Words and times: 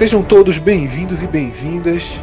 Sejam 0.00 0.22
todos 0.22 0.58
bem-vindos 0.58 1.22
e 1.22 1.26
bem-vindas 1.26 2.22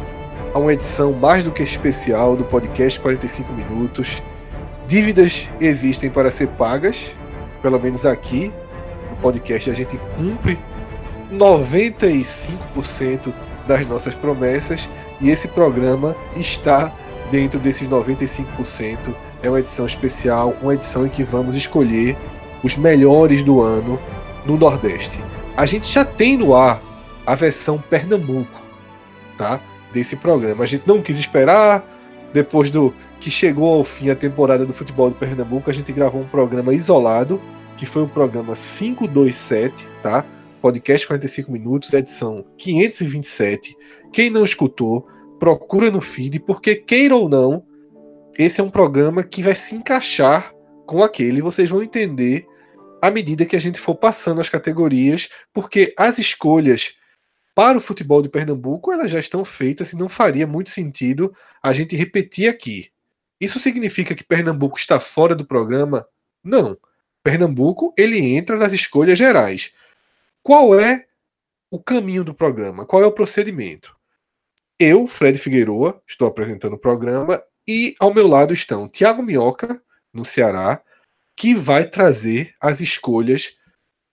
a 0.52 0.58
uma 0.58 0.72
edição 0.72 1.12
mais 1.12 1.44
do 1.44 1.52
que 1.52 1.62
especial 1.62 2.34
do 2.34 2.42
podcast 2.42 2.98
45 2.98 3.52
Minutos. 3.52 4.20
Dívidas 4.88 5.48
existem 5.60 6.10
para 6.10 6.28
ser 6.28 6.48
pagas, 6.48 7.08
pelo 7.62 7.78
menos 7.78 8.04
aqui 8.04 8.52
no 9.08 9.16
podcast 9.18 9.70
a 9.70 9.74
gente 9.74 9.96
cumpre 10.16 10.58
95% 11.32 13.32
das 13.68 13.86
nossas 13.86 14.12
promessas 14.12 14.88
e 15.20 15.30
esse 15.30 15.46
programa 15.46 16.16
está 16.34 16.92
dentro 17.30 17.60
desses 17.60 17.88
95%. 17.88 19.14
É 19.40 19.48
uma 19.48 19.60
edição 19.60 19.86
especial, 19.86 20.52
uma 20.60 20.74
edição 20.74 21.06
em 21.06 21.10
que 21.10 21.22
vamos 21.22 21.54
escolher 21.54 22.16
os 22.60 22.76
melhores 22.76 23.44
do 23.44 23.62
ano 23.62 24.00
no 24.44 24.56
Nordeste. 24.56 25.22
A 25.56 25.64
gente 25.64 25.88
já 25.88 26.04
tem 26.04 26.36
no 26.36 26.56
ar 26.56 26.87
a 27.28 27.34
versão 27.34 27.78
Pernambuco, 27.78 28.58
tá? 29.36 29.60
Desse 29.92 30.16
programa. 30.16 30.64
A 30.64 30.66
gente 30.66 30.88
não 30.88 31.02
quis 31.02 31.18
esperar 31.18 31.86
depois 32.32 32.70
do 32.70 32.94
que 33.20 33.30
chegou 33.30 33.74
ao 33.74 33.84
fim 33.84 34.08
a 34.08 34.16
temporada 34.16 34.64
do 34.64 34.72
futebol 34.72 35.10
do 35.10 35.16
Pernambuco, 35.16 35.68
a 35.68 35.72
gente 35.74 35.92
gravou 35.92 36.22
um 36.22 36.26
programa 36.26 36.72
isolado, 36.72 37.38
que 37.76 37.84
foi 37.84 38.02
o 38.04 38.08
programa 38.08 38.54
527, 38.54 39.86
tá? 40.02 40.24
Podcast 40.62 41.06
45 41.06 41.52
minutos, 41.52 41.92
edição 41.92 42.46
527. 42.56 43.76
Quem 44.10 44.30
não 44.30 44.42
escutou, 44.42 45.06
procura 45.38 45.90
no 45.90 46.00
feed, 46.00 46.40
porque 46.40 46.76
queira 46.76 47.14
ou 47.14 47.28
não, 47.28 47.62
esse 48.38 48.58
é 48.58 48.64
um 48.64 48.70
programa 48.70 49.22
que 49.22 49.42
vai 49.42 49.54
se 49.54 49.74
encaixar 49.74 50.50
com 50.86 51.02
aquele, 51.02 51.42
vocês 51.42 51.68
vão 51.68 51.82
entender 51.82 52.46
à 53.02 53.10
medida 53.10 53.44
que 53.44 53.54
a 53.54 53.60
gente 53.60 53.78
for 53.78 53.94
passando 53.94 54.40
as 54.40 54.48
categorias, 54.48 55.28
porque 55.52 55.92
as 55.98 56.18
escolhas 56.18 56.96
para 57.58 57.76
o 57.76 57.80
futebol 57.80 58.22
de 58.22 58.28
Pernambuco 58.28 58.92
elas 58.92 59.10
já 59.10 59.18
estão 59.18 59.44
feitas 59.44 59.92
e 59.92 59.96
não 59.96 60.08
faria 60.08 60.46
muito 60.46 60.70
sentido 60.70 61.34
a 61.60 61.72
gente 61.72 61.96
repetir 61.96 62.48
aqui. 62.48 62.92
Isso 63.40 63.58
significa 63.58 64.14
que 64.14 64.22
Pernambuco 64.22 64.78
está 64.78 65.00
fora 65.00 65.34
do 65.34 65.44
programa? 65.44 66.06
Não. 66.40 66.78
Pernambuco 67.20 67.92
ele 67.98 68.20
entra 68.20 68.56
nas 68.56 68.72
escolhas 68.72 69.18
gerais. 69.18 69.72
Qual 70.40 70.78
é 70.78 71.06
o 71.68 71.82
caminho 71.82 72.22
do 72.22 72.32
programa? 72.32 72.86
Qual 72.86 73.02
é 73.02 73.06
o 73.06 73.10
procedimento? 73.10 73.96
Eu, 74.78 75.04
Fred 75.08 75.36
Figueroa, 75.36 76.00
estou 76.06 76.28
apresentando 76.28 76.74
o 76.74 76.78
programa 76.78 77.42
e 77.66 77.96
ao 77.98 78.14
meu 78.14 78.28
lado 78.28 78.54
estão 78.54 78.88
Tiago 78.88 79.20
Minhoca, 79.20 79.82
no 80.14 80.24
Ceará, 80.24 80.80
que 81.36 81.56
vai 81.56 81.90
trazer 81.90 82.54
as 82.60 82.80
escolhas 82.80 83.58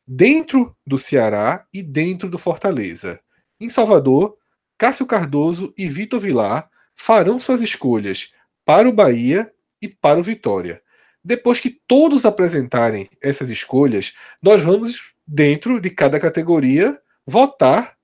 dentro 0.07 0.75
do 0.83 0.97
Ceará 0.97 1.67
e 1.71 1.83
dentro 1.83 2.27
do 2.27 2.39
Fortaleza. 2.39 3.19
Em 3.66 3.69
Salvador, 3.69 4.38
Cássio 4.77 5.08
Cardoso 5.08 5.73
e 5.75 5.89
Vitor 5.89 6.19
Vilar 6.19 6.69
farão 6.94 7.39
suas 7.39 7.61
escolhas 7.61 8.31
para 8.63 8.88
o 8.88 8.94
Bahia 8.94 9.52
e 9.81 9.88
para 9.88 10.19
o 10.19 10.23
Vitória. 10.23 10.84
Depois 11.23 11.59
que 11.59 11.72
todos 11.88 12.25
apresentarem 12.25 13.09
essas 13.19 13.50
escolhas, 13.50 14.13
nós 14.39 14.62
vamos, 14.62 15.16
dentro 15.25 15.81
de 15.81 15.89
cada 15.89 16.19
categoria, 16.19 16.95
votar 17.25 17.97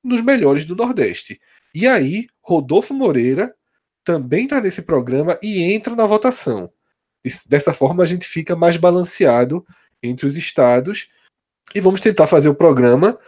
nos 0.00 0.22
melhores 0.22 0.64
do 0.64 0.76
Nordeste. 0.76 1.40
E 1.74 1.88
aí, 1.88 2.28
Rodolfo 2.40 2.94
Moreira 2.94 3.52
também 4.04 4.44
está 4.44 4.60
nesse 4.60 4.82
programa 4.82 5.36
e 5.42 5.64
entra 5.72 5.96
na 5.96 6.06
votação. 6.06 6.70
Dessa 7.48 7.74
forma, 7.74 8.04
a 8.04 8.06
gente 8.06 8.28
fica 8.28 8.54
mais 8.54 8.76
balanceado 8.76 9.66
entre 10.00 10.24
os 10.24 10.36
estados 10.36 11.08
e 11.74 11.80
vamos 11.80 11.98
tentar 11.98 12.28
fazer 12.28 12.48
o 12.48 12.54
programa 12.54 13.18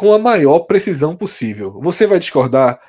com 0.00 0.14
a 0.14 0.18
maior 0.18 0.60
precisão 0.60 1.14
possível. 1.14 1.78
Você 1.82 2.06
vai 2.06 2.18
discordar? 2.18 2.80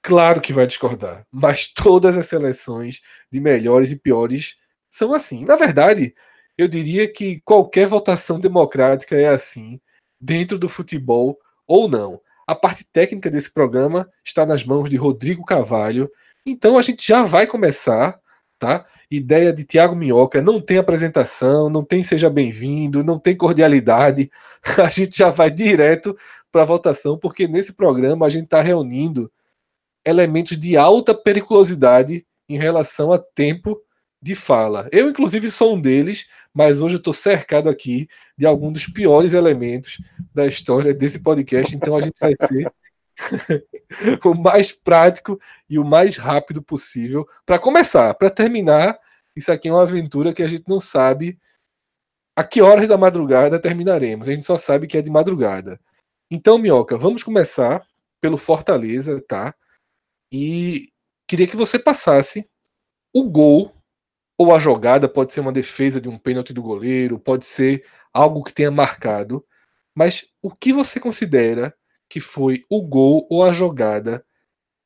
Claro 0.00 0.40
que 0.40 0.54
vai 0.54 0.66
discordar, 0.66 1.26
mas 1.30 1.66
todas 1.66 2.16
as 2.16 2.28
seleções 2.28 3.02
de 3.30 3.42
melhores 3.42 3.90
e 3.90 3.96
piores 3.96 4.56
são 4.88 5.12
assim. 5.12 5.44
Na 5.44 5.54
verdade, 5.54 6.14
eu 6.56 6.66
diria 6.66 7.12
que 7.12 7.42
qualquer 7.44 7.86
votação 7.86 8.40
democrática 8.40 9.14
é 9.14 9.28
assim, 9.28 9.78
dentro 10.18 10.58
do 10.58 10.66
futebol 10.66 11.38
ou 11.66 11.90
não. 11.90 12.22
A 12.46 12.54
parte 12.54 12.86
técnica 12.90 13.30
desse 13.30 13.52
programa 13.52 14.10
está 14.24 14.46
nas 14.46 14.64
mãos 14.64 14.88
de 14.88 14.96
Rodrigo 14.96 15.44
Carvalho. 15.44 16.10
Então 16.46 16.78
a 16.78 16.80
gente 16.80 17.06
já 17.06 17.22
vai 17.22 17.46
começar, 17.46 18.18
tá? 18.58 18.86
Ideia 19.10 19.52
de 19.52 19.64
Tiago 19.64 19.94
Minhoca, 19.94 20.42
não 20.42 20.60
tem 20.60 20.78
apresentação, 20.78 21.70
não 21.70 21.84
tem 21.84 22.02
seja 22.02 22.28
bem-vindo, 22.28 23.04
não 23.04 23.18
tem 23.18 23.36
cordialidade. 23.36 24.30
A 24.84 24.90
gente 24.90 25.18
já 25.18 25.30
vai 25.30 25.50
direto 25.50 26.16
para 26.50 26.62
a 26.62 26.64
votação, 26.64 27.18
porque 27.18 27.46
nesse 27.46 27.74
programa 27.74 28.24
a 28.24 28.30
gente 28.30 28.44
está 28.44 28.62
reunindo 28.62 29.30
elementos 30.04 30.58
de 30.58 30.74
alta 30.74 31.14
periculosidade 31.14 32.24
em 32.48 32.56
relação 32.56 33.12
a 33.12 33.18
tempo 33.18 33.78
de 34.22 34.34
fala. 34.34 34.88
Eu, 34.90 35.08
inclusive, 35.10 35.50
sou 35.50 35.74
um 35.74 35.80
deles, 35.80 36.26
mas 36.54 36.80
hoje 36.80 36.94
eu 36.94 36.98
estou 36.98 37.12
cercado 37.12 37.68
aqui 37.68 38.08
de 38.38 38.46
alguns 38.46 38.72
dos 38.72 38.86
piores 38.86 39.34
elementos 39.34 40.00
da 40.34 40.46
história 40.46 40.94
desse 40.94 41.18
podcast, 41.18 41.76
então 41.76 41.94
a 41.94 42.00
gente 42.00 42.18
vai 42.18 42.34
ser 42.34 42.72
o 44.24 44.34
mais 44.34 44.72
prático 44.72 45.40
e 45.68 45.78
o 45.78 45.84
mais 45.84 46.16
rápido 46.16 46.62
possível 46.62 47.26
para 47.44 47.58
começar. 47.58 48.14
Para 48.14 48.30
terminar, 48.30 48.98
isso 49.34 49.50
aqui 49.50 49.68
é 49.68 49.72
uma 49.72 49.82
aventura 49.82 50.34
que 50.34 50.42
a 50.42 50.48
gente 50.48 50.68
não 50.68 50.80
sabe 50.80 51.38
a 52.36 52.44
que 52.44 52.60
horas 52.60 52.88
da 52.88 52.98
madrugada 52.98 53.60
terminaremos. 53.60 54.28
A 54.28 54.32
gente 54.32 54.44
só 54.44 54.58
sabe 54.58 54.86
que 54.86 54.98
é 54.98 55.02
de 55.02 55.10
madrugada. 55.10 55.80
Então, 56.30 56.58
Minhoca, 56.58 56.98
vamos 56.98 57.22
começar 57.22 57.86
pelo 58.20 58.36
Fortaleza, 58.36 59.22
tá? 59.26 59.54
E 60.30 60.88
queria 61.26 61.46
que 61.46 61.56
você 61.56 61.78
passasse 61.78 62.48
o 63.14 63.24
gol 63.24 63.72
ou 64.38 64.54
a 64.54 64.58
jogada, 64.58 65.08
pode 65.08 65.32
ser 65.32 65.40
uma 65.40 65.52
defesa 65.52 66.00
de 66.00 66.08
um 66.08 66.18
pênalti 66.18 66.52
do 66.52 66.62
goleiro, 66.62 67.18
pode 67.18 67.46
ser 67.46 67.86
algo 68.12 68.44
que 68.44 68.52
tenha 68.52 68.70
marcado, 68.70 69.44
mas 69.94 70.28
o 70.42 70.50
que 70.54 70.72
você 70.72 71.00
considera 71.00 71.74
que 72.08 72.20
foi 72.20 72.64
o 72.70 72.82
gol 72.82 73.26
ou 73.30 73.42
a 73.42 73.52
jogada 73.52 74.24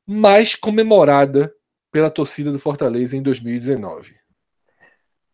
mais 0.07 0.55
comemorada 0.55 1.53
pela 1.91 2.11
torcida 2.11 2.51
do 2.51 2.59
Fortaleza 2.59 3.17
em 3.17 3.23
2019? 3.23 4.15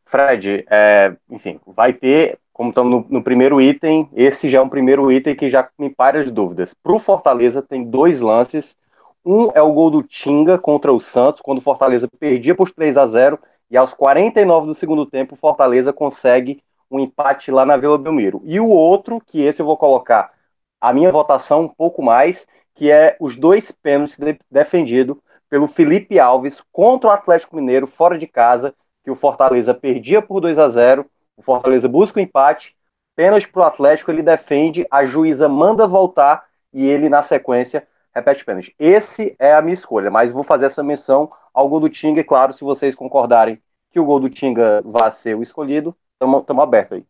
Fred, 0.04 0.64
é, 0.70 1.16
enfim, 1.30 1.60
vai 1.66 1.92
ter, 1.92 2.38
como 2.52 2.70
estamos 2.70 2.90
no, 2.90 3.06
no, 3.08 3.22
primeiro 3.22 3.60
item, 3.60 4.08
esse 4.14 4.48
já 4.48 4.58
é 4.58 4.60
um 4.60 4.68
primeiro 4.68 5.10
item 5.10 5.34
que 5.34 5.50
já 5.50 5.68
me 5.78 5.90
para 5.90 6.20
as 6.20 6.30
dúvidas. 6.30 6.74
Para 6.74 6.94
o 6.94 6.98
Fortaleza 6.98 7.60
tem 7.60 7.84
dois 7.84 8.20
lances. 8.20 8.76
Um 9.24 9.50
é 9.54 9.60
o 9.60 9.72
gol 9.72 9.90
do 9.90 10.02
Tinga 10.02 10.56
contra 10.56 10.92
o 10.92 11.00
Santos, 11.00 11.40
quando 11.40 11.58
o 11.58 11.62
Fortaleza 11.62 12.08
perdia 12.18 12.54
por 12.54 12.70
3 12.70 12.96
a 12.96 13.06
0 13.06 13.38
e 13.68 13.76
aos 13.76 13.92
49 13.92 14.66
do 14.66 14.74
segundo 14.74 15.04
tempo 15.04 15.34
o 15.34 15.38
Fortaleza 15.38 15.92
consegue 15.92 16.62
um 16.88 17.00
empate 17.00 17.50
lá 17.50 17.66
na 17.66 17.76
Vila 17.76 17.98
Belmiro. 17.98 18.40
E 18.44 18.60
o 18.60 18.68
outro, 18.68 19.20
que 19.20 19.42
esse 19.42 19.60
eu 19.60 19.66
vou 19.66 19.76
colocar 19.76 20.35
a 20.80 20.92
minha 20.92 21.10
votação 21.10 21.62
um 21.62 21.68
pouco 21.68 22.02
mais, 22.02 22.46
que 22.74 22.90
é 22.90 23.16
os 23.20 23.36
dois 23.36 23.70
pênaltis 23.70 24.18
de, 24.18 24.38
defendidos 24.50 25.16
pelo 25.48 25.66
Felipe 25.66 26.18
Alves 26.18 26.62
contra 26.72 27.08
o 27.08 27.12
Atlético 27.12 27.56
Mineiro 27.56 27.86
fora 27.86 28.18
de 28.18 28.26
casa, 28.26 28.74
que 29.04 29.10
o 29.10 29.14
Fortaleza 29.14 29.72
perdia 29.72 30.20
por 30.20 30.40
2 30.40 30.58
a 30.58 30.68
0 30.68 31.06
o 31.36 31.42
Fortaleza 31.42 31.86
busca 31.86 32.18
o 32.18 32.22
empate, 32.22 32.74
pênalti 33.14 33.48
para 33.48 33.60
o 33.62 33.64
Atlético, 33.64 34.10
ele 34.10 34.22
defende, 34.22 34.86
a 34.90 35.04
juíza 35.04 35.48
manda 35.48 35.86
voltar 35.86 36.44
e 36.72 36.86
ele, 36.86 37.08
na 37.08 37.22
sequência, 37.22 37.86
repete 38.14 38.44
pênalti. 38.44 38.74
Esse 38.78 39.36
é 39.38 39.52
a 39.52 39.60
minha 39.60 39.74
escolha, 39.74 40.10
mas 40.10 40.32
vou 40.32 40.42
fazer 40.42 40.66
essa 40.66 40.82
menção 40.82 41.30
ao 41.52 41.68
gol 41.68 41.80
do 41.80 41.90
Tinga, 41.90 42.20
e 42.20 42.24
claro, 42.24 42.52
se 42.52 42.64
vocês 42.64 42.94
concordarem 42.94 43.60
que 43.90 44.00
o 44.00 44.04
gol 44.04 44.18
do 44.18 44.30
Tinga 44.30 44.82
vai 44.84 45.10
ser 45.10 45.36
o 45.36 45.42
escolhido, 45.42 45.94
estamos 46.20 46.62
abertos 46.62 46.98
aí. 46.98 47.06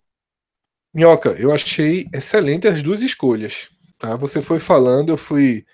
Minhoca, 0.96 1.32
eu 1.38 1.52
achei 1.52 2.08
excelente 2.10 2.66
as 2.66 2.82
duas 2.82 3.02
escolhas. 3.02 3.68
Tá? 3.98 4.16
Você 4.16 4.40
foi 4.40 4.58
falando, 4.58 5.10
eu 5.10 5.18
fui. 5.18 5.66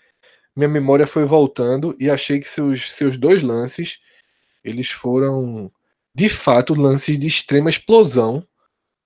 Minha 0.56 0.69
memória 0.69 1.06
foi 1.06 1.24
voltando 1.24 1.94
e 1.96 2.10
achei 2.10 2.40
que 2.40 2.48
seus, 2.48 2.90
seus 2.90 3.16
dois 3.16 3.40
lances 3.40 4.00
eles 4.64 4.90
foram 4.90 5.70
de 6.12 6.28
fato 6.28 6.74
lances 6.74 7.16
de 7.16 7.28
extrema 7.28 7.70
explosão 7.70 8.44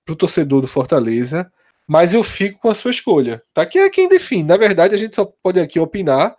para 0.03 0.13
o 0.13 0.15
torcedor 0.15 0.59
do 0.59 0.67
Fortaleza. 0.67 1.51
Mas 1.87 2.15
eu 2.15 2.23
fico 2.23 2.59
com 2.61 2.69
a 2.69 2.73
sua 2.73 2.89
escolha, 2.89 3.43
tá? 3.53 3.63
Que 3.63 3.77
é 3.77 3.87
quem 3.87 4.09
define. 4.09 4.43
Na 4.43 4.57
verdade, 4.57 4.95
a 4.95 4.97
gente 4.97 5.15
só 5.15 5.23
pode 5.43 5.59
aqui 5.59 5.79
opinar, 5.79 6.35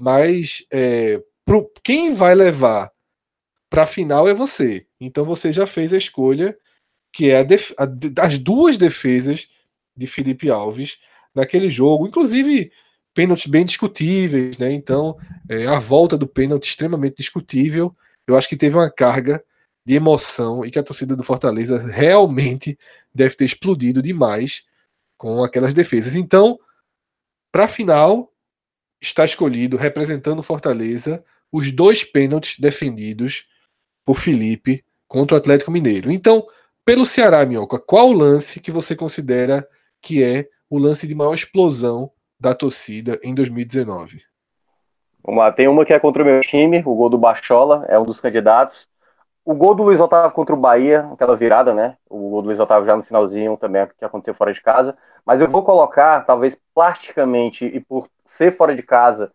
mas 0.00 0.64
é, 0.72 1.22
pro, 1.44 1.70
quem 1.84 2.14
vai 2.14 2.34
levar 2.34 2.90
para 3.68 3.82
a 3.82 3.86
final 3.86 4.26
é 4.26 4.32
você. 4.32 4.86
Então 4.98 5.22
você 5.26 5.52
já 5.52 5.66
fez 5.66 5.92
a 5.92 5.98
escolha 5.98 6.56
que 7.12 7.30
é 7.30 7.40
a 7.40 7.42
a, 7.42 8.24
as 8.24 8.38
duas 8.38 8.76
defesas 8.76 9.48
de 9.96 10.06
Felipe 10.06 10.50
Alves 10.50 10.98
naquele 11.34 11.70
jogo, 11.70 12.06
inclusive 12.06 12.70
pênaltis 13.14 13.46
bem 13.46 13.64
discutíveis, 13.64 14.56
né? 14.58 14.72
Então, 14.72 15.16
é, 15.48 15.66
a 15.66 15.78
volta 15.78 16.16
do 16.16 16.26
pênalti 16.26 16.68
extremamente 16.68 17.16
discutível. 17.16 17.94
Eu 18.26 18.36
acho 18.36 18.48
que 18.48 18.56
teve 18.56 18.76
uma 18.76 18.90
carga 18.90 19.42
de 19.84 19.94
emoção 19.94 20.64
e 20.64 20.70
que 20.70 20.78
a 20.78 20.82
torcida 20.82 21.16
do 21.16 21.24
Fortaleza 21.24 21.78
realmente 21.78 22.78
deve 23.12 23.34
ter 23.34 23.44
explodido 23.46 24.02
demais 24.02 24.62
com 25.16 25.42
aquelas 25.42 25.74
defesas. 25.74 26.14
Então, 26.14 26.58
para 27.50 27.64
a 27.64 27.68
final, 27.68 28.32
está 29.00 29.24
escolhido 29.24 29.76
representando 29.76 30.42
Fortaleza 30.42 31.24
os 31.50 31.72
dois 31.72 32.04
pênaltis 32.04 32.58
defendidos 32.58 33.46
por 34.04 34.14
Felipe 34.14 34.84
contra 35.06 35.34
o 35.34 35.38
Atlético 35.38 35.70
Mineiro. 35.70 36.12
Então, 36.12 36.46
pelo 36.88 37.04
Ceará, 37.04 37.44
Minhoca, 37.44 37.78
qual 37.78 38.08
o 38.08 38.14
lance 38.14 38.60
que 38.60 38.70
você 38.70 38.96
considera 38.96 39.68
que 40.00 40.24
é 40.24 40.48
o 40.70 40.78
lance 40.78 41.06
de 41.06 41.14
maior 41.14 41.34
explosão 41.34 42.10
da 42.40 42.54
torcida 42.54 43.20
em 43.22 43.34
2019? 43.34 44.22
Vamos 45.22 45.38
lá, 45.38 45.52
tem 45.52 45.68
uma 45.68 45.84
que 45.84 45.92
é 45.92 46.00
contra 46.00 46.22
o 46.22 46.24
meu 46.24 46.40
time, 46.40 46.82
o 46.86 46.94
gol 46.94 47.10
do 47.10 47.18
Bachola, 47.18 47.84
é 47.90 47.98
um 47.98 48.06
dos 48.06 48.20
candidatos. 48.20 48.88
O 49.44 49.54
gol 49.54 49.74
do 49.74 49.82
Luiz 49.82 50.00
Otávio 50.00 50.32
contra 50.32 50.54
o 50.54 50.58
Bahia, 50.58 51.06
aquela 51.12 51.36
virada, 51.36 51.74
né? 51.74 51.98
O 52.08 52.30
gol 52.30 52.40
do 52.40 52.46
Luiz 52.46 52.58
Otávio 52.58 52.86
já 52.86 52.96
no 52.96 53.02
finalzinho 53.02 53.58
também, 53.58 53.86
que 53.98 54.02
aconteceu 54.06 54.32
fora 54.32 54.54
de 54.54 54.62
casa. 54.62 54.96
Mas 55.26 55.42
eu 55.42 55.46
vou 55.46 55.62
colocar, 55.62 56.24
talvez 56.24 56.58
plasticamente 56.74 57.66
e 57.66 57.80
por 57.80 58.08
ser 58.24 58.56
fora 58.56 58.74
de 58.74 58.82
casa, 58.82 59.30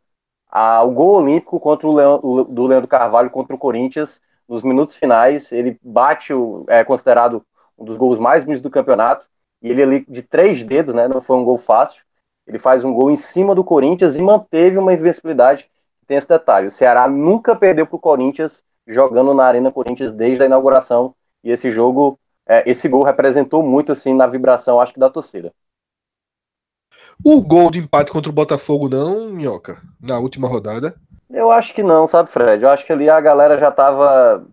a, 0.50 0.82
o 0.82 0.90
gol 0.90 1.22
olímpico 1.22 1.60
contra 1.60 1.88
o 1.88 1.94
Leão, 1.94 2.20
o, 2.24 2.44
do 2.46 2.66
Leandro 2.66 2.88
Carvalho 2.88 3.30
contra 3.30 3.56
o 3.56 3.60
Corinthians, 3.60 4.20
nos 4.54 4.64
minutos 4.64 4.96
finais. 4.96 5.52
Ele 5.52 5.78
bate, 5.84 6.34
o, 6.34 6.64
é 6.68 6.84
considerado 6.84 7.44
um 7.78 7.84
dos 7.84 7.98
gols 7.98 8.20
mais 8.20 8.44
bonitos 8.44 8.62
do 8.62 8.70
campeonato. 8.70 9.26
E 9.62 9.70
ele 9.70 9.82
ali 9.82 10.06
de 10.08 10.22
três 10.22 10.64
dedos, 10.64 10.94
né? 10.94 11.08
Não 11.08 11.22
foi 11.22 11.36
um 11.36 11.44
gol 11.44 11.58
fácil. 11.58 12.04
Ele 12.46 12.60
faz 12.60 12.84
um 12.84 12.94
gol 12.94 13.10
em 13.10 13.16
cima 13.16 13.56
do 13.56 13.64
Corinthians 13.64 14.16
e 14.16 14.22
manteve 14.22 14.78
uma 14.78 14.94
invencibilidade. 14.94 15.70
Tem 16.06 16.18
esse 16.18 16.28
detalhe: 16.28 16.68
o 16.68 16.72
Ceará 16.72 17.08
nunca 17.08 17.56
perdeu 17.56 17.88
para 17.88 17.96
o 17.96 18.00
Corinthians 18.00 18.64
jogando 18.86 19.34
na 19.34 19.46
Arena 19.46 19.72
Corinthians 19.72 20.14
desde 20.14 20.44
a 20.44 20.46
inauguração. 20.46 21.16
E 21.44 21.50
esse 21.50 21.72
jogo, 21.72 22.20
é, 22.46 22.70
esse 22.70 22.88
gol 22.88 23.04
representou 23.04 23.64
muito 23.64 23.92
assim 23.92 24.14
na 24.14 24.28
vibração, 24.28 24.80
acho 24.80 24.94
que 24.94 25.00
da 25.00 25.10
torcida. 25.10 25.54
O 27.24 27.42
gol 27.42 27.71
de 27.71 27.80
empate 27.80 28.12
contra 28.12 28.30
o 28.30 28.33
Botafogo, 28.33 28.88
não, 28.88 29.30
Minhoca, 29.30 29.77
na 30.01 30.18
última 30.19 30.48
rodada? 30.48 30.95
Eu 31.30 31.51
acho 31.51 31.74
que 31.74 31.81
não, 31.81 32.07
sabe, 32.07 32.30
Fred? 32.30 32.63
Eu 32.63 32.69
acho 32.69 32.86
que 32.86 32.94
ali 32.94 33.10
a 33.10 33.19
galera 33.19 33.60
já 33.60 33.71
tava. 33.71 34.45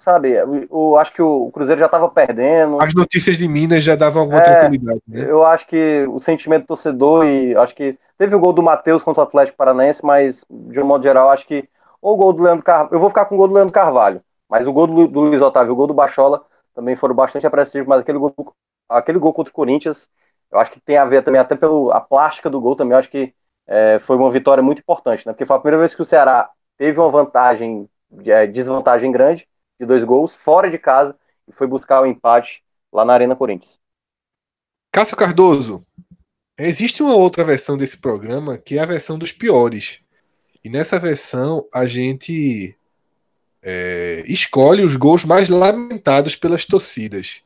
Sabe, 0.00 0.30
eu, 0.70 0.96
acho 0.96 1.12
que 1.12 1.20
o 1.20 1.50
Cruzeiro 1.50 1.80
já 1.80 1.88
tava 1.88 2.08
perdendo. 2.08 2.80
As 2.80 2.94
notícias 2.94 3.36
de 3.36 3.48
Minas 3.48 3.82
já 3.82 3.96
davam 3.96 4.22
alguma 4.22 4.40
é, 4.40 4.44
tranquilidade, 4.44 5.02
né? 5.08 5.26
Eu 5.28 5.44
acho 5.44 5.66
que 5.66 6.06
o 6.08 6.20
sentimento 6.20 6.62
do 6.62 6.68
torcedor 6.68 7.26
e 7.26 7.54
acho 7.56 7.74
que 7.74 7.98
teve 8.16 8.34
o 8.34 8.38
gol 8.38 8.52
do 8.52 8.62
Matheus 8.62 9.02
contra 9.02 9.22
o 9.22 9.26
Atlético 9.26 9.58
Paranaense, 9.58 10.04
mas 10.04 10.44
de 10.48 10.80
um 10.80 10.86
modo 10.86 11.02
geral, 11.02 11.30
acho 11.30 11.46
que 11.46 11.68
ou 12.00 12.14
o 12.14 12.16
gol 12.16 12.32
do 12.32 12.42
Leandro 12.42 12.64
Carvalho. 12.64 12.90
Eu 12.92 13.00
vou 13.00 13.10
ficar 13.10 13.24
com 13.24 13.34
o 13.34 13.38
gol 13.38 13.48
do 13.48 13.54
Leandro 13.54 13.72
Carvalho. 13.72 14.22
Mas 14.48 14.66
o 14.66 14.72
gol 14.72 14.86
do, 14.86 15.20
Luiz 15.20 15.42
Otávio 15.42 15.72
o 15.72 15.76
gol 15.76 15.86
do 15.86 15.94
Bachola 15.94 16.42
também 16.74 16.96
foram 16.96 17.14
bastante 17.14 17.46
apreciativos, 17.46 17.88
mas 17.88 18.00
aquele 18.00 18.18
gol, 18.18 18.34
aquele 18.88 19.18
gol 19.18 19.32
contra 19.32 19.50
o 19.50 19.54
Corinthians, 19.54 20.08
eu 20.50 20.58
acho 20.58 20.70
que 20.70 20.80
tem 20.80 20.96
a 20.96 21.04
ver 21.04 21.22
também, 21.22 21.40
até 21.40 21.54
pela 21.54 22.00
plástica 22.00 22.48
do 22.48 22.60
gol 22.60 22.74
também, 22.74 22.92
eu 22.92 22.98
acho 22.98 23.10
que 23.10 23.34
é, 23.66 23.98
foi 24.00 24.16
uma 24.16 24.30
vitória 24.30 24.62
muito 24.62 24.80
importante, 24.80 25.26
né? 25.26 25.32
Porque 25.32 25.44
foi 25.44 25.56
a 25.56 25.58
primeira 25.58 25.80
vez 25.80 25.94
que 25.94 26.02
o 26.02 26.04
Ceará 26.04 26.50
teve 26.76 26.98
uma 26.98 27.10
vantagem, 27.10 27.88
é, 28.24 28.46
desvantagem 28.46 29.12
grande, 29.12 29.46
de 29.78 29.86
dois 29.86 30.02
gols, 30.02 30.34
fora 30.34 30.70
de 30.70 30.78
casa, 30.78 31.14
e 31.46 31.52
foi 31.52 31.66
buscar 31.66 32.00
o 32.00 32.06
empate 32.06 32.62
lá 32.92 33.04
na 33.04 33.12
Arena 33.12 33.36
Corinthians. 33.36 33.78
Cássio 34.90 35.16
Cardoso, 35.16 35.84
existe 36.58 37.02
uma 37.02 37.14
outra 37.14 37.44
versão 37.44 37.76
desse 37.76 37.98
programa 37.98 38.56
que 38.56 38.78
é 38.78 38.82
a 38.82 38.86
versão 38.86 39.18
dos 39.18 39.32
piores. 39.32 40.00
E 40.64 40.70
nessa 40.70 40.98
versão 40.98 41.66
a 41.72 41.84
gente 41.84 42.74
é, 43.62 44.24
escolhe 44.26 44.82
os 44.82 44.96
gols 44.96 45.24
mais 45.24 45.48
lamentados 45.48 46.34
pelas 46.34 46.64
torcidas. 46.64 47.42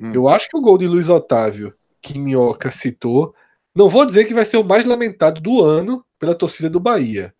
Hum. 0.00 0.12
Eu 0.14 0.28
acho 0.28 0.48
que 0.48 0.56
o 0.56 0.60
gol 0.60 0.78
de 0.78 0.86
Luiz 0.86 1.08
Otávio, 1.08 1.74
que 2.04 2.18
Minhoca 2.18 2.70
citou, 2.70 3.34
não 3.74 3.88
vou 3.88 4.04
dizer 4.04 4.26
que 4.26 4.34
vai 4.34 4.44
ser 4.44 4.58
o 4.58 4.64
mais 4.64 4.84
lamentado 4.84 5.40
do 5.40 5.62
ano 5.64 6.04
pela 6.18 6.34
torcida 6.34 6.68
do 6.68 6.78
Bahia, 6.78 7.34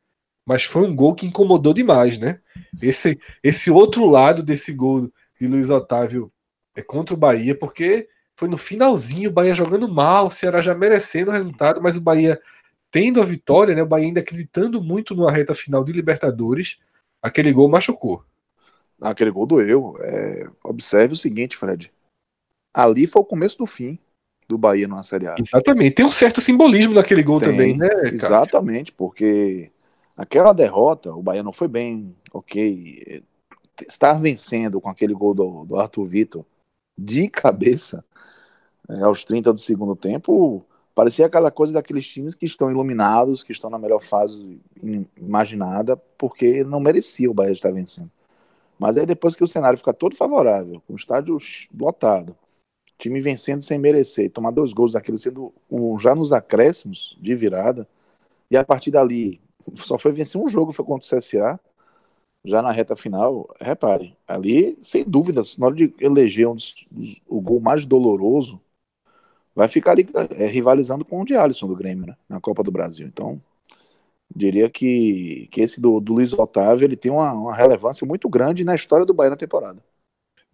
mas 0.46 0.64
foi 0.64 0.82
um 0.82 0.96
gol 0.96 1.14
que 1.14 1.26
incomodou 1.26 1.74
demais, 1.74 2.18
né? 2.18 2.40
Esse, 2.80 3.20
esse 3.42 3.70
outro 3.70 4.06
lado 4.06 4.42
desse 4.42 4.72
gol 4.72 5.12
de 5.38 5.46
Luiz 5.46 5.68
Otávio 5.68 6.32
é 6.74 6.82
contra 6.82 7.14
o 7.14 7.18
Bahia, 7.18 7.56
porque 7.56 8.08
foi 8.36 8.48
no 8.48 8.56
finalzinho, 8.56 9.30
o 9.30 9.32
Bahia 9.32 9.54
jogando 9.54 9.88
mal, 9.88 10.26
o 10.26 10.30
Ceará 10.30 10.60
já 10.60 10.74
merecendo 10.74 11.30
o 11.30 11.34
resultado, 11.34 11.80
mas 11.80 11.96
o 11.96 12.00
Bahia 12.00 12.40
tendo 12.90 13.20
a 13.20 13.24
vitória, 13.24 13.74
né, 13.74 13.82
o 13.82 13.86
Bahia 13.86 14.06
ainda 14.06 14.20
acreditando 14.20 14.82
muito 14.82 15.14
numa 15.14 15.30
reta 15.30 15.54
final 15.54 15.84
de 15.84 15.92
Libertadores, 15.92 16.78
aquele 17.22 17.52
gol 17.52 17.68
machucou. 17.68 18.24
Aquele 19.00 19.30
gol 19.30 19.46
doeu. 19.46 19.94
É, 20.00 20.48
observe 20.62 21.14
o 21.14 21.16
seguinte, 21.16 21.56
Fred. 21.56 21.92
Ali 22.72 23.06
foi 23.06 23.22
o 23.22 23.24
começo 23.24 23.58
do 23.58 23.66
fim 23.66 23.98
do 24.48 24.58
Bahia 24.58 24.88
numa 24.88 25.02
Série 25.02 25.26
A. 25.26 25.34
Exatamente. 25.38 25.94
Tem 25.94 26.06
um 26.06 26.10
certo 26.10 26.40
simbolismo 26.40 26.94
naquele 26.94 27.22
gol 27.22 27.40
Tem, 27.40 27.50
também, 27.50 27.76
né? 27.76 27.88
Cássio? 27.88 28.14
Exatamente, 28.14 28.92
porque 28.92 29.70
aquela 30.16 30.52
derrota, 30.52 31.14
o 31.14 31.22
Bahia 31.22 31.42
não 31.42 31.52
foi 31.52 31.68
bem, 31.68 32.14
ok. 32.32 33.22
Estar 33.88 34.14
vencendo 34.14 34.80
com 34.80 34.88
aquele 34.88 35.14
gol 35.14 35.34
do, 35.34 35.64
do 35.64 35.80
Arthur 35.80 36.04
Vitor 36.04 36.46
de 36.96 37.28
cabeça 37.28 38.04
é, 38.88 39.02
aos 39.02 39.24
30 39.24 39.52
do 39.52 39.58
segundo 39.58 39.96
tempo 39.96 40.64
Parecia 40.94 41.26
aquela 41.26 41.50
coisa 41.50 41.72
daqueles 41.72 42.06
times 42.06 42.36
que 42.36 42.44
estão 42.46 42.70
iluminados, 42.70 43.42
que 43.42 43.50
estão 43.50 43.68
na 43.68 43.78
melhor 43.78 44.00
fase 44.00 44.60
imaginada, 45.20 45.96
porque 46.16 46.62
não 46.62 46.78
merecia 46.78 47.28
o 47.28 47.34
Bahia 47.34 47.52
estar 47.52 47.72
vencendo. 47.72 48.10
Mas 48.78 48.96
aí 48.96 49.04
depois 49.04 49.34
que 49.34 49.42
o 49.42 49.48
cenário 49.48 49.78
fica 49.78 49.92
todo 49.92 50.14
favorável, 50.14 50.80
com 50.86 50.92
o 50.92 50.96
estádio 50.96 51.36
lotado, 51.76 52.36
time 52.98 53.20
vencendo 53.20 53.62
sem 53.62 53.78
merecer, 53.78 54.30
tomar 54.30 54.50
dois 54.50 54.72
gols 54.72 54.92
daquele 54.92 55.18
sendo 55.18 55.52
um, 55.70 55.98
já 55.98 56.14
nos 56.14 56.32
acréscimos 56.32 57.16
de 57.20 57.34
virada, 57.34 57.88
e 58.50 58.56
a 58.56 58.64
partir 58.64 58.90
dali 58.90 59.40
só 59.74 59.98
foi 59.98 60.12
vencer 60.12 60.40
um 60.40 60.48
jogo, 60.48 60.72
foi 60.72 60.84
contra 60.84 61.06
o 61.06 61.18
CSA, 61.18 61.58
já 62.44 62.60
na 62.60 62.70
reta 62.70 62.94
final, 62.94 63.48
repare, 63.58 64.16
ali, 64.28 64.76
sem 64.80 65.02
dúvida, 65.02 65.42
na 65.58 65.66
hora 65.66 65.74
de 65.74 65.94
eleger 65.98 66.46
um 66.46 66.54
dos, 66.54 66.74
o 67.26 67.40
gol 67.40 67.60
mais 67.60 67.86
doloroso, 67.86 68.60
vai 69.54 69.68
ficar 69.68 69.92
ali 69.92 70.06
é, 70.36 70.46
rivalizando 70.46 71.04
com 71.04 71.20
o 71.20 71.24
de 71.24 71.34
Alisson 71.36 71.66
do 71.66 71.76
Grêmio, 71.76 72.06
né, 72.06 72.16
na 72.28 72.40
Copa 72.40 72.62
do 72.62 72.70
Brasil. 72.70 73.06
Então, 73.06 73.40
diria 74.34 74.68
que, 74.68 75.48
que 75.50 75.60
esse 75.60 75.80
do, 75.80 76.00
do 76.00 76.14
Luiz 76.14 76.32
Otávio 76.32 76.84
ele 76.84 76.96
tem 76.96 77.10
uma, 77.10 77.32
uma, 77.32 77.54
relevância 77.54 78.06
muito 78.06 78.28
grande 78.28 78.64
na 78.64 78.74
história 78.74 79.06
do 79.06 79.14
Bahia 79.14 79.30
na 79.30 79.36
temporada. 79.36 79.82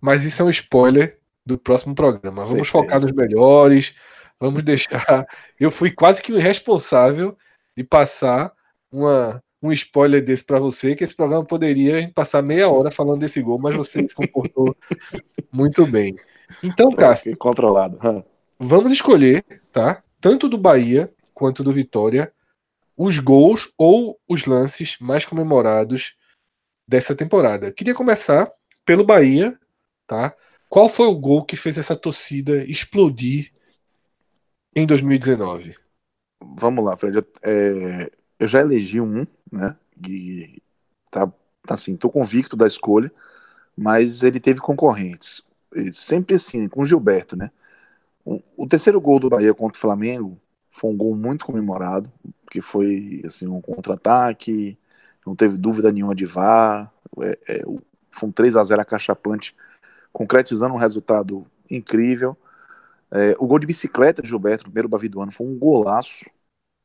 Mas 0.00 0.25
isso 0.25 0.42
é 0.42 0.44
um 0.44 0.50
spoiler 0.50 1.20
do 1.50 1.59
próximo 1.59 1.95
programa. 1.95 2.42
Vamos 2.42 2.69
focar 2.69 3.00
nos 3.00 3.12
melhores, 3.12 3.95
vamos 4.38 4.62
deixar. 4.62 5.26
Eu 5.59 5.71
fui 5.71 5.90
quase 5.90 6.23
que 6.23 6.33
o 6.33 6.38
responsável 6.38 7.37
de 7.76 7.83
passar 7.83 8.52
uma, 8.90 9.42
um 9.61 9.73
spoiler 9.73 10.25
desse 10.25 10.45
para 10.45 10.61
você, 10.61 10.95
que 10.95 11.02
esse 11.02 11.14
programa 11.14 11.45
poderia 11.45 12.11
passar 12.14 12.42
meia 12.42 12.69
hora 12.69 12.90
falando 12.90 13.21
desse 13.21 13.42
gol, 13.42 13.59
mas 13.59 13.76
você 13.76 14.07
se 14.07 14.14
comportou 14.14 14.76
muito 15.52 15.85
bem. 15.87 16.14
Então, 16.62 16.90
Cássio. 16.92 17.37
Controlado. 17.37 17.99
Vamos 18.59 18.92
escolher, 18.92 19.45
tá? 19.73 20.02
Tanto 20.21 20.49
do 20.49 20.59
Bahia 20.59 21.12
quanto 21.35 21.64
do 21.64 21.73
Vitória, 21.73 22.33
os 22.97 23.19
gols 23.19 23.73
ou 23.76 24.21
os 24.28 24.45
lances 24.45 24.97
mais 25.00 25.25
comemorados 25.25 26.14
dessa 26.87 27.14
temporada. 27.14 27.73
Queria 27.73 27.95
começar 27.95 28.50
pelo 28.85 29.04
Bahia, 29.04 29.59
tá? 30.07 30.35
Qual 30.71 30.89
foi 30.89 31.09
o 31.09 31.17
gol 31.17 31.45
que 31.45 31.57
fez 31.57 31.77
essa 31.77 31.97
torcida 31.97 32.65
explodir 32.65 33.50
em 34.75 34.87
2019? 34.87 35.75
Vamos 36.41 36.85
lá, 36.85 36.97
Fred. 36.97 37.27
É, 37.43 38.09
eu 38.39 38.47
já 38.47 38.61
elegi 38.61 39.00
um, 39.00 39.27
né? 39.50 39.77
E 40.09 40.62
tá, 41.11 41.27
tá 41.67 41.75
assim, 41.75 41.97
tô 41.97 42.09
convicto 42.09 42.57
da 42.57 42.69
escolha, 42.69 43.12
mas 43.77 44.23
ele 44.23 44.39
teve 44.39 44.61
concorrentes. 44.61 45.43
Sempre 45.91 46.37
assim, 46.37 46.69
com 46.69 46.83
o 46.83 46.87
Gilberto, 46.87 47.37
né? 47.37 47.50
O, 48.57 48.65
terceiro 48.69 49.00
gol 49.00 49.19
do 49.19 49.29
Bahia 49.29 49.53
contra 49.53 49.77
o 49.77 49.81
Flamengo 49.81 50.41
foi 50.71 50.89
um 50.89 50.97
gol 50.97 51.17
muito 51.17 51.45
comemorado, 51.45 52.12
que 52.49 52.62
foi 52.62 53.23
assim 53.25 53.49
um 53.49 53.61
contra-ataque, 53.61 54.79
não 55.27 55.35
teve 55.35 55.57
dúvida 55.59 55.91
nenhuma 55.91 56.15
de 56.15 56.27
VAR, 56.27 56.93
é, 57.23 57.39
é, 57.49 57.62
foi 58.12 58.29
um 58.29 58.33
3 58.33 58.57
a 58.57 58.62
0 58.62 58.83
acachapante, 58.83 59.57
concretizando 60.12 60.75
um 60.75 60.79
resultado 60.79 61.47
incrível. 61.71 62.37
É, 63.11 63.35
o 63.38 63.47
gol 63.47 63.59
de 63.59 63.67
bicicleta 63.67 64.23
de 64.23 64.29
Gilberto, 64.29 64.64
primeiro 64.64 64.88
Bavi 64.88 65.09
do 65.09 65.21
ano, 65.21 65.33
foi 65.33 65.47
um 65.47 65.59
golaço, 65.59 66.25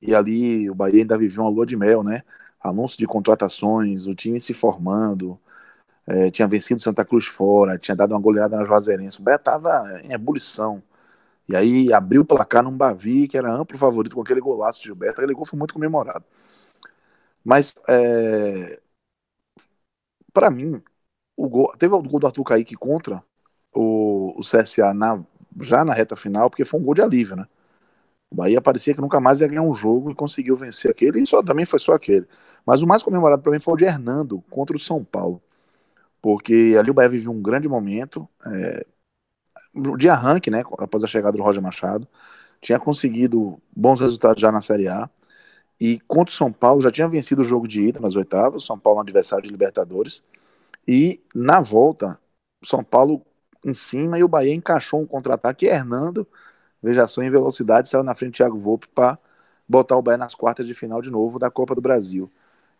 e 0.01 0.15
ali 0.15 0.69
o 0.69 0.75
Bahia 0.75 1.01
ainda 1.01 1.17
viveu 1.17 1.43
uma 1.43 1.49
lua 1.49 1.65
de 1.65 1.77
mel, 1.77 2.03
né? 2.03 2.23
Anúncio 2.61 2.97
de 2.97 3.07
contratações, 3.07 4.07
o 4.07 4.15
time 4.15 4.41
se 4.41 4.53
formando, 4.53 5.39
é, 6.07 6.31
tinha 6.31 6.47
vencido 6.47 6.81
Santa 6.81 7.05
Cruz 7.05 7.25
fora, 7.25 7.77
tinha 7.79 7.95
dado 7.95 8.13
uma 8.13 8.21
goleada 8.21 8.57
na 8.57 8.65
Juazeirense, 8.65 9.19
o 9.21 9.23
Bahia 9.23 9.37
estava 9.37 10.01
em 10.03 10.13
ebulição. 10.13 10.83
E 11.49 11.55
aí 11.55 11.93
abriu 11.93 12.21
o 12.23 12.25
placar 12.25 12.63
num 12.63 12.75
Bavi, 12.77 13.27
que 13.27 13.37
era 13.37 13.51
amplo 13.51 13.77
favorito 13.77 14.15
com 14.15 14.21
aquele 14.21 14.41
golaço 14.41 14.79
de 14.81 14.87
Gilberto. 14.87 15.21
Aquele 15.21 15.33
gol 15.35 15.45
foi 15.45 15.57
muito 15.59 15.73
comemorado. 15.73 16.25
Mas, 17.43 17.75
é, 17.87 18.79
para 20.33 20.51
mim, 20.51 20.81
o 21.37 21.49
gol, 21.49 21.73
teve 21.77 21.93
o 21.93 22.01
gol 22.01 22.19
do 22.19 22.27
Arthur 22.27 22.43
Kaique 22.43 22.75
contra 22.75 23.23
o, 23.73 24.33
o 24.37 24.41
CSA 24.41 24.93
na, 24.93 25.23
já 25.61 25.83
na 25.85 25.93
reta 25.93 26.15
final, 26.15 26.49
porque 26.49 26.65
foi 26.65 26.79
um 26.79 26.83
gol 26.83 26.93
de 26.93 27.01
alívio, 27.01 27.35
né? 27.35 27.47
O 28.29 28.35
Bahia 28.35 28.61
parecia 28.61 28.93
que 28.93 29.01
nunca 29.01 29.19
mais 29.19 29.41
ia 29.41 29.47
ganhar 29.47 29.61
um 29.61 29.73
jogo 29.73 30.11
e 30.11 30.15
conseguiu 30.15 30.55
vencer 30.55 30.91
aquele, 30.91 31.21
e 31.21 31.27
só, 31.27 31.43
também 31.43 31.65
foi 31.65 31.79
só 31.79 31.93
aquele. 31.93 32.27
Mas 32.65 32.81
o 32.81 32.87
mais 32.87 33.03
comemorado 33.03 33.41
para 33.41 33.51
mim 33.51 33.59
foi 33.59 33.73
o 33.73 33.77
de 33.77 33.85
Hernando 33.85 34.43
contra 34.49 34.75
o 34.75 34.79
São 34.79 35.03
Paulo. 35.03 35.41
Porque 36.21 36.75
ali 36.79 36.91
o 36.91 36.93
Bahia 36.93 37.09
viveu 37.09 37.31
um 37.31 37.41
grande 37.41 37.67
momento. 37.67 38.27
É, 38.47 38.85
de 39.97 40.09
arranque, 40.09 40.49
né? 40.49 40.63
Após 40.77 41.03
a 41.03 41.07
chegada 41.07 41.37
do 41.37 41.43
Roger 41.43 41.61
Machado. 41.61 42.07
Tinha 42.61 42.79
conseguido 42.79 43.61
bons 43.75 43.99
resultados 43.99 44.41
já 44.41 44.51
na 44.51 44.61
Série 44.61 44.87
A. 44.87 45.09
E 45.79 45.99
contra 46.01 46.31
o 46.33 46.35
São 46.35 46.51
Paulo 46.51 46.81
já 46.81 46.91
tinha 46.91 47.07
vencido 47.07 47.41
o 47.41 47.45
jogo 47.45 47.67
de 47.67 47.83
ida 47.89 47.99
nas 47.99 48.15
oitavas. 48.15 48.65
São 48.65 48.79
Paulo 48.79 48.99
é 48.99 49.01
um 49.01 49.03
adversário 49.03 49.43
de 49.43 49.49
Libertadores. 49.49 50.23
E 50.87 51.21
na 51.33 51.59
volta, 51.59 52.19
São 52.63 52.83
Paulo 52.83 53.25
em 53.63 53.73
cima 53.73 54.19
e 54.19 54.23
o 54.23 54.27
Bahia 54.27 54.53
encaixou 54.53 55.01
um 55.01 55.05
contra-ataque. 55.05 55.65
Hernando, 55.65 56.27
veja 56.81 57.07
só, 57.07 57.23
em 57.23 57.29
velocidade, 57.31 57.89
saiu 57.89 58.03
na 58.03 58.15
frente 58.15 58.33
do 58.33 58.37
Thiago 58.37 58.57
Volpe 58.57 58.87
para 58.87 59.17
botar 59.67 59.97
o 59.97 60.01
Bahia 60.01 60.17
nas 60.17 60.35
quartas 60.35 60.67
de 60.67 60.73
final 60.73 61.01
de 61.01 61.09
novo 61.09 61.39
da 61.39 61.49
Copa 61.49 61.73
do 61.73 61.81
Brasil. 61.81 62.31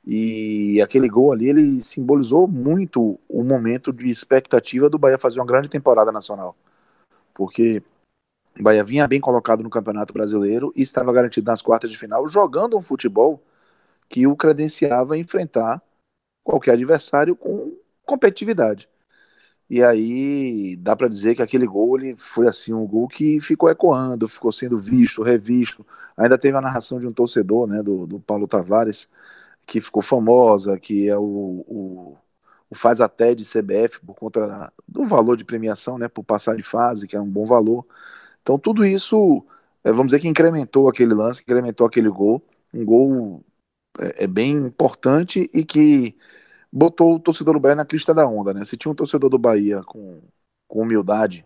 E 0.06 0.80
aquele 0.82 1.10
gol 1.10 1.32
ali, 1.32 1.50
ele 1.50 1.82
simbolizou 1.82 2.48
muito 2.48 3.20
o 3.28 3.44
momento 3.44 3.92
de 3.92 4.08
expectativa 4.10 4.88
do 4.90 5.00
Bahia 5.00 5.18
fazer 5.18 5.40
uma 5.40 5.46
grande 5.48 5.68
temporada 5.68 6.12
nacional. 6.12 6.56
Porque 7.34 7.82
o 8.60 8.64
Bahia 8.64 8.84
vinha 8.84 9.08
bem 9.08 9.20
colocado 9.20 9.64
no 9.64 9.70
Campeonato 9.70 10.14
Brasileiro 10.14 10.72
e 10.76 10.84
estava 10.84 11.12
garantido 11.12 11.48
nas 11.50 11.62
quartas 11.62 11.90
de 11.90 11.98
final, 11.98 12.28
jogando 12.28 12.78
um 12.78 12.82
futebol 12.82 13.42
que 14.08 14.28
o 14.28 14.36
credenciava 14.36 15.16
a 15.16 15.18
enfrentar 15.18 15.82
qualquer 16.44 16.74
adversário 16.74 17.36
com 17.36 17.76
competitividade. 18.06 18.90
E 19.70 19.84
aí 19.84 20.76
dá 20.78 20.96
para 20.96 21.08
dizer 21.08 21.36
que 21.36 21.42
aquele 21.42 21.66
gol 21.66 21.98
ele 21.98 22.16
foi 22.18 22.48
assim 22.48 22.74
um 22.74 22.86
gol 22.86 23.08
que 23.08 23.40
ficou 23.42 23.70
ecoando, 23.70 24.28
ficou 24.28 24.52
sendo 24.52 24.78
visto, 24.78 25.24
revisto. 25.24 25.86
Ainda 26.16 26.38
teve 26.38 26.56
a 26.58 26.62
narração 26.62 27.00
de 27.00 27.08
um 27.08 27.14
torcedor, 27.14 27.68
né, 27.68 27.82
do, 27.82 28.06
do 28.06 28.20
Paulo 28.20 28.48
Tavares, 28.48 29.10
que 29.66 29.82
ficou 29.82 30.02
famosa, 30.04 30.80
que 30.80 31.10
é 31.10 31.18
o, 31.18 31.22
o, 31.68 32.18
o, 32.70 32.76
faz 32.76 33.02
até 33.02 33.34
de 33.36 33.44
CBF 33.46 34.00
por 34.06 34.16
conta 34.16 34.72
do 34.88 35.06
valor 35.06 35.36
de 35.38 35.46
premiação, 35.46 35.98
né, 35.98 36.08
por 36.08 36.24
passar 36.24 36.56
de 36.56 36.64
fase, 36.64 37.08
que 37.08 37.16
é 37.16 37.22
um 37.22 37.30
bom 37.30 37.46
valor. 37.46 37.86
Então 38.44 38.60
tudo 38.60 38.86
isso, 38.86 39.44
é, 39.84 39.92
vamos 39.92 40.08
dizer 40.08 40.20
que 40.22 40.28
incrementou 40.28 40.90
aquele 40.90 41.14
lance, 41.14 41.42
incrementou 41.42 41.88
aquele 41.88 42.10
gol, 42.10 42.44
um 42.74 42.86
gol 42.86 43.44
é, 44.00 44.26
é 44.26 44.28
bem 44.28 44.54
importante 44.54 45.50
e 45.54 45.64
que 45.66 46.16
botou 46.76 47.16
o 47.16 47.20
torcedor 47.20 47.56
do 47.56 47.60
Bahia 47.60 47.76
na 47.76 47.86
crista 47.86 48.14
da 48.14 48.28
onda, 48.28 48.54
né? 48.54 48.66
Se 48.66 48.78
tinha 48.78 48.92
um 48.92 48.96
torcedor 48.96 49.30
do 49.30 49.40
Bahia 49.40 49.82
com, 49.84 50.22
com 50.68 50.82
humildade 50.82 51.46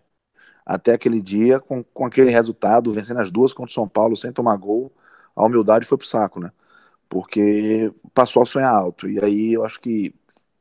até 0.66 0.92
aquele 0.92 1.22
dia, 1.22 1.60
com, 1.60 1.82
com 1.82 2.04
aquele 2.04 2.30
resultado, 2.30 2.92
vencendo 2.92 3.20
as 3.20 3.30
duas 3.30 3.52
contra 3.52 3.70
o 3.70 3.74
São 3.74 3.88
Paulo 3.88 4.16
sem 4.16 4.32
tomar 4.32 4.56
gol, 4.56 4.92
a 5.34 5.44
humildade 5.46 5.86
foi 5.86 5.96
pro 5.96 6.06
saco, 6.06 6.40
né? 6.40 6.52
porque 7.10 7.92
passou 8.14 8.40
a 8.40 8.46
sonhar 8.46 8.72
alto. 8.72 9.10
E 9.10 9.22
aí 9.22 9.52
eu 9.52 9.64
acho 9.64 9.80
que 9.80 10.14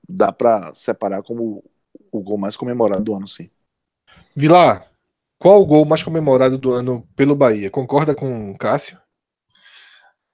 dá 0.09 0.31
para 0.33 0.73
separar 0.73 1.21
como 1.21 1.63
o 2.11 2.21
gol 2.21 2.37
mais 2.37 2.57
comemorado 2.57 3.03
do 3.03 3.15
ano, 3.15 3.27
sim. 3.27 3.49
Vilar, 4.35 4.91
qual 5.37 5.61
o 5.61 5.65
gol 5.65 5.85
mais 5.85 6.01
comemorado 6.01 6.57
do 6.57 6.73
ano 6.73 7.07
pelo 7.15 7.35
Bahia? 7.35 7.69
Concorda 7.69 8.15
com 8.15 8.51
o 8.51 8.57
Cássio? 8.57 8.99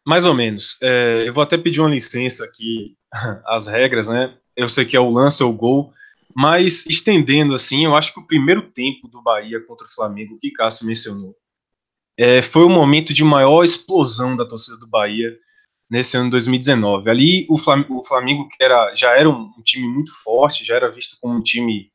Mais 0.08 0.26
ou 0.26 0.34
menos. 0.34 0.78
É, 0.82 1.28
eu 1.28 1.34
vou 1.34 1.44
até 1.44 1.58
pedir 1.58 1.82
uma 1.82 1.90
licença 1.90 2.46
aqui, 2.46 2.96
as 3.46 3.68
regras, 3.68 4.08
né? 4.08 4.36
Eu 4.56 4.70
sei 4.70 4.86
que 4.86 4.96
é 4.96 5.00
o 5.00 5.10
lance 5.10 5.44
ou 5.44 5.52
o 5.52 5.56
gol, 5.56 5.94
mas 6.36 6.86
estendendo 6.86 7.54
assim, 7.54 7.86
eu 7.86 7.96
acho 7.96 8.14
que 8.14 8.20
o 8.20 8.28
primeiro 8.28 8.62
tempo 8.72 9.08
do 9.08 9.22
Bahia 9.22 9.60
contra 9.66 9.86
o 9.86 9.90
Flamengo, 9.90 10.38
que 10.40 10.52
Cássio 10.52 10.86
mencionou, 10.86 11.36
é, 12.18 12.42
foi 12.42 12.64
o 12.64 12.70
momento 12.70 13.14
de 13.14 13.24
maior 13.24 13.64
explosão 13.64 14.36
da 14.36 14.46
torcida 14.46 14.78
do 14.78 14.88
Bahia 14.88 15.38
nesse 15.90 16.18
ano 16.18 16.26
de 16.26 16.32
2019. 16.32 17.10
Ali 17.10 17.46
o 17.50 17.58
Flamengo, 17.58 18.00
o 18.00 18.06
Flamengo 18.06 18.48
que 18.48 18.64
era, 18.64 18.94
já 18.94 19.18
era 19.18 19.30
um, 19.30 19.52
um, 19.58 19.62
time 19.62 19.88
muito 19.88 20.12
forte, 20.24 20.66
já 20.66 20.76
era 20.76 20.92
visto 20.92 21.18
como 21.20 21.36
um 21.36 21.42
time 21.42 21.92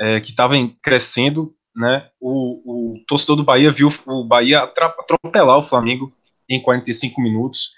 é, 0.00 0.20
que 0.20 0.30
estava 0.30 0.54
crescendo, 0.82 1.54
né? 1.74 2.08
O, 2.20 2.94
o, 2.94 3.04
torcedor 3.06 3.36
do 3.36 3.44
Bahia 3.44 3.70
viu 3.70 3.88
o 4.06 4.24
Bahia 4.24 4.60
atropelar 4.62 5.58
o 5.58 5.62
Flamengo 5.62 6.12
em 6.48 6.60
45 6.60 7.20
minutos 7.20 7.72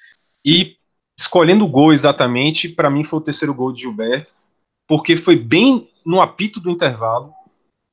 e 0.44 0.76
escolhendo 1.18 1.64
o 1.64 1.68
gol 1.68 1.92
exatamente, 1.92 2.68
para 2.68 2.90
mim 2.90 3.04
foi 3.04 3.18
o 3.18 3.22
terceiro 3.22 3.54
gol 3.54 3.72
de 3.72 3.82
Gilberto, 3.82 4.32
porque 4.86 5.16
foi 5.16 5.36
bem 5.36 5.88
no 6.04 6.20
apito 6.20 6.60
do 6.60 6.70
intervalo 6.70 7.32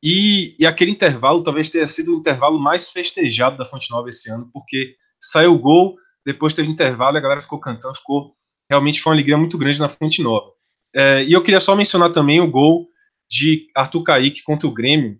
e, 0.03 0.55
e 0.59 0.65
aquele 0.65 0.91
intervalo 0.91 1.41
talvez 1.41 1.69
tenha 1.69 1.87
sido 1.87 2.13
o 2.13 2.19
intervalo 2.19 2.59
mais 2.59 2.91
festejado 2.91 3.57
da 3.57 3.65
Fonte 3.65 3.89
Nova 3.89 4.09
esse 4.09 4.29
ano, 4.29 4.49
porque 4.53 4.95
saiu 5.19 5.53
o 5.53 5.59
gol 5.59 5.97
depois 6.25 6.53
teve 6.53 6.69
intervalo 6.69 7.17
e 7.17 7.19
a 7.19 7.21
galera 7.21 7.41
ficou 7.41 7.59
cantando, 7.59 7.95
ficou 7.95 8.35
realmente 8.69 9.01
foi 9.01 9.11
uma 9.11 9.15
alegria 9.15 9.37
muito 9.37 9.57
grande 9.57 9.79
na 9.79 9.89
Fonte 9.89 10.21
Nova. 10.21 10.51
É, 10.95 11.23
e 11.23 11.33
eu 11.33 11.43
queria 11.43 11.59
só 11.59 11.75
mencionar 11.75 12.11
também 12.11 12.39
o 12.39 12.49
gol 12.49 12.87
de 13.29 13.67
Arthur 13.75 14.03
Caíque 14.03 14.43
contra 14.43 14.67
o 14.67 14.73
Grêmio, 14.73 15.19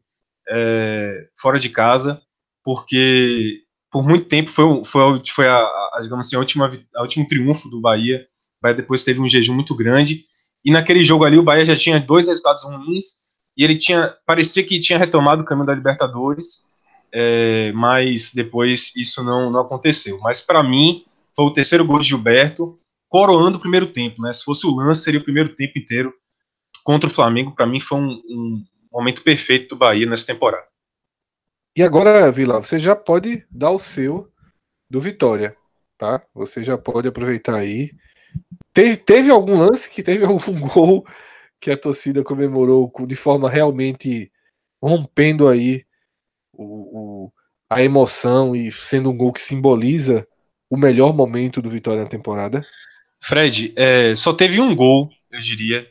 é, 0.50 1.28
fora 1.40 1.60
de 1.60 1.70
casa, 1.70 2.22
porque 2.64 3.63
por 3.94 4.04
muito 4.04 4.28
tempo 4.28 4.50
foi, 4.50 4.84
foi, 4.84 5.22
foi 5.26 5.48
a, 5.48 5.56
a, 5.56 6.00
digamos 6.02 6.26
assim, 6.26 6.36
a 6.36 6.40
última, 6.40 6.72
a 6.96 7.02
último 7.02 7.26
triunfo 7.28 7.70
do 7.70 7.80
Bahia. 7.80 8.28
O 8.60 8.64
Bahia 8.64 8.76
depois 8.76 9.04
teve 9.04 9.22
um 9.22 9.30
jejum 9.30 9.54
muito 9.54 9.74
grande. 9.74 10.26
E 10.66 10.72
naquele 10.72 11.04
jogo 11.04 11.24
ali, 11.24 11.38
o 11.38 11.44
Bahia 11.44 11.66
já 11.66 11.76
tinha 11.76 12.00
dois 12.00 12.28
resultados 12.28 12.64
ruins. 12.64 13.24
E 13.56 13.64
ele 13.64 13.78
tinha. 13.78 14.14
Parecia 14.26 14.64
que 14.64 14.80
tinha 14.80 15.00
retomado 15.00 15.44
o 15.44 15.46
caminho 15.46 15.68
da 15.68 15.76
Libertadores 15.76 16.74
é, 17.14 17.72
mas 17.74 18.32
depois 18.34 18.92
isso 18.96 19.24
não, 19.24 19.52
não 19.52 19.62
aconteceu. 19.62 20.20
Mas 20.20 20.42
para 20.42 20.64
mim, 20.64 21.06
foi 21.36 21.46
o 21.46 21.54
terceiro 21.54 21.86
gol 21.86 22.00
de 22.00 22.08
Gilberto, 22.08 22.80
coroando 23.08 23.60
o 23.60 23.62
primeiro 23.62 23.86
tempo. 23.86 24.22
Né? 24.22 24.34
Se 24.34 24.44
fosse 24.44 24.66
o 24.66 24.76
lance, 24.76 25.04
seria 25.04 25.20
o 25.20 25.24
primeiro 25.24 25.54
tempo 25.54 25.78
inteiro 25.78 26.12
contra 26.84 27.08
o 27.08 27.14
Flamengo. 27.14 27.54
Para 27.56 27.68
mim, 27.68 27.80
foi 27.80 28.00
um, 28.00 28.22
um, 28.28 28.64
momento 28.92 29.22
perfeito 29.22 29.70
do 29.70 29.76
Bahia 29.76 30.08
nessa 30.08 30.26
temporada. 30.26 30.66
E 31.76 31.82
agora, 31.82 32.32
Vila, 32.32 32.62
você 32.62 32.80
já 32.80 32.96
pode 32.96 33.46
dar 33.50 33.72
o 33.72 33.80
seu 33.80 34.32
do 34.88 35.00
Vitória, 35.00 35.56
tá? 35.98 36.22
Você 36.34 36.64
já 36.64 36.78
pode 36.78 37.08
aproveitar 37.08 37.56
aí. 37.56 37.92
Teve, 38.72 38.98
teve 38.98 39.32
algum 39.32 39.58
lance 39.58 39.90
que 39.90 40.04
teve 40.04 40.24
algum 40.26 40.60
gol 40.68 41.06
que 41.60 41.72
a 41.72 41.78
torcida 41.78 42.24
comemorou 42.24 42.92
de 43.08 43.16
forma 43.16 43.50
realmente 43.50 44.32
rompendo 44.82 45.48
aí 45.48 45.84
o, 46.52 46.64
o, 47.26 47.34
a 47.68 47.82
emoção 47.82 48.56
e 48.56 48.72
sendo 48.72 49.10
um 49.10 49.18
gol 49.18 49.34
que 49.34 49.42
simboliza 49.42 50.28
o 50.70 50.78
melhor 50.78 51.12
momento 51.14 51.62
do 51.62 51.72
Vitória 51.72 52.04
na 52.04 52.10
temporada? 52.10 52.62
Fred, 53.20 53.74
é, 53.76 54.14
só 54.14 54.34
teve 54.34 54.60
um 54.60 54.76
gol, 54.76 55.10
eu 55.32 55.40
diria, 55.40 55.90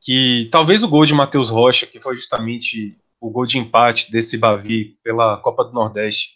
que 0.00 0.48
talvez 0.52 0.82
o 0.82 0.88
gol 0.88 1.04
de 1.04 1.14
Matheus 1.14 1.50
Rocha, 1.50 1.86
que 1.86 1.98
foi 1.98 2.14
justamente 2.14 2.96
o 3.24 3.30
gol 3.30 3.46
de 3.46 3.58
empate 3.58 4.12
desse 4.12 4.36
Bavi 4.36 4.98
pela 5.02 5.38
Copa 5.38 5.64
do 5.64 5.72
Nordeste, 5.72 6.32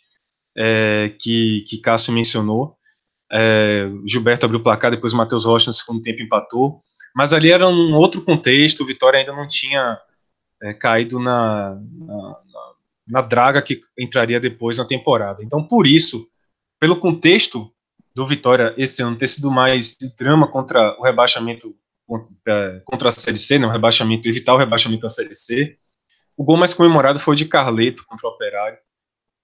é, 0.56 1.12
que, 1.18 1.62
que 1.68 1.78
Cássio 1.78 2.14
mencionou. 2.14 2.78
É, 3.30 3.86
Gilberto 4.06 4.46
abriu 4.46 4.58
o 4.58 4.62
placar, 4.62 4.90
depois 4.90 5.12
o 5.12 5.16
Matheus 5.16 5.44
Rocha 5.44 5.66
no 5.66 5.74
segundo 5.74 6.00
tempo 6.00 6.22
empatou. 6.22 6.82
Mas 7.14 7.34
ali 7.34 7.52
era 7.52 7.68
um 7.68 7.92
outro 7.94 8.22
contexto, 8.22 8.82
o 8.82 8.86
Vitória 8.86 9.20
ainda 9.20 9.34
não 9.34 9.46
tinha 9.46 10.00
é, 10.62 10.72
caído 10.72 11.20
na, 11.20 11.78
na, 11.78 12.36
na 13.06 13.20
draga 13.20 13.60
que 13.60 13.82
entraria 13.98 14.40
depois 14.40 14.78
na 14.78 14.86
temporada. 14.86 15.44
Então, 15.44 15.62
por 15.62 15.86
isso, 15.86 16.26
pelo 16.80 16.96
contexto 16.96 17.70
do 18.14 18.26
Vitória 18.26 18.72
esse 18.78 19.02
ano 19.02 19.16
ter 19.16 19.28
sido 19.28 19.50
mais 19.50 19.94
de 19.94 20.16
drama 20.16 20.48
contra 20.48 20.98
o 20.98 21.02
rebaixamento 21.02 21.76
é, 22.46 22.80
contra 22.82 23.10
a 23.10 23.12
Série 23.12 23.38
C, 23.38 23.58
né, 23.58 23.66
o 23.66 23.70
rebaixamento, 23.70 24.26
evitar 24.26 24.54
o 24.54 24.56
rebaixamento 24.56 25.02
da 25.02 25.10
Série 25.10 25.34
C, 25.34 25.76
o 26.38 26.44
gol 26.44 26.56
mais 26.56 26.72
comemorado 26.72 27.18
foi 27.18 27.34
o 27.34 27.36
de 27.36 27.44
Carleto 27.44 28.04
contra 28.06 28.26
o 28.26 28.30
Operário. 28.30 28.78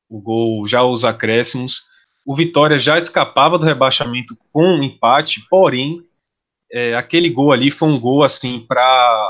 O 0.09 0.21
gol 0.21 0.67
já 0.67 0.83
os 0.83 1.05
acréscimos. 1.05 1.83
O 2.25 2.35
Vitória 2.35 2.79
já 2.79 2.97
escapava 2.97 3.59
do 3.59 3.67
rebaixamento 3.67 4.35
com 4.51 4.65
um 4.65 4.83
empate, 4.83 5.45
porém, 5.51 6.01
é, 6.73 6.95
aquele 6.95 7.29
gol 7.29 7.53
ali 7.53 7.71
foi 7.71 7.89
um 7.89 8.01
gol 8.01 8.23
assim 8.23 8.61
para 8.61 8.83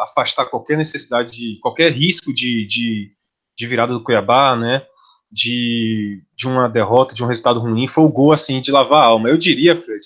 afastar 0.04 0.46
qualquer 0.46 0.76
necessidade 0.76 1.32
de 1.32 1.58
qualquer 1.60 1.92
risco 1.92 2.32
de, 2.32 2.64
de 2.66 3.14
de 3.56 3.66
virada 3.66 3.92
do 3.92 4.02
Cuiabá, 4.02 4.56
né? 4.56 4.86
De, 5.30 6.22
de 6.36 6.46
uma 6.46 6.68
derrota, 6.68 7.14
de 7.14 7.24
um 7.24 7.26
resultado 7.26 7.58
ruim, 7.58 7.88
foi 7.88 8.04
o 8.04 8.08
gol 8.08 8.32
assim 8.32 8.60
de 8.60 8.70
lavar 8.70 9.02
a 9.02 9.06
alma. 9.06 9.28
Eu 9.28 9.36
diria, 9.36 9.74
Fred, 9.74 10.04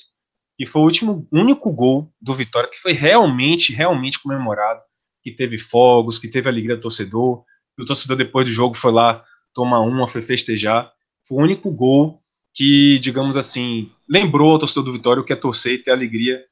que 0.56 0.64
foi 0.64 0.80
o 0.80 0.84
último, 0.84 1.28
único 1.30 1.70
gol 1.70 2.10
do 2.20 2.34
Vitória 2.34 2.68
que 2.68 2.78
foi 2.78 2.92
realmente, 2.92 3.72
realmente 3.72 4.18
comemorado, 4.18 4.80
que 5.22 5.30
teve 5.30 5.58
fogos, 5.58 6.18
que 6.18 6.28
teve 6.28 6.48
alegria 6.48 6.76
do 6.76 6.82
torcedor, 6.82 7.44
e 7.78 7.82
o 7.82 7.84
torcedor 7.84 8.16
depois 8.16 8.46
do 8.46 8.52
jogo 8.52 8.74
foi 8.74 8.92
lá 8.92 9.24
tomar 9.54 9.80
uma, 9.80 10.08
foi 10.08 10.20
festejar. 10.20 10.92
Foi 11.26 11.38
o 11.38 11.40
único 11.40 11.70
gol 11.70 12.20
que, 12.52 12.98
digamos 12.98 13.36
assim, 13.36 13.90
lembrou 14.08 14.52
ao 14.52 14.58
torcedor 14.58 14.84
do 14.84 14.92
Vitória 14.92 15.22
o 15.22 15.24
que 15.24 15.32
é 15.32 15.36
torcer 15.36 15.74
e 15.74 15.82
ter 15.82 15.92
alegria. 15.92 16.44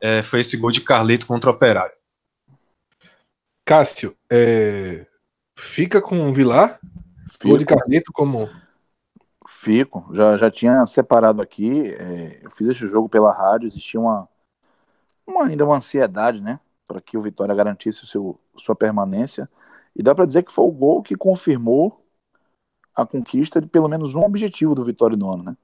É, 0.00 0.22
foi 0.22 0.40
esse 0.40 0.56
gol 0.56 0.70
de 0.70 0.80
Carleto 0.80 1.26
contra 1.26 1.50
o 1.50 1.52
Operário. 1.52 1.92
Cássio, 3.64 4.16
é, 4.30 5.04
Fica 5.58 6.00
com 6.00 6.28
o 6.28 6.32
Vilar? 6.32 6.78
Fico. 7.28 7.48
Ou 7.48 7.58
de 7.58 7.64
Carleto 7.66 8.12
como. 8.12 8.48
Fico, 9.48 10.08
já, 10.12 10.36
já 10.36 10.48
tinha 10.48 10.86
separado 10.86 11.42
aqui. 11.42 11.88
É, 11.98 12.38
eu 12.44 12.50
fiz 12.50 12.68
esse 12.68 12.86
jogo 12.86 13.08
pela 13.08 13.32
rádio, 13.32 13.66
existia 13.66 13.98
uma, 13.98 14.28
uma 15.26 15.46
ainda 15.46 15.64
uma 15.64 15.76
ansiedade, 15.76 16.40
né? 16.40 16.60
Para 16.86 17.00
que 17.00 17.16
o 17.16 17.20
Vitória 17.20 17.54
garantisse 17.56 18.04
o 18.04 18.06
seu, 18.06 18.38
sua 18.54 18.76
permanência. 18.76 19.50
E 19.98 20.02
dá 20.02 20.14
para 20.14 20.24
dizer 20.24 20.44
que 20.44 20.52
foi 20.52 20.64
o 20.64 20.70
gol 20.70 21.02
que 21.02 21.16
confirmou 21.16 22.04
a 22.94 23.04
conquista 23.04 23.60
de 23.60 23.66
pelo 23.66 23.88
menos 23.88 24.14
um 24.14 24.22
objetivo 24.22 24.74
do 24.74 24.84
Vitória 24.84 25.16
no 25.16 25.30
ano, 25.30 25.42
né? 25.42 25.56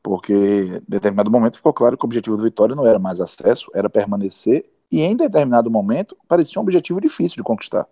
Porque 0.00 0.32
em 0.32 0.82
determinado 0.86 1.30
momento 1.30 1.56
ficou 1.56 1.72
claro 1.72 1.98
que 1.98 2.04
o 2.04 2.06
objetivo 2.06 2.36
do 2.36 2.42
Vitória 2.42 2.76
não 2.76 2.86
era 2.86 2.98
mais 2.98 3.20
acesso, 3.20 3.70
era 3.74 3.90
permanecer. 3.90 4.64
E 4.90 5.02
em 5.02 5.16
determinado 5.16 5.70
momento 5.70 6.16
parecia 6.28 6.60
um 6.60 6.62
objetivo 6.62 7.00
difícil 7.00 7.36
de 7.36 7.42
conquistar. 7.42 7.88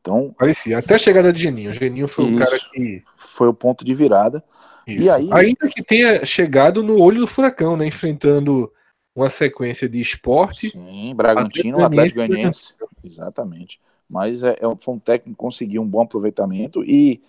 Então, 0.00 0.34
Parecia. 0.36 0.78
Até 0.78 0.96
a 0.96 0.98
chegada 0.98 1.32
de 1.32 1.40
Geninho. 1.42 1.70
O 1.70 1.74
Geninho 1.74 2.08
foi 2.08 2.34
o 2.34 2.38
cara 2.38 2.58
que. 2.58 3.02
Foi 3.16 3.48
o 3.48 3.54
ponto 3.54 3.84
de 3.84 3.94
virada. 3.94 4.44
Isso. 4.86 5.06
E 5.06 5.10
aí... 5.10 5.28
Ainda 5.32 5.68
que 5.68 5.82
tenha 5.82 6.26
chegado 6.26 6.82
no 6.82 6.98
olho 6.98 7.20
do 7.20 7.26
furacão, 7.26 7.76
né? 7.76 7.86
Enfrentando 7.86 8.70
uma 9.14 9.30
sequência 9.30 9.88
de 9.88 10.00
esporte. 10.00 10.70
Sim, 10.70 11.14
Bragantino, 11.14 11.84
Atlético 11.84 12.16
Goianiense. 12.16 12.74
Exatamente. 13.04 13.80
Mas 14.12 14.42
é, 14.42 14.52
é, 14.52 14.76
foi 14.78 14.94
um 14.94 14.98
técnico 14.98 15.36
que 15.36 15.40
conseguiu 15.42 15.82
um 15.82 15.88
bom 15.88 16.02
aproveitamento 16.02 16.84
e. 16.84 17.22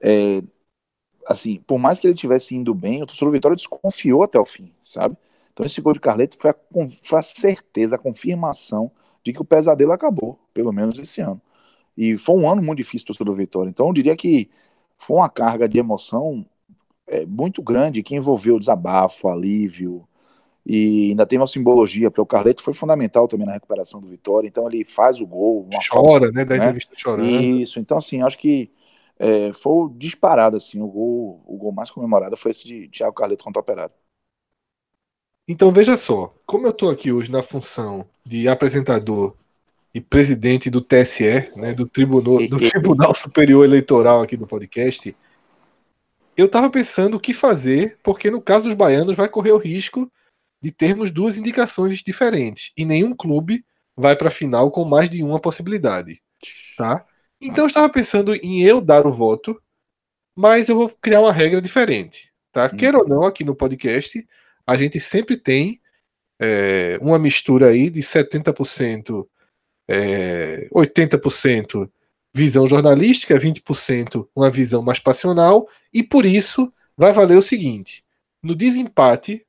É, 0.00 0.42
assim, 1.26 1.58
por 1.66 1.78
mais 1.78 2.00
que 2.00 2.06
ele 2.06 2.14
tivesse 2.14 2.56
indo 2.56 2.74
bem, 2.74 3.02
o 3.02 3.06
torcedor 3.06 3.32
Vitória 3.32 3.56
desconfiou 3.56 4.22
até 4.22 4.38
o 4.38 4.44
fim, 4.46 4.72
sabe? 4.82 5.16
Então 5.52 5.66
esse 5.66 5.80
gol 5.80 5.92
de 5.92 6.00
Carleto 6.00 6.38
foi 6.38 6.50
a, 6.50 6.56
foi 7.02 7.18
a 7.18 7.22
certeza, 7.22 7.96
a 7.96 7.98
confirmação 7.98 8.90
de 9.24 9.32
que 9.32 9.42
o 9.42 9.44
pesadelo 9.44 9.92
acabou, 9.92 10.38
pelo 10.54 10.72
menos 10.72 10.98
esse 10.98 11.20
ano. 11.20 11.40
E 11.96 12.16
foi 12.18 12.36
um 12.36 12.50
ano 12.50 12.62
muito 12.62 12.78
difícil 12.78 13.06
para 13.16 13.30
o 13.30 13.34
Vitória. 13.34 13.70
Então 13.70 13.88
eu 13.88 13.92
diria 13.92 14.16
que 14.16 14.50
foi 14.98 15.16
uma 15.18 15.28
carga 15.28 15.68
de 15.68 15.78
emoção 15.78 16.46
é, 17.06 17.26
muito 17.26 17.62
grande 17.62 18.02
que 18.02 18.16
envolveu 18.16 18.58
desabafo, 18.58 19.28
alívio, 19.28 20.06
e 20.68 21.08
ainda 21.08 21.24
tem 21.24 21.38
uma 21.38 21.46
simbologia, 21.46 22.10
porque 22.10 22.20
o 22.20 22.26
Carleto 22.26 22.62
foi 22.62 22.74
fundamental 22.74 23.26
também 23.26 23.46
na 23.46 23.54
recuperação 23.54 24.02
do 24.02 24.06
Vitória, 24.06 24.46
então 24.46 24.68
ele 24.68 24.84
faz 24.84 25.18
o 25.18 25.26
gol. 25.26 25.66
Chora, 25.88 26.26
forma, 26.26 26.30
né? 26.30 26.44
Da 26.44 26.56
né? 26.56 26.64
entrevista 26.64 26.94
chorando. 26.94 27.26
Isso, 27.26 27.80
então 27.80 27.96
assim, 27.96 28.20
acho 28.20 28.36
que 28.36 28.70
é, 29.18 29.50
foi 29.50 29.88
disparado, 29.96 30.58
assim, 30.58 30.82
o 30.82 30.86
gol, 30.86 31.42
o 31.46 31.56
gol 31.56 31.72
mais 31.72 31.90
comemorado 31.90 32.36
foi 32.36 32.50
esse 32.50 32.66
de 32.66 32.86
Thiago 32.88 33.14
Carleto 33.14 33.44
contra 33.44 33.60
o 33.60 33.62
Operário. 33.62 33.94
Então 35.48 35.72
veja 35.72 35.96
só, 35.96 36.34
como 36.44 36.66
eu 36.66 36.70
estou 36.70 36.90
aqui 36.90 37.10
hoje 37.10 37.32
na 37.32 37.42
função 37.42 38.06
de 38.22 38.46
apresentador 38.46 39.34
e 39.94 40.02
presidente 40.02 40.68
do 40.68 40.82
TSE, 40.82 41.50
né, 41.56 41.72
do, 41.72 41.88
Tribunal, 41.88 42.46
do 42.46 42.58
Tribunal 42.58 43.14
Superior 43.16 43.64
Eleitoral 43.64 44.20
aqui 44.20 44.36
do 44.36 44.46
podcast, 44.46 45.16
eu 46.36 46.44
estava 46.44 46.68
pensando 46.68 47.16
o 47.16 47.20
que 47.20 47.32
fazer, 47.32 47.96
porque 48.02 48.30
no 48.30 48.42
caso 48.42 48.66
dos 48.66 48.74
baianos 48.74 49.16
vai 49.16 49.30
correr 49.30 49.52
o 49.52 49.56
risco 49.56 50.12
de 50.60 50.72
termos 50.72 51.10
duas 51.10 51.38
indicações 51.38 52.02
diferentes 52.02 52.72
e 52.76 52.84
nenhum 52.84 53.14
clube 53.14 53.64
vai 53.96 54.16
para 54.16 54.28
a 54.28 54.32
final 54.32 54.70
com 54.70 54.84
mais 54.84 55.08
de 55.08 55.22
uma 55.22 55.40
possibilidade, 55.40 56.22
tá? 56.76 57.04
Então 57.40 57.64
eu 57.64 57.68
estava 57.68 57.88
pensando 57.88 58.34
em 58.34 58.62
eu 58.62 58.80
dar 58.80 59.06
o 59.06 59.12
voto, 59.12 59.60
mas 60.36 60.68
eu 60.68 60.76
vou 60.76 60.88
criar 61.00 61.20
uma 61.20 61.32
regra 61.32 61.60
diferente, 61.60 62.32
tá? 62.52 62.66
Hum. 62.72 62.76
Quer 62.76 62.94
ou 62.96 63.06
não, 63.06 63.24
aqui 63.24 63.44
no 63.44 63.54
podcast 63.54 64.26
a 64.66 64.76
gente 64.76 65.00
sempre 65.00 65.36
tem 65.36 65.80
é, 66.38 66.98
uma 67.00 67.18
mistura 67.18 67.68
aí 67.68 67.88
de 67.88 68.00
70% 68.00 69.26
é, 69.88 70.68
80% 70.72 71.90
visão 72.34 72.66
jornalística, 72.66 73.38
20% 73.38 74.28
uma 74.36 74.50
visão 74.50 74.82
mais 74.82 75.00
passional, 75.00 75.66
e 75.92 76.02
por 76.02 76.26
isso 76.26 76.72
vai 76.96 77.12
valer 77.12 77.36
o 77.36 77.42
seguinte: 77.42 78.04
no 78.42 78.54
desempate 78.54 79.44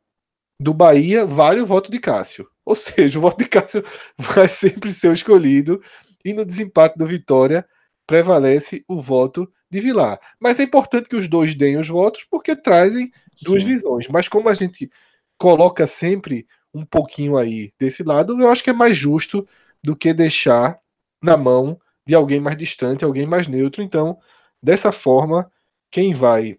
do 0.60 0.74
Bahia, 0.74 1.26
vale 1.26 1.62
o 1.62 1.66
voto 1.66 1.90
de 1.90 2.00
Cássio. 2.00 2.48
Ou 2.66 2.76
seja, 2.76 3.18
o 3.18 3.22
voto 3.22 3.38
de 3.38 3.50
Cássio 3.50 3.84
vai 4.18 4.48
sempre 4.48 4.92
ser 4.92 5.10
o 5.10 5.14
escolhido, 5.14 5.82
e 6.24 6.34
no 6.34 6.46
desempate 6.46 6.98
do 6.98 7.06
Vitória 7.06 7.66
prevalece 8.06 8.84
o 8.88 9.02
voto 9.02 9.52
de 9.72 9.80
Vilar. 9.80 10.20
Mas 10.40 10.60
é 10.60 10.64
importante 10.64 11.08
que 11.08 11.16
os 11.16 11.28
dois 11.28 11.56
deem 11.56 11.78
os 11.78 11.88
votos 11.88 12.26
porque 12.30 12.56
trazem 12.56 13.12
duas 13.44 13.64
Sim. 13.64 13.70
visões. 13.70 14.08
Mas 14.08 14.28
como 14.28 14.50
a 14.50 14.54
gente 14.54 14.90
coloca 15.38 15.86
sempre 15.88 16.48
um 16.74 16.84
pouquinho 16.84 17.38
aí 17.38 17.72
desse 17.80 18.04
lado, 18.04 18.40
eu 18.40 18.50
acho 18.50 18.64
que 18.64 18.70
é 18.70 18.74
mais 18.74 18.98
justo 18.98 19.48
do 19.84 19.96
que 19.96 20.14
deixar 20.14 20.80
na 21.22 21.38
mão 21.38 21.80
de 22.06 22.16
alguém 22.16 22.40
mais 22.40 22.58
distante, 22.58 23.06
alguém 23.06 23.26
mais 23.26 23.48
neutro. 23.48 23.82
Então, 23.82 24.18
dessa 24.62 24.92
forma, 24.92 25.50
quem 25.92 26.14
vai 26.14 26.58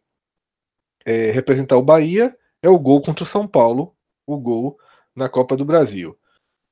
é, 1.05 1.31
representar 1.33 1.77
o 1.77 1.83
Bahia 1.83 2.35
é 2.63 2.69
o 2.69 2.79
gol 2.79 3.01
contra 3.03 3.25
o 3.25 3.27
São 3.27 3.47
Paulo, 3.47 3.95
o 4.27 4.37
gol 4.39 4.79
na 5.15 5.29
Copa 5.29 5.57
do 5.57 5.65
Brasil. 5.65 6.17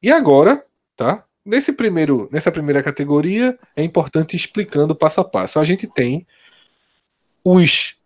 E 0.03 0.11
agora, 0.11 0.65
tá? 0.97 1.25
Nesse 1.45 1.73
primeiro, 1.73 2.29
nessa 2.31 2.53
primeira 2.53 2.83
categoria, 2.83 3.59
é 3.75 3.83
importante 3.83 4.37
explicando 4.37 4.95
passo 4.95 5.21
a 5.21 5.25
passo. 5.25 5.59
A 5.59 5.65
gente 5.65 5.87
tem 5.87 6.27
os 7.43 7.97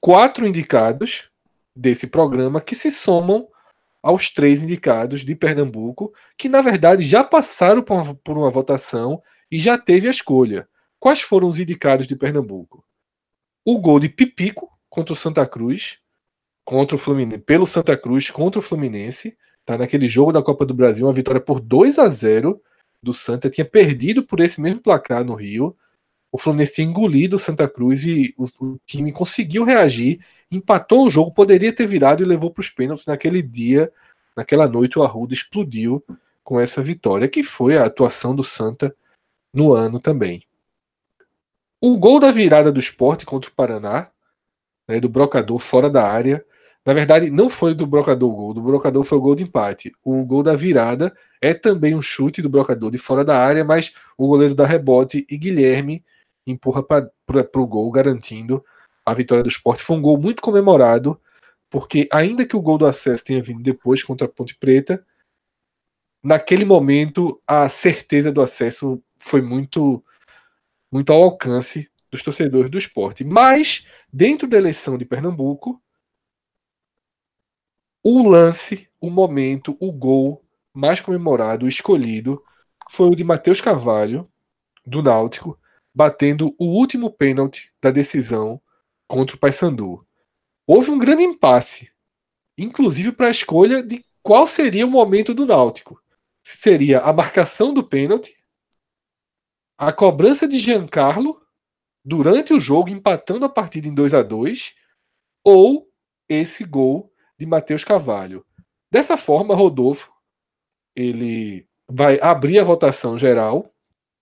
quatro 0.00 0.46
indicados 0.46 1.30
desse 1.74 2.06
programa 2.06 2.60
que 2.60 2.74
se 2.74 2.90
somam 2.90 3.48
aos 4.02 4.30
três 4.30 4.62
indicados 4.62 5.24
de 5.24 5.34
Pernambuco, 5.34 6.12
que 6.36 6.48
na 6.48 6.62
verdade 6.62 7.02
já 7.02 7.24
passaram 7.24 7.82
por 7.82 7.94
uma, 7.94 8.14
por 8.14 8.38
uma 8.38 8.50
votação 8.50 9.22
e 9.50 9.58
já 9.58 9.76
teve 9.76 10.08
a 10.08 10.10
escolha. 10.10 10.68
Quais 10.98 11.20
foram 11.20 11.48
os 11.48 11.58
indicados 11.58 12.06
de 12.06 12.16
Pernambuco? 12.16 12.84
O 13.64 13.78
gol 13.78 14.00
de 14.00 14.08
Pipico 14.08 14.70
contra 14.88 15.12
o 15.12 15.16
Santa 15.16 15.46
Cruz, 15.46 15.98
contra 16.66 16.96
o 16.96 16.98
Fluminense, 16.98 17.38
pelo 17.38 17.66
Santa 17.66 17.96
Cruz 17.96 18.30
contra 18.30 18.58
o 18.58 18.62
Fluminense, 18.62 19.38
tá 19.64 19.78
naquele 19.78 20.08
jogo 20.08 20.32
da 20.32 20.42
Copa 20.42 20.66
do 20.66 20.74
Brasil, 20.74 21.06
uma 21.06 21.12
vitória 21.12 21.40
por 21.40 21.60
2 21.60 21.98
a 21.98 22.08
0 22.08 22.60
do 23.02 23.14
Santa, 23.14 23.48
tinha 23.48 23.64
perdido 23.64 24.22
por 24.24 24.40
esse 24.40 24.60
mesmo 24.60 24.80
placar 24.80 25.24
no 25.24 25.34
Rio. 25.34 25.74
O 26.30 26.38
Fluminense 26.38 26.74
tinha 26.74 26.86
engolido 26.86 27.36
o 27.36 27.38
Santa 27.38 27.68
Cruz 27.68 28.04
e 28.04 28.34
o, 28.36 28.44
o 28.60 28.78
time 28.84 29.12
conseguiu 29.12 29.64
reagir 29.64 30.20
empatou 30.50 31.06
o 31.06 31.10
jogo, 31.10 31.32
poderia 31.32 31.72
ter 31.72 31.86
virado 31.86 32.22
e 32.22 32.26
levou 32.26 32.50
para 32.50 32.60
os 32.60 32.70
pênaltis 32.70 33.06
naquele 33.06 33.42
dia, 33.42 33.92
naquela 34.36 34.68
noite 34.68 34.98
o 34.98 35.02
Arruda 35.02 35.34
explodiu 35.34 36.04
com 36.44 36.60
essa 36.60 36.80
vitória, 36.80 37.28
que 37.28 37.42
foi 37.42 37.76
a 37.76 37.86
atuação 37.86 38.34
do 38.34 38.44
Santa 38.44 38.94
no 39.52 39.72
ano 39.72 39.98
também. 39.98 40.44
O 41.80 41.96
gol 41.98 42.20
da 42.20 42.30
virada 42.30 42.70
do 42.70 42.80
esporte 42.80 43.26
contra 43.26 43.50
o 43.50 43.54
Paraná, 43.54 44.10
né, 44.88 45.00
do 45.00 45.08
Brocador 45.08 45.58
fora 45.58 45.90
da 45.90 46.08
área, 46.08 46.44
na 46.86 46.94
verdade 46.94 47.30
não 47.30 47.50
foi 47.50 47.74
do 47.74 47.84
Brocador 47.84 48.32
o 48.32 48.36
gol, 48.36 48.54
do 48.54 48.62
Brocador 48.62 49.02
foi 49.02 49.18
o 49.18 49.20
gol 49.20 49.34
de 49.34 49.42
empate. 49.42 49.92
O 50.04 50.24
gol 50.24 50.44
da 50.44 50.54
virada 50.54 51.12
é 51.42 51.52
também 51.52 51.96
um 51.96 52.00
chute 52.00 52.40
do 52.40 52.48
Brocador 52.48 52.92
de 52.92 52.98
fora 52.98 53.24
da 53.24 53.36
área, 53.36 53.64
mas 53.64 53.92
o 54.16 54.28
goleiro 54.28 54.54
dá 54.54 54.64
rebote 54.64 55.26
e 55.28 55.36
Guilherme 55.36 56.04
empurra 56.46 56.84
para 56.84 57.10
o 57.56 57.66
gol, 57.66 57.90
garantindo 57.90 58.64
a 59.04 59.12
vitória 59.12 59.42
do 59.42 59.48
esporte. 59.48 59.82
Foi 59.82 59.96
um 59.96 60.00
gol 60.00 60.16
muito 60.16 60.40
comemorado, 60.40 61.20
porque 61.68 62.08
ainda 62.12 62.46
que 62.46 62.56
o 62.56 62.62
gol 62.62 62.78
do 62.78 62.86
acesso 62.86 63.24
tenha 63.24 63.42
vindo 63.42 63.62
depois 63.62 64.04
contra 64.04 64.28
a 64.28 64.30
Ponte 64.30 64.56
Preta, 64.56 65.04
naquele 66.22 66.64
momento 66.64 67.42
a 67.44 67.68
certeza 67.68 68.30
do 68.30 68.40
acesso 68.40 69.02
foi 69.18 69.42
muito, 69.42 70.04
muito 70.90 71.12
ao 71.12 71.20
alcance 71.20 71.90
dos 72.12 72.22
torcedores 72.22 72.70
do 72.70 72.78
esporte. 72.78 73.24
Mas, 73.24 73.88
dentro 74.12 74.46
da 74.46 74.56
eleição 74.56 74.96
de 74.96 75.04
Pernambuco, 75.04 75.82
o 78.08 78.22
lance, 78.22 78.88
o 79.00 79.10
momento, 79.10 79.76
o 79.80 79.90
gol 79.90 80.44
mais 80.72 81.00
comemorado, 81.00 81.66
escolhido, 81.66 82.40
foi 82.88 83.08
o 83.08 83.16
de 83.16 83.24
Matheus 83.24 83.60
Carvalho, 83.60 84.30
do 84.86 85.02
Náutico, 85.02 85.58
batendo 85.92 86.54
o 86.56 86.66
último 86.66 87.10
pênalti 87.10 87.72
da 87.82 87.90
decisão 87.90 88.62
contra 89.08 89.34
o 89.34 89.38
Paysandu. 89.40 90.06
Houve 90.64 90.92
um 90.92 90.98
grande 90.98 91.24
impasse, 91.24 91.90
inclusive 92.56 93.10
para 93.10 93.26
a 93.26 93.30
escolha 93.32 93.82
de 93.82 94.04
qual 94.22 94.46
seria 94.46 94.86
o 94.86 94.90
momento 94.90 95.34
do 95.34 95.44
Náutico. 95.44 96.00
Seria 96.44 97.00
a 97.00 97.12
marcação 97.12 97.74
do 97.74 97.82
pênalti, 97.82 98.32
a 99.76 99.92
cobrança 99.92 100.46
de 100.46 100.60
Giancarlo 100.60 101.42
durante 102.04 102.54
o 102.54 102.60
jogo, 102.60 102.88
empatando 102.88 103.44
a 103.44 103.48
partida 103.48 103.88
em 103.88 103.94
2 103.94 104.14
a 104.14 104.22
2 104.22 104.76
ou 105.44 105.90
esse 106.28 106.62
gol 106.62 107.12
de 107.38 107.46
Matheus 107.46 107.84
Carvalho. 107.84 108.44
Dessa 108.90 109.16
forma, 109.16 109.54
Rodolfo 109.54 110.16
ele 110.96 111.68
vai 111.88 112.18
abrir 112.20 112.58
a 112.58 112.64
votação 112.64 113.18
geral, 113.18 113.70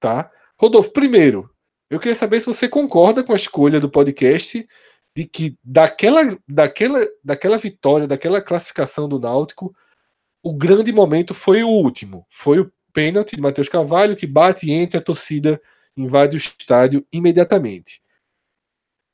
tá? 0.00 0.30
Rodolfo, 0.58 0.92
primeiro, 0.92 1.48
eu 1.88 2.00
queria 2.00 2.14
saber 2.14 2.40
se 2.40 2.46
você 2.46 2.68
concorda 2.68 3.22
com 3.22 3.32
a 3.32 3.36
escolha 3.36 3.78
do 3.78 3.88
podcast 3.88 4.66
de 5.16 5.24
que 5.24 5.56
daquela, 5.62 6.36
daquela, 6.48 7.06
daquela 7.22 7.56
vitória, 7.56 8.08
daquela 8.08 8.42
classificação 8.42 9.08
do 9.08 9.20
Náutico, 9.20 9.74
o 10.42 10.52
grande 10.52 10.92
momento 10.92 11.32
foi 11.32 11.62
o 11.62 11.68
último. 11.68 12.26
Foi 12.28 12.58
o 12.58 12.72
pênalti 12.92 13.36
de 13.36 13.40
Matheus 13.40 13.68
Carvalho 13.68 14.16
que 14.16 14.26
bate 14.26 14.66
e 14.66 14.72
entra 14.72 14.98
a 14.98 15.02
torcida, 15.02 15.62
invade 15.96 16.36
o 16.36 16.38
estádio 16.38 17.06
imediatamente. 17.12 18.02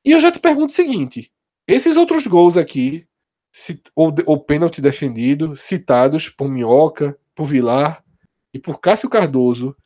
E 0.03 0.13
eu 0.13 0.21
já 0.21 0.33
te 0.33 0.39
pergunto 0.39 0.73
o 0.73 0.77
seguinte: 0.77 1.31
esses 1.69 1.97
outros 1.97 2.27
gols 2.27 2.57
aqui, 2.57 3.07
ou, 3.95 4.15
ou 4.27 4.45
pênalti 4.45 4.81
defendido, 4.81 5.57
citados 5.57 6.29
por 6.29 6.49
Minhoca, 6.49 7.19
por 7.35 7.47
Vilar 7.47 8.05
e 8.53 8.59
por 8.59 8.81
Cássio 8.81 9.09
Cardoso, 9.09 9.77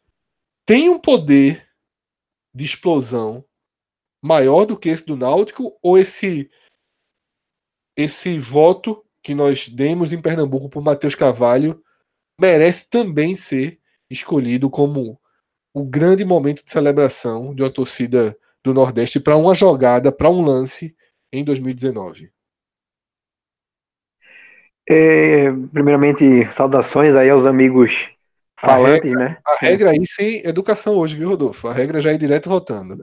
têm 0.67 0.89
um 0.89 0.99
poder 0.99 1.69
de 2.55 2.65
explosão 2.65 3.45
maior 4.23 4.65
do 4.65 4.77
que 4.77 4.89
esse 4.89 5.05
do 5.05 5.17
Náutico 5.17 5.77
ou 5.83 5.99
esse 5.99 6.51
esse 7.97 8.39
voto 8.39 9.05
que 9.23 9.35
nós 9.35 9.69
demos 9.69 10.13
em 10.13 10.21
Pernambuco 10.21 10.69
por 10.69 10.83
Matheus 10.83 11.15
Carvalho 11.15 11.83
merece 12.41 12.89
também 12.89 13.37
ser 13.37 13.79
escolhido 14.11 14.69
como 14.69 15.21
o 15.73 15.85
grande 15.85 16.25
momento 16.25 16.65
de 16.65 16.71
celebração 16.71 17.55
de 17.55 17.63
uma 17.63 17.71
torcida 17.71 18.37
do 18.63 18.75
Nordeste 18.75 19.21
para 19.21 19.37
uma 19.37 19.55
jogada, 19.55 20.11
para 20.11 20.31
um 20.31 20.43
lance 20.43 20.97
em 21.33 21.45
2019? 21.45 22.33
É, 24.89 25.51
primeiramente, 25.73 26.51
saudações 26.53 27.17
aí 27.17 27.31
aos 27.31 27.47
amigos 27.47 28.11
falantes, 28.59 29.13
a 29.13 29.19
regra, 29.19 29.29
né? 29.29 29.39
A 29.47 29.57
regra 29.61 29.91
aí 29.91 30.07
sem 30.07 30.47
educação 30.47 30.97
hoje, 30.97 31.17
viu, 31.17 31.31
Rodolfo? 31.31 31.69
A 31.69 31.73
regra 31.73 32.01
já 32.01 32.13
é 32.13 32.19
direto 32.19 32.49
votando. 32.49 33.03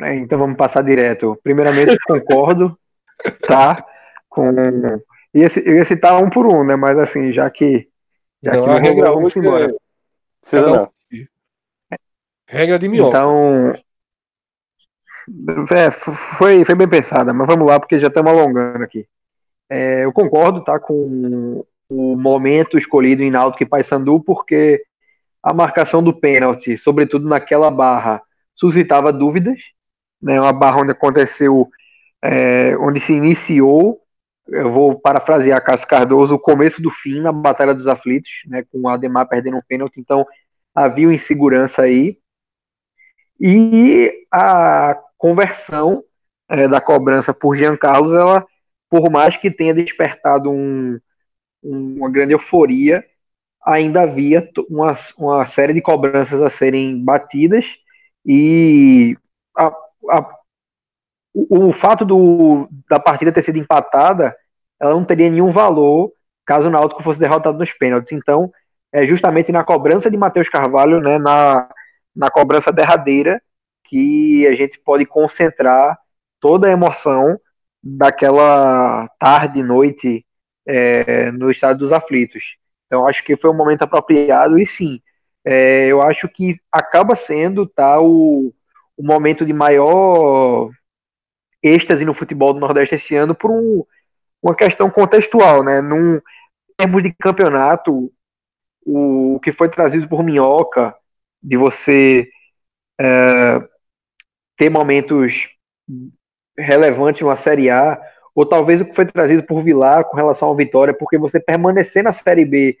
Então 0.00 0.38
vamos 0.38 0.56
passar 0.56 0.82
direto. 0.82 1.38
Primeiramente, 1.42 1.96
concordo, 2.06 2.78
tá? 3.46 3.84
Com... 4.28 4.52
Ia, 5.34 5.46
eu 5.64 5.74
ia 5.76 5.84
citar 5.84 6.22
um 6.22 6.30
por 6.30 6.46
um, 6.46 6.64
né? 6.64 6.76
Mas 6.76 6.98
assim, 6.98 7.32
já 7.32 7.48
que. 7.50 7.88
Já 8.42 8.52
não, 8.52 8.64
que 8.64 8.70
a 8.70 8.78
regra 8.78 9.12
vamos 9.12 9.36
embora. 9.36 9.64
É... 9.66 9.74
Precisa 10.40 10.70
não. 10.70 10.90
Regra 12.46 12.78
de 12.78 12.88
minhoca. 12.88 13.18
Então, 13.18 13.74
é, 15.70 15.90
foi, 15.90 16.64
foi 16.64 16.74
bem 16.74 16.88
pensada, 16.88 17.32
mas 17.34 17.46
vamos 17.46 17.66
lá, 17.66 17.78
porque 17.78 17.98
já 17.98 18.08
estamos 18.08 18.32
alongando 18.32 18.82
aqui. 18.82 19.06
É, 19.70 20.04
eu 20.04 20.12
concordo 20.12 20.62
tá, 20.62 20.78
com 20.78 21.64
o 21.88 22.16
momento 22.16 22.78
escolhido 22.78 23.22
em 23.22 23.30
Náutico 23.30 23.62
e 23.62 23.66
Paysandu, 23.66 24.20
porque 24.20 24.82
a 25.42 25.54
marcação 25.54 26.02
do 26.02 26.12
pênalti, 26.12 26.76
sobretudo 26.76 27.28
naquela 27.28 27.70
barra, 27.70 28.22
suscitava 28.54 29.12
dúvidas. 29.12 29.58
Né, 30.20 30.40
uma 30.40 30.52
barra 30.52 30.80
onde 30.80 30.90
aconteceu, 30.90 31.68
é, 32.20 32.76
onde 32.78 32.98
se 32.98 33.12
iniciou, 33.12 34.00
eu 34.48 34.72
vou 34.72 34.98
parafrasear 34.98 35.62
Cássio 35.62 35.86
Cardoso, 35.86 36.34
o 36.34 36.38
começo 36.38 36.82
do 36.82 36.90
fim 36.90 37.20
na 37.20 37.30
Batalha 37.30 37.74
dos 37.74 37.86
Aflitos, 37.86 38.30
né, 38.46 38.64
com 38.72 38.80
o 38.80 38.88
Ademar 38.88 39.28
perdendo 39.28 39.58
um 39.58 39.62
pênalti, 39.66 40.00
então 40.00 40.26
havia 40.74 41.12
insegurança 41.12 41.82
aí. 41.82 42.18
E 43.38 44.10
a 44.32 44.98
conversão 45.16 46.02
é, 46.48 46.66
da 46.66 46.80
cobrança 46.80 47.32
por 47.32 47.54
Jean 47.54 47.76
Carlos, 47.76 48.12
ela, 48.12 48.44
por 48.88 49.10
mais 49.10 49.36
que 49.36 49.50
tenha 49.50 49.74
despertado 49.74 50.50
um, 50.50 50.98
um, 51.62 51.96
uma 51.98 52.10
grande 52.10 52.32
euforia, 52.32 53.04
ainda 53.64 54.02
havia 54.02 54.48
uma, 54.68 54.94
uma 55.18 55.46
série 55.46 55.74
de 55.74 55.82
cobranças 55.82 56.40
a 56.40 56.50
serem 56.50 57.02
batidas 57.04 57.66
e 58.24 59.16
a, 59.56 59.66
a, 60.10 60.38
o, 61.34 61.68
o, 61.68 61.72
fato 61.72 62.04
do, 62.04 62.68
da 62.88 62.98
partida 62.98 63.32
ter 63.32 63.42
sido 63.42 63.58
empatada, 63.58 64.34
ela 64.80 64.94
não 64.94 65.04
teria 65.04 65.30
nenhum 65.30 65.50
valor 65.50 66.12
caso 66.46 66.68
o 66.68 66.70
Náutico 66.70 67.02
fosse 67.02 67.20
derrotado 67.20 67.58
nos 67.58 67.72
pênaltis. 67.72 68.12
Então, 68.12 68.50
é 68.90 69.06
justamente 69.06 69.52
na 69.52 69.62
cobrança 69.62 70.10
de 70.10 70.16
Matheus 70.16 70.48
Carvalho, 70.48 70.98
né, 70.98 71.18
na, 71.18 71.68
na 72.16 72.30
cobrança 72.30 72.72
derradeira, 72.72 73.40
que 73.84 74.46
a 74.46 74.54
gente 74.54 74.78
pode 74.78 75.04
concentrar 75.04 75.98
toda 76.40 76.66
a 76.66 76.70
emoção 76.70 77.38
daquela 77.82 79.08
tarde, 79.18 79.62
noite 79.62 80.24
é, 80.66 81.30
no 81.32 81.50
estado 81.50 81.78
dos 81.78 81.92
aflitos. 81.92 82.56
Então 82.86 83.06
acho 83.06 83.24
que 83.24 83.36
foi 83.36 83.50
um 83.50 83.56
momento 83.56 83.82
apropriado 83.82 84.58
e 84.58 84.66
sim, 84.66 85.00
é, 85.44 85.86
eu 85.86 86.02
acho 86.02 86.28
que 86.28 86.56
acaba 86.70 87.14
sendo 87.16 87.66
tá, 87.66 88.00
o, 88.00 88.52
o 88.96 89.02
momento 89.02 89.46
de 89.46 89.52
maior 89.52 90.70
êxtase 91.62 92.04
no 92.04 92.14
futebol 92.14 92.52
do 92.52 92.60
Nordeste 92.60 92.94
esse 92.94 93.14
ano 93.16 93.34
por 93.34 93.50
um, 93.50 93.84
uma 94.42 94.54
questão 94.54 94.90
contextual, 94.90 95.64
né? 95.64 95.80
Num 95.80 96.16
em 96.16 96.20
termos 96.76 97.02
de 97.02 97.12
campeonato, 97.12 98.12
o 98.86 99.40
que 99.42 99.52
foi 99.52 99.68
trazido 99.68 100.08
por 100.08 100.22
Minhoca, 100.22 100.94
de 101.42 101.56
você 101.56 102.28
é, 103.00 103.60
ter 104.56 104.70
momentos 104.70 105.48
relevantes 106.58 107.22
numa 107.22 107.36
Série 107.36 107.70
A, 107.70 108.00
ou 108.34 108.44
talvez 108.44 108.80
o 108.80 108.84
que 108.84 108.94
foi 108.94 109.06
trazido 109.06 109.42
por 109.42 109.62
Vilar 109.62 110.04
com 110.04 110.16
relação 110.16 110.48
ao 110.48 110.56
Vitória, 110.56 110.94
porque 110.94 111.16
você 111.16 111.40
permanecer 111.40 112.02
na 112.02 112.12
Série 112.12 112.44
B 112.44 112.76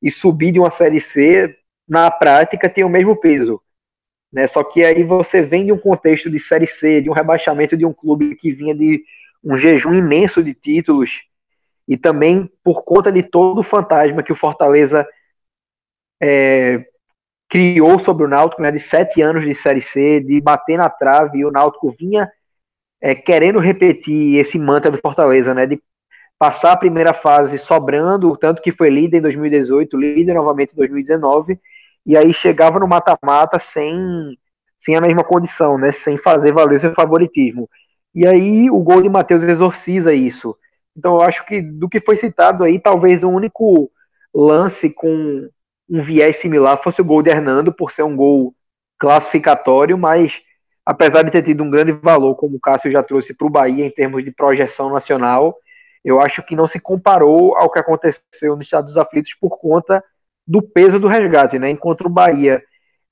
e 0.00 0.10
subir 0.10 0.52
de 0.52 0.60
uma 0.60 0.70
Série 0.70 1.00
C, 1.00 1.56
na 1.88 2.10
prática 2.10 2.68
tem 2.68 2.84
o 2.84 2.88
mesmo 2.88 3.16
peso. 3.16 3.60
Né? 4.32 4.46
Só 4.46 4.62
que 4.64 4.84
aí 4.84 5.02
você 5.02 5.42
vem 5.42 5.66
de 5.66 5.72
um 5.72 5.78
contexto 5.78 6.30
de 6.30 6.38
Série 6.38 6.66
C, 6.66 7.00
de 7.00 7.10
um 7.10 7.12
rebaixamento 7.12 7.76
de 7.76 7.84
um 7.84 7.92
clube 7.92 8.34
que 8.36 8.52
vinha 8.52 8.74
de 8.74 9.04
um 9.42 9.56
jejum 9.56 9.92
imenso 9.92 10.42
de 10.42 10.54
títulos, 10.54 11.22
e 11.86 11.96
também 11.96 12.50
por 12.62 12.82
conta 12.82 13.12
de 13.12 13.22
todo 13.22 13.58
o 13.58 13.62
fantasma 13.62 14.22
que 14.22 14.32
o 14.32 14.36
Fortaleza 14.36 15.06
é, 16.20 16.84
criou 17.48 17.98
sobre 17.98 18.24
o 18.24 18.28
Náutico, 18.28 18.62
né, 18.62 18.70
de 18.70 18.80
sete 18.80 19.20
anos 19.20 19.44
de 19.44 19.54
Série 19.54 19.82
C, 19.82 20.20
de 20.20 20.40
bater 20.40 20.78
na 20.78 20.88
trave, 20.88 21.38
e 21.38 21.44
o 21.44 21.50
Náutico 21.50 21.90
vinha 21.90 22.30
é, 23.04 23.14
querendo 23.14 23.58
repetir 23.58 24.38
esse 24.38 24.58
mantra 24.58 24.90
do 24.90 24.96
Fortaleza, 24.96 25.52
né, 25.52 25.66
de 25.66 25.78
passar 26.38 26.72
a 26.72 26.76
primeira 26.76 27.12
fase 27.12 27.58
sobrando, 27.58 28.34
tanto 28.34 28.62
que 28.62 28.72
foi 28.72 28.88
líder 28.88 29.18
em 29.18 29.20
2018, 29.20 29.94
líder 29.94 30.32
novamente 30.32 30.72
em 30.72 30.76
2019, 30.76 31.60
e 32.06 32.16
aí 32.16 32.32
chegava 32.32 32.78
no 32.78 32.88
mata-mata 32.88 33.58
sem, 33.58 33.94
sem 34.80 34.96
a 34.96 35.02
mesma 35.02 35.22
condição, 35.22 35.76
né, 35.76 35.92
sem 35.92 36.16
fazer 36.16 36.52
valer 36.52 36.80
seu 36.80 36.94
favoritismo. 36.94 37.68
E 38.14 38.26
aí 38.26 38.70
o 38.70 38.78
gol 38.78 39.02
de 39.02 39.10
Matheus 39.10 39.42
exorciza 39.42 40.14
isso. 40.14 40.56
Então 40.96 41.16
eu 41.16 41.20
acho 41.20 41.44
que 41.44 41.60
do 41.60 41.90
que 41.90 42.00
foi 42.00 42.16
citado 42.16 42.64
aí, 42.64 42.80
talvez 42.80 43.22
o 43.22 43.28
único 43.28 43.90
lance 44.34 44.88
com 44.88 45.46
um 45.90 46.00
viés 46.00 46.38
similar 46.38 46.82
fosse 46.82 47.02
o 47.02 47.04
gol 47.04 47.22
de 47.22 47.28
Hernando, 47.28 47.70
por 47.70 47.92
ser 47.92 48.02
um 48.02 48.16
gol 48.16 48.54
classificatório, 48.98 49.98
mas 49.98 50.40
apesar 50.84 51.22
de 51.22 51.30
ter 51.30 51.42
tido 51.42 51.62
um 51.62 51.70
grande 51.70 51.92
valor, 51.92 52.34
como 52.34 52.56
o 52.56 52.60
Cássio 52.60 52.90
já 52.90 53.02
trouxe 53.02 53.34
para 53.34 53.46
o 53.46 53.50
Bahia 53.50 53.86
em 53.86 53.90
termos 53.90 54.24
de 54.24 54.30
projeção 54.30 54.90
nacional, 54.90 55.56
eu 56.04 56.20
acho 56.20 56.42
que 56.42 56.54
não 56.54 56.66
se 56.66 56.78
comparou 56.78 57.56
ao 57.56 57.70
que 57.70 57.78
aconteceu 57.78 58.54
no 58.54 58.62
Estado 58.62 58.86
dos 58.86 58.98
Aflitos 58.98 59.34
por 59.40 59.58
conta 59.58 60.04
do 60.46 60.60
peso 60.60 61.00
do 61.00 61.08
resgate, 61.08 61.58
né? 61.58 61.70
Enquanto 61.70 62.02
o 62.02 62.10
Bahia 62.10 62.62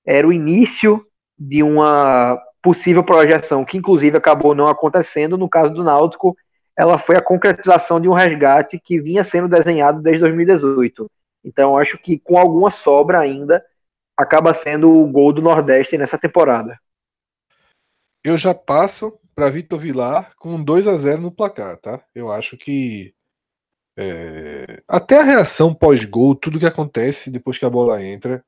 era 0.04 0.26
o 0.26 0.32
início 0.32 1.04
de 1.38 1.62
uma 1.62 2.38
possível 2.62 3.02
projeção, 3.02 3.64
que 3.64 3.78
inclusive 3.78 4.16
acabou 4.16 4.54
não 4.54 4.66
acontecendo, 4.66 5.38
no 5.38 5.48
caso 5.48 5.72
do 5.72 5.82
Náutico, 5.82 6.36
ela 6.76 6.98
foi 6.98 7.16
a 7.16 7.22
concretização 7.22 8.00
de 8.00 8.08
um 8.08 8.12
resgate 8.12 8.78
que 8.78 9.00
vinha 9.00 9.24
sendo 9.24 9.48
desenhado 9.48 10.00
desde 10.00 10.20
2018. 10.20 11.10
Então, 11.44 11.76
acho 11.76 11.98
que 11.98 12.18
com 12.18 12.38
alguma 12.38 12.70
sobra 12.70 13.18
ainda, 13.18 13.64
acaba 14.16 14.54
sendo 14.54 14.90
o 14.92 15.06
gol 15.06 15.32
do 15.32 15.42
Nordeste 15.42 15.98
nessa 15.98 16.18
temporada. 16.18 16.78
Eu 18.24 18.38
já 18.38 18.54
passo 18.54 19.18
para 19.34 19.50
Vitor 19.50 19.78
Vilar 19.78 20.34
com 20.36 20.62
2 20.62 20.86
a 20.86 20.96
0 20.96 21.22
no 21.22 21.32
placar, 21.32 21.76
tá? 21.78 22.04
Eu 22.14 22.30
acho 22.30 22.56
que 22.56 23.14
é... 23.96 24.82
até 24.86 25.20
a 25.20 25.24
reação 25.24 25.74
pós-gol, 25.74 26.34
tudo 26.34 26.58
que 26.58 26.66
acontece 26.66 27.30
depois 27.30 27.58
que 27.58 27.64
a 27.64 27.70
bola 27.70 28.02
entra, 28.02 28.44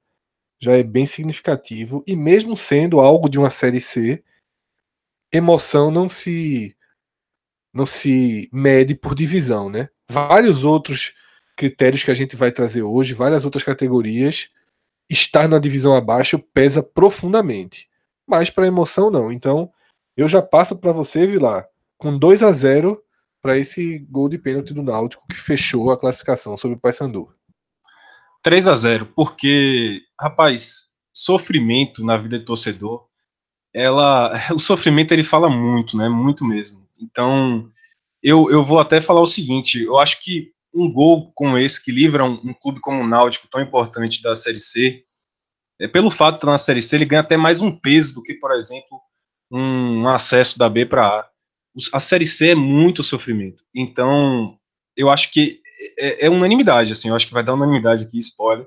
já 0.61 0.77
é 0.77 0.83
bem 0.83 1.07
significativo. 1.07 2.05
E 2.07 2.17
mesmo 2.17 2.57
sendo 2.57 3.01
algo 3.01 3.29
de 3.29 3.39
uma 3.39 3.51
série 3.51 3.81
C, 3.81 4.23
emoção 5.33 5.91
não 5.91 6.09
se 6.09 6.77
não 7.73 7.85
se 7.85 8.49
mede 8.53 8.95
por 8.95 9.15
divisão, 9.17 9.69
né? 9.69 9.89
Vários 10.09 10.65
outros 10.65 11.13
critérios 11.57 12.05
que 12.05 12.11
a 12.11 12.15
gente 12.15 12.37
vai 12.37 12.53
trazer 12.53 12.83
hoje, 12.83 13.15
várias 13.15 13.45
outras 13.45 13.65
categorias, 13.65 14.49
estar 15.11 15.49
na 15.49 15.59
divisão 15.59 15.95
abaixo 15.97 16.39
pesa 16.39 16.83
profundamente. 16.83 17.89
Mas 18.27 18.51
para 18.51 18.67
emoção 18.67 19.11
não. 19.11 19.31
Então, 19.31 19.71
eu 20.17 20.29
já 20.29 20.41
passo 20.41 20.77
para 20.77 20.93
você, 20.93 21.27
Vilar, 21.27 21.67
com 21.99 22.17
2 22.17 22.43
a 22.43 22.53
0 22.53 23.03
para 23.43 23.59
esse 23.59 23.99
gol 24.11 24.29
de 24.29 24.39
pênalti 24.39 24.73
do 24.73 24.83
Náutico 24.83 25.27
que 25.29 25.37
fechou 25.37 25.91
a 25.91 25.99
classificação 25.99 26.57
sobre 26.57 26.77
o 26.77 26.81
Paysandu. 26.81 27.29
3 28.43 28.69
a 28.69 28.75
0, 28.75 29.07
porque, 29.15 30.03
rapaz, 30.21 30.93
sofrimento 31.13 32.05
na 32.05 32.17
vida 32.17 32.39
de 32.39 32.45
torcedor, 32.45 33.07
ela, 33.73 34.33
o 34.55 34.59
sofrimento 34.59 35.13
ele 35.13 35.25
fala 35.25 35.51
muito, 35.51 35.97
né? 35.97 36.09
Muito 36.09 36.45
mesmo. 36.45 36.87
Então, 36.99 37.71
eu, 38.23 38.51
eu 38.51 38.65
vou 38.65 38.81
até 38.81 39.01
falar 39.01 39.21
o 39.21 39.27
seguinte, 39.27 39.83
eu 39.83 39.99
acho 39.99 40.23
que 40.23 40.53
um 40.75 40.91
gol 40.91 41.31
como 41.35 41.57
esse 41.57 41.83
que 41.83 41.93
livra 41.93 42.25
um, 42.25 42.41
um, 42.45 42.55
clube 42.55 42.81
como 42.81 43.03
o 43.03 43.07
Náutico, 43.07 43.49
tão 43.49 43.61
importante 43.61 44.23
da 44.23 44.35
Série 44.35 44.59
C, 44.59 45.05
pelo 45.93 46.11
fato 46.11 46.35
de 46.35 46.39
estar 46.39 46.51
na 46.51 46.59
Série 46.59 46.83
C, 46.83 46.97
ele 46.97 47.05
ganha 47.05 47.23
até 47.23 47.37
mais 47.37 47.61
um 47.61 47.75
peso 47.77 48.15
do 48.15 48.23
que, 48.23 48.35
por 48.35 48.53
exemplo, 48.53 49.01
um, 49.51 50.03
um 50.03 50.09
acesso 50.09 50.59
da 50.59 50.69
B 50.69 50.87
para 50.87 51.07
A. 51.07 51.29
A 51.93 52.01
Série 52.01 52.27
C 52.27 52.51
é 52.51 52.55
muito 52.55 53.03
sofrimento. 53.03 53.63
Então, 53.75 54.57
eu 54.97 55.11
acho 55.11 55.31
que 55.33 55.61
é, 55.99 56.27
é, 56.27 56.31
unanimidade, 56.31 56.93
assim, 56.93 57.09
eu 57.09 57.17
acho 57.17 57.27
que 57.27 57.35
vai 57.35 57.43
dar 57.43 57.55
unanimidade 57.55 58.05
aqui, 58.05 58.19
spoiler. 58.19 58.67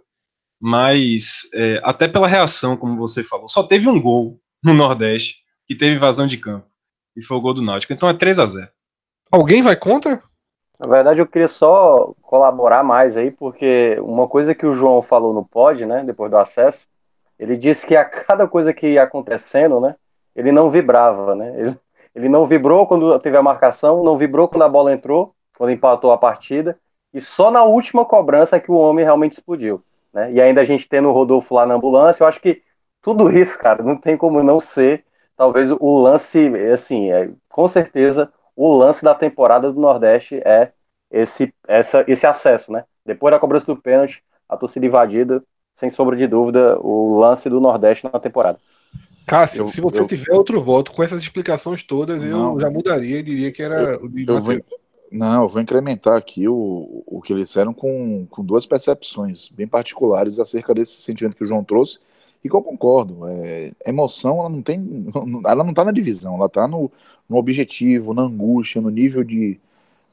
Mas, 0.60 1.48
é, 1.54 1.80
até 1.84 2.08
pela 2.08 2.28
reação, 2.28 2.76
como 2.76 2.98
você 2.98 3.24
falou, 3.24 3.48
só 3.48 3.64
teve 3.64 3.88
um 3.88 4.02
gol 4.02 4.40
no 4.64 4.74
Nordeste 4.74 5.44
que 5.66 5.76
teve 5.76 6.00
vazão 6.00 6.26
de 6.26 6.38
campo. 6.38 6.68
E 7.16 7.24
foi 7.24 7.38
o 7.38 7.42
gol 7.42 7.54
do 7.54 7.62
Náutico. 7.62 7.94
Então 7.94 8.10
é 8.10 8.14
3 8.14 8.40
a 8.40 8.46
0 8.46 8.68
Alguém 9.32 9.62
vai 9.62 9.76
contra? 9.76 10.22
Na 10.80 10.88
verdade, 10.88 11.20
eu 11.20 11.28
queria 11.28 11.48
só 11.48 12.14
colaborar 12.22 12.84
mais 12.84 13.18
aí, 13.18 13.32
porque 13.32 13.98
uma 14.00 14.28
coisa 14.28 14.54
que 14.54 14.66
o 14.66 14.74
João 14.74 15.02
falou 15.02 15.34
no 15.34 15.44
pod, 15.44 15.86
né, 15.86 16.04
depois 16.04 16.30
do 16.30 16.38
acesso, 16.38 16.86
ele 17.40 17.58
disse 17.58 17.86
que 17.86 17.96
a 17.96 18.06
cada 18.06 18.48
coisa 18.48 18.74
que 18.74 18.88
ia 18.88 19.04
acontecendo, 19.04 19.80
né, 19.80 19.96
ele 20.36 20.52
não 20.52 20.70
vibrava, 20.70 21.36
né, 21.36 21.54
ele, 21.58 21.80
ele 22.16 22.30
não 22.30 22.48
vibrou 22.48 22.86
quando 22.88 23.18
teve 23.20 23.38
a 23.38 23.44
marcação, 23.44 24.04
não 24.04 24.18
vibrou 24.18 24.48
quando 24.48 24.64
a 24.64 24.70
bola 24.70 24.94
entrou, 24.94 25.34
quando 25.58 25.72
empatou 25.72 26.12
a 26.12 26.18
partida, 26.18 26.78
e 27.14 27.22
só 27.22 27.50
na 27.50 27.64
última 27.64 28.06
cobrança 28.06 28.60
que 28.60 28.72
o 28.72 28.76
homem 28.76 29.06
realmente 29.06 29.34
explodiu, 29.34 29.84
né, 30.14 30.32
e 30.32 30.42
ainda 30.42 30.62
a 30.62 30.66
gente 30.66 30.88
tendo 30.88 31.10
o 31.10 31.14
Rodolfo 31.14 31.54
lá 31.56 31.66
na 31.66 31.76
ambulância, 31.76 32.24
eu 32.24 32.28
acho 32.28 32.42
que 32.42 32.62
tudo 33.02 33.32
isso, 33.32 33.58
cara, 33.58 33.84
não 33.84 33.96
tem 33.96 34.18
como 34.18 34.44
não 34.44 34.60
ser, 34.60 35.06
talvez 35.36 35.72
o 35.72 36.00
lance, 36.00 36.52
assim, 36.74 37.12
é, 37.12 37.30
com 37.50 37.68
certeza, 37.68 38.32
o 38.56 38.76
lance 38.76 39.04
da 39.04 39.14
temporada 39.14 39.72
do 39.72 39.80
Nordeste 39.80 40.42
é 40.44 40.72
esse, 41.12 41.54
essa, 41.68 42.04
esse 42.08 42.26
acesso, 42.26 42.72
né? 42.72 42.84
Depois 43.06 43.32
da 43.32 43.40
cobrança 43.40 43.68
do 43.68 43.80
pênalti, 43.80 44.24
a 44.50 44.58
torcida 44.58 44.86
invadida, 44.86 45.44
sem 45.78 45.92
sombra 45.92 46.16
de 46.16 46.26
dúvida, 46.26 46.76
o 46.80 47.20
lance 47.20 47.48
do 47.48 47.60
Nordeste 47.60 48.10
na 48.12 48.20
temporada. 48.20 48.58
Cássio, 49.28 49.62
eu, 49.62 49.68
se 49.68 49.80
você 49.80 50.00
eu, 50.00 50.08
tiver 50.08 50.34
outro 50.34 50.60
voto 50.60 50.92
com 50.92 51.04
essas 51.04 51.22
explicações 51.22 51.84
todas, 51.84 52.24
não, 52.24 52.54
eu 52.56 52.62
já 52.62 52.72
mudaria 52.72 53.20
e 53.20 53.24
diria 53.24 53.52
que 53.52 53.62
era 53.62 53.94
eu, 53.94 54.06
o 54.06 54.10
de 54.10 54.26
eu 54.28 54.42
vou, 54.42 54.60
Não, 55.12 55.44
eu 55.44 55.48
vou 55.48 55.62
incrementar 55.62 56.18
aqui 56.18 56.48
o, 56.48 57.04
o 57.06 57.22
que 57.22 57.32
eles 57.32 57.50
disseram 57.50 57.76
com, 57.76 58.26
com 58.28 58.44
duas 58.44 58.66
percepções 58.66 59.50
bem 59.50 59.68
particulares 59.68 60.40
acerca 60.40 60.74
desse 60.74 61.00
sentimento 61.00 61.36
que 61.36 61.44
o 61.44 61.48
João 61.48 61.64
trouxe 61.64 62.00
e 62.44 62.50
que 62.50 62.56
eu 62.56 62.64
concordo. 62.64 63.28
É, 63.28 63.72
emoção, 63.86 64.40
ela 64.40 64.50
não 64.50 64.64
tem. 64.64 65.06
Ela 65.46 65.64
não 65.64 65.76
tá 65.76 65.86
na 65.86 65.92
divisão, 65.92 66.34
ela 66.36 66.50
tá 66.50 66.68
no, 66.68 66.92
no 67.30 67.38
objetivo, 67.38 68.16
na 68.16 68.24
angústia, 68.24 68.82
no 68.82 68.90
nível 68.90 69.24
de, 69.24 69.60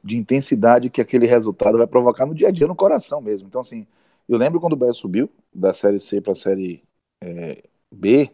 de 0.02 0.18
intensidade 0.18 0.90
que 0.90 1.00
aquele 1.00 1.26
resultado 1.26 1.78
vai 1.78 1.86
provocar 1.86 2.26
no 2.26 2.34
dia 2.34 2.48
a 2.48 2.50
dia, 2.50 2.66
no 2.66 2.74
coração 2.74 3.22
mesmo. 3.22 3.48
Então, 3.48 3.62
assim, 3.62 3.86
eu 4.28 4.38
lembro 4.38 4.60
quando 4.60 4.74
o 4.74 4.76
Bahia 4.76 4.92
subiu 4.92 5.30
da 5.52 5.72
Série 5.72 5.98
C 5.98 6.20
para 6.20 6.32
a 6.32 6.36
Série 6.36 6.82
é, 7.20 7.64
B, 7.90 8.30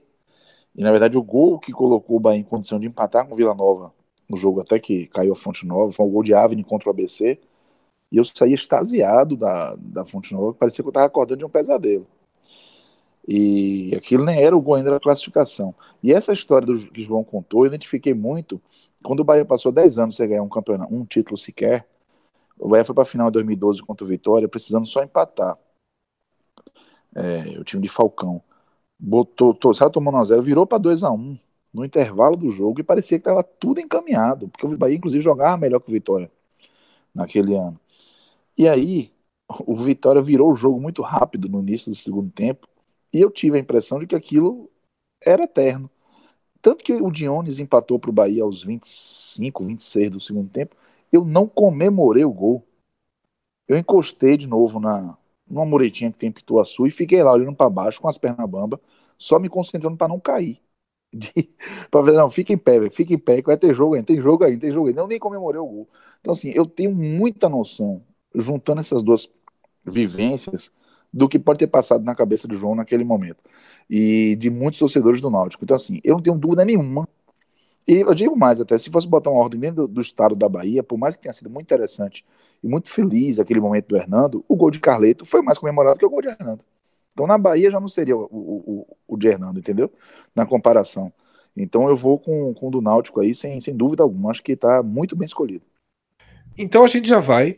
e 0.74 0.83
na 0.83 0.90
verdade 0.90 1.18
o 1.18 1.22
gol 1.22 1.59
que 1.59 1.72
colocou 1.72 2.16
o 2.16 2.20
Bahia 2.20 2.40
em 2.40 2.44
condição 2.44 2.79
de 2.79 2.87
empatar 2.87 3.26
com 3.26 3.35
o 3.35 3.37
Vila 3.37 3.55
Nova 3.55 3.92
no 4.29 4.37
jogo 4.37 4.61
até 4.61 4.79
que 4.79 5.09
caiu 5.09 5.33
a 5.33 5.37
Fonte 5.37 5.66
Nova, 5.66 5.92
foi 5.92 6.07
um 6.07 6.11
gol 6.11 6.22
de 6.22 6.33
Avni 6.33 6.62
contra 6.62 6.88
o 6.88 6.92
ABC, 6.92 7.38
e 8.12 8.16
eu 8.16 8.24
saí 8.24 8.55
extasiado 8.55 9.37
da, 9.37 9.74
da 9.76 10.05
Fonte 10.05 10.33
Nova, 10.33 10.55
parecia 10.55 10.83
que 10.83 10.88
eu 10.88 10.90
estava 10.90 11.07
acordando 11.07 11.38
de 11.38 11.44
um 11.44 11.48
pesadelo. 11.50 12.07
E 13.26 13.94
aquilo 13.96 14.24
nem 14.24 14.42
era 14.42 14.57
o 14.57 14.61
gol 14.61 14.74
ainda 14.74 14.90
da 14.90 15.00
classificação. 15.00 15.74
E 16.03 16.12
essa 16.12 16.33
história 16.33 16.66
do, 16.66 16.76
que 16.90 17.03
João 17.03 17.22
contou, 17.22 17.62
eu 17.62 17.68
identifiquei 17.68 18.14
muito 18.14 18.61
quando 19.03 19.20
o 19.20 19.24
Bahia 19.24 19.44
passou 19.44 19.70
10 19.70 19.98
anos 19.98 20.16
sem 20.16 20.29
ganhar 20.29 20.42
um 20.42 20.48
campeonato, 20.48 20.92
um 20.92 21.05
título 21.05 21.38
sequer. 21.38 21.87
O 22.59 22.68
Bahia 22.68 22.85
foi 22.85 22.94
para 22.94 23.03
a 23.03 23.07
final 23.07 23.29
em 23.29 23.33
2012 23.33 23.83
contra 23.83 24.05
o 24.05 24.09
Vitória, 24.09 24.48
precisando 24.48 24.87
só 24.87 25.03
empatar. 25.03 25.57
É, 27.14 27.58
o 27.58 27.64
time 27.64 27.82
de 27.82 27.88
Falcão 27.88 28.42
botou, 28.98 29.54
tô, 29.54 29.72
saiu 29.74 29.90
tomando 29.90 30.16
1 30.16 30.18
a 30.18 30.24
0 30.24 30.42
virou 30.42 30.66
para 30.66 30.78
2 30.78 31.02
a 31.02 31.10
1 31.10 31.38
no 31.72 31.84
intervalo 31.84 32.36
do 32.36 32.50
jogo 32.50 32.80
e 32.80 32.84
parecia 32.84 33.18
que 33.18 33.22
estava 33.22 33.42
tudo 33.42 33.80
encaminhado, 33.80 34.48
porque 34.48 34.66
o 34.66 34.76
Bahia, 34.76 34.96
inclusive, 34.96 35.22
jogava 35.22 35.56
melhor 35.56 35.80
que 35.80 35.88
o 35.88 35.92
Vitória 35.92 36.30
naquele 37.14 37.54
ano. 37.54 37.78
E 38.58 38.68
aí, 38.68 39.12
o 39.66 39.74
Vitória 39.76 40.22
virou 40.22 40.52
o 40.52 40.54
jogo 40.54 40.80
muito 40.80 41.02
rápido 41.02 41.48
no 41.48 41.60
início 41.60 41.90
do 41.90 41.96
segundo 41.96 42.30
tempo 42.30 42.68
e 43.12 43.20
eu 43.20 43.30
tive 43.30 43.56
a 43.56 43.60
impressão 43.60 43.98
de 43.98 44.06
que 44.06 44.14
aquilo 44.14 44.70
era 45.24 45.44
eterno. 45.44 45.90
Tanto 46.62 46.84
que 46.84 46.92
o 46.92 47.10
Dionis 47.10 47.58
empatou 47.58 47.98
para 47.98 48.10
o 48.10 48.12
Bahia 48.12 48.42
aos 48.42 48.62
25, 48.62 49.64
26 49.64 50.10
do 50.10 50.20
segundo 50.20 50.50
tempo. 50.50 50.76
Eu 51.10 51.24
não 51.24 51.46
comemorei 51.46 52.24
o 52.24 52.32
gol. 52.32 52.64
Eu 53.66 53.78
encostei 53.78 54.36
de 54.36 54.46
novo 54.46 54.78
na 54.78 55.16
numa 55.50 55.64
muretinha 55.66 56.12
que 56.12 56.18
tem 56.18 56.32
Pituaçu 56.32 56.86
e 56.86 56.90
fiquei 56.90 57.22
lá 57.22 57.32
olhando 57.32 57.56
para 57.56 57.70
baixo 57.70 58.00
com 58.00 58.08
as 58.08 58.18
pernas 58.18 58.48
bambas, 58.48 58.80
só 59.18 59.38
me 59.38 59.48
concentrando 59.48 59.96
para 59.96 60.08
não 60.08 60.20
cair. 60.20 60.60
para 61.90 62.02
ver, 62.02 62.12
não, 62.12 62.30
fica 62.30 62.52
em 62.52 62.58
pé, 62.58 62.88
fica 62.90 63.12
em 63.14 63.18
pé, 63.18 63.36
que 63.42 63.46
vai 63.48 63.56
ter 63.56 63.74
jogo 63.74 63.94
ainda, 63.94 64.06
tem 64.06 64.20
jogo 64.22 64.44
aí, 64.44 64.56
tem 64.56 64.70
jogo 64.72 64.88
aí. 64.88 64.94
Eu 64.96 65.06
nem 65.06 65.18
comemorei 65.18 65.60
o 65.60 65.66
gol. 65.66 65.88
Então, 66.20 66.32
assim, 66.32 66.50
eu 66.54 66.66
tenho 66.66 66.94
muita 66.94 67.48
noção, 67.48 68.02
juntando 68.34 68.80
essas 68.80 69.02
duas 69.02 69.30
vivências, 69.84 70.72
do 71.12 71.28
que 71.28 71.38
pode 71.38 71.58
ter 71.58 71.66
passado 71.66 72.04
na 72.04 72.14
cabeça 72.14 72.46
do 72.46 72.56
João 72.56 72.74
naquele 72.76 73.02
momento. 73.04 73.38
E 73.88 74.36
de 74.36 74.48
muitos 74.50 74.78
torcedores 74.78 75.20
do 75.20 75.28
Náutico. 75.30 75.64
Então, 75.64 75.76
assim, 75.76 76.00
eu 76.04 76.14
não 76.14 76.22
tenho 76.22 76.38
dúvida 76.38 76.64
nenhuma. 76.64 77.08
E 77.88 77.94
eu 77.96 78.14
digo 78.14 78.36
mais 78.36 78.60
até, 78.60 78.76
se 78.78 78.90
fosse 78.90 79.08
botar 79.08 79.30
uma 79.30 79.40
ordem 79.40 79.60
dentro 79.60 79.86
do, 79.86 79.88
do 79.94 80.00
estado 80.00 80.36
da 80.36 80.48
Bahia, 80.48 80.82
por 80.82 80.98
mais 80.98 81.16
que 81.16 81.22
tenha 81.22 81.32
sido 81.32 81.50
muito 81.50 81.66
interessante 81.66 82.24
e 82.62 82.68
muito 82.68 82.90
feliz 82.90 83.38
aquele 83.38 83.60
momento 83.60 83.88
do 83.88 83.96
Hernando, 83.96 84.44
o 84.48 84.56
gol 84.56 84.70
de 84.70 84.80
Carleto 84.80 85.24
foi 85.24 85.42
mais 85.42 85.58
comemorado 85.58 85.98
que 85.98 86.04
o 86.04 86.10
gol 86.10 86.22
de 86.22 86.28
Hernando. 86.28 86.64
Então 87.12 87.26
na 87.26 87.38
Bahia 87.38 87.70
já 87.70 87.80
não 87.80 87.88
seria 87.88 88.16
o, 88.16 88.28
o, 88.30 88.96
o 89.08 89.16
de 89.16 89.28
Hernando, 89.28 89.58
entendeu? 89.58 89.90
Na 90.34 90.46
comparação. 90.46 91.12
Então 91.56 91.88
eu 91.88 91.96
vou 91.96 92.18
com, 92.18 92.54
com 92.54 92.68
o 92.68 92.70
do 92.70 92.80
Náutico 92.80 93.20
aí, 93.20 93.34
sem, 93.34 93.60
sem 93.60 93.76
dúvida 93.76 94.02
alguma. 94.02 94.30
Acho 94.30 94.42
que 94.42 94.52
está 94.52 94.82
muito 94.82 95.16
bem 95.16 95.26
escolhido. 95.26 95.64
Então 96.56 96.84
a 96.84 96.88
gente 96.88 97.08
já 97.08 97.20
vai 97.20 97.56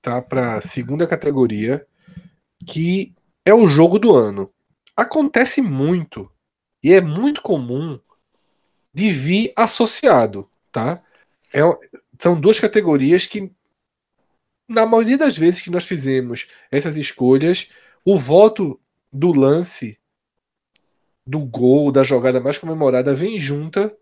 tá, 0.00 0.20
para 0.22 0.58
a 0.58 0.60
segunda 0.60 1.06
categoria, 1.06 1.86
que 2.66 3.14
é 3.44 3.52
o 3.52 3.66
jogo 3.66 3.98
do 3.98 4.14
ano. 4.14 4.50
Acontece 4.96 5.60
muito 5.60 6.30
e 6.82 6.92
é 6.92 7.00
muito 7.00 7.42
comum 7.42 7.98
de 8.92 9.10
vir 9.10 9.52
associado, 9.56 10.48
tá? 10.70 11.02
É, 11.52 11.60
são 12.20 12.38
duas 12.38 12.60
categorias 12.60 13.26
que, 13.26 13.50
na 14.68 14.86
maioria 14.86 15.18
das 15.18 15.36
vezes 15.36 15.60
que 15.60 15.70
nós 15.70 15.84
fizemos 15.84 16.46
essas 16.70 16.96
escolhas, 16.96 17.68
o 18.04 18.16
voto 18.18 18.80
do 19.12 19.32
lance 19.32 19.98
do 21.26 21.38
gol, 21.40 21.90
da 21.90 22.02
jogada 22.02 22.40
mais 22.40 22.58
comemorada, 22.58 23.14
vem 23.14 23.38
junta 23.38 23.94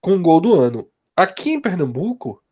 com 0.00 0.16
o 0.16 0.20
gol 0.20 0.40
do 0.40 0.54
ano. 0.54 0.88
Aqui 1.16 1.50
em 1.50 1.60
Pernambuco, 1.60 2.42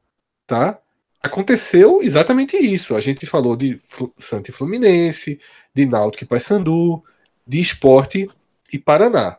tá? 0.46 0.80
aconteceu 1.24 2.02
exatamente 2.02 2.54
isso. 2.58 2.94
A 2.94 3.00
gente 3.00 3.24
falou 3.24 3.56
de 3.56 3.80
Santa 4.14 4.50
e 4.50 4.52
Fluminense, 4.52 5.40
de 5.74 5.86
Náutico 5.86 6.24
e 6.24 6.26
Paysandu, 6.26 7.02
de 7.46 7.62
Esporte 7.62 8.28
e 8.70 8.78
Paraná. 8.78 9.38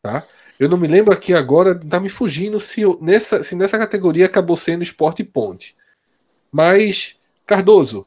Tá? 0.00 0.26
Eu 0.58 0.66
não 0.66 0.78
me 0.78 0.88
lembro 0.88 1.12
aqui 1.12 1.34
agora, 1.34 1.74
tá 1.74 2.00
me 2.00 2.08
fugindo 2.08 2.58
se, 2.58 2.82
nessa, 3.02 3.42
se 3.42 3.54
nessa 3.54 3.76
categoria 3.76 4.24
acabou 4.24 4.56
sendo 4.56 4.82
Esporte 4.82 5.20
e 5.20 5.24
Ponte. 5.26 5.76
Mas, 6.50 7.18
Cardoso, 7.50 8.06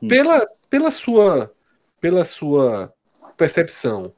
hum. 0.00 0.06
pela, 0.06 0.46
pela, 0.70 0.88
sua, 0.92 1.52
pela 2.00 2.24
sua 2.24 2.94
percepção, 3.36 4.14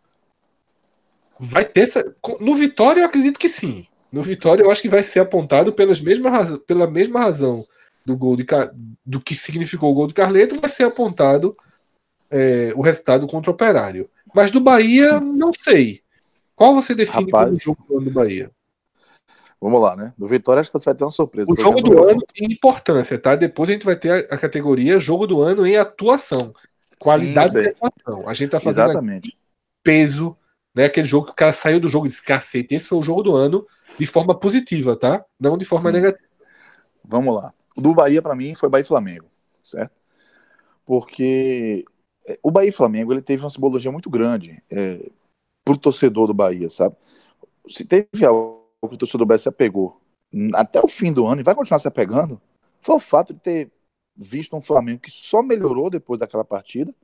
vai 1.41 1.65
ter 1.65 1.85
essa. 1.85 2.15
No 2.39 2.55
Vitória, 2.55 3.01
eu 3.01 3.07
acredito 3.07 3.39
que 3.39 3.49
sim. 3.49 3.87
No 4.13 4.21
Vitória, 4.21 4.63
eu 4.63 4.71
acho 4.71 4.83
que 4.83 4.91
vai 4.91 5.03
ser 5.03 5.21
apontado 5.21 5.73
pelas 5.73 6.03
mesma 6.03 6.59
pela 6.67 6.87
mesma 6.87 7.21
razão 7.21 7.67
do 8.05 8.15
gol 8.15 8.37
de 8.37 8.45
do 9.07 9.23
que 9.23 9.35
significou 9.35 9.91
o 9.91 9.95
gol 9.95 10.07
do 10.07 10.13
Carleto 10.13 10.61
vai 10.61 10.69
ser 10.69 10.85
apontado 10.85 11.57
é, 12.31 12.75
o 12.77 12.83
resultado 12.83 13.27
contra 13.27 13.51
o 13.51 13.55
Operário. 13.55 14.11
Mas 14.35 14.51
do 14.51 14.61
Bahia, 14.61 15.19
não 15.19 15.51
sei. 15.59 16.03
Qual 16.55 16.75
você 16.75 16.95
define 16.95 17.31
Rapaz, 17.31 17.65
como 17.65 17.79
jogo 17.89 18.05
do 18.05 18.11
Bahia? 18.11 18.51
Vamos 19.61 19.81
lá, 19.81 19.97
né? 19.97 20.13
Do 20.19 20.27
Vitória 20.27 20.61
acho 20.61 20.71
que 20.71 20.79
você 20.79 20.85
vai 20.85 20.95
ter 20.95 21.05
uma 21.05 21.11
surpresa. 21.11 21.51
O 21.51 21.61
jogo 21.61 21.81
do 21.81 22.05
ano 22.05 22.21
em 22.37 22.53
importância, 22.53 23.19
tá? 23.19 23.35
Depois 23.35 23.71
a 23.71 23.73
gente 23.73 23.87
vai 23.87 23.97
ter 23.97 24.11
a, 24.31 24.35
a 24.35 24.39
categoria 24.39 25.01
jogo 25.01 25.27
do 25.27 25.41
ano 25.41 25.67
em 25.67 25.77
atuação. 25.77 26.55
Qualidade 26.99 27.53
Sim, 27.53 27.63
de 27.63 27.69
atuação. 27.69 28.29
A 28.29 28.35
gente 28.35 28.51
tá 28.51 28.61
fazendo 28.61 28.91
Exatamente. 28.91 29.39
peso, 29.83 30.37
né? 30.75 30.85
Aquele 30.85 31.07
jogo 31.07 31.27
que 31.27 31.33
o 31.33 31.37
cara 31.37 31.53
saiu 31.53 31.81
do 31.81 31.89
jogo 31.89 32.07
e 32.07 32.09
disse, 32.11 32.23
cacete, 32.23 32.75
esse 32.75 32.87
foi 32.87 32.99
o 32.99 33.03
jogo 33.03 33.23
do 33.23 33.35
ano 33.35 33.67
de 33.99 34.07
forma 34.07 34.39
positiva, 34.39 34.95
tá? 34.95 35.25
Não 35.41 35.57
de 35.57 35.65
forma 35.65 35.91
Sim. 35.91 35.97
negativa. 35.97 36.29
Vamos 37.03 37.35
lá. 37.35 37.53
O 37.77 37.81
do 37.81 37.95
Bahia, 37.95 38.21
para 38.21 38.35
mim, 38.35 38.55
foi 38.55 38.69
Bahia 38.69 38.83
e 38.83 38.87
Flamengo, 38.87 39.27
certo? 39.63 39.93
Porque 40.85 41.85
é, 42.29 42.39
o 42.43 42.51
Bahia 42.51 42.69
e 42.69 42.73
Flamengo 42.73 43.13
ele 43.13 43.23
teve 43.23 43.43
uma 43.43 43.51
simbologia 43.51 43.91
muito 43.91 44.11
grande 44.11 44.63
é, 44.71 45.11
pro 45.65 45.77
torcedor 45.77 46.27
do 46.27 46.35
Bahia, 46.35 46.69
sabe? 46.69 46.95
Se 47.69 47.85
teve 47.85 48.25
algo 48.25 48.56
que 48.83 48.95
o 48.95 48.99
torcedor 48.99 49.21
do 49.21 49.27
Bahia 49.27 49.39
se 49.39 49.49
apegou 49.49 50.01
até 50.55 50.81
o 50.81 50.89
fim 50.89 51.13
do 51.13 51.27
ano 51.27 51.41
e 51.41 51.45
vai 51.45 51.55
continuar 51.55 51.79
se 51.79 51.89
apegando, 51.89 52.41
foi 52.81 52.97
o 52.97 53.01
fato 53.01 53.33
de 53.33 53.41
ter 53.41 53.73
visto 54.15 54.57
um 54.57 54.63
Flamengo 54.63 55.01
que 55.01 55.11
só 55.11 55.43
melhorou 55.43 55.91
depois 55.91 56.21
daquela 56.21 56.45
partida, 56.45 56.95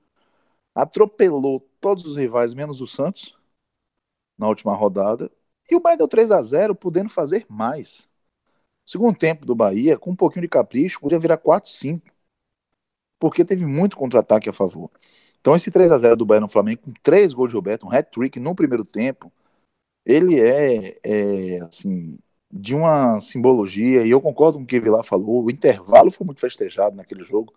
atropelou 0.74 1.61
todos 1.80 2.04
os 2.04 2.16
rivais, 2.16 2.54
menos 2.54 2.80
o 2.80 2.87
Santos, 2.87 3.37
na 4.38 4.48
última 4.48 4.74
rodada, 4.74 5.30
E 5.70 5.76
o 5.76 5.80
Bahia 5.80 5.98
deu 5.98 6.08
3 6.08 6.32
a 6.32 6.42
0 6.42 6.74
podendo 6.74 7.08
fazer 7.08 7.46
mais. 7.48 8.11
segundo 8.87 9.16
tempo 9.16 9.46
do 9.46 9.54
Bahia, 9.54 9.98
com 9.98 10.11
um 10.12 10.16
pouquinho 10.16 10.42
de 10.42 10.48
capricho, 10.48 11.00
podia 11.00 11.18
virar 11.18 11.38
4 11.38 11.70
5 11.70 12.12
porque 13.18 13.44
teve 13.44 13.64
muito 13.64 13.96
contra-ataque 13.96 14.48
a 14.48 14.52
favor. 14.52 14.90
Então 15.40 15.54
esse 15.54 15.70
3 15.70 15.92
a 15.92 15.98
0 15.98 16.16
do 16.16 16.26
Bahia 16.26 16.40
no 16.40 16.48
Flamengo, 16.48 16.82
com 16.82 16.92
três 17.02 17.32
gols 17.32 17.50
de 17.50 17.56
Roberto, 17.56 17.87
um 17.87 17.92
hat-trick 17.92 18.40
no 18.40 18.54
primeiro 18.54 18.85
tempo, 18.85 19.32
ele 20.05 20.41
é, 20.41 20.99
é, 21.05 21.59
assim, 21.61 22.19
de 22.51 22.75
uma 22.75 23.21
simbologia, 23.21 24.05
e 24.05 24.11
eu 24.11 24.21
concordo 24.21 24.59
com 24.59 24.65
o 24.65 24.67
que 24.67 24.81
Vilar 24.81 25.05
falou, 25.05 25.45
o 25.45 25.51
intervalo 25.51 26.11
foi 26.11 26.27
muito 26.27 26.41
festejado 26.41 26.97
naquele 26.97 27.25
jogo, 27.25 27.55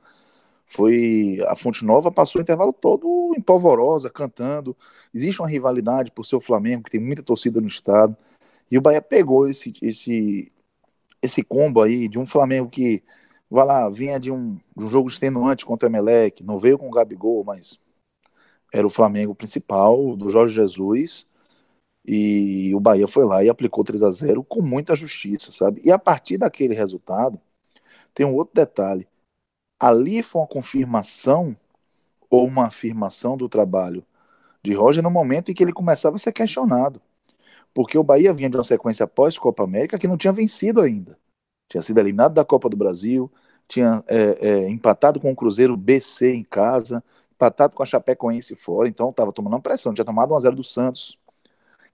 foi 0.67 1.39
a 1.47 1.55
Fonte 1.55 1.85
Nova 1.85 2.11
passou 2.11 2.39
o 2.39 2.43
intervalo 2.43 2.73
todo 2.73 3.33
em 3.37 3.41
polvorosa, 3.41 4.09
cantando. 4.09 4.75
Existe 5.13 5.41
uma 5.41 5.47
rivalidade 5.49 6.11
por 6.11 6.25
ser 6.25 6.35
o 6.35 6.41
Flamengo, 6.41 6.83
que 6.83 6.91
tem 6.91 6.99
muita 6.99 7.23
torcida 7.23 7.61
no 7.61 7.67
estado. 7.67 8.17
E 8.69 8.77
o 8.77 8.81
Bahia 8.81 9.01
pegou 9.01 9.47
esse 9.47 9.73
esse 9.81 10.51
esse 11.21 11.43
combo 11.43 11.81
aí 11.81 12.07
de 12.07 12.19
um 12.19 12.25
Flamengo 12.25 12.69
que 12.69 13.03
vai 13.49 13.65
lá, 13.65 13.89
vinha 13.89 14.19
de 14.19 14.31
um, 14.31 14.55
de 14.75 14.85
um 14.85 14.89
jogo 14.89 15.07
extenuante 15.09 15.65
contra 15.65 15.87
o 15.87 15.91
Emelec, 15.91 16.43
não 16.43 16.57
veio 16.57 16.77
com 16.77 16.87
o 16.87 16.91
Gabigol, 16.91 17.43
mas 17.43 17.79
era 18.73 18.85
o 18.85 18.89
Flamengo 18.89 19.35
principal 19.35 20.15
do 20.15 20.29
Jorge 20.29 20.55
Jesus. 20.55 21.27
E 22.07 22.73
o 22.75 22.79
Bahia 22.79 23.07
foi 23.07 23.25
lá 23.25 23.43
e 23.43 23.49
aplicou 23.49 23.83
3 23.83 24.03
a 24.03 24.11
0 24.11 24.43
com 24.43 24.61
muita 24.61 24.95
justiça, 24.95 25.51
sabe? 25.51 25.81
E 25.83 25.91
a 25.91 25.99
partir 25.99 26.37
daquele 26.37 26.75
resultado, 26.75 27.39
tem 28.13 28.25
um 28.25 28.35
outro 28.35 28.53
detalhe 28.55 29.07
ali 29.79 30.23
foi 30.23 30.41
uma 30.41 30.47
confirmação 30.47 31.55
ou 32.29 32.45
uma 32.47 32.67
afirmação 32.67 33.37
do 33.37 33.47
trabalho 33.47 34.05
de 34.63 34.73
Roger 34.73 35.03
no 35.03 35.11
momento 35.11 35.51
em 35.51 35.53
que 35.53 35.63
ele 35.63 35.73
começava 35.73 36.15
a 36.15 36.19
ser 36.19 36.31
questionado. 36.33 37.01
Porque 37.73 37.97
o 37.97 38.03
Bahia 38.03 38.33
vinha 38.33 38.49
de 38.49 38.57
uma 38.57 38.63
sequência 38.63 39.07
pós-Copa 39.07 39.63
América 39.63 39.99
que 39.99 40.07
não 40.07 40.17
tinha 40.17 40.33
vencido 40.33 40.81
ainda. 40.81 41.17
Tinha 41.69 41.81
sido 41.83 41.99
eliminado 41.99 42.33
da 42.33 42.45
Copa 42.45 42.69
do 42.69 42.77
Brasil, 42.77 43.31
tinha 43.67 44.03
é, 44.07 44.47
é, 44.47 44.69
empatado 44.69 45.19
com 45.19 45.31
o 45.31 45.35
Cruzeiro 45.35 45.77
BC 45.77 46.33
em 46.33 46.43
casa, 46.43 47.03
empatado 47.33 47.75
com 47.75 47.83
a 47.83 47.85
Chapecoense 47.85 48.55
fora, 48.55 48.87
então 48.87 49.09
estava 49.09 49.31
tomando 49.31 49.53
uma 49.53 49.61
pressão, 49.61 49.93
tinha 49.93 50.05
tomado 50.05 50.33
1 50.33 50.37
a 50.37 50.39
0 50.39 50.55
do 50.55 50.63
Santos. 50.63 51.17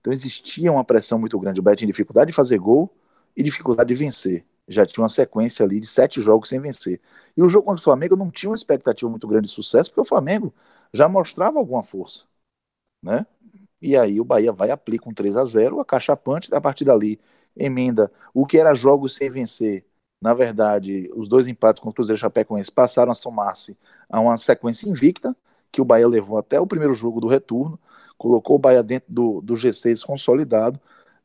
Então 0.02 0.12
existia 0.12 0.70
uma 0.70 0.84
pressão 0.84 1.18
muito 1.18 1.38
grande. 1.40 1.60
O 1.60 1.62
Bahia 1.62 1.76
tinha 1.76 1.88
dificuldade 1.88 2.32
de 2.32 2.36
fazer 2.36 2.58
gol 2.58 2.94
e 3.34 3.42
dificuldade 3.42 3.88
de 3.88 3.94
vencer 3.94 4.44
já 4.68 4.86
tinha 4.86 5.02
uma 5.02 5.08
sequência 5.08 5.64
ali 5.64 5.80
de 5.80 5.86
sete 5.86 6.20
jogos 6.20 6.48
sem 6.48 6.60
vencer. 6.60 7.00
E 7.36 7.42
o 7.42 7.48
jogo 7.48 7.66
contra 7.66 7.80
o 7.80 7.84
Flamengo 7.84 8.16
não 8.16 8.30
tinha 8.30 8.50
uma 8.50 8.56
expectativa 8.56 9.10
muito 9.10 9.26
grande 9.26 9.48
de 9.48 9.54
sucesso, 9.54 9.90
porque 9.90 10.00
o 10.00 10.04
Flamengo 10.04 10.54
já 10.92 11.08
mostrava 11.08 11.58
alguma 11.58 11.82
força, 11.82 12.24
né? 13.02 13.26
E 13.82 13.96
aí 13.96 14.20
o 14.20 14.24
Bahia 14.24 14.52
vai 14.52 14.70
aplica 14.70 15.08
um 15.08 15.14
3 15.14 15.36
a 15.36 15.44
0 15.44 15.80
a 15.80 15.84
cachapante, 15.84 16.54
a 16.54 16.60
partir 16.60 16.84
dali 16.84 17.20
emenda 17.56 18.12
o 18.34 18.46
que 18.46 18.58
era 18.58 18.74
jogos 18.74 19.14
sem 19.16 19.30
vencer. 19.30 19.86
Na 20.20 20.34
verdade, 20.34 21.10
os 21.14 21.28
dois 21.28 21.48
empates 21.48 21.82
com 21.82 21.90
o 21.90 21.92
Cruzeiro 21.92 22.20
Chapecoense 22.20 22.70
passaram 22.72 23.12
a 23.12 23.14
somar-se 23.14 23.78
a 24.08 24.20
uma 24.20 24.36
sequência 24.36 24.88
invicta, 24.88 25.36
que 25.72 25.80
o 25.80 25.84
Bahia 25.84 26.08
levou 26.08 26.38
até 26.38 26.60
o 26.60 26.66
primeiro 26.66 26.94
jogo 26.94 27.20
do 27.20 27.26
retorno, 27.26 27.78
colocou 28.22 28.54
o 28.54 28.58
Bahia 28.58 28.82
dentro 28.84 29.12
do, 29.12 29.40
do 29.40 29.54
G6 29.54 30.06
consolidado, 30.06 30.80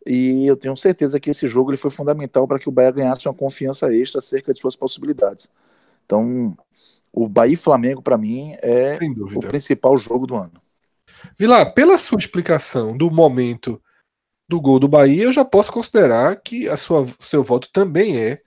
e 0.06 0.48
eu 0.48 0.58
tenho 0.58 0.76
certeza 0.76 1.20
que 1.20 1.30
esse 1.30 1.48
jogo 1.48 1.70
ele 1.70 1.78
foi 1.78 1.92
fundamental 1.92 2.48
para 2.48 2.58
que 2.58 2.68
o 2.68 2.72
Bahia 2.72 2.92
ganhasse 2.92 3.28
uma 3.28 3.34
confiança 3.34 3.94
extra 3.94 4.20
acerca 4.20 4.52
de 4.52 4.60
suas 4.60 4.76
possibilidades. 4.76 5.52
Então, 6.06 6.58
o 7.14 7.28
Bahia 7.28 7.54
e 7.54 7.58
Flamengo, 7.58 8.02
para 8.02 8.18
mim, 8.18 8.56
é 8.62 8.98
o 9.36 9.40
principal 9.42 9.96
jogo 9.98 10.26
do 10.26 10.36
ano. 10.36 10.60
Vilar, 11.38 11.74
pela 11.74 11.98
sua 11.98 12.18
explicação 12.18 12.98
do 12.98 13.12
momento 13.12 13.80
do 14.50 14.60
gol 14.60 14.80
do 14.80 14.88
Bahia, 14.88 15.24
eu 15.24 15.32
já 15.32 15.44
posso 15.46 15.72
considerar 15.72 16.42
que 16.42 16.68
a 16.68 16.78
sua, 16.78 17.06
seu 17.20 17.44
voto 17.44 17.70
também 17.72 18.18
é 18.18 18.42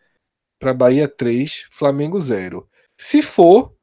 para 0.58 0.74
Bahia 0.74 1.06
3, 1.06 1.66
Flamengo 1.70 2.20
0. 2.20 2.66
Se 2.98 3.22
for, 3.22 3.74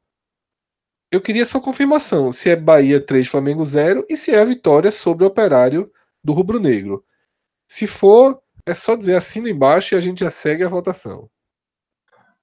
eu 1.10 1.20
queria 1.20 1.44
sua 1.44 1.60
confirmação 1.60 2.32
se 2.32 2.50
é 2.50 2.56
Bahia 2.56 3.00
3, 3.00 3.26
Flamengo 3.26 3.64
0 3.64 4.04
e 4.08 4.16
se 4.16 4.32
é 4.32 4.40
a 4.40 4.44
vitória 4.44 4.90
sobre 4.90 5.24
o 5.24 5.26
operário 5.26 5.90
do 6.22 6.32
Rubro 6.32 6.60
Negro. 6.60 7.04
Se 7.66 7.86
for, 7.86 8.40
é 8.66 8.74
só 8.74 8.94
dizer 8.94 9.16
assina 9.16 9.48
embaixo 9.48 9.94
e 9.94 9.98
a 9.98 10.00
gente 10.00 10.20
já 10.20 10.30
segue 10.30 10.64
a 10.64 10.68
votação. 10.68 11.30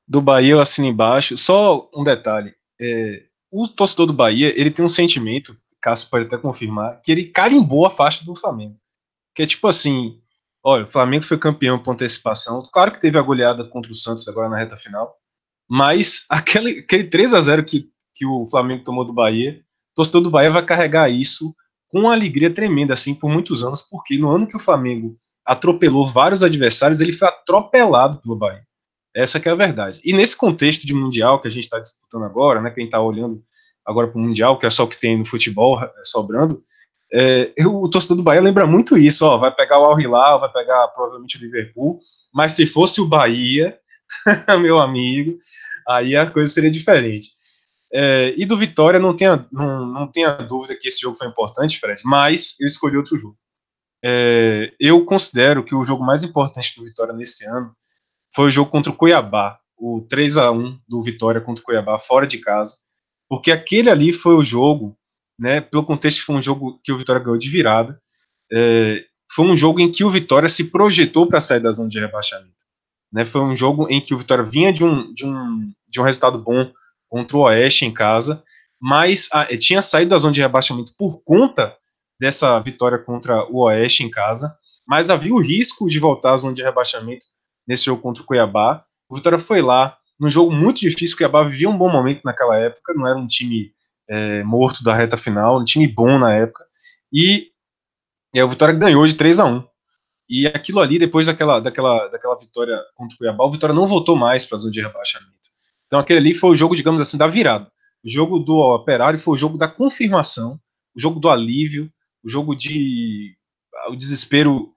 Do 0.08 0.22
Bahia 0.22 0.54
eu 0.54 0.60
assino 0.60 0.88
embaixo. 0.88 1.38
Só 1.38 1.90
um 1.96 2.04
detalhe. 2.04 2.56
É, 2.80 3.24
o 3.52 3.68
torcedor 3.68 4.08
do 4.08 4.14
Bahia, 4.14 4.54
ele 4.60 4.72
tem 4.72 4.84
um 4.84 4.90
sentimento, 4.90 5.56
Cássio 5.82 6.10
pode 6.10 6.26
até 6.26 6.38
confirmar, 6.38 7.02
que 7.02 7.12
ele 7.12 7.26
carimbou 7.26 7.86
a 7.86 7.92
faixa 7.92 8.26
do 8.26 8.36
Flamengo. 8.36 8.76
Que 9.34 9.44
é 9.44 9.46
tipo 9.46 9.68
assim, 9.68 10.20
olha, 10.64 10.84
o 10.84 10.88
Flamengo 10.88 11.24
foi 11.24 11.38
campeão 11.38 11.82
por 11.82 11.92
antecipação. 11.92 12.68
Claro 12.74 12.92
que 12.92 13.02
teve 13.02 13.18
a 13.18 13.22
goleada 13.22 13.64
contra 13.64 13.92
o 13.92 13.96
Santos 13.96 14.28
agora 14.28 14.50
na 14.50 14.58
reta 14.58 14.78
final. 14.78 15.16
Mas 15.70 16.26
aquele, 16.30 16.80
aquele 16.80 17.06
3 17.06 17.34
a 17.34 17.42
0 17.42 17.64
que, 17.64 17.90
que 18.16 18.26
o 18.26 18.48
Flamengo 18.50 18.84
tomou 18.84 19.06
do 19.06 19.14
Bahia, 19.14 19.62
o 19.92 19.96
torcedor 19.96 20.22
do 20.22 20.32
Bahia 20.32 20.50
vai 20.50 20.66
carregar 20.66 21.10
isso 21.10 21.54
com 21.90 22.02
uma 22.02 22.14
alegria 22.14 22.50
tremenda, 22.50 22.94
assim, 22.94 23.14
por 23.14 23.30
muitos 23.30 23.62
anos, 23.62 23.82
porque 23.82 24.18
no 24.18 24.30
ano 24.30 24.48
que 24.48 24.56
o 24.56 24.60
Flamengo 24.60 25.18
atropelou 25.46 26.06
vários 26.06 26.42
adversários, 26.42 27.00
ele 27.00 27.12
foi 27.12 27.28
atropelado 27.28 28.20
pelo 28.22 28.36
Bahia. 28.36 28.64
Essa 29.16 29.40
que 29.40 29.48
é 29.48 29.52
a 29.52 29.56
verdade. 29.56 30.02
E 30.04 30.12
nesse 30.12 30.36
contexto 30.36 30.86
de 30.86 30.94
Mundial 30.94 31.40
que 31.40 31.48
a 31.48 31.52
gente 31.52 31.66
está 31.66 31.80
disputando 31.80 32.24
agora, 32.24 32.62
né, 32.62 32.72
quem 32.72 32.86
está 32.86 33.00
olhando 33.00 33.42
agora 33.86 34.08
para 34.08 34.20
o 34.20 34.22
Mundial, 34.22 34.58
que 34.58 34.66
é 34.66 34.70
só 34.70 34.84
o 34.84 34.88
que 34.88 35.00
tem 35.00 35.18
no 35.18 35.26
futebol 35.26 35.82
é, 35.82 35.90
sobrando, 36.04 36.62
é, 37.14 37.54
eu, 37.56 37.74
o 37.82 37.90
torcedor 37.90 38.18
do 38.18 38.24
Bahia 38.24 38.42
lembra 38.42 38.66
muito 38.66 38.98
isso, 38.98 39.26
ó, 39.26 39.38
vai 39.38 39.54
pegar 39.54 39.80
o 39.80 39.86
Al 39.86 40.00
Hilal, 40.00 40.40
vai 40.40 40.52
pegar 40.52 40.88
provavelmente 40.90 41.38
o 41.38 41.40
Liverpool, 41.40 42.00
mas 42.34 42.54
se 42.54 42.66
fosse 42.66 43.00
o 43.00 43.08
Bahia, 43.08 43.78
meu 44.60 44.80
amigo, 44.80 45.38
aí 45.88 46.16
a 46.16 46.30
coisa 46.30 46.52
seria 46.52 46.72
diferente. 46.72 47.30
É, 47.94 48.34
e 48.38 48.46
do 48.46 48.58
Vitória, 48.58 49.00
não 49.00 49.16
tenha, 49.16 49.48
não, 49.52 49.86
não 49.86 50.08
tenha 50.08 50.32
dúvida 50.34 50.76
que 50.76 50.88
esse 50.88 51.02
jogo 51.02 51.16
foi 51.16 51.28
importante, 51.28 51.80
Fred, 51.80 52.02
mas 52.04 52.56
eu 52.60 52.68
escolhi 52.68 52.98
outro 52.98 53.18
jogo. 53.18 53.38
É, 54.04 54.74
eu 54.80 55.04
considero 55.06 55.64
que 55.64 55.74
o 55.74 55.84
jogo 55.84 56.04
mais 56.04 56.24
importante 56.24 56.76
do 56.76 56.84
Vitória 56.84 57.14
nesse 57.14 57.46
ano 57.46 57.76
foi 58.36 58.48
o 58.48 58.52
jogo 58.52 58.70
contra 58.70 58.92
o 58.92 58.96
Cuiabá, 58.96 59.58
o 59.78 60.06
3 60.10 60.38
a 60.38 60.52
1 60.52 60.80
do 60.88 61.02
Vitória 61.02 61.42
contra 61.42 61.62
o 61.62 61.66
Cuiabá, 61.66 61.98
fora 61.98 62.28
de 62.28 62.38
casa, 62.38 62.76
porque 63.30 63.52
aquele 63.52 63.90
ali 63.90 64.14
foi 64.14 64.36
o 64.36 64.44
jogo, 64.44 64.98
né, 65.40 65.62
pelo 65.62 65.86
contexto 65.86 66.20
que 66.20 66.26
foi 66.26 66.36
um 66.36 66.42
jogo 66.42 66.80
que 66.84 66.92
o 66.92 66.98
Vitória 66.98 67.22
ganhou 67.22 67.38
de 67.38 67.50
virada, 67.50 68.00
é, 68.52 69.04
foi 69.32 69.46
um 69.46 69.58
jogo 69.58 69.80
em 69.80 69.92
que 69.92 70.04
o 70.04 70.10
Vitória 70.10 70.48
se 70.48 70.70
projetou 70.70 71.28
para 71.28 71.42
sair 71.42 71.60
da 71.60 71.72
zona 71.72 71.90
de 71.90 72.00
rebaixamento. 72.00 72.54
Né, 73.12 73.26
foi 73.26 73.42
um 73.42 73.56
jogo 73.56 73.88
em 73.90 74.02
que 74.02 74.14
o 74.14 74.18
Vitória 74.18 74.44
vinha 74.44 74.72
de 74.72 74.84
um, 74.84 75.14
de 75.14 75.26
um, 75.26 75.72
de 75.88 76.00
um 76.00 76.04
resultado 76.04 76.38
bom 76.38 76.72
contra 77.16 77.38
o 77.38 77.42
Oeste 77.44 77.86
em 77.86 77.94
casa, 77.94 78.44
mas 78.78 79.30
a, 79.32 79.44
ah, 79.44 79.58
tinha 79.58 79.82
saído 79.82 80.10
da 80.10 80.18
zona 80.18 80.34
de 80.34 80.42
rebaixamento 80.42 80.92
por 80.98 81.24
conta 81.24 81.74
dessa 82.20 82.60
vitória 82.60 83.00
contra 83.00 83.46
o 83.50 83.64
Oeste 83.64 84.04
em 84.04 84.12
casa, 84.12 84.54
mas 84.86 85.10
havia 85.10 85.34
o 85.34 85.40
risco 85.40 85.88
de 85.88 85.98
voltar 85.98 86.34
à 86.34 86.38
zona 86.38 86.54
de 86.54 86.62
rebaixamento 86.62 87.26
nesse 87.66 87.86
jogo 87.86 88.02
contra 88.02 88.22
o 88.22 88.26
Cuiabá. 88.26 88.84
O 89.10 89.16
Vitória 89.16 89.40
foi 89.40 89.62
lá, 89.62 89.98
num 90.20 90.30
jogo 90.30 90.52
muito 90.52 90.82
difícil, 90.82 91.16
o 91.16 91.18
Cuiabá 91.20 91.44
vivia 91.46 91.70
um 91.70 91.78
bom 91.78 91.90
momento 91.90 92.20
naquela 92.26 92.58
época, 92.58 92.94
não 92.94 93.08
era 93.08 93.18
um 93.18 93.28
time 93.28 93.72
é, 94.10 94.44
morto 94.44 94.84
da 94.84 94.94
reta 94.94 95.18
final, 95.18 95.62
um 95.62 95.64
time 95.64 95.88
bom 95.88 96.20
na 96.20 96.34
época, 96.34 96.66
e, 97.14 97.48
e 98.34 98.44
o 98.44 98.50
Vitória 98.50 98.76
ganhou 98.76 99.08
de 99.08 99.16
3 99.16 99.40
a 99.40 99.46
1 99.46 99.64
E 100.30 100.48
aquilo 100.48 100.82
ali, 100.82 101.00
depois 101.00 101.28
daquela, 101.28 101.62
daquela, 101.62 102.10
daquela 102.10 102.38
vitória 102.38 102.78
contra 102.94 103.16
o 103.16 103.18
Cuiabá, 103.18 103.46
o 103.46 103.52
Vitória 103.52 103.74
não 103.74 103.88
voltou 103.88 104.18
mais 104.18 104.46
para 104.46 104.58
a 104.58 104.60
zona 104.60 104.74
de 104.74 104.82
rebaixamento. 104.82 105.35
Então 105.86 106.00
aquele 106.00 106.20
ali 106.20 106.34
foi 106.34 106.52
o 106.52 106.56
jogo, 106.56 106.76
digamos 106.76 107.02
assim, 107.02 107.18
da 107.18 107.28
virada. 107.28 107.72
O 108.04 108.10
jogo 108.10 108.40
do 108.40 108.58
Operário 108.58 109.18
foi 109.20 109.34
o 109.34 109.38
jogo 109.38 109.58
da 109.58 109.68
confirmação, 109.68 110.60
o 110.96 111.00
jogo 111.00 111.20
do 111.20 111.30
alívio, 111.30 111.92
o 112.24 112.30
jogo 112.30 112.56
de 112.56 113.36
o 113.90 113.96
desespero 113.96 114.74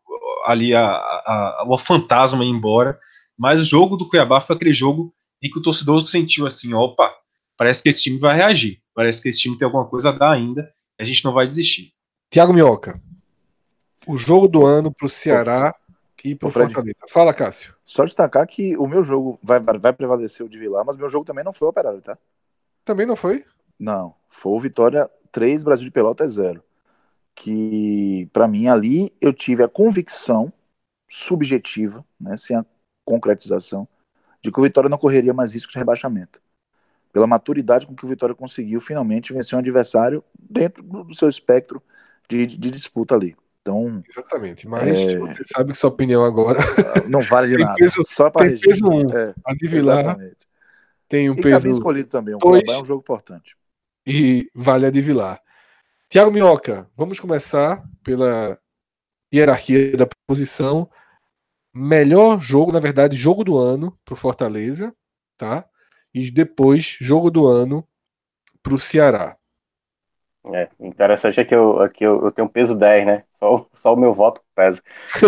ali, 0.47 0.75
a, 0.75 0.91
a, 0.91 1.65
o 1.67 1.79
fantasma 1.79 2.45
ir 2.45 2.49
embora. 2.49 2.99
Mas 3.37 3.63
o 3.63 3.65
jogo 3.65 3.97
do 3.97 4.09
Cuiabá 4.09 4.41
foi 4.41 4.57
aquele 4.57 4.73
jogo 4.73 5.15
em 5.43 5.51
que 5.51 5.59
o 5.59 5.63
torcedor 5.63 6.01
sentiu 6.03 6.47
assim, 6.47 6.75
opa, 6.75 7.15
parece 7.57 7.83
que 7.83 7.89
esse 7.89 8.03
time 8.03 8.19
vai 8.19 8.35
reagir, 8.35 8.81
parece 8.95 9.23
que 9.23 9.29
esse 9.29 9.41
time 9.41 9.57
tem 9.57 9.67
alguma 9.67 9.87
coisa 9.87 10.09
a 10.09 10.13
dar 10.13 10.33
ainda, 10.33 10.69
a 10.99 11.05
gente 11.05 11.25
não 11.25 11.33
vai 11.33 11.47
desistir. 11.47 11.93
Tiago 12.31 12.53
Minhoca, 12.53 13.01
o 14.07 14.19
jogo 14.19 14.49
do 14.49 14.67
ano 14.67 14.93
para 14.93 15.07
o 15.07 15.11
Ceará 15.11 15.75
e 16.25 16.35
para 16.35 16.49
o 16.49 16.51
Fortaleza. 16.51 16.97
Fala, 17.09 17.33
Cássio. 17.33 17.75
Só 17.85 18.05
destacar 18.05 18.47
que 18.47 18.77
o 18.77 18.87
meu 18.87 19.03
jogo 19.03 19.39
vai, 19.43 19.61
vai 19.61 19.93
prevalecer 19.93 20.45
o 20.45 20.49
de 20.49 20.59
Vilar, 20.59 20.85
mas 20.85 20.97
meu 20.97 21.09
jogo 21.09 21.25
também 21.25 21.45
não 21.45 21.53
foi 21.53 21.67
o 21.67 21.71
Operário, 21.71 22.01
tá? 22.01 22.19
Também 22.85 23.07
não 23.07 23.17
foi? 23.17 23.45
Não, 23.79 24.15
foi 24.29 24.53
o 24.53 24.61
Vitória 24.61 25.09
3, 25.31 25.63
Brasil 25.63 25.85
de 25.85 25.91
Pelota 25.91 26.27
0. 26.27 26.63
Que, 27.35 28.29
para 28.33 28.49
mim, 28.49 28.67
ali 28.67 29.13
eu 29.21 29.33
tive 29.33 29.63
a 29.63 29.69
convicção 29.69 30.53
subjetiva, 31.09 32.05
né, 32.21 32.37
sem 32.37 32.57
a 32.57 32.67
concretização, 33.05 33.87
de 34.43 34.51
que 34.51 34.59
o 34.61 34.63
Vitória 34.63 34.91
não 34.91 34.99
correria 34.99 35.33
mais 35.33 35.55
risco 35.55 35.73
de 35.73 35.79
rebaixamento. 35.79 36.41
Pela 37.13 37.27
maturidade 37.27 37.87
com 37.87 37.95
que 37.95 38.05
o 38.05 38.09
Vitória 38.09 38.35
conseguiu 38.35 38.81
finalmente 38.81 39.33
vencer 39.33 39.57
um 39.57 39.61
adversário 39.61 40.23
dentro 40.39 40.83
do 40.83 41.15
seu 41.15 41.29
espectro 41.29 41.83
de, 42.29 42.47
de 42.47 42.71
disputa 42.71 43.15
ali. 43.15 43.37
Então. 43.69 44.03
Exatamente. 44.09 44.67
Mas 44.67 44.89
é... 44.89 45.19
você 45.19 45.43
sabe 45.53 45.73
que 45.73 45.79
sua 45.79 45.91
opinião 45.91 46.25
agora. 46.25 46.59
Não 47.09 47.21
vale 47.21 47.49
de 47.49 47.59
nada. 47.59 47.75
Peso, 47.75 48.03
só 48.05 48.31
para 48.31 48.47
registro. 48.47 48.71
Peso 48.71 48.89
um. 48.89 49.17
É, 49.17 49.35
a 49.45 49.55
de 49.55 49.69
Vilar 49.69 50.01
exatamente. 50.01 50.37
tem 51.09 51.31
um 51.31 51.35
e 51.35 51.43
peso. 51.43 51.65
bem 51.65 51.73
escolhido 51.73 52.09
também. 52.09 52.35
O 52.35 52.39
dois, 52.39 52.63
é 52.69 52.79
um 52.79 52.85
jogo 52.85 53.01
importante. 53.01 53.57
E 54.07 54.51
vale 54.55 54.87
a 54.87 54.91
de 54.91 55.03
Vilar. 55.03 55.41
Tiago 56.09 56.31
Minhoca, 56.31 56.89
vamos 56.97 57.21
começar 57.21 57.85
pela 58.03 58.59
hierarquia 59.33 59.95
da 59.97 60.09
posição. 60.27 60.89
Melhor 61.75 62.41
jogo, 62.41 62.73
na 62.73 62.81
verdade, 62.81 63.15
jogo 63.15 63.45
do 63.45 63.59
ano 63.59 63.97
para 64.05 64.15
o 64.15 64.17
Fortaleza, 64.17 64.95
tá? 65.37 65.67
E 66.15 66.31
depois, 66.31 66.97
jogo 66.99 67.31
do 67.31 67.47
ano 67.47 67.87
para 68.63 68.75
o 68.75 68.79
Ceará. 68.79 69.37
É, 70.55 70.69
interessante 70.81 71.39
é 71.41 71.45
que 71.45 71.55
eu, 71.55 71.81
aqui 71.83 72.05
eu, 72.05 72.25
eu 72.25 72.33
tenho 72.33 72.49
peso 72.49 72.77
10, 72.77 73.07
né? 73.07 73.25
Só, 73.39 73.67
só 73.73 73.95
o 73.95 73.97
meu 73.97 74.13
voto 74.13 74.41
pesa. 74.55 74.83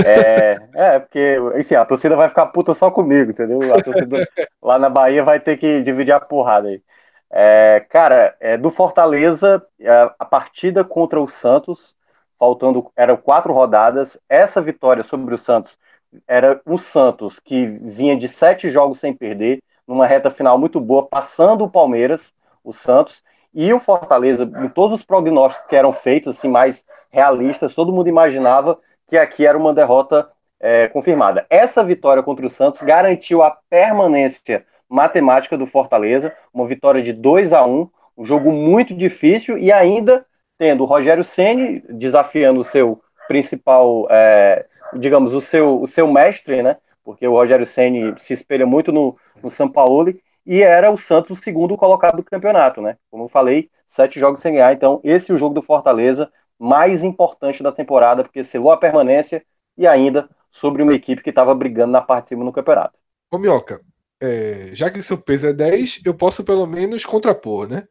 É, 0.05 0.61
é, 0.75 0.99
porque, 0.99 1.37
enfim, 1.57 1.75
a 1.75 1.85
torcida 1.85 2.17
vai 2.17 2.29
ficar 2.29 2.47
puta 2.47 2.75
só 2.75 2.91
comigo, 2.91 3.31
entendeu? 3.31 3.61
A 3.73 3.83
torcida 3.83 4.29
lá 4.61 4.79
na 4.79 4.89
Bahia 4.89 5.23
vai 5.23 5.39
ter 5.39 5.57
que 5.57 5.81
dividir 5.83 6.13
a 6.13 6.21
porrada 6.21 6.69
aí. 6.69 6.83
É, 7.31 7.87
cara, 7.89 8.35
é, 8.41 8.57
do 8.57 8.71
Fortaleza, 8.71 9.65
é, 9.79 10.11
a 10.19 10.25
partida 10.25 10.83
contra 10.83 11.21
o 11.21 11.29
Santos, 11.29 11.97
faltando, 12.39 12.91
eram 12.97 13.17
quatro 13.17 13.53
rodadas, 13.53 14.21
essa 14.29 14.61
vitória 14.61 15.05
sobre 15.05 15.35
o 15.35 15.39
Santos 15.39 15.79
era 16.27 16.61
o 16.67 16.79
Santos 16.79 17.39
que 17.39 17.67
vinha 17.67 18.17
de 18.17 18.29
sete 18.29 18.71
jogos 18.71 18.99
sem 18.99 19.13
perder, 19.13 19.63
numa 19.87 20.07
reta 20.07 20.31
final 20.31 20.59
muito 20.59 20.81
boa, 20.81 21.07
passando 21.07 21.65
o 21.65 21.71
Palmeiras, 21.71 22.33
o 22.63 22.73
Santos, 22.73 23.23
e 23.53 23.73
o 23.73 23.81
Fortaleza, 23.81 24.45
em 24.45 24.69
todos 24.69 25.01
os 25.01 25.05
prognósticos 25.05 25.69
que 25.69 25.77
eram 25.77 25.93
feitos, 25.93 26.37
assim, 26.37 26.49
mais 26.49 26.85
realistas, 27.11 27.75
todo 27.75 27.93
mundo 27.93 28.09
imaginava 28.09 28.79
que 29.07 29.17
aqui 29.17 29.47
era 29.47 29.59
uma 29.59 29.75
derrota 29.75 30.31
é, 30.61 30.89
confirmada. 30.89 31.47
Essa 31.51 31.83
vitória 31.83 32.23
contra 32.23 32.47
o 32.47 32.51
Santos 32.51 32.83
garantiu 32.83 33.43
a 33.43 33.51
permanência 33.69 34.65
matemática 34.89 35.57
do 35.57 35.67
Fortaleza, 35.67 36.33
uma 36.53 36.67
vitória 36.67 37.03
de 37.03 37.13
2 37.13 37.53
a 37.53 37.65
1 37.65 37.91
um 38.17 38.25
jogo 38.25 38.53
muito 38.53 38.95
difícil 38.95 39.57
e 39.57 39.73
ainda 39.73 40.27
tendo 40.59 40.83
o 40.83 40.87
Rogério 40.87 41.25
Ceni 41.25 41.83
desafiando 41.89 42.61
o 42.61 42.65
seu 42.65 43.01
principal, 43.27 44.07
é, 44.11 44.67
digamos, 44.95 45.33
o 45.33 45.41
seu, 45.41 45.81
o 45.81 45.87
seu 45.87 46.07
mestre, 46.07 46.63
né? 46.63 46.77
Porque 47.03 47.27
o 47.27 47.33
Rogério 47.33 47.65
Ceni 47.65 48.15
se 48.19 48.35
espelha 48.35 48.67
muito 48.67 48.93
no, 48.93 49.17
no 49.43 49.49
São 49.51 49.71
Paulo 49.71 50.13
e 50.45 50.63
era 50.63 50.91
o 50.91 50.99
Santos 50.99 51.39
o 51.39 51.43
segundo 51.43 51.79
colocado 51.79 52.17
do 52.17 52.23
campeonato, 52.23 52.83
né? 52.83 52.99
Como 53.11 53.25
eu 53.25 53.29
falei, 53.29 53.71
sete 53.87 54.21
jogos 54.21 54.41
sem 54.41 54.53
ganhar. 54.53 54.75
Então, 54.75 55.01
esse 55.03 55.33
é 55.33 55.35
o 55.35 55.39
jogo 55.39 55.55
do 55.55 55.63
Fortaleza 55.63 56.31
mais 56.61 57.03
importante 57.03 57.63
da 57.63 57.73
temporada, 57.73 58.23
porque 58.23 58.45
selou 58.45 58.71
a 58.71 58.77
permanência 58.77 59.43
e 59.79 59.87
ainda 59.87 60.29
sobre 60.51 60.83
uma 60.83 60.95
equipe 60.95 61.23
que 61.23 61.31
estava 61.31 61.55
brigando 61.55 61.93
na 61.93 62.03
parte 62.03 62.25
de 62.25 62.29
cima 62.31 62.45
no 62.45 62.53
campeonato. 62.53 62.99
Ô, 63.31 63.39
Mioca, 63.39 63.81
é, 64.21 64.71
já 64.75 64.91
que 64.91 65.01
seu 65.01 65.17
peso 65.17 65.47
é 65.47 65.53
10, 65.55 66.03
eu 66.05 66.13
posso 66.13 66.45
pelo 66.45 66.67
menos 66.67 67.07
contrapor, 67.07 67.67
né? 67.67 67.89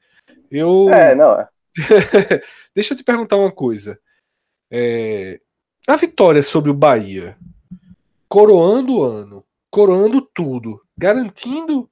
Eu... 0.51 0.87
É, 0.93 1.15
não. 1.15 1.39
É. 1.39 1.47
Deixa 2.75 2.93
eu 2.93 2.97
te 2.97 3.03
perguntar 3.03 3.37
uma 3.37 3.51
coisa. 3.51 3.99
É... 4.69 5.41
A 5.87 5.95
vitória 5.95 6.43
sobre 6.43 6.69
o 6.69 6.75
Bahia, 6.75 7.35
coroando 8.27 8.97
o 8.97 9.03
ano, 9.03 9.43
coroando 9.71 10.21
tudo, 10.21 10.79
garantindo 10.95 11.89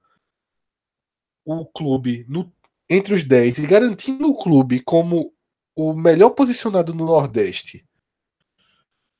o 1.43 1.65
clube 1.65 2.23
no, 2.29 2.51
entre 2.87 3.15
os 3.15 3.23
10 3.23 3.59
e 3.59 3.65
garantindo 3.65 4.29
o 4.29 4.37
clube 4.37 4.81
como 4.81 5.33
o 5.77 5.93
melhor 5.93 6.31
posicionado 6.31 6.91
no 6.91 7.05
Nordeste. 7.05 7.85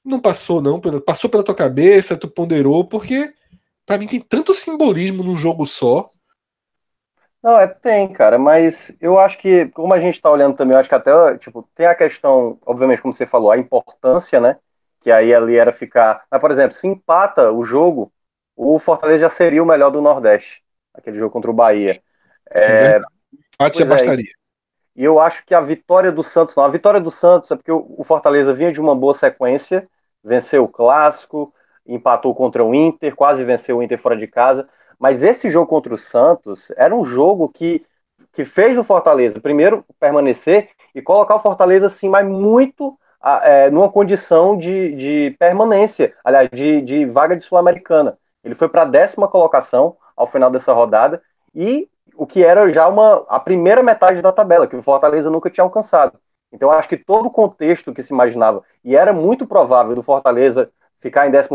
Não 0.03 0.19
passou, 0.19 0.59
não. 0.59 0.81
Passou 1.05 1.29
pela 1.29 1.43
tua 1.43 1.53
cabeça, 1.53 2.17
tu 2.17 2.27
ponderou, 2.27 2.83
porque 2.83 3.31
para 3.85 3.99
mim 3.99 4.07
tem 4.07 4.19
tanto 4.19 4.55
simbolismo 4.55 5.23
num 5.23 5.35
jogo 5.35 5.67
só. 5.67 6.09
Não, 7.43 7.59
é, 7.59 7.67
tem, 7.67 8.11
cara, 8.11 8.39
mas 8.39 8.91
eu 8.99 9.19
acho 9.19 9.37
que, 9.37 9.67
como 9.67 9.93
a 9.93 9.99
gente 9.99 10.19
tá 10.19 10.31
olhando 10.31 10.55
também, 10.55 10.73
eu 10.73 10.79
acho 10.79 10.89
que 10.89 10.95
até, 10.95 11.37
tipo, 11.37 11.69
tem 11.75 11.85
a 11.85 11.93
questão, 11.93 12.57
obviamente, 12.65 13.03
como 13.03 13.13
você 13.13 13.27
falou, 13.27 13.51
a 13.51 13.57
importância, 13.57 14.39
né? 14.39 14.57
Que 15.01 15.11
aí 15.11 15.33
ali 15.35 15.55
era 15.55 15.71
ficar. 15.71 16.25
Mas, 16.31 16.41
por 16.41 16.49
exemplo, 16.49 16.75
se 16.75 16.87
empata 16.87 17.51
o 17.51 17.63
jogo, 17.63 18.11
o 18.55 18.79
Fortaleza 18.79 19.19
já 19.19 19.29
seria 19.29 19.61
o 19.61 19.65
melhor 19.65 19.91
do 19.91 20.01
Nordeste, 20.01 20.63
aquele 20.91 21.19
jogo 21.19 21.31
contra 21.31 21.51
o 21.51 21.53
Bahia. 21.53 22.01
É, 22.49 22.99
Empate 23.53 23.77
já 23.77 23.85
é, 23.85 23.87
bastaria. 23.87 24.37
E 24.97 25.03
eu 25.03 25.19
acho 25.19 25.45
que 25.45 25.53
a 25.53 25.61
vitória 25.61 26.11
do 26.11 26.23
Santos, 26.23 26.55
não, 26.55 26.63
a 26.63 26.69
vitória 26.69 26.99
do 26.99 27.11
Santos 27.11 27.51
é 27.51 27.55
porque 27.55 27.71
o 27.71 28.03
Fortaleza 28.03 28.51
vinha 28.51 28.71
de 28.71 28.81
uma 28.81 28.95
boa 28.95 29.13
sequência, 29.13 29.87
venceu 30.23 30.63
o 30.63 30.67
clássico, 30.67 31.53
empatou 31.85 32.33
contra 32.33 32.65
o 32.65 32.73
Inter, 32.73 33.15
quase 33.15 33.43
venceu 33.43 33.77
o 33.77 33.83
Inter 33.83 33.99
fora 33.99 34.17
de 34.17 34.25
casa. 34.25 34.67
Mas 34.99 35.21
esse 35.21 35.51
jogo 35.51 35.67
contra 35.67 35.93
o 35.93 35.97
Santos 35.99 36.71
era 36.75 36.95
um 36.95 37.05
jogo 37.05 37.47
que, 37.47 37.85
que 38.33 38.43
fez 38.43 38.75
do 38.75 38.83
Fortaleza, 38.83 39.39
primeiro, 39.39 39.85
permanecer 39.99 40.69
e 40.95 41.01
colocar 41.01 41.35
o 41.35 41.41
Fortaleza 41.41 41.85
assim, 41.85 42.09
mas 42.09 42.25
muito 42.27 42.97
é, 43.43 43.69
numa 43.69 43.91
condição 43.91 44.57
de, 44.57 44.95
de 44.95 45.35
permanência, 45.37 46.15
aliás, 46.23 46.49
de, 46.51 46.81
de 46.81 47.05
vaga 47.05 47.35
de 47.35 47.43
Sul-Americana. 47.43 48.17
Ele 48.43 48.55
foi 48.55 48.67
para 48.67 48.81
a 48.81 48.85
décima 48.85 49.27
colocação 49.27 49.95
ao 50.15 50.25
final 50.25 50.49
dessa 50.49 50.73
rodada 50.73 51.21
e 51.53 51.87
o 52.17 52.25
que 52.25 52.43
era 52.43 52.71
já 52.73 52.87
uma, 52.87 53.25
a 53.29 53.39
primeira 53.39 53.83
metade 53.83 54.21
da 54.21 54.31
tabela, 54.31 54.67
que 54.67 54.75
o 54.75 54.81
Fortaleza 54.81 55.29
nunca 55.29 55.49
tinha 55.49 55.63
alcançado. 55.63 56.19
Então, 56.51 56.71
acho 56.71 56.89
que 56.89 56.97
todo 56.97 57.27
o 57.27 57.31
contexto 57.31 57.93
que 57.93 58.01
se 58.01 58.13
imaginava, 58.13 58.63
e 58.83 58.95
era 58.95 59.13
muito 59.13 59.45
provável 59.45 59.95
do 59.95 60.03
Fortaleza 60.03 60.71
ficar 60.99 61.27
em 61.27 61.31
12, 61.31 61.49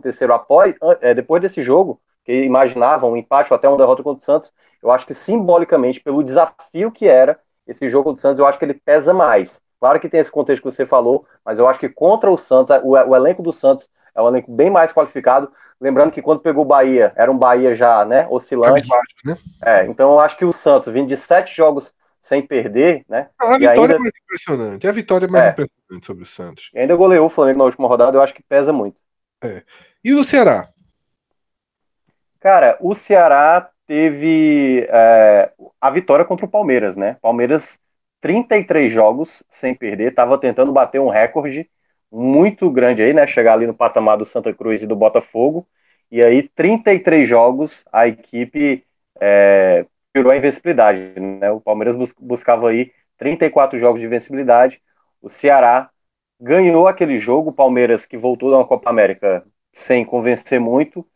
13 0.00 0.24
após, 0.32 0.74
é, 1.00 1.12
depois 1.12 1.42
desse 1.42 1.62
jogo, 1.62 2.00
que 2.24 2.44
imaginavam 2.44 3.12
um 3.12 3.16
empate 3.16 3.52
ou 3.52 3.56
até 3.56 3.68
uma 3.68 3.76
derrota 3.76 4.02
contra 4.02 4.22
o 4.22 4.24
Santos, 4.24 4.52
eu 4.82 4.90
acho 4.90 5.06
que 5.06 5.14
simbolicamente, 5.14 6.00
pelo 6.00 6.22
desafio 6.22 6.90
que 6.90 7.06
era 7.06 7.38
esse 7.66 7.88
jogo 7.88 8.04
contra 8.04 8.18
o 8.18 8.22
Santos, 8.22 8.38
eu 8.38 8.46
acho 8.46 8.58
que 8.58 8.64
ele 8.64 8.74
pesa 8.74 9.12
mais. 9.12 9.60
Claro 9.80 10.00
que 10.00 10.08
tem 10.08 10.20
esse 10.20 10.30
contexto 10.30 10.62
que 10.62 10.70
você 10.70 10.86
falou, 10.86 11.26
mas 11.44 11.58
eu 11.58 11.68
acho 11.68 11.80
que 11.80 11.88
contra 11.88 12.30
o 12.30 12.38
Santos, 12.38 12.74
o, 12.82 12.92
o 12.92 13.16
elenco 13.16 13.42
do 13.42 13.52
Santos 13.52 13.88
é 14.14 14.22
um 14.22 14.28
elenco 14.28 14.52
bem 14.52 14.70
mais 14.70 14.92
qualificado. 14.92 15.50
Lembrando 15.80 16.12
que 16.12 16.22
quando 16.22 16.40
pegou 16.40 16.64
o 16.64 16.66
Bahia, 16.66 17.12
era 17.16 17.30
um 17.30 17.36
Bahia 17.36 17.74
já, 17.74 18.04
né, 18.04 18.26
oscilante. 18.30 18.86
Baixo, 18.86 19.14
né? 19.24 19.36
É, 19.62 19.86
então 19.86 20.12
eu 20.12 20.20
acho 20.20 20.36
que 20.36 20.44
o 20.44 20.52
Santos, 20.52 20.92
vindo 20.92 21.08
de 21.08 21.16
sete 21.16 21.54
jogos 21.54 21.92
sem 22.20 22.40
perder, 22.40 23.04
né? 23.08 23.28
A 23.38 23.58
vitória 23.58 23.82
ainda... 23.82 23.96
é 23.96 23.98
mais 23.98 24.12
impressionante. 24.22 24.88
A 24.88 24.92
vitória 24.92 25.26
é 25.26 25.28
mais 25.28 25.46
é. 25.46 25.50
impressionante 25.50 26.06
sobre 26.06 26.22
o 26.22 26.26
Santos. 26.26 26.70
E 26.72 26.78
ainda 26.78 26.96
goleou 26.96 27.26
o 27.26 27.30
Flamengo 27.30 27.58
na 27.58 27.64
última 27.64 27.86
rodada, 27.86 28.16
eu 28.16 28.22
acho 28.22 28.32
que 28.32 28.42
pesa 28.42 28.72
muito. 28.72 28.96
É. 29.42 29.62
E 30.02 30.14
o 30.14 30.24
Ceará? 30.24 30.68
Cara, 32.40 32.78
o 32.80 32.94
Ceará 32.94 33.68
teve 33.86 34.86
é, 34.88 35.52
a 35.80 35.90
vitória 35.90 36.24
contra 36.24 36.46
o 36.46 36.48
Palmeiras, 36.48 36.96
né? 36.96 37.18
Palmeiras, 37.20 37.78
33 38.20 38.90
jogos 38.90 39.42
sem 39.50 39.74
perder, 39.74 40.10
estava 40.10 40.38
tentando 40.38 40.72
bater 40.72 41.00
um 41.00 41.10
recorde 41.10 41.68
muito 42.14 42.70
grande 42.70 43.02
aí, 43.02 43.12
né? 43.12 43.26
Chegar 43.26 43.54
ali 43.54 43.66
no 43.66 43.74
patamar 43.74 44.16
do 44.16 44.24
Santa 44.24 44.52
Cruz 44.54 44.82
e 44.82 44.86
do 44.86 44.94
Botafogo. 44.96 45.66
E 46.10 46.22
aí, 46.22 46.48
33 46.48 47.28
jogos, 47.28 47.84
a 47.92 48.06
equipe 48.06 48.84
é, 49.20 49.84
tirou 50.14 50.32
a 50.32 50.36
invencibilidade, 50.36 51.18
né? 51.20 51.50
O 51.50 51.60
Palmeiras 51.60 51.96
bus 51.96 52.14
buscava 52.18 52.70
aí 52.70 52.92
34 53.18 53.78
jogos 53.78 54.00
de 54.00 54.06
invencibilidade. 54.06 54.80
O 55.20 55.28
Ceará 55.28 55.90
ganhou 56.40 56.86
aquele 56.86 57.18
jogo, 57.18 57.50
o 57.50 57.52
Palmeiras 57.52 58.06
que 58.06 58.16
voltou 58.16 58.50
da 58.50 58.64
Copa 58.64 58.90
América 58.90 59.44
sem 59.72 60.04
convencer 60.04 60.60
muito. 60.60 61.06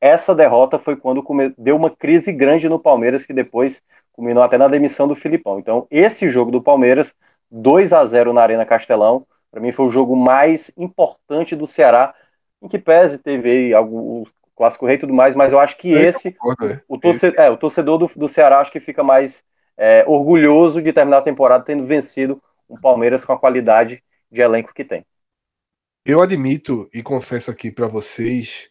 Essa 0.00 0.34
derrota 0.34 0.78
foi 0.78 0.96
quando 0.96 1.24
deu 1.58 1.76
uma 1.76 1.90
crise 1.90 2.32
grande 2.32 2.68
no 2.68 2.78
Palmeiras, 2.78 3.26
que 3.26 3.32
depois 3.32 3.82
culminou 4.12 4.42
até 4.42 4.56
na 4.58 4.68
demissão 4.68 5.08
do 5.08 5.14
Filipão. 5.16 5.58
Então, 5.58 5.86
esse 5.90 6.28
jogo 6.28 6.50
do 6.52 6.62
Palmeiras, 6.62 7.14
2 7.50 7.92
a 7.92 8.04
0 8.06 8.32
na 8.32 8.42
Arena 8.42 8.64
Castelão, 8.66 9.26
para 9.54 9.62
mim 9.62 9.70
foi 9.70 9.86
o 9.86 9.90
jogo 9.90 10.16
mais 10.16 10.72
importante 10.76 11.54
do 11.54 11.64
Ceará, 11.64 12.12
em 12.60 12.66
que 12.66 12.76
pese 12.76 13.18
teve 13.18 13.72
algo, 13.72 14.22
o 14.22 14.26
clássico 14.56 14.84
rei 14.84 14.96
e 14.96 14.98
tudo 14.98 15.14
mais, 15.14 15.36
mas 15.36 15.52
eu 15.52 15.60
acho 15.60 15.78
que 15.78 15.92
esse, 15.92 16.32
concordo, 16.32 16.72
é. 16.72 16.80
o, 16.88 16.98
torcedor, 16.98 17.40
é, 17.40 17.50
o 17.50 17.56
torcedor 17.56 17.98
do, 17.98 18.10
do 18.16 18.28
Ceará 18.28 18.58
acho 18.58 18.72
que 18.72 18.80
fica 18.80 19.04
mais 19.04 19.44
é, 19.76 20.04
orgulhoso 20.08 20.82
de 20.82 20.92
terminar 20.92 21.18
a 21.18 21.22
temporada 21.22 21.62
tendo 21.62 21.86
vencido 21.86 22.42
um 22.68 22.76
Palmeiras 22.76 23.24
com 23.24 23.32
a 23.32 23.38
qualidade 23.38 24.02
de 24.28 24.40
elenco 24.40 24.74
que 24.74 24.84
tem. 24.84 25.06
Eu 26.04 26.20
admito 26.20 26.90
e 26.92 27.00
confesso 27.00 27.48
aqui 27.48 27.70
para 27.70 27.86
vocês 27.86 28.68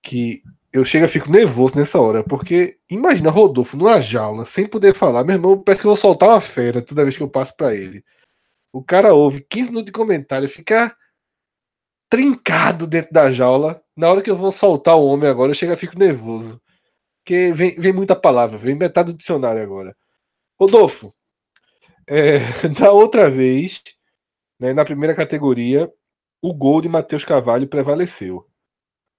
que 0.00 0.44
eu 0.72 0.84
chego 0.84 1.06
e 1.06 1.08
fico 1.08 1.28
nervoso 1.28 1.76
nessa 1.76 2.00
hora, 2.00 2.22
porque 2.22 2.76
imagina 2.88 3.30
Rodolfo 3.30 3.76
numa 3.76 4.00
jaula, 4.00 4.44
sem 4.44 4.64
poder 4.64 4.94
falar, 4.94 5.24
meu 5.24 5.34
irmão, 5.34 5.60
parece 5.60 5.80
que 5.80 5.88
eu 5.88 5.90
vou 5.90 5.96
soltar 5.96 6.28
uma 6.28 6.40
fera 6.40 6.80
toda 6.80 7.02
vez 7.02 7.16
que 7.16 7.22
eu 7.24 7.28
passo 7.28 7.56
para 7.56 7.74
ele. 7.74 8.04
O 8.74 8.82
cara 8.82 9.14
ouve 9.14 9.40
15 9.48 9.68
minutos 9.68 9.86
de 9.86 9.92
comentário, 9.92 10.48
fica 10.48 10.96
trincado 12.10 12.88
dentro 12.88 13.12
da 13.12 13.30
jaula. 13.30 13.80
Na 13.96 14.10
hora 14.10 14.20
que 14.20 14.28
eu 14.28 14.36
vou 14.36 14.50
soltar 14.50 14.96
o 14.96 15.06
homem 15.06 15.30
agora, 15.30 15.52
eu 15.52 15.54
chego 15.54 15.72
e 15.72 15.76
fico 15.76 15.96
nervoso. 15.96 16.60
Porque 17.22 17.52
vem, 17.52 17.78
vem 17.78 17.92
muita 17.92 18.16
palavra, 18.16 18.58
vem 18.58 18.74
metade 18.74 19.12
do 19.12 19.16
dicionário 19.16 19.62
agora. 19.62 19.96
Rodolfo, 20.58 21.14
é, 22.08 22.38
outra 22.90 23.30
vez, 23.30 23.80
né, 24.58 24.72
na 24.72 24.84
primeira 24.84 25.14
categoria, 25.14 25.88
o 26.42 26.52
gol 26.52 26.80
de 26.80 26.88
Matheus 26.88 27.24
Carvalho 27.24 27.68
prevaleceu. 27.68 28.44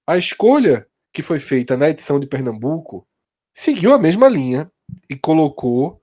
A 0.06 0.18
escolha 0.18 0.86
que 1.14 1.22
foi 1.22 1.40
feita 1.40 1.78
na 1.78 1.90
edição 1.90 2.20
de 2.20 2.28
Pernambuco 2.28 3.08
seguiu 3.54 3.94
a 3.94 3.98
mesma 3.98 4.28
linha 4.28 4.70
e 5.10 5.16
colocou 5.16 6.02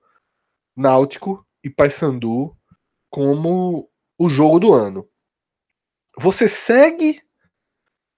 Náutico 0.75 1.45
e 1.63 1.69
Paysandu 1.69 2.57
como 3.13 3.87
o 4.17 4.27
jogo 4.27 4.59
do 4.59 4.73
ano. 4.73 5.07
Você 6.17 6.49
segue 6.49 7.21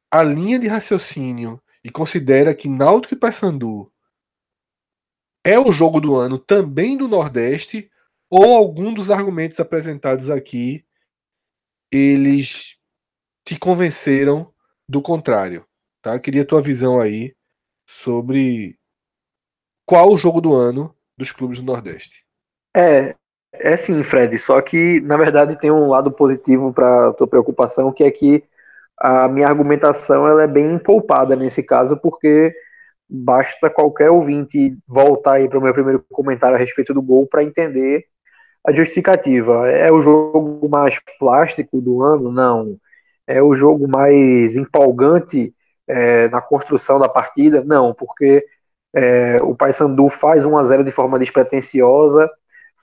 a 0.10 0.24
linha 0.24 0.58
de 0.58 0.70
raciocínio 0.70 1.62
e 1.84 1.92
considera 1.92 2.56
que 2.56 2.70
Náutico 2.70 3.14
e 3.14 3.18
Paysandu 3.18 3.92
é 5.46 5.60
o 5.60 5.70
jogo 5.70 6.00
do 6.00 6.16
ano 6.16 6.40
também 6.40 6.96
do 6.96 7.10
Nordeste 7.10 7.92
ou 8.30 8.56
algum 8.56 8.94
dos 8.94 9.12
argumentos 9.12 9.60
apresentados 9.60 10.30
aqui 10.30 10.86
eles 11.92 12.78
te 13.46 13.60
convenceram 13.60 14.54
do 14.88 15.02
contrário, 15.02 15.68
tá? 16.02 16.14
Eu 16.16 16.22
queria 16.22 16.44
a 16.44 16.48
tua 16.48 16.62
visão 16.62 17.02
aí 17.02 17.36
sobre 17.86 18.80
qual 19.86 20.14
o 20.14 20.18
jogo 20.18 20.40
do 20.40 20.56
ano 20.56 20.98
dos 21.18 21.34
clubes 21.34 21.60
do 21.60 21.66
Nordeste. 21.66 22.26
É, 22.76 23.16
é 23.60 23.78
sim, 23.78 24.04
Fred. 24.04 24.38
Só 24.40 24.62
que 24.62 25.00
na 25.02 25.18
verdade 25.18 25.58
tem 25.60 25.72
um 25.72 25.90
lado 25.90 26.12
positivo 26.12 26.74
para 26.74 27.14
tua 27.14 27.28
preocupação, 27.28 27.92
que 27.92 28.04
é 28.04 28.12
que 28.12 28.44
a 28.98 29.28
minha 29.28 29.48
argumentação 29.48 30.28
ela 30.28 30.44
é 30.44 30.48
bem 30.48 30.78
poupada 30.78 31.36
nesse 31.36 31.62
caso, 31.64 31.98
porque 31.98 32.54
basta 33.10 33.70
qualquer 33.70 34.10
ouvinte 34.10 34.78
voltar 34.88 35.34
aí 35.34 35.50
para 35.50 35.60
o 35.60 35.62
meu 35.62 35.74
primeiro 35.74 36.04
comentário 36.12 36.56
a 36.56 36.60
respeito 36.60 36.94
do 36.94 37.02
gol 37.02 37.28
para 37.28 37.44
entender 37.44 38.06
a 38.66 38.72
justificativa. 38.72 39.70
É 39.70 39.92
o 39.92 40.02
jogo 40.02 40.68
mais 40.70 41.00
plástico 41.20 41.82
do 41.82 42.02
ano? 42.02 42.32
Não. 42.32 42.78
É 43.28 43.42
o 43.42 43.56
jogo 43.56 43.88
mais 43.88 44.56
empolgante 44.58 45.54
é, 45.88 46.28
na 46.30 46.42
construção 46.42 47.00
da 47.00 47.10
partida? 47.10 47.64
Não, 47.64 47.94
porque 47.94 48.46
é, 48.94 49.38
o 49.42 49.56
Paysandu 49.56 50.10
faz 50.10 50.46
1 50.46 50.58
a 50.58 50.64
0 50.64 50.84
de 50.84 50.92
forma 50.92 51.20
despretensiosa, 51.20 52.30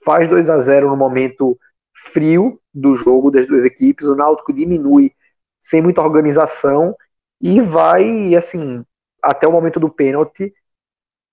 faz 0.05 0.28
2 0.28 0.50
a 0.50 0.61
0 0.61 0.90
no 0.90 0.96
momento 0.96 1.59
frio 1.94 2.61
do 2.72 2.94
jogo 2.94 3.30
das 3.30 3.46
duas 3.46 3.64
equipes, 3.64 4.07
o 4.07 4.14
Náutico 4.14 4.53
diminui 4.53 5.12
sem 5.61 5.80
muita 5.80 6.03
organização 6.03 6.96
e 7.40 7.61
vai, 7.61 8.34
assim, 8.34 8.84
até 9.22 9.46
o 9.46 9.53
momento 9.53 9.78
do 9.78 9.90
pênalti, 9.90 10.53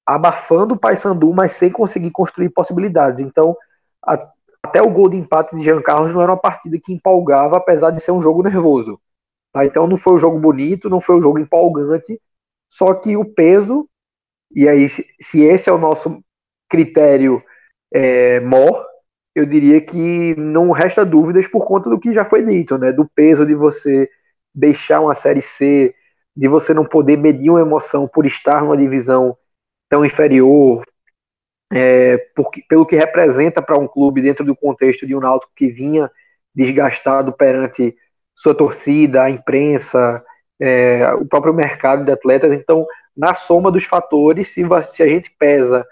abafando 0.05 0.74
o 0.74 0.80
Paysandu, 0.80 1.34
mas 1.34 1.53
sem 1.53 1.72
conseguir 1.72 2.11
construir 2.11 2.49
possibilidades. 2.49 3.22
Então, 3.24 3.55
a, 4.03 4.17
até 4.63 4.82
o 4.82 4.89
gol 4.89 5.09
de 5.09 5.17
empate 5.17 5.55
de 5.55 5.63
Jean 5.63 5.82
Carlos 5.82 6.13
não 6.13 6.22
era 6.22 6.32
uma 6.32 6.38
partida 6.38 6.80
que 6.80 6.93
empolgava, 6.93 7.57
apesar 7.57 7.91
de 7.91 8.01
ser 8.01 8.11
um 8.11 8.22
jogo 8.22 8.43
nervoso. 8.43 8.99
Tá? 9.51 9.65
Então, 9.65 9.88
não 9.88 9.97
foi 9.97 10.13
um 10.13 10.20
jogo 10.20 10.39
bonito, 10.39 10.89
não 10.89 11.01
foi 11.01 11.15
um 11.15 11.22
jogo 11.22 11.39
empolgante, 11.39 12.20
só 12.67 12.93
que 12.93 13.17
o 13.17 13.26
peso, 13.26 13.88
e 14.51 14.67
aí, 14.67 14.88
se, 14.89 15.05
se 15.22 15.43
esse 15.43 15.70
é 15.70 15.74
o 15.74 15.78
nosso 15.78 16.24
critério 16.67 17.41
é, 17.93 18.39
mor, 18.39 18.85
eu 19.35 19.45
diria 19.45 19.79
que 19.81 20.35
não 20.35 20.71
resta 20.71 21.05
dúvidas 21.05 21.47
por 21.47 21.65
conta 21.65 21.89
do 21.89 21.99
que 21.99 22.13
já 22.13 22.25
foi 22.25 22.45
dito, 22.45 22.77
né? 22.77 22.91
Do 22.91 23.07
peso 23.15 23.45
de 23.45 23.55
você 23.55 24.09
deixar 24.53 25.01
uma 25.01 25.13
série 25.15 25.41
C, 25.41 25.93
de 26.35 26.47
você 26.47 26.73
não 26.73 26.85
poder 26.85 27.17
medir 27.17 27.49
uma 27.49 27.61
emoção 27.61 28.07
por 28.07 28.25
estar 28.25 28.61
numa 28.61 28.77
divisão 28.77 29.37
tão 29.89 30.05
inferior, 30.05 30.83
é, 31.71 32.17
porque, 32.35 32.63
pelo 32.67 32.85
que 32.85 32.95
representa 32.95 33.61
para 33.61 33.77
um 33.77 33.87
clube 33.87 34.21
dentro 34.21 34.45
do 34.45 34.55
contexto 34.55 35.05
de 35.05 35.15
um 35.15 35.19
Náutico 35.19 35.51
que 35.55 35.67
vinha 35.67 36.09
desgastado 36.53 37.31
perante 37.31 37.95
sua 38.35 38.55
torcida, 38.55 39.23
a 39.23 39.29
imprensa, 39.29 40.23
é, 40.59 41.13
o 41.13 41.25
próprio 41.25 41.53
mercado 41.53 42.03
de 42.03 42.11
atletas. 42.11 42.53
Então, 42.53 42.85
na 43.15 43.35
soma 43.35 43.71
dos 43.71 43.83
fatores, 43.85 44.49
se, 44.49 44.63
se 44.89 45.03
a 45.03 45.07
gente 45.07 45.29
pesa 45.37 45.85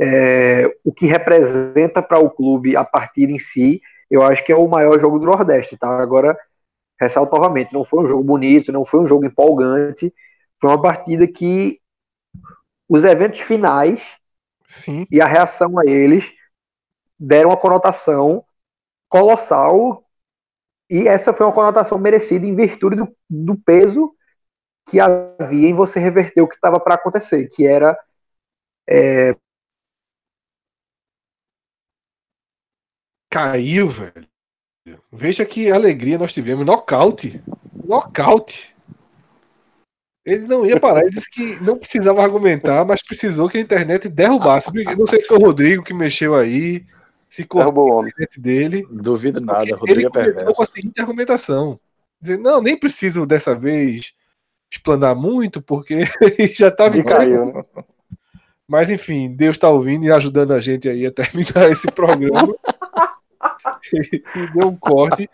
é, 0.00 0.74
o 0.82 0.92
que 0.92 1.06
representa 1.06 2.02
para 2.02 2.18
o 2.18 2.30
clube 2.30 2.74
a 2.74 2.82
partida 2.84 3.32
em 3.32 3.38
si, 3.38 3.82
eu 4.10 4.22
acho 4.22 4.42
que 4.44 4.50
é 4.50 4.56
o 4.56 4.66
maior 4.66 4.98
jogo 4.98 5.18
do 5.18 5.26
Nordeste, 5.26 5.76
tá? 5.76 6.00
Agora, 6.00 6.36
ressalto 6.98 7.36
novamente, 7.36 7.74
não 7.74 7.84
foi 7.84 8.04
um 8.04 8.08
jogo 8.08 8.24
bonito, 8.24 8.72
não 8.72 8.84
foi 8.84 9.00
um 9.00 9.06
jogo 9.06 9.26
empolgante, 9.26 10.12
foi 10.58 10.70
uma 10.70 10.80
partida 10.80 11.26
que 11.26 11.78
os 12.88 13.04
eventos 13.04 13.40
finais 13.40 14.16
Sim. 14.66 15.06
e 15.10 15.20
a 15.20 15.26
reação 15.26 15.78
a 15.78 15.84
eles 15.84 16.32
deram 17.18 17.50
uma 17.50 17.56
conotação 17.56 18.42
colossal 19.08 20.02
e 20.88 21.06
essa 21.06 21.32
foi 21.32 21.46
uma 21.46 21.52
conotação 21.52 21.98
merecida 21.98 22.46
em 22.46 22.54
virtude 22.54 22.96
do, 22.96 23.16
do 23.28 23.56
peso 23.56 24.14
que 24.88 24.98
havia 24.98 25.68
em 25.68 25.74
você 25.74 26.00
reverter 26.00 26.40
o 26.40 26.48
que 26.48 26.54
estava 26.54 26.80
para 26.80 26.94
acontecer, 26.94 27.48
que 27.48 27.66
era 27.66 27.96
é, 28.88 29.36
Caiu, 33.30 33.88
velho. 33.88 34.28
Veja 35.12 35.44
que 35.44 35.70
alegria 35.70 36.18
nós 36.18 36.32
tivemos. 36.32 36.66
Nocaute. 36.66 37.40
Nocaute. 37.84 38.74
Ele 40.24 40.46
não 40.46 40.66
ia 40.66 40.78
parar, 40.78 41.00
ele 41.00 41.10
disse 41.10 41.30
que 41.30 41.58
não 41.62 41.78
precisava 41.78 42.22
argumentar, 42.22 42.84
mas 42.84 43.02
precisou 43.02 43.48
que 43.48 43.56
a 43.56 43.60
internet 43.60 44.08
derrubasse. 44.08 44.70
Não 44.96 45.06
sei 45.06 45.20
se 45.20 45.28
foi 45.28 45.38
o 45.38 45.40
Rodrigo 45.40 45.82
que 45.82 45.94
mexeu 45.94 46.34
aí, 46.34 46.84
se 47.28 47.44
cortou 47.44 48.02
a 48.02 48.08
internet 48.08 48.40
dele. 48.40 48.86
Duvido 48.90 49.40
nada, 49.40 49.74
Rodrigo 49.76 50.08
é 50.08 50.10
perverso. 50.10 50.52
com 50.52 50.62
a 50.62 50.66
seguinte 50.66 51.00
argumentação. 51.00 51.80
Dizer, 52.20 52.38
não, 52.38 52.60
nem 52.60 52.78
preciso 52.78 53.24
dessa 53.24 53.54
vez 53.54 54.12
explanar 54.70 55.14
muito, 55.14 55.62
porque 55.62 56.04
já 56.54 56.68
estava 56.68 56.96
em 56.98 57.02
caiu. 57.02 57.46
Né? 57.46 57.64
Mas 58.68 58.90
enfim, 58.90 59.34
Deus 59.34 59.56
está 59.56 59.68
ouvindo 59.68 60.04
e 60.04 60.12
ajudando 60.12 60.52
a 60.52 60.60
gente 60.60 60.88
aí 60.88 61.06
a 61.06 61.10
terminar 61.10 61.70
esse 61.70 61.90
programa. 61.90 62.54
e 63.92 64.52
deu 64.52 64.68
um 64.68 64.76
corte. 64.76 65.28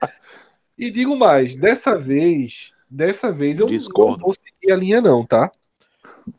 E 0.79 0.91
digo 0.91 1.16
mais, 1.16 1.55
dessa 1.55 1.97
vez, 1.97 2.72
dessa 2.89 3.33
vez 3.33 3.59
eu 3.59 3.66
Discordo. 3.66 4.12
não 4.12 4.18
vou 4.18 4.35
seguir 4.35 4.72
a 4.72 4.77
linha 4.77 5.01
não, 5.01 5.24
tá? 5.24 5.51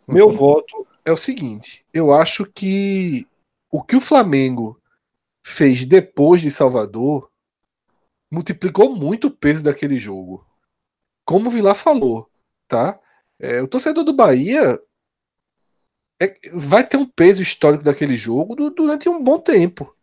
Meu 0.07 0.29
voto 0.29 0.85
é 1.03 1.11
o 1.11 1.17
seguinte, 1.17 1.85
eu 1.93 2.13
acho 2.13 2.45
que 2.45 3.27
o 3.71 3.81
que 3.81 3.95
o 3.95 4.01
Flamengo 4.01 4.79
fez 5.43 5.85
depois 5.85 6.41
de 6.41 6.51
Salvador 6.51 7.31
multiplicou 8.29 8.93
muito 8.95 9.27
o 9.27 9.31
peso 9.31 9.63
daquele 9.63 9.97
jogo. 9.97 10.45
Como 11.25 11.47
o 11.47 11.49
Vilar 11.49 11.75
falou, 11.75 12.29
tá? 12.67 12.99
É, 13.39 13.61
o 13.61 13.67
torcedor 13.67 14.03
do 14.03 14.13
Bahia 14.13 14.79
é, 16.21 16.37
vai 16.53 16.85
ter 16.85 16.97
um 16.97 17.05
peso 17.05 17.41
histórico 17.41 17.83
daquele 17.83 18.15
jogo 18.15 18.55
durante 18.71 19.07
um 19.07 19.23
bom 19.23 19.39
tempo. 19.39 19.95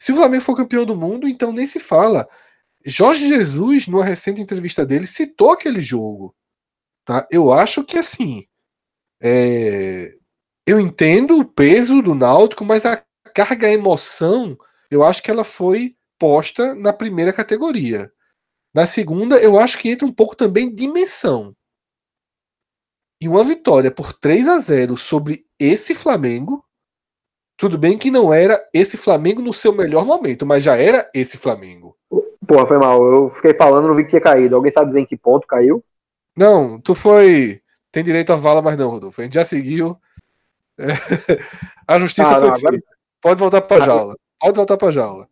Se 0.00 0.12
o 0.12 0.16
Flamengo 0.16 0.42
for 0.42 0.56
campeão 0.56 0.86
do 0.86 0.96
mundo, 0.96 1.28
então 1.28 1.52
nem 1.52 1.66
se 1.66 1.78
fala. 1.78 2.28
Jorge 2.84 3.28
Jesus, 3.28 3.86
numa 3.86 4.04
recente 4.04 4.40
entrevista 4.40 4.86
dele, 4.86 5.06
citou 5.06 5.52
aquele 5.52 5.80
jogo. 5.80 6.34
Tá? 7.04 7.26
Eu 7.30 7.52
acho 7.52 7.84
que 7.84 7.98
assim. 7.98 8.46
É... 9.22 10.14
Eu 10.66 10.80
entendo 10.80 11.38
o 11.38 11.44
peso 11.44 12.00
do 12.00 12.14
Náutico, 12.14 12.64
mas 12.64 12.86
a 12.86 13.04
carga 13.34 13.66
a 13.66 13.72
emoção, 13.72 14.56
eu 14.90 15.04
acho 15.04 15.22
que 15.22 15.30
ela 15.30 15.44
foi 15.44 15.96
posta 16.18 16.74
na 16.74 16.92
primeira 16.92 17.32
categoria. 17.32 18.10
Na 18.72 18.86
segunda, 18.86 19.36
eu 19.36 19.58
acho 19.58 19.78
que 19.78 19.90
entra 19.90 20.06
um 20.06 20.12
pouco 20.12 20.36
também 20.36 20.74
dimensão. 20.74 21.56
E 23.20 23.28
uma 23.28 23.44
vitória 23.44 23.90
por 23.90 24.12
3 24.12 24.48
a 24.48 24.58
0 24.58 24.96
sobre 24.96 25.44
esse 25.58 25.94
Flamengo, 25.94 26.64
tudo 27.60 27.76
bem 27.76 27.98
que 27.98 28.10
não 28.10 28.32
era 28.32 28.66
esse 28.72 28.96
Flamengo 28.96 29.42
no 29.42 29.52
seu 29.52 29.70
melhor 29.70 30.06
momento, 30.06 30.46
mas 30.46 30.64
já 30.64 30.78
era 30.78 31.10
esse 31.12 31.36
Flamengo. 31.36 31.94
Porra, 32.46 32.66
foi 32.66 32.78
mal. 32.78 33.04
Eu 33.04 33.28
fiquei 33.28 33.52
falando, 33.52 33.86
não 33.86 33.94
vi 33.94 34.04
que 34.04 34.08
tinha 34.08 34.20
caído. 34.22 34.56
Alguém 34.56 34.72
sabe 34.72 34.86
dizer 34.86 35.00
em 35.00 35.04
que 35.04 35.14
ponto 35.14 35.46
caiu? 35.46 35.84
Não, 36.34 36.80
tu 36.80 36.94
foi. 36.94 37.60
Tem 37.92 38.02
direito 38.02 38.32
a 38.32 38.36
vala, 38.36 38.62
mas 38.62 38.78
não, 38.78 38.88
Rodolfo. 38.88 39.20
A 39.20 39.24
gente 39.24 39.34
já 39.34 39.44
seguiu. 39.44 39.94
É... 40.78 40.86
A 41.86 41.98
justiça 41.98 42.30
ah, 42.30 42.36
foi 42.36 42.48
não, 42.48 42.54
agora... 42.54 42.82
Pode 43.20 43.40
voltar 43.40 43.60
pra 43.60 43.80
jaula. 43.80 44.16
Pode 44.40 44.56
voltar 44.56 44.78
pra 44.78 44.90
jaula. 44.90 45.28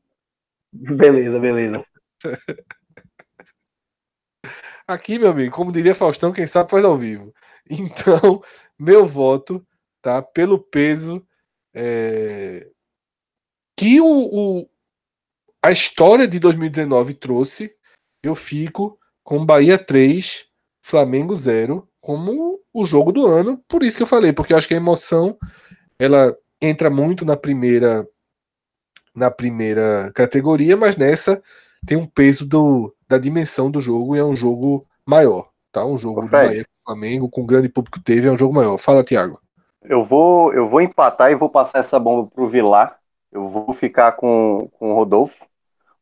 Beleza, 0.70 1.38
beleza. 1.38 1.82
Aqui, 4.86 5.18
meu 5.18 5.30
amigo, 5.30 5.54
como 5.54 5.72
diria 5.72 5.94
Faustão, 5.94 6.30
quem 6.30 6.46
sabe 6.46 6.70
faz 6.70 6.84
ao 6.84 6.94
vivo. 6.94 7.32
Então, 7.70 8.42
meu 8.78 9.06
voto, 9.06 9.66
tá? 10.02 10.20
Pelo 10.20 10.58
peso 10.58 11.26
é, 11.74 12.66
que 13.76 14.00
o, 14.00 14.06
o, 14.06 14.68
a 15.62 15.70
história 15.70 16.26
de 16.26 16.38
2019 16.38 17.14
trouxe, 17.14 17.72
eu 18.22 18.34
fico 18.34 18.98
com 19.22 19.44
Bahia 19.44 19.78
3, 19.78 20.46
Flamengo 20.80 21.36
0 21.36 21.88
como 22.00 22.60
o 22.72 22.86
jogo 22.86 23.12
do 23.12 23.26
ano. 23.26 23.62
Por 23.68 23.82
isso 23.82 23.96
que 23.96 24.02
eu 24.02 24.06
falei, 24.06 24.32
porque 24.32 24.52
eu 24.52 24.56
acho 24.56 24.66
que 24.66 24.74
a 24.74 24.78
emoção 24.78 25.36
ela 25.98 26.36
entra 26.60 26.88
muito 26.90 27.24
na 27.24 27.36
primeira 27.36 28.06
na 29.14 29.30
primeira 29.30 30.12
categoria, 30.14 30.76
mas 30.76 30.96
nessa 30.96 31.42
tem 31.84 31.96
um 31.96 32.06
peso 32.06 32.46
do, 32.46 32.94
da 33.08 33.18
dimensão 33.18 33.70
do 33.70 33.80
jogo 33.80 34.14
e 34.14 34.18
é 34.18 34.24
um 34.24 34.36
jogo 34.36 34.86
maior, 35.04 35.50
tá? 35.72 35.84
Um 35.84 35.98
jogo 35.98 36.22
do 36.22 36.28
Bahia 36.28 36.64
com 36.64 36.92
Flamengo, 36.92 37.28
com 37.28 37.46
grande 37.46 37.68
público 37.68 38.00
teve, 38.00 38.28
é 38.28 38.30
um 38.30 38.38
jogo 38.38 38.54
maior. 38.54 38.76
Fala, 38.78 39.04
Thiago. 39.04 39.40
Eu 39.82 40.02
vou, 40.04 40.52
eu 40.52 40.68
vou 40.68 40.80
empatar 40.80 41.30
e 41.30 41.34
vou 41.36 41.48
passar 41.48 41.78
essa 41.80 41.98
bomba 41.98 42.28
pro 42.30 42.48
Vilar. 42.48 42.98
Eu 43.30 43.48
vou 43.48 43.72
ficar 43.74 44.12
com, 44.12 44.68
com 44.72 44.92
o 44.92 44.94
Rodolfo, 44.94 45.46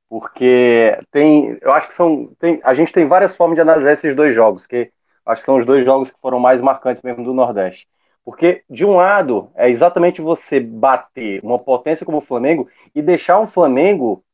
porque 0.08 0.98
tem, 1.10 1.58
eu 1.62 1.72
acho 1.72 1.88
que 1.88 1.94
são, 1.94 2.28
tem, 2.38 2.60
a 2.64 2.74
gente 2.74 2.92
tem 2.92 3.06
várias 3.08 3.36
formas 3.36 3.56
de 3.56 3.62
analisar 3.62 3.92
esses 3.92 4.14
dois 4.14 4.34
jogos, 4.34 4.66
que 4.66 4.92
acho 5.26 5.42
que 5.42 5.46
são 5.46 5.58
os 5.58 5.66
dois 5.66 5.84
jogos 5.84 6.10
que 6.12 6.20
foram 6.20 6.40
mais 6.40 6.62
marcantes 6.62 7.02
mesmo 7.02 7.24
do 7.24 7.34
Nordeste. 7.34 7.88
Porque, 8.24 8.64
de 8.70 8.84
um 8.86 8.96
lado, 8.96 9.50
é 9.56 9.70
exatamente 9.70 10.20
você 10.22 10.60
bater 10.60 11.40
uma 11.44 11.58
potência 11.58 12.06
como 12.06 12.18
o 12.18 12.22
Flamengo 12.22 12.68
e 12.94 13.02
deixar 13.02 13.40
um 13.40 13.46
Flamengo 13.46 14.24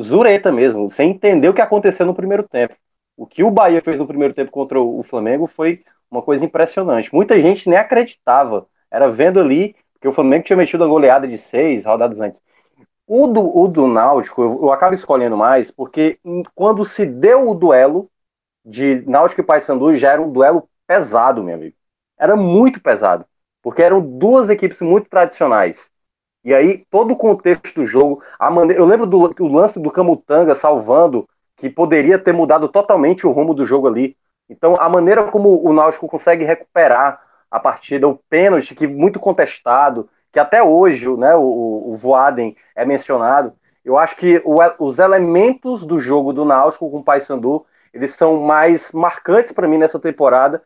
zureta 0.00 0.52
mesmo, 0.52 0.90
sem 0.90 1.10
entender 1.10 1.48
o 1.48 1.54
que 1.54 1.60
aconteceu 1.60 2.06
no 2.06 2.14
primeiro 2.14 2.46
tempo. 2.48 2.76
O 3.16 3.26
que 3.26 3.44
o 3.44 3.50
Bahia 3.50 3.82
fez 3.82 3.98
no 3.98 4.06
primeiro 4.06 4.34
tempo 4.34 4.50
contra 4.50 4.80
o 4.80 5.02
Flamengo 5.02 5.46
foi 5.46 5.84
uma 6.10 6.22
coisa 6.22 6.44
impressionante. 6.44 7.12
Muita 7.14 7.40
gente 7.40 7.68
nem 7.68 7.78
acreditava. 7.78 8.66
Era 8.90 9.10
vendo 9.10 9.40
ali, 9.40 9.76
que 10.00 10.08
o 10.08 10.12
Flamengo 10.12 10.44
tinha 10.44 10.56
metido 10.56 10.84
a 10.84 10.88
goleada 10.88 11.26
de 11.28 11.38
seis 11.38 11.84
rodadas 11.84 12.20
antes. 12.20 12.42
O 13.06 13.26
do, 13.26 13.58
o 13.58 13.68
do 13.68 13.86
Náutico, 13.86 14.42
eu, 14.42 14.60
eu 14.62 14.72
acabo 14.72 14.94
escolhendo 14.94 15.36
mais, 15.36 15.70
porque 15.70 16.18
quando 16.54 16.84
se 16.84 17.04
deu 17.04 17.48
o 17.48 17.54
duelo 17.54 18.08
de 18.64 19.02
Náutico 19.06 19.40
e 19.40 19.44
Paysandu, 19.44 19.96
já 19.96 20.12
era 20.12 20.22
um 20.22 20.30
duelo 20.30 20.68
pesado, 20.86 21.42
meu 21.42 21.54
amigo. 21.54 21.76
Era 22.18 22.36
muito 22.36 22.80
pesado 22.80 23.24
porque 23.62 23.82
eram 23.82 24.00
duas 24.00 24.48
equipes 24.48 24.80
muito 24.80 25.08
tradicionais. 25.08 25.90
E 26.42 26.54
aí, 26.54 26.84
todo 26.90 27.12
o 27.12 27.16
contexto 27.16 27.74
do 27.74 27.86
jogo, 27.86 28.22
a 28.38 28.50
maneira, 28.50 28.80
eu 28.80 28.86
lembro 28.86 29.06
do, 29.06 29.28
do 29.28 29.46
lance 29.46 29.78
do 29.78 29.90
Camutanga 29.90 30.54
salvando, 30.54 31.28
que 31.56 31.68
poderia 31.68 32.18
ter 32.18 32.32
mudado 32.32 32.68
totalmente 32.68 33.26
o 33.26 33.30
rumo 33.30 33.52
do 33.52 33.66
jogo 33.66 33.86
ali. 33.86 34.16
Então, 34.48 34.74
a 34.78 34.88
maneira 34.88 35.24
como 35.24 35.62
o 35.62 35.72
Náutico 35.72 36.08
consegue 36.08 36.44
recuperar 36.44 37.22
a 37.50 37.58
partida, 37.58 38.06
o 38.08 38.16
pênalti, 38.28 38.74
que 38.74 38.86
muito 38.86 39.18
contestado, 39.18 40.08
que 40.32 40.38
até 40.38 40.62
hoje 40.62 41.08
né, 41.16 41.34
o, 41.34 41.92
o 41.92 41.96
Voaden 41.96 42.56
é 42.74 42.84
mencionado, 42.84 43.52
eu 43.84 43.98
acho 43.98 44.16
que 44.16 44.40
o, 44.44 44.58
os 44.78 44.98
elementos 44.98 45.84
do 45.84 45.98
jogo 45.98 46.32
do 46.32 46.44
Náutico 46.44 46.90
com 46.90 46.98
o 46.98 47.04
Paysandu, 47.04 47.66
eles 47.92 48.12
são 48.12 48.40
mais 48.40 48.92
marcantes 48.92 49.52
para 49.52 49.66
mim 49.66 49.78
nessa 49.78 49.98
temporada 49.98 50.62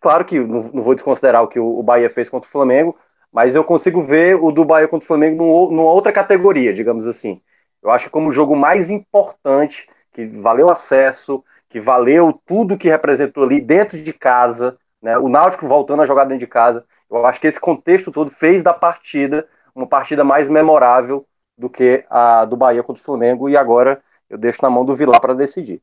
Claro 0.00 0.24
que 0.24 0.38
não, 0.38 0.62
não 0.72 0.82
vou 0.82 0.94
desconsiderar 0.94 1.42
o 1.42 1.48
que 1.48 1.58
o, 1.58 1.82
Bahia 1.82 2.10
fez 2.10 2.28
contra 2.28 2.48
o 2.48 2.52
Flamengo, 2.52 2.96
mas 3.32 3.54
eu 3.54 3.64
consigo 3.64 4.02
ver 4.02 4.36
o 4.36 4.50
do 4.52 4.64
Bahia 4.64 4.88
contra 4.88 5.04
o 5.04 5.06
Flamengo 5.06 5.36
num, 5.42 5.76
numa 5.76 5.92
outra 5.92 6.12
categoria, 6.12 6.72
digamos 6.72 7.06
assim. 7.06 7.40
Eu 7.82 7.90
acho 7.90 8.06
que 8.06 8.10
como 8.10 8.28
o 8.28 8.32
jogo 8.32 8.56
mais 8.56 8.90
importante, 8.90 9.88
que 10.12 10.26
valeu 10.26 10.68
acesso, 10.70 11.44
que 11.68 11.80
valeu 11.80 12.32
tudo 12.46 12.78
que 12.78 12.88
representou 12.88 13.44
ali 13.44 13.60
dentro 13.60 14.00
de 14.00 14.12
casa, 14.12 14.78
né? 15.02 15.16
o 15.18 15.28
Náutico 15.28 15.66
voltando 15.68 16.02
a 16.02 16.06
jogar 16.06 16.24
dentro 16.24 16.40
de 16.40 16.46
casa, 16.46 16.84
eu 17.10 17.24
acho 17.26 17.40
que 17.40 17.46
esse 17.46 17.60
contexto 17.60 18.12
todo 18.12 18.30
fez 18.30 18.62
da 18.62 18.74
partida 18.74 19.48
uma 19.74 19.86
partida 19.86 20.24
mais 20.24 20.50
memorável 20.50 21.24
do 21.56 21.70
que 21.70 22.04
a 22.10 22.44
do 22.44 22.56
Bahia 22.56 22.82
contra 22.82 23.00
o 23.00 23.04
Flamengo, 23.04 23.48
e 23.48 23.56
agora 23.56 24.02
eu 24.28 24.36
deixo 24.36 24.58
na 24.62 24.70
mão 24.70 24.84
do 24.84 24.96
Vilar 24.96 25.20
para 25.20 25.34
decidir. 25.34 25.80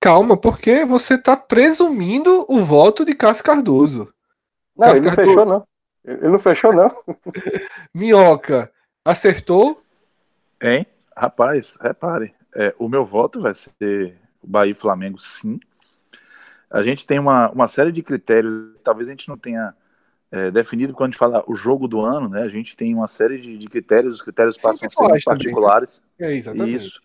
Calma, 0.00 0.36
porque 0.36 0.84
você 0.84 1.14
está 1.14 1.36
presumindo 1.36 2.44
o 2.48 2.62
voto 2.64 3.04
de 3.04 3.14
Cássio 3.14 3.44
Cardoso. 3.44 4.08
Não, 4.76 4.88
Cássio 4.88 4.98
ele 4.98 5.06
não 5.08 5.16
Cardoso. 5.16 5.38
fechou, 5.38 5.46
não. 5.46 5.66
Ele 6.04 6.28
não 6.28 6.38
fechou, 6.40 6.72
não. 6.72 6.96
Minhoca, 7.94 8.72
acertou? 9.04 9.80
Hein? 10.60 10.86
Rapaz, 11.16 11.78
repare. 11.80 12.34
É, 12.54 12.74
o 12.78 12.88
meu 12.88 13.04
voto 13.04 13.40
vai 13.40 13.54
ser 13.54 14.18
o 14.42 14.46
Bahia 14.46 14.72
e 14.72 14.74
Flamengo, 14.74 15.18
sim. 15.18 15.60
A 16.72 16.82
gente 16.82 17.06
tem 17.06 17.18
uma, 17.18 17.50
uma 17.50 17.66
série 17.66 17.92
de 17.92 18.02
critérios, 18.02 18.70
talvez 18.82 19.08
a 19.08 19.10
gente 19.10 19.28
não 19.28 19.36
tenha 19.36 19.74
é, 20.30 20.50
definido 20.50 20.94
quando 20.94 21.08
a 21.08 21.10
gente 21.10 21.18
fala 21.18 21.44
o 21.46 21.54
jogo 21.54 21.86
do 21.86 22.00
ano, 22.00 22.30
né? 22.30 22.42
A 22.42 22.48
gente 22.48 22.74
tem 22.74 22.94
uma 22.94 23.06
série 23.06 23.38
de, 23.38 23.58
de 23.58 23.66
critérios, 23.66 24.14
os 24.14 24.22
critérios 24.22 24.56
passam 24.56 24.86
a 24.86 24.90
ser 24.90 25.24
particulares. 25.24 26.02
Também. 26.16 26.32
É, 26.32 26.36
exatamente. 26.38 26.74
Isso. 26.74 27.00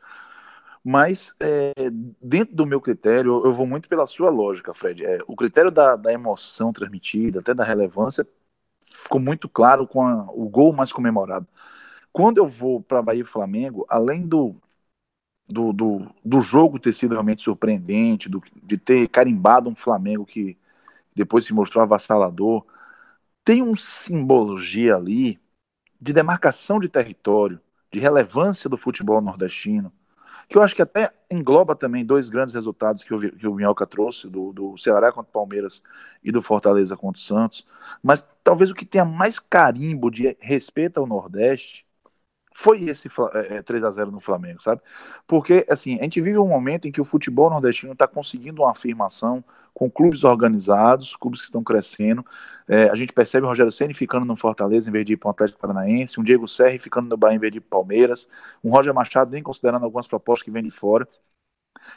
Mas, 0.81 1.35
é, 1.41 1.73
dentro 2.21 2.55
do 2.55 2.65
meu 2.65 2.79
critério, 2.79 3.41
eu 3.43 3.51
vou 3.51 3.67
muito 3.67 3.89
pela 3.89 4.07
sua 4.07 4.29
lógica, 4.29 4.73
Fred. 4.73 5.05
É, 5.05 5.19
o 5.27 5.35
critério 5.35 5.69
da, 5.69 5.97
da, 5.97 6.13
emoção 6.13 6.71
transmitida, 6.71 7.41
até 7.41 7.53
da 7.53 7.65
relevância, 7.65 8.25
ficou 8.81 9.19
muito 9.19 9.49
claro 9.49 9.85
com 9.85 10.01
a, 10.01 10.31
o 10.31 10.47
gol 10.47 10.71
mais 10.71 10.93
comemorado. 10.93 11.45
Quando 12.13 12.37
eu 12.37 12.47
vou 12.47 12.81
para 12.81 13.01
Bahia 13.01 13.21
e 13.21 13.25
Flamengo, 13.25 13.85
além 13.89 14.25
do, 14.25 14.55
do, 15.49 15.71
do, 15.71 16.07
do, 16.23 16.39
jogo 16.41 16.79
ter 16.79 16.93
sido 16.93 17.11
realmente 17.11 17.41
surpreendente, 17.41 18.29
do, 18.29 18.41
de 18.63 18.77
ter 18.77 19.07
carimbado 19.09 19.69
um 19.69 19.75
Flamengo 19.75 20.25
que 20.25 20.57
depois 21.15 21.45
se 21.45 21.53
mostrou 21.53 21.81
avassalador, 21.81 22.65
tem 23.43 23.61
uma 23.61 23.75
simbologia 23.75 24.95
ali 24.95 25.39
de 25.99 26.13
demarcação 26.13 26.79
de 26.79 26.89
território, 26.89 27.59
de 27.91 27.99
relevância 27.99 28.69
do 28.69 28.77
futebol 28.77 29.21
nordestino 29.21 29.91
que 30.47 30.57
eu 30.57 30.61
acho 30.61 30.75
que 30.75 30.81
até 30.81 31.11
engloba 31.29 31.75
também 31.75 32.05
dois 32.05 32.29
grandes 32.29 32.55
resultados 32.55 33.03
que 33.03 33.13
o, 33.13 33.19
que 33.19 33.47
o 33.47 33.53
Minhoca 33.53 33.85
trouxe, 33.85 34.29
do, 34.29 34.53
do 34.53 34.77
Ceará 34.77 35.11
contra 35.11 35.29
o 35.29 35.33
Palmeiras 35.33 35.83
e 36.23 36.31
do 36.31 36.41
Fortaleza 36.41 36.95
contra 36.95 37.19
o 37.19 37.21
Santos, 37.21 37.67
mas 38.01 38.27
talvez 38.43 38.71
o 38.71 38.75
que 38.75 38.85
tenha 38.85 39.03
mais 39.03 39.39
carimbo 39.39 40.09
de 40.09 40.37
respeito 40.39 40.99
ao 40.99 41.07
Nordeste 41.07 41.85
foi 42.59 42.85
esse 42.85 43.07
é, 43.51 43.61
3 43.61 43.83
a 43.83 43.91
0 43.91 44.09
no 44.09 44.19
Flamengo, 44.19 44.59
sabe? 44.63 44.81
Porque, 45.27 45.63
assim, 45.69 45.99
a 45.99 46.03
gente 46.03 46.19
vive 46.19 46.39
um 46.39 46.47
momento 46.47 46.87
em 46.87 46.91
que 46.91 46.99
o 46.99 47.05
futebol 47.05 47.51
nordestino 47.51 47.93
está 47.93 48.07
conseguindo 48.07 48.63
uma 48.63 48.71
afirmação 48.71 49.43
com 49.75 49.91
clubes 49.91 50.23
organizados, 50.23 51.15
clubes 51.15 51.41
que 51.41 51.45
estão 51.45 51.63
crescendo. 51.63 52.25
É, 52.67 52.89
a 52.89 52.95
gente 52.95 53.13
percebe 53.13 53.45
o 53.45 53.49
Rogério 53.49 53.71
Senna 53.71 53.93
ficando 53.93 54.25
no 54.25 54.35
Fortaleza 54.35 54.89
em 54.89 54.91
vez 54.91 55.05
de 55.05 55.13
ir 55.13 55.17
para 55.17 55.27
o 55.27 55.31
Atlético 55.31 55.59
Paranaense, 55.59 56.19
um 56.19 56.23
Diego 56.23 56.47
Serri 56.47 56.79
ficando 56.79 57.07
no 57.07 57.15
Bahia 57.15 57.35
em 57.35 57.39
vez 57.39 57.51
de 57.51 57.59
ir 57.59 57.61
para 57.61 57.77
Palmeiras, 57.77 58.27
um 58.63 58.71
Roger 58.71 58.91
Machado 58.91 59.29
nem 59.31 59.43
considerando 59.43 59.83
algumas 59.83 60.07
propostas 60.07 60.43
que 60.43 60.49
vêm 60.49 60.63
de 60.63 60.71
fora. 60.71 61.07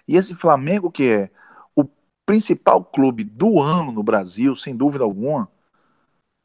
E 0.07 0.15
esse 0.15 0.35
Flamengo, 0.35 0.91
que 0.91 1.11
é 1.11 1.31
o 1.75 1.87
principal 2.27 2.85
clube 2.85 3.25
do 3.25 3.61
ano 3.61 3.93
no 3.93 4.03
Brasil, 4.03 4.55
sem 4.57 4.77
dúvida 4.77 5.05
alguma, 5.05 5.49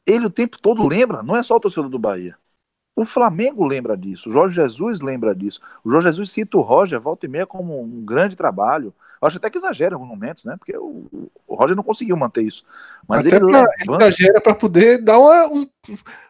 ele 0.05 0.26
o 0.26 0.30
tempo 0.30 0.57
todo 0.57 0.88
lembra, 0.88 1.22
não 1.22 1.36
é 1.36 1.43
só 1.43 1.57
o 1.57 1.59
torcedor 1.59 1.89
do 1.89 1.99
Bahia. 1.99 2.38
O 2.95 3.03
Flamengo 3.03 3.65
lembra 3.65 3.97
disso, 3.97 4.29
o 4.29 4.31
Jorge 4.31 4.55
Jesus 4.55 5.01
lembra 5.01 5.35
disso. 5.35 5.59
O 5.83 5.89
Jorge 5.89 6.07
Jesus 6.07 6.31
cita 6.31 6.57
o 6.57 6.61
Roger 6.61 6.99
volta 6.99 7.25
e 7.25 7.29
meia 7.29 7.45
como 7.45 7.81
um 7.81 8.05
grande 8.05 8.35
trabalho. 8.37 8.93
Eu 9.21 9.27
acho 9.27 9.37
até 9.37 9.49
que 9.49 9.57
exagera 9.57 9.91
em 9.91 9.95
alguns 9.95 10.07
momentos, 10.07 10.45
né? 10.45 10.55
Porque 10.57 10.77
o, 10.77 11.29
o 11.47 11.55
Roger 11.55 11.75
não 11.75 11.83
conseguiu 11.83 12.15
manter 12.15 12.43
isso. 12.43 12.63
Mas 13.07 13.25
até 13.25 13.35
ele 13.35 13.47
pra, 13.47 13.65
levanta... 13.79 14.05
exagera 14.05 14.39
para 14.39 14.55
poder 14.55 15.01
dar 15.03 15.19
uma, 15.19 15.47
um, 15.47 15.67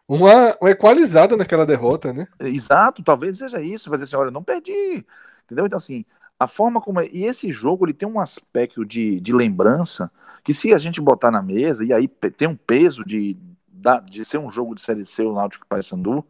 uma, 0.07 0.57
uma 0.59 0.69
equalizada 0.71 1.37
naquela 1.37 1.65
derrota, 1.65 2.13
né? 2.13 2.27
Exato, 2.39 3.03
talvez 3.03 3.37
seja 3.37 3.61
isso. 3.61 3.91
Dizer 3.91 4.03
assim, 4.05 4.15
olha, 4.15 4.31
não 4.31 4.43
perdi. 4.43 5.05
Entendeu? 5.45 5.65
Então, 5.65 5.77
assim, 5.77 6.03
a 6.39 6.47
forma 6.47 6.81
como. 6.81 6.99
É... 6.99 7.07
E 7.07 7.25
esse 7.25 7.51
jogo 7.51 7.85
ele 7.85 7.93
tem 7.93 8.07
um 8.07 8.19
aspecto 8.19 8.85
de, 8.85 9.19
de 9.19 9.33
lembrança 9.33 10.11
que 10.43 10.53
se 10.53 10.73
a 10.73 10.77
gente 10.77 11.01
botar 11.01 11.31
na 11.31 11.41
mesa, 11.41 11.83
e 11.83 11.91
aí 11.91 12.07
tem 12.07 12.47
um 12.47 12.55
peso 12.55 13.03
de, 13.03 13.35
de 14.05 14.23
ser 14.23 14.37
um 14.37 14.51
jogo 14.51 14.75
de 14.75 14.81
Série 14.81 15.05
C, 15.05 15.23
o 15.23 15.33
Náutico 15.33 15.65
Paysandu, 15.67 16.23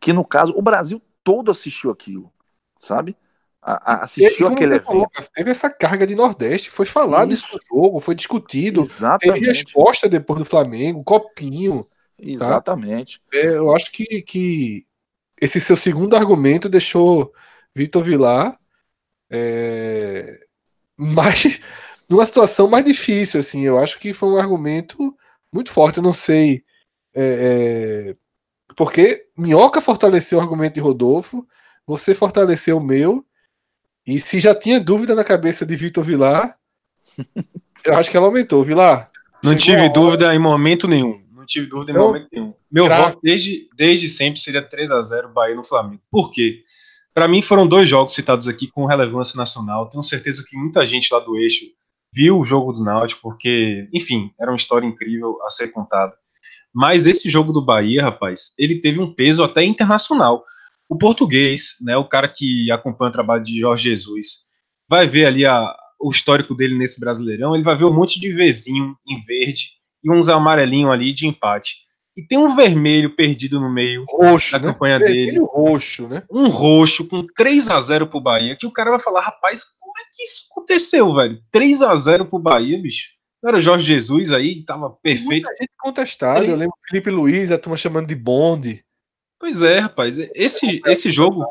que 0.00 0.12
no 0.12 0.24
caso 0.24 0.52
o 0.56 0.62
Brasil 0.62 1.00
todo 1.22 1.50
assistiu 1.50 1.90
aquilo, 1.90 2.32
sabe? 2.78 3.16
A, 3.60 3.94
a 3.94 4.04
assistiu 4.04 4.46
aquele 4.46 4.74
evento. 4.74 4.86
Falou, 4.86 5.10
teve 5.34 5.50
essa 5.50 5.68
carga 5.68 6.06
de 6.06 6.14
Nordeste, 6.14 6.70
foi 6.70 6.86
falado 6.86 7.32
isso 7.32 7.56
no 7.56 7.82
jogo, 7.82 8.00
foi 8.00 8.14
discutido, 8.14 8.80
Exatamente. 8.80 9.40
teve 9.40 9.52
resposta 9.52 10.08
depois 10.08 10.38
do 10.38 10.44
Flamengo, 10.44 11.02
copinho. 11.02 11.82
Tá? 11.82 11.90
Exatamente. 12.20 13.20
Tá? 13.30 13.38
É, 13.38 13.56
eu 13.56 13.74
acho 13.74 13.90
que, 13.90 14.22
que 14.22 14.86
esse 15.40 15.60
seu 15.60 15.76
segundo 15.76 16.14
argumento 16.14 16.68
deixou 16.68 17.32
Vitor 17.74 18.02
Vilar 18.02 18.58
é, 19.28 20.38
mais 20.96 21.60
numa 22.08 22.24
situação 22.24 22.68
mais 22.68 22.84
difícil, 22.84 23.40
assim. 23.40 23.62
Eu 23.62 23.78
acho 23.78 23.98
que 23.98 24.12
foi 24.12 24.28
um 24.28 24.38
argumento 24.38 25.16
muito 25.52 25.72
forte. 25.72 25.96
Eu 25.96 26.04
não 26.04 26.14
sei 26.14 26.64
é, 27.12 28.12
é 28.12 28.16
porque 28.76 29.26
Minhoca 29.36 29.80
fortaleceu 29.80 30.38
o 30.38 30.42
argumento 30.42 30.74
de 30.74 30.80
Rodolfo, 30.80 31.46
você 31.86 32.14
fortaleceu 32.14 32.76
o 32.76 32.84
meu, 32.84 33.24
e 34.06 34.20
se 34.20 34.38
já 34.38 34.54
tinha 34.54 34.78
dúvida 34.78 35.14
na 35.14 35.24
cabeça 35.24 35.64
de 35.64 35.74
Vitor 35.74 36.04
Vilar, 36.04 36.56
eu 37.84 37.94
acho 37.94 38.10
que 38.10 38.16
ela 38.16 38.26
aumentou. 38.26 38.62
Vilar. 38.62 39.10
Não 39.42 39.56
tive 39.56 39.88
dúvida 39.88 40.34
em 40.34 40.38
momento 40.38 40.86
nenhum. 40.86 41.20
Não 41.32 41.46
tive 41.46 41.66
dúvida 41.66 41.92
em 41.92 41.94
momento 41.96 42.28
nenhum. 42.32 42.54
Meu 42.70 42.88
voto 42.88 43.18
desde, 43.22 43.68
desde 43.76 44.08
sempre 44.08 44.38
seria 44.38 44.62
3 44.62 44.92
a 44.92 45.00
0 45.00 45.30
Bahia 45.30 45.54
no 45.54 45.64
Flamengo. 45.64 46.02
Por 46.10 46.30
quê? 46.30 46.62
Para 47.14 47.26
mim 47.26 47.40
foram 47.40 47.66
dois 47.66 47.88
jogos 47.88 48.14
citados 48.14 48.46
aqui 48.46 48.66
com 48.66 48.84
relevância 48.84 49.36
nacional. 49.38 49.88
Tenho 49.88 50.02
certeza 50.02 50.44
que 50.46 50.56
muita 50.56 50.84
gente 50.84 51.12
lá 51.12 51.18
do 51.18 51.36
eixo 51.38 51.64
viu 52.12 52.38
o 52.38 52.44
jogo 52.44 52.72
do 52.72 52.84
Náutico, 52.84 53.22
porque, 53.22 53.88
enfim, 53.92 54.30
era 54.38 54.50
uma 54.50 54.56
história 54.56 54.86
incrível 54.86 55.38
a 55.42 55.50
ser 55.50 55.68
contada. 55.68 56.14
Mas 56.76 57.06
esse 57.06 57.30
jogo 57.30 57.54
do 57.54 57.64
Bahia, 57.64 58.02
rapaz, 58.02 58.52
ele 58.58 58.78
teve 58.78 59.00
um 59.00 59.10
peso 59.10 59.42
até 59.42 59.64
internacional. 59.64 60.44
O 60.90 60.98
português, 60.98 61.74
né, 61.80 61.96
o 61.96 62.06
cara 62.06 62.28
que 62.28 62.70
acompanha 62.70 63.08
o 63.08 63.12
trabalho 63.12 63.42
de 63.42 63.58
Jorge 63.58 63.88
Jesus, 63.88 64.40
vai 64.86 65.06
ver 65.06 65.24
ali 65.24 65.46
a, 65.46 65.74
o 65.98 66.10
histórico 66.10 66.54
dele 66.54 66.76
nesse 66.76 67.00
Brasileirão, 67.00 67.54
ele 67.54 67.64
vai 67.64 67.78
ver 67.78 67.86
um 67.86 67.94
monte 67.94 68.20
de 68.20 68.30
Vzinho 68.30 68.94
em 69.08 69.24
verde 69.24 69.70
e 70.04 70.12
uns 70.12 70.28
amarelinho 70.28 70.90
ali 70.90 71.14
de 71.14 71.26
empate. 71.26 71.76
E 72.14 72.22
tem 72.26 72.36
um 72.36 72.54
vermelho 72.54 73.16
perdido 73.16 73.58
no 73.58 73.72
meio 73.72 74.04
roxo, 74.06 74.52
da 74.52 74.58
né? 74.58 74.66
campanha 74.66 74.98
Vermelho 74.98 75.26
dele. 75.26 75.38
roxo, 75.40 76.06
né? 76.08 76.24
Um 76.30 76.48
roxo 76.48 77.06
com 77.08 77.26
3 77.26 77.70
a 77.70 77.80
0 77.80 78.06
pro 78.06 78.20
Bahia, 78.20 78.54
que 78.54 78.66
o 78.66 78.72
cara 78.72 78.90
vai 78.90 79.00
falar, 79.00 79.22
rapaz, 79.22 79.64
como 79.80 79.92
é 79.98 80.02
que 80.14 80.22
isso 80.22 80.42
aconteceu, 80.50 81.14
velho? 81.14 81.40
3 81.50 81.80
a 81.80 81.96
0 81.96 82.26
pro 82.26 82.38
Bahia, 82.38 82.78
bicho. 82.80 83.15
Não 83.46 83.50
era 83.50 83.58
o 83.58 83.60
Jorge 83.60 83.86
Jesus 83.86 84.32
aí, 84.32 84.64
tava 84.64 84.90
perfeito. 84.90 85.44
Muita 85.44 85.50
gente 85.50 85.70
contestada. 85.78 86.44
Eu 86.44 86.56
lembro 86.56 86.74
Felipe 86.88 87.10
Luiz, 87.10 87.52
a 87.52 87.56
turma 87.56 87.76
chamando 87.76 88.08
de 88.08 88.16
bonde. 88.16 88.84
Pois 89.38 89.62
é, 89.62 89.78
rapaz. 89.78 90.18
Esse, 90.34 90.82
esse 90.84 91.12
jogo, 91.12 91.46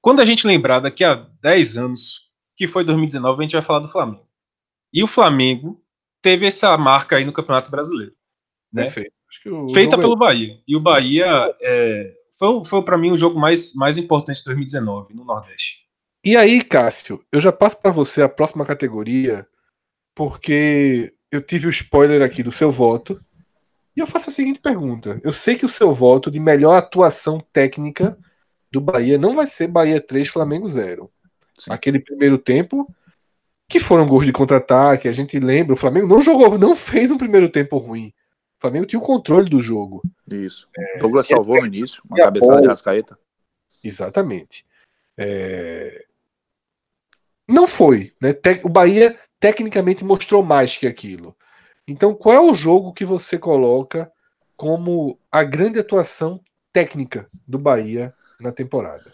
quando 0.00 0.20
a 0.20 0.24
gente 0.24 0.46
lembrar 0.46 0.80
daqui 0.80 1.04
a 1.04 1.28
10 1.42 1.76
anos, 1.76 2.30
que 2.56 2.66
foi 2.66 2.82
2019, 2.82 3.40
a 3.40 3.42
gente 3.42 3.52
vai 3.52 3.60
falar 3.60 3.80
do 3.80 3.90
Flamengo. 3.90 4.26
E 4.90 5.02
o 5.02 5.06
Flamengo 5.06 5.84
teve 6.22 6.46
essa 6.46 6.74
marca 6.78 7.16
aí 7.16 7.26
no 7.26 7.32
Campeonato 7.32 7.70
Brasileiro. 7.70 8.14
Né? 8.72 8.84
Perfeito. 8.84 9.12
O 9.48 9.70
Feita 9.74 9.96
é- 9.96 9.98
pelo 9.98 10.16
Bahia. 10.16 10.58
E 10.66 10.74
o 10.74 10.80
Bahia 10.80 11.54
é, 11.60 12.14
foi, 12.38 12.64
foi 12.64 12.82
para 12.82 12.96
mim 12.96 13.10
o 13.10 13.18
jogo 13.18 13.38
mais, 13.38 13.74
mais 13.74 13.98
importante 13.98 14.38
de 14.38 14.44
2019 14.44 15.12
no 15.12 15.26
Nordeste. 15.26 15.86
E 16.24 16.38
aí, 16.38 16.64
Cássio, 16.64 17.22
eu 17.30 17.38
já 17.38 17.52
passo 17.52 17.78
para 17.78 17.90
você 17.90 18.22
a 18.22 18.30
próxima 18.30 18.64
categoria, 18.64 19.46
porque 20.14 21.14
eu 21.30 21.42
tive 21.42 21.66
o 21.66 21.70
spoiler 21.70 22.22
aqui 22.22 22.42
do 22.42 22.52
seu 22.52 22.70
voto. 22.70 23.22
E 23.96 24.00
eu 24.00 24.06
faço 24.06 24.30
a 24.30 24.32
seguinte 24.32 24.60
pergunta: 24.60 25.20
eu 25.22 25.32
sei 25.32 25.54
que 25.56 25.66
o 25.66 25.68
seu 25.68 25.92
voto 25.92 26.30
de 26.30 26.38
melhor 26.40 26.76
atuação 26.76 27.44
técnica 27.52 28.16
do 28.70 28.80
Bahia 28.80 29.18
não 29.18 29.34
vai 29.34 29.46
ser 29.46 29.66
Bahia 29.66 30.00
3, 30.00 30.28
Flamengo 30.28 30.68
0. 30.68 31.10
Sim. 31.56 31.72
Aquele 31.72 31.98
primeiro 31.98 32.38
tempo, 32.38 32.86
que 33.68 33.80
foram 33.80 34.06
gols 34.06 34.24
de 34.26 34.32
contra-ataque, 34.32 35.08
a 35.08 35.12
gente 35.12 35.38
lembra, 35.38 35.74
o 35.74 35.76
Flamengo 35.76 36.06
não 36.06 36.22
jogou, 36.22 36.56
não 36.58 36.76
fez 36.76 37.10
um 37.10 37.18
primeiro 37.18 37.48
tempo 37.48 37.76
ruim. 37.78 38.12
O 38.58 38.60
Flamengo 38.60 38.86
tinha 38.86 39.00
o 39.00 39.04
controle 39.04 39.48
do 39.48 39.60
jogo. 39.60 40.02
Isso. 40.30 40.68
Douglas 41.00 41.26
salvou 41.26 41.60
no 41.60 41.66
início, 41.66 42.02
uma 42.08 42.16
cabeçada 42.16 42.52
bola- 42.52 42.62
de 42.62 42.68
Rascaeta. 42.68 43.18
Exatamente. 43.82 44.64
É, 45.16 46.04
Não 47.48 47.66
foi. 47.66 48.12
Né? 48.20 48.34
O 48.62 48.68
Bahia 48.68 49.16
tecnicamente 49.40 50.04
mostrou 50.04 50.42
mais 50.42 50.76
que 50.76 50.86
aquilo. 50.86 51.34
Então, 51.86 52.14
qual 52.14 52.34
é 52.34 52.40
o 52.40 52.54
jogo 52.54 52.92
que 52.92 53.04
você 53.04 53.38
coloca 53.38 54.10
como 54.56 55.18
a 55.32 55.42
grande 55.42 55.78
atuação 55.78 56.40
técnica 56.72 57.26
do 57.46 57.58
Bahia 57.58 58.12
na 58.38 58.52
temporada? 58.52 59.10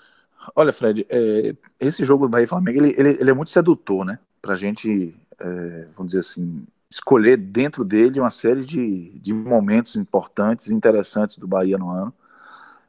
Olha, 0.56 0.72
Fred, 0.72 1.06
é, 1.08 1.54
esse 1.78 2.04
jogo 2.04 2.26
do 2.26 2.30
Bahia 2.30 2.44
e 2.44 2.48
Flamengo, 2.48 2.78
ele, 2.78 2.94
ele, 2.98 3.20
ele 3.20 3.30
é 3.30 3.34
muito 3.34 3.50
sedutor, 3.50 4.04
né? 4.04 4.18
Pra 4.42 4.56
gente, 4.56 5.16
é, 5.38 5.86
vamos 5.94 6.12
dizer 6.12 6.18
assim, 6.18 6.66
escolher 6.90 7.36
dentro 7.36 7.84
dele 7.84 8.20
uma 8.20 8.30
série 8.30 8.64
de, 8.64 9.18
de 9.20 9.32
momentos 9.32 9.96
importantes, 9.96 10.70
interessantes 10.70 11.38
do 11.38 11.46
Bahia 11.46 11.78
no 11.78 11.90
ano. 11.90 12.12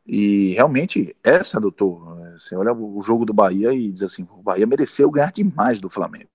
E 0.05 0.53
realmente 0.53 1.15
é 1.23 1.43
sedutor. 1.43 2.15
né? 2.15 2.35
Você 2.37 2.55
olha 2.55 2.73
o 2.73 3.01
jogo 3.01 3.25
do 3.25 3.33
Bahia 3.33 3.73
e 3.73 3.91
diz 3.91 4.03
assim, 4.03 4.27
o 4.37 4.41
Bahia 4.41 4.67
mereceu 4.67 5.09
ganhar 5.09 5.31
demais 5.31 5.79
do 5.79 5.89
Flamengo. 5.89 6.29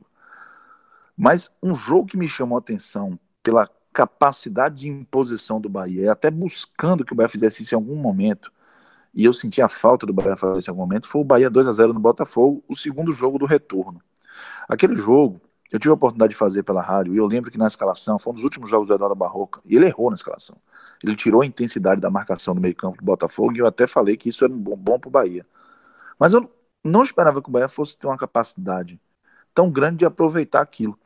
Mas 1.17 1.51
um 1.63 1.75
jogo 1.75 2.07
que 2.07 2.17
me 2.17 2.27
chamou 2.27 2.57
a 2.57 2.61
atenção 2.61 3.19
pela 3.43 3.69
capacidade 3.93 4.77
de 4.77 4.89
imposição 4.89 5.61
do 5.61 5.69
Bahia, 5.69 6.13
até 6.13 6.31
buscando 6.31 7.05
que 7.05 7.13
o 7.13 7.17
Bahia 7.17 7.29
fizesse 7.29 7.63
isso 7.63 7.75
em 7.75 7.77
algum 7.77 7.97
momento, 7.97 8.53
e 9.13 9.25
eu 9.25 9.33
senti 9.33 9.61
a 9.61 9.69
falta 9.69 10.07
do 10.07 10.13
Bahia 10.13 10.37
fazer 10.37 10.59
isso 10.59 10.71
em 10.71 10.73
algum 10.73 10.83
momento, 10.83 11.09
foi 11.09 11.21
o 11.21 11.25
Bahia 11.25 11.51
2 11.51 11.67
a 11.67 11.73
0 11.73 11.93
no 11.93 12.01
Botafogo, 12.01 12.63
o 12.69 12.77
segundo 12.77 13.13
jogo 13.13 13.39
do 13.39 13.45
retorno. 13.45 14.01
Aquele 14.69 14.97
jogo, 14.97 15.41
eu 15.71 15.79
tive 15.79 15.91
a 15.91 15.95
oportunidade 15.95 16.31
de 16.31 16.37
fazer 16.37 16.63
pela 16.63 16.83
rádio, 16.83 17.15
e 17.15 17.19
eu 17.19 17.27
lembro 17.27 17.51
que 17.51 17.59
na 17.59 17.67
escalação, 17.67 18.19
foi 18.19 18.33
um 18.33 18.35
dos 18.35 18.45
últimos 18.45 18.69
jogos 18.69 18.89
do 18.89 18.95
Eduardo 18.95 19.15
Barroca, 19.15 19.61
e 19.65 19.77
ele 19.77 19.87
errou 19.87 20.11
na 20.11 20.17
escalação. 20.17 20.57
Ele 21.03 21.15
tirou 21.15 21.43
a 21.43 21.47
intensidade 21.47 22.01
da 22.01 22.11
marcação 22.11 22.55
do 22.55 22.61
meio 22.61 22.75
campo 22.75 22.99
do 22.99 23.05
Botafogo, 23.05 23.57
e 23.57 23.59
eu 23.59 23.67
até 23.67 23.87
falei 23.87 24.17
que 24.17 24.29
isso 24.29 24.45
era 24.45 24.53
bom, 24.53 24.77
bom 24.77 24.99
para 24.99 25.09
o 25.09 25.11
Bahia. 25.11 25.47
Mas 26.19 26.33
eu 26.33 26.51
não 26.83 27.03
esperava 27.03 27.41
que 27.41 27.49
o 27.49 27.53
Bahia 27.53 27.69
fosse 27.69 27.97
ter 27.97 28.07
uma 28.07 28.19
capacidade 28.19 29.01
tão 29.55 29.71
grande 29.71 29.99
de 29.99 30.05
aproveitar 30.05 30.61
aquilo. 30.61 30.99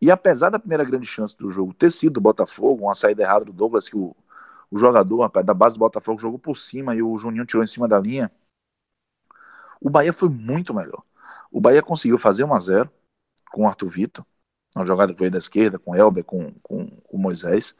E 0.00 0.10
apesar 0.10 0.48
da 0.50 0.58
primeira 0.58 0.84
grande 0.84 1.06
chance 1.06 1.36
do 1.36 1.50
jogo 1.50 1.74
ter 1.74 1.90
sido 1.90 2.14
do 2.14 2.20
Botafogo, 2.20 2.84
uma 2.84 2.94
saída 2.94 3.22
errada 3.22 3.44
do 3.44 3.52
Douglas, 3.52 3.88
que 3.88 3.96
o, 3.96 4.16
o 4.70 4.78
jogador 4.78 5.28
da 5.44 5.52
base 5.52 5.74
do 5.74 5.80
Botafogo 5.80 6.18
jogou 6.18 6.38
por 6.38 6.56
cima 6.56 6.94
e 6.94 7.02
o 7.02 7.16
Juninho 7.18 7.44
tirou 7.44 7.62
em 7.62 7.66
cima 7.66 7.86
da 7.86 8.00
linha, 8.00 8.30
o 9.80 9.90
Bahia 9.90 10.12
foi 10.12 10.28
muito 10.28 10.72
melhor. 10.72 11.02
O 11.50 11.60
Bahia 11.60 11.82
conseguiu 11.82 12.18
fazer 12.18 12.44
1 12.44 12.54
a 12.54 12.58
0 12.60 12.90
com 13.50 13.62
o 13.64 13.66
Arthur 13.66 13.88
Vitor, 13.88 14.26
uma 14.74 14.86
jogada 14.86 15.12
que 15.12 15.18
veio 15.18 15.30
da 15.30 15.38
esquerda, 15.38 15.78
com 15.78 15.94
Elber, 15.94 16.24
com, 16.24 16.52
com, 16.62 16.86
com 16.86 17.18
Moisés. 17.18 17.74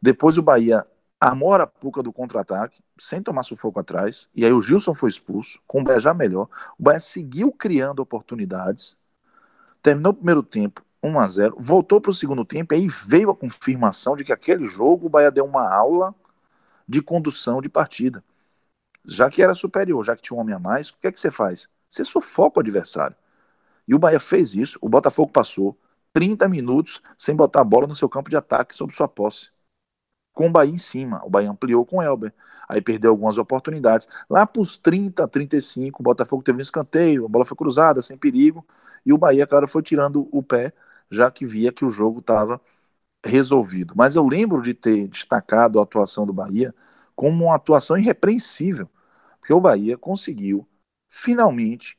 Depois 0.00 0.38
o 0.38 0.42
Bahia 0.42 0.86
armou 1.20 1.52
a 1.52 1.56
arapuca 1.56 2.02
do 2.02 2.12
contra-ataque, 2.12 2.82
sem 2.98 3.22
tomar 3.22 3.42
sufoco 3.42 3.78
atrás, 3.78 4.28
e 4.34 4.44
aí 4.44 4.52
o 4.52 4.60
Gilson 4.60 4.94
foi 4.94 5.10
expulso, 5.10 5.60
com 5.66 5.80
o 5.80 5.84
Bahia 5.84 6.00
já 6.00 6.14
melhor. 6.14 6.48
O 6.78 6.82
Bahia 6.82 7.00
seguiu 7.00 7.52
criando 7.52 8.00
oportunidades, 8.00 8.96
terminou 9.82 10.12
o 10.12 10.16
primeiro 10.16 10.42
tempo 10.42 10.82
1 11.02 11.18
a 11.18 11.26
0 11.28 11.56
voltou 11.58 12.00
para 12.00 12.10
o 12.10 12.14
segundo 12.14 12.44
tempo, 12.44 12.74
e 12.74 12.76
aí 12.76 12.88
veio 12.88 13.30
a 13.30 13.36
confirmação 13.36 14.16
de 14.16 14.24
que 14.24 14.32
aquele 14.32 14.68
jogo 14.68 15.06
o 15.06 15.08
Bahia 15.08 15.30
deu 15.30 15.44
uma 15.44 15.68
aula 15.68 16.14
de 16.86 17.02
condução 17.02 17.60
de 17.60 17.68
partida. 17.68 18.24
Já 19.04 19.30
que 19.30 19.42
era 19.42 19.54
superior, 19.54 20.04
já 20.04 20.14
que 20.14 20.22
tinha 20.22 20.36
um 20.36 20.40
homem 20.40 20.54
a 20.54 20.58
mais, 20.58 20.90
o 20.90 20.98
que 20.98 21.06
é 21.06 21.12
que 21.12 21.18
você 21.18 21.30
faz? 21.30 21.68
Você 21.88 22.04
sufoca 22.04 22.58
o 22.58 22.60
adversário. 22.60 23.16
E 23.90 23.94
o 23.94 23.98
Bahia 23.98 24.20
fez 24.20 24.54
isso, 24.54 24.78
o 24.80 24.88
Botafogo 24.88 25.32
passou 25.32 25.76
30 26.12 26.48
minutos 26.48 27.02
sem 27.18 27.34
botar 27.34 27.62
a 27.62 27.64
bola 27.64 27.88
no 27.88 27.96
seu 27.96 28.08
campo 28.08 28.30
de 28.30 28.36
ataque 28.36 28.72
sob 28.72 28.94
sua 28.94 29.08
posse. 29.08 29.50
Com 30.32 30.46
o 30.46 30.50
Bahia 30.50 30.72
em 30.72 30.78
cima, 30.78 31.20
o 31.24 31.28
Bahia 31.28 31.50
ampliou 31.50 31.84
com 31.84 31.96
o 31.96 32.02
Elber. 32.02 32.32
Aí 32.68 32.80
perdeu 32.80 33.10
algumas 33.10 33.36
oportunidades. 33.36 34.06
Lá 34.30 34.46
para 34.46 34.62
os 34.62 34.76
30, 34.76 35.26
35, 35.26 36.00
o 36.00 36.04
Botafogo 36.04 36.40
teve 36.40 36.58
um 36.58 36.62
escanteio, 36.62 37.24
a 37.24 37.28
bola 37.28 37.44
foi 37.44 37.56
cruzada, 37.56 38.00
sem 38.00 38.16
perigo, 38.16 38.64
e 39.04 39.12
o 39.12 39.18
Bahia, 39.18 39.44
cara, 39.44 39.66
foi 39.66 39.82
tirando 39.82 40.28
o 40.30 40.40
pé, 40.40 40.72
já 41.10 41.28
que 41.28 41.44
via 41.44 41.72
que 41.72 41.84
o 41.84 41.90
jogo 41.90 42.20
estava 42.20 42.60
resolvido. 43.26 43.94
Mas 43.96 44.14
eu 44.14 44.24
lembro 44.24 44.62
de 44.62 44.72
ter 44.72 45.08
destacado 45.08 45.80
a 45.80 45.82
atuação 45.82 46.24
do 46.24 46.32
Bahia 46.32 46.72
como 47.16 47.46
uma 47.46 47.56
atuação 47.56 47.98
irrepreensível, 47.98 48.88
porque 49.40 49.52
o 49.52 49.60
Bahia 49.60 49.98
conseguiu 49.98 50.64
finalmente 51.08 51.98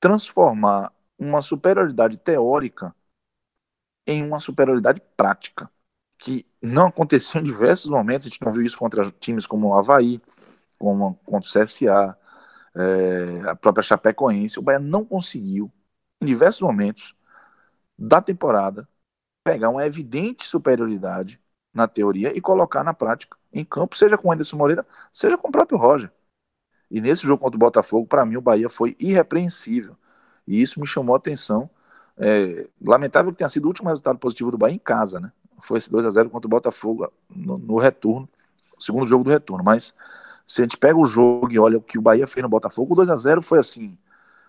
transformar 0.00 0.92
uma 1.24 1.42
superioridade 1.42 2.18
teórica 2.18 2.94
em 4.06 4.22
uma 4.26 4.40
superioridade 4.40 5.00
prática, 5.16 5.70
que 6.18 6.46
não 6.62 6.86
aconteceu 6.86 7.40
em 7.40 7.44
diversos 7.44 7.90
momentos, 7.90 8.26
a 8.26 8.30
gente 8.30 8.42
não 8.42 8.52
viu 8.52 8.62
isso 8.62 8.78
contra 8.78 9.10
times 9.12 9.46
como 9.46 9.68
o 9.68 9.74
Havaí, 9.74 10.20
como 10.78 11.14
contra 11.24 11.48
o 11.48 11.52
CSA, 11.52 12.18
é, 12.74 13.50
a 13.50 13.56
própria 13.56 13.82
Chapecoense, 13.82 14.58
o 14.58 14.62
Bahia 14.62 14.78
não 14.80 15.04
conseguiu, 15.04 15.70
em 16.20 16.26
diversos 16.26 16.60
momentos 16.62 17.14
da 17.98 18.20
temporada, 18.22 18.88
pegar 19.44 19.70
uma 19.70 19.86
evidente 19.86 20.44
superioridade 20.46 21.40
na 21.74 21.88
teoria 21.88 22.36
e 22.36 22.40
colocar 22.40 22.84
na 22.84 22.94
prática 22.94 23.36
em 23.52 23.64
campo, 23.64 23.96
seja 23.96 24.18
com 24.18 24.28
o 24.28 24.32
Anderson 24.32 24.56
Moreira, 24.56 24.86
seja 25.12 25.38
com 25.38 25.48
o 25.48 25.52
próprio 25.52 25.78
Roger. 25.78 26.12
E 26.90 27.00
nesse 27.00 27.22
jogo 27.26 27.42
contra 27.42 27.56
o 27.56 27.58
Botafogo, 27.58 28.06
para 28.06 28.24
mim, 28.26 28.36
o 28.36 28.40
Bahia 28.42 28.68
foi 28.68 28.96
irrepreensível. 29.00 29.96
E 30.46 30.60
isso 30.60 30.80
me 30.80 30.86
chamou 30.86 31.14
a 31.14 31.18
atenção. 31.18 31.68
É, 32.16 32.66
lamentável 32.84 33.32
que 33.32 33.38
tenha 33.38 33.48
sido 33.48 33.64
o 33.64 33.68
último 33.68 33.88
resultado 33.88 34.18
positivo 34.18 34.50
do 34.50 34.58
Bahia 34.58 34.74
em 34.74 34.78
casa, 34.78 35.18
né? 35.18 35.32
Foi 35.60 35.78
esse 35.78 35.90
2 35.90 36.06
a 36.06 36.10
0 36.10 36.30
contra 36.30 36.46
o 36.46 36.50
Botafogo 36.50 37.10
no, 37.34 37.56
no 37.56 37.78
retorno, 37.78 38.28
segundo 38.78 39.06
jogo 39.06 39.24
do 39.24 39.30
retorno. 39.30 39.64
Mas 39.64 39.94
se 40.46 40.60
a 40.60 40.64
gente 40.64 40.76
pega 40.76 40.98
o 40.98 41.06
jogo 41.06 41.52
e 41.52 41.58
olha 41.58 41.78
o 41.78 41.80
que 41.80 41.98
o 41.98 42.02
Bahia 42.02 42.26
fez 42.26 42.42
no 42.42 42.48
Botafogo, 42.48 42.92
o 42.92 42.96
2 42.96 43.10
a 43.10 43.16
0 43.16 43.42
foi 43.42 43.58
assim, 43.58 43.96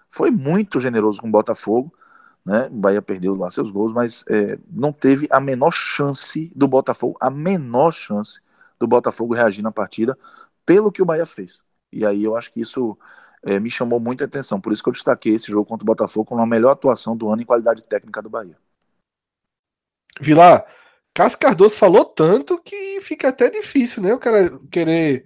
foi 0.09 0.31
muito 0.31 0.79
generoso 0.79 1.21
com 1.21 1.27
o 1.27 1.31
Botafogo, 1.31 1.93
né? 2.45 2.67
O 2.67 2.75
Bahia 2.75 3.01
perdeu 3.01 3.35
lá 3.35 3.49
seus 3.49 3.71
gols, 3.71 3.93
mas 3.93 4.25
é, 4.27 4.59
não 4.69 4.91
teve 4.91 5.27
a 5.29 5.39
menor 5.39 5.71
chance 5.71 6.51
do 6.55 6.67
Botafogo, 6.67 7.17
a 7.21 7.29
menor 7.29 7.91
chance 7.91 8.41
do 8.79 8.87
Botafogo 8.87 9.33
reagir 9.33 9.63
na 9.63 9.71
partida 9.71 10.17
pelo 10.65 10.91
que 10.91 11.01
o 11.01 11.05
Bahia 11.05 11.25
fez. 11.25 11.63
E 11.91 12.05
aí 12.05 12.23
eu 12.23 12.35
acho 12.35 12.51
que 12.51 12.59
isso 12.59 12.97
é, 13.43 13.59
me 13.59 13.69
chamou 13.69 13.99
muita 13.99 14.25
atenção. 14.25 14.59
Por 14.59 14.71
isso 14.71 14.81
que 14.81 14.89
eu 14.89 14.93
destaquei 14.93 15.33
esse 15.33 15.51
jogo 15.51 15.65
contra 15.65 15.83
o 15.83 15.85
Botafogo 15.85 16.25
como 16.25 16.41
a 16.41 16.45
melhor 16.45 16.71
atuação 16.71 17.15
do 17.15 17.29
ano 17.29 17.41
em 17.41 17.45
qualidade 17.45 17.83
técnica 17.83 18.21
do 18.21 18.29
Bahia. 18.29 18.57
Vilar, 20.19 20.65
Cássio 21.13 21.39
Cardoso 21.39 21.75
falou 21.75 22.05
tanto 22.05 22.59
que 22.61 23.01
fica 23.01 23.29
até 23.29 23.49
difícil, 23.49 24.01
né? 24.01 24.13
O 24.13 24.19
cara 24.19 24.57
querer 24.71 25.25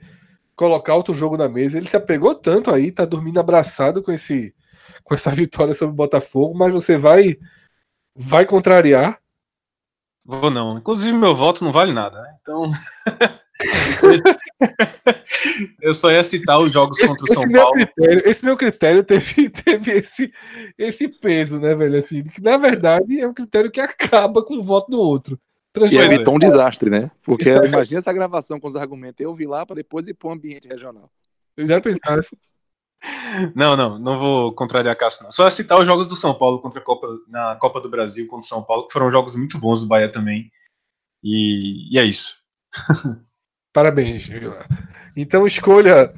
colocar 0.55 0.95
outro 0.95 1.13
jogo 1.13 1.37
na 1.37 1.47
mesa. 1.47 1.77
Ele 1.77 1.87
se 1.87 1.95
apegou 1.95 2.33
tanto 2.33 2.73
aí, 2.73 2.91
tá 2.91 3.05
dormindo 3.05 3.39
abraçado 3.39 4.01
com 4.01 4.11
esse 4.11 4.53
com 5.03 5.13
essa 5.13 5.29
vitória 5.31 5.73
sobre 5.73 5.93
o 5.93 5.97
Botafogo, 5.97 6.57
mas 6.57 6.73
você 6.73 6.97
vai 6.97 7.37
vai 8.15 8.45
contrariar. 8.45 9.21
Vou 10.25 10.49
não. 10.49 10.77
Inclusive, 10.77 11.17
meu 11.17 11.35
voto 11.35 11.63
não 11.63 11.71
vale 11.71 11.93
nada. 11.93 12.21
né? 12.21 12.37
Então. 12.41 12.69
eu 15.81 15.93
só 15.93 16.11
ia 16.11 16.23
citar 16.23 16.59
os 16.59 16.71
jogos 16.71 16.99
esse, 16.99 17.07
contra 17.07 17.23
o 17.23 17.27
São 17.27 17.43
esse 17.43 17.51
meu 17.51 17.61
Paulo. 17.61 17.75
Critério, 17.75 18.29
esse 18.29 18.45
meu 18.45 18.57
critério 18.57 19.03
teve, 19.03 19.49
teve 19.63 19.91
esse, 19.91 20.31
esse 20.77 21.07
peso, 21.07 21.59
né, 21.59 21.73
velho? 21.73 21.97
Assim, 21.97 22.23
que 22.23 22.41
na 22.41 22.57
verdade 22.57 23.19
é 23.19 23.27
um 23.27 23.33
critério 23.33 23.71
que 23.71 23.79
acaba 23.79 24.43
com 24.43 24.57
o 24.57 24.63
voto 24.63 24.91
do 24.91 24.99
outro. 24.99 25.39
E 25.75 25.79
Transforma- 25.79 26.13
evitou 26.13 26.35
um 26.35 26.39
desastre, 26.39 26.89
né? 26.89 27.11
Porque 27.23 27.49
imagina 27.65 27.99
essa 27.99 28.13
gravação 28.13 28.59
com 28.59 28.67
os 28.67 28.75
argumentos. 28.75 29.19
Eu 29.19 29.33
vi 29.33 29.45
lá 29.45 29.65
para 29.65 29.75
depois 29.75 30.07
ir 30.07 30.13
para 30.13 30.29
o 30.29 30.31
ambiente 30.31 30.67
regional. 30.67 31.09
Eu 31.55 31.67
já 31.67 31.81
pensava 31.81 32.19
assim, 32.19 32.37
Não, 33.55 33.75
não, 33.75 33.99
não 33.99 34.19
vou 34.19 34.53
contrariar 34.53 34.93
a 34.93 34.95
Cássio, 34.95 35.23
não. 35.23 35.31
Só 35.31 35.45
ia 35.45 35.49
citar 35.49 35.79
os 35.79 35.85
jogos 35.85 36.07
do 36.07 36.15
São 36.15 36.33
Paulo 36.33 36.61
contra 36.61 36.79
a 36.79 36.83
Copa, 36.83 37.07
na 37.27 37.55
Copa 37.55 37.79
do 37.79 37.89
Brasil 37.89 38.25
contra 38.27 38.43
o 38.43 38.47
São 38.47 38.63
Paulo, 38.63 38.87
que 38.87 38.93
foram 38.93 39.11
jogos 39.11 39.35
muito 39.35 39.59
bons 39.59 39.81
do 39.81 39.87
Bahia 39.87 40.11
também. 40.11 40.51
E, 41.23 41.93
e 41.93 41.99
é 41.99 42.03
isso. 42.03 42.35
Parabéns. 43.77 44.27
Então 45.15 45.45
escolha 45.45 46.11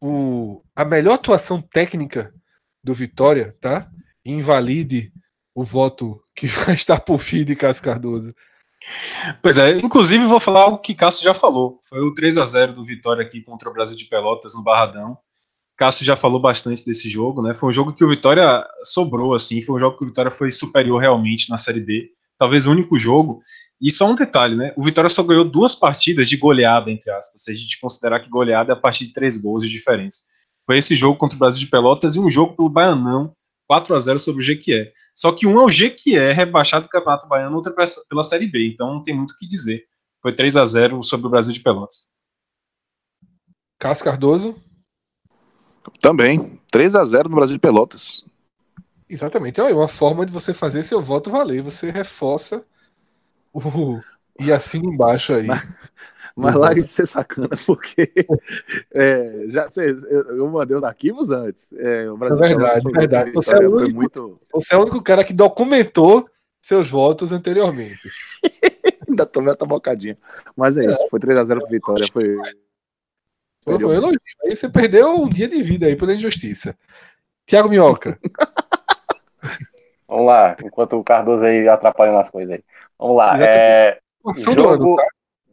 o, 0.00 0.64
a 0.74 0.84
melhor 0.84 1.14
atuação 1.14 1.62
técnica 1.62 2.34
do 2.82 2.92
Vitória, 2.92 3.56
tá? 3.60 3.88
Invalide 4.24 5.12
o 5.54 5.62
voto 5.62 6.20
que 6.34 6.48
vai 6.66 6.74
estar 6.74 6.98
por 6.98 7.20
fim 7.20 7.44
de 7.44 7.54
Cássio 7.54 7.84
Cardoso. 7.84 8.34
Pois 9.40 9.58
é, 9.58 9.78
inclusive 9.78 10.24
vou 10.24 10.40
falar 10.40 10.62
algo 10.62 10.78
que 10.78 10.92
Cássio 10.92 11.22
já 11.22 11.32
falou. 11.32 11.78
Foi 11.88 12.00
o 12.00 12.12
3 12.12 12.36
a 12.36 12.44
0 12.44 12.72
do 12.72 12.84
Vitória 12.84 13.24
aqui 13.24 13.42
contra 13.42 13.70
o 13.70 13.72
Brasil 13.72 13.94
de 13.94 14.06
Pelotas 14.06 14.56
no 14.56 14.64
Barradão. 14.64 15.16
Cássio 15.76 16.04
já 16.04 16.16
falou 16.16 16.40
bastante 16.40 16.84
desse 16.84 17.08
jogo, 17.08 17.42
né? 17.42 17.54
Foi 17.54 17.68
um 17.68 17.72
jogo 17.72 17.92
que 17.92 18.04
o 18.04 18.08
Vitória 18.08 18.66
sobrou, 18.82 19.34
assim. 19.34 19.62
Foi 19.62 19.76
um 19.76 19.78
jogo 19.78 19.96
que 19.96 20.02
o 20.02 20.08
Vitória 20.08 20.32
foi 20.32 20.50
superior 20.50 21.00
realmente 21.00 21.48
na 21.48 21.58
Série 21.58 21.80
B. 21.80 22.10
Talvez 22.36 22.66
o 22.66 22.72
único 22.72 22.98
jogo. 22.98 23.40
E 23.80 23.90
só 23.90 24.10
um 24.10 24.14
detalhe, 24.14 24.56
né? 24.56 24.72
O 24.76 24.84
Vitória 24.84 25.08
só 25.08 25.22
ganhou 25.22 25.44
duas 25.44 25.74
partidas 25.74 26.28
de 26.28 26.36
goleada, 26.36 26.90
entre 26.90 27.10
aspas. 27.10 27.42
Se 27.42 27.52
a 27.52 27.54
gente 27.54 27.80
considerar 27.80 28.20
que 28.20 28.28
goleada 28.28 28.72
é 28.72 28.74
a 28.74 28.78
partir 28.78 29.06
de 29.06 29.12
três 29.12 29.36
gols 29.36 29.62
de 29.62 29.68
diferença. 29.68 30.24
Foi 30.66 30.78
esse 30.78 30.96
jogo 30.96 31.16
contra 31.16 31.36
o 31.36 31.38
Brasil 31.38 31.60
de 31.60 31.70
Pelotas 31.70 32.14
e 32.14 32.20
um 32.20 32.30
jogo 32.30 32.56
pelo 32.56 32.68
Baianão, 32.68 33.32
4 33.68 33.94
a 33.94 33.98
0 33.98 34.18
sobre 34.18 34.42
o 34.42 34.44
Jequié. 34.44 34.92
Só 35.14 35.30
que 35.30 35.46
um 35.46 35.60
é 35.60 35.64
o 35.64 35.70
Jequié 35.70 36.32
rebaixado 36.32 36.86
do 36.86 36.90
Campeonato 36.90 37.28
Baiano, 37.28 37.54
outro 37.56 37.72
é 37.72 37.86
pela 38.08 38.22
Série 38.22 38.48
B. 38.48 38.72
Então 38.74 38.94
não 38.94 39.02
tem 39.02 39.14
muito 39.14 39.30
o 39.30 39.36
que 39.36 39.46
dizer. 39.46 39.84
Foi 40.20 40.34
3 40.34 40.56
a 40.56 40.64
0 40.64 41.02
sobre 41.02 41.28
o 41.28 41.30
Brasil 41.30 41.52
de 41.52 41.60
Pelotas. 41.60 42.08
Cássio 43.78 44.04
Cardoso, 44.04 44.56
Também. 46.00 46.60
3 46.70 46.96
a 46.96 47.04
0 47.04 47.28
no 47.28 47.36
Brasil 47.36 47.54
de 47.56 47.60
Pelotas. 47.60 48.24
exatamente. 49.08 49.60
Olha, 49.60 49.74
uma 49.74 49.88
forma 49.88 50.26
de 50.26 50.32
você 50.32 50.52
fazer 50.52 50.82
seu 50.82 51.00
voto 51.00 51.30
valer. 51.30 51.62
Você 51.62 51.90
reforça 51.90 52.64
o. 53.52 54.00
E 54.40 54.52
assina 54.52 54.86
embaixo 54.86 55.34
aí. 55.34 55.48
Mas 56.36 56.54
lá 56.54 56.72
isso 56.72 56.90
ser 56.90 57.06
sacana, 57.08 57.48
porque 57.66 58.12
é, 58.94 59.46
já 59.48 59.68
cê, 59.68 59.90
eu, 60.08 60.36
eu 60.36 60.48
mandei 60.48 60.76
os 60.76 60.84
arquivos 60.84 61.30
antes. 61.32 61.72
É, 61.72 62.08
o 62.08 62.16
Brasil 62.16 62.44
É 62.44 62.48
verdade, 62.48 62.82
foi- 62.82 62.92
verdade. 62.92 63.32
Você 63.32 63.54
é 63.54 63.56
o 63.66 63.70
foi 63.72 63.82
único- 63.82 63.94
muito. 63.96 64.40
Você 64.52 64.74
é 64.74 64.78
o 64.78 64.82
único 64.82 65.02
cara 65.02 65.24
que 65.24 65.32
documentou 65.32 66.28
seus 66.60 66.88
votos 66.88 67.32
anteriormente. 67.32 67.98
Ainda 69.08 69.26
tomei 69.26 69.50
outra 69.50 69.66
bocadinha. 69.66 70.16
Mas 70.56 70.76
é 70.76 70.84
isso, 70.84 71.08
foi 71.10 71.18
3x0 71.18 71.58
pro 71.58 71.68
Vitória. 71.68 72.06
Foi. 72.12 72.36
Foi, 73.64 73.78
foi 73.80 73.96
elogio. 73.96 74.20
Aí 74.44 74.54
você 74.54 74.68
perdeu 74.68 75.16
um 75.16 75.28
dia 75.28 75.48
de 75.48 75.60
vida 75.62 75.86
aí 75.86 75.96
pela 75.96 76.14
injustiça. 76.14 76.76
Tiago 77.44 77.68
Minhoca. 77.68 78.16
Vamos 80.06 80.26
lá, 80.26 80.56
enquanto 80.64 80.94
o 80.96 81.04
Cardoso 81.04 81.44
aí 81.44 81.68
atrapalha 81.68 82.12
nas 82.12 82.30
coisas 82.30 82.54
aí. 82.54 82.64
Vamos 82.98 83.16
lá. 83.16 83.32
É, 83.40 83.98
Ação 84.26 84.54
do 84.54 84.68
ano, 84.68 84.82
jogo, 84.82 84.96
tá? 84.96 85.06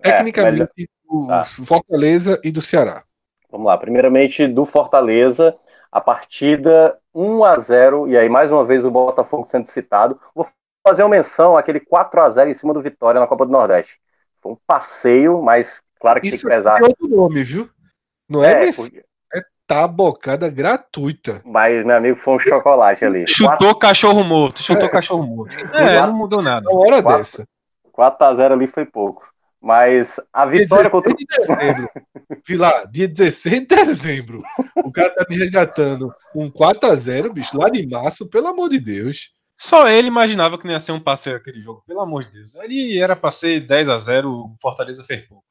é, 0.03 0.11
Tecnicamente, 0.11 0.53
melhor- 0.53 0.69
do 1.09 1.27
Tá. 1.27 1.43
Fortaleza 1.43 2.39
e 2.43 2.51
do 2.51 2.61
Ceará. 2.61 3.03
Vamos 3.51 3.67
lá, 3.67 3.77
primeiramente 3.77 4.47
do 4.47 4.65
Fortaleza, 4.65 5.55
a 5.91 6.01
partida 6.01 6.97
1 7.13 7.43
a 7.43 7.57
0 7.57 8.07
e 8.07 8.17
aí 8.17 8.27
mais 8.27 8.51
uma 8.51 8.65
vez 8.65 8.83
o 8.83 8.91
Botafogo 8.91 9.43
sendo 9.45 9.67
citado. 9.67 10.19
Vou 10.33 10.47
fazer 10.85 11.03
uma 11.03 11.09
menção 11.09 11.55
àquele 11.55 11.79
4 11.79 12.21
a 12.21 12.29
0 12.29 12.49
em 12.49 12.53
cima 12.53 12.73
do 12.73 12.81
Vitória 12.81 13.19
na 13.21 13.27
Copa 13.27 13.45
do 13.45 13.51
Nordeste. 13.51 13.97
Foi 14.41 14.51
um 14.51 14.57
passeio, 14.67 15.41
mas 15.41 15.81
claro 15.99 16.19
que 16.19 16.27
Isso 16.27 16.37
tem 16.41 16.49
que 16.49 16.55
pesar. 16.55 16.81
é 16.81 16.83
outro 16.83 17.07
nome, 17.07 17.43
viu? 17.43 17.69
Não 18.27 18.43
é, 18.43 18.65
É, 18.65 18.69
é 18.69 18.73
porque- 18.73 19.05
tabocada 19.68 20.49
gratuita. 20.49 21.41
mas 21.45 21.86
meu 21.86 21.95
amigo 21.95 22.20
foi 22.20 22.36
um 22.36 22.39
chocolate 22.39 23.03
ali. 23.03 23.26
Chutou 23.28 23.76
cachorro 23.76 24.24
morto, 24.24 24.61
chutou 24.61 24.89
cachorro 24.89 25.24
morto. 25.24 25.55
É, 25.76 26.01
não 26.01 26.13
mudou 26.13 26.41
nada. 26.41 26.66
Na 26.66 26.72
hora 26.72 27.01
Quatro. 27.01 27.18
dessa. 27.20 27.47
4 27.91 28.26
a 28.26 28.34
0 28.36 28.53
ali 28.53 28.68
foi 28.68 28.86
pouco. 28.86 29.26
Mas 29.61 30.20
a 30.32 30.45
vitória 30.45 30.89
contra 30.91 31.11
o 31.11 31.16
de 31.16 31.26
dezembro. 31.26 31.89
Vi 32.47 32.55
lá, 32.55 32.84
dia 32.86 33.07
16 33.07 33.61
de 33.61 33.66
dezembro. 33.66 34.43
O 34.84 34.91
cara 34.91 35.09
tá 35.09 35.26
me 35.28 35.36
resgatando 35.38 36.13
um 36.36 36.51
4x0, 36.51 37.34
bicho, 37.34 37.57
lá 37.57 37.68
de 37.68 37.88
março, 37.88 38.30
pelo 38.30 38.47
amor 38.47 38.70
de 38.70 38.80
Deus. 38.80 39.32
Só 39.57 39.88
ele 39.88 40.07
imaginava 40.07 40.57
que 40.59 40.66
não 40.66 40.74
ia 40.74 40.80
ser 40.80 40.91
um 40.91 40.99
passeio 40.99 41.38
aquele 41.38 41.61
jogo, 41.61 41.82
pelo 41.88 42.01
amor 42.01 42.26
de 42.26 42.32
Deus. 42.34 42.55
Ali 42.57 43.01
era 43.01 43.16
pra 43.16 43.32
ser 43.32 43.61
10 43.61 43.89
a 43.89 43.97
0 43.97 44.30
o 44.30 44.55
Fortaleza 44.61 45.03
fez 45.07 45.28
pouco. 45.28 45.43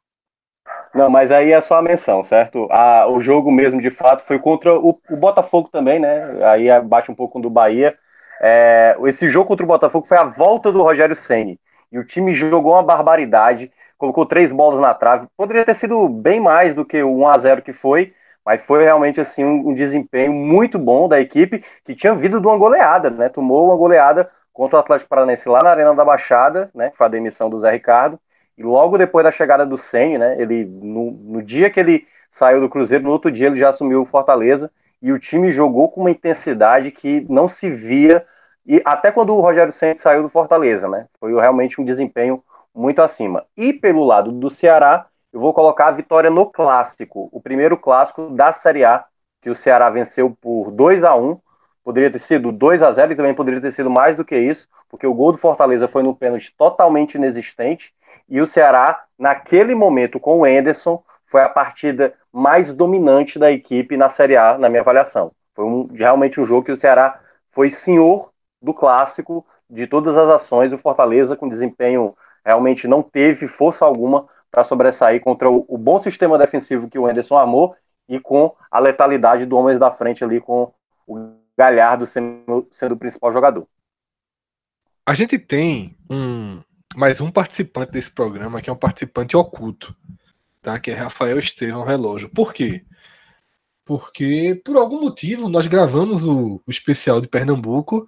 Não, 0.95 1.11
mas 1.11 1.33
aí 1.33 1.53
é 1.53 1.61
só 1.61 1.77
a 1.79 1.83
menção, 1.83 2.23
certo? 2.23 2.69
A, 2.71 3.09
o 3.09 3.21
jogo 3.21 3.51
mesmo, 3.51 3.83
de 3.83 3.91
fato, 3.91 4.23
foi 4.25 4.39
contra 4.39 4.75
o, 4.79 5.01
o 5.11 5.17
Botafogo 5.17 5.69
também, 5.71 5.99
né? 5.99 6.45
Aí 6.47 6.69
bate 6.83 7.11
um 7.11 7.15
pouco 7.15 7.41
do 7.41 7.51
Bahia. 7.51 7.99
É, 8.41 8.97
esse 9.07 9.29
jogo 9.29 9.49
contra 9.49 9.65
o 9.65 9.67
Botafogo 9.69 10.07
foi 10.07 10.17
a 10.17 10.25
volta 10.25 10.71
do 10.73 10.83
Rogério 10.83 11.17
Ceni 11.17 11.59
E 11.91 11.99
o 11.99 12.05
time 12.07 12.33
jogou 12.35 12.73
uma 12.75 12.83
barbaridade, 12.83 13.73
colocou 13.99 14.25
três 14.27 14.53
bolas 14.53 14.81
na 14.81 14.95
trave. 14.95 15.27
Poderia 15.37 15.65
ter 15.65 15.75
sido 15.75 16.09
bem 16.09 16.39
mais 16.41 16.75
do 16.77 16.85
que 16.85 17.03
o 17.03 17.19
1 17.19 17.29
a 17.29 17.39
0 17.39 17.63
que 17.63 17.73
foi, 17.73 18.15
mas 18.45 18.63
foi 18.63 18.85
realmente 18.85 19.21
assim 19.21 19.45
um, 19.45 19.71
um 19.71 19.75
desempenho 19.75 20.33
muito 20.33 20.79
bom 20.79 21.09
da 21.09 21.21
equipe 21.21 21.65
que 21.85 21.95
tinha 21.97 22.15
vindo 22.15 22.41
de 22.41 22.47
uma 22.47 22.57
goleada, 22.57 23.11
né? 23.11 23.29
Tomou 23.29 23.67
uma 23.67 23.77
goleada 23.77 24.31
contra 24.53 24.77
o 24.77 24.81
Atlético 24.81 25.09
Paranaense 25.11 25.49
lá 25.49 25.61
na 25.63 25.71
Arena 25.71 25.93
da 25.95 26.05
Baixada, 26.05 26.71
né? 26.75 26.93
Foi 26.97 27.07
a 27.07 27.11
demissão 27.11 27.51
do 27.51 27.59
Zé 27.59 27.73
Ricardo. 27.73 28.19
E 28.57 28.63
logo 28.63 28.99
depois 28.99 29.25
da 29.25 29.31
chegada 29.31 29.67
do 29.67 29.77
Senni, 29.77 30.19
né? 30.19 30.41
Ele, 30.41 30.65
no, 30.65 31.11
no, 31.11 31.43
dia 31.43 31.71
que 31.71 31.81
ele 31.81 32.07
saiu 32.31 32.61
do 32.61 32.69
Cruzeiro, 32.69 33.05
no 33.05 33.11
outro 33.11 33.31
dia 33.31 33.47
ele 33.47 33.59
já 33.59 33.71
assumiu 33.71 34.03
o 34.03 34.07
Fortaleza 34.07 34.71
e 35.03 35.13
o 35.13 35.19
time 35.19 35.53
jogou 35.53 35.91
com 35.91 36.03
uma 36.03 36.11
intensidade 36.11 36.91
que 36.91 37.27
não 37.29 37.49
se 37.49 37.71
via 37.71 38.25
e 38.67 38.81
até 38.85 39.13
quando 39.13 39.35
o 39.35 39.41
Rogério 39.41 39.73
Senni 39.73 39.99
saiu 39.99 40.23
do 40.23 40.29
Fortaleza, 40.29 40.89
né? 40.89 41.07
Foi 41.21 41.33
realmente 41.33 41.81
um 41.81 41.85
desempenho 41.85 42.43
muito 42.75 43.03
acima. 43.03 43.45
E 43.57 43.73
pelo 43.73 44.05
lado 44.05 44.33
do 44.33 44.49
Ceará, 44.49 45.07
eu 45.33 45.41
vou 45.41 45.53
colocar 45.53 45.89
a 45.89 45.93
vitória 45.93 46.31
no 46.31 46.47
clássico, 46.47 47.29
o 47.33 47.41
primeiro 47.41 47.77
clássico 47.77 48.31
da 48.31 48.53
Série 48.53 48.85
A, 48.85 49.05
que 49.43 49.51
o 49.51 49.55
Ceará 49.55 49.91
venceu 49.91 50.31
por 50.41 50.71
2 50.71 51.05
a 51.05 51.15
1 51.15 51.39
Poderia 51.85 52.11
ter 52.11 52.19
sido 52.19 52.51
2 52.51 52.83
a 52.83 52.91
0 52.91 53.13
e 53.13 53.17
também 53.17 53.35
poderia 53.35 53.61
ter 53.61 53.71
sido 53.71 53.91
mais 53.91 54.17
do 54.17 54.25
que 54.25 54.35
isso, 54.35 54.67
porque 54.89 55.07
o 55.07 55.13
gol 55.13 55.33
do 55.33 55.39
Fortaleza 55.39 55.87
foi 55.87 56.03
no 56.03 56.17
pênalti 56.17 56.55
totalmente 56.57 57.17
inexistente. 57.17 57.93
E 58.29 58.41
o 58.41 58.47
Ceará, 58.47 59.05
naquele 59.19 59.75
momento, 59.75 60.19
com 60.19 60.41
o 60.41 60.47
Enderson, 60.47 61.03
foi 61.27 61.43
a 61.43 61.49
partida 61.49 62.15
mais 62.33 62.75
dominante 62.75 63.39
da 63.39 63.51
equipe 63.51 63.97
na 63.97 64.09
Série 64.09 64.37
A, 64.37 64.57
na 64.59 64.69
minha 64.69 64.83
avaliação. 64.83 65.33
Foi 65.55 65.65
um, 65.65 65.87
realmente 65.87 66.41
um 66.41 66.45
jogo 66.45 66.65
que 66.65 66.73
o 66.73 66.77
Ceará 66.77 67.21
foi 67.53 67.71
senhor 67.71 68.31
do 68.61 68.75
clássico, 68.75 69.47
de 69.69 69.87
todas 69.87 70.17
as 70.17 70.29
ações. 70.29 70.73
O 70.73 70.79
Fortaleza, 70.79 71.37
com 71.37 71.49
desempenho, 71.49 72.17
realmente 72.45 72.89
não 72.89 73.03
teve 73.03 73.47
força 73.47 73.85
alguma 73.85 74.27
para 74.51 74.65
sobressair 74.65 75.21
contra 75.21 75.51
o, 75.51 75.65
o, 75.69 75.77
bom 75.77 75.99
sistema 75.99 76.39
defensivo 76.39 76.89
que 76.89 76.99
o 76.99 77.11
Enderson 77.11 77.37
armou 77.37 77.77
e 78.09 78.21
com 78.21 78.55
a 78.71 78.79
letalidade 78.79 79.47
do 79.47 79.57
Homens 79.57 79.79
da 79.79 79.91
Frente 79.91 80.23
ali, 80.23 80.41
com 80.41 80.73
o 81.07 81.35
Galhardo 81.57 82.07
sendo, 82.07 82.69
sendo 82.73 82.93
o 82.93 82.97
principal 82.97 83.33
jogador. 83.33 83.67
A 85.07 85.15
gente 85.15 85.39
tem 85.39 85.97
um 86.09 86.61
mais 86.95 87.21
um 87.21 87.31
participante 87.31 87.93
desse 87.93 88.11
programa, 88.11 88.61
que 88.61 88.71
é 88.71 88.73
um 88.73 88.77
participante 88.77 89.37
oculto, 89.37 89.95
tá? 90.63 90.79
Que 90.79 90.91
é 90.91 90.95
Rafael 90.95 91.39
Estevão 91.39 91.85
Relógio. 91.85 92.31
Por 92.31 92.53
quê? 92.53 92.85
Porque, 93.85 94.61
por 94.65 94.77
algum 94.77 95.01
motivo, 95.01 95.49
nós 95.49 95.67
gravamos 95.67 96.25
o, 96.25 96.63
o 96.67 96.71
especial 96.71 97.21
de 97.21 97.29
Pernambuco, 97.29 98.07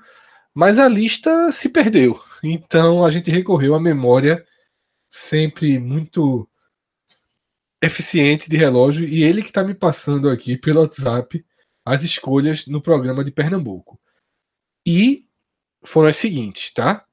mas 0.54 0.78
a 0.78 0.88
lista 0.88 1.52
se 1.52 1.68
perdeu. 1.68 2.20
Então 2.42 3.04
a 3.04 3.10
gente 3.10 3.30
recorreu 3.30 3.74
à 3.74 3.80
memória 3.80 4.44
sempre 5.08 5.78
muito 5.78 6.48
eficiente 7.82 8.48
de 8.48 8.56
relógio 8.56 9.06
e 9.06 9.22
ele 9.22 9.42
que 9.42 9.48
está 9.48 9.62
me 9.62 9.74
passando 9.74 10.30
aqui 10.30 10.56
pelo 10.56 10.80
WhatsApp 10.80 11.44
as 11.84 12.02
escolhas 12.02 12.66
no 12.66 12.82
programa 12.82 13.24
de 13.24 13.30
Pernambuco. 13.30 14.00
E 14.84 15.26
foram 15.84 16.08
as 16.08 16.16
seguintes, 16.16 16.72
tá? 16.72 17.05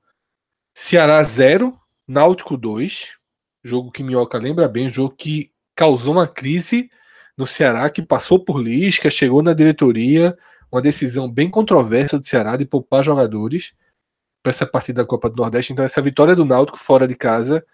Ceará 0.73 1.23
0, 1.23 1.73
Náutico 2.07 2.57
2, 2.57 3.15
jogo 3.63 3.91
que 3.91 4.03
Minhoca 4.03 4.37
lembra 4.37 4.67
bem, 4.67 4.89
jogo 4.89 5.15
que 5.15 5.51
causou 5.75 6.13
uma 6.13 6.27
crise 6.27 6.89
no 7.37 7.45
Ceará, 7.45 7.89
que 7.89 8.01
passou 8.01 8.43
por 8.43 8.61
Lisca, 8.61 9.09
chegou 9.09 9.41
na 9.41 9.53
diretoria, 9.53 10.37
uma 10.71 10.81
decisão 10.81 11.29
bem 11.29 11.49
controversa 11.49 12.19
do 12.19 12.27
Ceará 12.27 12.57
de 12.57 12.65
poupar 12.65 13.03
jogadores 13.03 13.73
para 14.41 14.49
essa 14.49 14.65
partida 14.65 15.03
da 15.03 15.07
Copa 15.07 15.29
do 15.29 15.35
Nordeste. 15.35 15.71
Então, 15.71 15.85
essa 15.85 16.01
vitória 16.01 16.35
do 16.35 16.43
Náutico 16.43 16.77
fora 16.77 17.07
de 17.07 17.15
casa, 17.15 17.65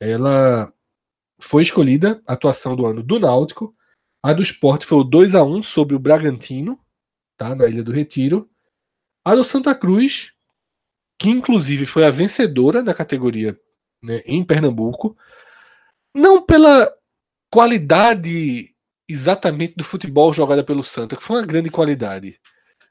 ela 0.00 0.72
foi 1.40 1.62
escolhida 1.62 2.20
a 2.26 2.34
atuação 2.34 2.76
do 2.76 2.84
ano 2.84 3.02
do 3.02 3.18
Náutico. 3.18 3.74
A 4.22 4.32
do 4.32 4.42
Sport 4.42 4.84
foi 4.84 4.98
o 4.98 5.04
2 5.04 5.34
a 5.34 5.42
1 5.42 5.62
sobre 5.62 5.96
o 5.96 5.98
Bragantino, 5.98 6.78
tá, 7.36 7.54
na 7.54 7.66
Ilha 7.66 7.82
do 7.82 7.92
Retiro. 7.92 8.48
A 9.24 9.34
do 9.34 9.44
Santa 9.44 9.74
Cruz, 9.74 10.31
que 11.18 11.30
inclusive 11.30 11.86
foi 11.86 12.04
a 12.04 12.10
vencedora 12.10 12.82
da 12.82 12.94
categoria 12.94 13.58
né, 14.02 14.22
em 14.26 14.44
Pernambuco, 14.44 15.16
não 16.14 16.44
pela 16.44 16.92
qualidade 17.50 18.74
exatamente 19.08 19.74
do 19.76 19.84
futebol 19.84 20.32
jogada 20.32 20.64
pelo 20.64 20.82
Santa, 20.82 21.16
que 21.16 21.22
foi 21.22 21.36
uma 21.36 21.46
grande 21.46 21.70
qualidade, 21.70 22.40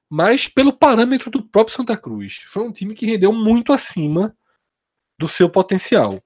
mas 0.10 0.48
pelo 0.48 0.74
parâmetro 0.74 1.32
do 1.32 1.44
próprio 1.44 1.76
Santa 1.76 1.98
Cruz. 1.98 2.42
Foi 2.48 2.64
um 2.64 2.72
time 2.72 2.94
que 2.94 3.06
rendeu 3.06 3.34
muito 3.34 3.74
acima 3.74 4.36
do 5.18 5.28
seu 5.28 5.50
potencial. 5.50 6.22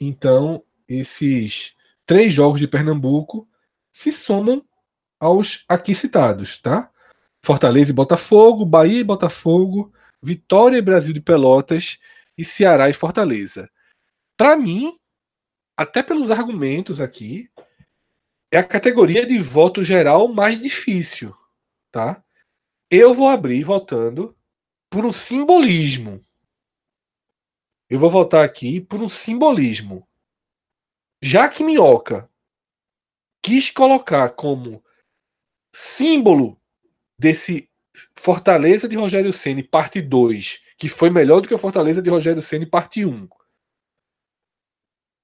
Então, 0.00 0.62
esses 0.88 1.74
três 2.04 2.34
jogos 2.34 2.60
de 2.60 2.68
Pernambuco 2.68 3.48
se 3.92 4.10
somam 4.10 4.64
aos 5.18 5.64
aqui 5.68 5.94
citados, 5.94 6.58
tá? 6.58 6.90
Fortaleza 7.44 7.90
e 7.90 7.94
Botafogo, 7.94 8.64
Bahia 8.64 9.00
e 9.00 9.04
Botafogo, 9.04 9.92
Vitória 10.22 10.78
e 10.78 10.82
Brasil 10.82 11.12
de 11.12 11.20
Pelotas 11.20 11.98
e 12.38 12.44
Ceará 12.44 12.88
e 12.88 12.94
Fortaleza. 12.94 13.70
Para 14.36 14.56
mim, 14.56 14.96
até 15.76 16.02
pelos 16.02 16.30
argumentos 16.30 17.00
aqui, 17.00 17.50
é 18.50 18.58
a 18.58 18.64
categoria 18.64 19.26
de 19.26 19.38
voto 19.38 19.82
geral 19.82 20.28
mais 20.28 20.60
difícil, 20.60 21.34
tá? 21.90 22.22
Eu 22.90 23.14
vou 23.14 23.28
abrir 23.28 23.64
votando 23.64 24.36
por 24.90 25.04
um 25.06 25.12
simbolismo. 25.12 26.24
Eu 27.88 27.98
vou 27.98 28.10
votar 28.10 28.44
aqui 28.44 28.80
por 28.80 29.00
um 29.00 29.08
simbolismo. 29.08 30.06
Já 31.22 31.48
que 31.48 31.64
Minhoca 31.64 32.30
quis 33.42 33.70
colocar 33.70 34.30
como 34.30 34.84
símbolo 35.74 36.60
desse 37.18 37.71
Fortaleza 38.16 38.88
de 38.88 38.96
Rogério 38.96 39.32
Ceni 39.32 39.62
parte 39.62 40.00
2, 40.00 40.62
que 40.78 40.88
foi 40.88 41.10
melhor 41.10 41.40
do 41.40 41.48
que 41.48 41.54
o 41.54 41.58
Fortaleza 41.58 42.00
de 42.00 42.08
Rogério 42.08 42.42
Ceni 42.42 42.66
parte 42.66 43.04
1. 43.04 43.28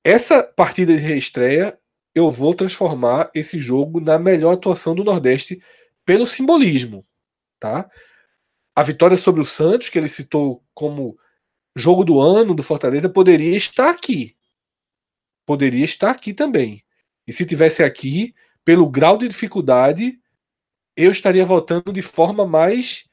Essa 0.04 0.42
partida 0.42 0.94
de 0.94 1.00
reestreia, 1.00 1.78
eu 2.14 2.30
vou 2.30 2.54
transformar 2.54 3.30
esse 3.34 3.58
jogo 3.58 4.00
na 4.00 4.18
melhor 4.18 4.54
atuação 4.54 4.94
do 4.94 5.04
Nordeste 5.04 5.62
pelo 6.04 6.26
simbolismo, 6.26 7.06
tá? 7.58 7.90
A 8.74 8.82
vitória 8.82 9.16
sobre 9.16 9.40
o 9.40 9.44
Santos, 9.44 9.88
que 9.88 9.98
ele 9.98 10.08
citou 10.08 10.64
como 10.72 11.18
jogo 11.74 12.04
do 12.04 12.20
ano 12.20 12.54
do 12.54 12.62
Fortaleza, 12.62 13.08
poderia 13.08 13.56
estar 13.56 13.90
aqui. 13.90 14.36
Poderia 15.44 15.84
estar 15.84 16.10
aqui 16.10 16.32
também. 16.32 16.84
E 17.26 17.32
se 17.32 17.44
tivesse 17.44 17.82
aqui, 17.82 18.34
pelo 18.64 18.88
grau 18.88 19.18
de 19.18 19.28
dificuldade, 19.28 20.18
eu 20.98 21.12
estaria 21.12 21.46
votando 21.46 21.92
de 21.92 22.02
forma 22.02 22.44
mais 22.46 23.04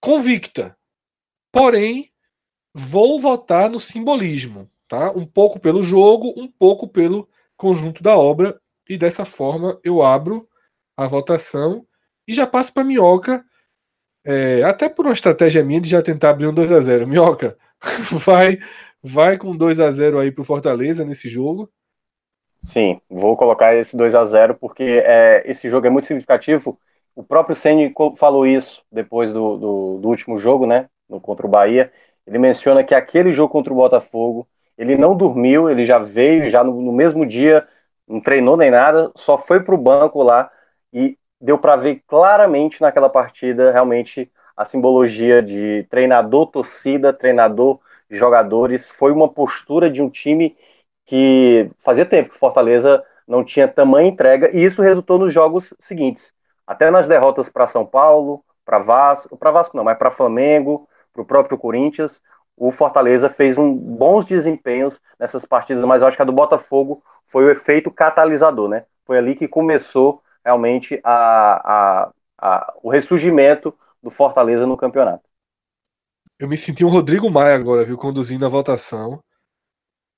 convicta. 0.00 0.76
Porém, 1.52 2.10
vou 2.74 3.20
votar 3.20 3.70
no 3.70 3.80
simbolismo, 3.80 4.70
tá? 4.88 5.12
Um 5.12 5.26
pouco 5.26 5.60
pelo 5.60 5.84
jogo, 5.84 6.34
um 6.36 6.48
pouco 6.48 6.88
pelo 6.88 7.28
conjunto 7.56 8.02
da 8.02 8.16
obra 8.16 8.60
e 8.88 8.98
dessa 8.98 9.24
forma 9.24 9.80
eu 9.84 10.02
abro 10.02 10.48
a 10.96 11.06
votação 11.08 11.86
e 12.28 12.34
já 12.34 12.46
passo 12.46 12.74
para 12.74 12.84
Minhoca, 12.84 13.44
é, 14.24 14.62
até 14.64 14.88
por 14.88 15.06
uma 15.06 15.14
estratégia 15.14 15.64
minha 15.64 15.80
de 15.80 15.88
já 15.90 16.02
tentar 16.02 16.30
abrir 16.30 16.46
um 16.48 16.54
2 16.54 16.72
a 16.72 16.80
0 16.80 17.06
Minhoca, 17.08 17.58
vai 18.26 18.58
vai 19.02 19.38
com 19.38 19.56
2 19.56 19.80
a 19.80 19.92
0 19.92 20.18
aí 20.20 20.32
para 20.32 20.42
o 20.42 20.44
Fortaleza 20.44 21.04
nesse 21.04 21.28
jogo. 21.28 21.70
Sim, 22.62 23.00
vou 23.10 23.36
colocar 23.36 23.74
esse 23.74 23.96
2 23.96 24.14
a 24.14 24.24
0 24.24 24.54
porque 24.54 24.82
é, 25.04 25.42
esse 25.46 25.68
jogo 25.68 25.86
é 25.86 25.90
muito 25.90 26.06
significativo. 26.06 26.78
O 27.14 27.22
próprio 27.22 27.56
Ceni 27.56 27.92
falou 28.16 28.46
isso 28.46 28.82
depois 28.90 29.32
do, 29.32 29.56
do, 29.56 29.98
do, 29.98 30.08
último 30.08 30.38
jogo, 30.38 30.64
né, 30.66 30.88
no, 31.08 31.20
contra 31.20 31.46
o 31.46 31.50
Bahia. 31.50 31.92
Ele 32.26 32.38
menciona 32.38 32.84
que 32.84 32.94
aquele 32.94 33.32
jogo 33.32 33.52
contra 33.52 33.72
o 33.72 33.76
Botafogo, 33.76 34.48
ele 34.78 34.96
não 34.96 35.16
dormiu, 35.16 35.68
ele 35.68 35.84
já 35.84 35.98
veio, 35.98 36.48
já 36.48 36.62
no, 36.62 36.80
no 36.80 36.92
mesmo 36.92 37.26
dia, 37.26 37.66
não 38.06 38.20
treinou 38.20 38.56
nem 38.56 38.70
nada, 38.70 39.10
só 39.16 39.36
foi 39.36 39.60
para 39.62 39.74
o 39.74 39.78
banco 39.78 40.22
lá 40.22 40.50
e 40.92 41.18
deu 41.40 41.58
para 41.58 41.76
ver 41.76 42.02
claramente 42.06 42.80
naquela 42.80 43.08
partida 43.10 43.72
realmente 43.72 44.30
a 44.56 44.64
simbologia 44.64 45.42
de 45.42 45.84
treinador, 45.90 46.46
torcida, 46.46 47.12
treinador, 47.12 47.80
jogadores. 48.08 48.88
Foi 48.88 49.10
uma 49.12 49.28
postura 49.28 49.90
de 49.90 50.00
um 50.00 50.08
time 50.08 50.56
que 51.12 51.70
fazia 51.84 52.06
tempo 52.06 52.30
que 52.30 52.38
Fortaleza 52.38 53.04
não 53.28 53.44
tinha 53.44 53.68
tamanha 53.68 54.08
entrega, 54.08 54.48
e 54.56 54.64
isso 54.64 54.80
resultou 54.80 55.18
nos 55.18 55.30
jogos 55.30 55.74
seguintes. 55.78 56.32
Até 56.66 56.90
nas 56.90 57.06
derrotas 57.06 57.50
para 57.50 57.66
São 57.66 57.84
Paulo, 57.84 58.42
para 58.64 58.78
Vasco, 58.78 59.36
para 59.36 59.50
Vasco 59.50 59.76
não, 59.76 59.84
mas 59.84 59.98
para 59.98 60.10
Flamengo, 60.10 60.88
para 61.12 61.20
o 61.20 61.26
próprio 61.26 61.58
Corinthians, 61.58 62.22
o 62.56 62.72
Fortaleza 62.72 63.28
fez 63.28 63.58
um, 63.58 63.74
bons 63.74 64.24
desempenhos 64.24 65.02
nessas 65.20 65.44
partidas, 65.44 65.84
mas 65.84 66.00
eu 66.00 66.08
acho 66.08 66.16
que 66.16 66.22
a 66.22 66.24
do 66.24 66.32
Botafogo 66.32 67.02
foi 67.26 67.44
o 67.44 67.50
efeito 67.50 67.90
catalisador, 67.90 68.70
né? 68.70 68.86
Foi 69.04 69.18
ali 69.18 69.34
que 69.34 69.46
começou 69.46 70.22
realmente 70.42 70.98
a, 71.04 72.06
a, 72.06 72.10
a, 72.38 72.74
o 72.82 72.88
ressurgimento 72.88 73.76
do 74.02 74.10
Fortaleza 74.10 74.66
no 74.66 74.78
campeonato. 74.78 75.24
Eu 76.38 76.48
me 76.48 76.56
senti 76.56 76.82
um 76.82 76.88
Rodrigo 76.88 77.30
Maia 77.30 77.54
agora, 77.54 77.84
viu, 77.84 77.98
conduzindo 77.98 78.46
a 78.46 78.48
votação 78.48 79.22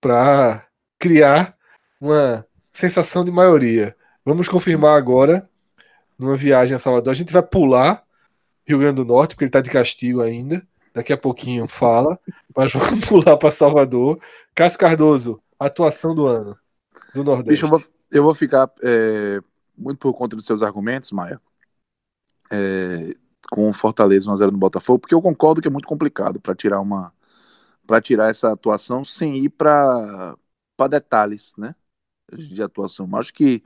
para 0.01 0.64
criar 0.99 1.57
uma 2.01 2.47
sensação 2.73 3.25
de 3.25 3.31
maioria. 3.31 3.97
Vamos 4.25 4.49
confirmar 4.49 4.97
agora, 4.97 5.49
numa 6.19 6.37
viagem 6.37 6.75
a 6.75 6.79
Salvador. 6.79 7.11
A 7.11 7.17
gente 7.17 7.33
vai 7.33 7.43
pular 7.43 8.05
Rio 8.67 8.79
Grande 8.79 8.97
do 8.97 9.05
Norte, 9.05 9.35
porque 9.35 9.45
ele 9.45 9.49
está 9.51 9.61
de 9.61 9.71
castigo 9.71 10.21
ainda. 10.21 10.67
Daqui 10.93 11.13
a 11.13 11.17
pouquinho 11.17 11.67
fala, 11.69 12.19
mas 12.57 12.73
vamos 12.75 13.05
pular 13.05 13.37
para 13.37 13.51
Salvador. 13.51 14.19
Cássio 14.55 14.79
Cardoso, 14.79 15.43
atuação 15.59 16.15
do 16.15 16.27
ano 16.27 16.57
do 17.15 17.25
Nordeste. 17.25 17.51
Bicho, 17.51 17.67
eu, 17.67 17.71
vou, 17.71 17.83
eu 18.13 18.23
vou 18.23 18.35
ficar 18.35 18.71
é, 18.83 19.41
muito 19.77 19.99
por 19.99 20.15
conta 20.15 20.37
dos 20.37 20.47
seus 20.47 20.63
argumentos, 20.63 21.11
Maia, 21.13 21.41
é, 22.51 23.15
com 23.51 23.73
Fortaleza 23.73 24.31
1x0 24.31 24.51
no 24.51 24.59
Botafogo, 24.59 25.01
porque 25.01 25.15
eu 25.15 25.23
concordo 25.23 25.61
que 25.61 25.69
é 25.69 25.71
muito 25.71 25.89
complicado 25.89 26.41
para 26.41 26.55
tirar 26.55 26.81
uma 26.81 27.13
para 27.87 28.01
tirar 28.01 28.31
essa 28.31 28.51
atuação 28.51 29.05
sem 29.05 29.37
ir 29.37 29.51
para 29.51 30.35
para 30.77 30.89
detalhes, 30.89 31.55
né? 31.57 31.75
De 32.33 32.63
atuação. 32.63 33.09
Acho 33.17 33.33
que, 33.33 33.63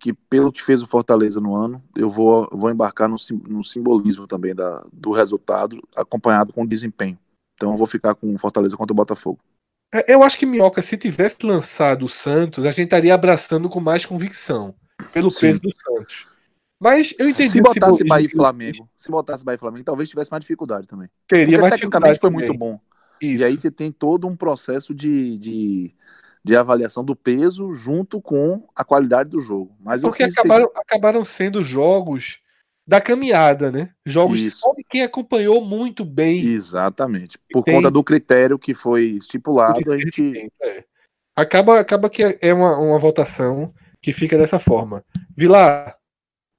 que 0.00 0.12
pelo 0.12 0.52
que 0.52 0.62
fez 0.62 0.82
o 0.82 0.86
Fortaleza 0.86 1.40
no 1.40 1.54
ano, 1.54 1.82
eu 1.96 2.08
vou, 2.08 2.48
vou 2.52 2.70
embarcar 2.70 3.08
no, 3.08 3.16
no 3.48 3.62
simbolismo 3.62 4.26
também 4.26 4.54
da, 4.54 4.84
do 4.92 5.12
resultado, 5.12 5.80
acompanhado 5.96 6.52
com 6.52 6.62
o 6.62 6.68
desempenho. 6.68 7.18
Então 7.54 7.72
eu 7.72 7.76
vou 7.76 7.86
ficar 7.86 8.14
com 8.14 8.34
o 8.34 8.38
Fortaleza 8.38 8.76
contra 8.76 8.92
o 8.92 8.96
Botafogo. 8.96 9.38
É, 9.94 10.12
eu 10.12 10.22
acho 10.24 10.36
que 10.36 10.44
Minhoca, 10.44 10.82
se 10.82 10.96
tivesse 10.96 11.36
lançado 11.44 12.04
o 12.04 12.08
Santos, 12.08 12.64
a 12.64 12.70
gente 12.70 12.84
estaria 12.86 13.14
abraçando 13.14 13.70
com 13.70 13.78
mais 13.78 14.04
convicção, 14.04 14.74
pelo 15.12 15.30
Sim. 15.30 15.42
peso 15.42 15.60
do 15.60 15.70
Santos. 15.70 16.26
Mas 16.80 17.14
eu 17.18 17.28
entendi. 17.28 17.50
Se 17.50 17.62
botasse 17.62 18.04
Bahia 18.04 18.26
e 18.26 18.30
Flamengo, 18.30 18.88
se 18.96 19.10
botasse 19.10 19.44
Bahia 19.44 19.56
e 19.56 19.60
Flamengo, 19.60 19.84
talvez 19.84 20.08
tivesse 20.08 20.30
mais 20.30 20.40
dificuldade 20.40 20.88
também. 20.88 21.08
Teria 21.28 21.46
Porque 21.46 21.60
mais 21.60 21.74
tecnicamente 21.74 22.18
foi 22.18 22.30
também. 22.30 22.48
muito 22.48 22.58
bom. 22.58 22.80
Isso. 23.20 23.42
E 23.42 23.46
aí 23.46 23.56
você 23.56 23.70
tem 23.70 23.92
todo 23.92 24.26
um 24.26 24.36
processo 24.36 24.92
de, 24.92 25.38
de 25.38 25.94
de 26.44 26.54
avaliação 26.54 27.02
do 27.02 27.16
peso 27.16 27.74
junto 27.74 28.20
com 28.20 28.62
a 28.76 28.84
qualidade 28.84 29.30
do 29.30 29.40
jogo. 29.40 29.74
Mas 29.80 30.02
Porque 30.02 30.24
acabaram, 30.24 30.68
ter... 30.68 30.80
acabaram 30.80 31.24
sendo 31.24 31.64
jogos 31.64 32.38
da 32.86 33.00
caminhada, 33.00 33.72
né? 33.72 33.90
Jogos 34.04 34.38
Isso. 34.38 34.58
só 34.58 34.74
de 34.74 34.84
quem 34.84 35.02
acompanhou 35.02 35.64
muito 35.64 36.04
bem. 36.04 36.44
Exatamente. 36.44 37.38
Por 37.50 37.62
tem... 37.62 37.74
conta 37.74 37.90
do 37.90 38.04
critério 38.04 38.58
que 38.58 38.74
foi 38.74 39.04
estipulado, 39.12 39.90
a 39.90 39.96
gente. 39.96 40.50
É. 40.62 40.84
Acaba, 41.34 41.80
acaba 41.80 42.10
que 42.10 42.38
é 42.40 42.52
uma, 42.52 42.78
uma 42.78 42.98
votação 42.98 43.74
que 44.00 44.12
fica 44.12 44.36
dessa 44.36 44.58
forma. 44.58 45.02
Vilar, 45.34 45.96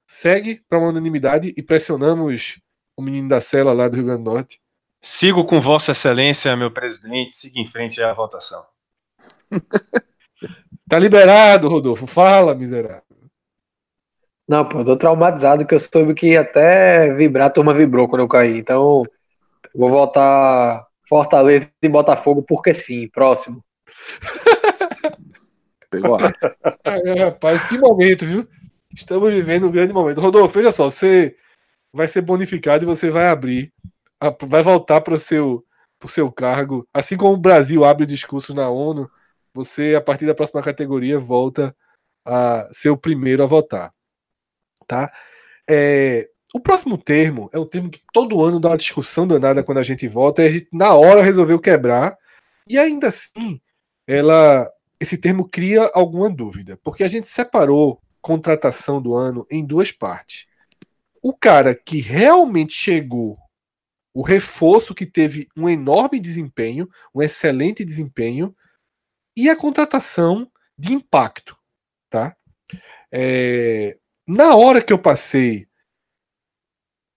segue 0.06 0.60
para 0.68 0.78
uma 0.78 0.88
unanimidade 0.88 1.54
e 1.56 1.62
pressionamos 1.62 2.60
o 2.96 3.02
menino 3.02 3.28
da 3.28 3.40
cela 3.40 3.72
lá 3.72 3.88
do 3.88 3.96
Rio 3.96 4.06
Grande 4.06 4.24
do 4.24 4.30
Norte. 4.30 4.60
Sigo 5.00 5.44
com 5.44 5.60
Vossa 5.60 5.92
Excelência, 5.92 6.56
meu 6.56 6.70
presidente, 6.70 7.34
siga 7.34 7.60
em 7.60 7.66
frente 7.66 8.02
à 8.02 8.12
votação. 8.12 8.66
tá 10.88 10.98
liberado, 10.98 11.68
Rodolfo. 11.68 12.06
Fala, 12.06 12.54
miserável. 12.54 13.02
Não, 14.48 14.68
pô, 14.68 14.78
eu 14.78 14.84
tô 14.84 14.96
traumatizado 14.96 15.66
que 15.66 15.74
eu 15.74 15.80
soube 15.80 16.14
que 16.14 16.36
até 16.36 17.12
vibrar 17.14 17.48
a 17.48 17.50
turma 17.50 17.74
vibrou 17.74 18.08
quando 18.08 18.22
eu 18.22 18.28
caí. 18.28 18.58
Então, 18.58 19.02
vou 19.74 19.90
voltar 19.90 20.86
Fortaleza 21.08 21.70
e 21.82 21.88
Botafogo 21.88 22.42
porque 22.42 22.74
sim. 22.74 23.08
Próximo. 23.08 23.64
Pegou 25.90 26.16
a... 26.16 26.32
é, 26.90 27.24
rapaz, 27.24 27.62
que 27.64 27.78
momento, 27.78 28.24
viu? 28.24 28.46
Estamos 28.94 29.32
vivendo 29.32 29.66
um 29.66 29.70
grande 29.70 29.92
momento. 29.92 30.20
Rodolfo, 30.20 30.54
veja 30.54 30.72
só, 30.72 30.90
você 30.90 31.36
vai 31.92 32.06
ser 32.06 32.22
bonificado 32.22 32.84
e 32.84 32.86
você 32.86 33.10
vai 33.10 33.28
abrir, 33.28 33.72
vai 34.42 34.62
voltar 34.62 35.00
para 35.00 35.14
o 35.14 35.18
seu, 35.18 35.64
seu 36.04 36.30
cargo. 36.30 36.86
Assim 36.92 37.16
como 37.16 37.34
o 37.34 37.38
Brasil 37.38 37.84
abre 37.84 38.06
discurso 38.06 38.54
na 38.54 38.68
ONU, 38.68 39.10
você, 39.52 39.94
a 39.94 40.00
partir 40.00 40.26
da 40.26 40.34
próxima 40.34 40.62
categoria, 40.62 41.18
volta 41.18 41.74
a 42.24 42.68
ser 42.72 42.90
o 42.90 42.96
primeiro 42.96 43.42
a 43.42 43.46
votar. 43.46 43.92
Tá? 44.86 45.10
É, 45.68 46.28
o 46.54 46.60
próximo 46.60 46.96
termo 46.96 47.50
é 47.52 47.58
um 47.58 47.66
termo 47.66 47.90
que 47.90 48.00
todo 48.12 48.42
ano 48.42 48.60
dá 48.60 48.70
uma 48.70 48.76
discussão 48.76 49.26
danada 49.26 49.62
quando 49.62 49.78
a 49.78 49.82
gente 49.82 50.06
vota, 50.06 50.42
e 50.42 50.46
a 50.46 50.50
gente, 50.50 50.68
na 50.72 50.94
hora, 50.94 51.22
resolveu 51.22 51.58
quebrar, 51.58 52.16
e 52.68 52.78
ainda 52.78 53.08
assim, 53.08 53.60
ela, 54.06 54.70
esse 55.00 55.18
termo 55.18 55.48
cria 55.48 55.90
alguma 55.94 56.30
dúvida, 56.30 56.78
porque 56.82 57.04
a 57.04 57.08
gente 57.08 57.28
separou 57.28 58.00
contratação 58.20 59.00
do 59.00 59.14
ano 59.14 59.46
em 59.50 59.64
duas 59.64 59.92
partes. 59.92 60.46
O 61.22 61.32
cara 61.32 61.74
que 61.74 62.00
realmente 62.00 62.74
chegou, 62.74 63.38
o 64.16 64.22
reforço 64.22 64.94
que 64.94 65.04
teve 65.04 65.46
um 65.54 65.68
enorme 65.68 66.18
desempenho, 66.18 66.88
um 67.14 67.20
excelente 67.20 67.84
desempenho, 67.84 68.56
e 69.36 69.50
a 69.50 69.54
contratação 69.54 70.50
de 70.78 70.94
impacto, 70.94 71.54
tá? 72.08 72.34
É, 73.12 73.98
na 74.26 74.56
hora 74.56 74.82
que 74.82 74.90
eu 74.90 74.98
passei 74.98 75.68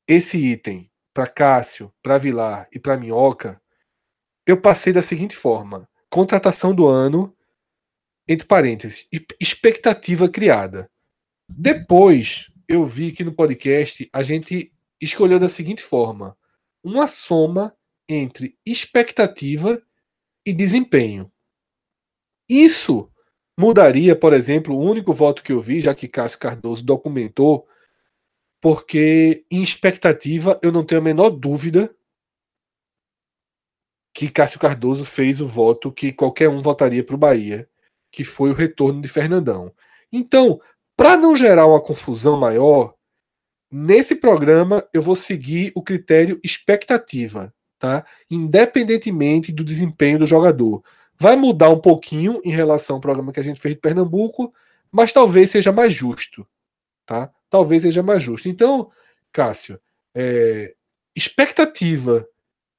esse 0.06 0.38
item 0.38 0.92
para 1.14 1.26
Cássio, 1.26 1.90
para 2.04 2.18
Vilar 2.18 2.68
e 2.70 2.78
para 2.78 2.98
Minhoca, 2.98 3.62
eu 4.46 4.60
passei 4.60 4.92
da 4.92 5.02
seguinte 5.02 5.38
forma: 5.38 5.90
contratação 6.10 6.76
do 6.76 6.86
ano, 6.86 7.34
entre 8.28 8.46
parênteses, 8.46 9.08
expectativa 9.40 10.28
criada. 10.28 10.92
Depois 11.48 12.52
eu 12.68 12.84
vi 12.84 13.14
que 13.14 13.24
no 13.24 13.34
podcast 13.34 14.10
a 14.12 14.22
gente 14.22 14.74
escolheu 15.00 15.40
da 15.40 15.48
seguinte 15.48 15.82
forma: 15.82 16.38
uma 16.84 17.08
soma 17.08 17.76
entre 18.08 18.58
expectativa 18.66 19.82
e 20.46 20.54
desempenho. 20.54 21.32
Isso 22.48 23.12
mudaria, 23.58 24.16
por 24.16 24.34
exemplo, 24.34 24.76
o 24.76 24.82
único 24.82 25.14
voto 25.14 25.44
que 25.44 25.52
eu 25.52 25.60
vi, 25.60 25.82
já 25.82 25.94
que 25.94 26.08
Cássio 26.08 26.40
Cardoso 26.40 26.84
documentou, 26.84 27.68
porque 28.62 29.46
em 29.52 29.62
expectativa 29.62 30.60
eu 30.64 30.72
não 30.72 30.84
tenho 30.84 31.02
a 31.02 31.04
menor 31.04 31.30
dúvida 31.30 31.94
que 34.14 34.30
Cássio 34.30 34.60
Cardoso 34.60 35.06
fez 35.06 35.40
o 35.40 35.48
voto 35.48 35.92
que 35.92 36.12
qualquer 36.12 36.50
um 36.50 36.62
votaria 36.62 37.04
para 37.04 37.16
o 37.16 37.18
Bahia, 37.18 37.70
que 38.12 38.24
foi 38.24 38.50
o 38.50 38.56
retorno 38.56 39.02
de 39.02 39.08
Fernandão. 39.08 39.74
Então, 40.12 40.60
para 40.98 41.16
não 41.16 41.36
gerar 41.38 41.68
uma 41.68 41.82
confusão 41.82 42.38
maior, 42.38 42.96
nesse 43.72 44.16
programa 44.16 44.88
eu 44.94 45.02
vou 45.02 45.16
seguir 45.16 45.72
o 45.76 45.82
critério 45.82 46.40
expectativa, 46.44 47.54
tá? 47.78 48.06
Independentemente 48.30 49.52
do 49.52 49.64
desempenho 49.64 50.20
do 50.20 50.26
jogador. 50.26 50.84
Vai 51.18 51.36
mudar 51.36 51.70
um 51.70 51.80
pouquinho 51.80 52.42
em 52.46 52.52
relação 52.52 52.96
ao 52.96 53.02
programa 53.02 53.32
que 53.32 53.40
a 53.40 53.44
gente 53.44 53.60
fez 53.60 53.76
de 53.76 53.82
Pernambuco, 53.82 54.54
mas 54.92 55.12
talvez 55.12 55.50
seja 55.50 55.72
mais 55.72 55.94
justo, 55.94 56.48
tá? 57.06 57.30
Talvez 57.50 57.84
seja 57.84 58.02
mais 58.02 58.24
justo. 58.24 58.48
Então, 58.48 58.90
Cássio, 59.32 59.80
é, 60.16 60.74
expectativa 61.16 62.28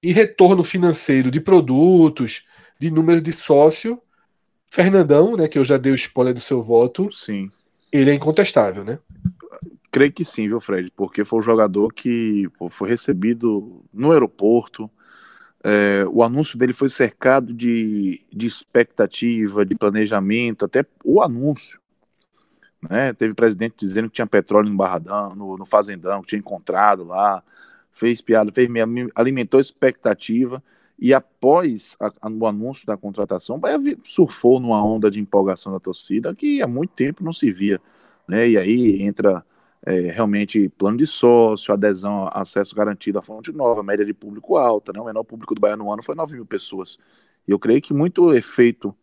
e 0.02 0.12
retorno 0.12 0.64
financeiro 0.64 1.30
de 1.30 1.40
produtos, 1.40 2.44
de 2.78 2.90
número 2.90 3.20
de 3.20 3.32
sócio, 3.32 4.00
Fernandão, 4.70 5.36
né, 5.36 5.48
que 5.48 5.58
eu 5.58 5.64
já 5.64 5.76
dei 5.76 5.92
o 5.92 5.96
spoiler 5.96 6.32
do 6.32 6.40
seu 6.40 6.62
voto, 6.62 7.10
sim, 7.12 7.50
ele 7.92 8.10
é 8.10 8.14
incontestável, 8.14 8.84
né? 8.84 8.98
Creio 9.90 10.12
que 10.12 10.24
sim, 10.24 10.46
viu, 10.48 10.60
Fred? 10.60 10.92
Porque 10.94 11.24
foi 11.24 11.40
o 11.40 11.42
jogador 11.42 11.92
que 11.92 12.48
pô, 12.58 12.70
foi 12.70 12.88
recebido 12.88 13.82
no 13.92 14.12
aeroporto, 14.12 14.90
é, 15.62 16.04
o 16.10 16.22
anúncio 16.22 16.58
dele 16.58 16.72
foi 16.72 16.88
cercado 16.88 17.52
de, 17.52 18.24
de 18.32 18.46
expectativa, 18.46 19.64
de 19.64 19.74
planejamento, 19.74 20.64
até 20.64 20.84
o 21.04 21.20
anúncio. 21.20 21.78
Né? 22.88 23.12
Teve 23.12 23.34
presidente 23.34 23.74
dizendo 23.78 24.08
que 24.08 24.14
tinha 24.14 24.26
petróleo 24.26 24.70
no 24.70 24.76
Barradão, 24.76 25.34
no, 25.34 25.58
no 25.58 25.66
Fazendão, 25.66 26.22
que 26.22 26.28
tinha 26.28 26.38
encontrado 26.38 27.04
lá, 27.04 27.42
fez 27.92 28.22
piada, 28.22 28.50
fez, 28.50 28.68
alimentou 29.14 29.60
expectativa. 29.60 30.62
E 30.98 31.12
após 31.12 31.96
a, 32.00 32.10
o 32.30 32.46
anúncio 32.46 32.86
da 32.86 32.96
contratação, 32.96 33.56
o 33.56 33.58
Bahia 33.58 33.78
surfou 34.02 34.58
numa 34.60 34.82
onda 34.82 35.10
de 35.10 35.20
empolgação 35.20 35.72
da 35.72 35.80
torcida 35.80 36.34
que 36.34 36.62
há 36.62 36.66
muito 36.66 36.94
tempo 36.94 37.22
não 37.22 37.32
se 37.32 37.50
via. 37.50 37.80
Né? 38.26 38.50
E 38.50 38.56
aí 38.56 39.02
entra 39.02 39.44
é, 39.86 40.10
realmente 40.10 40.68
plano 40.70 40.96
de 40.96 41.06
sócio, 41.06 41.72
adesão, 41.72 42.28
acesso 42.32 42.74
garantido 42.74 43.18
à 43.18 43.22
fonte 43.22 43.52
nova, 43.52 43.82
média 43.82 44.04
de 44.04 44.12
público 44.12 44.56
alta, 44.56 44.92
né? 44.92 45.00
o 45.00 45.04
menor 45.04 45.24
público 45.24 45.54
do 45.54 45.60
Bahia 45.60 45.76
no 45.76 45.92
ano 45.92 46.02
foi 46.02 46.14
9 46.14 46.34
mil 46.34 46.46
pessoas. 46.46 46.98
E 47.48 47.50
eu 47.52 47.58
creio 47.58 47.80
que 47.80 47.94
muito 47.94 48.32
efeito 48.32 48.94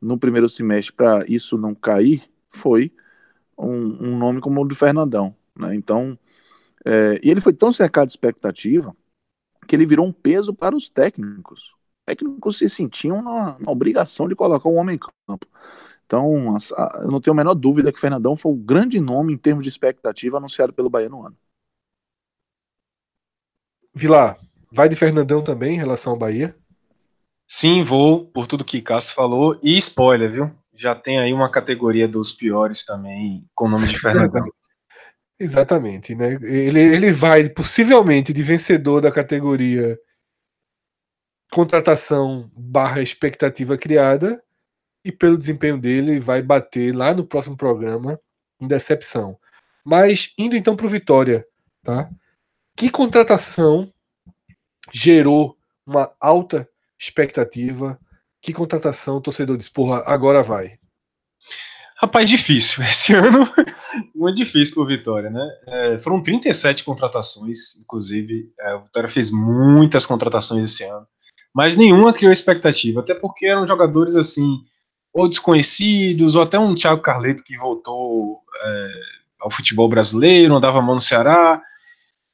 no 0.00 0.18
primeiro 0.18 0.48
semestre 0.48 0.94
para 0.94 1.24
isso 1.28 1.56
não 1.56 1.74
cair 1.74 2.28
foi 2.50 2.92
um, 3.56 4.08
um, 4.08 4.18
nome 4.18 4.40
como 4.40 4.60
o 4.60 4.64
do 4.64 4.74
Fernandão. 4.74 5.34
Né? 5.56 5.74
Então, 5.74 6.18
é, 6.84 7.20
e 7.22 7.30
ele 7.30 7.40
foi 7.40 7.52
tão 7.52 7.72
cercado 7.72 8.06
de 8.06 8.12
expectativa 8.12 8.94
que 9.66 9.74
ele 9.74 9.86
virou 9.86 10.06
um 10.06 10.12
peso 10.12 10.52
para 10.52 10.76
os 10.76 10.88
técnicos. 10.88 11.74
Os 12.00 12.04
técnicos 12.04 12.58
se 12.58 12.68
sentiam 12.68 13.22
na, 13.22 13.56
na 13.58 13.70
obrigação 13.70 14.28
de 14.28 14.34
colocar 14.34 14.68
o 14.68 14.74
homem 14.74 14.96
em 14.96 14.98
campo. 14.98 15.46
Então, 16.14 16.56
eu 17.02 17.10
não 17.10 17.20
tenho 17.20 17.34
a 17.34 17.36
menor 17.36 17.54
dúvida 17.54 17.90
que 17.90 17.98
o 17.98 18.00
Fernandão 18.00 18.36
foi 18.36 18.52
o 18.52 18.56
grande 18.56 19.00
nome 19.00 19.32
em 19.32 19.36
termos 19.36 19.64
de 19.64 19.68
expectativa 19.68 20.36
anunciado 20.36 20.72
pelo 20.72 20.88
Bahia 20.88 21.08
no 21.08 21.26
ano. 21.26 21.36
Vilar, 23.92 24.38
vai 24.70 24.88
de 24.88 24.94
Fernandão 24.94 25.42
também 25.42 25.74
em 25.74 25.78
relação 25.78 26.12
ao 26.12 26.18
Bahia? 26.18 26.56
Sim, 27.48 27.84
vou, 27.84 28.26
por 28.26 28.46
tudo 28.46 28.64
que 28.64 28.80
Cássio 28.80 29.14
falou. 29.14 29.58
E 29.62 29.76
spoiler, 29.76 30.30
viu? 30.30 30.50
Já 30.72 30.94
tem 30.94 31.18
aí 31.18 31.32
uma 31.32 31.50
categoria 31.50 32.06
dos 32.06 32.32
piores 32.32 32.84
também, 32.84 33.44
com 33.54 33.66
o 33.66 33.70
nome 33.70 33.88
de 33.88 33.98
Fernandão. 33.98 34.44
Exatamente, 35.38 36.14
né? 36.14 36.38
Ele, 36.42 36.80
ele 36.80 37.12
vai 37.12 37.48
possivelmente 37.48 38.32
de 38.32 38.42
vencedor 38.42 39.00
da 39.00 39.10
categoria 39.10 39.98
contratação 41.50 42.50
barra 42.56 43.02
expectativa 43.02 43.76
criada 43.76 44.42
e 45.04 45.12
pelo 45.12 45.36
desempenho 45.36 45.78
dele 45.78 46.18
vai 46.18 46.40
bater 46.40 46.94
lá 46.94 47.12
no 47.12 47.26
próximo 47.26 47.56
programa 47.56 48.18
em 48.60 48.66
decepção. 48.66 49.38
Mas 49.84 50.32
indo 50.38 50.56
então 50.56 50.74
para 50.74 50.86
o 50.86 50.88
Vitória, 50.88 51.46
tá? 51.82 52.08
Que 52.76 52.90
contratação 52.90 53.92
gerou 54.92 55.56
uma 55.86 56.10
alta 56.20 56.68
expectativa? 56.98 57.98
Que 58.40 58.52
contratação 58.52 59.16
o 59.16 59.20
torcedor 59.20 59.56
diz, 59.56 59.68
porra, 59.68 60.02
agora 60.06 60.42
vai? 60.42 60.78
Rapaz, 61.96 62.28
difícil. 62.28 62.82
Esse 62.84 63.12
ano 63.12 63.48
muito 64.14 64.36
difícil 64.36 64.74
para 64.74 64.82
o 64.82 64.86
Vitória, 64.86 65.30
né? 65.30 65.48
É, 65.66 65.98
foram 65.98 66.22
37 66.22 66.82
contratações, 66.82 67.76
inclusive. 67.82 68.52
É, 68.58 68.74
o 68.74 68.84
Vitória 68.84 69.08
fez 69.08 69.30
muitas 69.30 70.06
contratações 70.06 70.64
esse 70.64 70.84
ano, 70.84 71.06
mas 71.54 71.76
nenhuma 71.76 72.12
criou 72.12 72.32
expectativa, 72.32 73.00
até 73.00 73.14
porque 73.14 73.46
eram 73.46 73.66
jogadores 73.66 74.16
assim 74.16 74.64
ou 75.14 75.28
desconhecidos, 75.28 76.34
ou 76.34 76.42
até 76.42 76.58
um 76.58 76.74
Thiago 76.74 77.00
Carleto 77.00 77.44
que 77.44 77.56
voltou 77.56 78.40
é, 78.64 78.88
ao 79.40 79.48
futebol 79.48 79.88
brasileiro, 79.88 80.56
andava 80.56 80.80
a 80.80 80.82
mão 80.82 80.96
no 80.96 81.00
Ceará, 81.00 81.62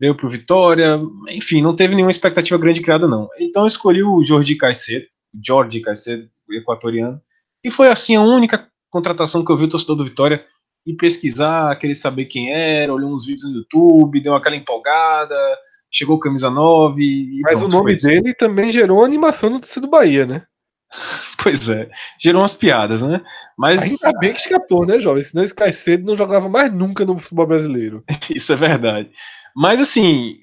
veio 0.01 0.16
para 0.16 0.27
o 0.27 0.31
Vitória, 0.31 0.98
enfim, 1.28 1.61
não 1.61 1.77
teve 1.77 1.94
nenhuma 1.94 2.11
expectativa 2.11 2.57
grande 2.57 2.81
criada, 2.81 3.07
não. 3.07 3.28
Então 3.39 3.65
eu 3.65 3.66
escolhi 3.66 4.02
o 4.02 4.23
Jordi 4.23 4.57
Caicedo, 4.57 5.07
Jordi 5.47 5.81
Caicedo, 5.81 6.27
equatoriano, 6.51 7.20
e 7.62 7.70
foi 7.70 7.89
assim 7.89 8.16
a 8.16 8.23
única 8.23 8.66
contratação 8.89 9.44
que 9.44 9.52
eu 9.52 9.59
vi 9.59 9.65
o 9.65 9.69
torcedor 9.69 9.97
do 9.97 10.05
Vitória 10.05 10.43
e 10.86 10.94
pesquisar, 10.94 11.77
querer 11.77 11.94
saber 11.94 12.24
quem 12.24 12.51
era, 12.51 12.94
olhou 12.94 13.12
uns 13.12 13.27
vídeos 13.27 13.44
no 13.44 13.59
YouTube, 13.59 14.23
deu 14.23 14.35
aquela 14.35 14.57
empolgada, 14.57 15.36
chegou 15.90 16.19
camisa 16.19 16.48
9. 16.48 17.40
Mas 17.43 17.59
pronto, 17.59 17.74
o 17.74 17.78
nome 17.78 17.97
dele 17.97 18.35
também 18.35 18.73
gerou 18.73 19.05
animação 19.05 19.51
no 19.51 19.61
torcedor 19.61 19.86
do 19.86 19.90
Bahia, 19.90 20.24
né? 20.24 20.47
Pois 21.42 21.68
é, 21.68 21.88
gerou 22.18 22.42
umas 22.42 22.54
piadas, 22.54 23.00
né? 23.02 23.20
Mas 23.56 23.82
ainda 23.82 24.18
bem 24.18 24.32
que 24.32 24.40
escapou, 24.40 24.84
né, 24.84 25.00
jovem? 25.00 25.22
Senão 25.22 25.42
esse 25.44 25.54
Caicedo 25.54 26.04
não 26.04 26.16
jogava 26.16 26.48
mais 26.48 26.72
nunca 26.72 27.04
no 27.04 27.18
futebol 27.18 27.46
brasileiro. 27.46 28.04
Isso 28.34 28.52
é 28.52 28.56
verdade. 28.56 29.10
Mas 29.54 29.80
assim, 29.80 30.38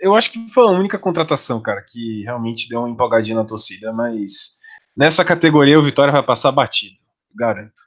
eu 0.00 0.14
acho 0.14 0.30
que 0.30 0.48
foi 0.50 0.64
a 0.64 0.78
única 0.78 0.98
contratação, 0.98 1.60
cara, 1.60 1.82
que 1.82 2.22
realmente 2.22 2.68
deu 2.68 2.80
uma 2.80 2.90
empolgadinha 2.90 3.36
na 3.36 3.44
torcida, 3.44 3.92
mas 3.92 4.58
nessa 4.96 5.24
categoria 5.24 5.78
o 5.78 5.84
Vitória 5.84 6.12
vai 6.12 6.22
passar 6.22 6.52
batido, 6.52 6.96
garanto. 7.34 7.82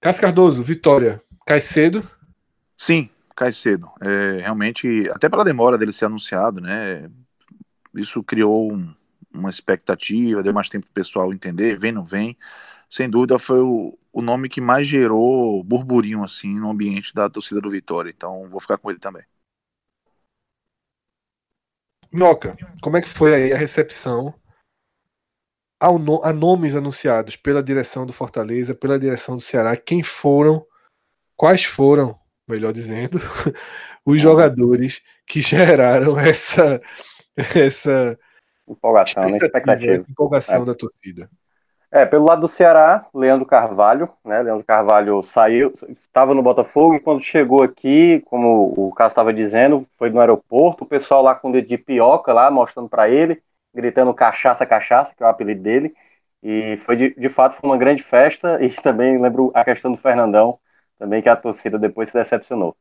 Cássio 0.00 0.22
Cardoso, 0.22 0.62
Vitória, 0.62 1.20
Caicedo? 1.44 2.08
Sim, 2.76 3.10
Caicedo. 3.34 3.90
É, 4.00 4.38
realmente, 4.42 5.10
até 5.10 5.28
pela 5.28 5.44
demora 5.44 5.76
dele 5.76 5.92
ser 5.92 6.04
anunciado, 6.04 6.60
né? 6.60 7.10
Isso 7.94 8.22
criou 8.22 8.72
um, 8.72 8.94
uma 9.38 9.50
expectativa, 9.50 10.42
deu 10.42 10.52
mais 10.52 10.68
tempo 10.68 10.86
para 10.86 10.90
o 10.92 10.94
pessoal 10.94 11.32
entender, 11.32 11.78
vem, 11.78 11.92
não 11.92 12.04
vem. 12.04 12.36
Sem 12.90 13.08
dúvida 13.08 13.38
foi 13.38 13.60
o, 13.60 13.98
o 14.12 14.22
nome 14.22 14.48
que 14.48 14.60
mais 14.60 14.86
gerou 14.86 15.62
burburinho 15.62 16.24
assim 16.24 16.54
no 16.54 16.70
ambiente 16.70 17.14
da 17.14 17.28
torcida 17.30 17.60
do 17.60 17.70
Vitória. 17.70 18.10
Então 18.10 18.48
vou 18.48 18.60
ficar 18.60 18.78
com 18.78 18.90
ele 18.90 18.98
também. 18.98 19.24
Noca, 22.10 22.56
como 22.80 22.96
é 22.96 23.02
que 23.02 23.08
foi 23.08 23.34
aí 23.34 23.52
a 23.52 23.58
recepção 23.58 24.34
a 25.80 26.32
nomes 26.32 26.74
anunciados 26.74 27.36
pela 27.36 27.62
direção 27.62 28.04
do 28.04 28.12
Fortaleza, 28.12 28.74
pela 28.74 28.98
direção 28.98 29.36
do 29.36 29.42
Ceará, 29.42 29.76
quem 29.76 30.02
foram, 30.02 30.66
quais 31.36 31.64
foram, 31.64 32.18
melhor 32.48 32.72
dizendo, 32.72 33.20
os 34.04 34.20
jogadores 34.20 35.00
que 35.26 35.40
geraram 35.40 36.18
essa 36.18 36.80
essa 37.54 38.18
empolgação, 38.68 39.28
né? 39.28 39.38
expectativa, 39.38 40.04
empolgação 40.08 40.62
é. 40.62 40.66
da 40.66 40.74
torcida. 40.74 41.28
É, 41.90 42.04
pelo 42.04 42.26
lado 42.26 42.42
do 42.42 42.48
Ceará, 42.48 43.06
Leandro 43.14 43.46
Carvalho, 43.46 44.10
né? 44.22 44.42
Leandro 44.42 44.64
Carvalho 44.64 45.22
saiu, 45.22 45.72
estava 45.88 46.34
no 46.34 46.42
Botafogo 46.42 46.94
e 46.94 47.00
quando 47.00 47.22
chegou 47.22 47.62
aqui, 47.62 48.22
como 48.26 48.74
o 48.76 48.92
Carlos 48.92 49.12
estava 49.12 49.32
dizendo, 49.32 49.86
foi 49.96 50.10
no 50.10 50.20
aeroporto, 50.20 50.84
o 50.84 50.86
pessoal 50.86 51.22
lá 51.22 51.34
com 51.34 51.48
o 51.48 51.52
dedo 51.52 51.66
de 51.66 51.78
pioca 51.78 52.30
lá, 52.30 52.50
mostrando 52.50 52.90
para 52.90 53.08
ele, 53.08 53.42
gritando 53.74 54.12
cachaça, 54.12 54.66
cachaça, 54.66 55.14
que 55.16 55.22
é 55.22 55.26
o 55.26 55.30
apelido 55.30 55.62
dele. 55.62 55.94
E 56.42 56.76
foi 56.84 56.94
de, 56.96 57.14
de 57.14 57.28
fato 57.30 57.56
foi 57.56 57.68
uma 57.68 57.78
grande 57.78 58.02
festa 58.02 58.62
e 58.62 58.68
também 58.82 59.18
lembro 59.18 59.50
a 59.54 59.64
questão 59.64 59.90
do 59.90 59.98
Fernandão, 59.98 60.58
também 60.98 61.22
que 61.22 61.28
a 61.28 61.36
torcida 61.36 61.78
depois 61.78 62.10
se 62.10 62.18
decepcionou. 62.18 62.76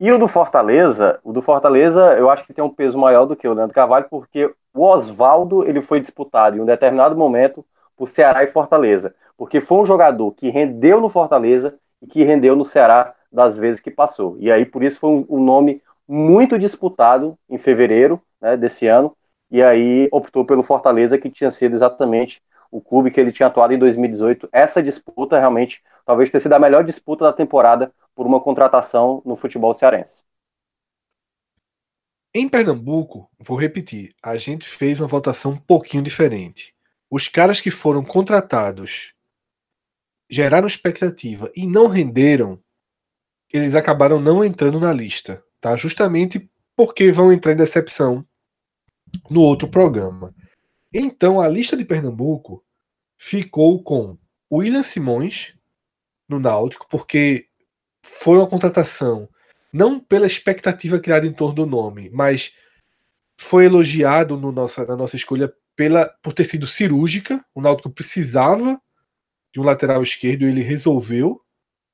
E 0.00 0.10
o 0.12 0.18
do 0.18 0.28
Fortaleza, 0.28 1.20
o 1.22 1.32
do 1.32 1.42
Fortaleza, 1.42 2.16
eu 2.18 2.30
acho 2.30 2.44
que 2.46 2.54
tem 2.54 2.64
um 2.64 2.72
peso 2.72 2.98
maior 2.98 3.26
do 3.26 3.36
que 3.36 3.48
o 3.48 3.52
Leandro 3.52 3.74
Carvalho, 3.74 4.06
porque 4.10 4.52
o 4.76 4.82
Oswaldo 4.84 5.66
ele 5.66 5.80
foi 5.80 6.00
disputado 6.00 6.56
em 6.56 6.60
um 6.60 6.66
determinado 6.66 7.16
momento 7.16 7.64
por 7.96 8.08
Ceará 8.08 8.44
e 8.44 8.52
Fortaleza, 8.52 9.14
porque 9.36 9.60
foi 9.60 9.78
um 9.78 9.86
jogador 9.86 10.30
que 10.32 10.50
rendeu 10.50 11.00
no 11.00 11.08
Fortaleza 11.08 11.78
e 12.00 12.06
que 12.06 12.22
rendeu 12.24 12.54
no 12.54 12.64
Ceará 12.64 13.14
das 13.32 13.56
vezes 13.56 13.80
que 13.80 13.90
passou. 13.90 14.36
E 14.38 14.52
aí, 14.52 14.66
por 14.66 14.82
isso, 14.82 14.98
foi 14.98 15.10
um, 15.10 15.26
um 15.28 15.42
nome 15.42 15.82
muito 16.06 16.58
disputado 16.58 17.36
em 17.48 17.58
fevereiro 17.58 18.20
né, 18.40 18.56
desse 18.56 18.86
ano, 18.86 19.16
e 19.50 19.62
aí 19.62 20.08
optou 20.12 20.44
pelo 20.44 20.62
Fortaleza, 20.62 21.18
que 21.18 21.30
tinha 21.30 21.50
sido 21.50 21.74
exatamente 21.74 22.42
o 22.70 22.80
clube 22.80 23.10
que 23.10 23.20
ele 23.20 23.32
tinha 23.32 23.46
atuado 23.46 23.72
em 23.72 23.78
2018. 23.78 24.48
Essa 24.52 24.82
disputa 24.82 25.38
realmente 25.38 25.82
talvez 26.04 26.30
tenha 26.30 26.40
sido 26.40 26.52
a 26.52 26.58
melhor 26.58 26.84
disputa 26.84 27.24
da 27.24 27.32
temporada 27.32 27.92
por 28.14 28.26
uma 28.26 28.40
contratação 28.40 29.22
no 29.24 29.36
futebol 29.36 29.72
cearense. 29.72 30.22
Em 32.38 32.48
Pernambuco, 32.50 33.30
vou 33.38 33.56
repetir, 33.58 34.14
a 34.22 34.36
gente 34.36 34.66
fez 34.66 35.00
uma 35.00 35.08
votação 35.08 35.52
um 35.52 35.56
pouquinho 35.56 36.02
diferente 36.02 36.76
os 37.10 37.28
caras 37.28 37.60
que 37.60 37.70
foram 37.70 38.04
contratados 38.04 39.14
geraram 40.28 40.66
expectativa 40.66 41.50
e 41.54 41.66
não 41.66 41.86
renderam, 41.86 42.58
eles 43.52 43.74
acabaram 43.74 44.20
não 44.20 44.44
entrando 44.44 44.80
na 44.80 44.92
lista, 44.92 45.42
tá? 45.60 45.76
Justamente 45.76 46.50
porque 46.74 47.12
vão 47.12 47.32
entrar 47.32 47.52
em 47.52 47.56
decepção 47.56 48.26
no 49.30 49.40
outro 49.40 49.68
programa. 49.68 50.34
Então 50.92 51.40
a 51.40 51.48
lista 51.48 51.76
de 51.76 51.84
Pernambuco 51.84 52.64
ficou 53.16 53.82
com 53.82 54.18
William 54.52 54.82
Simões 54.82 55.54
no 56.28 56.40
Náutico, 56.40 56.86
porque 56.90 57.46
foi 58.02 58.36
uma 58.36 58.48
contratação 58.48 59.28
não 59.76 60.00
pela 60.00 60.26
expectativa 60.26 60.98
criada 60.98 61.26
em 61.26 61.32
torno 61.32 61.54
do 61.54 61.66
nome, 61.66 62.08
mas 62.10 62.54
foi 63.38 63.66
elogiado 63.66 64.36
no 64.36 64.50
nossa, 64.50 64.86
na 64.86 64.96
nossa 64.96 65.16
escolha 65.16 65.52
pela, 65.76 66.08
por 66.22 66.32
ter 66.32 66.44
sido 66.44 66.66
cirúrgica. 66.66 67.44
O 67.54 67.60
Náutico 67.60 67.90
precisava 67.90 68.80
de 69.52 69.60
um 69.60 69.64
lateral 69.64 70.02
esquerdo 70.02 70.42
e 70.42 70.46
ele 70.46 70.62
resolveu 70.62 71.42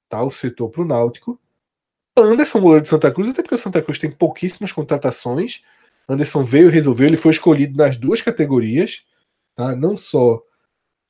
tá, 0.08 0.22
o 0.22 0.30
setor 0.30 0.70
para 0.70 0.82
o 0.82 0.86
Náutico. 0.86 1.40
Anderson, 2.16 2.60
goleiro 2.60 2.82
de 2.82 2.88
Santa 2.88 3.10
Cruz, 3.10 3.30
até 3.30 3.42
porque 3.42 3.54
o 3.54 3.58
Santa 3.58 3.82
Cruz 3.82 3.98
tem 3.98 4.10
pouquíssimas 4.10 4.70
contratações. 4.70 5.62
Anderson 6.08 6.44
veio 6.44 6.68
e 6.68 6.72
resolveu, 6.72 7.08
ele 7.08 7.16
foi 7.16 7.32
escolhido 7.32 7.76
nas 7.76 7.96
duas 7.96 8.20
categorias, 8.20 9.04
tá? 9.56 9.74
não 9.74 9.96
só 9.96 10.42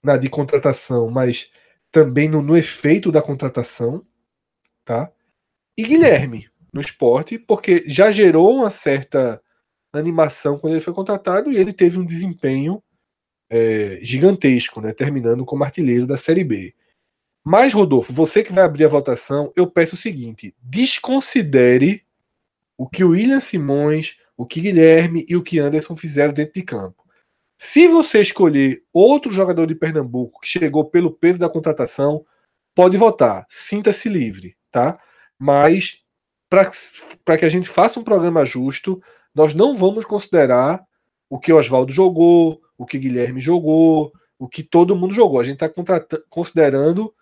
na 0.02 0.16
de 0.16 0.30
contratação, 0.30 1.10
mas 1.10 1.50
também 1.90 2.28
no, 2.28 2.40
no 2.40 2.56
efeito 2.56 3.12
da 3.12 3.20
contratação. 3.20 4.06
Tá? 4.84 5.10
E 5.76 5.82
Guilherme, 5.82 6.51
no 6.72 6.80
esporte, 6.80 7.38
porque 7.38 7.84
já 7.86 8.10
gerou 8.10 8.56
uma 8.56 8.70
certa 8.70 9.40
animação 9.92 10.58
quando 10.58 10.74
ele 10.74 10.80
foi 10.80 10.94
contratado 10.94 11.52
e 11.52 11.56
ele 11.56 11.72
teve 11.72 11.98
um 11.98 12.04
desempenho 12.04 12.82
é, 13.50 13.98
gigantesco, 14.02 14.80
né, 14.80 14.92
terminando 14.92 15.44
como 15.44 15.64
artilheiro 15.64 16.06
da 16.06 16.16
Série 16.16 16.44
B. 16.44 16.74
Mas, 17.44 17.74
Rodolfo, 17.74 18.12
você 18.12 18.42
que 18.42 18.52
vai 18.52 18.64
abrir 18.64 18.84
a 18.84 18.88
votação, 18.88 19.52
eu 19.56 19.66
peço 19.66 19.94
o 19.94 19.98
seguinte: 19.98 20.54
desconsidere 20.62 22.04
o 22.78 22.88
que 22.88 23.04
o 23.04 23.10
William 23.10 23.40
Simões, 23.40 24.16
o 24.36 24.46
que 24.46 24.60
Guilherme 24.60 25.26
e 25.28 25.36
o 25.36 25.42
que 25.42 25.58
Anderson 25.58 25.96
fizeram 25.96 26.32
dentro 26.32 26.54
de 26.54 26.62
campo. 26.62 27.02
Se 27.58 27.86
você 27.86 28.20
escolher 28.20 28.82
outro 28.92 29.30
jogador 29.30 29.66
de 29.66 29.74
Pernambuco 29.74 30.40
que 30.40 30.48
chegou 30.48 30.84
pelo 30.84 31.12
peso 31.12 31.38
da 31.38 31.48
contratação, 31.48 32.24
pode 32.74 32.96
votar. 32.96 33.46
Sinta-se 33.48 34.08
livre, 34.08 34.56
tá? 34.70 34.98
Mas 35.38 36.01
para 37.24 37.38
que 37.38 37.46
a 37.46 37.48
gente 37.48 37.66
faça 37.66 37.98
um 37.98 38.04
programa 38.04 38.44
justo, 38.44 39.02
nós 39.34 39.54
não 39.54 39.74
vamos 39.74 40.04
considerar 40.04 40.84
o 41.30 41.38
que 41.38 41.50
Oswaldo 41.50 41.90
jogou, 41.90 42.60
o 42.76 42.84
que 42.84 42.98
Guilherme 42.98 43.40
jogou, 43.40 44.12
o 44.38 44.46
que 44.46 44.62
todo 44.62 44.94
mundo 44.94 45.14
jogou. 45.14 45.40
A 45.40 45.44
gente 45.44 45.64
está 45.64 45.72
considerando 46.28 47.14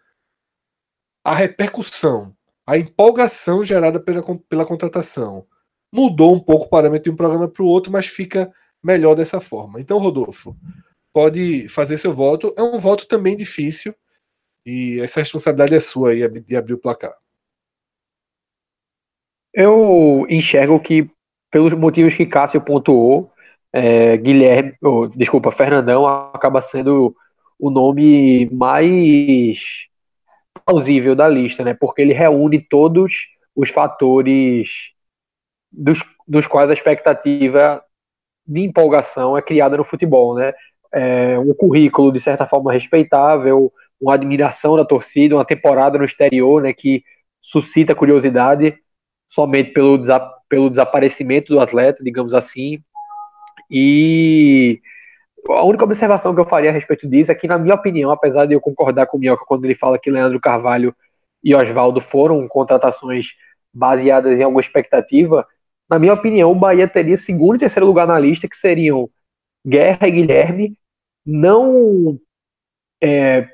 a 1.25 1.33
repercussão, 1.33 2.35
a 2.67 2.77
empolgação 2.77 3.63
gerada 3.63 4.01
pela, 4.01 4.21
pela 4.49 4.67
contratação. 4.67 5.47
Mudou 5.93 6.35
um 6.35 6.41
pouco 6.41 6.65
o 6.65 6.69
parâmetro 6.69 7.05
de 7.05 7.11
um 7.11 7.17
programa 7.17 7.47
para 7.47 7.63
o 7.63 7.67
outro, 7.67 7.93
mas 7.93 8.07
fica 8.07 8.53
melhor 8.83 9.15
dessa 9.15 9.41
forma. 9.41 9.81
Então, 9.81 9.99
Rodolfo, 9.99 10.57
pode 11.13 11.69
fazer 11.69 11.99
seu 11.99 12.13
voto. 12.13 12.53
É 12.57 12.63
um 12.63 12.79
voto 12.81 13.07
também 13.07 13.37
difícil 13.37 13.95
e 14.67 14.99
essa 15.01 15.21
responsabilidade 15.21 15.75
é 15.75 15.81
sua 15.81 16.11
aí 16.11 16.29
de 16.41 16.57
abrir 16.57 16.75
o 16.75 16.79
placar. 16.79 17.15
Eu 19.53 20.27
enxergo 20.29 20.79
que 20.79 21.11
pelos 21.51 21.73
motivos 21.75 22.15
que 22.15 22.27
Cássio 22.27 22.61
pontuou, 22.61 23.33
é, 23.73 24.17
Guilherme, 24.17 24.75
oh, 24.83 25.07
desculpa, 25.09 25.51
Fernandão 25.51 26.07
acaba 26.07 26.63
sendo 26.63 27.15
o 27.59 27.71
nome 27.71 28.49
mais 28.51 29.87
plausível 30.65 31.15
da 31.15 31.29
lista, 31.29 31.65
né? 31.65 31.75
Porque 31.75 32.03
ele 32.03 32.13
reúne 32.13 32.61
todos 32.61 33.29
os 33.55 33.71
fatores 33.71 34.93
dos, 35.71 36.01
dos 36.27 36.47
quais 36.47 36.71
a 36.71 36.75
expectativa 36.75 37.83
de 38.47 38.63
empolgação 38.63 39.37
é 39.37 39.43
criada 39.43 39.77
no 39.77 39.85
futebol, 39.85 40.35
né? 40.35 40.53
É 40.93 41.39
um 41.39 41.55
currículo 41.55 42.13
de 42.13 42.21
certa 42.21 42.47
forma 42.47 42.73
respeitável, 42.73 43.73
uma 44.01 44.15
admiração 44.15 44.77
da 44.77 44.85
torcida, 44.85 45.37
uma 45.37 45.45
temporada 45.45 45.99
no 45.99 46.05
exterior, 46.05 46.63
né? 46.63 46.73
Que 46.73 47.05
suscita 47.41 47.95
curiosidade 47.95 48.77
somente 49.31 49.73
pelo, 49.73 49.99
pelo 50.49 50.69
desaparecimento 50.69 51.55
do 51.55 51.61
atleta, 51.61 52.05
digamos 52.05 52.35
assim. 52.35 52.83
E 53.71 54.81
a 55.49 55.65
única 55.65 55.85
observação 55.85 56.35
que 56.35 56.41
eu 56.41 56.45
faria 56.45 56.71
a 56.71 56.73
respeito 56.73 57.09
disso 57.09 57.33
é 57.33 57.35
que, 57.35 57.47
na 57.47 57.59
minha 57.59 57.75
opinião, 57.75 58.11
apesar 58.11 58.47
de 58.47 58.55
eu 58.55 58.61
concordar 58.61 59.07
com 59.07 59.17
o 59.17 59.21
Mioca 59.21 59.45
quando 59.47 59.65
ele 59.65 59.75
fala 59.75 59.99
que 59.99 60.11
Leandro 60.11 60.41
Carvalho 60.41 60.95
e 61.43 61.55
Oswaldo 61.55 62.01
foram 62.01 62.47
contratações 62.47 63.29
baseadas 63.73 64.39
em 64.39 64.43
alguma 64.43 64.61
expectativa, 64.61 65.47
na 65.91 65.99
minha 65.99 66.15
opinião, 66.15 66.53
o 66.53 66.55
Bahia 66.55 66.87
teria 66.87 67.17
segundo 67.17 67.57
e 67.57 67.59
terceiro 67.59 67.87
lugar 67.87 68.07
na 68.07 68.19
lista, 68.19 68.49
que 68.49 68.57
seriam 68.57 69.11
Guerra 69.67 70.07
e 70.07 70.11
Guilherme, 70.13 70.77
não 71.27 72.19
é, 73.03 73.49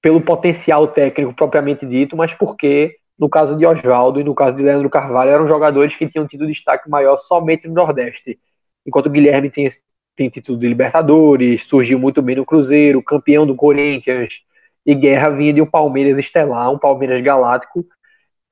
pelo 0.00 0.20
potencial 0.20 0.86
técnico 0.86 1.34
propriamente 1.34 1.84
dito, 1.84 2.16
mas 2.16 2.32
porque 2.32 2.96
no 3.22 3.28
caso 3.28 3.56
de 3.56 3.64
Oswaldo 3.64 4.20
e 4.20 4.24
no 4.24 4.34
caso 4.34 4.56
de 4.56 4.64
Leandro 4.64 4.90
Carvalho, 4.90 5.30
eram 5.30 5.46
jogadores 5.46 5.94
que 5.94 6.08
tinham 6.08 6.26
tido 6.26 6.44
destaque 6.44 6.90
maior 6.90 7.16
somente 7.16 7.68
no 7.68 7.74
Nordeste. 7.74 8.36
Enquanto 8.84 9.06
o 9.06 9.10
Guilherme 9.10 9.48
tem, 9.48 9.68
tem 10.16 10.28
título 10.28 10.58
de 10.58 10.66
Libertadores, 10.66 11.64
surgiu 11.64 12.00
muito 12.00 12.20
bem 12.20 12.34
no 12.34 12.44
Cruzeiro, 12.44 13.00
campeão 13.00 13.46
do 13.46 13.54
Corinthians, 13.54 14.40
e 14.84 14.92
Guerra 14.92 15.30
vinha 15.30 15.52
de 15.52 15.62
um 15.62 15.66
Palmeiras 15.66 16.18
estelar, 16.18 16.72
um 16.72 16.78
Palmeiras 16.80 17.20
galáctico. 17.20 17.86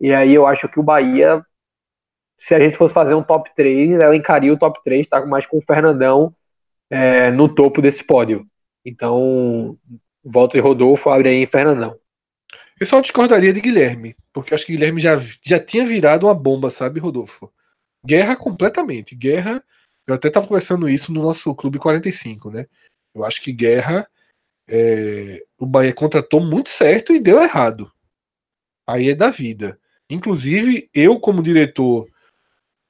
E 0.00 0.14
aí 0.14 0.32
eu 0.32 0.46
acho 0.46 0.68
que 0.68 0.78
o 0.78 0.84
Bahia, 0.84 1.44
se 2.38 2.54
a 2.54 2.60
gente 2.60 2.76
fosse 2.76 2.94
fazer 2.94 3.16
um 3.16 3.24
top 3.24 3.50
3, 3.56 4.00
ela 4.00 4.14
encaria 4.14 4.52
o 4.52 4.56
top 4.56 4.78
3, 4.84 5.04
tá 5.08 5.26
mais 5.26 5.46
com 5.46 5.58
o 5.58 5.62
Fernandão 5.62 6.32
é, 6.88 7.32
no 7.32 7.52
topo 7.52 7.82
desse 7.82 8.04
pódio. 8.04 8.46
Então, 8.86 9.76
volta 10.24 10.56
e 10.56 10.60
Rodolfo, 10.60 11.10
abre 11.10 11.28
aí 11.28 11.44
Fernandão. 11.44 11.96
Eu 12.80 12.86
só 12.86 12.98
discordaria 12.98 13.52
de 13.52 13.60
Guilherme, 13.60 14.16
porque 14.32 14.54
acho 14.54 14.64
que 14.64 14.72
Guilherme 14.72 15.02
já, 15.02 15.20
já 15.42 15.60
tinha 15.60 15.84
virado 15.84 16.26
uma 16.26 16.34
bomba, 16.34 16.70
sabe, 16.70 16.98
Rodolfo? 16.98 17.52
Guerra 18.02 18.34
completamente. 18.34 19.14
Guerra, 19.14 19.62
eu 20.06 20.14
até 20.14 20.28
estava 20.28 20.48
conversando 20.48 20.88
isso 20.88 21.12
no 21.12 21.20
nosso 21.20 21.54
Clube 21.54 21.78
45, 21.78 22.50
né? 22.50 22.66
Eu 23.14 23.22
acho 23.22 23.42
que 23.42 23.52
Guerra, 23.52 24.08
é, 24.66 25.44
o 25.58 25.66
Bahia 25.66 25.92
contratou 25.92 26.40
muito 26.40 26.70
certo 26.70 27.12
e 27.12 27.20
deu 27.20 27.42
errado. 27.42 27.92
Aí 28.86 29.10
é 29.10 29.14
da 29.14 29.28
vida. 29.28 29.78
Inclusive, 30.08 30.88
eu, 30.94 31.20
como 31.20 31.42
diretor 31.42 32.08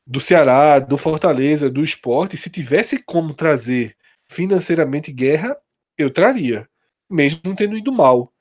do 0.06 0.20
Ceará, 0.20 0.78
do 0.78 0.96
Fortaleza, 0.96 1.68
do 1.68 1.82
esporte, 1.82 2.36
se 2.36 2.48
tivesse 2.48 3.02
como 3.02 3.34
trazer 3.34 3.96
financeiramente 4.30 5.12
guerra, 5.12 5.56
eu 5.98 6.10
traria, 6.12 6.68
mesmo 7.10 7.40
não 7.44 7.56
tendo 7.56 7.76
ido 7.76 7.90
mal 7.90 8.32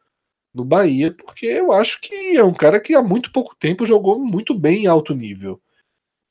no 0.54 0.66
Bahia, 0.66 1.14
porque 1.14 1.46
eu 1.46 1.72
acho 1.72 2.02
que 2.02 2.36
é 2.38 2.44
um 2.44 2.54
cara 2.54 2.80
que 2.80 2.96
há 2.96 3.02
muito 3.02 3.32
pouco 3.32 3.56
tempo 3.56 3.86
jogou 3.86 4.20
muito 4.20 4.54
bem 4.54 4.84
em 4.84 4.88
alto 4.88 5.14
nível. 5.14 5.62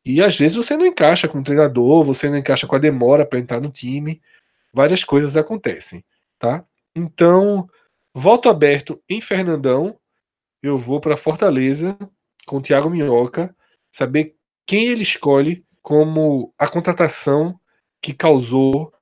E 0.04 0.22
às 0.22 0.36
vezes 0.36 0.56
você 0.56 0.76
não 0.76 0.86
encaixa 0.86 1.28
com 1.28 1.38
o 1.38 1.44
treinador, 1.44 2.02
você 2.02 2.28
não 2.28 2.38
encaixa 2.38 2.66
com 2.66 2.74
a 2.74 2.78
demora 2.78 3.26
para 3.26 3.38
entrar 3.38 3.60
no 3.60 3.70
time, 3.70 4.20
várias 4.72 5.04
coisas 5.04 5.36
acontecem, 5.36 6.04
tá? 6.38 6.64
Então, 6.94 7.68
voto 8.14 8.48
aberto 8.48 9.00
em 9.08 9.20
Fernandão, 9.20 9.98
eu 10.62 10.76
vou 10.76 11.00
para 11.00 11.16
Fortaleza 11.16 11.96
com 12.46 12.56
o 12.56 12.62
Thiago 12.62 12.90
Minhoca, 12.90 13.54
saber 13.90 14.34
quem 14.66 14.88
ele 14.88 15.02
escolhe 15.02 15.64
como 15.82 16.52
a 16.58 16.66
contratação 16.66 17.58
que 18.00 18.12
causou 18.12 18.92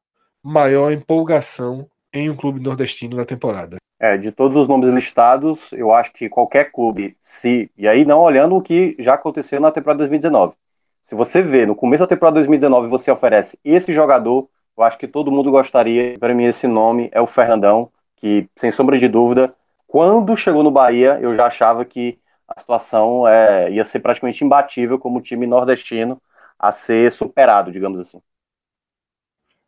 maior 0.42 0.92
empolgação 0.92 1.90
em 2.18 2.30
um 2.30 2.36
clube 2.36 2.60
nordestino 2.60 3.16
na 3.16 3.24
temporada. 3.24 3.76
É, 3.98 4.16
de 4.16 4.30
todos 4.30 4.56
os 4.56 4.68
nomes 4.68 4.88
listados, 4.90 5.72
eu 5.72 5.92
acho 5.92 6.12
que 6.12 6.28
qualquer 6.28 6.70
clube, 6.70 7.16
se. 7.20 7.70
E 7.76 7.88
aí, 7.88 8.04
não 8.04 8.20
olhando 8.20 8.56
o 8.56 8.62
que 8.62 8.94
já 8.98 9.14
aconteceu 9.14 9.60
na 9.60 9.70
temporada 9.70 9.98
2019. 9.98 10.54
Se 11.02 11.14
você 11.14 11.40
vê 11.40 11.64
no 11.64 11.74
começo 11.74 12.02
da 12.02 12.08
temporada 12.08 12.34
2019 12.34 12.88
você 12.88 13.10
oferece 13.10 13.58
esse 13.64 13.92
jogador, 13.92 14.48
eu 14.76 14.84
acho 14.84 14.98
que 14.98 15.08
todo 15.08 15.30
mundo 15.30 15.50
gostaria. 15.50 16.18
Para 16.18 16.34
mim, 16.34 16.44
esse 16.44 16.66
nome 16.66 17.08
é 17.12 17.20
o 17.20 17.26
Fernandão, 17.26 17.90
que, 18.16 18.48
sem 18.56 18.70
sombra 18.70 18.98
de 18.98 19.08
dúvida, 19.08 19.54
quando 19.86 20.36
chegou 20.36 20.62
no 20.62 20.70
Bahia, 20.70 21.18
eu 21.22 21.34
já 21.34 21.46
achava 21.46 21.84
que 21.84 22.18
a 22.48 22.60
situação 22.60 23.26
é, 23.26 23.70
ia 23.70 23.84
ser 23.84 24.00
praticamente 24.00 24.44
imbatível 24.44 24.98
como 24.98 25.20
time 25.20 25.46
nordestino 25.46 26.20
a 26.58 26.72
ser 26.72 27.10
superado, 27.12 27.72
digamos 27.72 27.98
assim. 27.98 28.20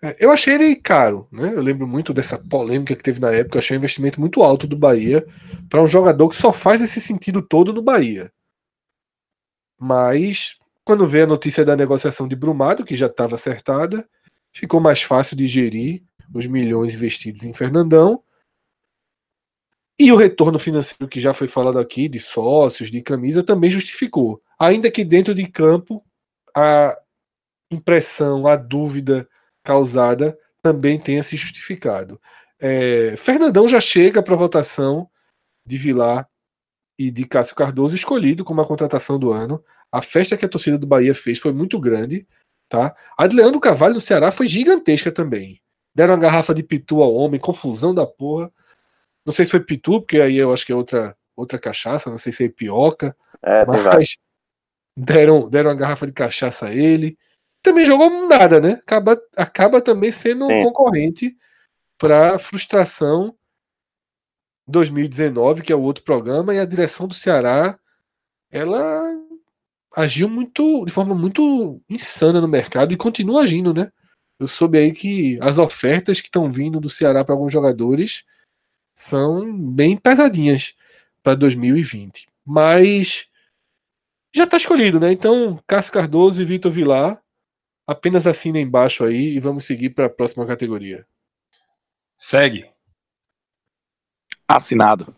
É, 0.03 0.16
eu 0.20 0.31
achei 0.31 0.55
ele 0.55 0.77
caro, 0.77 1.27
né? 1.33 1.53
Eu 1.53 1.61
lembro 1.61 1.87
muito 1.87 2.15
dessa 2.15 2.39
polêmica 2.39 2.95
que 2.95 3.03
teve 3.03 3.20
na 3.20 3.33
época. 3.33 3.57
Eu 3.57 3.61
achei 3.61 3.77
um 3.77 3.81
investimento 3.81 4.20
muito 4.20 4.43
alto 4.43 4.66
do 4.66 4.77
Bahia 4.77 5.27
para 5.69 5.83
um 5.83 5.87
jogador 5.87 6.29
que 6.29 6.37
só 6.37 6.53
faz 6.53 6.81
esse 6.81 7.01
sentido 7.01 7.43
todo 7.43 7.73
no 7.73 7.83
Bahia. 7.83 8.33
Mas 9.79 10.57
quando 10.85 11.07
veio 11.07 11.25
a 11.25 11.29
notícia 11.29 11.65
da 11.65 11.77
negociação 11.77 12.29
de 12.29 12.37
Brumado, 12.37 12.85
que 12.85 12.97
já 12.97 13.07
estava 13.07 13.35
acertada, 13.35 14.09
ficou 14.53 14.81
mais 14.81 15.03
fácil 15.03 15.37
de 15.37 15.47
gerir 15.47 16.03
os 16.33 16.47
milhões 16.47 16.95
investidos 16.95 17.43
em 17.43 17.53
Fernandão. 17.53 18.23
E 19.99 20.12
o 20.12 20.16
retorno 20.16 20.59
financeiro 20.59 21.09
que 21.09 21.20
já 21.20 21.35
foi 21.35 21.49
falado 21.49 21.79
aqui, 21.79 22.09
de 22.09 22.20
sócios, 22.20 22.91
de 22.91 23.03
camisa, 23.03 23.43
também 23.43 23.69
justificou. 23.69 24.41
Ainda 24.59 24.91
que 24.91 25.05
dentro 25.05 25.35
de 25.35 25.47
campo, 25.49 26.05
a 26.57 26.97
impressão, 27.70 28.47
a 28.47 28.55
dúvida 28.55 29.29
causada 29.69 30.39
também 30.62 30.99
tenha 30.99 31.23
se 31.23 31.36
justificado. 31.36 32.19
É, 32.59 33.15
Fernandão 33.19 33.69
já 33.69 33.78
chega 33.81 34.23
para 34.23 34.35
votação 34.35 35.07
de 35.65 35.77
Vilar 35.77 36.27
e 36.99 37.11
de 37.11 37.27
Cássio 37.27 37.55
Cardoso 37.55 37.95
escolhido 37.95 38.47
como 38.47 38.62
a 38.62 38.66
contratação 38.66 39.19
do 39.19 39.31
ano. 39.31 39.62
A 39.93 40.01
festa 40.01 40.39
que 40.39 40.45
a 40.47 40.49
torcida 40.49 40.78
do 40.78 40.86
Bahia 40.86 41.15
fez 41.15 41.39
foi 41.39 41.53
muito 41.53 41.78
grande. 41.78 42.27
Tá? 42.66 42.97
A 43.16 43.27
de 43.27 43.36
Leandro 43.36 43.61
Carvalho 43.61 43.95
no 43.95 44.01
Ceará 44.01 44.32
foi 44.32 44.47
gigantesca 44.47 45.12
também. 45.12 45.61
Deram 45.95 46.15
uma 46.15 46.20
garrafa 46.20 46.55
de 46.55 46.62
pitu 46.62 47.03
ao 47.03 47.12
homem, 47.12 47.39
confusão 47.39 47.95
da 47.95 48.07
porra. 48.07 48.51
Não 49.24 49.35
sei 49.35 49.45
se 49.45 49.51
foi 49.51 49.61
pitu, 49.61 50.01
porque 50.01 50.19
aí 50.19 50.39
eu 50.39 50.51
acho 50.51 50.65
que 50.65 50.73
é 50.73 50.74
outra, 50.74 51.15
outra 51.36 51.59
cachaça, 51.59 52.09
não 52.09 52.19
sei 52.19 52.32
se 52.32 52.47
é 52.47 52.49
pioca. 52.49 53.15
É, 53.43 53.66
mas 53.66 54.16
deram, 54.97 55.49
deram 55.49 55.70
uma 55.70 55.77
garrafa 55.77 56.07
de 56.07 56.12
cachaça 56.12 56.69
a 56.69 56.74
ele 56.74 57.19
também 57.63 57.85
jogou 57.85 58.29
nada, 58.29 58.61
né? 58.61 58.73
Acaba, 58.73 59.21
acaba 59.37 59.81
também 59.81 60.11
sendo 60.11 60.47
um 60.47 60.65
concorrente 60.65 61.37
para 61.99 62.39
frustração 62.39 63.35
2019, 64.67 65.63
que 65.63 65.73
é 65.73 65.77
o 65.77 65.83
outro 65.83 66.05
programa, 66.05 66.55
e 66.55 66.61
a 66.61 66.65
direção 66.65 67.09
do 67.09 67.15
Ceará 67.15 67.79
ela 68.51 69.03
agiu 69.97 70.29
muito 70.29 70.85
de 70.85 70.93
forma 70.93 71.15
muito 71.15 71.81
insana 71.89 72.41
no 72.41 72.49
mercado 72.49 72.93
e 72.93 72.97
continua 72.97 73.43
agindo, 73.43 73.75
né? 73.75 73.91
Eu 74.39 74.47
soube 74.47 74.79
aí 74.79 74.93
que 74.93 75.37
as 75.41 75.59
ofertas 75.59 76.21
que 76.21 76.29
estão 76.29 76.51
vindo 76.51 76.79
do 76.79 76.89
Ceará 76.89 77.25
para 77.25 77.35
alguns 77.35 77.53
jogadores 77.53 78.25
são 78.95 79.53
bem 79.57 79.97
pesadinhas 79.97 80.75
para 81.23 81.35
2020. 81.35 82.29
Mas 82.45 83.27
já 84.35 84.45
está 84.45 84.57
escolhido, 84.57 85.01
né? 85.01 85.11
Então, 85.13 85.59
Cássio 85.67 85.93
Cardoso 85.93 86.41
e 86.41 86.45
Vitor 86.45 86.71
Vilar 86.71 87.21
Apenas 87.89 88.27
assina 88.27 88.60
embaixo 88.60 89.02
aí 89.02 89.35
e 89.35 89.40
vamos 89.40 89.65
seguir 89.65 89.89
para 89.89 90.05
a 90.05 90.10
próxima 90.10 90.44
categoria. 90.44 91.06
Segue. 92.19 92.70
Assinado. 94.47 95.16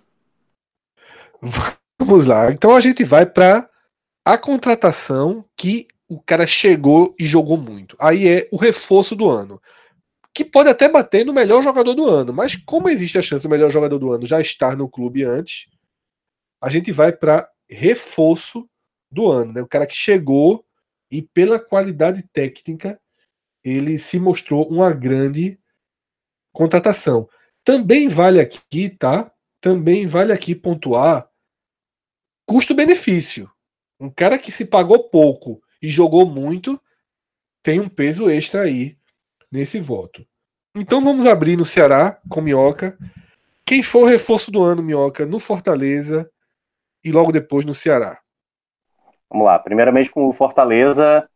Vamos 1.99 2.27
lá. 2.27 2.53
Então 2.53 2.77
a 2.77 2.79
gente 2.79 3.03
vai 3.03 3.27
para 3.27 3.69
a 4.25 4.39
contratação 4.39 5.45
que 5.57 5.89
o 6.09 6.21
cara 6.21 6.47
chegou 6.47 7.13
e 7.19 7.27
jogou 7.27 7.57
muito. 7.57 7.97
Aí 7.99 8.29
é 8.29 8.49
o 8.53 8.57
reforço 8.57 9.17
do 9.17 9.29
ano. 9.29 9.61
Que 10.33 10.45
pode 10.45 10.69
até 10.69 10.89
bater 10.89 11.27
no 11.27 11.33
melhor 11.33 11.65
jogador 11.65 11.93
do 11.95 12.09
ano, 12.09 12.33
mas 12.33 12.55
como 12.55 12.89
existe 12.89 13.19
a 13.19 13.23
chance 13.23 13.43
do 13.43 13.51
melhor 13.51 13.73
jogador 13.73 13.99
do 13.99 14.13
ano 14.13 14.25
já 14.25 14.41
estar 14.41 14.77
no 14.77 14.89
clube 14.89 15.25
antes, 15.25 15.69
a 16.63 16.71
gente 16.71 16.93
vai 16.93 17.11
para 17.11 17.51
reforço 17.69 18.69
do 19.11 19.29
ano, 19.29 19.55
né? 19.55 19.61
O 19.61 19.67
cara 19.67 19.89
que 19.89 19.97
chegou 19.97 20.65
e 21.11 21.23
pela 21.23 21.59
qualidade 21.59 22.23
técnica 22.33 23.01
ele 23.65 23.99
se 23.99 24.19
mostrou 24.19 24.69
uma 24.69 24.93
grande 24.93 25.59
contratação. 26.53 27.29
Também 27.65 28.09
vale 28.09 28.41
aqui, 28.41 28.89
tá? 28.89 29.31
Também 29.61 30.07
vale 30.07 30.33
aqui 30.33 30.55
pontuar 30.55 31.29
custo-benefício. 32.47 33.51
Um 33.99 34.11
cara 34.11 34.39
que 34.39 34.51
se 34.51 34.65
pagou 34.65 35.09
pouco 35.11 35.63
e 35.83 35.91
jogou 35.91 36.27
muito 36.27 36.81
tem 37.63 37.79
um 37.79 37.89
peso 37.89 38.31
extra 38.31 38.63
aí 38.63 38.97
nesse 39.53 39.79
voto. 39.79 40.27
Então 40.75 41.05
vamos 41.05 41.27
abrir 41.27 41.57
no 41.57 41.67
Ceará 41.67 42.19
com 42.29 42.41
Minhoca. 42.41 42.97
Quem 43.67 43.83
for 43.83 44.07
reforço 44.07 44.51
do 44.51 44.63
ano, 44.63 44.83
Minhoca, 44.83 45.27
no 45.27 45.39
Fortaleza 45.39 46.31
e 47.05 47.13
logo 47.13 47.31
depois 47.31 47.65
no 47.65 47.75
Ceará. 47.75 48.21
Vamos 49.31 49.47
lá. 49.47 49.59
Primeiramente 49.59 50.11
com 50.11 50.27
o 50.27 50.33
Fortaleza, 50.33 51.29